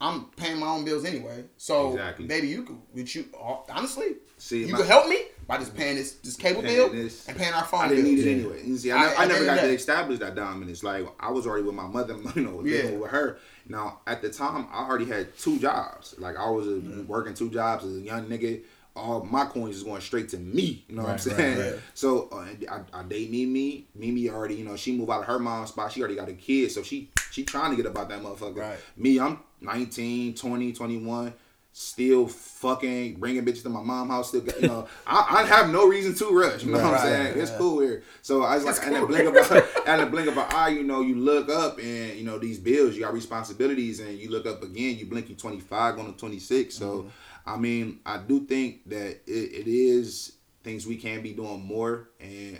I'm 0.00 0.24
paying 0.36 0.58
my 0.58 0.66
own 0.66 0.84
bills 0.84 1.04
anyway. 1.04 1.44
So 1.56 1.92
Exactly. 1.92 2.26
baby, 2.26 2.48
you 2.48 2.64
could, 2.64 2.78
would 2.94 3.14
you 3.14 3.26
honestly, 3.70 4.16
See, 4.36 4.62
you 4.64 4.72
my- 4.72 4.78
could 4.78 4.86
help 4.88 5.06
me 5.08 5.18
by 5.46 5.58
just 5.58 5.76
paying 5.76 5.94
this 5.96 6.12
this 6.14 6.34
cable 6.36 6.62
Paying 6.62 6.76
bill 6.76 6.88
this. 6.90 7.28
and 7.28 7.36
paying 7.36 7.52
our 7.52 7.64
phone 7.64 7.82
I 7.82 7.88
didn't 7.88 8.04
bill. 8.04 8.14
need 8.14 8.26
it 8.26 8.32
anyway. 8.32 8.62
You 8.66 8.76
see, 8.76 8.90
I, 8.90 9.12
I- 9.12 9.14
I 9.18 9.26
never 9.26 9.44
got 9.44 9.58
of 9.58 9.64
to 9.64 9.70
establish 9.74 10.18
that 10.18 10.34
dominance. 10.34 10.82
Like 10.82 11.06
I 11.20 11.30
was 11.30 11.46
already 11.46 11.64
with 11.64 11.76
my 11.76 11.86
mother, 11.86 12.16
you 12.34 12.42
know, 12.42 12.56
living 12.56 12.92
Yeah. 12.94 12.98
with 12.98 13.10
her. 13.12 13.38
Now 13.68 14.00
at 14.06 14.22
the 14.22 14.30
time, 14.30 14.66
I 14.72 14.84
already 14.84 15.06
had 15.06 15.36
two 15.36 15.58
jobs. 15.58 16.14
Like 16.18 16.36
I 16.36 16.48
was 16.50 16.66
a, 16.66 16.80
working 17.06 17.34
two 17.34 17.50
jobs 17.50 17.84
as 17.84 17.96
a 17.96 18.00
young 18.00 18.26
nigga. 18.26 18.62
All 18.94 19.24
my 19.24 19.46
coins 19.46 19.76
is 19.76 19.84
going 19.84 20.02
straight 20.02 20.28
to 20.30 20.38
me. 20.38 20.84
You 20.86 20.96
know 20.96 21.04
what 21.04 21.12
I'm 21.12 21.18
saying? 21.18 21.58
right, 21.58 21.72
right. 21.72 21.80
So 21.94 22.28
uh, 22.30 22.44
I, 22.70 23.00
I 23.00 23.02
date 23.04 23.30
Mimi. 23.30 23.86
Mimi 23.94 24.28
already, 24.28 24.56
you 24.56 24.64
know, 24.64 24.76
she 24.76 24.94
moved 24.94 25.10
out 25.10 25.20
of 25.20 25.26
her 25.26 25.38
mom's 25.38 25.70
spot. 25.70 25.92
She 25.92 26.00
already 26.00 26.16
got 26.16 26.28
a 26.28 26.34
kid, 26.34 26.70
so 26.72 26.82
she 26.82 27.10
she 27.30 27.44
trying 27.44 27.70
to 27.70 27.76
get 27.76 27.86
about 27.86 28.10
that 28.10 28.20
motherfucker. 28.22 28.58
Right. 28.58 28.78
Me, 28.96 29.18
I'm 29.18 29.38
19, 29.62 30.34
20, 30.34 30.72
21. 30.72 31.32
Still 31.74 32.26
fucking 32.28 33.14
bringing 33.14 33.44
bitches 33.46 33.62
to 33.62 33.70
my 33.70 33.82
mom 33.82 34.08
house. 34.10 34.28
Still, 34.28 34.42
got- 34.42 34.60
you 34.60 34.68
know, 34.68 34.86
I, 35.06 35.26
I 35.40 35.44
have 35.46 35.70
no 35.70 35.88
reason 35.88 36.14
to 36.16 36.26
rush. 36.30 36.64
You 36.64 36.72
know 36.72 36.78
what 36.78 36.86
I'm 36.86 36.92
Right, 36.92 37.02
saying? 37.02 37.38
It's 37.40 37.50
cool 37.52 37.80
here. 37.80 38.02
So 38.20 38.42
I 38.42 38.56
was 38.56 38.64
like, 38.64 38.76
It's 38.76 38.84
and 38.84 38.94
the 38.94 38.98
cool. 39.00 39.08
blink 39.08 39.28
of 39.36 39.50
a, 39.50 39.64
and 39.88 40.02
the 40.02 40.06
blink 40.06 40.28
of 40.28 40.36
an 40.36 40.46
eye, 40.50 40.68
you 40.68 40.82
know, 40.82 41.00
you 41.00 41.14
look 41.16 41.48
up 41.48 41.78
and 41.78 42.14
you 42.16 42.24
know 42.24 42.38
these 42.38 42.58
bills, 42.58 42.94
you 42.94 43.00
got 43.00 43.14
responsibilities, 43.14 44.00
and 44.00 44.18
you 44.18 44.30
look 44.30 44.46
up 44.46 44.62
again, 44.62 44.98
you 44.98 45.06
blink, 45.06 45.30
you 45.30 45.34
25, 45.34 45.96
going 45.96 46.12
to 46.12 46.18
26. 46.18 46.74
So 46.74 46.84
mm-hmm. 46.98 47.08
I 47.46 47.56
mean, 47.56 48.00
I 48.04 48.18
do 48.18 48.44
think 48.46 48.88
that 48.90 49.22
it, 49.26 49.30
it 49.66 49.66
is 49.66 50.32
things 50.62 50.86
we 50.86 50.96
can 50.96 51.22
be 51.22 51.32
doing 51.32 51.64
more, 51.64 52.10
and 52.20 52.58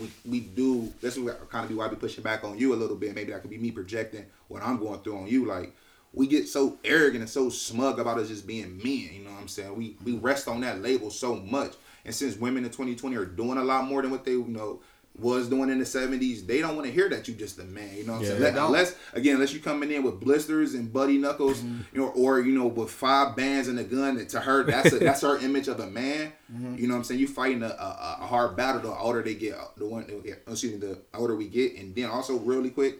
we 0.00 0.10
we 0.24 0.40
do. 0.40 0.92
That's 1.02 1.18
what 1.18 1.50
kind 1.50 1.64
of 1.64 1.68
be 1.70 1.74
why 1.74 1.86
I 1.86 1.88
be 1.88 1.96
pushing 1.96 2.22
back 2.22 2.44
on 2.44 2.56
you 2.56 2.72
a 2.72 2.76
little 2.76 2.96
bit. 2.96 3.14
Maybe 3.14 3.32
that 3.32 3.40
could 3.42 3.50
be 3.50 3.58
me 3.58 3.70
projecting 3.72 4.26
what 4.46 4.62
I'm 4.62 4.78
going 4.78 5.00
through 5.00 5.18
on 5.18 5.26
you. 5.26 5.44
Like 5.44 5.74
we 6.18 6.26
get 6.26 6.48
so 6.48 6.76
arrogant 6.84 7.20
and 7.20 7.30
so 7.30 7.48
smug 7.48 8.00
about 8.00 8.18
us 8.18 8.26
just 8.28 8.44
being 8.46 8.76
men. 8.78 9.08
You 9.14 9.24
know 9.24 9.30
what 9.30 9.40
I'm 9.40 9.48
saying? 9.48 9.74
We 9.76 9.96
we 10.04 10.12
rest 10.14 10.48
on 10.48 10.60
that 10.62 10.82
label 10.82 11.10
so 11.10 11.36
much. 11.36 11.74
And 12.04 12.14
since 12.14 12.36
women 12.36 12.64
in 12.64 12.70
2020 12.70 13.16
are 13.16 13.24
doing 13.24 13.56
a 13.58 13.62
lot 13.64 13.84
more 13.86 14.02
than 14.02 14.10
what 14.10 14.24
they 14.24 14.32
you 14.32 14.44
know 14.48 14.80
was 15.18 15.48
doing 15.48 15.68
in 15.68 15.78
the 15.80 15.84
70s, 15.84 16.46
they 16.46 16.60
don't 16.60 16.76
want 16.76 16.86
to 16.86 16.92
hear 16.92 17.08
that 17.08 17.26
you're 17.26 17.36
just 17.36 17.58
a 17.58 17.64
man. 17.64 17.90
You 17.96 18.04
know 18.04 18.12
what 18.12 18.18
I'm 18.18 18.22
Yeah. 18.24 18.28
saying? 18.38 18.42
Let- 18.54 18.56
Unless 18.56 18.94
again, 19.14 19.34
unless 19.34 19.52
you're 19.52 19.62
coming 19.62 19.90
in 19.90 20.02
with 20.04 20.20
blisters 20.20 20.74
and 20.74 20.92
buddy 20.92 21.18
knuckles, 21.18 21.58
mm-hmm. 21.58 21.80
you 21.92 22.00
know, 22.00 22.08
or 22.10 22.40
you 22.40 22.52
know, 22.52 22.66
with 22.66 22.90
five 22.90 23.36
bands 23.36 23.68
and 23.68 23.78
a 23.78 23.84
gun. 23.84 24.24
To 24.24 24.40
her, 24.40 24.64
that's 24.64 24.92
a, 24.92 24.98
that's 24.98 25.20
her 25.22 25.38
image 25.38 25.68
of 25.68 25.78
a 25.80 25.86
man. 25.86 26.32
Mm-hmm. 26.52 26.76
You 26.76 26.86
know 26.88 26.94
what 26.94 26.98
I'm 26.98 27.04
saying? 27.04 27.20
You 27.20 27.28
fighting 27.28 27.62
a, 27.62 27.66
a, 27.66 28.18
a 28.22 28.26
hard 28.26 28.56
battle. 28.56 28.80
The 28.80 28.92
older 28.96 29.22
they 29.22 29.34
get, 29.34 29.56
the 29.76 29.86
one, 29.86 30.04
excuse 30.48 30.72
me, 30.72 30.78
the 30.78 30.98
older 31.14 31.34
we 31.36 31.46
get, 31.48 31.76
and 31.76 31.94
then 31.94 32.06
also 32.10 32.38
really 32.38 32.70
quick, 32.70 32.98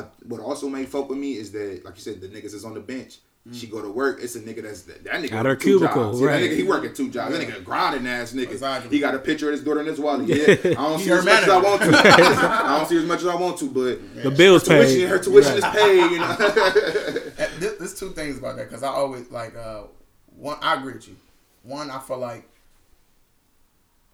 I 0.00 0.04
what 0.26 0.40
also 0.40 0.68
made 0.68 0.88
folk 0.88 1.08
with 1.08 1.18
me 1.18 1.32
is 1.34 1.52
that, 1.52 1.82
like 1.84 1.94
you 1.96 2.02
said, 2.02 2.20
the 2.20 2.28
niggas 2.28 2.54
is 2.54 2.64
on 2.64 2.74
the 2.74 2.80
bench. 2.80 3.18
She 3.52 3.66
go 3.66 3.82
to 3.82 3.90
work. 3.90 4.20
It's 4.22 4.36
a 4.36 4.40
nigga 4.40 4.62
that's 4.62 4.82
that 4.84 5.04
nigga 5.04 5.32
At 5.32 5.44
her 5.44 5.52
work 5.52 5.60
cubicle, 5.60 6.04
jobs. 6.12 6.20
Yeah, 6.22 6.28
that 6.28 6.40
nigga, 6.40 6.56
he 6.56 6.62
working 6.62 6.94
two 6.94 7.10
jobs. 7.10 7.36
That 7.36 7.46
nigga 7.46 7.58
a 7.58 7.60
grinding 7.60 8.06
ass 8.06 8.32
nigga. 8.32 8.52
Exactly. 8.52 8.88
He 8.88 9.00
got 9.00 9.14
a 9.14 9.18
picture 9.18 9.48
of 9.50 9.52
his 9.52 9.62
daughter 9.62 9.80
in 9.80 9.86
his 9.86 10.00
wallet. 10.00 10.26
Yeah, 10.28 10.36
I 10.48 10.72
don't 10.72 10.98
see 11.04 11.10
her 11.10 11.18
as 11.18 11.24
much 11.26 11.42
as 11.42 11.48
I 11.50 11.58
want 11.58 11.82
to. 11.82 11.88
I 11.94 12.78
don't 12.78 12.88
see 12.88 12.96
as 12.96 13.04
much 13.04 13.20
as 13.20 13.26
I 13.26 13.34
want 13.34 13.58
to, 13.58 13.66
but 13.70 14.22
The 14.22 14.30
bills 14.30 14.62
tuition, 14.64 14.86
paid. 14.96 15.08
her 15.10 15.18
tuition 15.18 15.58
is 15.58 15.64
paid. 15.64 16.10
You 16.10 16.18
know. 16.20 16.36
There's, 17.58 17.78
there's 17.78 17.94
two 18.00 18.10
things 18.12 18.38
about 18.38 18.56
that 18.56 18.68
because 18.70 18.82
I 18.82 18.88
always 18.88 19.30
like 19.30 19.54
uh 19.56 19.82
one. 20.36 20.56
I 20.62 20.76
agree 20.76 20.94
with 20.94 21.06
you. 21.08 21.16
One, 21.64 21.90
I 21.90 21.98
feel 21.98 22.18
like 22.18 22.48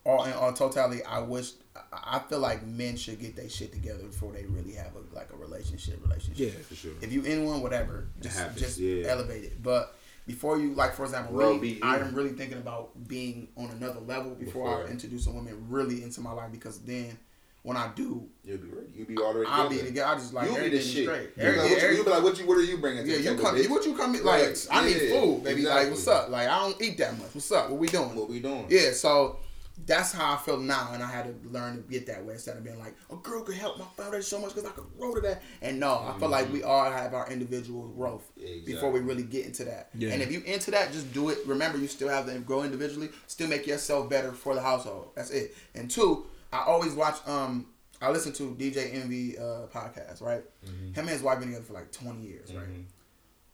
all 0.05 0.25
in 0.25 0.33
all 0.33 0.53
totality, 0.53 1.05
I 1.05 1.21
wish 1.21 1.53
I 1.77 2.17
I 2.17 2.19
feel 2.29 2.41
like 2.41 2.67
men 2.67 2.97
should 2.97 3.21
get 3.21 3.37
their 3.37 3.49
shit 3.49 3.73
together 3.73 4.03
before 4.05 4.33
they 4.33 4.45
really 4.45 4.73
have 4.75 4.93
a 4.97 5.15
like 5.15 5.31
a 5.33 5.37
relationship. 5.37 6.01
Relationship. 6.05 6.55
Yeah, 6.55 6.61
for 6.63 6.75
sure. 6.75 6.93
If 7.01 7.13
you 7.13 7.23
in 7.23 7.45
one, 7.45 7.63
whatever, 7.63 8.09
just 8.21 8.39
happens, 8.39 8.61
just 8.61 8.79
yeah. 8.79 9.07
elevate 9.07 9.45
it. 9.45 9.63
But 9.63 9.95
before 10.27 10.59
you, 10.59 10.75
like 10.75 10.95
for 10.95 11.05
example, 11.05 11.35
Bro, 11.35 11.55
me, 11.55 11.75
be- 11.75 11.83
I 11.83 11.99
am 11.99 12.15
really 12.15 12.31
thinking 12.31 12.59
about 12.59 12.91
being 13.09 13.49
on 13.57 13.71
another 13.71 14.01
level 14.01 14.35
before, 14.35 14.65
Before. 14.65 14.87
I 14.87 14.91
introduce 14.91 15.27
a 15.27 15.31
woman 15.31 15.57
really 15.69 16.03
into 16.03 16.21
my 16.21 16.33
life 16.33 16.51
because 16.53 16.81
then 16.81 17.17
when 17.63 17.77
I 17.77 17.91
do, 17.95 18.27
You'll 18.43 18.59
be 18.59 18.69
ready. 18.69 18.87
You'll 18.97 19.07
be 19.07 19.17
already. 19.19 19.47
I'll 19.47 19.69
be 19.69 19.79
together. 19.79 20.07
I 20.09 20.15
just 20.15 20.33
like 20.33 20.47
You'll 20.47 20.55
be 20.57 20.61
the 20.63 20.67
everything 20.67 20.93
shit. 20.93 21.05
straight. 21.05 21.31
You'll 21.37 21.53
be 21.53 21.59
like, 21.59 21.71
what 21.71 21.83
you, 21.83 21.89
you'll 21.89 22.05
be 22.05 22.11
like, 22.11 22.23
what 22.23 22.39
you? 22.39 22.47
What 22.47 22.59
are 22.59 22.63
you 22.63 22.79
bringing? 22.79 23.05
to 23.05 23.11
yeah, 23.11 23.17
you 23.19 23.23
table, 23.25 23.43
come. 23.45 23.57
bitch? 23.57 23.71
What 23.71 23.85
you 23.87 23.95
come? 23.97 24.15
in 24.15 24.25
Like 24.25 24.43
Right. 24.47 24.67
I 24.71 24.85
need 24.87 24.97
Yeah, 25.03 25.21
food, 25.21 25.45
baby. 25.45 25.63
Like 25.63 25.89
what's 25.91 26.09
up? 26.09 26.31
Like 26.31 26.49
I 26.49 26.59
don't 26.59 26.81
eat 26.83 26.99
that 26.99 27.19
much. 27.19 27.29
What's 27.35 27.53
up? 27.53 27.71
What 27.71 27.79
we 27.79 27.87
doing? 27.89 28.15
What 28.15 28.29
we 28.29 28.41
doing? 28.41 28.67
Yeah, 28.69 28.93
so 28.93 29.39
that's 29.87 30.13
how 30.13 30.35
I 30.35 30.37
feel 30.37 30.59
now, 30.59 30.91
and 30.93 31.03
I 31.03 31.11
had 31.11 31.25
to 31.25 31.49
learn 31.49 31.77
to 31.77 31.83
get 31.91 32.07
that 32.07 32.25
way 32.25 32.35
instead 32.35 32.57
of 32.57 32.65
being 32.65 32.79
like, 32.79 32.95
a 33.11 33.17
girl 33.17 33.43
could 33.43 33.57
help 33.57 33.79
my 33.79 33.85
foundation 33.97 34.23
so 34.23 34.41
much 34.41 34.55
because 34.55 34.69
I 34.69 34.73
could 34.73 34.87
grow 34.99 35.15
to 35.15 35.21
that. 35.21 35.43
And 35.63 35.81
no, 35.81 35.95
I 35.95 36.19
feel 36.19 36.29
like 36.29 36.53
we 36.53 36.63
all 36.63 36.91
have 36.91 37.15
our 37.15 37.31
individual 37.31 37.89
growth 37.89 38.31
before 38.65 38.91
we 38.91 39.01
really 39.01 39.23
get 39.23 39.47
into 39.47 39.65
that. 39.65 39.91
Yeah. 39.95 40.11
And 40.11 40.23
if 40.23 40.31
you 40.33 40.43
into 40.43 40.71
that, 40.73 40.93
just 40.93 41.13
do 41.13 41.29
it. 41.29 41.39
Remember, 41.47 41.79
you 41.79 41.87
still 41.87 42.09
have 42.09 42.27
to 42.27 42.39
grow 42.41 42.63
individually. 42.63 43.11
Still 43.27 43.49
make 43.49 43.67
yourself 43.67 44.09
better 44.11 44.33
for 44.33 44.55
the 44.55 44.63
household. 44.63 45.11
That's 45.15 45.31
it. 45.31 45.55
And 45.75 45.91
two, 45.91 46.27
I 46.53 46.65
always 46.65 46.93
watch. 46.95 47.17
Um, 47.27 47.67
I 48.03 48.11
listen 48.11 48.33
to 48.35 48.55
DJ 48.55 48.95
Envy 48.95 49.39
uh, 49.39 49.67
podcast. 49.73 50.23
Right, 50.23 50.43
him 50.63 50.93
and 50.97 51.09
his 51.09 51.23
wife 51.23 51.39
been 51.39 51.49
together 51.49 51.65
for 51.65 51.75
like 51.75 51.93
twenty 51.93 52.23
years. 52.23 52.53
Right 52.53 52.67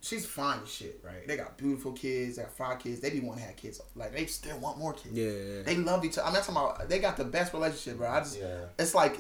she's 0.01 0.25
fine 0.27 0.61
as 0.63 0.71
shit, 0.73 1.01
right? 1.05 1.27
They 1.27 1.37
got 1.37 1.57
beautiful 1.59 1.93
kids, 1.93 2.37
they 2.37 2.43
got 2.43 2.53
five 2.53 2.79
kids. 2.79 3.01
They 3.01 3.11
be 3.11 3.21
want 3.21 3.39
to 3.41 3.45
have 3.47 3.57
kids. 3.57 3.81
Like 3.95 4.13
they 4.13 4.27
still 4.27 4.59
want 4.59 4.79
more 4.79 4.93
kids. 4.93 5.15
Yeah. 5.15 5.63
They 5.65 5.77
love 5.77 6.05
each 6.05 6.19
other. 6.19 6.29
I'm 6.29 6.33
not 6.35 6.45
talking 6.45 6.57
about 6.57 6.89
they 6.89 6.99
got 6.99 7.17
the 7.17 7.25
best 7.25 7.53
relationship, 7.53 7.99
bro. 7.99 8.11
I 8.11 8.21
just 8.21 8.39
Yeah. 8.39 8.67
it's 8.79 8.95
like 8.95 9.17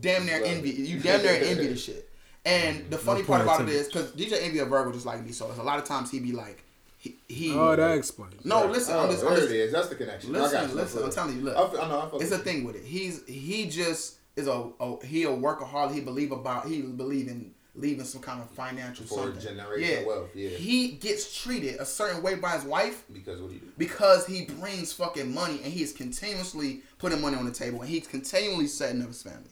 damn 0.00 0.26
near 0.26 0.40
Love 0.40 0.48
envy. 0.50 0.70
it. 0.70 0.78
You 0.88 1.00
damn 1.00 1.22
near 1.22 1.32
envy 1.42 1.66
the 1.68 1.76
shit. 1.76 2.08
And 2.44 2.88
the 2.90 2.96
funny 2.98 3.22
part 3.24 3.42
about 3.42 3.60
it 3.62 3.68
is, 3.68 3.88
because 3.88 4.12
DJ 4.12 4.42
Envy 4.42 4.60
a 4.60 4.64
Virgo 4.64 4.90
just 4.92 5.04
like 5.04 5.22
me, 5.22 5.32
so 5.32 5.50
a 5.50 5.62
lot 5.62 5.78
of 5.78 5.84
times 5.84 6.10
he 6.10 6.18
be 6.20 6.32
like 6.32 6.62
he, 6.96 7.16
he 7.28 7.52
Oh, 7.54 7.76
that 7.76 7.96
explains. 7.98 8.42
no 8.44 8.64
listen. 8.66 8.94
Oh, 8.94 9.00
I'm 9.04 9.10
just, 9.10 9.22
I'm 9.22 9.30
there 9.30 9.38
just 9.40 9.50
it 9.52 9.56
is. 9.56 9.72
That's 9.72 9.88
the 9.88 9.96
connection. 9.96 10.34
I 10.34 10.38
got 10.38 10.52
listen, 10.52 10.76
listen. 10.76 11.02
I'm 11.04 11.10
telling 11.10 11.36
you, 11.36 11.42
look. 11.42 11.56
I, 11.56 11.68
feel, 11.70 11.80
I 11.80 11.88
know. 11.88 12.00
I 12.00 12.10
feel 12.10 12.20
It's 12.20 12.30
a 12.30 12.38
thing 12.38 12.64
with 12.64 12.76
it. 12.76 12.84
He's 12.84 13.26
he 13.26 13.68
just 13.68 14.18
is 14.36 14.46
a, 14.46 14.70
a 14.80 15.04
he 15.04 15.24
a 15.24 15.28
workaholic. 15.28 15.92
He 15.92 16.00
believe 16.00 16.32
about 16.32 16.66
he 16.68 16.80
believe 16.82 17.28
in 17.28 17.52
leaving 17.78 18.04
some 18.04 18.20
kind 18.20 18.40
of 18.40 18.50
financial 18.50 19.06
For 19.06 19.24
something. 19.24 19.56
generational 19.56 20.06
wealth, 20.06 20.30
yeah. 20.34 20.50
He 20.50 20.88
gets 20.92 21.40
treated 21.42 21.76
a 21.80 21.84
certain 21.84 22.22
way 22.22 22.34
by 22.34 22.52
his 22.52 22.64
wife 22.64 23.04
because 23.12 23.40
what 23.40 23.48
do 23.48 23.54
you 23.54 23.60
do? 23.60 23.72
because 23.78 24.26
he 24.26 24.44
brings 24.44 24.92
fucking 24.92 25.32
money 25.32 25.60
and 25.64 25.72
he's 25.72 25.92
continuously 25.92 26.82
putting 26.98 27.20
money 27.20 27.36
on 27.36 27.44
the 27.44 27.52
table 27.52 27.80
and 27.80 27.88
he's 27.90 28.06
continually 28.06 28.66
setting 28.66 29.00
up 29.02 29.08
his 29.08 29.22
family. 29.22 29.50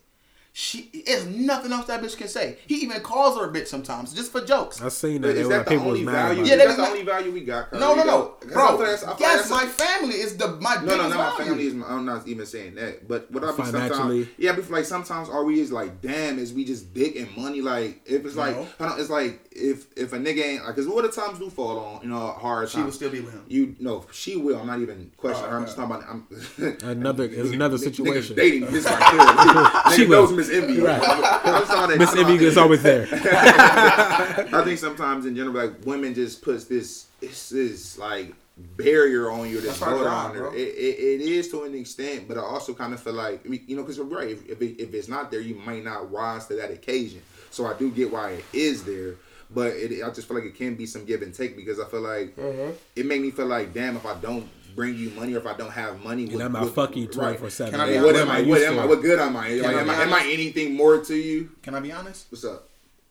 She 0.59 0.89
there's 1.05 1.27
nothing 1.27 1.71
else 1.71 1.85
that 1.89 2.01
bitch 2.03 2.17
can 2.17 2.29
say. 2.29 2.57
He 2.67 2.77
even 2.77 3.03
calls 3.03 3.37
her 3.39 3.45
a 3.45 3.53
bitch 3.53 3.67
sometimes 3.67 4.15
just 4.15 4.33
for 4.33 4.41
jokes. 4.43 4.81
I've 4.81 4.91
seen 4.91 5.21
that. 5.21 5.37
Is 5.37 5.49
They 5.49 5.55
that 5.55 5.67
the 5.67 5.71
people 5.73 5.89
only 5.89 6.03
value? 6.05 6.45
Yeah, 6.45 6.55
it. 6.55 6.57
that's 6.57 6.77
the 6.77 6.87
only 6.87 7.03
value 7.03 7.31
we 7.31 7.43
got. 7.45 7.71
No, 7.75 7.95
no, 7.95 8.05
no, 8.05 8.35
Because 8.41 8.55
bro. 8.55 8.79
that's- 8.79 9.05
Yes, 9.21 9.49
that's- 9.49 9.51
my 9.51 9.67
family 9.67 10.15
is 10.15 10.39
the 10.39 10.49
my 10.53 10.77
No, 10.77 10.81
biggest 10.81 10.97
no, 10.97 11.09
not 11.11 11.39
my 11.39 11.45
family 11.45 11.67
is. 11.67 11.75
My, 11.75 11.87
I'm 11.89 12.07
not 12.07 12.27
even 12.27 12.47
saying 12.47 12.77
that. 12.77 13.07
But 13.07 13.31
what 13.31 13.45
I 13.45 13.49
be 13.51 13.65
Financially. 13.65 13.99
sometimes, 14.25 14.29
yeah, 14.39 14.53
but 14.53 14.71
like 14.71 14.87
sometimes 14.87 15.29
are 15.29 15.45
we 15.45 15.61
is 15.61 15.71
like, 15.73 16.01
damn, 16.01 16.39
is 16.39 16.55
we 16.55 16.65
just 16.65 16.95
big 16.95 17.17
in 17.17 17.29
money? 17.37 17.61
Like 17.61 18.01
if 18.07 18.25
it's 18.25 18.37
like, 18.37 18.57
No. 18.57 18.67
hold 18.79 18.93
on, 18.93 18.99
it's 18.99 19.11
like 19.11 19.46
if 19.57 19.87
if 19.97 20.13
a 20.13 20.19
nigga 20.19 20.43
ain't 20.45 20.65
like, 20.65 20.75
cause 20.77 20.87
what 20.87 21.03
the 21.03 21.21
times 21.21 21.39
do 21.39 21.49
fall 21.51 21.79
on, 21.79 22.03
you 22.03 22.09
know, 22.09 22.19
hard 22.33 22.69
Times. 22.69 22.73
She 22.73 22.83
will 22.83 22.93
still 22.93 23.11
be 23.11 23.21
with 23.21 23.33
him. 23.35 23.45
You 23.49 23.75
know, 23.81 24.05
she 24.13 24.37
will. 24.37 24.59
I'm 24.59 24.67
not 24.67 24.81
even 24.81 25.11
questioning 25.17 25.51
Oh, 25.51 25.53
her. 25.53 25.57
I'm 25.59 25.63
okay. 25.63 25.67
just 25.75 25.77
talking 25.77 25.97
about. 25.97 26.83
I'm, 26.83 26.89
Another- 26.91 27.25
it's 27.25 27.51
another 27.51 27.77
Niggas 27.77 27.81
situation. 27.81 28.37
dating 28.37 28.67
this 28.67 28.85
right 28.85 29.87
here. 29.87 29.97
She 29.97 30.09
knows 30.11 30.33
Miss 30.33 30.51
Envy. 30.51 30.81
Right. 30.81 31.01
I'm 31.03 31.67
sorry, 31.67 31.99
Miss 31.99 32.15
Envy 32.17 32.45
is 32.45 32.57
always 32.57 32.83
there. 32.83 33.07
I 33.11 34.63
think 34.65 34.79
sometimes 34.79 35.27
in 35.27 35.35
general, 35.37 35.55
like 35.55 35.85
women 35.85 36.15
just 36.15 36.43
puts 36.43 36.65
this 36.65 37.07
this 37.21 37.49
this 37.51 37.99
like 37.99 38.35
barrier 38.77 39.31
on 39.31 39.49
you, 39.49 39.61
this 39.61 39.79
That's 39.79 39.83
our 39.83 39.91
border 39.95 40.09
on 40.09 40.35
her. 40.35 40.55
It, 40.55 40.59
it, 40.69 40.99
it 40.99 41.21
is 41.21 41.49
to 41.51 41.65
an 41.65 41.75
extent, 41.75 42.27
but 42.27 42.39
I 42.39 42.41
also 42.41 42.73
kind 42.75 42.95
of 42.95 43.01
feel 43.03 43.13
like 43.13 43.45
I 43.45 43.49
mean, 43.49 43.65
you 43.67 43.77
know, 43.77 43.83
because 43.83 43.97
you're 43.99 44.07
right. 44.07 44.31
If 44.31 44.49
if, 44.49 44.63
it, 44.63 44.81
if 44.83 44.95
it's 44.95 45.09
not 45.09 45.31
there, 45.31 45.41
you 45.41 45.55
might 45.57 45.85
not 45.85 46.11
rise 46.11 46.47
to 46.47 46.55
that 46.57 46.71
occasion. 46.71 47.23
So 47.51 47.67
I 47.67 47.75
do 47.75 47.91
get 47.91 48.13
why 48.13 48.31
it 48.33 48.45
is 48.53 48.85
there. 48.85 49.15
But 49.51 49.73
it, 49.77 50.03
I 50.03 50.11
just 50.11 50.27
feel 50.29 50.37
like 50.37 50.47
it 50.47 50.55
can 50.57 50.75
be 50.75 50.87
some 50.87 51.05
give 51.05 51.23
and 51.23 51.33
take 51.33 51.57
because 51.57 51.79
I 51.79 51.85
feel 51.87 52.01
like 52.01 52.37
Mm-hmm. 52.37 52.73
it 52.97 53.07
make 53.07 53.21
me 53.21 53.31
feel 53.31 53.47
like, 53.47 53.73
damn, 53.73 53.97
if 53.97 54.05
I 54.05 54.15
don't 54.17 54.49
bring 54.75 54.95
you 54.97 55.11
money 55.11 55.35
or 55.35 55.39
if 55.39 55.47
I 55.47 55.55
don't 55.57 55.71
have 55.71 56.03
money, 56.03 56.25
And 56.25 56.35
what- 56.35 56.43
I'm 56.45 56.53
not 56.53 56.63
what- 56.65 56.75
fucking 56.75 57.03
you 57.03 57.09
right. 57.11 57.39
24 57.39 57.51
7. 57.51 57.71
Can 57.73 57.81
I 57.81 57.87
be 57.87 57.93
Hey, 57.93 57.99
honest? 57.99 58.13
what 58.15 58.23
am 58.23 58.31
I? 58.31 58.43
What 58.43 58.61
am 58.63 58.79
I? 58.79 58.87
What 58.87 59.03
good 59.03 59.19
am 59.19 59.37
I? 59.37 59.49
Like, 59.55 59.75
I 59.77 59.81
am, 59.81 59.85
be 59.87 59.91
I 59.93 60.03
am 60.03 60.13
I 60.13 60.21
anything 60.33 60.75
more 60.75 60.99
to 61.03 61.15
you? 61.15 61.51
Can 61.63 61.75
I 61.75 61.81
be 61.81 61.93
honest? 61.93 62.27
What's 62.31 62.45
up? 62.45 62.69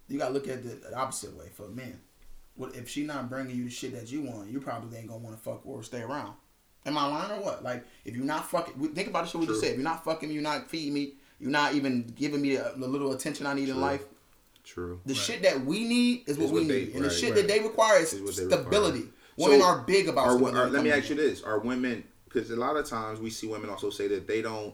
You 0.07 0.19
gotta 0.19 0.33
look 0.33 0.47
at 0.47 0.61
the, 0.63 0.89
the 0.89 0.95
opposite 0.95 1.35
way 1.35 1.47
for 1.55 1.67
men. 1.69 1.99
What 2.55 2.75
if 2.75 2.87
she 2.89 3.03
not 3.03 3.29
bringing 3.29 3.55
you 3.55 3.63
the 3.65 3.69
shit 3.71 3.93
that 3.93 4.11
you 4.11 4.21
want? 4.21 4.49
You 4.49 4.59
probably 4.61 4.97
ain't 4.97 5.07
gonna 5.07 5.19
want 5.19 5.35
to 5.35 5.41
fuck 5.41 5.61
or 5.65 5.81
stay 5.83 6.01
around. 6.01 6.33
Am 6.85 6.97
I 6.97 7.07
lying 7.07 7.31
or 7.31 7.43
what? 7.43 7.63
Like 7.63 7.83
if 8.05 8.15
you're 8.15 8.23
not 8.25 8.47
fucking, 8.49 8.93
think 8.93 9.07
about 9.07 9.23
the 9.25 9.29
shit 9.31 9.41
we 9.41 9.47
just 9.47 9.59
True. 9.59 9.69
said. 9.69 9.71
If 9.71 9.77
you're 9.77 9.83
not 9.83 10.03
fucking 10.05 10.29
me, 10.29 10.35
you're 10.35 10.43
not 10.43 10.69
feeding 10.69 10.93
me, 10.93 11.13
you're 11.39 11.49
not 11.49 11.73
even 11.73 12.03
giving 12.15 12.41
me 12.41 12.55
the, 12.57 12.73
the 12.77 12.87
little 12.87 13.11
attention 13.13 13.47
I 13.47 13.53
need 13.55 13.69
in 13.69 13.81
life. 13.81 14.03
True. 14.65 14.99
The 15.05 15.13
shit 15.13 15.41
that 15.43 15.63
we 15.65 15.85
need 15.87 16.27
is 16.27 16.37
what 16.37 16.45
Is 16.45 16.51
we 16.51 16.59
what 16.59 16.67
they- 16.67 16.85
need, 16.85 16.95
and 16.95 17.05
the 17.05 17.09
shit 17.09 17.31
right. 17.31 17.35
that 17.41 17.47
they 17.47 17.59
require 17.61 17.99
is, 17.99 18.13
Is 18.13 18.35
they 18.37 18.45
stability. 18.47 18.99
require. 18.99 19.11
Women 19.37 19.59
So, 19.61 19.65
are 19.65 19.77
big 19.85 20.07
about 20.09 20.27
Are, 20.27 20.31
stability. 20.31 20.57
are, 20.57 20.69
let 20.69 20.83
me 20.83 20.91
ask 20.91 21.09
you 21.09 21.15
this: 21.15 21.43
Are 21.43 21.59
women? 21.59 22.03
Because 22.25 22.49
a 22.51 22.55
lot 22.55 22.75
of 22.75 22.85
times 22.85 23.19
we 23.19 23.29
see 23.29 23.47
women 23.47 23.69
also 23.69 23.89
say 23.89 24.07
that 24.09 24.27
they 24.27 24.41
don't 24.41 24.73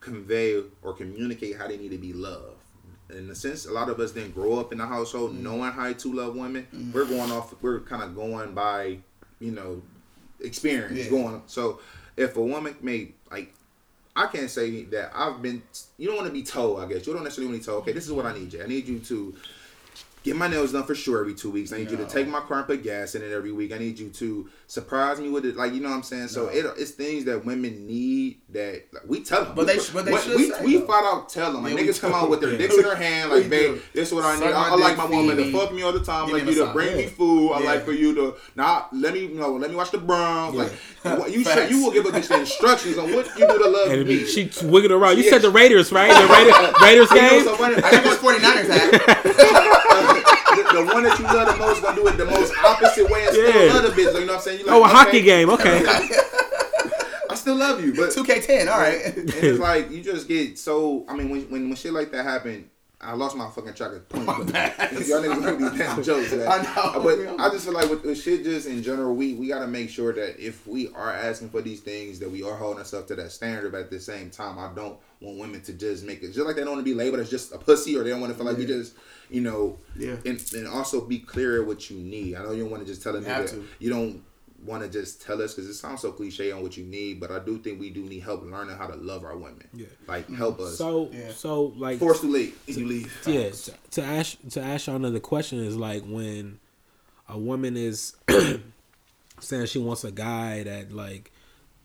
convey 0.00 0.62
or 0.82 0.94
communicate 0.94 1.56
how 1.56 1.68
they 1.68 1.76
need 1.76 1.90
to 1.90 1.98
be 1.98 2.12
loved. 2.12 2.58
In 3.10 3.28
the 3.28 3.34
sense, 3.34 3.66
a 3.66 3.72
lot 3.72 3.90
of 3.90 4.00
us 4.00 4.12
didn't 4.12 4.34
grow 4.34 4.58
up 4.58 4.72
in 4.72 4.78
the 4.78 4.86
household 4.86 5.32
Mm-hmm. 5.34 5.42
knowing 5.42 5.72
how 5.72 5.92
to 5.92 6.12
love 6.12 6.34
women. 6.34 6.66
We're 6.94 7.04
going 7.04 7.30
off. 7.30 7.54
We're 7.60 7.80
kind 7.80 8.02
of 8.02 8.14
going 8.14 8.54
by, 8.54 8.98
you 9.38 9.50
know, 9.50 9.82
experience. 10.40 10.96
Yeah. 11.04 11.10
Going. 11.10 11.42
So, 11.46 11.80
if 12.16 12.36
a 12.36 12.40
woman 12.42 12.74
may 12.80 13.12
like. 13.30 13.52
I 14.14 14.26
can't 14.26 14.50
say 14.50 14.84
that 14.84 15.12
I've 15.14 15.40
been. 15.40 15.62
You 15.96 16.08
don't 16.08 16.16
want 16.16 16.26
to 16.28 16.32
be 16.32 16.42
told, 16.42 16.80
I 16.80 16.86
guess. 16.86 17.06
You 17.06 17.14
don't 17.14 17.24
necessarily 17.24 17.52
want 17.52 17.62
to 17.62 17.66
be 17.66 17.72
told. 17.72 17.82
Okay, 17.82 17.92
this 17.92 18.06
is 18.06 18.12
what 18.12 18.26
I 18.26 18.34
need 18.34 18.52
you. 18.52 18.62
I 18.62 18.66
need 18.66 18.86
you 18.86 18.98
to 19.00 19.34
get 20.22 20.36
my 20.36 20.46
nails 20.46 20.70
done 20.72 20.84
for 20.84 20.94
sure 20.94 21.18
every 21.20 21.34
two 21.34 21.50
weeks. 21.50 21.72
I 21.72 21.78
need 21.78 21.90
you 21.90 21.96
to 21.96 22.06
take 22.06 22.28
my 22.28 22.38
car 22.40 22.58
and 22.58 22.66
put 22.66 22.82
gas 22.84 23.14
in 23.16 23.22
it 23.22 23.32
every 23.32 23.50
week. 23.50 23.72
I 23.72 23.78
need 23.78 23.98
you 23.98 24.08
to 24.10 24.48
surprise 24.68 25.18
me 25.20 25.28
with 25.28 25.44
it, 25.44 25.56
like 25.56 25.72
you 25.74 25.80
know 25.80 25.88
what 25.88 25.96
I'm 25.96 26.02
saying. 26.02 26.28
So 26.28 26.48
it, 26.48 26.64
it's 26.78 26.92
things 26.92 27.24
that 27.24 27.44
women 27.44 27.86
need 27.86 28.40
that 28.50 28.84
like, 28.92 29.02
we 29.06 29.22
tell 29.24 29.44
them. 29.44 29.54
But 29.56 29.66
we, 29.66 29.72
they 29.72 29.78
but 29.92 30.04
they 30.04 30.12
we, 30.12 30.18
should 30.18 30.36
we, 30.36 30.50
say, 30.50 30.64
we 30.64 30.76
though. 30.76 30.86
flat 30.86 31.04
out 31.04 31.28
tell 31.28 31.52
them. 31.52 31.64
Like 31.64 31.74
Yeah, 31.74 31.80
niggas 31.80 32.00
come 32.00 32.14
out 32.14 32.30
with 32.30 32.40
their 32.40 32.56
dicks 32.56 32.76
in 32.76 32.82
their 32.82 32.94
hand, 32.96 33.30
like 33.30 33.50
babe, 33.50 33.80
this 33.94 34.08
is 34.08 34.14
what 34.14 34.24
I 34.24 34.36
Suck 34.36 34.44
need. 34.46 34.52
I, 34.52 34.68
I 34.70 34.74
like 34.76 34.96
my 34.96 35.06
woman 35.06 35.36
to 35.36 35.50
fuck 35.52 35.72
me 35.74 35.82
all 35.82 35.92
the 35.92 36.04
time. 36.04 36.26
Give 36.26 36.34
like 36.36 36.54
you 36.54 36.64
to 36.66 36.72
bring 36.72 36.96
me 36.96 37.06
food. 37.06 37.52
I 37.52 37.60
Yeah. 37.60 37.66
like 37.66 37.84
for 37.84 37.92
you 37.92 38.14
to 38.14 38.36
not 38.54 38.94
let 38.94 39.14
me 39.14 39.20
you 39.26 39.34
know 39.34 39.52
let 39.54 39.70
me 39.70 39.76
watch 39.76 39.90
the 39.90 39.98
Browns. 39.98 40.54
Like 40.54 40.72
you 41.04 41.44
should 41.44 41.70
you 41.70 41.82
will 41.84 41.90
give 41.92 42.06
a 42.06 42.10
bitch 42.10 42.28
the 42.28 42.40
instructions 42.40 42.98
on 42.98 43.12
what 43.14 43.26
you 43.38 43.46
do 43.46 43.58
to 43.58 43.68
love 43.68 43.86
And 43.90 43.94
it'd 44.02 44.06
me. 44.06 44.24
she 44.26 44.50
wigging 44.64 44.92
around. 44.92 45.18
You 45.18 45.24
Yeah. 45.24 45.30
said 45.30 45.42
the 45.42 45.50
Raiders, 45.50 45.90
right? 45.92 46.10
The 46.10 46.26
Raiders, 46.32 46.54
Raiders 46.82 47.10
You 47.10 47.16
know 47.16 47.28
game? 47.28 47.44
what's 47.44 47.44
so 47.44 47.56
funny? 47.56 47.76
I 47.76 47.90
got 47.90 48.02
this 48.04 48.18
49ers 48.18 48.68
the, 50.52 50.62
the 50.84 50.92
one 50.94 51.02
that 51.04 51.18
you 51.18 51.24
love 51.24 51.48
the 51.48 51.56
most 51.56 51.82
gonna 51.82 51.96
do 51.96 52.06
it 52.08 52.16
the 52.16 52.24
most 52.26 52.52
opposite 52.64 53.10
way 53.10 53.26
still 53.26 53.48
Yeah. 53.66 53.72
love 53.72 53.82
the 53.84 53.88
bitch. 53.90 54.12
You 54.20 54.26
know 54.26 54.26
what 54.26 54.34
I'm 54.36 54.40
saying? 54.40 54.60
You 54.60 54.64
Oh, 54.68 54.78
a 54.78 54.80
like, 54.80 54.92
hockey 54.92 55.22
game. 55.22 55.50
Okay. 55.50 55.82
I 57.30 57.34
still 57.34 57.56
love 57.56 57.82
you, 57.82 57.94
but 57.94 58.10
2K10, 58.10 58.68
all 58.70 58.78
right. 58.78 59.04
and 59.04 59.30
it's 59.30 59.58
like 59.58 59.90
you 59.90 60.02
just 60.02 60.28
get 60.28 60.58
so. 60.58 61.04
I 61.08 61.16
mean, 61.16 61.30
when 61.30 61.40
when, 61.50 61.68
when 61.68 61.74
shit 61.76 61.92
like 61.92 62.12
that 62.12 62.24
happen, 62.24 62.68
I 63.02 63.14
lost 63.14 63.36
my 63.36 63.50
fucking 63.50 63.74
track 63.74 63.92
of 63.92 64.08
point. 64.08 64.26
Y'all 64.28 64.36
niggas 64.42 65.44
make 65.44 65.58
these 65.58 65.78
damn 65.78 66.02
jokes. 66.04 66.30
That, 66.30 66.48
I 66.48 66.62
know. 66.62 67.02
but 67.02 67.40
I 67.40 67.50
just 67.50 67.64
feel 67.64 67.74
like 67.74 67.90
with, 67.90 68.04
with 68.04 68.20
shit 68.20 68.44
just 68.44 68.68
in 68.68 68.82
general, 68.82 69.14
we 69.14 69.34
we 69.34 69.48
gotta 69.48 69.66
make 69.66 69.90
sure 69.90 70.12
that 70.12 70.38
if 70.38 70.66
we 70.66 70.88
are 70.94 71.12
asking 71.12 71.50
for 71.50 71.62
these 71.62 71.80
things, 71.80 72.18
that 72.20 72.30
we 72.30 72.42
are 72.44 72.54
holding 72.56 72.78
ourselves 72.78 73.08
to 73.08 73.16
that 73.16 73.32
standard. 73.32 73.72
But 73.72 73.82
at 73.82 73.90
the 73.90 73.98
same 74.00 74.30
time, 74.30 74.58
I 74.58 74.72
don't 74.74 74.98
want 75.20 75.38
women 75.38 75.62
to 75.62 75.72
just 75.72 76.04
make 76.04 76.22
it 76.22 76.32
just 76.32 76.46
like 76.46 76.56
they 76.56 76.62
don't 76.62 76.72
want 76.74 76.80
to 76.80 76.90
be 76.90 76.94
labeled 76.94 77.20
as 77.20 77.30
just 77.30 77.52
a 77.52 77.58
pussy, 77.58 77.96
or 77.96 78.04
they 78.04 78.10
don't 78.10 78.20
want 78.20 78.32
to 78.32 78.36
feel 78.36 78.46
like 78.46 78.56
we 78.56 78.66
just, 78.66 78.94
you 79.30 79.40
know, 79.40 79.78
Yeah. 79.96 80.16
And, 80.24 80.42
and 80.54 80.68
also 80.68 81.00
be 81.00 81.18
clear 81.18 81.64
what 81.64 81.90
you 81.90 81.98
need. 81.98 82.36
I 82.36 82.42
know 82.42 82.52
you 82.52 82.62
don't 82.62 82.70
want 82.70 82.84
to 82.84 82.88
just 82.88 83.02
tell 83.02 83.16
a 83.16 83.20
You 83.20 83.26
nigga. 83.26 83.64
You 83.80 83.90
don't 83.90 84.22
want 84.64 84.82
to 84.82 84.88
just 84.88 85.22
tell 85.22 85.40
us 85.42 85.54
because 85.54 85.68
it 85.68 85.74
sounds 85.74 86.00
so 86.00 86.12
cliche 86.12 86.52
on 86.52 86.62
what 86.62 86.76
you 86.76 86.84
need, 86.84 87.20
but 87.20 87.30
I 87.30 87.38
do 87.38 87.58
think 87.58 87.80
we 87.80 87.90
do 87.90 88.02
need 88.02 88.20
help 88.20 88.44
learning 88.44 88.76
how 88.76 88.86
to 88.86 88.96
love 88.96 89.24
our 89.24 89.36
women. 89.36 89.66
Yeah. 89.72 89.86
Like 90.06 90.30
help 90.30 90.56
mm-hmm. 90.58 90.66
us. 90.66 90.78
So 90.78 91.10
Yeah. 91.12 91.32
so 91.32 91.72
like 91.76 91.98
Force 91.98 92.20
too 92.20 92.32
late. 92.32 92.54
You 92.66 92.86
leave. 92.86 93.22
yeah 93.26 93.50
to, 93.50 93.74
to 93.92 94.02
ask 94.02 94.36
to 94.50 94.62
ask 94.62 94.86
y'all 94.86 94.96
another 94.96 95.20
question 95.20 95.58
is 95.58 95.76
like 95.76 96.04
when 96.04 96.58
a 97.28 97.38
woman 97.38 97.76
is 97.76 98.16
saying 99.40 99.66
she 99.66 99.78
wants 99.78 100.04
a 100.04 100.12
guy 100.12 100.62
that 100.62 100.92
like 100.92 101.32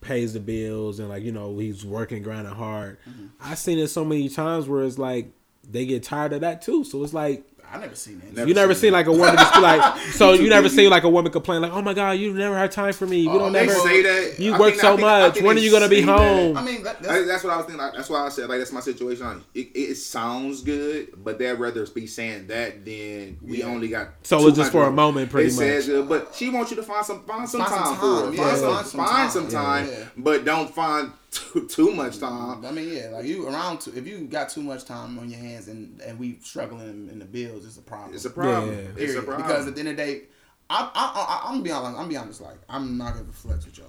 pays 0.00 0.32
the 0.32 0.40
bills 0.40 1.00
and 1.00 1.08
like 1.08 1.22
you 1.22 1.32
know 1.32 1.58
he's 1.58 1.84
working 1.84 2.22
grinding 2.22 2.54
hard 2.54 2.98
mm-hmm. 3.08 3.26
i've 3.40 3.58
seen 3.58 3.78
it 3.78 3.88
so 3.88 4.04
many 4.04 4.28
times 4.28 4.68
where 4.68 4.84
it's 4.84 4.96
like 4.96 5.32
they 5.68 5.84
get 5.84 6.04
tired 6.04 6.32
of 6.32 6.40
that 6.40 6.62
too 6.62 6.84
so 6.84 7.02
it's 7.02 7.12
like 7.12 7.44
I 7.72 7.78
never 7.78 7.94
seen 7.94 8.18
that. 8.20 8.32
Never 8.34 8.48
you 8.48 8.54
never 8.54 8.74
seen 8.74 8.80
seen 8.80 8.92
like 8.92 9.06
a 9.06 9.12
woman 9.12 9.34
just 9.36 9.54
be 9.54 9.60
like 9.60 9.98
so 10.12 10.36
too 10.36 10.42
you 10.42 10.48
never 10.48 10.64
busy. 10.64 10.76
seen 10.76 10.90
like 10.90 11.02
a 11.04 11.08
woman 11.10 11.30
complain 11.30 11.60
like 11.62 11.72
oh 11.72 11.82
my 11.82 11.92
god 11.94 12.12
you 12.12 12.32
never 12.32 12.56
have 12.56 12.70
time 12.70 12.92
for 12.92 13.06
me 13.06 13.18
you 13.20 13.30
Oh, 13.30 13.38
don't 13.38 13.52
They 13.52 13.66
never 13.66 13.78
say 13.80 14.02
that. 14.02 14.38
you 14.40 14.54
I 14.54 14.58
work 14.58 14.70
think- 14.70 14.80
so 14.80 14.88
think- 14.96 15.00
much 15.02 15.42
when 15.42 15.56
are 15.56 15.60
you 15.60 15.70
gonna 15.70 15.88
be 15.88 16.00
say 16.00 16.06
that. 16.06 16.18
home 16.18 16.56
I 16.56 16.62
mean, 16.62 16.82
that, 16.84 16.96
I, 17.00 17.02
that's, 17.02 17.26
that's 17.26 17.44
what 17.44 17.52
I 17.52 17.56
was 17.58 17.66
thinking. 17.66 17.82
Like, 17.84 17.94
that's 17.94 18.08
why 18.10 18.24
I 18.26 18.28
said 18.30 18.48
like 18.48 18.58
that's 18.58 18.72
my 18.72 18.80
situation. 18.80 19.26
Like, 19.26 19.42
it, 19.54 19.68
it 19.78 19.94
sounds 19.96 20.62
good, 20.62 21.08
but 21.22 21.38
they'd 21.38 21.52
rather 21.54 21.86
be 21.88 22.06
saying 22.06 22.46
that 22.48 22.84
than 22.84 23.38
we 23.42 23.58
Yeah. 23.58 23.66
only 23.66 23.88
got. 23.88 24.08
So 24.22 24.46
it's 24.48 24.56
just 24.56 24.72
for 24.72 24.84
a 24.86 24.90
moment, 24.90 25.30
pretty 25.30 25.48
It 25.48 25.52
says 25.52 25.88
much. 25.88 26.08
but 26.08 26.34
she 26.34 26.48
wants 26.50 26.70
you 26.70 26.76
to 26.78 26.82
find 26.82 27.04
some 27.04 27.22
find 27.24 27.48
some 27.48 27.60
Find 27.60 27.70
some 27.72 27.82
time, 27.84 27.96
time, 27.96 28.22
for 28.22 28.28
it. 28.32 28.36
yeah, 28.36 28.44
Find 28.44 28.58
some 28.58 28.72
find 28.74 28.86
some 28.86 29.00
find 29.00 29.10
time. 29.10 29.30
some 29.30 29.48
time, 29.48 29.86
Yeah. 29.88 30.04
but 30.16 30.44
don't 30.44 30.74
find 30.74 31.12
too, 31.30 31.66
too 31.68 31.90
much 31.92 32.18
time. 32.18 32.64
I 32.64 32.72
mean, 32.72 32.92
yeah, 32.92 33.08
like 33.08 33.24
you 33.24 33.46
around. 33.46 33.80
To, 33.82 33.96
if 33.96 34.06
you 34.06 34.20
got 34.20 34.48
too 34.48 34.62
much 34.62 34.84
time 34.84 35.18
on 35.18 35.28
your 35.30 35.38
hands 35.38 35.68
and 35.68 36.00
and 36.00 36.18
we 36.18 36.38
struggling 36.42 37.08
in 37.10 37.18
the 37.18 37.24
bills, 37.24 37.66
it's 37.66 37.76
a 37.76 37.82
problem. 37.82 38.14
It's 38.14 38.24
a 38.24 38.30
problem. 38.30 38.70
Yeah. 38.70 39.02
It's 39.02 39.14
a 39.14 39.22
problem. 39.22 39.46
Because 39.46 39.66
at 39.66 39.74
the 39.74 39.80
end 39.80 39.88
of 39.90 39.96
the 39.96 40.02
day, 40.02 40.22
I, 40.70 40.90
I, 40.94 41.44
I, 41.44 41.48
I'm 41.48 41.54
gonna 41.54 41.64
be 41.64 41.70
honest. 41.70 41.88
I'm 41.88 41.94
gonna 41.96 42.08
be 42.08 42.16
honest. 42.16 42.40
Like, 42.40 42.58
I'm 42.68 42.96
not 42.98 43.14
gonna 43.14 43.32
flex 43.32 43.64
with 43.64 43.78
y'all. 43.78 43.86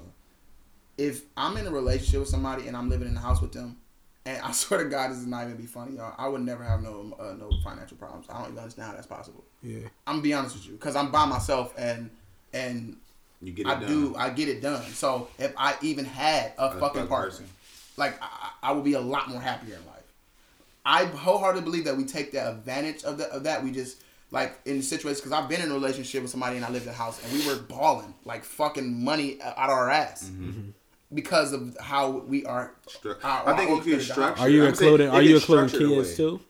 If 0.98 1.24
I'm 1.38 1.56
in 1.58 1.68
a 1.68 1.72
relationship 1.72 2.20
with 2.20 2.30
somebody 2.30 2.68
and 2.68 2.76
I'm 2.76 2.90
living 2.90 3.08
in 3.08 3.14
the 3.14 3.22
house 3.22 3.42
with 3.42 3.54
them, 3.54 3.78
and 4.26 4.42
I 4.42 4.52
swear 4.54 4.84
to 4.84 4.90
God, 4.90 5.12
this 5.12 5.18
is 5.18 5.28
not 5.28 5.46
even 5.46 5.58
be 5.58 5.66
funny, 5.66 5.96
y'all. 5.96 6.14
I 6.18 6.28
would 6.28 6.42
never 6.42 6.64
have 6.64 6.82
no 6.82 7.16
uh, 7.20 7.34
no 7.34 7.50
financial 7.64 7.98
problems. 7.98 8.28
I 8.30 8.40
don't 8.40 8.52
even 8.52 8.60
understand 8.60 8.90
how 8.90 8.96
that's 8.96 9.08
possible. 9.08 9.44
yeah 9.62 9.88
I'm 10.08 10.16
gonna 10.16 10.24
be 10.24 10.34
honest 10.34 10.56
with 10.56 10.68
you, 10.68 10.74
because 10.74 10.96
I'm 10.96 11.12
by 11.12 11.26
myself 11.26 11.74
and 11.78 12.10
and 12.54 12.98
you 13.42 13.52
get 13.54 13.68
it 13.68 13.70
I 13.70 13.80
done. 13.80 13.88
do 13.88 14.16
I 14.16 14.30
get 14.30 14.50
it 14.50 14.62
done. 14.62 14.84
So 14.84 15.28
if 15.38 15.54
I 15.58 15.76
even 15.82 16.06
had 16.06 16.54
a 16.58 16.70
That's 16.70 16.80
fucking 16.80 17.02
the 17.02 17.08
partner, 17.08 17.30
person. 17.32 17.46
like 17.98 18.22
I, 18.22 18.52
I 18.64 18.72
would 18.72 18.84
be 18.84 18.94
a 18.94 19.02
lot 19.02 19.30
more 19.30 19.42
happier 19.42 19.76
in 19.76 19.86
life. 19.86 19.96
I 20.86 21.06
wholeheartedly 21.06 21.64
believe 21.64 21.86
that 21.86 21.98
we 21.98 22.06
take 22.06 22.32
the 22.32 22.50
advantage 22.50 23.04
of, 23.04 23.18
the, 23.18 23.32
of 23.34 23.44
that. 23.44 23.64
We 23.64 23.72
just 23.72 24.02
like 24.32 24.60
in 24.66 24.82
situations 24.82 25.22
because 25.22 25.32
I've 25.32 25.50
been 25.50 25.62
in 25.62 25.72
a 25.72 25.74
relationship 25.74 26.22
with 26.22 26.32
somebody 26.32 26.58
and 26.58 26.66
I 26.66 26.70
lived 26.70 26.86
in 26.86 26.92
a 26.92 26.96
house 26.96 27.24
and 27.24 27.32
we 27.34 27.48
were 27.48 27.56
balling 27.62 28.14
like 28.26 28.44
fucking 28.44 29.04
money 29.04 29.42
out 29.42 29.58
of 29.58 29.70
our 29.70 29.90
ass 29.90 30.26
mm-hmm. 30.32 30.70
because 31.14 31.54
of 31.54 31.78
how 31.80 32.10
we 32.12 32.46
are. 32.46 32.74
Stru- 32.88 33.24
our- 33.24 33.50
I 33.54 33.58
think 33.58 33.80
if 33.80 33.88
you 33.88 34.00
structure, 34.00 34.42
are 34.42 34.50
you 34.50 34.64
I'm 34.64 34.70
including 34.70 35.08
if 35.08 35.14
are 35.14 35.22
you 35.22 35.36
including 35.38 35.70
kids 35.70 35.84
away. 35.84 36.16
too 36.16 36.42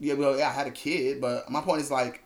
Yeah, 0.00 0.14
well, 0.14 0.36
yeah, 0.36 0.48
I 0.48 0.52
had 0.52 0.66
a 0.66 0.70
kid, 0.72 1.20
but 1.20 1.48
my 1.50 1.60
point 1.60 1.80
is 1.80 1.90
like, 1.90 2.22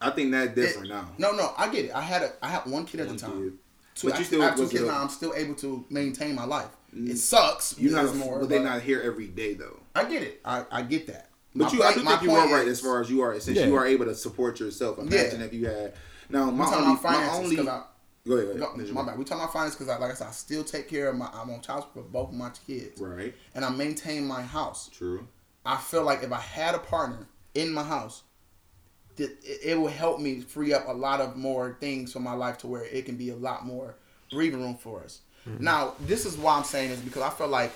I 0.00 0.10
think 0.10 0.30
that's 0.32 0.50
it- 0.50 0.54
different 0.54 0.88
now. 0.88 1.08
No, 1.18 1.32
no, 1.32 1.52
I 1.56 1.68
get 1.68 1.86
it. 1.86 1.92
I 1.94 2.00
had 2.02 2.22
a 2.22 2.32
I 2.42 2.48
had 2.48 2.66
one 2.66 2.84
kid 2.84 3.00
at 3.00 3.06
One 3.06 3.16
the 3.16 3.22
time. 3.22 3.42
kid. 3.42 3.52
Two, 3.94 4.08
But 4.10 4.18
you 4.20 4.24
still 4.24 4.42
I 4.42 4.46
have 4.46 4.56
two 4.56 4.68
kids 4.68 4.84
now. 4.84 5.02
I'm 5.02 5.08
still 5.08 5.34
able 5.34 5.54
to 5.56 5.84
maintain 5.90 6.34
my 6.36 6.44
life. 6.44 6.68
It 6.92 6.98
mm. 6.98 7.16
sucks. 7.16 7.76
You 7.78 7.88
because 7.90 8.14
not 8.14 8.24
more, 8.24 8.38
but 8.40 8.48
they're 8.48 8.62
not 8.62 8.80
here 8.82 9.00
every 9.02 9.26
day 9.26 9.54
though. 9.54 9.80
I 9.94 10.04
get 10.04 10.22
it. 10.22 10.40
I, 10.44 10.64
I 10.70 10.82
get 10.82 11.06
that. 11.08 11.30
But 11.54 11.72
My 11.72 11.78
you, 11.78 11.82
I 11.82 11.94
do 11.94 12.00
think 12.04 12.22
you 12.22 12.28
point 12.28 12.40
are 12.42 12.54
right 12.54 12.68
is- 12.68 12.78
as 12.78 12.80
far 12.84 13.00
as 13.00 13.10
you 13.10 13.22
are, 13.22 13.38
since 13.40 13.58
Yeah. 13.58 13.66
you 13.66 13.74
are 13.74 13.86
able 13.86 14.04
to 14.04 14.14
support 14.14 14.60
yourself. 14.60 14.98
Imagine 14.98 15.40
Yeah. 15.40 15.46
if 15.46 15.52
you 15.52 15.66
had. 15.66 15.94
Now 16.30 16.46
We 16.46 16.52
my 16.52 16.64
talking 16.66 16.84
only, 16.86 17.00
about 17.00 17.12
my 17.12 17.30
only. 17.32 17.58
I. 17.68 17.82
Go 18.26 18.34
ahead. 18.36 18.58
Go 18.58 18.64
ahead. 18.66 18.92
my 18.92 19.02
bad. 19.04 19.18
We 19.18 19.24
talking 19.24 19.40
about 19.42 19.52
finances 19.52 19.78
because, 19.78 20.00
like 20.00 20.10
I 20.10 20.14
said, 20.14 20.26
I 20.28 20.32
still 20.32 20.62
take 20.62 20.86
care 20.88 21.08
of 21.08 21.16
my. 21.16 21.28
I'm 21.32 21.50
on 21.50 21.60
child 21.62 21.84
support 21.84 22.06
for 22.06 22.12
both 22.12 22.28
of 22.28 22.34
my 22.34 22.50
kids, 22.66 23.00
Right. 23.00 23.34
and 23.54 23.64
I 23.64 23.70
maintain 23.70 24.26
my 24.26 24.42
house. 24.42 24.90
True. 24.92 25.26
I 25.64 25.76
feel 25.76 26.04
like 26.04 26.22
if 26.22 26.30
I 26.30 26.40
had 26.40 26.74
a 26.74 26.78
partner 26.78 27.26
in 27.54 27.72
my 27.72 27.82
house, 27.82 28.22
it, 29.20 29.38
it 29.42 29.78
will 29.78 29.88
help 29.88 30.20
me 30.20 30.40
free 30.40 30.72
up 30.72 30.88
a 30.88 30.92
lot 30.92 31.20
of 31.20 31.36
more 31.36 31.76
things 31.80 32.12
for 32.12 32.20
my 32.20 32.32
life 32.32 32.58
to 32.58 32.66
where 32.66 32.84
it 32.84 33.06
can 33.06 33.16
be 33.16 33.30
a 33.30 33.36
lot 33.36 33.66
more 33.66 33.96
breathing 34.30 34.60
room 34.60 34.76
for 34.76 35.02
us. 35.02 35.20
Now, 35.58 35.94
this 36.00 36.26
is 36.26 36.36
why 36.36 36.56
I'm 36.56 36.64
saying 36.64 36.90
this 36.90 37.00
because 37.00 37.22
I 37.22 37.30
feel 37.30 37.48
like 37.48 37.72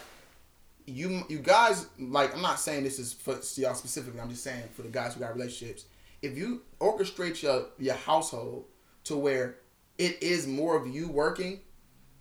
you 0.87 1.23
you 1.29 1.39
guys 1.39 1.87
like 1.99 2.35
I'm 2.35 2.43
not 2.43 2.59
saying 2.61 2.85
this 2.85 2.99
is 2.99 3.13
for 3.13 3.39
y'all 3.59 3.75
specifically. 3.75 4.21
I'm 4.21 4.31
just 4.31 4.43
saying 4.45 4.65
for 4.75 4.83
the 4.83 4.89
guys 4.89 5.15
who 5.15 5.21
got 5.21 5.35
relationships. 5.35 5.87
If 6.21 6.37
you 6.37 6.63
orchestrate 6.81 7.43
your 7.43 7.67
your 7.79 7.95
household 7.95 8.67
to 9.05 9.17
where 9.17 9.57
it 9.99 10.23
is 10.23 10.47
more 10.47 10.77
of 10.77 10.87
you 10.87 11.09
working 11.09 11.61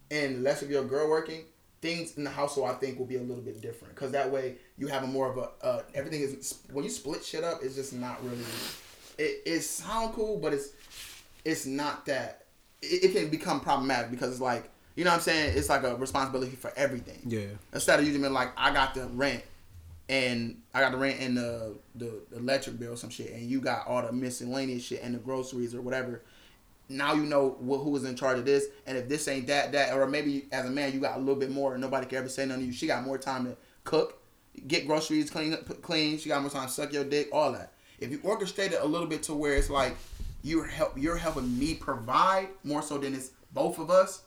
and 0.09 0.43
less 0.43 0.61
of 0.61 0.69
your 0.69 0.83
girl 0.83 1.09
working, 1.09 1.45
things 1.81 2.17
in 2.17 2.23
the 2.23 2.29
household 2.29 2.69
I 2.69 2.73
think 2.73 2.99
will 2.99 3.05
be 3.05 3.17
a 3.17 3.21
little 3.21 3.43
bit 3.43 3.61
different 3.61 3.95
because 3.95 4.11
that 4.11 4.31
way 4.31 4.55
you 4.77 4.87
have 4.87 5.03
a 5.03 5.07
more 5.07 5.29
of 5.31 5.37
a 5.37 5.65
uh, 5.65 5.83
everything 5.93 6.21
is 6.21 6.59
when 6.71 6.83
you 6.83 6.89
split 6.89 7.23
shit 7.23 7.43
up, 7.43 7.59
it's 7.63 7.75
just 7.75 7.93
not 7.93 8.23
really. 8.23 8.43
It 9.17 9.41
it 9.45 9.59
sound 9.61 10.13
cool, 10.13 10.37
but 10.37 10.53
it's 10.53 10.69
it's 11.45 11.65
not 11.65 12.05
that. 12.05 12.45
It, 12.81 13.03
it 13.05 13.13
can 13.13 13.29
become 13.29 13.59
problematic 13.59 14.11
because 14.11 14.31
it's 14.31 14.41
like 14.41 14.69
you 14.95 15.03
know 15.03 15.11
what 15.11 15.17
I'm 15.17 15.21
saying. 15.21 15.57
It's 15.57 15.69
like 15.69 15.83
a 15.83 15.95
responsibility 15.95 16.55
for 16.55 16.71
everything. 16.75 17.21
Yeah. 17.25 17.47
Instead 17.73 17.99
of 17.99 18.07
you 18.07 18.17
being 18.17 18.33
like, 18.33 18.51
I 18.57 18.73
got 18.73 18.93
the 18.93 19.05
rent 19.07 19.43
and 20.09 20.61
I 20.73 20.81
got 20.81 20.91
the 20.91 20.97
rent 20.97 21.21
and 21.21 21.37
the, 21.37 21.75
the 21.95 22.21
electric 22.35 22.77
bill, 22.77 22.97
some 22.97 23.09
shit, 23.09 23.31
and 23.31 23.41
you 23.43 23.61
got 23.61 23.87
all 23.87 24.01
the 24.01 24.11
miscellaneous 24.11 24.83
shit 24.83 25.01
and 25.01 25.15
the 25.15 25.19
groceries 25.19 25.73
or 25.73 25.81
whatever. 25.81 26.21
Now 26.89 27.13
you 27.13 27.23
know 27.23 27.51
wh- 27.61 27.81
who 27.81 27.95
is 27.95 28.03
in 28.03 28.17
charge 28.17 28.37
of 28.37 28.43
this, 28.45 28.65
and 28.85 28.97
if 28.97 29.07
this 29.07 29.27
ain't 29.29 29.47
that, 29.47 29.71
that, 29.71 29.93
or 29.93 30.05
maybe 30.07 30.47
as 30.51 30.65
a 30.65 30.69
man 30.69 30.91
you 30.91 30.99
got 30.99 31.15
a 31.15 31.19
little 31.19 31.37
bit 31.37 31.49
more, 31.49 31.71
and 31.73 31.81
nobody 31.81 32.05
can 32.05 32.17
ever 32.17 32.27
say 32.27 32.45
nothing 32.45 32.63
to 32.63 32.67
you. 32.67 32.73
She 32.73 32.87
got 32.87 33.05
more 33.05 33.17
time 33.17 33.45
to 33.45 33.55
cook, 33.85 34.21
get 34.67 34.85
groceries 34.85 35.29
clean, 35.29 35.53
up- 35.53 35.81
clean. 35.81 36.17
She 36.17 36.27
got 36.27 36.41
more 36.41 36.51
time 36.51 36.67
to 36.67 36.73
suck 36.73 36.91
your 36.91 37.05
dick, 37.05 37.29
all 37.31 37.53
that. 37.53 37.71
If 38.01 38.11
you 38.11 38.17
orchestrate 38.19 38.71
it 38.73 38.79
a 38.81 38.85
little 38.85 39.07
bit 39.07 39.23
to 39.23 39.33
where 39.33 39.55
it's 39.55 39.69
like 39.69 39.95
you're 40.43 40.65
help, 40.65 40.93
you're 40.97 41.15
helping 41.17 41.57
me 41.57 41.75
provide 41.75 42.49
more 42.63 42.81
so 42.81 42.97
than 42.97 43.13
it's 43.13 43.31
both 43.53 43.79
of 43.79 43.89
us. 43.89 44.23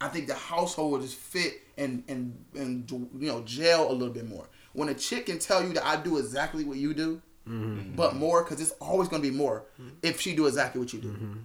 I 0.00 0.08
think 0.08 0.26
the 0.26 0.34
household 0.34 0.92
will 0.92 1.00
just 1.00 1.16
fit 1.16 1.60
and 1.78 2.02
and 2.08 2.44
and 2.56 2.90
you 2.90 3.28
know 3.28 3.42
gel 3.42 3.90
a 3.90 3.92
little 3.92 4.12
bit 4.14 4.26
more. 4.28 4.48
When 4.72 4.88
a 4.88 4.94
chick 4.94 5.26
can 5.26 5.38
tell 5.38 5.62
you 5.62 5.72
that 5.74 5.84
I 5.86 5.96
do 6.02 6.18
exactly 6.18 6.64
what 6.64 6.78
you 6.78 6.94
do, 6.94 7.20
but 7.96 8.16
more 8.16 8.42
because 8.42 8.60
it's 8.60 8.70
always 8.80 9.08
gonna 9.08 9.22
be 9.22 9.30
more 9.30 9.64
if 10.02 10.20
she 10.20 10.34
do 10.34 10.46
exactly 10.46 10.80
what 10.80 10.92
you 10.92 11.00
do. 11.00 11.36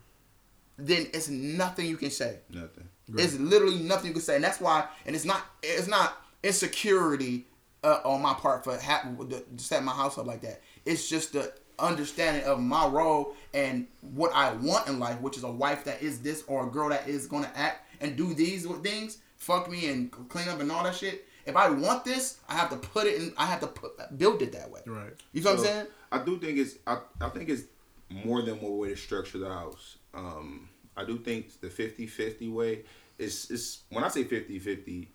Then 0.77 1.07
it's 1.14 1.27
nothing 1.27 1.88
you 1.88 1.98
can 1.98 2.11
say. 2.11 2.39
Nothing. 2.49 2.88
It's 3.15 3.38
literally 3.39 3.80
nothing 3.80 4.07
you 4.07 4.14
can 4.14 4.22
say, 4.22 4.35
and 4.35 4.44
that's 4.44 4.60
why. 4.61 4.85
And 5.06 5.15
it's 5.15 5.26
not 5.26 5.41
it's 5.64 5.88
not 5.88 6.18
insecurity 6.44 7.45
uh, 7.84 7.99
on 8.06 8.22
my 8.22 8.34
part 8.34 8.64
for 8.64 8.77
ha- 8.77 9.03
to 9.30 9.44
set 9.57 9.84
my 9.84 9.91
house 9.94 10.18
up 10.18 10.26
like 10.26 10.41
that. 10.41 10.61
It's 10.88 11.09
just 11.09 11.34
the 11.34 11.53
understanding 11.80 12.43
of 12.43 12.59
my 12.59 12.88
role 12.88 13.35
and 13.53 13.88
what 14.01 14.31
I 14.34 14.53
want 14.53 14.88
in 14.88 14.99
life, 14.99 15.19
which 15.22 15.38
is 15.38 15.43
a 15.43 15.51
wife 15.51 15.84
that 15.85 16.01
is 16.01 16.22
this 16.22 16.43
or 16.47 16.68
a 16.68 16.69
girl 16.69 16.89
that 16.89 17.07
is 17.07 17.27
gonna 17.27 17.51
act 17.55 17.88
and 18.01 18.15
do 18.15 18.34
these 18.34 18.65
things, 18.65 19.19
fuck 19.35 19.69
me 19.69 19.89
and 19.89 20.11
clean 20.30 20.47
up 20.49 20.59
and 20.59 20.72
all 20.72 20.84
that 20.84 20.95
shit. 20.95 21.26
If 21.45 21.55
I 21.55 21.69
want 21.69 22.03
this, 22.03 22.39
I 22.49 22.55
have 22.55 22.69
to 22.72 22.76
put 22.76 23.07
it 23.07 23.22
in. 23.22 23.34
I 23.38 23.45
have 23.45 23.61
to 23.61 23.68
put 23.68 24.18
build 24.18 24.41
it 24.41 24.51
that 24.51 24.69
way. 24.69 24.81
Right. 24.85 25.14
You 25.31 25.41
feel 25.41 25.53
what 25.53 25.59
I'm 25.59 25.65
saying? 25.65 25.88
I 26.11 26.19
do 26.23 26.38
think 26.39 26.57
it's 26.57 26.76
I, 26.85 26.99
I 27.22 27.30
think 27.30 27.49
it's 27.49 27.64
more 28.09 28.41
than 28.41 28.59
one 28.61 28.77
way 28.77 28.89
to 28.89 28.97
structure 28.97 29.38
the 29.38 29.49
house. 29.49 29.97
Um, 30.14 30.69
I 30.95 31.05
do 31.05 31.18
think 31.18 31.59
the 31.61 31.68
50-50 31.68 32.51
way 32.51 32.84
is 33.18 33.49
is 33.49 33.84
when 33.89 34.03
I 34.03 34.09
say 34.09 34.23
50-50, 34.26 35.07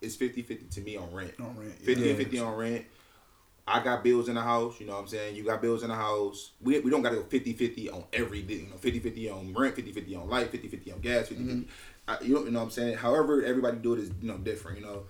it's 0.00 0.16
50-50 0.16 0.70
to 0.70 0.80
me 0.82 0.96
on 0.96 1.12
rent. 1.12 1.34
On 1.40 1.56
rent, 1.56 1.74
yeah. 1.80 1.86
50 1.86 2.14
50 2.14 2.38
on 2.40 2.56
rent. 2.56 2.84
I 3.66 3.82
got 3.82 4.02
bills 4.02 4.28
in 4.28 4.34
the 4.34 4.40
house, 4.40 4.80
you 4.80 4.86
know 4.86 4.94
what 4.94 5.02
I'm 5.02 5.06
saying? 5.06 5.36
You 5.36 5.44
got 5.44 5.62
bills 5.62 5.82
in 5.82 5.88
the 5.88 5.94
house. 5.94 6.50
We, 6.60 6.80
we 6.80 6.90
don't 6.90 7.02
got 7.02 7.10
to 7.10 7.16
go 7.16 7.22
50 7.22 7.52
50 7.52 7.90
on 7.90 8.04
every, 8.12 8.40
you 8.40 8.66
know, 8.68 8.76
50 8.76 8.98
50 8.98 9.30
on 9.30 9.54
rent, 9.54 9.76
50 9.76 9.92
50 9.92 10.16
on 10.16 10.28
light, 10.28 10.50
50 10.50 10.68
50 10.68 10.92
on 10.92 11.00
gas, 11.00 11.28
50 11.28 11.44
50. 11.44 11.68
I, 12.08 12.18
you, 12.22 12.34
know, 12.34 12.44
you 12.44 12.50
know 12.50 12.58
what 12.58 12.64
I'm 12.64 12.70
saying? 12.70 12.96
However, 12.96 13.44
everybody 13.44 13.78
do 13.78 13.94
it 13.94 14.00
is, 14.00 14.10
you 14.20 14.28
know, 14.28 14.38
different, 14.38 14.80
you 14.80 14.84
know? 14.84 15.04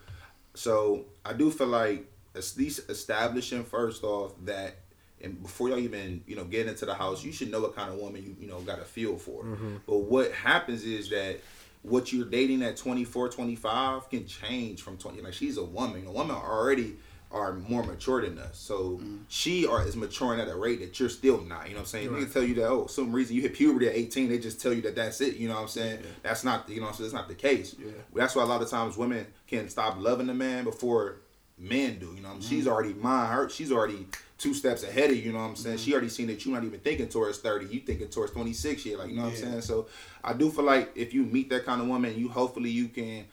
So 0.54 1.06
I 1.24 1.32
do 1.32 1.50
feel 1.50 1.68
like 1.68 2.06
at 2.34 2.52
least 2.58 2.90
establishing 2.90 3.64
first 3.64 4.04
off 4.04 4.32
that 4.44 4.76
and 5.22 5.40
before 5.40 5.68
y'all 5.68 5.78
even 5.78 6.22
you 6.26 6.36
know 6.36 6.44
get 6.44 6.66
into 6.66 6.84
the 6.84 6.94
house, 6.94 7.24
you 7.24 7.32
should 7.32 7.50
know 7.50 7.60
what 7.60 7.76
kind 7.76 7.90
of 7.90 7.98
woman 7.98 8.22
you 8.22 8.36
you 8.40 8.48
know 8.48 8.60
got 8.60 8.80
a 8.80 8.84
feel 8.84 9.16
for. 9.16 9.44
Mm-hmm. 9.44 9.76
But 9.86 9.98
what 9.98 10.32
happens 10.32 10.84
is 10.84 11.10
that 11.10 11.40
what 11.82 12.12
you're 12.12 12.26
dating 12.26 12.62
at 12.62 12.76
24, 12.76 13.28
25 13.28 14.08
can 14.08 14.26
change 14.26 14.82
from 14.82 14.96
20. 14.96 15.20
Like 15.20 15.32
she's 15.32 15.56
a 15.56 15.64
woman. 15.64 16.06
A 16.06 16.12
woman 16.12 16.36
already 16.36 16.96
are 17.32 17.54
more 17.54 17.82
mature 17.82 18.20
than 18.20 18.38
us. 18.38 18.58
So 18.58 18.98
mm-hmm. 19.00 19.18
she 19.28 19.66
are 19.66 19.86
is 19.86 19.96
maturing 19.96 20.40
at 20.40 20.48
a 20.48 20.54
rate 20.54 20.80
that 20.80 20.98
you're 21.00 21.08
still 21.08 21.40
not. 21.40 21.68
You 21.68 21.74
know 21.74 21.80
what 21.80 21.80
I'm 21.80 21.86
saying? 21.86 22.12
They 22.12 22.20
can 22.20 22.30
tell 22.30 22.42
you 22.42 22.54
that 22.56 22.68
oh, 22.68 22.86
some 22.86 23.12
reason 23.12 23.36
you 23.36 23.42
hit 23.42 23.54
puberty 23.54 23.88
at 23.88 23.94
18, 23.94 24.28
they 24.28 24.38
just 24.38 24.60
tell 24.60 24.72
you 24.72 24.82
that 24.82 24.94
that's 24.94 25.20
it. 25.20 25.36
You 25.36 25.48
know 25.48 25.54
what 25.54 25.62
I'm 25.62 25.68
saying? 25.68 26.00
That's 26.22 26.44
not 26.44 26.68
you 26.68 26.80
know 26.80 26.92
so 26.92 27.02
that's 27.02 27.14
not 27.14 27.28
the 27.28 27.34
case. 27.34 27.74
That's 28.14 28.34
why 28.34 28.42
a 28.42 28.46
lot 28.46 28.62
of 28.62 28.70
times 28.70 28.96
women 28.96 29.26
can 29.46 29.68
stop 29.68 29.98
loving 29.98 30.26
the 30.26 30.34
man 30.34 30.64
before 30.64 31.16
men 31.58 31.98
do. 31.98 32.12
You 32.14 32.22
know, 32.22 32.32
mean? 32.32 32.40
she's 32.40 32.64
mm-hmm. 32.64 32.72
already 32.72 32.94
mine. 32.94 33.30
Her, 33.30 33.48
she's 33.48 33.72
already 33.72 34.06
two 34.38 34.52
steps 34.52 34.82
ahead 34.82 35.10
of 35.10 35.16
you. 35.16 35.22
You 35.22 35.32
know 35.32 35.38
what 35.38 35.44
I'm 35.44 35.56
saying? 35.56 35.76
Mm-hmm. 35.76 35.84
She 35.84 35.92
already 35.92 36.08
seen 36.08 36.26
that 36.26 36.44
you're 36.44 36.54
not 36.54 36.64
even 36.64 36.80
thinking 36.80 37.08
towards 37.08 37.38
30. 37.38 37.66
You 37.66 37.80
thinking 37.80 38.08
towards 38.08 38.32
26 38.32 38.84
yet. 38.84 38.98
Like 38.98 39.08
you 39.10 39.16
know 39.16 39.22
what 39.22 39.32
I'm 39.32 39.36
saying? 39.36 39.60
So 39.62 39.86
I 40.22 40.32
do 40.32 40.50
feel 40.50 40.64
like 40.64 40.92
if 40.94 41.14
you 41.14 41.24
meet 41.24 41.48
that 41.50 41.64
kind 41.64 41.80
of 41.80 41.86
woman, 41.86 42.18
you 42.18 42.28
hopefully 42.28 42.70
you 42.70 42.88
can 42.88 43.24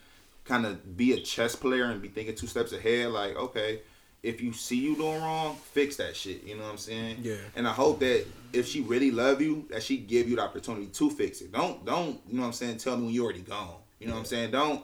kind 0.50 0.66
of 0.66 0.98
be 0.98 1.14
a 1.14 1.20
chess 1.22 1.56
player 1.56 1.86
and 1.86 2.02
be 2.02 2.10
thinking 2.10 2.36
two 2.36 2.48
steps 2.48 2.74
ahead. 2.74 3.12
Like 3.12 3.36
okay. 3.38 3.82
If 4.22 4.42
you 4.42 4.52
see 4.52 4.76
you 4.76 4.98
doing 4.98 5.22
wrong, 5.22 5.56
fix 5.72 5.96
that 5.96 6.14
shit. 6.14 6.44
You 6.44 6.58
know 6.58 6.64
what 6.64 6.72
I'm 6.72 6.78
saying? 6.78 7.20
Yeah. 7.22 7.36
And 7.56 7.66
I 7.66 7.72
hope 7.72 8.00
that 8.02 8.26
if 8.52 8.68
she 8.68 8.82
really 8.82 9.12
love 9.12 9.42
you, 9.42 9.66
that 9.70 9.82
she 9.82 9.96
give 9.96 10.28
you 10.30 10.36
the 10.36 10.42
opportunity 10.42 10.88
to 10.88 11.10
fix 11.10 11.40
it. 11.40 11.54
Don't 11.54 11.86
don't 11.86 12.20
you 12.28 12.34
know 12.36 12.42
what 12.42 12.48
I'm 12.48 12.54
saying? 12.54 12.80
Tell 12.80 12.98
me 12.98 13.06
when 13.06 13.14
you 13.14 13.24
already 13.24 13.40
gone. 13.42 13.76
You 14.00 14.08
know 14.08 14.14
what 14.16 14.20
I'm 14.20 14.26
saying? 14.26 14.52
Don't 14.52 14.84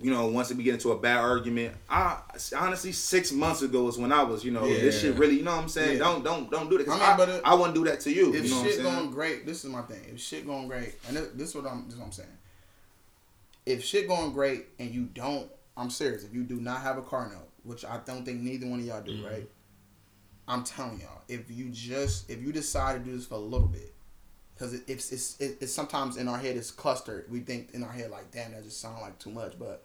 you 0.00 0.10
know, 0.10 0.26
once 0.26 0.52
we 0.52 0.64
get 0.64 0.74
into 0.74 0.90
a 0.92 0.98
bad 0.98 1.18
argument, 1.18 1.74
I 1.88 2.18
honestly 2.58 2.92
six 2.92 3.32
months 3.32 3.62
ago 3.62 3.86
is 3.88 3.96
when 3.96 4.12
I 4.12 4.22
was, 4.24 4.44
you 4.44 4.50
know, 4.50 4.66
this 4.66 5.00
shit 5.00 5.14
really, 5.16 5.36
you 5.36 5.42
know 5.44 5.54
what 5.54 5.62
I'm 5.62 5.68
saying? 5.68 5.98
Yeah. 5.98 6.04
Don't 6.04 6.24
don't 6.24 6.50
don't 6.50 6.68
do 6.70 6.78
that. 6.78 6.88
I 6.88 7.16
mean, 7.16 7.28
I, 7.30 7.36
it- 7.36 7.42
I 7.44 7.54
wouldn't 7.54 7.74
do 7.74 7.84
that 7.84 8.00
to 8.00 8.12
you. 8.12 8.34
if 8.34 8.44
you 8.44 8.50
know 8.50 8.64
shit 8.64 8.82
going 8.82 9.10
great, 9.10 9.44
this 9.46 9.62
is 9.64 9.70
my 9.70 9.82
thing. 9.82 10.00
If 10.14 10.20
shit 10.20 10.46
going 10.46 10.68
great, 10.68 10.94
and 11.06 11.16
this, 11.16 11.28
this 11.34 11.48
is 11.50 11.54
what 11.54 11.66
I'm, 11.70 11.84
this 11.84 11.94
is 11.94 11.98
what 12.00 12.06
I'm 12.06 12.12
saying. 12.12 12.28
If 13.66 13.84
shit 13.84 14.08
going 14.08 14.32
great 14.32 14.66
and 14.78 14.90
you 14.90 15.04
don't, 15.04 15.50
I'm 15.76 15.90
serious. 15.90 16.24
If 16.24 16.34
you 16.34 16.42
do 16.44 16.60
not 16.60 16.82
have 16.82 16.98
a 16.98 17.02
car 17.02 17.28
note, 17.32 17.48
which 17.62 17.84
I 17.84 17.98
don't 18.04 18.24
think 18.24 18.40
neither 18.40 18.66
one 18.66 18.80
of 18.80 18.84
y'all 18.86 19.02
do, 19.02 19.12
Mm-hmm. 19.12 19.26
right? 19.26 19.48
I'm 20.46 20.62
telling 20.62 21.00
y'all, 21.00 21.22
if 21.28 21.50
you 21.50 21.70
just 21.70 22.28
if 22.30 22.42
you 22.42 22.52
decide 22.52 22.98
to 22.98 23.10
do 23.10 23.16
this 23.16 23.26
for 23.26 23.36
a 23.36 23.38
little 23.38 23.66
bit, 23.66 23.94
because 24.54 24.74
it, 24.74 24.82
it's 24.86 25.10
it's 25.10 25.40
it, 25.40 25.56
it's 25.62 25.72
sometimes 25.72 26.16
in 26.18 26.28
our 26.28 26.36
head 26.38 26.56
it's 26.56 26.70
clustered. 26.70 27.24
We 27.30 27.40
think 27.40 27.70
in 27.72 27.82
our 27.82 27.90
head 27.90 28.10
like, 28.10 28.30
damn, 28.30 28.52
that 28.52 28.62
just 28.64 28.80
sound 28.80 29.00
like 29.00 29.18
too 29.18 29.30
much. 29.30 29.58
But 29.58 29.84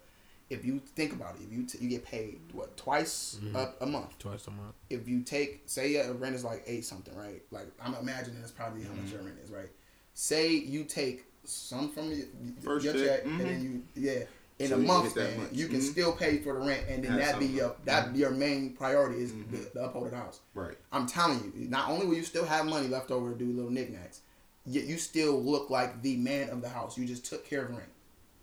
if 0.50 0.64
you 0.66 0.80
think 0.94 1.14
about 1.14 1.36
it, 1.36 1.42
if 1.46 1.52
you 1.52 1.64
t- 1.64 1.78
you 1.80 1.88
get 1.88 2.04
paid 2.04 2.40
what 2.52 2.76
twice 2.76 3.38
Mm-hmm. 3.42 3.56
a, 3.56 3.72
a 3.80 3.86
month, 3.86 4.18
Twice 4.18 4.46
a 4.48 4.50
month. 4.50 4.74
if 4.90 5.08
you 5.08 5.22
take 5.22 5.62
say 5.64 5.92
your 5.92 6.12
rent 6.12 6.34
is 6.34 6.44
like 6.44 6.62
eight 6.66 6.84
something, 6.84 7.16
right? 7.16 7.40
Like 7.50 7.68
I'm 7.82 7.94
imagining 7.94 8.40
that's 8.40 8.52
probably 8.52 8.82
how 8.82 8.90
Mm-hmm. 8.90 9.02
much 9.04 9.12
your 9.12 9.22
rent 9.22 9.38
is, 9.42 9.50
right? 9.50 9.70
Say 10.12 10.52
you 10.52 10.84
take 10.84 11.24
some 11.50 11.90
from 11.90 12.10
your, 12.12 12.26
First 12.62 12.84
your 12.84 12.94
check, 12.94 13.24
mhm. 13.24 13.40
and 13.40 13.40
then 13.40 13.62
you 13.94 14.02
yeah. 14.02 14.24
In 14.58 14.68
So 14.68 14.74
a 14.74 14.78
month, 14.78 15.14
then 15.14 15.48
you 15.52 15.68
can 15.68 15.80
Mhm. 15.80 15.90
still 15.90 16.12
pay 16.12 16.36
for 16.38 16.52
the 16.52 16.58
rent, 16.60 16.84
and 16.86 17.02
then 17.02 17.16
that 17.16 17.38
be 17.38 17.46
your 17.46 17.74
that 17.86 18.08
Mhm. 18.08 18.12
be 18.12 18.18
your 18.18 18.30
main 18.30 18.74
priority 18.74 19.22
is 19.22 19.32
Mhm. 19.32 19.50
the, 19.50 19.70
the 19.72 19.84
uphold 19.86 20.10
the 20.10 20.16
house. 20.16 20.40
right. 20.54 20.76
I'm 20.92 21.06
telling 21.06 21.52
you, 21.56 21.66
not 21.68 21.88
only 21.88 22.06
will 22.06 22.14
you 22.16 22.24
still 22.24 22.44
have 22.44 22.66
money 22.66 22.86
left 22.86 23.10
over 23.10 23.32
to 23.32 23.38
do 23.38 23.46
little 23.50 23.70
knickknacks, 23.70 24.20
yet 24.66 24.84
you 24.84 24.98
still 24.98 25.42
look 25.42 25.70
like 25.70 26.02
the 26.02 26.16
man 26.18 26.50
of 26.50 26.60
the 26.60 26.68
house. 26.68 26.98
You 26.98 27.06
just 27.06 27.24
took 27.24 27.46
care 27.46 27.62
of 27.64 27.70
rent. 27.70 27.88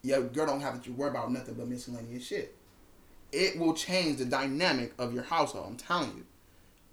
Your 0.01 0.21
girl 0.23 0.47
don't 0.47 0.61
have 0.61 0.81
to 0.83 0.91
worry 0.91 1.11
about 1.11 1.31
nothing 1.31 1.53
but 1.53 1.67
miscellaneous 1.67 2.23
shit. 2.23 2.55
It 3.31 3.59
will 3.59 3.75
change 3.75 4.17
the 4.17 4.25
dynamic 4.25 4.93
of 4.97 5.13
your 5.13 5.23
household. 5.23 5.67
I'm 5.67 5.77
telling 5.77 6.15
you. 6.17 6.25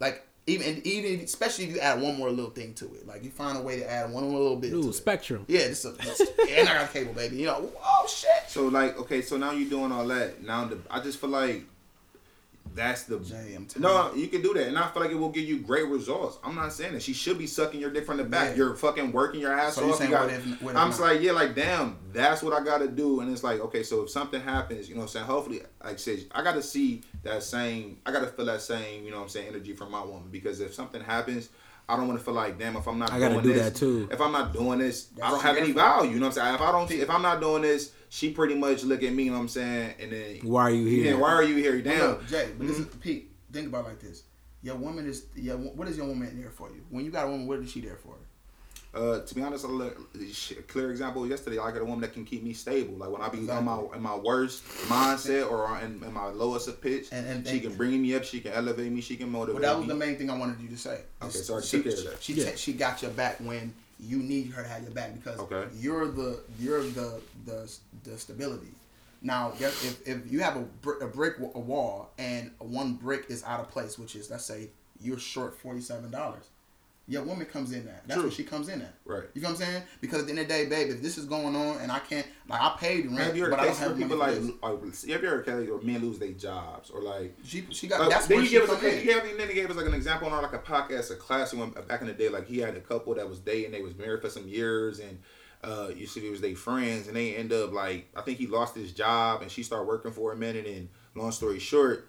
Like 0.01 0.27
even 0.47 0.81
even 0.85 1.21
especially 1.21 1.65
if 1.65 1.71
you 1.75 1.81
add 1.81 2.01
one 2.01 2.17
more 2.17 2.31
little 2.31 2.51
thing 2.51 2.75
to 2.75 2.85
it. 2.95 3.07
Like 3.07 3.25
you 3.25 3.31
find 3.31 3.57
a 3.57 3.63
way 3.63 3.79
to 3.79 3.91
add 3.91 4.13
one 4.13 4.25
more 4.25 4.41
little 4.41 4.57
bit. 4.57 4.71
to 4.71 4.77
Ooh, 4.77 4.89
it. 4.91 4.95
Spectrum. 4.95 5.45
Yeah, 5.49 5.69
this 5.69 5.85
is 5.85 5.97
and 6.51 6.69
I 6.69 6.81
got 6.81 6.93
cable, 6.93 7.15
baby. 7.15 7.37
You 7.37 7.47
know, 7.47 7.71
oh 7.83 8.07
shit. 8.09 8.29
So 8.49 8.67
like, 8.67 8.99
okay, 9.01 9.23
so 9.23 9.37
now 9.37 9.53
you're 9.53 9.71
doing 9.71 9.91
all 9.91 10.07
that. 10.09 10.43
Now 10.43 10.67
the, 10.67 10.79
I 10.91 11.01
just 11.01 11.19
feel 11.19 11.31
like 11.31 11.65
that's 12.75 13.05
the 13.05 13.21
Jay, 13.21 13.57
no, 13.79 14.13
you 14.15 14.27
can 14.29 14.43
do 14.43 14.53
that, 14.55 14.67
and 14.67 14.77
I 14.77 14.89
feel 14.89 15.03
like 15.03 15.11
it 15.13 15.15
will 15.15 15.29
give 15.31 15.45
you 15.45 15.59
great 15.61 15.87
results. 15.87 16.39
I'm 16.43 16.55
not 16.55 16.73
saying 16.73 16.95
that 16.95 17.03
she 17.03 17.13
should 17.13 17.39
be 17.39 17.47
sucking 17.47 17.81
your 17.81 17.91
dick 17.91 18.05
from 18.05 18.17
the 18.17 18.25
back. 18.25 18.51
Yeah. 18.51 18.57
You're 18.57 18.75
fucking 18.77 19.13
working 19.13 19.41
your 19.41 19.53
ass 19.53 19.75
So 19.77 19.91
off. 19.91 20.01
You 20.03 20.09
got, 20.11 20.27
what 20.27 20.35
if- 20.35 20.45
what 20.63 20.71
if 20.73 20.77
I'm 20.77 20.85
not? 20.85 20.87
just 20.89 21.01
like, 21.01 21.21
yeah, 21.21 21.33
like 21.33 21.55
damn, 21.55 21.97
that's 22.13 22.43
what 22.43 22.53
I 22.53 22.65
got 22.65 22.79
to 22.79 22.89
do. 22.89 23.21
And 23.21 23.31
it's 23.31 23.45
like, 23.45 23.61
okay, 23.61 23.83
so 23.83 24.03
if 24.03 24.11
something 24.11 24.41
happens, 24.41 24.89
you 24.89 24.95
know, 24.95 25.01
what 25.03 25.05
I'm 25.07 25.13
saying, 25.13 25.27
hopefully, 25.27 25.61
like 25.83 25.95
I 25.95 25.97
said, 25.97 26.25
I 26.33 26.43
got 26.43 26.55
to 26.55 26.63
see 26.63 27.03
that 27.23 27.43
same, 27.43 27.99
I 28.05 28.13
got 28.13 28.21
to 28.21 28.27
feel 28.27 28.47
that 28.47 28.61
same, 28.61 29.05
you 29.05 29.11
know, 29.11 29.19
what 29.19 29.23
I'm 29.25 29.29
saying, 29.29 29.49
energy 29.49 29.73
from 29.75 29.91
my 29.93 30.03
woman 30.05 30.29
because 30.31 30.61
if 30.61 30.75
something 30.75 31.01
happens. 31.03 31.49
I 31.87 31.97
don't 31.97 32.09
want 32.09 32.19
to 32.19 32.25
feel 32.25 32.33
like, 32.33 32.59
damn, 32.59 32.77
if 32.77 32.89
I'm 32.89 32.99
not 32.99 33.13
I 33.13 33.19
gotta 33.21 33.35
doing 33.35 33.45
do 33.45 33.53
this, 33.53 33.63
that 33.65 33.75
too. 33.77 34.09
If 34.11 34.19
I'm 34.19 34.33
not 34.33 34.55
doing 34.55 34.79
this, 34.79 35.09
I 35.23 35.31
don't 35.31 35.43
have 35.43 35.59
any 35.59 35.73
value. 35.73 36.13
You 36.13 36.17
know 36.19 36.29
what 36.29 36.39
I'm 36.39 36.45
saying? 36.45 36.55
If 36.55 36.61
I 36.63 36.73
don't, 36.73 36.91
if 36.91 37.11
I'm 37.11 37.21
not 37.21 37.43
doing 37.43 37.61
this, 37.61 37.93
she 38.15 38.31
pretty 38.31 38.55
much 38.55 38.85
look 38.85 39.03
at 39.03 39.13
me. 39.13 39.25
You 39.25 39.31
know 39.33 39.39
what 39.39 39.43
I'm 39.43 39.49
saying? 39.49 39.95
And 39.99 40.13
then 40.13 40.37
Why 40.43 40.63
are 40.63 40.71
you 40.71 40.87
here? 40.87 41.13
yeah, 41.15 41.21
why 41.21 41.31
are 41.31 41.43
you 41.43 41.57
here? 41.57 41.81
Damn. 41.83 41.99
Well, 41.99 42.09
look, 42.11 42.27
Jay, 42.29 42.49
but 42.57 42.67
this 42.69 42.77
Mm-hmm. 42.79 42.89
is 42.91 42.97
Pete. 43.01 43.31
Think 43.53 43.67
about 43.69 43.87
it 43.87 43.89
like 43.89 44.01
this. 44.01 44.23
Your 44.63 44.77
woman 44.77 45.05
is 45.07 45.27
your 45.35 45.57
what 45.57 45.89
is 45.89 45.97
your 45.97 46.07
woman 46.07 46.41
there 46.41 46.51
for 46.51 46.69
you? 46.71 46.83
When 46.91 47.05
you 47.05 47.11
got 47.11 47.27
a 47.27 47.31
woman, 47.31 47.49
what 47.49 47.59
is 47.59 47.71
she 47.73 47.81
there 47.81 47.97
for? 47.97 48.15
Uh, 48.95 49.21
to 49.23 49.35
be 49.35 49.43
honest, 49.43 49.65
a 49.65 49.67
li- 49.67 49.91
a 50.57 50.63
clear 50.63 50.93
example 50.93 51.27
yesterday. 51.27 51.59
I 51.59 51.73
got 51.73 51.81
a 51.83 51.85
woman 51.85 52.01
that 52.03 52.13
can 52.13 52.25
keep 52.25 52.45
me 52.45 52.53
stable. 52.53 52.95
Like 52.95 53.11
when 53.11 53.21
I 53.21 53.29
be 53.29 53.51
on 53.51 53.65
my 53.65 53.83
in 53.97 54.01
my 54.01 54.15
worst 54.17 54.65
mindset 54.87 55.51
or 55.51 55.77
in, 55.81 56.01
in 56.05 56.13
my 56.13 56.27
lowest 56.29 56.69
of 56.69 56.81
pitch, 56.81 57.09
And- 57.11 57.27
and- 57.27 57.47
she 57.49 57.59
can 57.59 57.75
bring 57.75 58.01
me 58.01 58.15
up. 58.15 58.23
She 58.23 58.39
can 58.41 58.53
elevate 58.53 58.93
me. 58.93 59.01
She 59.01 59.17
can 59.17 59.29
motivate 59.31 59.57
me. 59.61 59.67
Well, 59.67 59.73
that 59.73 59.79
was 59.81 59.89
me. 59.89 59.93
the 59.95 59.99
main 60.07 60.17
thing 60.17 60.31
I 60.31 60.39
wanted 60.39 60.61
you 60.61 60.69
to 60.69 60.79
say. 60.79 61.01
Okay, 61.21 61.31
so 61.31 61.57
I 61.59 61.61
she, 61.61 61.79
took 61.83 61.87
care 61.93 61.99
of 61.99 62.05
that. 62.13 62.23
She 62.23 62.33
Yeah. 62.35 62.51
ta- 62.51 62.57
she 62.57 62.73
got 62.75 63.03
your 63.03 63.11
back 63.11 63.39
when 63.41 63.75
you 64.05 64.19
need 64.19 64.51
her 64.53 64.63
to 64.63 64.69
have 64.69 64.83
your 64.83 64.93
back 64.93 65.15
because 65.15 65.39
Okay. 65.41 65.67
you're 65.79 66.09
the 66.09 66.41
you're 66.59 66.83
the 66.83 67.21
the 67.47 67.73
the 68.05 68.19
stability. 68.19 68.69
Now, 69.23 69.53
if, 69.59 70.07
if 70.07 70.31
you 70.31 70.41
have 70.41 70.57
a, 70.57 70.61
br- 70.83 71.03
a 71.03 71.09
brick 71.09 71.37
a 71.39 71.59
wall 71.59 72.11
and 72.19 72.51
one 72.59 72.93
brick 72.95 73.27
is 73.31 73.43
out 73.45 73.59
of 73.61 73.71
place, 73.71 73.99
which 73.99 74.15
is 74.17 74.31
let's 74.31 74.45
say 74.45 74.69
you're 75.01 75.19
short 75.19 75.57
forty 75.59 75.81
seven 75.81 76.11
dollars, 76.11 76.45
your 77.07 77.23
woman 77.23 77.45
comes 77.47 77.73
in 77.73 77.87
at. 77.87 78.07
That's 78.07 78.19
True. 78.19 78.29
what 78.29 78.33
she 78.33 78.45
comes 78.45 78.69
in 78.69 78.81
at. 78.81 78.95
Right. 79.05 79.25
You 79.35 79.43
know 79.43 79.51
what 79.51 79.61
I'm 79.61 79.67
saying? 79.67 79.83
Because 80.01 80.21
at 80.21 80.27
the 80.27 80.31
end 80.31 80.41
of 80.41 80.49
the 80.49 80.55
day, 80.55 80.67
babe, 80.67 80.91
if 80.91 81.03
this 81.03 81.19
is 81.19 81.27
going 81.27 81.55
on 81.55 81.77
and 81.79 81.93
I 81.93 81.99
can't, 81.99 82.27
like, 82.49 82.61
I 82.61 82.75
paid 82.79 83.07
rent, 83.07 83.19
Have 83.19 83.37
you 83.37 83.45
heard 83.45 83.51
but 83.51 83.61
I 83.61 83.67
don't 83.67 83.77
have 83.77 83.97
people 83.99 84.17
like, 84.17 84.37
like, 84.39 84.83
have 85.11 85.23
you 85.23 85.29
heard 85.29 85.45
cases 85.45 85.69
where 85.69 85.81
men 85.83 86.01
lose 86.01 86.19
their 86.19 86.33
jobs 86.33 86.91
or 86.91 87.03
like? 87.03 87.37
She 87.45 87.67
she 87.71 87.89
got 87.89 88.09
that's 88.09 88.27
then 88.27 88.39
where 88.39 88.45
you 88.45 88.51
she 88.51 88.59
give 88.59 88.71
us 88.71 88.83
a. 88.83 89.05
Yeah, 89.05 89.21
then 89.37 89.49
he 89.49 89.55
gave 89.55 89.71
us 89.71 89.77
like 89.77 89.87
an 89.87 89.95
example 89.95 90.29
on 90.29 90.43
like 90.43 90.55
a 90.55 90.59
podcast, 90.59 91.11
a 91.11 91.17
classic 91.17 91.59
one 91.59 91.71
back 91.89 92.01
in 92.01 92.07
the 92.07 92.15
day. 92.15 92.31
Like 92.31 92.47
he 92.47 92.59
had 92.59 92.75
a 92.75 92.81
couple 92.81 93.15
that 93.15 93.29
was 93.29 93.39
dating, 93.39 93.73
they 93.73 93.83
was 93.83 93.97
married 93.97 94.23
for 94.23 94.31
some 94.31 94.49
years, 94.49 94.99
and 94.99 95.19
uh, 95.63 95.89
you 95.95 96.07
see, 96.07 96.27
it 96.27 96.31
was 96.31 96.41
they 96.41 96.55
friends, 96.55 97.07
and 97.07 97.17
they 97.17 97.37
end 97.37 97.53
up 97.53 97.73
like 97.73 98.09
I 98.17 98.23
think 98.23 98.39
he 98.39 98.47
lost 98.47 98.75
his 98.75 98.93
job, 98.93 99.43
and 99.43 99.51
she 99.51 99.63
started 99.63 99.87
working 99.87 100.13
for 100.13 100.33
a 100.33 100.37
minute, 100.37 100.67
and 100.67 100.89
long 101.15 101.33
story 101.33 101.59
short, 101.59 102.09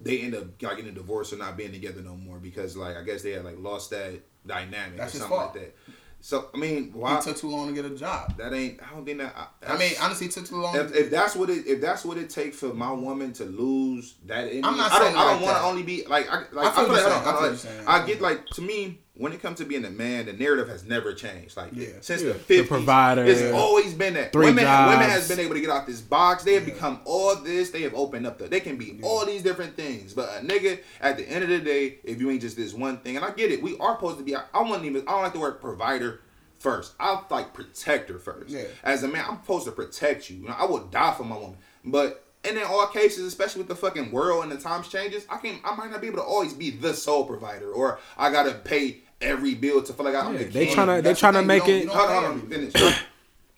they 0.00 0.20
end 0.20 0.34
up 0.34 0.44
like 0.62 0.76
getting 0.76 0.88
a 0.88 0.92
divorce 0.94 1.32
or 1.32 1.36
not 1.36 1.56
being 1.56 1.72
together 1.72 2.02
no 2.02 2.16
more 2.16 2.38
because 2.38 2.76
like 2.76 2.96
I 2.96 3.02
guess 3.02 3.22
they 3.22 3.32
had 3.32 3.44
like 3.44 3.58
lost 3.58 3.90
that 3.90 4.20
dynamic 4.46 4.98
That's 4.98 5.14
or 5.14 5.18
something 5.18 5.36
like 5.36 5.52
that. 5.54 5.76
So 6.20 6.48
I 6.54 6.56
mean, 6.56 6.90
why 6.94 7.16
He 7.16 7.22
took 7.22 7.36
too 7.36 7.50
long 7.50 7.68
to 7.68 7.74
get 7.74 7.84
a 7.84 7.94
job. 7.94 8.38
that 8.38 8.54
ain't? 8.54 8.80
I 8.82 8.94
don't 8.94 9.04
think 9.04 9.18
that. 9.18 9.36
I 9.66 9.76
mean, 9.76 9.92
honestly, 10.00 10.26
it 10.26 10.32
took 10.32 10.46
too 10.46 10.56
long. 10.56 10.74
if, 10.74 10.94
if 10.94 11.10
that's 11.10 11.36
what 11.36 11.50
it 11.50 11.66
if 11.66 11.82
that's 11.82 12.02
what 12.02 12.16
it 12.16 12.30
takes 12.30 12.56
for 12.58 12.72
my 12.72 12.90
woman 12.90 13.34
to 13.34 13.44
lose 13.44 14.14
that 14.24 14.48
in 14.50 14.64
I'm 14.64 14.76
not 14.76 14.90
I 14.90 14.98
don't, 14.98 15.06
saying 15.06 15.16
I 15.18 15.32
don't 15.32 15.42
want 15.42 15.56
to 15.58 15.62
only 15.64 15.82
be 15.82 16.06
like 16.06 16.26
I 16.30 16.44
like 16.52 16.66
I 16.66 16.70
feel 16.70 16.90
I, 16.90 16.98
feel 16.98 17.08
like. 17.10 17.26
I 17.26 17.30
I, 17.30 17.48
like. 17.48 17.58
I 17.86 18.06
get 18.06 18.20
like 18.22 18.46
to 18.46 18.62
me 18.62 19.00
when 19.16 19.32
it 19.32 19.40
comes 19.40 19.58
to 19.58 19.64
being 19.64 19.84
a 19.84 19.90
man, 19.90 20.26
the 20.26 20.32
narrative 20.32 20.68
has 20.68 20.84
never 20.84 21.12
changed. 21.14 21.56
Like 21.56 21.70
Yeah. 21.72 21.86
since 22.00 22.22
Yeah. 22.22 22.32
the 22.32 22.38
The 22.38 22.62
50s, 22.62 22.66
provider, 22.68 23.24
it's 23.24 23.52
always 23.54 23.94
been 23.94 24.14
that. 24.14 24.32
Three 24.32 24.46
women, 24.46 24.64
jobs. 24.64 24.92
women 24.92 25.08
has 25.08 25.28
been 25.28 25.38
able 25.40 25.54
to 25.54 25.60
get 25.60 25.70
out 25.70 25.86
this 25.86 26.00
box. 26.00 26.42
They 26.42 26.54
have 26.54 26.64
become 26.64 27.00
all 27.04 27.36
this. 27.36 27.70
They 27.70 27.82
have 27.82 27.94
opened 27.94 28.26
up 28.26 28.38
the. 28.38 28.48
They 28.48 28.60
can 28.60 28.76
be 28.76 28.98
all 29.02 29.24
these 29.24 29.42
different 29.42 29.76
things. 29.76 30.14
But 30.14 30.28
a 30.40 30.44
nigga, 30.44 30.80
at 31.00 31.16
the 31.16 31.28
end 31.28 31.44
of 31.44 31.50
the 31.50 31.60
day, 31.60 31.98
if 32.02 32.20
you 32.20 32.28
ain't 32.30 32.40
just 32.40 32.56
this 32.56 32.74
one 32.74 32.98
thing, 32.98 33.14
and 33.16 33.24
I 33.24 33.30
get 33.30 33.52
it, 33.52 33.62
we 33.62 33.76
are 33.78 33.94
supposed 33.94 34.18
to 34.18 34.24
be. 34.24 34.34
I, 34.34 34.42
I 34.52 34.62
wouldn't 34.62 34.84
even. 34.84 35.02
I 35.06 35.12
don't 35.12 35.22
like 35.22 35.32
the 35.32 35.38
word 35.40 35.60
provider. 35.60 36.20
First, 36.58 36.94
I'll 36.98 37.26
like 37.30 37.52
protector 37.52 38.18
first. 38.18 38.48
Yeah. 38.50 38.62
As 38.82 39.02
a 39.02 39.08
man, 39.08 39.24
I'm 39.28 39.36
supposed 39.42 39.66
to 39.66 39.72
protect 39.72 40.30
you. 40.30 40.38
You 40.38 40.48
know, 40.48 40.54
I 40.58 40.64
would 40.64 40.90
die 40.90 41.12
for 41.14 41.24
my 41.24 41.36
woman. 41.36 41.58
But 41.84 42.24
and 42.42 42.56
in 42.56 42.62
all 42.64 42.86
cases, 42.88 43.24
especially 43.26 43.60
with 43.60 43.68
the 43.68 43.74
fucking 43.76 44.10
world 44.10 44.42
and 44.44 44.52
the 44.52 44.56
times 44.56 44.88
changes, 44.88 45.24
I 45.30 45.36
can 45.38 45.58
I 45.64 45.74
might 45.76 45.90
not 45.90 46.00
be 46.00 46.06
able 46.08 46.18
to 46.18 46.24
always 46.24 46.52
be 46.54 46.70
the 46.70 46.94
sole 46.94 47.26
provider, 47.26 47.70
or 47.70 47.98
I 48.16 48.30
gotta 48.30 48.52
pay 48.54 49.02
every 49.24 49.54
build 49.54 49.86
to 49.86 49.92
feel 49.92 50.04
like 50.06 50.14
I'm 50.14 50.32
Yeah, 50.34 50.38
the 50.40 50.44
they 50.46 50.66
king. 50.66 50.76
tryna- 50.76 50.96
they 50.96 51.00
That's 51.02 51.20
the 51.20 51.26
tryna 51.26 51.38
thing, 51.38 51.46
make 51.46 51.66
you 51.66 51.74
it- 51.74 51.86
don't- 51.86 51.94
you 51.94 51.98
Hold 51.98 52.08
don't 52.08 52.16
on, 52.16 52.22
pay 52.22 52.26
hold 52.26 52.42
on, 52.42 52.50
them. 52.50 52.70
finish. 52.72 53.02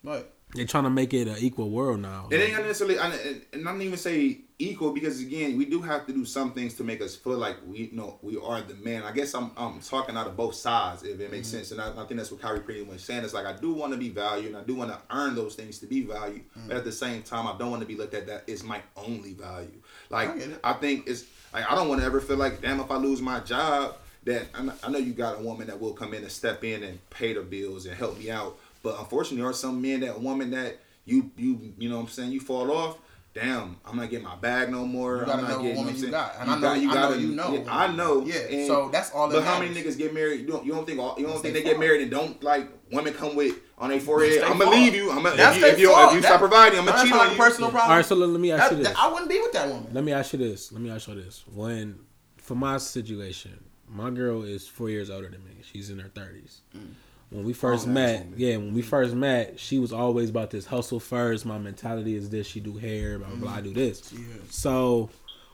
Right. 0.03 0.25
They're 0.53 0.65
trying 0.65 0.85
to 0.85 0.89
make 0.89 1.13
it 1.13 1.27
an 1.27 1.35
equal 1.39 1.69
world 1.69 1.99
now. 1.99 2.29
It 2.31 2.37
ain't 2.39 2.53
gonna 2.53 2.67
necessarily, 2.67 2.97
and- 2.97 3.13
and 3.13 3.41
and 3.51 3.67
I 3.67 3.71
don't 3.73 3.81
even 3.81 3.97
say 3.97 4.39
equal 4.57 4.91
because 4.91 5.19
again, 5.19 5.57
we 5.57 5.65
do 5.65 5.81
have 5.81 6.07
to 6.07 6.13
do 6.13 6.23
some 6.25 6.53
things 6.53 6.73
to 6.75 6.83
make 6.85 7.01
us 7.01 7.15
feel 7.15 7.37
like 7.37 7.57
we 7.67 7.77
you 7.77 7.89
know 7.91 8.17
we 8.21 8.37
are 8.37 8.61
the 8.61 8.73
man. 8.75 9.03
I 9.03 9.11
guess 9.11 9.35
I'm 9.35 9.51
I'm 9.57 9.81
talking 9.81 10.15
out 10.15 10.25
of 10.25 10.37
both 10.37 10.55
sides 10.55 11.03
if 11.03 11.19
it 11.19 11.31
makes 11.31 11.49
mm-hmm. 11.49 11.57
sense, 11.57 11.71
and 11.71 11.81
I, 11.81 11.91
I 11.91 12.05
think 12.05 12.15
that's 12.17 12.31
what 12.31 12.41
Kyrie 12.41 12.61
pretty 12.61 12.85
much 12.85 13.01
saying. 13.01 13.25
It's 13.25 13.33
like 13.33 13.45
I 13.45 13.53
do 13.57 13.73
want 13.73 13.91
to 13.91 13.99
be 13.99 14.09
valued, 14.09 14.47
and 14.47 14.57
I 14.57 14.63
do 14.63 14.73
want 14.73 14.89
to 14.89 14.97
earn 15.15 15.35
those 15.35 15.53
things 15.55 15.79
to 15.79 15.85
be 15.85 16.01
valued, 16.03 16.43
but 16.65 16.75
mm. 16.75 16.77
at 16.77 16.85
the 16.85 16.93
same 16.93 17.23
time, 17.23 17.45
I 17.45 17.57
don't 17.57 17.69
want 17.69 17.81
to 17.81 17.87
be 17.87 17.95
looked 17.95 18.13
at 18.13 18.25
that 18.27 18.45
is 18.47 18.63
my 18.63 18.81
only 18.95 19.33
value. 19.33 19.81
Like 20.09 20.29
I. 20.63 20.71
I 20.71 20.73
think 20.73 21.07
it's 21.07 21.25
like 21.53 21.69
I 21.69 21.75
don't 21.75 21.89
want 21.89 21.99
to 21.99 22.07
ever 22.07 22.21
feel 22.21 22.37
like 22.37 22.61
damn 22.61 22.79
if 22.79 22.89
I 22.89 22.95
lose 22.95 23.21
my 23.21 23.41
job. 23.41 23.97
That 24.27 24.45
I 24.83 24.89
know 24.89 24.99
you 24.99 25.13
got 25.13 25.39
a 25.39 25.41
woman 25.41 25.67
that 25.67 25.79
will 25.81 25.93
come 25.93 26.13
in 26.13 26.21
and 26.23 26.31
step 26.31 26.63
in 26.63 26.83
and 26.83 26.99
pay 27.09 27.33
the 27.33 27.41
bills 27.41 27.85
and 27.85 27.95
help 27.97 28.17
me 28.19 28.29
out. 28.29 28.57
But 28.83 28.99
unfortunately, 28.99 29.37
there 29.41 29.49
are 29.49 29.53
some 29.53 29.81
men 29.81 30.01
that 30.01 30.21
woman 30.21 30.51
that 30.51 30.77
you 31.05 31.31
you 31.37 31.73
you 31.79 31.89
know 31.89 31.95
what 31.97 32.03
I'm 32.03 32.07
saying 32.09 32.31
you 32.31 32.39
fall 32.39 32.71
off. 32.71 32.97
Damn, 33.33 33.77
I'm 33.85 33.95
not 33.97 34.09
getting 34.09 34.25
my 34.25 34.35
bag 34.35 34.71
no 34.71 34.83
more. 34.85 35.17
You 35.19 35.25
gotta 35.25 35.33
I'm 35.33 35.41
not 35.43 35.49
know 35.49 35.55
what 35.57 35.61
getting, 35.63 35.77
woman 35.77 35.93
what 35.93 35.99
you 36.01 36.05
I'm 36.07 36.11
got. 36.11 36.31
saying? 36.35 36.41
And 36.41 36.51
I 36.51 36.59
know- 36.59 36.67
I 36.69 37.09
know 37.09 37.13
you 37.17 37.35
know. 37.35 37.53
Yeah, 37.53 37.63
I 37.69 37.87
know. 37.95 38.25
Yeah, 38.25 38.35
And- 38.39 38.67
so 38.67 38.89
that's 38.91 39.11
all 39.11 39.27
that 39.27 39.35
But 39.35 39.43
how 39.43 39.59
many 39.59 39.75
niggas 39.75 39.95
get 39.95 40.11
married? 40.11 40.41
You 40.41 40.47
don't, 40.47 40.65
you 40.65 40.71
don't 40.73 40.87
think 40.87 40.99
all, 40.99 41.13
you 41.19 41.23
don't 41.25 41.33
That's 41.33 41.41
think 41.43 41.53
their 41.53 41.63
they 41.63 41.69
get 41.69 41.79
married 41.79 42.01
and 42.01 42.09
don't 42.09 42.41
like 42.43 42.67
women 42.91 43.13
come 43.13 43.35
with 43.35 43.55
on 43.77 43.89
their 43.91 43.99
forehead? 43.99 44.41
their 44.41 44.45
I'm 44.49 44.57
gonna 44.57 44.71
leave 44.71 44.95
you. 44.95 45.11
I'm 45.11 45.21
gonna 45.21 45.35
That's 45.35 45.55
if 45.55 45.61
you, 45.61 45.61
their 45.67 45.73
if 45.75 45.79
you, 45.79 45.91
fault. 45.91 46.09
if 46.09 46.15
you 46.15 46.21
stop 46.23 46.39
providing, 46.39 46.79
I'm 46.79 46.85
That's 46.87 46.97
gonna 47.03 47.11
cheat 47.11 47.19
on 47.21 47.27
a 47.27 47.31
you. 47.31 47.37
personal 47.37 47.69
problem. 47.69 47.91
All 47.91 47.97
right, 47.97 48.05
so 48.05 48.15
let, 48.15 48.29
let 48.29 48.41
me 48.41 48.51
ask 48.51 48.63
That- 48.71 48.71
you 48.77 48.83
this. 48.83 48.87
that- 48.93 48.97
I 48.99 49.07
wouldn't 49.11 49.29
be 49.29 49.39
with 49.39 49.51
that 49.51 49.67
woman. 49.69 49.87
Let 49.93 50.03
me 50.03 50.13
ask 50.13 50.33
you 50.33 50.39
this. 50.39 50.71
Let 50.71 50.81
me 50.81 50.89
ask 50.89 51.07
you 51.07 51.13
this. 51.13 51.43
When, 51.53 51.99
for 52.37 52.55
my 52.55 52.77
situation, 52.79 53.63
my 53.87 54.09
girl 54.09 54.43
is 54.43 54.67
four 54.67 54.89
years 54.89 55.09
older 55.09 55.29
than 55.29 55.43
me. 55.43 55.51
She's 55.61 55.89
in 55.89 55.99
her 55.99 56.09
thirties. 56.09 56.61
Mm. 56.75 56.93
When 57.29 57.43
we 57.43 57.51
first 57.51 57.87
Oh, 57.87 57.91
met, 57.91 58.27
yeah, 58.37 58.55
when 58.55 58.73
we 58.73 58.81
first 58.81 59.13
met, 59.13 59.59
she 59.59 59.79
was 59.79 59.91
always 59.91 60.29
about 60.29 60.49
this 60.49 60.65
hustle 60.65 60.99
first. 61.01 61.45
My 61.45 61.57
mentality 61.57 62.15
is 62.15 62.29
this. 62.29 62.47
She 62.47 62.61
do 62.61 62.77
hair, 62.77 63.19
blah 63.19 63.27
blah. 63.27 63.37
blah 63.37 63.51
I 63.55 63.61
do 63.61 63.71
mm. 63.71 63.75
this. 63.75 64.13
So 64.49 65.09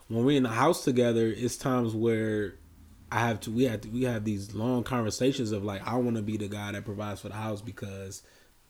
when 0.08 0.26
we 0.26 0.38
in 0.38 0.44
the 0.44 0.50
house 0.50 0.84
together, 0.84 1.34
it's 1.36 1.58
times 1.58 1.96
where 1.96 2.56
I 3.12 3.20
have 3.20 3.40
to. 3.42 3.52
We 3.52 3.64
have 3.64 3.82
to. 3.82 3.90
We 3.90 4.04
have 4.04 4.24
these 4.24 4.54
long 4.54 4.84
conversations 4.84 5.52
of 5.52 5.64
like, 5.64 5.88
I 5.88 5.96
want 5.96 6.16
to 6.18 6.22
be 6.22 6.38
the 6.38 6.48
guy 6.48 6.72
that 6.72 6.86
provides 6.86 7.22
for 7.22 7.30
the 7.30 7.36
house 7.36 7.62
because 7.62 8.22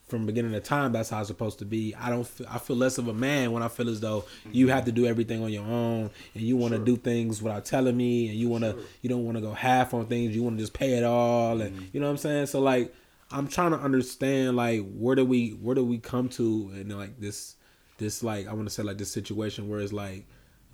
from 0.07 0.25
beginning 0.25 0.51
to 0.51 0.59
time 0.59 0.91
that's 0.91 1.09
how 1.09 1.19
it's 1.19 1.27
supposed 1.27 1.59
to 1.59 1.65
be. 1.65 1.95
I 1.95 2.09
don't 2.09 2.27
feel, 2.27 2.47
i 2.49 2.57
feel 2.57 2.75
less 2.75 2.97
of 2.97 3.07
a 3.07 3.13
man 3.13 3.51
when 3.51 3.63
i 3.63 3.67
feel 3.67 3.89
as 3.89 3.99
though 3.99 4.25
you 4.51 4.67
have 4.69 4.85
to 4.85 4.91
do 4.91 5.05
everything 5.05 5.43
on 5.43 5.51
your 5.51 5.65
own 5.65 6.09
and 6.33 6.43
you 6.43 6.57
want 6.57 6.73
to 6.73 6.79
do 6.79 6.97
things 6.97 7.41
without 7.41 7.65
telling 7.65 7.95
me 7.95 8.29
and 8.29 8.37
you 8.37 8.49
want 8.49 8.63
to 8.63 8.77
you 9.01 9.09
don't 9.09 9.25
want 9.25 9.37
to 9.37 9.41
go 9.41 9.53
half 9.53 9.93
on 9.93 10.05
things 10.05 10.35
you 10.35 10.43
want 10.43 10.57
to 10.57 10.61
just 10.61 10.73
pay 10.73 10.97
it 10.97 11.03
all 11.03 11.61
and 11.61 11.75
mm-hmm. 11.75 11.85
you 11.93 11.99
know 11.99 12.07
what 12.07 12.11
i'm 12.11 12.17
saying? 12.17 12.45
So 12.47 12.59
like 12.59 12.93
i'm 13.31 13.47
trying 13.47 13.71
to 13.71 13.79
understand 13.79 14.55
like 14.55 14.85
where 14.93 15.15
do 15.15 15.25
we 15.25 15.51
where 15.51 15.75
do 15.75 15.83
we 15.83 15.97
come 15.97 16.29
to 16.29 16.69
and 16.73 16.95
like 16.97 17.19
this 17.19 17.55
this 17.97 18.23
like 18.23 18.47
i 18.47 18.53
want 18.53 18.67
to 18.67 18.73
say 18.73 18.83
like 18.83 18.97
this 18.97 19.11
situation 19.11 19.69
where 19.69 19.79
it's 19.79 19.93
like 19.93 20.25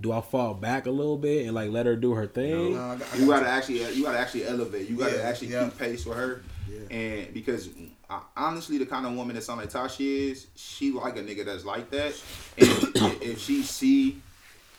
do 0.02 0.12
i 0.12 0.22
fall 0.22 0.54
back 0.54 0.86
a 0.86 0.92
little 0.92 1.18
bit 1.18 1.46
and 1.46 1.54
like 1.54 1.70
let 1.72 1.86
her 1.86 1.96
do 1.96 2.14
her 2.14 2.26
thing 2.28 2.74
No, 2.74 2.80
I 2.80 2.92
I 2.94 3.18
You 3.18 3.28
got 3.28 3.40
gotta 3.42 3.48
actually, 3.50 3.84
you 3.94 4.04
gotta 4.04 4.20
actually 4.20 4.46
elevate. 4.46 4.90
You 4.90 4.96
gotta 4.98 5.18
Yeah, 5.18 5.24
actually 5.24 5.48
yeah. 5.50 5.66
keep 5.66 5.78
pace 5.78 6.06
with 6.06 6.18
her, 6.18 6.42
and 6.90 7.34
because 7.34 7.70
uh, 8.10 8.22
honestly, 8.36 8.78
the 8.80 8.86
kind 8.88 9.06
of 9.06 9.14
woman 9.14 9.36
that 9.36 9.44
sound 9.44 9.60
like 9.60 9.70
Tasha 9.70 10.00
is, 10.32 10.48
she 10.56 10.92
like 10.92 11.16
a 11.18 11.22
nigga 11.22 11.46
that's 11.46 11.64
like 11.66 11.92
that, 11.92 12.14
and 12.58 12.68
if 13.22 13.40
she 13.40 13.62
see, 13.62 14.20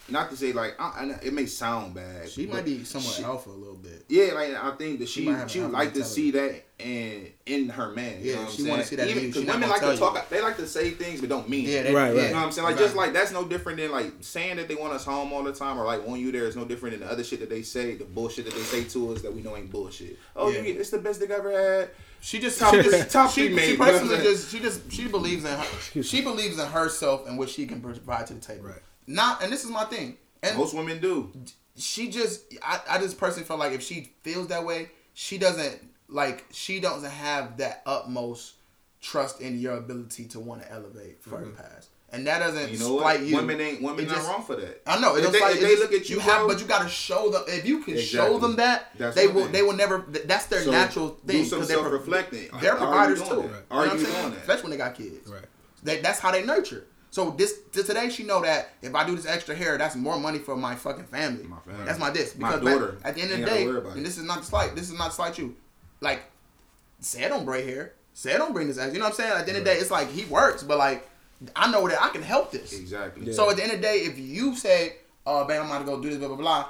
not 0.09 0.31
to 0.31 0.37
say 0.37 0.53
like, 0.53 0.75
and 0.81 1.13
it 1.23 1.33
may 1.33 1.47
sound 1.47 1.95
bad, 1.95 2.29
She 2.29 2.47
might 2.47 2.65
be 2.65 2.83
somewhat 2.85 3.15
she- 3.15 3.23
alpha 3.23 3.51
a 3.51 3.53
little 3.53 3.77
bit. 3.77 4.05
Yeah, 4.09 4.33
like 4.35 4.55
I 4.55 4.71
think 4.77 4.99
that 5.01 5.09
She 5.09 5.27
she 5.27 5.35
she, 5.49 5.59
an 5.61 5.67
would 5.67 5.73
like 5.73 5.95
to 5.95 6.05
see 6.05 6.31
that 6.33 6.65
and 6.85 7.31
in 7.47 7.69
her 7.69 7.91
man. 7.91 8.23
You 8.23 8.31
Yeah, 8.31 8.37
know 8.37 8.43
what 8.45 8.53
she 8.53 8.63
I'm 8.65 8.69
wanna 8.71 8.85
saying? 8.85 8.89
see 8.89 8.97
that 8.97 9.09
Even 9.09 9.27
because 9.31 9.45
women 9.45 9.69
like 9.69 9.81
to 9.81 9.87
tell 9.97 10.13
talk, 10.13 10.29
they 10.29 10.41
like 10.41 10.57
to 10.57 10.67
say 10.67 10.91
things 10.91 11.21
but 11.21 11.29
don't 11.29 11.49
mean. 11.49 11.65
Yeah, 11.69 11.79
it. 11.79 11.83
they, 11.85 11.95
Right, 11.95 12.15
right. 12.15 12.15
You 12.15 12.29
know 12.31 12.37
what 12.37 12.45
I'm 12.47 12.53
saying? 12.53 12.65
Like 12.65 12.73
Exactly. 12.75 12.87
just 12.87 12.97
like 12.97 13.13
that's 13.13 13.33
no 13.33 13.45
different 13.45 13.79
than 13.79 13.91
like 13.93 14.13
saying 14.21 14.57
that 14.57 14.69
they 14.69 14.75
want 14.75 14.93
us 14.93 15.05
home 15.05 15.33
all 15.33 15.43
the 15.43 15.53
time 15.53 15.79
or 15.79 15.85
like 15.85 16.07
want 16.07 16.21
you 16.21 16.33
there 16.33 16.47
is 16.47 16.57
no 16.57 16.65
different 16.65 16.99
than 16.99 17.07
the 17.07 17.13
other 17.13 17.25
shit 17.25 17.41
that 17.41 17.51
they 17.51 17.63
say, 17.63 17.95
the 17.95 18.05
bullshit 18.05 18.45
that 18.47 18.55
they 18.55 18.61
say 18.63 18.85
to 18.85 19.13
us 19.13 19.23
that 19.23 19.35
we 19.35 19.43
know 19.43 19.57
ain't 19.57 19.71
bullshit. 19.71 20.19
Oh, 20.37 20.51
Yeah. 20.51 20.61
you 20.63 20.75
it's 20.81 20.91
the 20.91 20.99
best 20.99 21.21
dick 21.21 21.31
I 21.31 21.35
ever 21.35 21.51
had. 21.79 21.91
She 22.21 22.39
just 22.39 22.59
Top- 22.59 22.75
she 22.75 22.83
just 22.83 23.11
top 23.11 23.31
she, 23.31 23.49
three, 23.49 23.59
she 23.59 23.71
You 23.73 23.77
know 23.79 23.85
what 23.85 23.95
I'm 23.95 24.01
personally 24.09 24.25
just 24.31 24.51
she 24.51 24.61
just 24.61 24.93
she 24.93 25.09
believes 25.09 25.45
in 25.45 25.51
her 25.59 26.03
she 26.03 26.21
believes 26.23 26.59
in 26.59 26.67
herself 26.67 27.27
and 27.29 27.39
what 27.39 27.49
she 27.49 27.67
can 27.67 27.81
provide 27.81 28.27
to 28.29 28.35
the 28.35 28.41
table. 28.41 28.69
Right. 28.69 28.83
Not 29.07 29.43
and 29.43 29.53
this 29.53 29.65
is 29.65 29.71
my 29.71 29.85
thing. 29.85 30.17
And 30.43 30.57
Most 30.57 30.75
women 30.75 31.01
do. 31.01 31.31
she 31.77 32.09
just 32.11 32.43
I, 32.63 32.81
I 32.89 32.99
just 32.99 33.19
personally 33.19 33.47
feel 33.47 33.57
like 33.59 33.73
if 33.73 33.83
she 33.83 34.13
feels 34.23 34.47
that 34.49 34.65
way, 34.65 34.91
she 35.15 35.37
doesn't 35.39 35.81
like 36.11 36.45
she 36.53 36.81
doesn't 36.81 37.11
have 37.11 37.57
that 37.59 37.83
utmost 37.87 38.55
trust 39.01 39.41
in 39.41 39.59
your 39.59 39.77
ability 39.77 40.27
to 40.27 40.41
want 40.41 40.63
to 40.63 40.71
elevate 40.71 41.23
further 41.23 41.51
past. 41.51 41.89
And 42.13 42.27
that 42.27 42.41
doesn't 42.41 42.73
You 42.73 42.79
know 42.81 42.99
slight 42.99 43.21
what? 43.21 43.29
you. 43.29 43.37
Women 43.37 43.61
ain't 43.61 43.83
women 43.83 44.05
It 44.05 44.09
not 44.09 44.17
just- 44.17 44.29
wrong 44.29 44.43
for 44.45 44.57
that. 44.57 44.83
I 44.85 44.99
know. 44.99 45.15
It 45.15 45.25
If 45.25 45.31
they, 45.33 45.41
like 45.41 45.55
if 45.55 45.61
they 45.61 45.69
just- 45.77 45.83
look 45.83 45.93
at 45.93 46.11
you, 46.11 46.19
have, 46.19 46.39
bro, 46.41 46.49
but 46.49 46.61
you 46.61 46.67
got 46.67 46.83
to 46.83 46.89
show 46.89 47.31
them. 47.31 47.45
If 47.47 47.65
you 47.65 47.85
can 47.85 47.97
show 47.99 48.37
them 48.41 48.57
that, 48.57 48.91
That's 48.99 49.15
they 49.15 49.29
my 49.29 49.33
will. 49.33 49.47
They 49.49 49.63
will 49.63 49.75
never. 49.77 50.05
That's 50.25 50.47
their 50.47 50.63
So, 50.65 50.73
natural 50.73 51.11
thing. 51.25 51.43
do 51.43 51.49
some 51.49 51.61
'cause 51.61 51.69
they're 51.69 51.77
self-reflecting. 51.79 52.51
They're 52.61 52.75
providers 52.75 53.21
too. 53.23 53.29
that? 53.29 53.35
You 53.37 53.43
know 53.43 53.55
Are 53.71 53.87
you 53.87 53.93
I'm 53.93 53.99
saying? 54.01 54.13
doing 54.23 54.31
that? 54.33 54.41
Especially 54.41 54.63
when 54.65 54.71
they 54.73 54.77
got 54.79 54.95
kids. 54.97 55.29
Right. 55.31 55.45
They, 55.85 56.01
that's 56.01 56.19
how 56.19 56.33
they 56.33 56.45
nurture. 56.45 56.87
So 57.13 57.31
this 57.31 57.55
to 57.73 57.85
today, 57.85 58.11
she 58.11 58.25
know 58.25 58.43
that 58.43 58.71
if 58.83 58.93
I 58.95 59.05
do 59.07 59.15
this 59.15 59.27
extra 59.27 59.55
hair, 59.55 59.79
that's 59.79 59.95
more 59.95 60.19
money 60.19 60.39
for 60.41 60.57
my 60.57 60.75
fucking 60.75 61.05
family. 61.05 61.45
My 61.45 61.59
family. 61.61 61.85
That's 61.85 61.99
my 62.01 62.11
this. 62.11 62.37
My 62.37 62.49
Because 62.57 62.65
back- 62.65 62.75
daughter. 62.81 62.99
at 63.05 63.15
the 63.15 63.23
end 63.23 63.31
of 63.33 63.39
the 63.41 63.47
day, 63.47 63.67
and 63.67 64.05
this 64.05 64.19
is 64.19 64.25
not 64.25 64.45
slight. 64.45 64.75
This 64.75 64.91
is 64.91 64.99
not 64.99 65.15
slight 65.15 65.39
you. 65.39 65.55
Like, 66.01 66.23
say 67.01 67.29
don't 67.29 67.45
braid 67.45 67.69
hair. 67.69 67.93
Say 68.13 68.37
don't 68.37 68.53
bring 68.53 68.69
this 68.69 68.79
ass. 68.79 68.93
You 68.93 68.99
know 68.99 69.07
what 69.07 69.13
I'm 69.13 69.17
saying? 69.17 69.33
At 69.33 69.47
the 69.47 69.53
end 69.53 69.59
of 69.59 69.65
the 69.65 69.71
day, 69.71 69.77
it's 69.77 69.91
like 69.91 70.11
he 70.11 70.25
works, 70.27 70.63
but 70.63 70.79
like 70.79 71.09
I 71.57 71.71
know 71.71 71.89
that 71.89 72.03
I 72.03 72.11
can 72.11 72.23
help 72.23 72.51
this. 72.53 72.73
Exactly. 72.79 73.33
So 73.33 73.51
at 73.51 73.57
the 73.57 73.63
end 73.63 73.73
of 73.73 73.79
the 73.79 73.83
day, 73.83 73.99
if 73.99 74.19
you 74.19 74.57
say, 74.57 74.97
"Oh, 75.27 75.47
man, 75.47 75.61
I'm 75.61 75.67
about 75.67 75.79
to 75.81 75.85
go 75.85 76.01
do 76.01 76.11
this," 76.11 76.19
blah 76.19 76.29
blah 76.29 76.37
blah. 76.37 76.69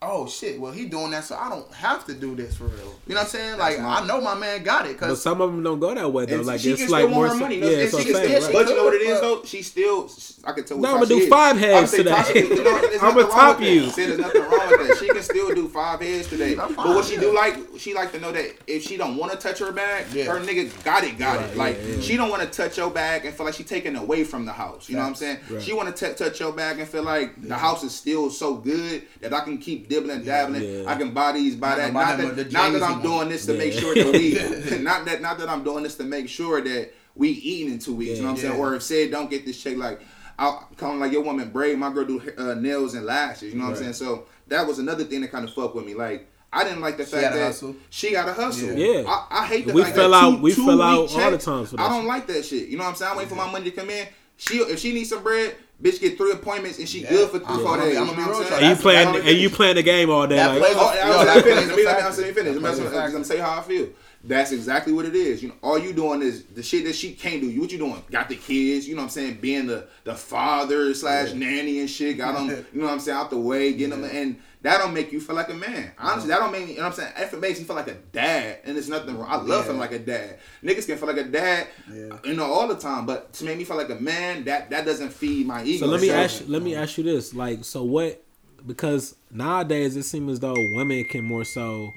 Oh 0.00 0.28
shit! 0.28 0.60
Well, 0.60 0.70
he 0.70 0.86
doing 0.86 1.10
that, 1.10 1.24
so 1.24 1.34
I 1.36 1.48
don't 1.48 1.74
have 1.74 2.04
to 2.06 2.14
do 2.14 2.36
this 2.36 2.56
for 2.56 2.66
real. 2.66 2.94
You 3.08 3.14
know 3.14 3.16
what 3.16 3.20
I'm 3.22 3.26
saying? 3.26 3.58
Like 3.58 3.80
I 3.80 4.06
know 4.06 4.20
my 4.20 4.34
man 4.36 4.62
got 4.62 4.86
it 4.86 4.90
but 4.90 5.06
because 5.06 5.20
some 5.20 5.40
of 5.40 5.50
them 5.50 5.60
don't 5.64 5.80
go 5.80 5.92
that 5.92 6.12
way 6.12 6.24
though 6.24 6.40
like 6.42 6.60
she 6.60 6.70
it's 6.70 6.82
can 6.82 6.90
like 6.92 7.02
still 7.06 7.10
more 7.14 7.26
want 7.26 7.32
her 7.32 7.40
money. 7.40 7.56
yeah 7.56 7.62
No, 7.62 7.68
it's 7.70 7.82
and 7.82 7.92
what 7.94 8.02
she 8.06 8.12
can 8.12 8.14
saying, 8.14 8.28
still, 8.42 8.46
right. 8.46 8.52
but 8.64 8.68
you 8.70 8.76
know 8.76 8.84
what 8.84 8.94
it 8.94 9.02
is 9.02 9.20
though. 9.20 9.42
She 9.44 9.62
still. 9.62 10.08
I 10.44 10.52
can 10.52 10.64
tell. 10.64 10.78
what 10.78 10.88
No, 10.88 10.96
I'ma 10.98 11.04
do 11.06 11.18
is. 11.18 11.28
five 11.28 11.56
I 11.56 11.58
heads 11.58 11.90
say 11.90 11.96
today. 11.98 12.10
Tasha 12.12 12.32
can- 12.32 12.46
you 12.46 12.62
know, 12.64 12.80
there's 12.80 13.02
I'ma 13.02 13.08
nothing 13.08 13.22
wrong 13.26 13.30
top 13.30 13.60
you. 13.60 13.84
I 13.84 13.88
said 13.88 14.08
there's 14.10 14.18
nothing 14.20 14.42
wrong 14.42 14.68
with 14.70 14.88
that. 14.88 14.96
She 15.00 15.08
can 15.08 15.22
still 15.22 15.54
do 15.56 15.68
five 15.68 16.00
heads 16.00 16.28
today. 16.28 16.54
That's 16.54 16.74
But 16.76 16.86
what 16.86 17.04
she 17.04 17.14
yeah. 17.14 17.20
do 17.20 17.34
like, 17.34 17.56
she 17.78 17.92
like 17.92 18.12
to 18.12 18.20
know 18.20 18.30
that 18.30 18.54
if 18.68 18.84
she 18.84 18.96
don't 18.96 19.16
want 19.16 19.32
to 19.32 19.38
touch 19.38 19.58
her 19.58 19.72
bag, 19.72 20.06
Yeah. 20.12 20.26
her 20.26 20.38
nigga 20.38 20.84
got 20.84 21.02
it, 21.02 21.18
got 21.18 21.38
Right, 21.38 21.46
it. 21.50 21.56
Like 21.56 21.76
yeah, 21.82 21.94
yeah. 21.96 22.00
she 22.02 22.16
don't 22.16 22.30
want 22.30 22.42
to 22.42 22.48
touch 22.48 22.78
your 22.78 22.90
bag 22.90 23.24
and 23.26 23.34
feel 23.34 23.46
like 23.46 23.56
she 23.56 23.64
taking 23.64 23.96
away 23.96 24.22
from 24.22 24.44
the 24.44 24.52
house. 24.52 24.88
You 24.88 24.94
know 24.94 25.02
what 25.02 25.08
I'm 25.08 25.14
saying? 25.16 25.38
She 25.60 25.72
want 25.72 25.94
to 25.96 26.14
touch 26.14 26.38
your 26.38 26.52
bag 26.52 26.78
and 26.78 26.88
feel 26.88 27.02
like 27.02 27.42
the 27.42 27.56
house 27.56 27.82
is 27.82 27.92
still 27.92 28.30
so 28.30 28.54
good 28.54 29.02
that 29.22 29.34
I 29.34 29.40
can 29.40 29.58
keep 29.58 29.87
dibbling, 29.88 30.24
dabbling. 30.24 30.62
Yeah. 30.82 30.90
I 30.90 30.96
can 30.96 31.12
buy 31.12 31.32
these, 31.32 31.56
buy 31.56 31.76
that. 31.76 31.86
can 31.86 31.94
buy 31.94 32.04
Not 32.10 32.16
them 32.18 32.36
that, 32.36 32.52
not 32.52 32.72
that 32.72 32.82
I'm 32.82 33.02
doing 33.02 33.28
this 33.28 33.46
to 33.46 33.54
make 33.54 33.72
sure 33.72 33.94
that 33.94 34.12
we, 34.12 34.78
not 34.82 35.04
that, 35.06 35.20
not 35.22 35.38
that 35.38 35.48
I'm 35.48 35.64
doing 35.64 35.82
this 35.82 35.96
to 35.96 36.04
make 36.04 36.28
sure 36.28 36.60
that 36.60 36.92
we 37.14 37.30
eating 37.30 37.72
in 37.72 37.78
two 37.78 37.94
weeks. 37.94 38.16
You 38.18 38.22
know 38.22 38.28
what 38.30 38.30
I'm 38.32 38.36
saying? 38.42 38.60
Or 38.60 38.74
if 38.74 38.82
said 38.82 39.10
don't 39.10 39.28
get 39.30 39.44
this 39.46 39.60
check 39.62 39.76
like. 39.76 40.00
I 40.40 40.62
come 40.76 41.00
like 41.00 41.10
your 41.10 41.22
woman 41.22 41.50
braid, 41.50 41.76
my 41.80 41.92
girl 41.92 42.04
do 42.04 42.22
uh, 42.38 42.54
nails 42.54 42.94
and 42.94 43.04
lashes. 43.04 43.52
You 43.52 43.58
know 43.58 43.64
what 43.64 43.70
I'm 43.72 43.76
saying? 43.82 43.94
So 43.94 44.26
that 44.46 44.64
was 44.64 44.78
another 44.78 45.02
thing 45.02 45.20
that 45.22 45.32
kind 45.32 45.44
of 45.44 45.52
fucked 45.52 45.74
with 45.74 45.84
me. 45.84 45.94
Like 45.94 46.28
I 46.52 46.62
didn't 46.62 46.80
like 46.80 46.96
the 46.96 47.04
fact 47.04 47.34
that 47.34 47.42
hustle. 47.42 47.74
she 47.90 48.12
got 48.12 48.28
a 48.28 48.32
hustle. 48.32 48.72
Yeah. 48.72 49.02
I, 49.08 49.26
I 49.42 49.46
hate 49.46 49.66
the 49.66 49.72
We 49.72 49.82
fact 49.82 49.96
fell 49.96 50.10
that 50.12 50.16
out- 50.24 50.36
two- 50.36 50.42
we 50.42 50.54
two 50.54 50.64
fell 50.64 50.76
week 50.76 50.84
out 50.84 50.94
all 50.96 51.06
the 51.08 51.30
checks, 51.32 51.44
times 51.44 51.70
for 51.70 51.76
that 51.78 51.82
I 51.82 51.88
don't 51.88 52.02
shit. 52.02 52.08
like 52.08 52.26
that 52.28 52.44
shit. 52.44 52.68
You 52.68 52.76
know 52.78 52.84
what 52.84 52.90
I'm 52.90 52.94
saying? 52.94 53.12
I 53.12 53.16
wait 53.16 53.26
for 53.28 53.34
my 53.34 53.50
money 53.50 53.64
to 53.68 53.70
come 53.72 53.90
in. 53.90 54.06
She 54.36 54.58
if 54.58 54.78
she 54.78 54.92
needs 54.92 55.08
some 55.08 55.24
bread, 55.24 55.56
bitch 55.82 56.00
get 56.00 56.16
three 56.16 56.32
appointments 56.32 56.78
and 56.78 56.88
she 56.88 57.00
Yeah. 57.02 57.10
good 57.10 57.30
for 57.30 57.38
three 57.38 57.46
I'm 57.48 57.60
four 57.60 57.76
days. 57.76 57.96
I'm 57.96 58.08
You 58.08 58.14
gonna 58.14 58.24
be 58.26 58.30
real 58.30 58.52
and 58.54 58.66
you 58.68 58.76
playing 58.82 59.06
that's- 59.12 59.30
and 59.30 59.38
you 59.38 59.50
playing 59.50 59.76
the 59.76 59.82
game 59.82 60.10
all 60.10 60.26
day 60.26 60.36
That 60.36 60.48
like 60.50 60.58
plays 60.60 60.74
Oh, 60.76 60.86
I 60.86 61.08
Yo, 61.08 61.16
was 61.18 61.26
that 61.26 61.36
let 61.36 61.36
me 61.36 61.42
plays 61.42 61.44
finish. 61.44 61.48
a 61.48 61.68
Let 61.68 61.68
me 61.68 61.68
let 61.68 61.76
me 61.78 61.84
factor. 61.84 62.02
let 62.22 62.26
me 62.28 62.32
finish. 62.32 62.34
That 62.34 62.48
I'm 62.56 62.60
plays 62.60 62.78
gonna. 62.78 63.04
I'm 63.04 63.12
gonna 63.12 63.24
say 63.24 63.38
how 63.38 63.58
I 63.58 63.62
feel. 63.62 63.88
That's 64.24 64.50
exactly 64.50 64.92
what 64.92 65.04
it 65.06 65.14
is. 65.14 65.42
You 65.44 65.50
know, 65.50 65.54
all 65.62 65.78
you 65.78 65.92
doing 65.92 66.22
is 66.22 66.42
the 66.52 66.62
shit 66.62 66.84
that 66.86 66.96
she 66.96 67.12
can't 67.12 67.40
do. 67.40 67.48
You 67.48 67.60
what 67.60 67.70
you 67.70 67.78
doing? 67.78 68.02
Got 68.10 68.28
the 68.28 68.34
kids. 68.34 68.88
You 68.88 68.96
know 68.96 69.02
what 69.02 69.06
I'm 69.06 69.10
saying? 69.10 69.38
Being 69.40 69.68
the 69.68 69.86
the 70.02 70.14
father 70.16 70.92
slash 70.94 71.32
nanny 71.34 71.78
and 71.78 71.88
shit. 71.88 72.18
Got 72.18 72.34
them. 72.34 72.48
You 72.74 72.80
know 72.80 72.86
what 72.86 72.94
I'm 72.94 73.00
saying? 73.00 73.16
Out 73.16 73.30
the 73.30 73.38
way, 73.38 73.72
getting 73.72 73.90
them, 74.00 74.04
and 74.10 74.36
that 74.62 74.78
don't 74.78 74.92
make 74.92 75.12
you 75.12 75.20
feel 75.20 75.36
like 75.36 75.48
a 75.50 75.54
man. 75.54 75.92
Honestly, 75.98 76.28
that 76.30 76.40
don't 76.40 76.50
make 76.50 76.64
me. 76.66 76.72
You 76.72 76.78
know 76.78 76.84
what 76.88 76.98
I'm 76.98 77.04
saying? 77.04 77.12
If 77.16 77.32
it 77.32 77.40
makes 77.40 77.58
you 77.60 77.64
feel 77.64 77.76
like 77.76 77.88
a 77.88 77.94
dad, 77.94 78.58
and 78.64 78.74
there's 78.76 78.88
nothing 78.88 79.16
wrong. 79.16 79.28
I 79.30 79.36
love 79.36 79.48
Yeah. 79.48 79.62
feeling 79.62 79.78
like 79.78 79.92
a 79.92 79.98
dad. 80.00 80.38
Niggas 80.64 80.86
can 80.86 80.98
feel 80.98 81.06
like 81.08 81.16
a 81.18 81.24
dad, 81.24 81.68
Yeah. 81.92 82.16
you 82.24 82.34
know, 82.34 82.44
all 82.44 82.66
the 82.66 82.74
time. 82.76 83.06
But 83.06 83.32
to 83.34 83.44
make 83.44 83.56
me 83.58 83.64
feel 83.64 83.76
like 83.76 83.90
a 83.90 83.94
man, 84.00 84.44
that 84.44 84.70
that 84.70 84.84
doesn't 84.84 85.12
feed 85.12 85.46
my 85.46 85.62
ego. 85.64 85.86
So 85.86 85.92
let 85.92 86.00
me 86.00 86.10
ask 86.10 86.42
let 86.48 86.62
me 86.62 86.74
ask 86.74 86.98
you 86.98 87.04
this: 87.04 87.34
like, 87.34 87.64
so 87.64 87.84
what? 87.84 88.22
Because 88.66 89.14
nowadays 89.30 89.96
it 89.96 90.02
seems 90.02 90.32
as 90.32 90.40
though 90.40 90.54
women 90.74 91.04
can 91.04 91.24
more 91.24 91.44
so 91.44 91.92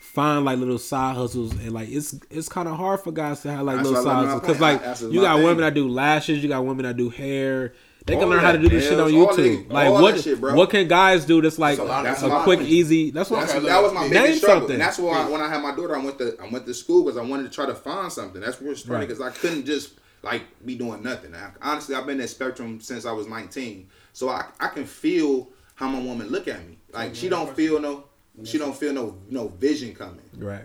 find 0.00 0.44
like 0.44 0.58
little 0.58 0.78
side 0.78 1.16
hustles, 1.16 1.52
and 1.52 1.72
like 1.72 1.88
it's 1.90 2.14
it's 2.30 2.48
kind 2.48 2.68
of 2.68 2.76
hard 2.76 3.00
for 3.00 3.12
guys 3.12 3.40
to 3.40 3.50
have 3.50 3.64
like 3.64 3.76
That's 3.76 3.88
little 3.88 4.04
what 4.04 4.10
side 4.10 4.24
hustles. 4.26 4.40
Because 4.42 4.60
like 4.60 5.12
you 5.14 5.20
got 5.22 5.36
thing. 5.36 5.44
women 5.44 5.60
that 5.62 5.74
do 5.74 5.88
lashes, 5.88 6.42
you 6.42 6.48
got 6.48 6.64
women 6.64 6.84
that 6.84 6.96
do 6.96 7.08
hair. 7.10 7.72
They 8.08 8.14
can 8.14 8.24
All 8.24 8.30
learn 8.30 8.40
how 8.40 8.52
to 8.52 8.58
do 8.58 8.68
this 8.68 8.84
shit 8.88 8.98
on 8.98 9.10
YouTube. 9.10 9.68
that- 9.68 9.74
like 9.74 9.90
what 9.92 10.18
shit, 10.20 10.40
bro. 10.40 10.54
what 10.54 10.70
can 10.70 10.88
guys 10.88 11.24
do 11.26 11.40
that's 11.42 11.58
like 11.58 11.78
That's 11.78 12.22
a 12.22 12.26
a 12.30 12.42
quick 12.42 12.58
point. 12.60 12.70
easy? 12.70 13.10
That's 13.10 13.30
what 13.30 13.40
That's, 13.40 13.54
I'm 13.54 13.62
that 13.64 13.82
was 13.82 13.92
my 13.92 14.02
Name 14.02 14.10
biggest 14.10 14.38
struggle, 14.38 14.60
something. 14.62 14.74
and 14.74 14.82
that's 14.82 14.98
why 14.98 15.28
when 15.28 15.40
I 15.40 15.48
had 15.48 15.62
my 15.62 15.74
daughter, 15.76 15.94
I 15.96 16.02
went 16.02 16.18
to 16.18 16.36
I 16.42 16.48
went 16.48 16.64
to 16.66 16.74
school 16.74 17.04
because 17.04 17.18
I 17.18 17.22
wanted 17.22 17.44
to 17.44 17.50
try 17.50 17.66
to 17.66 17.74
find 17.74 18.10
something. 18.12 18.40
That's 18.40 18.60
where 18.60 18.72
it's 18.72 18.82
funny 18.82 19.00
Right. 19.00 19.08
because 19.08 19.20
I 19.22 19.30
couldn't 19.30 19.66
just 19.66 19.92
like 20.22 20.42
be 20.64 20.74
doing 20.74 21.02
nothing. 21.02 21.34
I, 21.34 21.50
honestly, 21.62 21.94
I've 21.94 22.06
been 22.06 22.20
at 22.20 22.28
Spectrum 22.30 22.80
since 22.80 23.04
I 23.06 23.12
was 23.12 23.26
19, 23.28 23.88
so 24.14 24.28
I 24.30 24.46
I 24.58 24.68
can 24.68 24.86
feel 24.86 25.50
how 25.74 25.88
my 25.88 26.00
woman 26.00 26.28
look 26.28 26.48
at 26.48 26.66
me. 26.66 26.78
Like 26.92 27.14
she 27.14 27.28
don't 27.28 27.54
feel 27.54 27.78
no 27.80 28.04
she 28.44 28.56
don't 28.56 28.74
feel 28.76 28.92
no 28.94 29.18
no 29.28 29.48
vision 29.48 29.94
coming. 29.94 30.22
right. 30.38 30.62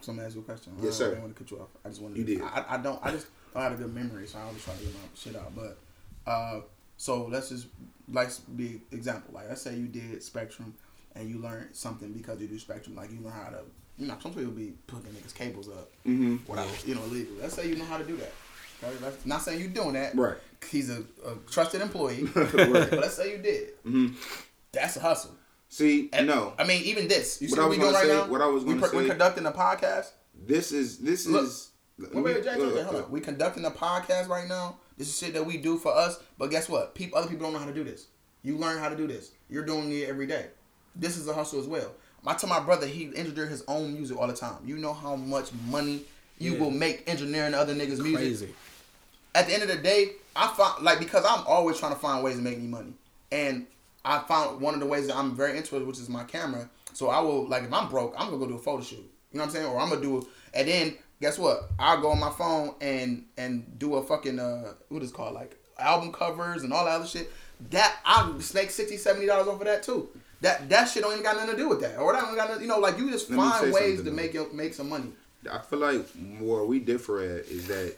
So 0.00 0.10
I'm 0.10 0.16
gonna 0.16 0.26
ask 0.26 0.34
you 0.34 0.42
a 0.42 0.44
question. 0.44 0.72
Yes, 0.82 0.96
I 0.96 0.98
sir. 0.98 1.10
don't 1.12 1.22
want 1.22 1.36
to 1.36 1.42
cut 1.44 1.50
you 1.50 1.58
off. 1.62 1.68
I 1.84 1.88
just 1.88 2.02
want 2.02 2.14
to. 2.14 2.20
You 2.20 2.26
did. 2.26 2.42
I, 2.42 2.64
I 2.70 2.76
don't. 2.76 2.98
I 3.02 3.12
just 3.12 3.26
don't 3.54 3.62
have 3.62 3.72
a 3.72 3.76
good 3.76 3.94
memory, 3.94 4.26
so 4.26 4.36
I 4.38 4.42
always 4.42 4.62
try 4.64 4.74
to 4.74 4.80
get 4.82 4.92
my 4.94 5.00
shit 5.14 5.36
out. 5.36 5.54
But 5.54 5.78
uh, 6.26 6.60
so 6.96 7.26
let's 7.26 7.48
just 7.50 7.66
like 8.10 8.30
be 8.56 8.80
example. 8.92 9.34
Like 9.34 9.48
let's 9.48 9.62
say 9.62 9.74
you 9.76 9.86
did 9.86 10.22
Spectrum, 10.22 10.74
and 11.14 11.28
you 11.28 11.38
learn 11.38 11.68
something 11.72 12.12
because 12.12 12.40
you 12.40 12.46
do 12.48 12.58
spectrum. 12.58 12.96
Like 12.96 13.10
you 13.12 13.20
learn 13.20 13.32
how 13.32 13.50
to, 13.50 13.60
you 13.98 14.06
know, 14.06 14.16
some 14.22 14.32
people 14.34 14.52
be 14.52 14.72
putting 14.86 15.10
niggas 15.12 15.34
cables 15.34 15.68
up 15.68 15.90
Mm-hmm. 16.06 16.36
without, 16.50 16.86
you 16.86 16.94
know, 16.94 17.02
legal. 17.06 17.34
Let's 17.40 17.54
say 17.54 17.68
you 17.68 17.76
know 17.76 17.84
how 17.84 17.98
to 17.98 18.04
do 18.04 18.16
that. 18.16 18.32
Okay? 18.82 18.96
That's 19.00 19.26
not 19.26 19.42
saying 19.42 19.60
you're 19.60 19.68
doing 19.70 19.92
that. 19.94 20.14
Right. 20.16 20.36
He's 20.70 20.90
a, 20.90 21.00
a 21.26 21.34
trusted 21.50 21.80
employee. 21.80 22.24
Right. 22.34 22.52
But 22.52 22.92
let's 22.92 23.14
say 23.14 23.32
you 23.36 23.38
did. 23.42 23.82
Mhm. 23.84 24.14
That's 24.72 24.96
a 24.96 25.00
hustle. 25.00 25.32
See, 25.68 26.08
And- 26.12 26.26
no, 26.26 26.52
I 26.58 26.64
mean, 26.64 26.82
even 26.84 27.08
this. 27.08 27.40
You 27.40 27.48
What 27.48 27.54
see 27.56 27.60
what 27.60 27.70
we 27.70 27.76
doing 27.78 27.92
right 27.94 28.02
say- 28.06 28.12
now? 28.12 28.26
what 28.26 28.40
I 28.42 28.46
was 28.46 28.64
we 28.64 28.74
gonna 28.74 28.92
We're 28.94 29.08
conducting 29.08 29.46
a 29.46 29.52
podcast. 29.52 30.10
this 30.46 30.72
is 30.72 30.98
this 30.98 31.26
Look. 31.26 31.44
is. 31.44 31.70
Wait, 31.98 32.14
wait, 32.14 32.44
Jay, 32.44 32.54
Jay, 32.56 32.82
hold 32.82 32.96
on. 33.04 33.10
We 33.10 33.20
conducting 33.20 33.64
a 33.64 33.70
podcast 33.70 34.28
right 34.28 34.48
now. 34.48 34.76
This 34.98 35.08
is 35.08 35.18
shit 35.18 35.34
that 35.34 35.44
we 35.46 35.56
do 35.56 35.78
for 35.78 35.94
us. 35.96 36.18
But 36.38 36.50
guess 36.50 36.68
what? 36.68 36.94
People, 36.94 37.18
other 37.18 37.28
people 37.28 37.44
don't 37.44 37.52
know 37.52 37.58
how 37.58 37.66
to 37.66 37.74
do 37.74 37.84
this. 37.84 38.06
You 38.42 38.56
learn 38.56 38.78
how 38.78 38.88
to 38.88 38.96
do 38.96 39.06
this. 39.06 39.30
You're 39.48 39.64
doing 39.64 39.90
it 39.92 40.08
every 40.08 40.26
day. 40.26 40.46
This 40.96 41.16
is 41.16 41.26
a 41.28 41.32
hustle 41.32 41.60
as 41.60 41.66
well. 41.66 41.92
I 42.26 42.34
tell 42.34 42.48
my 42.48 42.60
brother 42.60 42.86
he 42.86 43.10
engineer 43.16 43.46
his 43.46 43.64
own 43.66 43.94
music 43.94 44.16
all 44.18 44.26
the 44.28 44.32
time. 44.34 44.56
You 44.64 44.76
know 44.78 44.92
how 44.92 45.16
much 45.16 45.50
money 45.68 46.02
you 46.38 46.52
Yeah. 46.54 46.60
will 46.60 46.70
make 46.70 47.02
engineering 47.08 47.54
other 47.54 47.74
niggas' 47.74 47.98
music. 47.98 48.14
Crazy. 48.16 48.54
At 49.34 49.46
the 49.46 49.54
end 49.54 49.62
of 49.62 49.68
the 49.68 49.76
day, 49.78 50.12
I 50.36 50.48
found 50.54 50.84
like 50.84 50.98
because 50.98 51.24
I'm 51.24 51.44
always 51.46 51.78
trying 51.78 51.94
to 51.94 51.98
find 51.98 52.22
ways 52.22 52.36
to 52.36 52.42
make 52.42 52.58
me 52.58 52.66
money, 52.68 52.92
and 53.30 53.66
I 54.04 54.18
found 54.20 54.60
one 54.60 54.74
of 54.74 54.80
the 54.80 54.86
ways 54.86 55.06
that 55.06 55.16
I'm 55.16 55.34
very 55.34 55.56
interested, 55.56 55.86
which 55.86 55.98
is 55.98 56.08
my 56.08 56.24
camera. 56.24 56.68
So 56.92 57.08
I 57.08 57.20
will 57.20 57.48
like 57.48 57.64
if 57.64 57.72
I'm 57.72 57.88
broke, 57.88 58.14
I'm 58.18 58.26
gonna 58.26 58.38
go 58.38 58.46
do 58.46 58.54
a 58.56 58.58
photo 58.58 58.82
shoot. 58.82 58.96
You 58.98 59.38
know 59.38 59.40
what 59.40 59.46
I'm 59.46 59.50
saying? 59.50 59.66
Or 59.66 59.80
I'm 59.80 59.88
gonna 59.88 60.00
do, 60.02 60.18
it. 60.18 60.24
and 60.54 60.68
then 60.68 60.94
guess 61.22 61.38
what? 61.38 61.70
I'll 61.78 62.00
go 62.02 62.10
on 62.10 62.20
my 62.20 62.30
phone 62.30 62.74
and 62.82 63.24
and 63.38 63.78
do 63.78 63.94
a 63.94 64.02
fucking 64.02 64.38
uh 64.38 64.74
what 64.88 65.02
is 65.02 65.10
it 65.10 65.14
called 65.14 65.34
like 65.34 65.56
album 65.78 66.12
covers 66.12 66.64
and 66.64 66.72
all 66.72 66.84
that 66.84 66.90
other 66.90 67.06
shit. 67.06 67.32
That 67.70 67.96
I 68.04 68.30
make 68.52 68.70
60 68.70 68.96
70 68.96 69.26
dollars 69.26 69.46
off 69.46 69.60
of 69.60 69.66
that 69.66 69.84
too. 69.84 70.08
That 70.42 70.68
that 70.68 70.86
shit 70.86 71.04
don't 71.04 71.12
even 71.12 71.22
got 71.22 71.36
nothing 71.36 71.52
to 71.52 71.56
do 71.56 71.68
with 71.68 71.80
that. 71.80 71.98
Or 71.98 72.12
that 72.12 72.22
don't 72.22 72.34
got 72.34 72.48
nothing, 72.48 72.62
you 72.62 72.68
know 72.68 72.80
like 72.80 72.98
you 72.98 73.10
just 73.10 73.30
Let 73.30 73.38
find 73.38 73.72
ways 73.72 73.98
to 73.98 74.02
though. 74.02 74.10
make 74.10 74.34
your 74.34 74.52
make 74.52 74.74
some 74.74 74.90
money. 74.90 75.12
I 75.50 75.58
feel 75.58 75.78
like 75.78 76.06
where 76.40 76.64
we 76.64 76.80
differ 76.80 77.20
at 77.20 77.46
is 77.46 77.68
that 77.68 77.94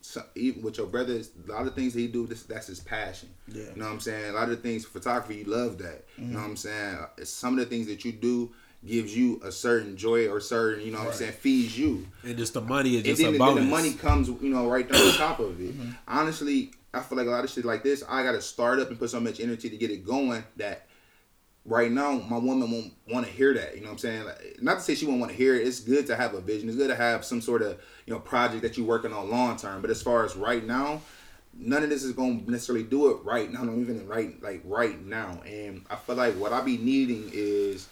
so, 0.00 0.22
even 0.34 0.62
with 0.62 0.76
your 0.76 0.86
brothers, 0.86 1.30
a 1.48 1.52
lot 1.52 1.66
of 1.66 1.74
things 1.74 1.94
that 1.94 2.00
he 2.00 2.08
do, 2.08 2.26
this 2.26 2.42
that's 2.42 2.66
his 2.66 2.80
passion. 2.80 3.30
Yeah. 3.48 3.62
Mm-hmm. 3.62 3.70
You 3.70 3.82
know 3.82 3.86
what 3.86 3.94
I'm 3.94 4.00
saying? 4.00 4.30
A 4.30 4.32
lot 4.32 4.50
of 4.50 4.60
things, 4.62 4.84
photography, 4.84 5.36
you 5.36 5.44
love 5.44 5.78
that. 5.78 6.04
You 6.18 6.26
know 6.26 6.40
what 6.40 6.44
I'm 6.44 6.56
saying? 6.56 6.98
Some 7.22 7.54
of 7.54 7.60
the 7.60 7.66
things 7.66 7.86
that 7.86 8.04
you 8.04 8.12
do 8.12 8.52
gives 8.86 9.16
you 9.16 9.40
a 9.42 9.50
certain 9.50 9.96
joy 9.96 10.28
or 10.28 10.40
certain, 10.40 10.84
you 10.84 10.92
know 10.92 10.98
what 10.98 11.08
I'm 11.08 11.14
saying, 11.14 11.32
feeds 11.32 11.78
you. 11.78 12.06
And 12.22 12.36
just 12.36 12.54
the 12.54 12.60
money 12.60 12.90
is 12.90 12.96
And 12.96 13.06
just 13.06 13.22
then, 13.22 13.34
a 13.34 13.38
then 13.38 13.54
the 13.54 13.62
money 13.62 13.94
comes, 13.94 14.28
you 14.28 14.50
know, 14.50 14.68
right 14.68 14.90
on 14.90 15.12
top 15.16 15.40
of 15.40 15.60
it. 15.60 15.76
Mm-hmm. 15.76 15.90
Honestly, 16.06 16.72
I 16.92 17.00
feel 17.00 17.18
like 17.18 17.26
a 17.26 17.30
lot 17.30 17.44
of 17.44 17.50
shit 17.50 17.64
like 17.64 17.82
this, 17.82 18.04
I 18.08 18.22
gotta 18.22 18.42
start 18.42 18.80
up 18.80 18.90
and 18.90 18.98
put 18.98 19.10
so 19.10 19.20
much 19.20 19.40
energy 19.40 19.70
to 19.70 19.76
get 19.76 19.90
it 19.90 20.04
going 20.04 20.44
that 20.56 20.86
right 21.64 21.90
now 21.90 22.12
my 22.28 22.36
woman 22.36 22.70
won't 22.70 22.92
want 23.08 23.26
to 23.26 23.32
hear 23.32 23.54
that. 23.54 23.74
You 23.74 23.80
know 23.80 23.86
what 23.88 23.92
I'm 23.92 23.98
saying? 23.98 24.24
Like, 24.24 24.58
not 24.60 24.74
to 24.74 24.80
say 24.80 24.94
she 24.94 25.06
won't 25.06 25.20
want 25.20 25.32
to 25.32 25.36
hear 25.36 25.54
it. 25.54 25.66
It's 25.66 25.80
good 25.80 26.06
to 26.08 26.16
have 26.16 26.34
a 26.34 26.40
vision. 26.40 26.68
It's 26.68 26.76
good 26.76 26.88
to 26.88 26.96
have 26.96 27.24
some 27.24 27.40
sort 27.40 27.62
of 27.62 27.80
you 28.06 28.12
know 28.12 28.20
project 28.20 28.62
that 28.62 28.76
you're 28.76 28.86
working 28.86 29.12
on 29.12 29.30
long 29.30 29.56
term. 29.56 29.80
But 29.80 29.90
as 29.90 30.02
far 30.02 30.24
as 30.24 30.36
right 30.36 30.64
now, 30.64 31.00
none 31.56 31.82
of 31.82 31.90
this 31.90 32.02
is 32.02 32.12
going 32.12 32.44
to 32.44 32.50
necessarily 32.50 32.84
do 32.84 33.10
it 33.10 33.24
right 33.24 33.50
now. 33.50 33.62
Not 33.62 33.78
even 33.78 34.06
right 34.06 34.40
like 34.42 34.62
right 34.64 35.02
now. 35.04 35.40
And 35.46 35.84
I 35.90 35.96
feel 35.96 36.16
like 36.16 36.34
what 36.34 36.52
I 36.52 36.60
be 36.60 36.76
needing 36.76 37.30
is 37.32 37.88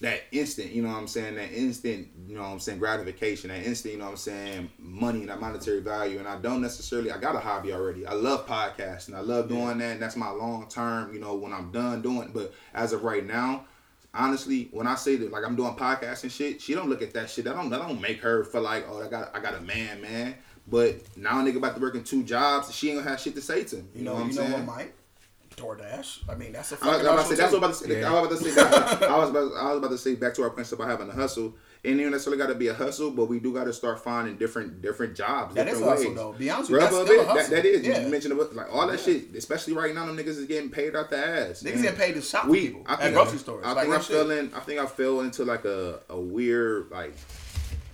that 0.00 0.22
instant, 0.32 0.72
you 0.72 0.82
know 0.82 0.88
what 0.88 0.98
I'm 0.98 1.06
saying? 1.06 1.36
That 1.36 1.52
instant, 1.52 2.08
you 2.26 2.34
know 2.34 2.42
what 2.42 2.48
I'm 2.48 2.60
saying, 2.60 2.78
gratification, 2.80 3.50
that 3.50 3.62
instant, 3.62 3.94
you 3.94 3.98
know 3.98 4.06
what 4.06 4.12
I'm 4.12 4.16
saying, 4.16 4.70
money 4.78 5.20
and 5.20 5.28
that 5.28 5.40
monetary 5.40 5.80
value. 5.80 6.18
And 6.18 6.26
I 6.26 6.36
don't 6.38 6.60
necessarily 6.60 7.12
I 7.12 7.18
got 7.18 7.36
a 7.36 7.38
hobby 7.38 7.72
already. 7.72 8.04
I 8.06 8.12
love 8.12 8.46
podcasting. 8.46 9.14
I 9.14 9.20
love 9.20 9.48
doing 9.48 9.78
that 9.78 9.92
and 9.92 10.02
that's 10.02 10.16
my 10.16 10.30
long 10.30 10.68
term, 10.68 11.14
you 11.14 11.20
know, 11.20 11.34
when 11.34 11.52
I'm 11.52 11.70
done 11.70 12.02
doing 12.02 12.30
but 12.34 12.52
as 12.74 12.92
of 12.92 13.04
right 13.04 13.24
now, 13.24 13.66
honestly, 14.12 14.68
when 14.72 14.86
I 14.86 14.96
say 14.96 15.16
that 15.16 15.30
like 15.30 15.44
I'm 15.46 15.56
doing 15.56 15.74
podcasts 15.74 16.24
and 16.24 16.32
shit, 16.32 16.60
she 16.60 16.74
don't 16.74 16.88
look 16.88 17.02
at 17.02 17.12
that 17.14 17.30
shit. 17.30 17.44
That 17.44 17.54
don't 17.54 17.70
that 17.70 17.80
don't 17.80 18.00
make 18.00 18.20
her 18.20 18.44
feel 18.44 18.62
like, 18.62 18.86
oh 18.88 19.00
I 19.02 19.08
got 19.08 19.34
I 19.34 19.40
got 19.40 19.54
a 19.54 19.60
man, 19.60 20.00
man. 20.00 20.34
But 20.66 21.16
now 21.16 21.40
a 21.40 21.42
nigga 21.44 21.56
about 21.58 21.76
to 21.76 21.80
work 21.80 21.94
in 21.94 22.04
two 22.04 22.24
jobs, 22.24 22.74
she 22.74 22.88
ain't 22.90 22.98
gonna 22.98 23.10
have 23.10 23.20
shit 23.20 23.34
to 23.36 23.42
say 23.42 23.64
to 23.64 23.76
him. 23.76 23.88
You 23.94 23.98
You, 24.00 24.04
know, 24.06 24.12
know, 24.12 24.16
what 24.16 24.24
I'm 24.24 24.30
you 24.30 24.36
know 24.36 24.56
what, 24.56 24.64
Mike? 24.64 24.94
DoorDash. 25.56 26.28
I 26.28 26.34
mean, 26.34 26.52
that's 26.52 26.72
a 26.72 26.78
I 26.82 26.96
was 26.96 27.00
about 27.02 27.28
to 27.28 27.36
say, 27.36 27.42
hustle 27.42 27.60
that's 27.60 27.80
what. 27.80 27.94
I 28.04 28.20
was 28.20 28.26
about 28.26 28.30
to 28.30 28.36
say. 28.36 28.60
I 28.60 28.70
was 28.70 28.76
about 28.76 28.90
to 28.90 29.00
say. 29.00 29.06
I 29.06 29.16
was 29.18 29.30
about, 29.30 29.52
I 29.56 29.68
was 29.70 29.78
about 29.78 29.90
to 29.90 29.98
say 29.98 30.14
back 30.14 30.34
to 30.34 30.42
our 30.42 30.50
point 30.50 30.70
about 30.72 30.88
having 30.88 31.08
a 31.08 31.12
hustle. 31.12 31.54
And 31.86 32.00
you 32.00 32.08
necessarily 32.08 32.40
got 32.42 32.48
to 32.48 32.54
be 32.54 32.68
a 32.68 32.74
hustle, 32.74 33.10
but 33.10 33.26
we 33.26 33.40
do 33.40 33.52
got 33.52 33.64
to 33.64 33.72
start 33.74 34.02
finding 34.02 34.36
different 34.38 34.80
different 34.80 35.14
jobs, 35.14 35.54
That 35.54 35.68
is 35.68 35.74
different 35.74 35.90
hustle, 35.90 36.08
ways. 36.08 36.16
though. 36.16 36.32
Be 36.32 36.48
honest 36.48 36.70
with 36.70 36.80
you, 36.80 36.88
that's 36.88 36.96
still 36.96 37.18
that, 37.18 37.26
hustle. 37.26 37.54
that 37.56 37.64
is. 37.66 37.86
Yeah. 37.86 38.00
You 38.00 38.08
mentioned 38.08 38.32
about, 38.32 38.54
like 38.56 38.74
all 38.74 38.86
that 38.86 39.00
shit, 39.00 39.34
especially 39.36 39.74
right 39.74 39.94
now, 39.94 40.06
them 40.06 40.16
niggas 40.16 40.28
is 40.28 40.46
getting 40.46 40.70
paid 40.70 40.96
out 40.96 41.10
the 41.10 41.18
ass. 41.18 41.62
Niggas 41.62 41.82
getting 41.82 41.98
paid 41.98 42.14
to 42.14 42.22
shop 42.22 42.46
we, 42.46 42.68
people 42.68 42.84
I 42.86 42.94
at 42.94 42.98
think 43.00 43.14
grocery 43.14 43.34
I, 43.34 43.36
stores. 43.42 43.64
I 43.66 43.72
like 43.72 43.76
think 43.80 43.88
real 43.90 43.98
I 43.98 44.02
shit. 44.02 44.50
fell. 44.50 44.58
I 44.58 44.64
think 44.64 44.80
I 44.80 44.86
fell 44.86 45.20
into 45.20 45.44
like 45.44 45.66
a 45.66 46.00
a 46.08 46.18
weird 46.18 46.90
like. 46.90 47.14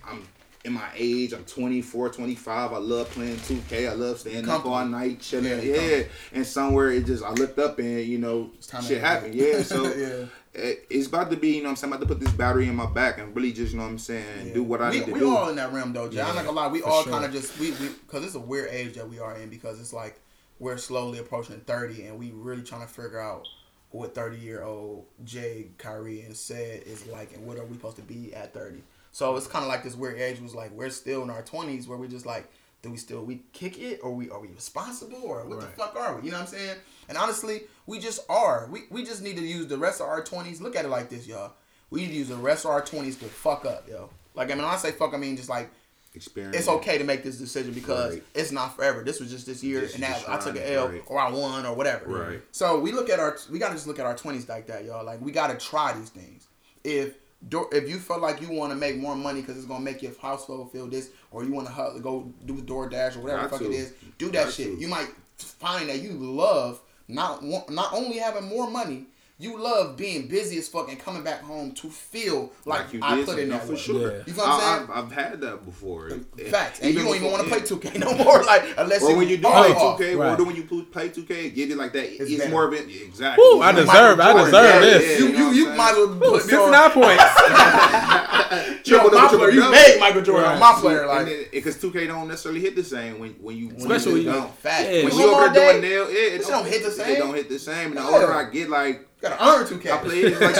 I'm 0.07 0.23
in 0.63 0.73
my 0.73 0.89
age. 0.95 1.33
I'm 1.33 1.43
24, 1.43 2.09
25. 2.09 2.73
I 2.73 2.77
love 2.77 3.09
playing 3.11 3.37
2K. 3.37 3.89
I 3.89 3.93
love 3.93 4.19
staying 4.19 4.47
up 4.47 4.65
all 4.65 4.85
night, 4.85 5.19
chilling. 5.19 5.65
Yeah, 5.65 5.75
Yeah, 5.81 6.03
and 6.33 6.45
somewhere 6.45 6.91
it 6.91 7.05
just 7.05 7.23
I 7.23 7.31
looked 7.31 7.59
up 7.59 7.79
and 7.79 8.01
you 8.05 8.17
know 8.17 8.51
shit 8.81 9.01
happened. 9.01 9.35
Yeah, 9.35 9.63
so 9.63 9.83
Yeah. 9.95 10.25
it- 10.53 10.85
it's 10.89 11.07
about 11.07 11.31
to 11.31 11.37
be. 11.37 11.51
You 11.55 11.63
know, 11.63 11.69
what 11.69 11.69
I'm 11.71 11.75
saying 11.77 11.93
I'm 11.93 11.97
about 12.01 12.07
to 12.09 12.15
put 12.15 12.23
this 12.23 12.33
battery 12.33 12.67
in 12.67 12.75
my 12.75 12.85
back 12.85 13.17
and 13.19 13.35
really 13.35 13.51
just 13.53 13.71
you 13.73 13.77
know 13.79 13.85
what 13.85 13.91
I'm 13.91 13.99
saying 13.99 14.53
do 14.53 14.63
what 14.63 14.81
I 14.81 14.89
we, 14.91 14.99
need 14.99 15.05
to 15.05 15.13
we 15.13 15.19
do. 15.19 15.29
We 15.29 15.35
all 15.35 15.49
in 15.49 15.55
that 15.55 15.71
realm 15.73 15.93
though, 15.93 16.09
Jay. 16.09 16.21
I'm 16.21 16.35
not 16.35 16.45
gonna 16.45 16.57
lie. 16.57 16.67
We 16.67 16.81
all 16.83 17.03
sure. 17.03 17.11
kind 17.11 17.25
of 17.25 17.31
just 17.31 17.57
we 17.59 17.71
because 17.71 18.23
it's 18.25 18.35
a 18.35 18.39
weird 18.39 18.69
age 18.71 18.95
that 18.95 19.09
we 19.09 19.19
are 19.19 19.35
in 19.37 19.49
because 19.49 19.79
it's 19.79 19.93
like 19.93 20.19
we're 20.59 20.77
slowly 20.77 21.17
approaching 21.17 21.59
30 21.61 22.03
and 22.05 22.19
we 22.19 22.31
really 22.31 22.61
trying 22.61 22.81
to 22.81 22.87
figure 22.87 23.19
out 23.19 23.47
what 23.89 24.13
30 24.13 24.37
year 24.37 24.61
old 24.63 25.05
Jay, 25.25 25.69
Kyrie, 25.77 26.21
and 26.21 26.35
said 26.37 26.83
is 26.85 27.07
like 27.07 27.33
and 27.33 27.45
what 27.47 27.57
are 27.57 27.65
we 27.65 27.73
supposed 27.75 27.95
to 27.97 28.03
be 28.03 28.33
at 28.35 28.53
30. 28.53 28.83
So 29.11 29.35
it's 29.35 29.47
kind 29.47 29.63
of 29.63 29.69
like 29.69 29.83
this 29.83 29.95
weird 29.95 30.19
age 30.19 30.39
was 30.39 30.55
like 30.55 30.71
we're 30.71 30.89
still 30.89 31.23
in 31.23 31.29
our 31.29 31.43
20s 31.43 31.87
where 31.87 31.97
we 31.97 32.07
just 32.07 32.25
like 32.25 32.49
do 32.81 32.89
we 32.89 32.97
still 32.97 33.23
we 33.23 33.43
kick 33.53 33.77
it 33.79 33.99
or 34.01 34.11
we 34.13 34.29
are 34.29 34.39
we 34.39 34.47
responsible 34.47 35.21
or 35.23 35.45
what 35.45 35.59
the 35.59 35.67
fuck 35.67 35.95
are 35.95 36.17
we? 36.17 36.25
You 36.25 36.31
know 36.31 36.39
what 36.39 36.47
I'm 36.47 36.53
saying? 36.53 36.77
And 37.09 37.17
honestly, 37.17 37.61
we 37.85 37.99
just 37.99 38.21
are. 38.29 38.67
We 38.71 38.83
we 38.89 39.03
just 39.03 39.21
need 39.21 39.35
to 39.37 39.43
use 39.43 39.67
the 39.67 39.77
rest 39.77 40.01
of 40.01 40.07
our 40.07 40.23
20s. 40.23 40.61
Look 40.61 40.75
at 40.75 40.85
it 40.85 40.89
like 40.89 41.09
this, 41.09 41.27
y'all. 41.27 41.53
We 41.89 42.01
need 42.01 42.07
to 42.07 42.13
use 42.13 42.29
the 42.29 42.35
rest 42.37 42.65
of 42.65 42.71
our 42.71 42.81
20s 42.81 43.19
to 43.19 43.25
fuck 43.25 43.65
up, 43.65 43.87
yo. 43.87 44.09
Like 44.33 44.47
I 44.49 44.55
mean, 44.55 44.63
when 44.63 44.73
I 44.73 44.77
say 44.77 44.91
fuck, 44.91 45.13
I 45.13 45.17
mean 45.17 45.35
just 45.35 45.49
like 45.49 45.69
Experience. 46.13 46.55
it's 46.57 46.67
okay 46.67 46.97
to 46.97 47.03
make 47.03 47.23
this 47.23 47.37
decision 47.37 47.73
because 47.73 48.13
Right. 48.13 48.23
it's 48.33 48.51
not 48.51 48.75
forever. 48.75 49.03
This 49.03 49.19
was 49.19 49.29
just 49.31 49.45
this 49.45 49.63
year, 49.63 49.81
This 49.81 49.93
and 49.95 50.03
that 50.03 50.23
I 50.27 50.37
took 50.39 50.55
an 50.57 50.63
L 50.63 50.89
right. 50.89 51.01
or 51.05 51.19
I 51.19 51.29
won 51.29 51.65
or 51.65 51.73
whatever. 51.75 52.05
Right. 52.07 52.41
So 52.51 52.79
we 52.79 52.91
look 52.91 53.09
at 53.09 53.19
our 53.19 53.37
we 53.51 53.59
gotta 53.59 53.75
just 53.75 53.87
look 53.87 53.99
at 53.99 54.05
our 54.05 54.15
twenties 54.17 54.49
like 54.49 54.67
that, 54.67 54.85
y'all. 54.85 55.05
Like 55.05 55.21
we 55.21 55.31
gotta 55.31 55.55
try 55.57 55.93
these 55.93 56.09
things. 56.09 56.47
If 56.83 57.13
door, 57.49 57.67
if 57.71 57.89
you 57.89 57.97
feel 57.97 58.19
like 58.19 58.41
you 58.41 58.49
want 58.51 58.71
to 58.71 58.77
make 58.77 58.97
more 58.97 59.15
money 59.15 59.41
because 59.41 59.57
it's 59.57 59.65
gonna 59.65 59.83
make 59.83 60.01
your 60.01 60.13
household 60.21 60.71
feel 60.71 60.87
this, 60.87 61.09
or 61.31 61.43
you 61.43 61.51
want 61.51 61.67
to 61.67 61.99
go 62.01 62.31
do 62.45 62.55
DoorDash 62.55 63.17
or 63.17 63.21
whatever 63.21 63.43
the 63.43 63.49
fuck 63.49 63.61
it 63.61 63.71
is, 63.71 63.93
do 64.17 64.27
that 64.31 64.45
Got 64.45 64.53
shit. 64.53 64.75
to. 64.75 64.81
You 64.81 64.87
might 64.87 65.09
find 65.37 65.89
that 65.89 66.01
you 66.01 66.11
love 66.11 66.81
not 67.07 67.43
not 67.43 67.93
only 67.93 68.17
having 68.17 68.45
more 68.45 68.69
money. 68.69 69.07
You 69.41 69.57
love 69.57 69.97
being 69.97 70.27
busy 70.27 70.59
as 70.59 70.67
fuck 70.67 70.87
and 70.89 70.99
coming 70.99 71.23
back 71.23 71.41
home 71.41 71.71
to 71.73 71.89
feel 71.89 72.51
like, 72.65 72.93
you 72.93 72.99
I 73.01 73.23
put 73.23 73.37
say, 73.37 73.41
in 73.43 73.49
that 73.49 73.63
for 73.63 73.69
work. 73.71 73.79
sure. 73.79 74.11
Yeah. 74.11 74.17
You 74.27 74.33
feel 74.33 74.43
what 74.45 74.49
I'm 74.53 74.59
saying? 74.59 74.89
I, 74.91 74.99
I've, 74.99 75.05
I've 75.05 75.11
had 75.11 75.41
that 75.41 75.65
before. 75.65 76.11
Facts. 76.49 76.79
And 76.81 76.93
you 76.93 77.01
don't 77.03 77.15
even 77.15 77.31
want 77.31 77.43
to 77.43 77.49
play 77.49 77.59
2K 77.61 77.97
no 77.99 78.13
more, 78.23 78.43
like 78.51 78.63
unless 78.77 79.01
Or 79.01 79.15
when 79.17 79.27
you 79.27 79.37
do 79.37 79.47
all 79.47 79.63
play 79.97 80.07
2K, 80.13 80.17
Right. 80.19 80.39
or 80.39 80.43
when 80.45 80.55
you 80.55 80.63
play 80.91 81.09
2K, 81.09 81.55
get 81.55 81.71
it 81.71 81.75
like 81.77 81.91
that. 81.93 82.21
It's, 82.21 82.37
better. 82.37 82.51
more 82.51 82.65
of 82.67 82.73
it. 82.73 82.87
Exactly. 82.87 83.43
Woo, 83.43 83.61
I 83.61 83.71
deserve- 83.71 84.17
Michael 84.19 84.39
I 84.41 84.45
deserve 84.45 84.53
yeah, 84.53 84.79
this. 84.79 85.19
yeah, 85.19 85.25
You, 85.25 85.31
know 85.33 85.39
you, 85.39 85.45
what 85.47 85.55
you 85.55 85.65
might 85.75 85.89
as 85.89 85.95
saying? 85.95 86.19
well 86.19 86.31
put 86.31 86.47
me 86.47 86.53
on. 86.53 86.71
59 86.71 86.91
points. 86.91 88.87
You're 88.87 88.99
Triple 89.01 89.09
my 89.17 89.25
double, 89.25 89.37
player. 89.39 89.49
You 89.51 89.55
triple 89.61 89.71
made 89.71 89.97
Michael 89.99 90.21
Jordan 90.21 90.43
Right. 90.51 90.59
my 90.59 90.73
player. 90.79 91.07
Like, 91.07 91.49
because 91.51 91.77
2K 91.77 92.07
don't 92.07 92.27
necessarily 92.27 92.59
hit 92.61 92.75
the 92.75 92.83
same 92.83 93.17
when 93.19 93.31
when 93.41 93.57
you 93.57 93.67
when 93.69 93.77
Especially 93.91 94.21
you 94.21 94.27
when 94.27 94.35
you- 94.35 94.41
don't. 94.41 94.55
fact. 94.57 94.83
Yeah. 94.89 94.95
When 94.97 95.05
When 95.05 95.13
you 95.15 95.19
you 95.21 95.33
over 95.35 95.53
there 95.53 95.71
doing 95.71 95.81
nail, 95.81 96.07
it, 96.07 96.13
it 96.13 96.41
It 96.41 96.47
don't 96.47 96.67
hit 96.67 96.83
the 96.83 96.91
same? 96.91 97.15
It 97.15 97.19
don't 97.19 97.33
hit 97.35 97.49
the 97.49 97.59
same. 97.59 97.87
And 97.87 97.97
the 97.97 98.03
older 98.03 98.31
I 98.33 98.49
get, 98.49 98.69
like 98.69 99.07
gotta 99.21 99.43
earn 99.43 99.65
2K. 99.67 99.91
I 99.91 99.97
play, 99.97 100.19
it's 100.21 100.41
like, 100.41 100.55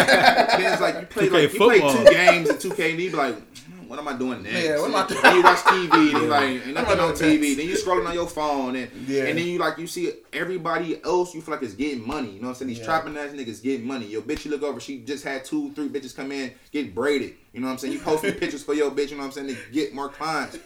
it's 0.60 0.82
like 0.82 1.00
you 1.02 1.06
play 1.08 1.28
2K 1.28 1.32
like 1.32 1.54
you 1.54 1.60
play 1.60 1.80
two 1.80 2.06
games 2.10 2.50
in 2.50 2.56
2K, 2.58 2.92
and 2.92 3.00
you 3.02 3.10
be 3.12 3.16
like, 3.18 3.36
"Hmm, 3.36 3.88
what 3.88 4.00
am 4.00 4.08
I 4.08 4.14
doing 4.18 4.44
next? 4.44 4.64
Yeah, 4.64 4.80
what 4.80 4.90
am 4.90 4.96
I 4.96 5.08
doing? 5.08 5.22
Then 5.22 5.36
you 5.36 5.44
watch 5.44 5.58
TV, 5.60 5.94
and 5.94 6.12
you 6.12 6.28
like, 6.28 6.44
ain't 6.50 6.68
nothing 6.74 7.00
on 7.00 7.14
TV. 7.14 7.40
next? 7.42 7.56
Then 7.58 7.68
you 7.68 7.76
scrolling 7.76 8.08
on 8.08 8.14
your 8.14 8.28
phone, 8.28 8.76
and 8.76 8.90
Yeah. 9.08 9.24
and 9.26 9.38
then 9.38 9.48
you 9.48 9.58
like 9.60 9.78
you 9.78 9.88
see 9.88 10.12
everybody 10.32 11.04
else 11.04 11.34
you 11.34 11.42
feel 11.42 11.56
like 11.56 11.64
is 11.64 11.74
getting 11.74 12.06
money. 12.06 12.30
You 12.32 12.42
know 12.42 12.48
what 12.48 12.50
I'm 12.50 12.56
saying? 12.56 12.70
These 12.70 12.80
Yeah. 12.80 12.86
trapping 12.86 13.18
ass 13.18 13.32
niggas 13.32 13.62
getting 13.64 13.86
money. 13.86 14.06
Your 14.08 14.22
bitch 14.22 14.46
you 14.46 14.52
look 14.52 14.64
over, 14.64 14.80
she 14.80 15.00
just 15.00 15.24
had 15.24 15.44
two, 15.46 15.72
three 15.74 15.90
bitches 15.90 16.16
come 16.16 16.32
in 16.32 16.52
get 16.72 16.94
braided. 16.96 17.34
You 17.54 17.60
know 17.60 17.68
what 17.68 17.74
I'm 17.74 17.78
saying? 17.80 17.94
You 17.94 18.00
posting 18.00 18.34
pictures 18.34 18.64
for 18.64 18.74
your 18.74 18.92
bitch. 18.92 19.10
You 19.10 19.18
know 19.18 19.24
what 19.24 19.38
I'm 19.38 19.48
saying? 19.48 19.48
To 19.50 19.58
get 19.74 19.94
more 19.94 20.10
clients. 20.10 20.58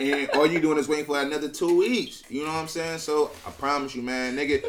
And 0.00 0.28
all 0.30 0.44
you 0.46 0.60
doing 0.60 0.78
is 0.78 0.88
waiting 0.88 1.04
for 1.04 1.20
another 1.20 1.48
two 1.48 1.78
weeks. 1.78 2.24
You 2.28 2.40
know 2.44 2.48
what 2.52 2.56
I'm 2.58 2.66
saying? 2.66 2.98
So 2.98 3.30
I 3.46 3.50
promise 3.52 3.94
you, 3.94 4.02
man, 4.02 4.36
nigga, 4.36 4.64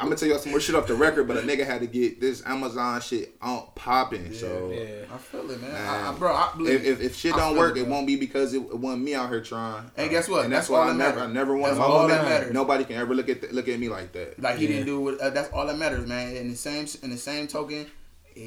I'm 0.00 0.06
gonna 0.06 0.16
tell 0.16 0.26
y'all 0.30 0.38
some 0.38 0.52
more 0.52 0.60
shit 0.60 0.74
off 0.74 0.86
the 0.86 0.94
record, 0.94 1.28
but 1.28 1.36
a 1.36 1.42
nigga 1.42 1.66
had 1.66 1.82
to 1.82 1.86
get 1.86 2.18
this 2.18 2.42
Amazon 2.46 3.02
shit 3.02 3.34
on 3.42 3.64
popping. 3.74 4.32
So 4.32 4.70
Yeah. 4.72 5.14
I 5.14 5.18
feel 5.18 5.50
it, 5.50 5.60
man. 5.60 5.72
Man. 5.72 5.86
I, 5.86 6.08
I, 6.10 6.14
bro, 6.14 6.32
I 6.34 6.52
believe 6.56 6.80
if, 6.80 6.86
if, 6.86 7.00
if 7.02 7.16
shit 7.16 7.34
don't 7.34 7.58
work, 7.58 7.76
it, 7.76 7.80
it 7.82 7.88
won't 7.88 8.06
be 8.06 8.16
because 8.16 8.54
it, 8.54 8.62
it 8.62 8.78
wasn't 8.78 9.04
me 9.04 9.14
out 9.14 9.28
here 9.28 9.42
trying. 9.42 9.90
And 9.98 10.08
guess 10.08 10.26
what? 10.30 10.44
And 10.44 10.52
that's, 10.54 10.68
That's 10.68 10.70
why 10.70 10.84
I 10.84 10.86
that 10.92 10.96
never, 10.96 11.20
I 11.20 11.26
never 11.26 11.54
wanted 11.54 11.72
That's 11.72 11.78
my 11.80 11.84
all 11.84 12.02
woman. 12.04 12.16
that 12.16 12.24
matters. 12.24 12.54
Nobody 12.54 12.84
can 12.84 12.96
ever 12.96 13.14
look 13.14 13.28
at 13.28 13.42
th- 13.42 13.52
look 13.52 13.68
at 13.68 13.78
me 13.78 13.90
like 13.90 14.12
that. 14.12 14.40
Like 14.40 14.56
he 14.56 14.62
Yeah. 14.64 14.72
didn't 14.72 14.86
do 14.86 15.08
it. 15.10 15.20
Uh, 15.20 15.28
that's 15.28 15.52
all 15.52 15.66
that 15.66 15.76
matters, 15.76 16.06
man. 16.06 16.34
In 16.36 16.48
the 16.48 16.56
same 16.56 16.86
in 17.02 17.10
the 17.10 17.18
same 17.18 17.46
token, 17.48 17.86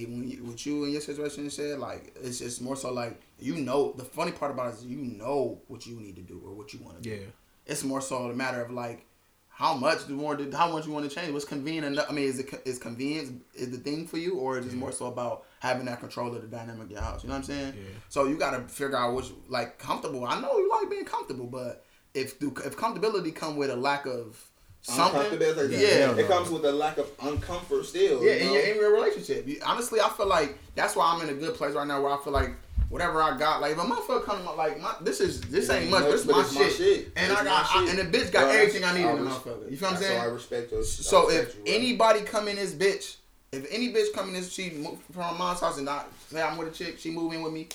when 0.02 0.28
you, 0.30 0.44
with 0.44 0.66
you 0.66 0.84
and 0.84 0.92
your 0.94 1.02
situation 1.02 1.44
and 1.44 1.52
shit, 1.54 1.80
like 1.80 2.16
it's 2.22 2.40
just 2.40 2.62
more 2.62 2.76
so 2.76 2.92
like 2.92 3.22
you 3.40 3.56
know. 3.56 3.94
The 3.98 4.04
funny 4.04 4.32
part 4.32 4.52
about 4.52 4.74
it 4.74 4.78
is 4.78 4.86
you 4.86 4.98
know 4.98 5.62
what 5.68 5.86
you 5.86 5.96
need 6.00 6.16
to 6.16 6.22
do 6.22 6.42
or 6.46 6.54
what 6.54 6.74
you 6.74 6.80
want 6.84 7.02
to 7.04 7.10
Yeah. 7.10 7.18
do. 7.18 7.26
It's 7.66 7.84
more 7.84 8.02
so 8.02 8.30
a 8.30 8.34
matter 8.34 8.62
of 8.62 8.72
like 8.72 9.06
how 9.50 9.76
much 9.76 10.08
do 10.08 10.16
more 10.16 10.36
how 10.52 10.72
much 10.72 10.86
you 10.88 10.92
want 10.92 11.08
to 11.10 11.16
change. 11.16 11.32
What's 11.32 11.46
convenient? 11.46 11.86
enough- 11.86 12.08
I 12.10 12.14
mean, 12.14 12.26
is 12.26 12.40
it 12.40 12.62
is 12.66 12.80
convenience 12.80 13.32
is 13.54 13.70
the 13.70 13.78
thing 13.78 14.08
for 14.08 14.18
you, 14.18 14.36
or 14.36 14.58
is 14.58 14.66
it 14.66 14.74
more 14.74 14.92
so 14.92 15.06
about 15.06 15.46
having 15.60 15.86
that 15.86 16.00
control 16.00 16.34
of 16.36 16.42
the 16.42 16.48
dynamic 16.48 16.86
of 16.86 16.92
your 16.92 17.02
house? 17.02 17.24
You 17.24 17.30
know 17.30 17.36
what 17.36 17.40
I'm 17.40 17.46
saying? 17.46 17.74
Yeah. 17.78 17.84
So 18.10 18.26
you 18.26 18.36
got 18.36 18.52
to 18.58 18.62
figure 18.68 18.98
out 18.98 19.16
which 19.16 19.32
like 19.48 19.78
comfortable. 19.78 20.26
I 20.26 20.42
know 20.42 20.58
you 20.58 20.70
like 20.70 20.90
being 20.90 21.06
comfortable, 21.06 21.46
but 21.46 21.86
if 22.16 22.42
if 22.42 22.76
comfortability 22.78 23.34
come 23.34 23.56
with 23.56 23.70
a 23.70 23.76
lack 23.76 24.06
of 24.06 24.44
Uh-huh. 24.88 25.12
something, 25.12 25.40
Uncomfortability. 25.40 25.72
yeah, 25.72 26.16
it 26.16 26.28
comes 26.28 26.50
with 26.50 26.66
a 26.66 26.72
lack 26.72 26.98
of 26.98 27.16
uncomfort 27.20 27.86
still. 27.86 28.24
yeah, 28.24 28.34
you 28.34 28.40
in 28.40 28.46
know? 28.48 28.54
your, 28.54 28.62
in 28.64 28.76
your 28.76 28.94
relationship. 28.94 29.48
You, 29.48 29.60
honestly, 29.66 30.00
I 30.02 30.10
feel 30.10 30.28
like 30.28 30.58
that's 30.76 30.96
why 30.96 31.14
I'm 31.14 31.22
in 31.28 31.34
a 31.34 31.38
good 31.40 31.56
place 31.56 31.74
right 31.74 31.88
now. 31.88 32.02
Where 32.02 32.12
I 32.12 32.18
feel 32.22 32.34
like 32.34 32.52
whatever 32.90 33.24
I 33.24 33.38
got, 33.38 33.62
like 33.62 33.72
if 33.72 33.78
a 33.78 33.82
motherfucker 33.82 34.24
come 34.26 34.40
to 34.40 34.44
my 34.44 34.52
like 34.54 34.80
my 34.82 34.94
this 35.02 35.22
is 35.22 35.40
this 35.42 35.70
ain't 35.70 35.84
ain't 35.84 35.92
much, 35.92 36.02
much, 36.02 36.12
this 36.12 36.22
is 36.22 36.28
but 36.28 36.36
my, 36.36 36.44
shit. 36.44 36.60
my 36.60 36.70
shit. 36.70 37.12
and 37.16 37.32
It's 37.32 37.42
I 37.42 37.44
got 37.46 37.66
I, 37.76 37.88
and 37.90 37.98
the 38.00 38.18
bitch 38.18 38.32
got 38.32 38.42
Bro, 38.44 38.50
everything 38.52 38.84
I 38.84 38.94
need 38.94 39.02
in 39.04 39.08
I 39.08 39.16
the 39.16 39.22
motherfucker. 39.22 39.72
You 39.72 39.78
feel 39.78 39.88
what 39.90 39.96
I'm 39.98 40.04
saying? 40.04 40.18
why 40.20 40.26
I 40.26 40.28
respect 40.28 40.72
those. 40.72 40.92
So 40.92 41.30
I 41.32 41.34
if 41.36 41.56
you, 41.56 41.64
bro. 41.64 41.74
anybody 41.74 42.22
come 42.22 42.48
in 42.50 42.58
this 42.58 42.74
bitch, 42.74 43.16
if 43.54 43.66
any 43.72 43.94
bitch 43.94 44.14
come 44.14 44.28
in 44.28 44.34
this, 44.34 44.52
she 44.52 44.72
move 44.72 45.00
from 45.12 45.24
her 45.24 45.34
mom's 45.38 45.62
house 45.62 45.78
and 45.78 45.86
not 45.86 46.12
say 46.30 46.42
I'm 46.42 46.58
with 46.58 46.68
a 46.68 46.72
chick, 46.72 47.00
she 47.00 47.10
move 47.10 47.32
in 47.34 47.42
with 47.42 47.54
me. 47.54 47.70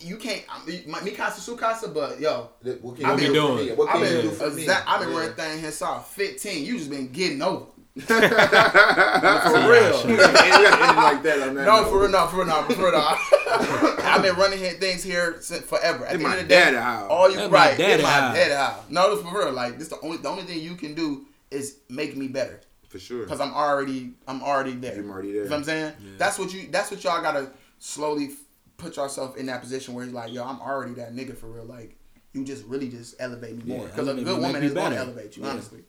You 0.00 0.16
can't. 0.16 0.42
I 0.48 0.64
mean, 0.64 0.84
my, 0.86 1.00
me 1.02 1.10
casa 1.12 1.40
su 1.40 1.56
casa, 1.56 1.88
but 1.88 2.20
yo, 2.20 2.50
what 2.80 2.96
can 2.96 3.04
I've 3.06 3.20
you 3.20 3.26
been 3.28 3.34
do 3.34 3.40
doing- 3.48 3.66
me? 3.66 3.72
What 3.72 3.88
I've 3.88 3.94
can 3.96 4.02
you 4.04 4.08
been 4.22 4.30
do 4.30 4.30
for 4.30 4.50
me? 4.50 4.68
I've 4.68 5.00
been 5.00 5.10
Yeah. 5.10 5.16
running 5.18 5.34
thing 5.34 5.58
here 5.60 5.70
saw 5.72 6.00
15. 6.00 6.64
You 6.64 6.78
just 6.78 6.90
been 6.90 7.08
getting 7.12 7.42
over. 7.42 7.66
for 7.96 8.06
For 8.06 8.14
real. 9.68 10.00
and 10.00 10.10
you 10.10 10.16
gotta 10.16 10.84
it 10.90 10.96
like 10.96 11.22
that 11.24 11.48
on 11.48 11.54
that. 11.56 11.66
No, 11.66 11.84
for 11.84 12.00
real, 12.00 12.08
no, 12.08 12.26
for 12.28 12.36
real, 12.38 12.46
no, 12.46 12.62
for 12.62 12.82
real. 12.82 12.92
No. 12.92 13.14
I've 14.04 14.22
been 14.22 14.36
running 14.36 14.58
here 14.58 14.72
things 14.72 15.02
here 15.02 15.36
since 15.40 15.64
forever. 15.64 16.06
At 16.06 16.16
the 16.18 16.22
my 16.24 16.30
end 16.32 16.40
of 16.42 16.48
the 16.48 16.54
day, 16.54 16.72
house. 16.74 17.08
all 17.10 17.30
you 17.30 17.38
In 17.40 17.50
my 17.50 17.56
right, 17.68 17.76
daddy 17.78 17.94
in 17.94 18.02
my 18.02 18.08
house. 18.10 18.34
daddy 18.36 18.54
house. 18.54 18.84
No, 18.88 19.16
for 19.16 19.38
real. 19.38 19.52
Like 19.52 19.78
this, 19.78 19.88
the 19.88 20.00
only 20.02 20.18
the 20.18 20.28
only 20.28 20.44
thing 20.44 20.60
you 20.60 20.76
can 20.76 20.94
do 20.94 21.26
is 21.50 21.78
make 21.88 22.16
me 22.16 22.28
better 22.28 22.60
for 22.88 22.98
sure. 22.98 23.24
because 23.24 23.40
I'm 23.40 23.52
already 23.52 24.12
I'm 24.26 24.42
already 24.42 24.72
there. 24.74 24.94
I'm 24.98 25.10
already 25.10 25.28
You 25.28 25.34
there. 25.34 25.44
know 25.44 25.50
what 25.50 25.56
I'm 25.58 25.64
saying? 25.64 25.92
That's 26.16 26.38
what 26.38 26.54
you. 26.54 26.68
That's 26.70 26.90
what 26.90 27.02
y'all 27.04 27.20
gotta 27.22 27.50
slowly 27.78 28.26
f- 28.26 28.36
put 28.80 28.96
yourself 28.96 29.36
in 29.36 29.46
that 29.46 29.60
position 29.60 29.94
where 29.94 30.04
you're 30.04 30.14
like, 30.14 30.32
yo, 30.32 30.44
I'm 30.44 30.60
already 30.60 30.94
that 30.94 31.14
nigga 31.14 31.36
for 31.36 31.46
real. 31.46 31.64
Like 31.64 31.96
you 32.32 32.44
just 32.44 32.64
really 32.66 32.88
just 32.88 33.16
elevate 33.20 33.56
me 33.56 33.64
more 33.64 33.84
Yeah, 33.84 33.86
because 33.86 34.08
a 34.08 34.14
good 34.14 34.38
woman 34.40 34.62
is 34.62 34.72
going 34.72 34.92
to 34.92 34.98
elevate 34.98 35.36
you, 35.36 35.42
Yeah. 35.44 35.50
honestly. 35.50 35.80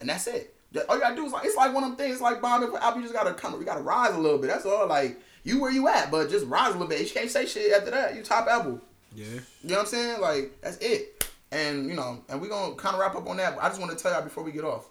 And 0.00 0.08
that's 0.08 0.26
it. 0.26 0.54
All 0.88 0.96
you 0.96 1.00
gotta 1.00 1.14
do 1.14 1.24
is 1.24 1.32
like 1.32 1.44
it's 1.44 1.56
like 1.56 1.72
one 1.72 1.84
of 1.84 1.90
them 1.90 1.96
things. 1.96 2.20
Like 2.20 2.42
Bob 2.42 2.62
and 2.62 2.74
Apple, 2.76 2.96
you 3.00 3.02
just 3.06 3.14
gotta 3.14 3.32
come. 3.32 3.52
You 3.58 3.64
gotta 3.64 3.82
rise 3.82 4.12
a 4.14 4.18
little 4.18 4.38
bit. 4.38 4.48
That's 4.48 4.66
all. 4.66 4.88
Like 4.88 5.20
you 5.44 5.60
where 5.60 5.70
you 5.70 5.86
at, 5.86 6.10
but 6.10 6.28
just 6.28 6.46
rise 6.46 6.70
a 6.70 6.72
little 6.72 6.88
bit. 6.88 7.00
You 7.00 7.08
can't 7.08 7.30
say 7.30 7.46
shit 7.46 7.72
after 7.72 7.92
that. 7.92 8.16
You 8.16 8.22
top 8.22 8.48
Apple. 8.48 8.80
Yeah. 9.14 9.26
You 9.26 9.40
know 9.62 9.74
what 9.76 9.80
I'm 9.82 9.86
saying? 9.86 10.20
Like 10.20 10.60
that's 10.60 10.78
it. 10.78 11.24
And 11.52 11.86
you 11.86 11.94
know, 11.94 12.22
and 12.28 12.40
we're 12.40 12.48
gonna 12.48 12.74
kind 12.74 12.94
of 12.94 13.00
wrap 13.00 13.14
up 13.14 13.28
on 13.28 13.36
that. 13.36 13.54
But 13.54 13.62
I 13.64 13.68
just 13.68 13.80
want 13.80 13.96
to 13.96 14.02
tell 14.02 14.12
y'all 14.12 14.22
before 14.22 14.42
we 14.42 14.50
get 14.50 14.64
off 14.64 14.88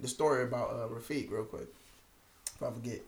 the 0.00 0.08
story 0.08 0.42
about 0.42 0.68
uh, 0.70 0.88
Rafiq 0.88 1.30
real 1.30 1.44
quick. 1.44 1.68
If 2.54 2.62
I 2.62 2.70
forget. 2.70 3.00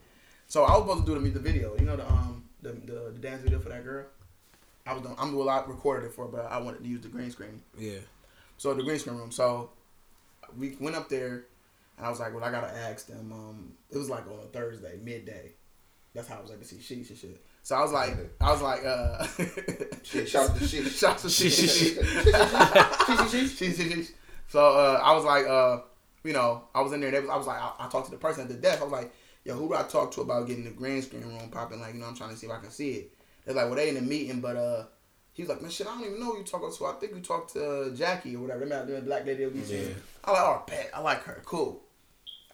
So 0.49 0.65
I 0.65 0.73
was 0.79 0.81
supposed 0.87 1.07
to 1.07 1.15
do 1.15 1.21
the 1.21 1.29
the 1.31 1.41
video. 1.41 1.77
You 1.79 1.85
know 1.85 1.97
the 1.97 2.09
um 2.09 2.44
the, 2.65 2.73
the, 2.73 3.11
the 3.13 3.19
dance 3.21 3.43
video 3.43 3.61
for 3.61 3.69
that 3.69 3.85
girl. 3.85 4.07
I 4.87 4.93
was 4.93 5.03
doing. 5.03 5.15
I'm 5.19 5.31
doing 5.31 5.43
a 5.43 5.45
lot 5.47 5.69
recorded 5.69 6.07
it 6.07 6.13
for, 6.13 6.27
but 6.27 6.51
I 6.51 6.59
wanted 6.59 6.83
to 6.83 6.89
use 6.89 7.01
the 7.01 7.09
green 7.09 7.31
screen. 7.31 7.63
Yeah. 7.79 7.99
So 8.59 8.75
the 8.75 8.83
green 8.83 8.99
screen 8.99 9.17
room. 9.17 9.31
So 9.31 9.71
we 10.59 10.77
went 10.81 10.97
up 10.97 11.09
there, 11.09 11.47
and 11.97 12.07
I 12.07 12.11
was 12.11 12.21
like, 12.21 12.35
well, 12.35 12.45
I 12.45 12.51
gotta 12.51 12.75
ask 12.77 13.07
them. 13.07 13.33
Um, 13.33 13.73
it 13.91 13.97
was 13.97 14.11
like 14.11 14.27
on 14.27 14.39
a 14.41 14.47
Thursday 14.49 14.99
midday. 15.03 15.53
That's 16.15 16.29
how 16.29 16.37
I 16.39 16.43
was 16.43 16.51
able 16.51 16.61
to 16.63 16.67
see 16.69 16.81
sheets 16.81 17.11
and 17.11 17.19
shit. 17.19 17.45
So 17.63 17.75
I 17.77 17.81
was 17.81 17.93
like, 17.93 18.15
I 18.41 18.53
was 18.53 18.63
like, 18.63 18.85
uh, 18.85 19.27
Shit, 20.03 20.29
shout 20.29 20.51
out 20.51 20.57
to 20.59 20.69
shit. 20.69 20.87
Shout 20.93 21.13
out 21.13 21.19
to 21.19 21.31
Shit, 21.31 21.51
shit. 21.53 21.71
shit, 21.71 21.97
Shit, 23.51 23.51
shit, 23.51 23.77
shit. 23.77 24.13
So 24.49 24.61
uh, 24.61 25.01
I 25.03 25.15
was 25.15 25.25
like, 25.25 25.47
uh, 25.47 25.79
you 26.23 26.33
know, 26.35 26.65
I 26.75 26.83
was 26.83 26.93
in 26.93 27.01
there. 27.01 27.11
They 27.11 27.21
was, 27.21 27.31
I 27.31 27.37
was 27.37 27.47
like, 27.47 27.59
I, 27.61 27.73
I 27.81 27.89
talked 27.89 28.05
to 28.07 28.11
the 28.13 28.19
person 28.19 28.43
at 28.43 28.49
the 28.49 28.55
desk. 28.55 28.81
I 28.81 28.85
was 28.85 28.93
like, 28.93 29.13
yo, 29.45 29.55
who 29.55 29.69
do 29.69 29.75
I 29.75 29.83
talk 29.83 30.11
to 30.13 30.23
about 30.23 30.47
getting 30.47 30.65
the 30.65 30.71
grand 30.71 31.05
screen 31.05 31.23
room 31.23 31.51
popping? 31.51 31.81
Like, 31.81 31.95
you 31.95 32.01
know, 32.01 32.07
I'm 32.07 32.17
trying 32.17 32.31
to 32.31 32.37
see 32.37 32.47
if 32.47 32.53
I 32.53 32.61
can 32.61 32.71
see 32.71 32.93
it. 32.93 33.15
They're 33.45 33.55
like, 33.55 33.67
well, 33.67 33.77
they 33.77 33.91
in 33.91 33.97
a 33.97 34.01
meeting, 34.01 34.41
but 34.41 34.57
uh, 34.57 34.85
he 35.33 35.43
was 35.43 35.51
like, 35.51 35.61
man, 35.61 35.71
shit, 35.71 35.87
I 35.87 35.91
don't 35.91 36.05
even 36.05 36.21
know 36.21 36.33
who 36.33 36.39
you 36.39 36.45
talking 36.45 36.73
to. 36.73 36.87
I 36.87 36.93
think 36.95 37.15
you 37.15 37.21
talked 37.21 37.53
to 37.55 37.93
Jackie 37.95 38.37
or 38.37 38.41
whatever. 38.41 38.61
Remember 38.61 38.93
that 38.93 39.05
black 39.05 39.27
lady 39.27 39.45
that 39.45 39.55
we 39.55 39.61
Yeah. 39.61 39.89
I 40.25 40.33
like, 40.33 40.41
oh, 40.41 40.63
pet, 40.67 40.91
I 40.95 41.01
like 41.01 41.23
her, 41.25 41.43
cool. 41.45 41.83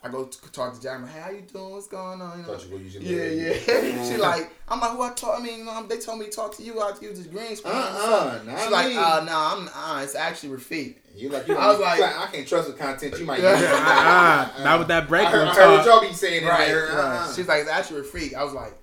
I 0.03 0.09
go 0.09 0.25
to 0.25 0.51
talk 0.51 0.73
to 0.75 0.81
Jackie. 0.81 1.05
Hey, 1.11 1.19
how 1.19 1.29
you 1.29 1.41
doing? 1.41 1.69
What's 1.73 1.87
going 1.87 2.21
on? 2.21 2.39
You 2.39 2.47
know? 2.47 2.57
You 2.59 2.71
were 2.73 2.79
using 2.81 3.01
Yeah, 3.03 3.17
the- 3.17 3.93
yeah. 3.95 4.09
she 4.09 4.17
like, 4.17 4.51
I'm 4.67 4.79
like, 4.79 4.91
who 4.91 5.01
I 5.03 5.11
talk? 5.13 5.39
I 5.39 5.43
mean, 5.43 5.59
you 5.59 5.65
know, 5.65 5.85
they 5.85 5.99
told 5.99 6.17
me 6.19 6.25
to 6.25 6.31
talk 6.31 6.57
to 6.57 6.63
you. 6.63 6.79
I 6.79 6.89
use 6.99 7.19
this 7.19 7.27
green 7.27 7.55
screen. 7.55 7.75
Uh-uh, 7.75 8.39
She's 8.39 8.47
not 8.47 8.71
like, 8.71 8.87
me. 8.87 8.97
uh, 8.97 9.23
nah, 9.25 9.55
I'm, 9.55 9.69
uh, 9.99 10.01
it's 10.03 10.15
actually 10.15 10.57
Rafik. 10.57 10.95
You 11.15 11.29
like 11.29 11.47
you 11.47 11.55
I 11.57 11.67
was 11.67 11.79
like- 11.79 12.01
I 12.01 12.27
can't 12.31 12.47
trust 12.47 12.67
the 12.69 12.73
content 12.73 13.19
you 13.19 13.25
might 13.25 13.41
Yeah. 13.41 13.59
use. 13.59 13.69
Ah, 13.73 14.61
not 14.63 14.79
with 14.79 14.87
that 14.87 15.07
break 15.07 15.27
I 15.27 15.31
heard, 15.31 15.47
I 15.49 15.53
heard 15.53 15.77
what 15.77 15.85
y'all 15.85 16.01
be 16.01 16.13
saying 16.13 16.45
Right, 16.47 16.67
there. 16.67 16.91
Uh-uh. 16.93 17.33
She's 17.35 17.47
like, 17.47 17.61
it's 17.61 17.69
actually 17.69 18.01
Rafik. 18.01 18.33
I 18.33 18.43
was 18.43 18.53
like, 18.53 18.73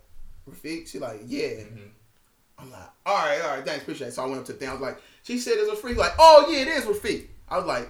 Rafik? 0.49 0.87
She 0.87 1.01
like, 1.01 1.21
yeah. 1.27 1.49
Mm-hmm. 1.49 1.81
I'm 2.61 2.71
like, 2.71 2.81
all 3.07 3.17
right, 3.17 3.41
all 3.43 3.57
right, 3.57 3.65
thanks, 3.67 3.83
appreciate 3.83 4.09
it. 4.09 4.13
So 4.15 4.23
I 4.23 4.27
went 4.27 4.39
up 4.41 4.45
to 4.47 4.53
the 4.53 4.59
thing. 4.59 4.69
I 4.69 4.73
was 4.73 4.81
like, 4.83 4.99
she 5.25 5.39
said 5.39 5.55
it's 5.57 5.81
Rafik. 5.81 5.97
Like, 5.97 6.13
oh 6.19 6.47
yeah, 6.49 6.61
it 6.61 6.69
is 6.69 6.85
Rafik. 6.85 7.27
I 7.49 7.57
was 7.57 7.67
like, 7.67 7.89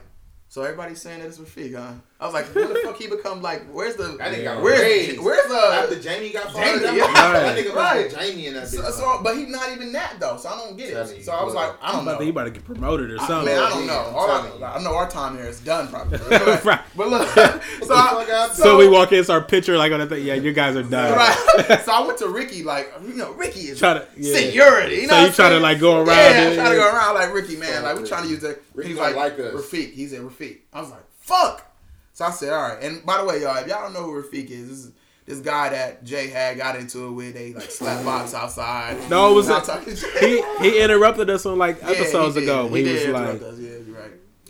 so 0.49 0.63
everybody's 0.63 1.01
saying 1.01 1.21
that 1.21 1.27
it's 1.29 1.39
Rafik, 1.39 1.75
huh? 1.77 1.93
I 2.21 2.25
was 2.25 2.35
like, 2.35 2.53
when 2.53 2.69
the 2.69 2.81
fuck 2.83 2.97
he 2.97 3.07
become 3.17 3.43
like, 3.43 3.65
where's 3.71 3.95
the, 3.95 4.17
That 4.19 4.33
nigga 4.35 4.43
got 4.45 4.61
where's, 4.63 4.81
raised. 4.81 5.21
where's 5.21 5.47
the? 5.47 5.55
After 5.57 6.01
Jamie 6.01 6.31
got 6.31 6.53
Jamie, 6.53 6.81
fired, 6.81 6.83
that, 6.83 6.95
yeah. 6.97 7.13
that 7.33 7.57
nigga 7.57 7.75
Right. 7.77 8.13
right. 8.13 8.21
Jamie 8.33 8.47
in 8.47 8.55
that 8.55 8.65
bitch. 8.65 8.71
so, 8.83 8.91
so, 8.91 9.21
but 9.23 9.37
he's 9.37 9.47
not 9.49 9.71
even 9.71 9.93
that 9.93 10.17
though, 10.19 10.37
so 10.37 10.49
I 10.49 10.57
don't 10.57 10.77
get 10.77 10.89
it. 10.91 11.17
you, 11.17 11.23
So 11.23 11.31
I 11.33 11.45
was 11.45 11.55
like, 11.55 11.75
I 11.81 11.89
I'm 11.91 11.93
don't 11.93 12.03
about 12.03 12.13
know. 12.15 12.19
to, 12.19 12.25
he 12.25 12.31
about 12.31 12.45
to 12.45 12.51
get 12.51 12.65
promoted 12.65 13.13
or 13.13 13.21
I, 13.21 13.27
something. 13.29 13.55
man, 13.55 13.63
I 13.63 13.69
don't 13.69 13.87
know. 13.87 14.07
I'm 14.09 14.15
All 14.17 14.31
I, 14.33 14.49
telling. 14.49 14.63
I 14.65 14.83
know 14.83 14.97
our 14.97 15.09
time 15.09 15.37
here 15.37 15.47
is 15.47 15.61
done 15.61 15.87
probably. 15.89 16.19
But, 16.29 16.65
Right. 16.65 16.81
but 16.97 17.09
look, 17.09 17.29
so, 17.85 17.95
I, 17.95 18.27
out 18.33 18.57
so, 18.57 18.79
we 18.79 18.89
walk 18.89 19.13
in, 19.13 19.21
it's 19.21 19.31
our 19.31 19.41
picture 19.43 19.77
like 19.79 19.93
on 19.93 20.01
the 20.01 20.07
thing. 20.09 20.25
Yeah, 20.25 20.35
you 20.35 20.53
guys 20.53 20.75
are 20.75 20.83
done. 20.83 21.13
Right. 21.17 21.81
so 21.85 21.93
I 21.93 22.05
went 22.05 22.19
to 22.19 22.29
Ricky, 22.29 22.65
like, 22.65 22.93
you 23.07 23.15
know, 23.15 23.31
Ricky 23.35 23.61
is 23.69 23.79
Try 23.79 23.95
to- 23.95 24.09
yeah. 24.17 24.35
seniority. 24.35 24.97
You 24.97 25.03
know 25.03 25.15
So 25.15 25.21
you 25.21 25.27
I'm 25.29 25.33
try 25.35 25.49
to, 25.51 25.61
like, 25.61 25.79
go 25.79 25.99
around 25.99 26.09
Yeah, 26.09 26.49
it, 26.49 26.53
I 26.53 26.55
try 26.57 26.69
to 26.71 26.75
go 26.75 26.93
around 26.93 27.15
like 27.15 27.33
Ricky, 27.33 27.57
man. 27.57 27.85
Like, 27.85 27.97
we 27.97 28.09
trying 28.09 28.25
to 28.25 28.29
use 28.31 28.41
the. 28.41 28.59
Ricky 28.75 28.91
He's 28.91 28.99
like, 28.99 29.15
like 29.17 29.33
us. 29.39 29.55
Rafik. 29.55 29.93
He 29.93 30.07
said 30.07 30.21
Rafik. 30.21 30.38
I 30.73 30.81
was 30.81 30.91
like, 30.91 31.05
fuck. 31.21 31.65
So 32.13 32.25
I 32.25 32.31
said, 32.31 32.53
all 32.53 32.63
right. 32.63 32.83
And 32.83 33.05
by 33.07 33.19
the 33.19 33.25
way, 33.25 33.43
y'all, 33.43 33.57
if 33.57 33.67
y'all 33.69 33.83
don't 33.83 33.93
know 33.93 34.03
who 34.03 34.23
Rafik 34.23 34.51
is, 34.51 34.69
this 34.69 34.79
is 34.79 34.93
this 35.27 35.41
guy 35.41 35.69
that 35.69 36.03
Jay 36.05 36.29
had 36.29 36.57
got 36.57 36.75
into 36.77 37.07
it 37.07 37.13
with. 37.13 37.35
They 37.35 37.53
like 37.53 37.71
slap 37.71 37.99
mm-hmm. 37.99 38.07
box 38.07 38.35
outside. 38.35 39.11
No, 39.11 39.31
it 39.31 39.35
was 39.35 39.49
Not 39.49 39.63
a- 39.65 39.67
talking 39.67 39.95
shit. 39.97 40.19
He 40.21 40.43
he 40.71 40.81
interrupted 40.81 41.29
us 41.31 41.45
on 41.47 41.59
like 41.59 41.81
Yeah, 41.83 41.91
episodes 41.91 42.35
he 42.37 42.45
ago. 42.45 42.69
He 42.69 42.83
he, 42.83 42.93
was 42.93 43.07
like, 43.09 43.43
us. 43.43 43.59
yeah, 43.59 43.71
you're 43.71 43.81
right. 43.81 43.88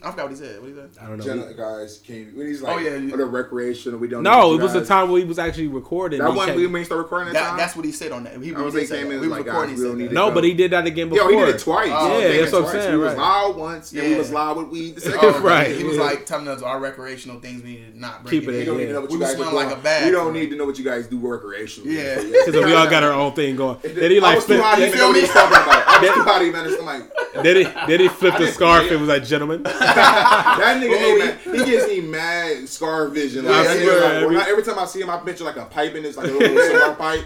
I 0.02 0.10
forgot 0.10 0.24
what 0.24 0.30
he 0.32 0.36
said. 0.38 0.60
What 0.60 0.68
he 0.68 0.74
said? 0.74 0.90
I 1.00 1.06
don't 1.06 1.18
know. 1.18 1.24
Jenna, 1.24 1.52
guys, 1.54 1.98
can 2.06 2.32
when 2.36 2.46
he's 2.46 2.62
oh, 2.62 2.66
like, 2.66 2.76
Oh, 2.76 2.78
yeah, 2.80 2.96
you- 2.96 3.12
on 3.12 3.18
the 3.18 3.24
recreational, 3.26 3.98
we 3.98 4.08
don't. 4.08 4.22
no, 4.22 4.52
you 4.52 4.58
it 4.58 4.62
was 4.62 4.72
the 4.72 4.84
time 4.84 5.10
when 5.10 5.22
he 5.22 5.26
was 5.26 5.38
actually 5.38 5.68
recording. 5.68 6.20
That 6.20 6.30
He 6.30 6.36
one 6.36 6.46
kept- 6.46 6.58
we 6.58 6.66
may 6.68 6.84
start 6.84 6.98
recording 6.98 7.32
that, 7.32 7.40
That, 7.40 7.48
time. 7.50 7.56
that's 7.58 7.76
what 7.76 7.84
he 7.84 7.92
said 7.92 8.12
on 8.12 8.24
that. 8.24 8.40
He, 8.42 8.54
I 8.54 8.60
was 8.60 8.74
did 8.74 8.80
like, 8.80 8.88
came 8.90 8.96
that. 8.98 9.02
in, 9.02 9.08
We 9.08 9.14
was 9.16 9.20
was 9.22 9.30
like, 9.38 9.46
recording. 9.46 9.70
guys, 9.74 9.80
we 9.82 9.88
don't 9.88 9.98
need 9.98 10.06
that. 10.08 10.14
no, 10.14 10.30
but 10.30 10.44
he 10.44 10.54
did 10.54 10.70
that 10.72 10.86
again 10.86 11.08
before. 11.08 11.30
Yo, 11.32 11.38
he 11.38 11.46
did 11.46 11.54
it 11.54 11.58
twice. 11.60 11.90
Oh, 11.92 12.08
Yeah, 12.18 12.26
okay, 12.26 12.40
that's 12.40 12.52
what 12.52 12.64
I'm 12.64 12.70
saying. 12.70 12.92
We 12.92 12.98
was 12.98 13.08
Right. 13.14 13.18
loud 13.18 13.56
once, 13.56 13.92
and 13.92 14.02
we 14.02 14.10
Yeah. 14.12 14.18
was 14.18 14.30
loud 14.32 14.56
with 14.56 14.68
weed 14.68 14.94
the 14.96 15.00
second 15.00 15.20
Oh, 15.22 15.32
time. 15.34 15.42
Right. 15.42 15.76
He 15.76 15.84
was 15.84 15.96
yeah. 15.96 16.02
like 16.02 16.26
telling 16.26 16.48
us 16.48 16.62
our 16.62 16.78
recreational 16.80 17.40
things 17.40 17.62
we 17.62 17.70
need 17.70 17.92
to 17.94 17.98
not 18.00 18.22
bring 18.24 18.30
Keep 18.40 18.48
it 18.48 18.52
in. 18.54 18.58
We 18.60 18.64
don't 18.64 18.76
need 18.78 18.86
to 18.86 18.92
know 18.92 19.00
what 19.02 19.10
you 19.10 19.18
was 19.18 19.34
guys 19.34 19.48
do. 19.50 19.56
like 19.56 19.72
a 19.76 19.80
bag. 19.80 20.04
We 20.06 20.10
don't 20.10 20.32
need 20.32 20.50
to 20.50 20.56
know 20.56 20.64
what 20.66 20.78
you 20.78 20.84
guys 20.84 21.06
do 21.06 21.18
recreationally. 21.18 21.86
Yeah. 21.86 22.22
Because 22.48 22.64
we 22.64 22.72
all 22.72 22.88
got 22.88 23.02
our 23.02 23.12
own 23.12 23.32
thing 23.32 23.56
going. 23.56 23.78
Then 23.82 24.10
he 24.10 24.18
I 24.18 24.20
like 24.20 24.36
was 24.36 24.46
too 24.46 24.54
flip, 24.54 24.64
high 24.64 24.74
to 24.76 24.80
then, 24.80 24.88
even 24.88 25.00
know 25.00 25.06
what 25.08 25.16
he 25.16 25.22
was 25.22 25.30
talking 25.30 25.56
about. 25.56 25.87
I 25.98 26.00
was 26.02 26.14
too 26.14 26.22
high 26.22 26.38
to 26.38 26.44
even. 26.46 26.84
Like, 26.86 27.02
then 27.42 27.56
he 27.56 27.62
then 27.64 28.00
he 28.00 28.08
flipped 28.08 28.38
the 28.38 28.46
scarf 28.48 28.90
and 28.90 29.00
was 29.00 29.08
like, 29.08 29.24
"Gentlemen." 29.24 29.62
that 29.64 30.80
nigga, 30.82 30.88
Well, 30.90 30.98
hey, 30.98 31.18
man, 31.18 31.38
he 31.58 31.64
gives 31.70 31.86
me 31.86 32.00
mad 32.00 32.68
scar 32.68 33.08
vision. 33.08 33.44
Like, 33.44 33.66
I 33.66 33.82
swear, 33.82 34.00
like, 34.00 34.12
every- 34.22 34.36
every 34.52 34.62
time 34.62 34.78
I 34.78 34.84
see 34.86 35.00
him, 35.00 35.10
I 35.10 35.18
picture 35.18 35.44
like 35.44 35.56
a 35.56 35.66
pipe 35.66 35.94
in 35.94 36.02
this, 36.02 36.16
like 36.16 36.28
a 36.28 36.30
little 36.30 36.62
cigar 36.64 36.94
pipe. 36.94 37.24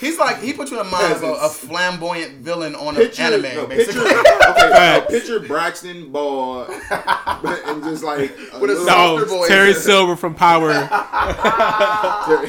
He's 0.00 0.18
like 0.18 0.40
he 0.40 0.52
put 0.52 0.70
you 0.70 0.80
in 0.80 0.90
mind 0.90 1.12
of 1.12 1.22
a, 1.22 1.32
a 1.32 1.48
flamboyant 1.48 2.38
villain 2.38 2.74
on 2.74 2.94
Picture, 2.96 3.22
an 3.22 3.44
anime, 3.44 3.54
no, 3.56 3.66
basically. 3.66 4.02
picture, 4.04 4.18
okay, 4.50 4.70
no, 4.70 5.06
picture 5.08 5.40
Braxton 5.40 6.10
Ball, 6.12 6.64
and 6.66 7.82
just 7.84 8.02
like 8.04 8.36
With 8.60 8.70
a 8.70 8.84
No, 8.86 9.24
voice. 9.24 9.48
Terry 9.48 9.74
Silver 9.74 10.16
from 10.16 10.34
Power. 10.34 10.70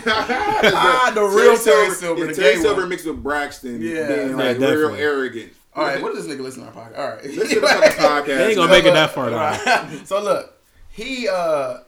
Ah, 0.07 1.11
the 1.13 1.21
real 1.23 1.57
Terry 1.57 1.89
Silver, 1.91 2.21
yeah, 2.21 2.27
the 2.27 2.33
Terry 2.33 2.57
Silver 2.57 2.87
mixed 2.87 3.05
with 3.05 3.21
Braxton, 3.21 3.81
Yeah. 3.81 4.07
being 4.07 4.37
Yeah, 4.39 4.51
real 4.53 4.95
arrogant. 4.95 5.53
All 5.75 5.83
right, 5.83 6.01
what 6.01 6.13
does 6.13 6.25
this 6.25 6.33
nigga 6.33 6.41
listen 6.41 6.63
to 6.63 6.69
our 6.69 6.73
podcast? 6.73 6.97
All 6.97 7.07
right, 7.09 7.23
Listen 7.25 7.49
to 7.49 7.59
the 7.59 7.67
fucking 7.67 7.91
podcast. 7.91 8.25
They 8.25 8.47
ain't 8.47 8.55
gonna 8.55 8.71
make 8.71 8.85
it 8.85 8.93
that 8.93 9.11
far 9.11 9.29
though. 9.29 9.99
So 10.05 10.23
look, 10.23 10.57
he 10.89 11.27
uh, 11.27 11.79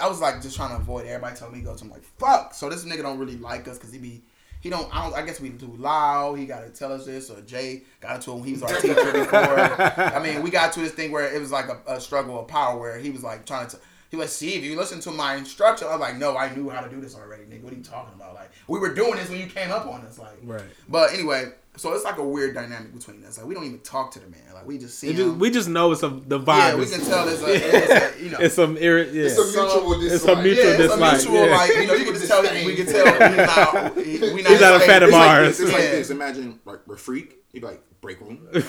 I 0.00 0.08
was 0.08 0.20
like 0.20 0.42
just 0.42 0.56
trying 0.56 0.70
to 0.70 0.76
avoid 0.76 1.06
everybody 1.06 1.36
telling 1.36 1.54
me 1.54 1.60
to 1.60 1.66
go 1.66 1.76
I'm 1.80 1.90
like 1.90 2.02
fuck. 2.02 2.52
So 2.52 2.68
this 2.68 2.84
nigga 2.84 3.02
don't 3.02 3.18
really 3.18 3.36
like 3.36 3.66
us 3.68 3.78
because 3.78 3.92
he 3.92 3.98
be. 3.98 4.22
He 4.60 4.70
don't. 4.70 4.94
I, 4.94 5.04
don't. 5.04 5.14
I 5.14 5.22
guess 5.22 5.40
we 5.40 5.50
too 5.50 5.74
loud. 5.78 6.38
He 6.38 6.46
got 6.46 6.60
to 6.60 6.70
tell 6.70 6.90
us 6.92 7.04
this, 7.04 7.28
or 7.28 7.40
Jay 7.42 7.82
got 8.00 8.16
into 8.16 8.32
it 8.32 8.34
when 8.34 8.44
he 8.44 8.52
was 8.52 8.62
our 8.62 8.80
teacher 8.80 9.12
before. 9.12 9.60
I 9.60 10.22
mean, 10.22 10.42
we 10.42 10.50
got 10.50 10.72
to 10.72 10.80
this 10.80 10.92
thing 10.92 11.12
where 11.12 11.34
it 11.34 11.38
was 11.38 11.52
like 11.52 11.68
a, 11.68 11.80
a 11.86 12.00
struggle 12.00 12.40
of 12.40 12.48
power, 12.48 12.78
where 12.78 12.98
he 12.98 13.10
was 13.10 13.22
like 13.22 13.44
trying 13.44 13.68
to. 13.68 13.78
He 14.10 14.16
was 14.16 14.34
see, 14.34 14.54
if 14.54 14.62
you 14.64 14.76
listen 14.76 15.00
to 15.00 15.10
my 15.10 15.34
instruction, 15.34 15.88
I 15.88 15.92
was 15.92 16.00
like, 16.00 16.16
no, 16.16 16.36
I 16.36 16.54
knew 16.54 16.70
how 16.70 16.82
to 16.82 16.88
do 16.88 17.00
this 17.00 17.16
already, 17.16 17.42
nigga. 17.44 17.62
What 17.62 17.72
are 17.72 17.76
you 17.76 17.82
talking 17.82 18.14
about? 18.14 18.34
Like, 18.34 18.52
we 18.68 18.78
were 18.78 18.94
doing 18.94 19.16
this 19.16 19.28
when 19.28 19.40
you 19.40 19.46
came 19.46 19.72
up 19.72 19.86
on 19.86 20.02
us, 20.02 20.18
like. 20.18 20.38
Right. 20.44 20.62
But 20.88 21.12
anyway, 21.12 21.52
so 21.76 21.92
it's 21.92 22.04
like 22.04 22.18
a 22.18 22.24
weird 22.24 22.54
dynamic 22.54 22.94
between 22.94 23.24
us. 23.24 23.36
Like, 23.36 23.46
we 23.48 23.54
don't 23.54 23.64
even 23.64 23.80
talk 23.80 24.12
to 24.12 24.20
the 24.20 24.28
man. 24.28 24.40
Like, 24.54 24.64
we 24.66 24.78
just 24.78 24.98
see 24.98 25.08
It 25.08 25.16
him. 25.18 25.26
just, 25.30 25.36
we 25.38 25.50
just 25.50 25.68
know 25.68 25.90
it's 25.92 26.02
a 26.04 26.08
the 26.08 26.38
vibe. 26.38 26.56
yeah, 26.56 26.74
we 26.76 26.86
can 26.86 27.00
tell 27.04 27.28
it's 27.28 27.42
a, 27.42 27.46
it's 27.54 28.20
a 28.20 28.22
you 28.24 28.30
know. 28.30 28.38
It's 28.40 28.54
some 28.54 28.76
irri- 28.76 29.12
yeah. 29.12 29.24
It's 29.24 29.38
a 29.38 29.44
mutual 29.44 29.92
it's 29.94 30.02
a 30.02 30.08
dislike. 30.08 30.42
mutual 30.44 30.64
yeah, 30.64 30.80
it's 30.84 30.94
a 30.94 30.96
mutual 30.96 31.34
yeah. 31.48 31.56
like 31.56 31.70
you 31.74 31.86
know 31.86 31.94
you 31.94 32.04
can 32.04 32.14
just 32.14 32.28
tell 32.28 32.42
we 32.42 32.74
can 32.76 32.86
tell 32.86 33.04
we 33.04 33.10
not 33.20 33.96
we 33.96 34.42
not, 34.42 34.50
He's 34.52 34.60
not 34.60 34.74
a 34.76 34.80
fan 34.80 35.02
of 35.02 35.08
It's 35.08 35.16
like 35.18 35.28
ours. 35.30 35.46
this. 35.48 35.60
It's 35.60 35.72
like 35.72 35.82
Yeah. 35.82 35.90
this. 35.90 36.10
Imagine 36.10 36.60
like 36.64 36.80
we're 36.86 36.96
freak. 36.96 37.38
You'd 37.52 37.60
be 37.62 37.66
like 37.66 37.82
break 38.00 38.20
room. 38.20 38.38
break 38.52 38.64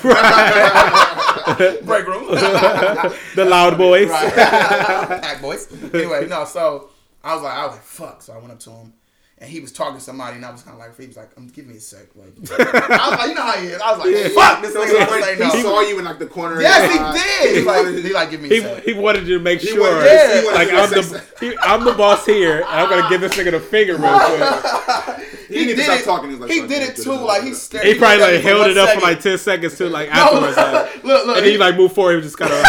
room. 2.07 2.25
the 3.35 3.45
loud 3.47 3.77
boys. 3.77 4.09
right. 4.09 4.33
Pack 4.33 5.41
boys. 5.41 5.67
Anyway, 5.93 6.27
no, 6.27 6.45
so 6.45 6.89
I 7.23 7.33
was 7.35 7.43
like, 7.43 7.53
I 7.53 7.65
was 7.65 7.75
like, 7.75 7.83
fuck. 7.83 8.21
So 8.21 8.33
I 8.33 8.37
went 8.37 8.51
up 8.51 8.59
to 8.61 8.69
him 8.71 8.93
and 9.37 9.49
he 9.49 9.59
was 9.59 9.73
talking 9.73 9.95
to 9.95 10.01
somebody 10.01 10.37
and 10.37 10.45
I 10.45 10.51
was 10.51 10.61
kind 10.63 10.75
of 10.75 10.79
like, 10.79 10.97
he 10.97 11.07
was 11.07 11.17
like, 11.17 11.29
um, 11.37 11.47
give 11.47 11.67
me 11.67 11.75
a 11.75 11.79
sec. 11.81 12.05
Like, 12.15 12.29
I 12.57 13.09
was 13.09 13.19
like, 13.19 13.27
you 13.29 13.35
know 13.35 13.41
how 13.41 13.57
he 13.57 13.67
is. 13.67 13.81
I 13.81 13.91
was 13.91 13.99
like, 13.99 14.31
fuck, 14.31 14.61
this 14.61 14.73
nigga 14.73 15.09
gonna 15.09 15.21
say 15.23 15.35
he 15.57 15.61
saw 15.61 15.81
you 15.81 15.99
in 15.99 16.05
like 16.05 16.19
the 16.19 16.25
corner. 16.25 16.61
Yes, 16.61 16.89
he 16.91 16.97
did. 17.49 17.57
He 17.57 17.63
like, 17.65 17.87
he 18.05 18.13
like, 18.13 18.29
give 18.31 18.39
me 18.41 18.49
a 18.49 18.53
He, 18.53 18.59
sec. 18.61 18.83
he 18.83 18.93
wanted 18.93 19.27
you 19.27 19.37
to 19.37 19.43
make 19.43 19.59
sure, 19.59 19.81
wanted- 19.81 20.05
Yeah. 20.05 20.51
like 20.53 20.69
I'm 20.71 20.89
the 20.89 21.23
he, 21.41 21.57
I'm 21.61 21.83
the 21.83 21.93
boss 21.93 22.25
here, 22.25 22.57
and 22.59 22.65
I'm 22.65 22.89
gonna 22.89 23.09
give 23.09 23.19
this 23.19 23.33
nigga 23.33 23.51
the 23.51 23.59
finger 23.59 23.97
real 23.97 24.19
quick. 24.19 25.49
He 25.49 25.53
didn't 25.65 25.79
even 25.79 25.83
stop 25.83 26.03
talking. 26.05 26.29
He 26.29 26.35
was 26.37 26.39
like, 26.47 26.51
he 26.51 26.61
did 26.67 26.81
it, 26.89 26.97
it 26.97 27.03
too. 27.03 27.11
Like 27.11 27.43
he 27.43 27.53
stared. 27.53 27.85
He 27.85 27.95
probably 27.95 28.19
like 28.21 28.41
held 28.41 28.67
it 28.67 28.77
up 28.77 28.89
for 28.97 29.01
like 29.01 29.19
ten 29.19 29.37
seconds 29.37 29.77
too, 29.77 29.89
like 29.89 30.07
No, 30.13 30.15
afterwards. 30.15 30.55
like, 30.57 31.03
look, 31.03 31.27
look. 31.27 31.37
and 31.37 31.45
he 31.45 31.57
like 31.57 31.75
moved 31.75 31.93
forward. 31.93 32.11
He 32.11 32.15
was 32.17 32.25
just 32.25 32.37
kind 32.37 32.53
of 32.53 32.65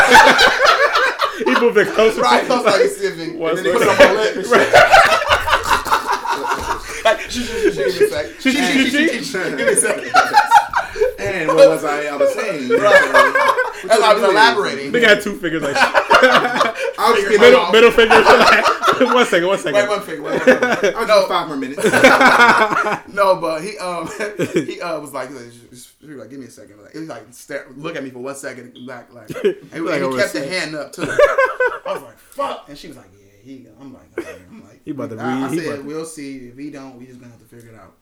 he 1.38 1.60
moved 1.60 1.76
it 1.78 1.88
closer. 1.94 2.20
right, 2.22 2.40
to 2.40 2.47
close 2.47 2.64
like 2.64 2.80
he's 2.82 2.97
sipping. 2.97 3.38
One 3.38 3.56
And 3.56 3.64
then 3.64 3.64
he 3.66 3.72
put 3.72 3.82
it 3.82 3.88
on 3.88 3.97
my 3.98 4.12
lip. 4.20 4.36
and 4.36 4.47
shit. 4.47 4.72
Like, 7.05 7.20
shh, 7.20 7.24
shh, 7.24 7.25
shh, 7.25 7.25
shh, 7.25 7.25
give 7.36 8.54
me 8.54 9.18
a 9.18 9.22
shh, 9.22 9.26
shh, 9.26 9.32
Give 9.32 9.56
me 9.56 9.62
a 9.64 9.76
second. 9.76 10.12
And 11.18 11.48
what 11.48 11.68
was 11.68 11.84
I? 11.84 12.06
I 12.06 12.16
was 12.16 12.32
saying. 12.34 12.70
As 12.72 14.00
I 14.00 14.14
was 14.14 14.22
elaborating. 14.22 14.92
They 14.92 15.00
got 15.00 15.22
two 15.22 15.36
fingers 15.36 15.62
like 15.62 15.74
I 15.76 17.10
was 17.10 17.20
just 17.22 17.40
middle 17.40 17.70
middle 17.72 17.90
fingers. 17.90 18.24
Like, 18.24 19.14
one 19.14 19.26
second, 19.26 19.46
one 19.48 19.58
second. 19.58 19.74
Wait 19.74 19.88
one 19.88 20.00
finger. 20.00 20.22
Wait 20.22 20.32
one 20.32 20.40
finger. 20.40 20.64
I 20.96 21.00
was 21.00 21.08
No. 21.08 21.16
just 21.16 21.28
five 21.28 21.48
more 21.48 21.56
minutes. 21.56 21.82
No, 23.14 23.36
but 23.36 23.62
he 23.62 23.76
um 23.78 24.08
he 24.66 24.80
uh 24.80 24.98
was 25.00 25.12
like, 25.12 25.28
he 25.28 25.34
was 25.34 25.42
like, 25.44 25.70
just- 25.70 25.92
he 26.00 26.06
was 26.08 26.16
like 26.18 26.30
give 26.30 26.38
me 26.38 26.46
a 26.46 26.50
second. 26.50 26.80
Like, 26.82 26.92
he 26.92 26.98
was 27.00 27.08
like 27.08 27.24
stare, 27.30 27.66
look 27.76 27.96
at 27.96 28.04
me 28.04 28.10
for 28.10 28.20
one 28.20 28.34
second, 28.34 28.76
back 28.86 29.12
like, 29.12 29.28
and 29.30 29.56
he, 29.72 29.80
Like 29.80 30.00
and 30.00 30.12
he 30.12 30.18
kept 30.18 30.32
the 30.32 30.46
hand 30.46 30.74
up 30.74 30.92
too. 30.92 31.02
I 31.02 31.82
was 31.86 32.02
like, 32.02 32.18
fuck, 32.18 32.68
and 32.68 32.78
she 32.78 32.88
was 32.88 32.96
like, 32.96 33.10
yeah, 33.18 33.25
he. 33.47 33.66
I'm 33.81 33.93
like, 33.94 34.02
all 34.18 34.24
right. 34.24 34.43
I'm 34.51 34.64
like, 34.64 34.81
He 34.85 34.90
about 34.90 35.10
to 35.10 35.18
I, 35.18 35.44
I 35.47 35.55
said, 35.56 35.64
about 35.66 35.77
to- 35.77 35.82
we'll 35.82 36.05
see. 36.05 36.48
If 36.48 36.59
he 36.59 36.70
don't, 36.70 36.98
we 36.98 37.06
just 37.06 37.20
gonna 37.20 37.32
have 37.32 37.40
to 37.40 37.47
figure 37.47 37.70
it 37.70 37.77
out. 37.77 37.94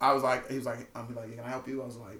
I 0.00 0.12
was 0.12 0.22
like, 0.22 0.50
he 0.50 0.56
was 0.56 0.66
like, 0.66 0.88
I'm 0.96 1.14
like, 1.14 1.34
can 1.36 1.44
I 1.44 1.48
help 1.48 1.66
you? 1.68 1.82
I 1.82 1.86
was 1.86 1.96
like. 1.96 2.18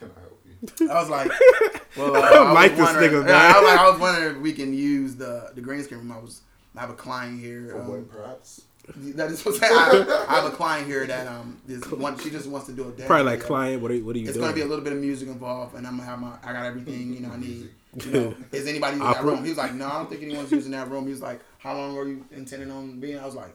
Can 0.00 0.10
I 0.16 0.20
help 0.20 0.40
you? 0.80 0.90
I 0.90 0.94
was 1.00 1.08
like, 1.08 1.28
well, 1.96 2.16
uh, 2.16 2.20
I 2.20 2.30
don't 2.30 2.46
was 2.48 2.54
like 2.54 2.76
this 2.76 2.88
nigga, 2.90 3.26
yeah, 3.28 3.36
I 3.36 3.46
was 3.46 3.54
man. 3.54 3.64
like, 3.64 3.78
I 3.78 3.90
was 3.90 4.00
wondering 4.00 4.36
if 4.36 4.42
we 4.42 4.52
can 4.52 4.74
use 4.74 5.14
the 5.14 5.52
the 5.54 5.60
green 5.60 5.82
screen 5.84 6.00
room. 6.00 6.10
I 6.12 6.18
was, 6.18 6.40
I 6.76 6.80
have 6.80 6.90
a 6.90 6.94
client 6.94 7.38
here. 7.40 7.68
For 7.70 7.80
um, 7.80 7.86
what, 7.88 8.10
perhaps? 8.10 8.62
that 8.98 9.30
is 9.30 9.44
what 9.46 9.54
I'm 9.54 9.60
saying. 9.60 9.72
I, 9.72 10.26
I 10.28 10.34
have 10.42 10.52
a 10.52 10.56
client 10.56 10.88
here 10.88 11.06
that 11.06 11.28
um 11.28 11.60
is 11.68 11.88
one. 11.92 12.18
She 12.18 12.28
just 12.30 12.48
wants 12.48 12.66
to 12.66 12.72
do 12.72 12.88
a 12.88 12.90
dance. 12.90 13.06
Probably 13.06 13.24
like 13.24 13.40
client. 13.40 13.80
What 13.80 13.92
are 13.92 13.94
you, 13.94 14.04
what 14.04 14.16
are 14.16 14.18
you 14.18 14.24
It's 14.24 14.34
doing? 14.34 14.44
gonna 14.46 14.54
be 14.56 14.62
a 14.62 14.66
little 14.66 14.82
bit 14.84 14.92
of 14.92 14.98
music 14.98 15.28
involved, 15.28 15.76
and 15.76 15.86
I'm 15.86 15.96
gonna 15.96 16.08
have 16.10 16.18
my. 16.18 16.36
I 16.42 16.52
got 16.52 16.66
everything 16.66 17.14
you 17.14 17.20
know 17.20 17.30
I 17.30 17.36
need. 17.38 17.70
You 18.04 18.10
know, 18.12 18.34
is 18.52 18.66
anybody 18.66 18.94
in 18.94 19.00
that 19.00 19.22
room? 19.22 19.42
He 19.44 19.50
was 19.50 19.58
like, 19.58 19.74
no, 19.74 19.86
I 19.86 19.92
don't 19.98 20.10
think 20.10 20.22
anyone's 20.22 20.50
using 20.50 20.72
that 20.72 20.90
room. 20.90 21.04
He 21.04 21.10
was 21.10 21.22
like, 21.22 21.40
how 21.58 21.74
long 21.76 21.94
were 21.94 22.06
you 22.08 22.24
intending 22.32 22.70
on 22.70 22.98
being? 23.00 23.18
I 23.18 23.24
was 23.26 23.34
like, 23.34 23.54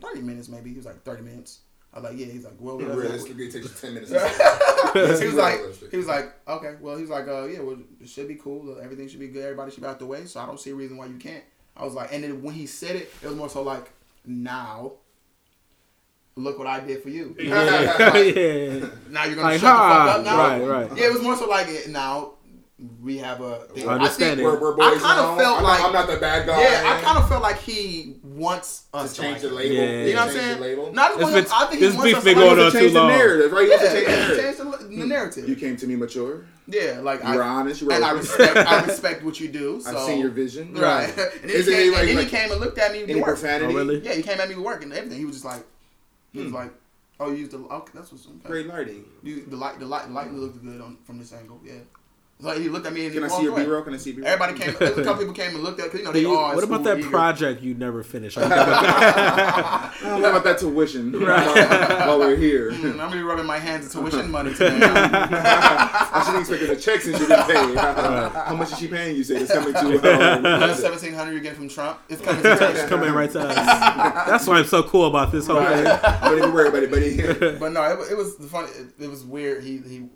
thirty 0.00 0.20
minutes 0.20 0.48
maybe. 0.48 0.70
He 0.70 0.76
was 0.76 0.86
like, 0.86 1.02
thirty 1.02 1.22
minutes. 1.22 1.60
I 1.94 2.00
was 2.00 2.10
like, 2.10 2.18
yeah. 2.18 2.26
He's 2.26 2.44
like, 2.44 2.54
well, 2.58 2.76
whatever. 2.76 3.00
Realistically, 3.00 3.46
it 3.46 3.52
takes 3.52 3.66
you 3.66 3.72
ten 3.80 3.94
minutes. 3.94 4.10
he 5.20 5.26
was 5.26 5.34
like, 5.34 5.60
he 5.90 5.96
was 5.96 6.06
like, 6.06 6.32
okay, 6.48 6.74
well, 6.80 6.96
he 6.96 7.02
was 7.02 7.10
like, 7.10 7.28
uh, 7.28 7.44
yeah, 7.44 7.60
well, 7.60 7.76
it 8.00 8.08
should 8.08 8.28
be 8.28 8.36
cool. 8.36 8.78
Everything 8.82 9.08
should 9.08 9.20
be 9.20 9.28
good. 9.28 9.42
Everybody 9.44 9.70
should 9.72 9.82
be 9.82 9.86
out 9.88 9.98
the 9.98 10.06
way. 10.06 10.24
So 10.24 10.40
I 10.40 10.46
don't 10.46 10.58
see 10.60 10.70
a 10.70 10.74
reason 10.74 10.96
why 10.96 11.06
you 11.06 11.16
can't. 11.18 11.44
I 11.76 11.84
was 11.84 11.94
like, 11.94 12.12
and 12.12 12.22
then 12.22 12.42
when 12.42 12.54
he 12.54 12.66
said 12.66 12.96
it, 12.96 13.12
it 13.22 13.26
was 13.26 13.36
more 13.36 13.48
so 13.48 13.62
like, 13.62 13.90
now, 14.26 14.92
look 16.36 16.58
what 16.58 16.66
I 16.66 16.80
did 16.80 17.02
for 17.02 17.08
you. 17.10 17.34
yeah. 17.38 17.54
yeah. 18.16 18.86
Now 19.10 19.24
you're 19.24 19.34
gonna 19.36 19.42
Like, 19.42 19.60
shut 19.60 19.62
the 19.62 19.66
fuck 19.66 20.08
up 20.18 20.24
now. 20.24 20.36
right, 20.38 20.64
right. 20.88 20.96
Yeah, 20.98 21.06
it 21.06 21.12
was 21.12 21.22
more 21.22 21.36
so 21.36 21.46
like 21.48 21.68
it, 21.68 21.88
now 21.90 22.32
we 23.00 23.18
have 23.18 23.40
a 23.40 23.60
thing. 23.74 23.88
I 23.88 23.94
understand 23.94 24.38
think. 24.40 24.46
We're, 24.50 24.60
we're 24.60 24.72
I 24.84 24.90
boys 24.92 25.02
kind 25.02 25.20
of 25.20 25.38
felt 25.38 25.58
I'm, 25.58 25.64
like 25.64 25.78
not, 25.80 25.86
I'm 25.88 25.92
not 25.92 26.06
the 26.08 26.16
bad 26.16 26.46
guy. 26.46 26.60
yeah, 26.62 26.82
I 26.98 27.00
kind 27.02 27.16
of 27.18 27.28
felt 27.28 27.42
like 27.42 27.58
he 27.58 28.16
wants 28.24 28.86
us 28.92 29.10
to 29.10 29.16
to, 29.16 29.22
change 29.22 29.32
like 29.34 29.42
the 29.42 29.50
label. 29.56 29.74
Yeah. 29.74 30.04
You 30.06 30.14
know 30.14 30.20
what 30.20 30.28
I'm 30.28 30.34
saying? 30.34 30.60
Label. 30.60 30.92
Not 30.92 31.18
This 31.18 31.30
just 31.30 31.52
bitch- 31.52 31.56
I 31.56 31.66
think 31.70 31.80
he 31.82 31.96
wants 31.96 32.14
us 32.14 32.24
been 32.24 32.34
to 32.34 32.40
going 32.40 32.56
like, 32.58 32.66
on 32.66 32.72
change 32.72 32.92
the 32.92 32.98
long. 32.98 33.08
narrative, 33.08 33.52
right? 33.52 33.62
You 33.64 33.70
Yeah, 33.70 33.78
to 33.78 33.84
change 33.84 34.06
the 34.06 34.64
narrative. 34.64 34.88
the, 34.90 34.96
the 34.96 35.06
narrative. 35.06 35.48
You 35.48 35.56
came 35.56 35.76
to 35.76 35.86
me 35.86 35.96
mature. 35.96 36.44
Yeah, 36.66 37.00
like 37.02 37.20
You 37.20 37.26
I, 37.28 37.38
honest. 37.46 37.80
You 37.80 37.86
were 37.88 37.92
and 37.94 38.04
I 38.04 38.10
respect, 38.12 38.56
I 38.56 38.84
respect 38.86 39.22
what 39.24 39.38
you 39.38 39.48
do. 39.48 39.80
So. 39.80 39.96
I've 39.96 40.06
seen 40.06 40.18
your 40.20 40.30
vision. 40.30 40.74
Right. 40.74 41.08
And 41.16 41.16
then, 41.18 41.30
he 41.50 41.54
Is 41.54 41.68
it 41.68 41.72
came, 41.74 41.92
like- 41.92 42.00
and 42.00 42.08
then 42.08 42.16
like- 42.16 42.24
he 42.26 42.36
came 42.36 42.50
and 42.50 42.60
looked 42.60 42.78
at 42.78 42.92
me 42.92 43.00
with 43.02 43.10
Any 43.10 43.20
work. 43.20 43.28
profanity? 43.28 43.72
Oh, 43.74 43.76
really? 43.76 43.98
Yeah, 44.00 44.12
he 44.14 44.22
came 44.22 44.40
at 44.40 44.48
me 44.48 44.54
with 44.56 44.64
work 44.64 44.82
and 44.82 44.92
everything. 44.92 45.18
He 45.18 45.24
was 45.24 45.36
just 45.36 45.44
like, 45.44 45.64
he 46.32 46.40
was 46.40 46.48
Hmm. 46.48 46.54
like, 46.56 46.72
oh, 47.20 47.30
you 47.30 47.36
used 47.38 47.52
the 47.52 47.58
okay, 47.58 47.92
that's 47.94 48.10
what's 48.10 48.26
okay. 48.26 48.36
Great 48.44 48.66
lighting. 48.66 49.04
You, 49.22 49.44
the 49.46 49.56
light, 49.56 49.78
the 49.78 49.86
light, 49.86 50.06
the 50.08 50.12
lighting 50.14 50.38
looked 50.40 50.62
good 50.64 50.80
on 50.80 50.96
from 51.04 51.18
this 51.18 51.32
angle. 51.32 51.60
Yeah. 51.64 51.74
So 52.42 52.58
he 52.58 52.68
looked 52.68 52.86
at 52.86 52.92
me 52.92 53.04
and 53.06 53.14
Can 53.14 53.22
he 53.22 53.26
I 53.26 53.28
see 53.28 53.32
walked 53.34 53.44
your 53.44 53.52
away. 53.52 53.64
B-roll? 53.64 53.82
Can 53.82 53.94
I 53.94 53.96
see 53.98 54.12
B-roll? 54.12 54.28
Everybody 54.28 54.58
came. 54.58 54.74
A 54.74 55.04
couple 55.04 55.16
people 55.18 55.32
came 55.34 55.54
and 55.54 55.62
looked 55.62 55.78
at. 55.80 55.90
Cause 55.90 56.00
you 56.00 56.04
know 56.06 56.12
they 56.12 56.22
You- 56.22 56.36
all. 56.36 56.54
what 56.56 56.64
about 56.64 56.82
that 56.84 56.98
eager. 56.98 57.08
project 57.08 57.62
you 57.62 57.74
never 57.74 58.02
finished? 58.02 58.36
Like, 58.42 58.50
I 58.52 59.90
don't 60.02 60.20
know 60.22 60.30
about 60.30 60.44
that 60.44 60.58
tuition 60.58 61.12
while 61.12 62.18
we're 62.18 62.34
here. 62.36 62.72
Mm, 62.72 62.90
I'm 62.92 62.96
gonna 62.96 63.12
be 63.16 63.22
rubbing 63.22 63.46
my 63.46 63.58
hands 63.58 63.94
in 63.94 64.02
tuition 64.02 64.30
money 64.30 64.52
today. 64.54 64.78
I 64.82 66.22
should 66.26 66.40
expect 66.40 66.66
the 66.66 66.76
checks 66.76 67.04
since 67.04 67.20
you 67.20 67.26
didn't 67.26 67.46
pay. 67.46 67.74
How 67.76 68.54
much 68.56 68.72
is 68.72 68.78
she 68.78 68.88
paying 68.88 69.16
you? 69.16 69.24
Say 69.24 69.36
it's 69.36 69.52
coming 69.52 69.72
to. 69.72 70.02
Uh, 70.02 70.74
Seventeen 70.74 71.14
hundred 71.14 71.34
you 71.34 71.40
get 71.40 71.54
from 71.56 71.68
Trump. 71.68 72.00
It's 72.08 72.20
coming 72.20 72.42
to 72.42 72.70
it's 72.70 72.88
coming 72.88 73.12
right 73.12 73.30
to 73.32 73.40
us. 73.40 73.54
That's 74.26 74.46
why 74.46 74.58
I'm 74.58 74.64
so 74.66 74.82
cool 74.82 75.06
about 75.06 75.30
this 75.32 75.46
whole 75.46 75.64
thing. 75.64 75.84
don't 75.84 76.38
even 76.38 76.52
worry 76.52 76.68
about 76.68 76.82
it, 76.82 76.90
buddy. 76.90 77.58
But 77.58 77.72
no, 77.72 77.82
it, 77.84 78.12
it 78.12 78.16
was 78.16 78.36
the 78.36 78.46
fun. 78.48 78.64
It, 78.98 79.04
it 79.04 79.08
was 79.10 79.24
weird. 79.24 79.62
He 79.62 79.78
he. 79.78 80.08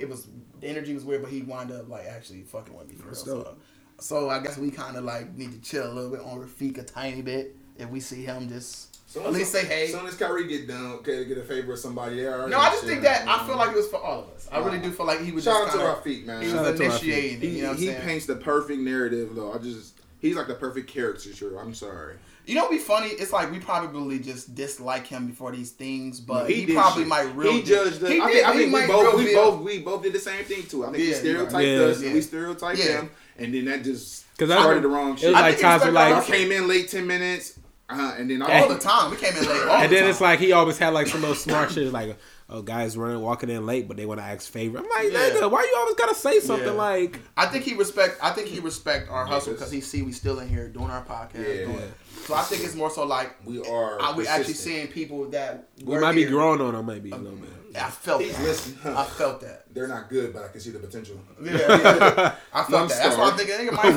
It 0.00 0.08
was 0.08 0.28
the 0.60 0.68
energy 0.68 0.94
was 0.94 1.04
weird, 1.04 1.22
but 1.22 1.30
he 1.30 1.42
wound 1.42 1.72
up 1.72 1.88
like 1.88 2.06
actually 2.06 2.42
fucking 2.42 2.76
with 2.76 2.88
me 2.88 2.94
for 2.96 3.06
real. 3.06 3.14
So, 3.14 3.56
so 3.98 4.30
I 4.30 4.40
guess 4.40 4.58
we 4.58 4.70
kind 4.70 4.96
of 4.96 5.04
like 5.04 5.34
need 5.36 5.52
to 5.52 5.60
chill 5.60 5.90
a 5.90 5.92
little 5.92 6.10
bit 6.10 6.20
on 6.20 6.38
Rafik 6.38 6.78
a 6.78 6.82
tiny 6.82 7.22
bit. 7.22 7.56
If 7.78 7.90
we 7.90 8.00
see 8.00 8.24
him, 8.24 8.48
just 8.48 8.96
So 9.10 9.24
at 9.24 9.32
least 9.32 9.52
say 9.52 9.64
hey. 9.66 9.84
As 9.84 9.92
soon 9.92 10.06
as 10.06 10.14
Kyrie 10.16 10.48
get 10.48 10.66
done, 10.66 10.92
okay, 10.94 11.24
get 11.26 11.36
a 11.38 11.42
favor 11.42 11.72
of 11.74 11.78
somebody 11.78 12.16
there. 12.16 12.48
No, 12.48 12.58
I 12.58 12.70
just 12.70 12.84
think 12.84 13.02
that 13.02 13.28
I 13.28 13.46
feel 13.46 13.56
like 13.56 13.70
it 13.70 13.76
was 13.76 13.88
for 13.88 14.02
all 14.02 14.22
of 14.22 14.30
us. 14.30 14.48
I 14.50 14.58
really 14.58 14.78
do 14.78 14.90
feel 14.90 15.06
like 15.06 15.20
he 15.20 15.32
was 15.32 15.44
Shout 15.44 15.56
out 15.56 15.64
just 15.66 15.72
to 15.78 15.84
kind 15.84 15.90
of 15.98 16.04
Rafiq, 16.04 16.24
man. 16.24 16.42
he 16.42 16.50
Shout 16.50 16.72
was 16.72 16.80
initiating. 16.80 17.40
He, 17.40 17.56
you 17.56 17.62
know 17.62 17.70
what 17.70 17.78
he 17.78 17.86
saying? 17.88 18.00
paints 18.02 18.26
the 18.26 18.36
perfect 18.36 18.80
narrative, 18.80 19.34
though. 19.34 19.52
I 19.52 19.58
just 19.58 19.94
he's 20.18 20.36
like 20.36 20.46
the 20.48 20.54
perfect 20.54 20.88
caricature. 20.88 21.58
I'm 21.58 21.74
sorry. 21.74 22.16
You 22.46 22.54
know, 22.54 22.62
what'd 22.62 22.78
be 22.78 22.82
funny. 22.82 23.08
It's 23.08 23.32
like 23.32 23.50
we 23.50 23.58
probably 23.58 24.18
just 24.20 24.54
dislike 24.54 25.06
him 25.06 25.26
before 25.26 25.50
these 25.52 25.72
things, 25.72 26.20
but 26.20 26.48
he, 26.48 26.64
did 26.64 26.76
probably 26.76 27.02
shit. 27.02 27.08
might 27.08 27.34
real. 27.34 27.52
He 27.52 27.62
judged. 27.62 27.98
The, 28.00 28.08
He 28.12 28.20
I 28.20 28.26
did- 28.26 28.32
think, 28.34 28.46
I 28.46 28.52
he 28.52 28.58
think 28.60 28.72
we 28.74 28.86
both 28.86 29.16
we 29.16 29.24
deal- 29.24 29.50
both 29.50 29.60
we 29.64 29.78
both 29.80 30.02
did 30.04 30.12
the 30.12 30.18
same 30.20 30.44
thing 30.44 30.62
too. 30.64 30.84
I 30.84 30.92
think 30.92 30.98
Yeah, 30.98 31.04
he 31.06 31.12
stereotyped. 31.14 31.66
Yeah. 31.66 31.78
us, 31.80 32.00
Yeah. 32.00 32.06
and 32.06 32.14
we 32.14 32.20
stereotyped 32.22 32.78
Yeah. 32.78 32.84
him, 33.00 33.10
and 33.38 33.52
then 33.52 33.64
that 33.64 33.82
just 33.82 34.24
'Cause 34.38 34.50
I- 34.50 34.60
started 34.60 34.82
the 34.84 34.88
wrong 34.88 35.14
It 35.14 35.18
shit. 35.20 35.28
was 35.30 35.36
I 35.36 35.40
like 35.40 35.54
think 35.56 35.62
times 35.62 35.82
it's 35.82 35.84
where 35.86 35.92
like- 35.92 36.14
I 36.14 36.26
came 36.26 36.52
in 36.52 36.68
late 36.68 36.88
ten 36.88 37.06
minutes, 37.06 37.54
uh, 37.90 38.14
and 38.16 38.30
then 38.30 38.42
all 38.42 38.50
I 38.50 38.68
the 38.68 38.78
time. 38.78 39.10
We 39.10 39.16
came 39.16 39.34
in 39.36 39.40
late. 39.48 39.62
All 39.62 39.76
and 39.76 39.90
the 39.90 39.94
then 39.94 40.02
time. 40.04 40.10
it's 40.10 40.20
like 40.20 40.38
he 40.38 40.52
always 40.52 40.78
had 40.78 40.90
like 40.94 41.08
some 41.08 41.22
little 41.22 41.34
smart 41.36 41.72
shit 41.72 41.92
like, 41.92 42.16
oh 42.48 42.62
guys 42.62 42.96
running 42.96 43.20
walking 43.20 43.50
in 43.50 43.66
late, 43.66 43.88
but 43.88 43.96
they 43.96 44.06
want 44.06 44.20
to 44.20 44.24
ask 44.26 44.50
favor. 44.50 44.78
I'm 44.78 44.84
like, 44.88 45.12
Yeah. 45.12 45.30
nigga, 45.30 45.50
why 45.50 45.62
you 45.62 45.74
always 45.78 45.94
gotta 45.96 46.14
say 46.14 46.40
something 46.40 46.66
Yeah. 46.66 46.72
like? 46.72 47.20
I 47.36 47.46
think 47.46 47.64
he 47.64 47.74
respect. 47.74 48.18
I 48.22 48.30
think 48.30 48.48
he 48.48 48.60
respect 48.60 49.10
our 49.10 49.26
hustle 49.26 49.52
because 49.54 49.70
he 49.70 49.80
see 49.80 50.02
we 50.02 50.12
still 50.12 50.38
in 50.40 50.48
here 50.48 50.68
doing 50.68 50.90
our 50.90 51.04
podcast. 51.04 51.38
Yeah. 51.48 51.64
doing- 51.66 51.92
So 52.26 52.34
I 52.34 52.42
think 52.42 52.64
it's 52.64 52.74
more 52.74 52.90
so 52.90 53.04
like 53.04 53.34
we 53.44 53.60
are. 53.62 54.00
are 54.00 54.14
we 54.14 54.26
actually 54.26 54.54
seeing 54.54 54.88
people 54.88 55.28
that 55.30 55.68
We 55.84 55.94
were 55.94 56.00
might 56.00 56.14
be 56.14 56.24
growing 56.24 56.60
on 56.60 56.74
him 56.74 56.86
maybe 56.86 57.10
a 57.12 57.16
little 57.16 57.32
um, 57.32 57.40
bit. 57.40 57.50
I 57.78 57.90
felt 57.90 58.22
He's 58.22 58.36
that. 58.36 58.42
listening. 58.42 58.78
I 58.96 59.04
felt 59.04 59.40
that. 59.42 59.64
They're 59.74 59.88
not 59.88 60.08
good, 60.08 60.32
but 60.32 60.44
I 60.44 60.48
can 60.48 60.60
see 60.60 60.70
the 60.70 60.78
potential. 60.78 61.20
Yeah, 61.42 61.52
yeah. 61.52 62.34
I 62.52 62.62
felt 62.64 62.70
One 62.72 62.88
that. 62.88 63.02
That's 63.02 63.16
why 63.16 63.24
I'm 63.30 63.36
star. 63.36 63.38
thinking. 63.38 63.66
Nigga 63.68 63.72
might. 63.72 63.90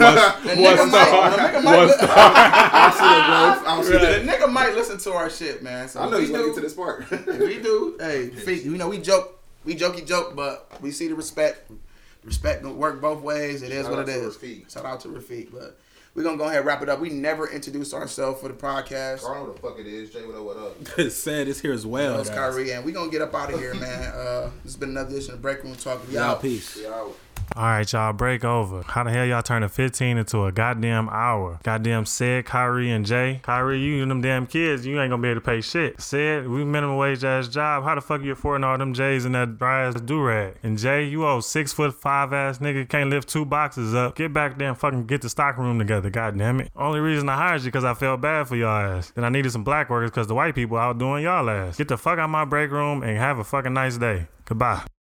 the 0.43 0.49
nigga 0.49 0.77
one 0.77 0.91
might. 0.91 1.07
star. 1.07 1.30
The 1.31 1.38
nigga 1.38 1.64
might. 1.64 1.89
star. 1.93 2.10
I 2.11 2.91
see 2.99 3.10
the 3.10 3.26
growth. 3.30 3.68
I 3.68 3.84
see 3.84 3.91
The 4.19 4.26
the. 4.26 4.31
nigga 4.31 4.51
might 4.51 4.73
listen 4.76 4.97
to 4.99 5.14
our 5.14 5.30
shit, 5.30 5.64
man. 5.64 5.88
So 5.88 6.01
I 6.01 6.10
know 6.10 6.18
he's 6.19 6.30
gonna 6.31 6.43
do- 6.43 6.53
get 6.56 6.61
this 6.64 6.73
part. 6.73 7.10
we 7.27 7.60
do. 7.61 7.95
Hey, 7.99 8.30
Feek, 8.30 8.64
you 8.65 8.77
know 8.77 8.89
we 8.89 8.99
joke, 8.99 9.41
we 9.65 9.76
jokey 9.76 10.06
joke, 10.06 10.35
but 10.35 10.69
we 10.81 10.91
see 10.91 11.07
the 11.07 11.15
respect. 11.15 11.72
Respect 12.26 12.64
don't 12.64 12.77
work 12.77 12.99
both 12.99 13.22
ways. 13.22 13.61
It 13.64 13.72
is 13.72 13.84
Shout 13.85 13.91
what 13.91 13.99
out 14.01 14.10
it 14.10 14.14
to 14.14 14.27
is. 14.27 14.35
Rafiq. 14.38 14.73
Shout 14.73 14.85
out 14.85 14.99
to 15.01 15.07
Rafiq. 15.07 15.51
But 15.53 15.80
we're 16.20 16.26
gonna 16.26 16.38
go 16.38 16.44
ahead 16.44 16.58
and 16.58 16.66
wrap 16.66 16.82
it 16.82 16.90
up. 16.90 17.00
We 17.00 17.12
never 17.12 17.50
introduced 17.50 17.94
ourselves 17.94 18.41
for 18.41 18.50
the 18.50 18.54
podcast. 18.54 19.24
I 19.24 19.36
don't 19.36 19.36
know 19.36 19.44
what 19.46 19.56
the 19.56 19.62
fuck 19.62 19.80
it 19.80 19.88
is. 19.88 20.10
Jay, 20.10 20.20
what 20.26 20.36
up? 20.36 20.44
What 20.44 21.00
up? 21.00 21.12
Said 21.12 21.48
it's 21.48 21.62
here 21.62 21.72
as 21.72 21.86
well. 21.86 22.18
That's 22.18 22.28
guys. 22.28 22.38
Kyrie, 22.56 22.72
and 22.72 22.84
we 22.84 22.91
gonna 22.91 23.10
get 23.10 23.22
up 23.22 23.34
out 23.34 23.54
of 23.54 23.58
here, 23.58 23.74
man. 23.74 24.14
Uh, 24.14 24.52
it's 24.66 24.76
been 24.76 24.90
another 24.90 25.12
edition 25.12 25.36
of 25.36 25.41
Break 25.41 25.64
Room 25.64 25.76
Talk. 25.76 26.02
Y'all 26.12 26.36
peace. 26.36 26.76
We 26.76 26.88
out. 26.88 27.16
All 27.55 27.63
right, 27.63 27.91
y'all, 27.91 28.13
break 28.13 28.45
over. 28.45 28.84
How 28.84 29.03
the 29.03 29.11
hell 29.11 29.26
y'all 29.26 29.41
turn 29.41 29.63
a 29.63 29.69
15 29.69 30.17
into 30.17 30.45
a 30.45 30.51
goddamn 30.51 31.09
hour? 31.09 31.59
Goddamn 31.63 32.05
said 32.05 32.45
Kyrie 32.45 32.91
and 32.91 33.05
Jay. 33.05 33.39
Kyrie, 33.43 33.80
you 33.80 34.01
and 34.01 34.11
them 34.11 34.21
damn 34.21 34.45
kids, 34.45 34.85
you 34.85 34.99
ain't 35.01 35.09
gonna 35.09 35.21
be 35.21 35.30
able 35.30 35.41
to 35.41 35.45
pay 35.45 35.59
shit. 35.59 35.99
Said 35.99 36.47
we 36.47 36.63
minimum 36.63 36.97
wage 36.97 37.23
ass 37.23 37.47
job. 37.47 37.84
How 37.84 37.95
the 37.95 38.01
fuck 38.01 38.21
you 38.21 38.31
affording 38.34 38.63
all 38.63 38.77
them 38.77 38.93
J's 38.93 39.26
and 39.26 39.34
that 39.35 39.57
dry 39.57 39.88
ass 39.88 39.99
do 39.99 40.21
rag? 40.21 40.55
And 40.63 40.77
Jay, 40.77 41.05
you 41.05 41.27
old 41.27 41.43
six 41.43 41.73
foot 41.73 41.93
five 41.93 42.34
ass 42.34 42.59
nigga 42.59 42.88
can't 42.88 43.09
lift 43.09 43.27
two 43.27 43.45
boxes 43.45 43.93
up. 43.95 44.15
Get 44.15 44.31
back 44.31 44.57
there 44.57 44.69
and 44.69 44.77
fucking 44.77 45.07
get 45.07 45.21
the 45.21 45.30
stock 45.30 45.57
room 45.57 45.80
together. 45.80 46.09
God 46.09 46.38
damn 46.38 46.61
it. 46.61 46.71
Only 46.76 46.99
reason 46.99 47.27
I 47.30 47.35
hired 47.35 47.61
you 47.61 47.67
because 47.67 47.84
I 47.84 47.93
felt 47.93 48.21
bad 48.21 48.47
for 48.47 48.55
y'all 48.55 48.97
ass. 48.97 49.11
Then 49.11 49.23
I 49.26 49.30
needed 49.30 49.51
some 49.51 49.63
black 49.63 49.89
workers 49.89 50.11
because 50.11 50.27
the 50.27 50.35
white 50.35 50.55
people 50.55 50.77
out 50.77 50.97
doing 50.97 51.23
y'all 51.23 51.49
ass. 51.49 51.77
Get 51.77 51.88
the 51.88 51.97
fuck 51.97 52.19
out 52.19 52.26
of 52.26 52.30
my 52.30 52.45
break 52.45 52.71
room 52.71 53.01
and 53.03 53.17
have 53.17 53.39
a 53.39 53.43
fucking 53.43 53.73
nice 53.73 53.97
day. 53.97 54.27
Goodbye. 54.45 54.89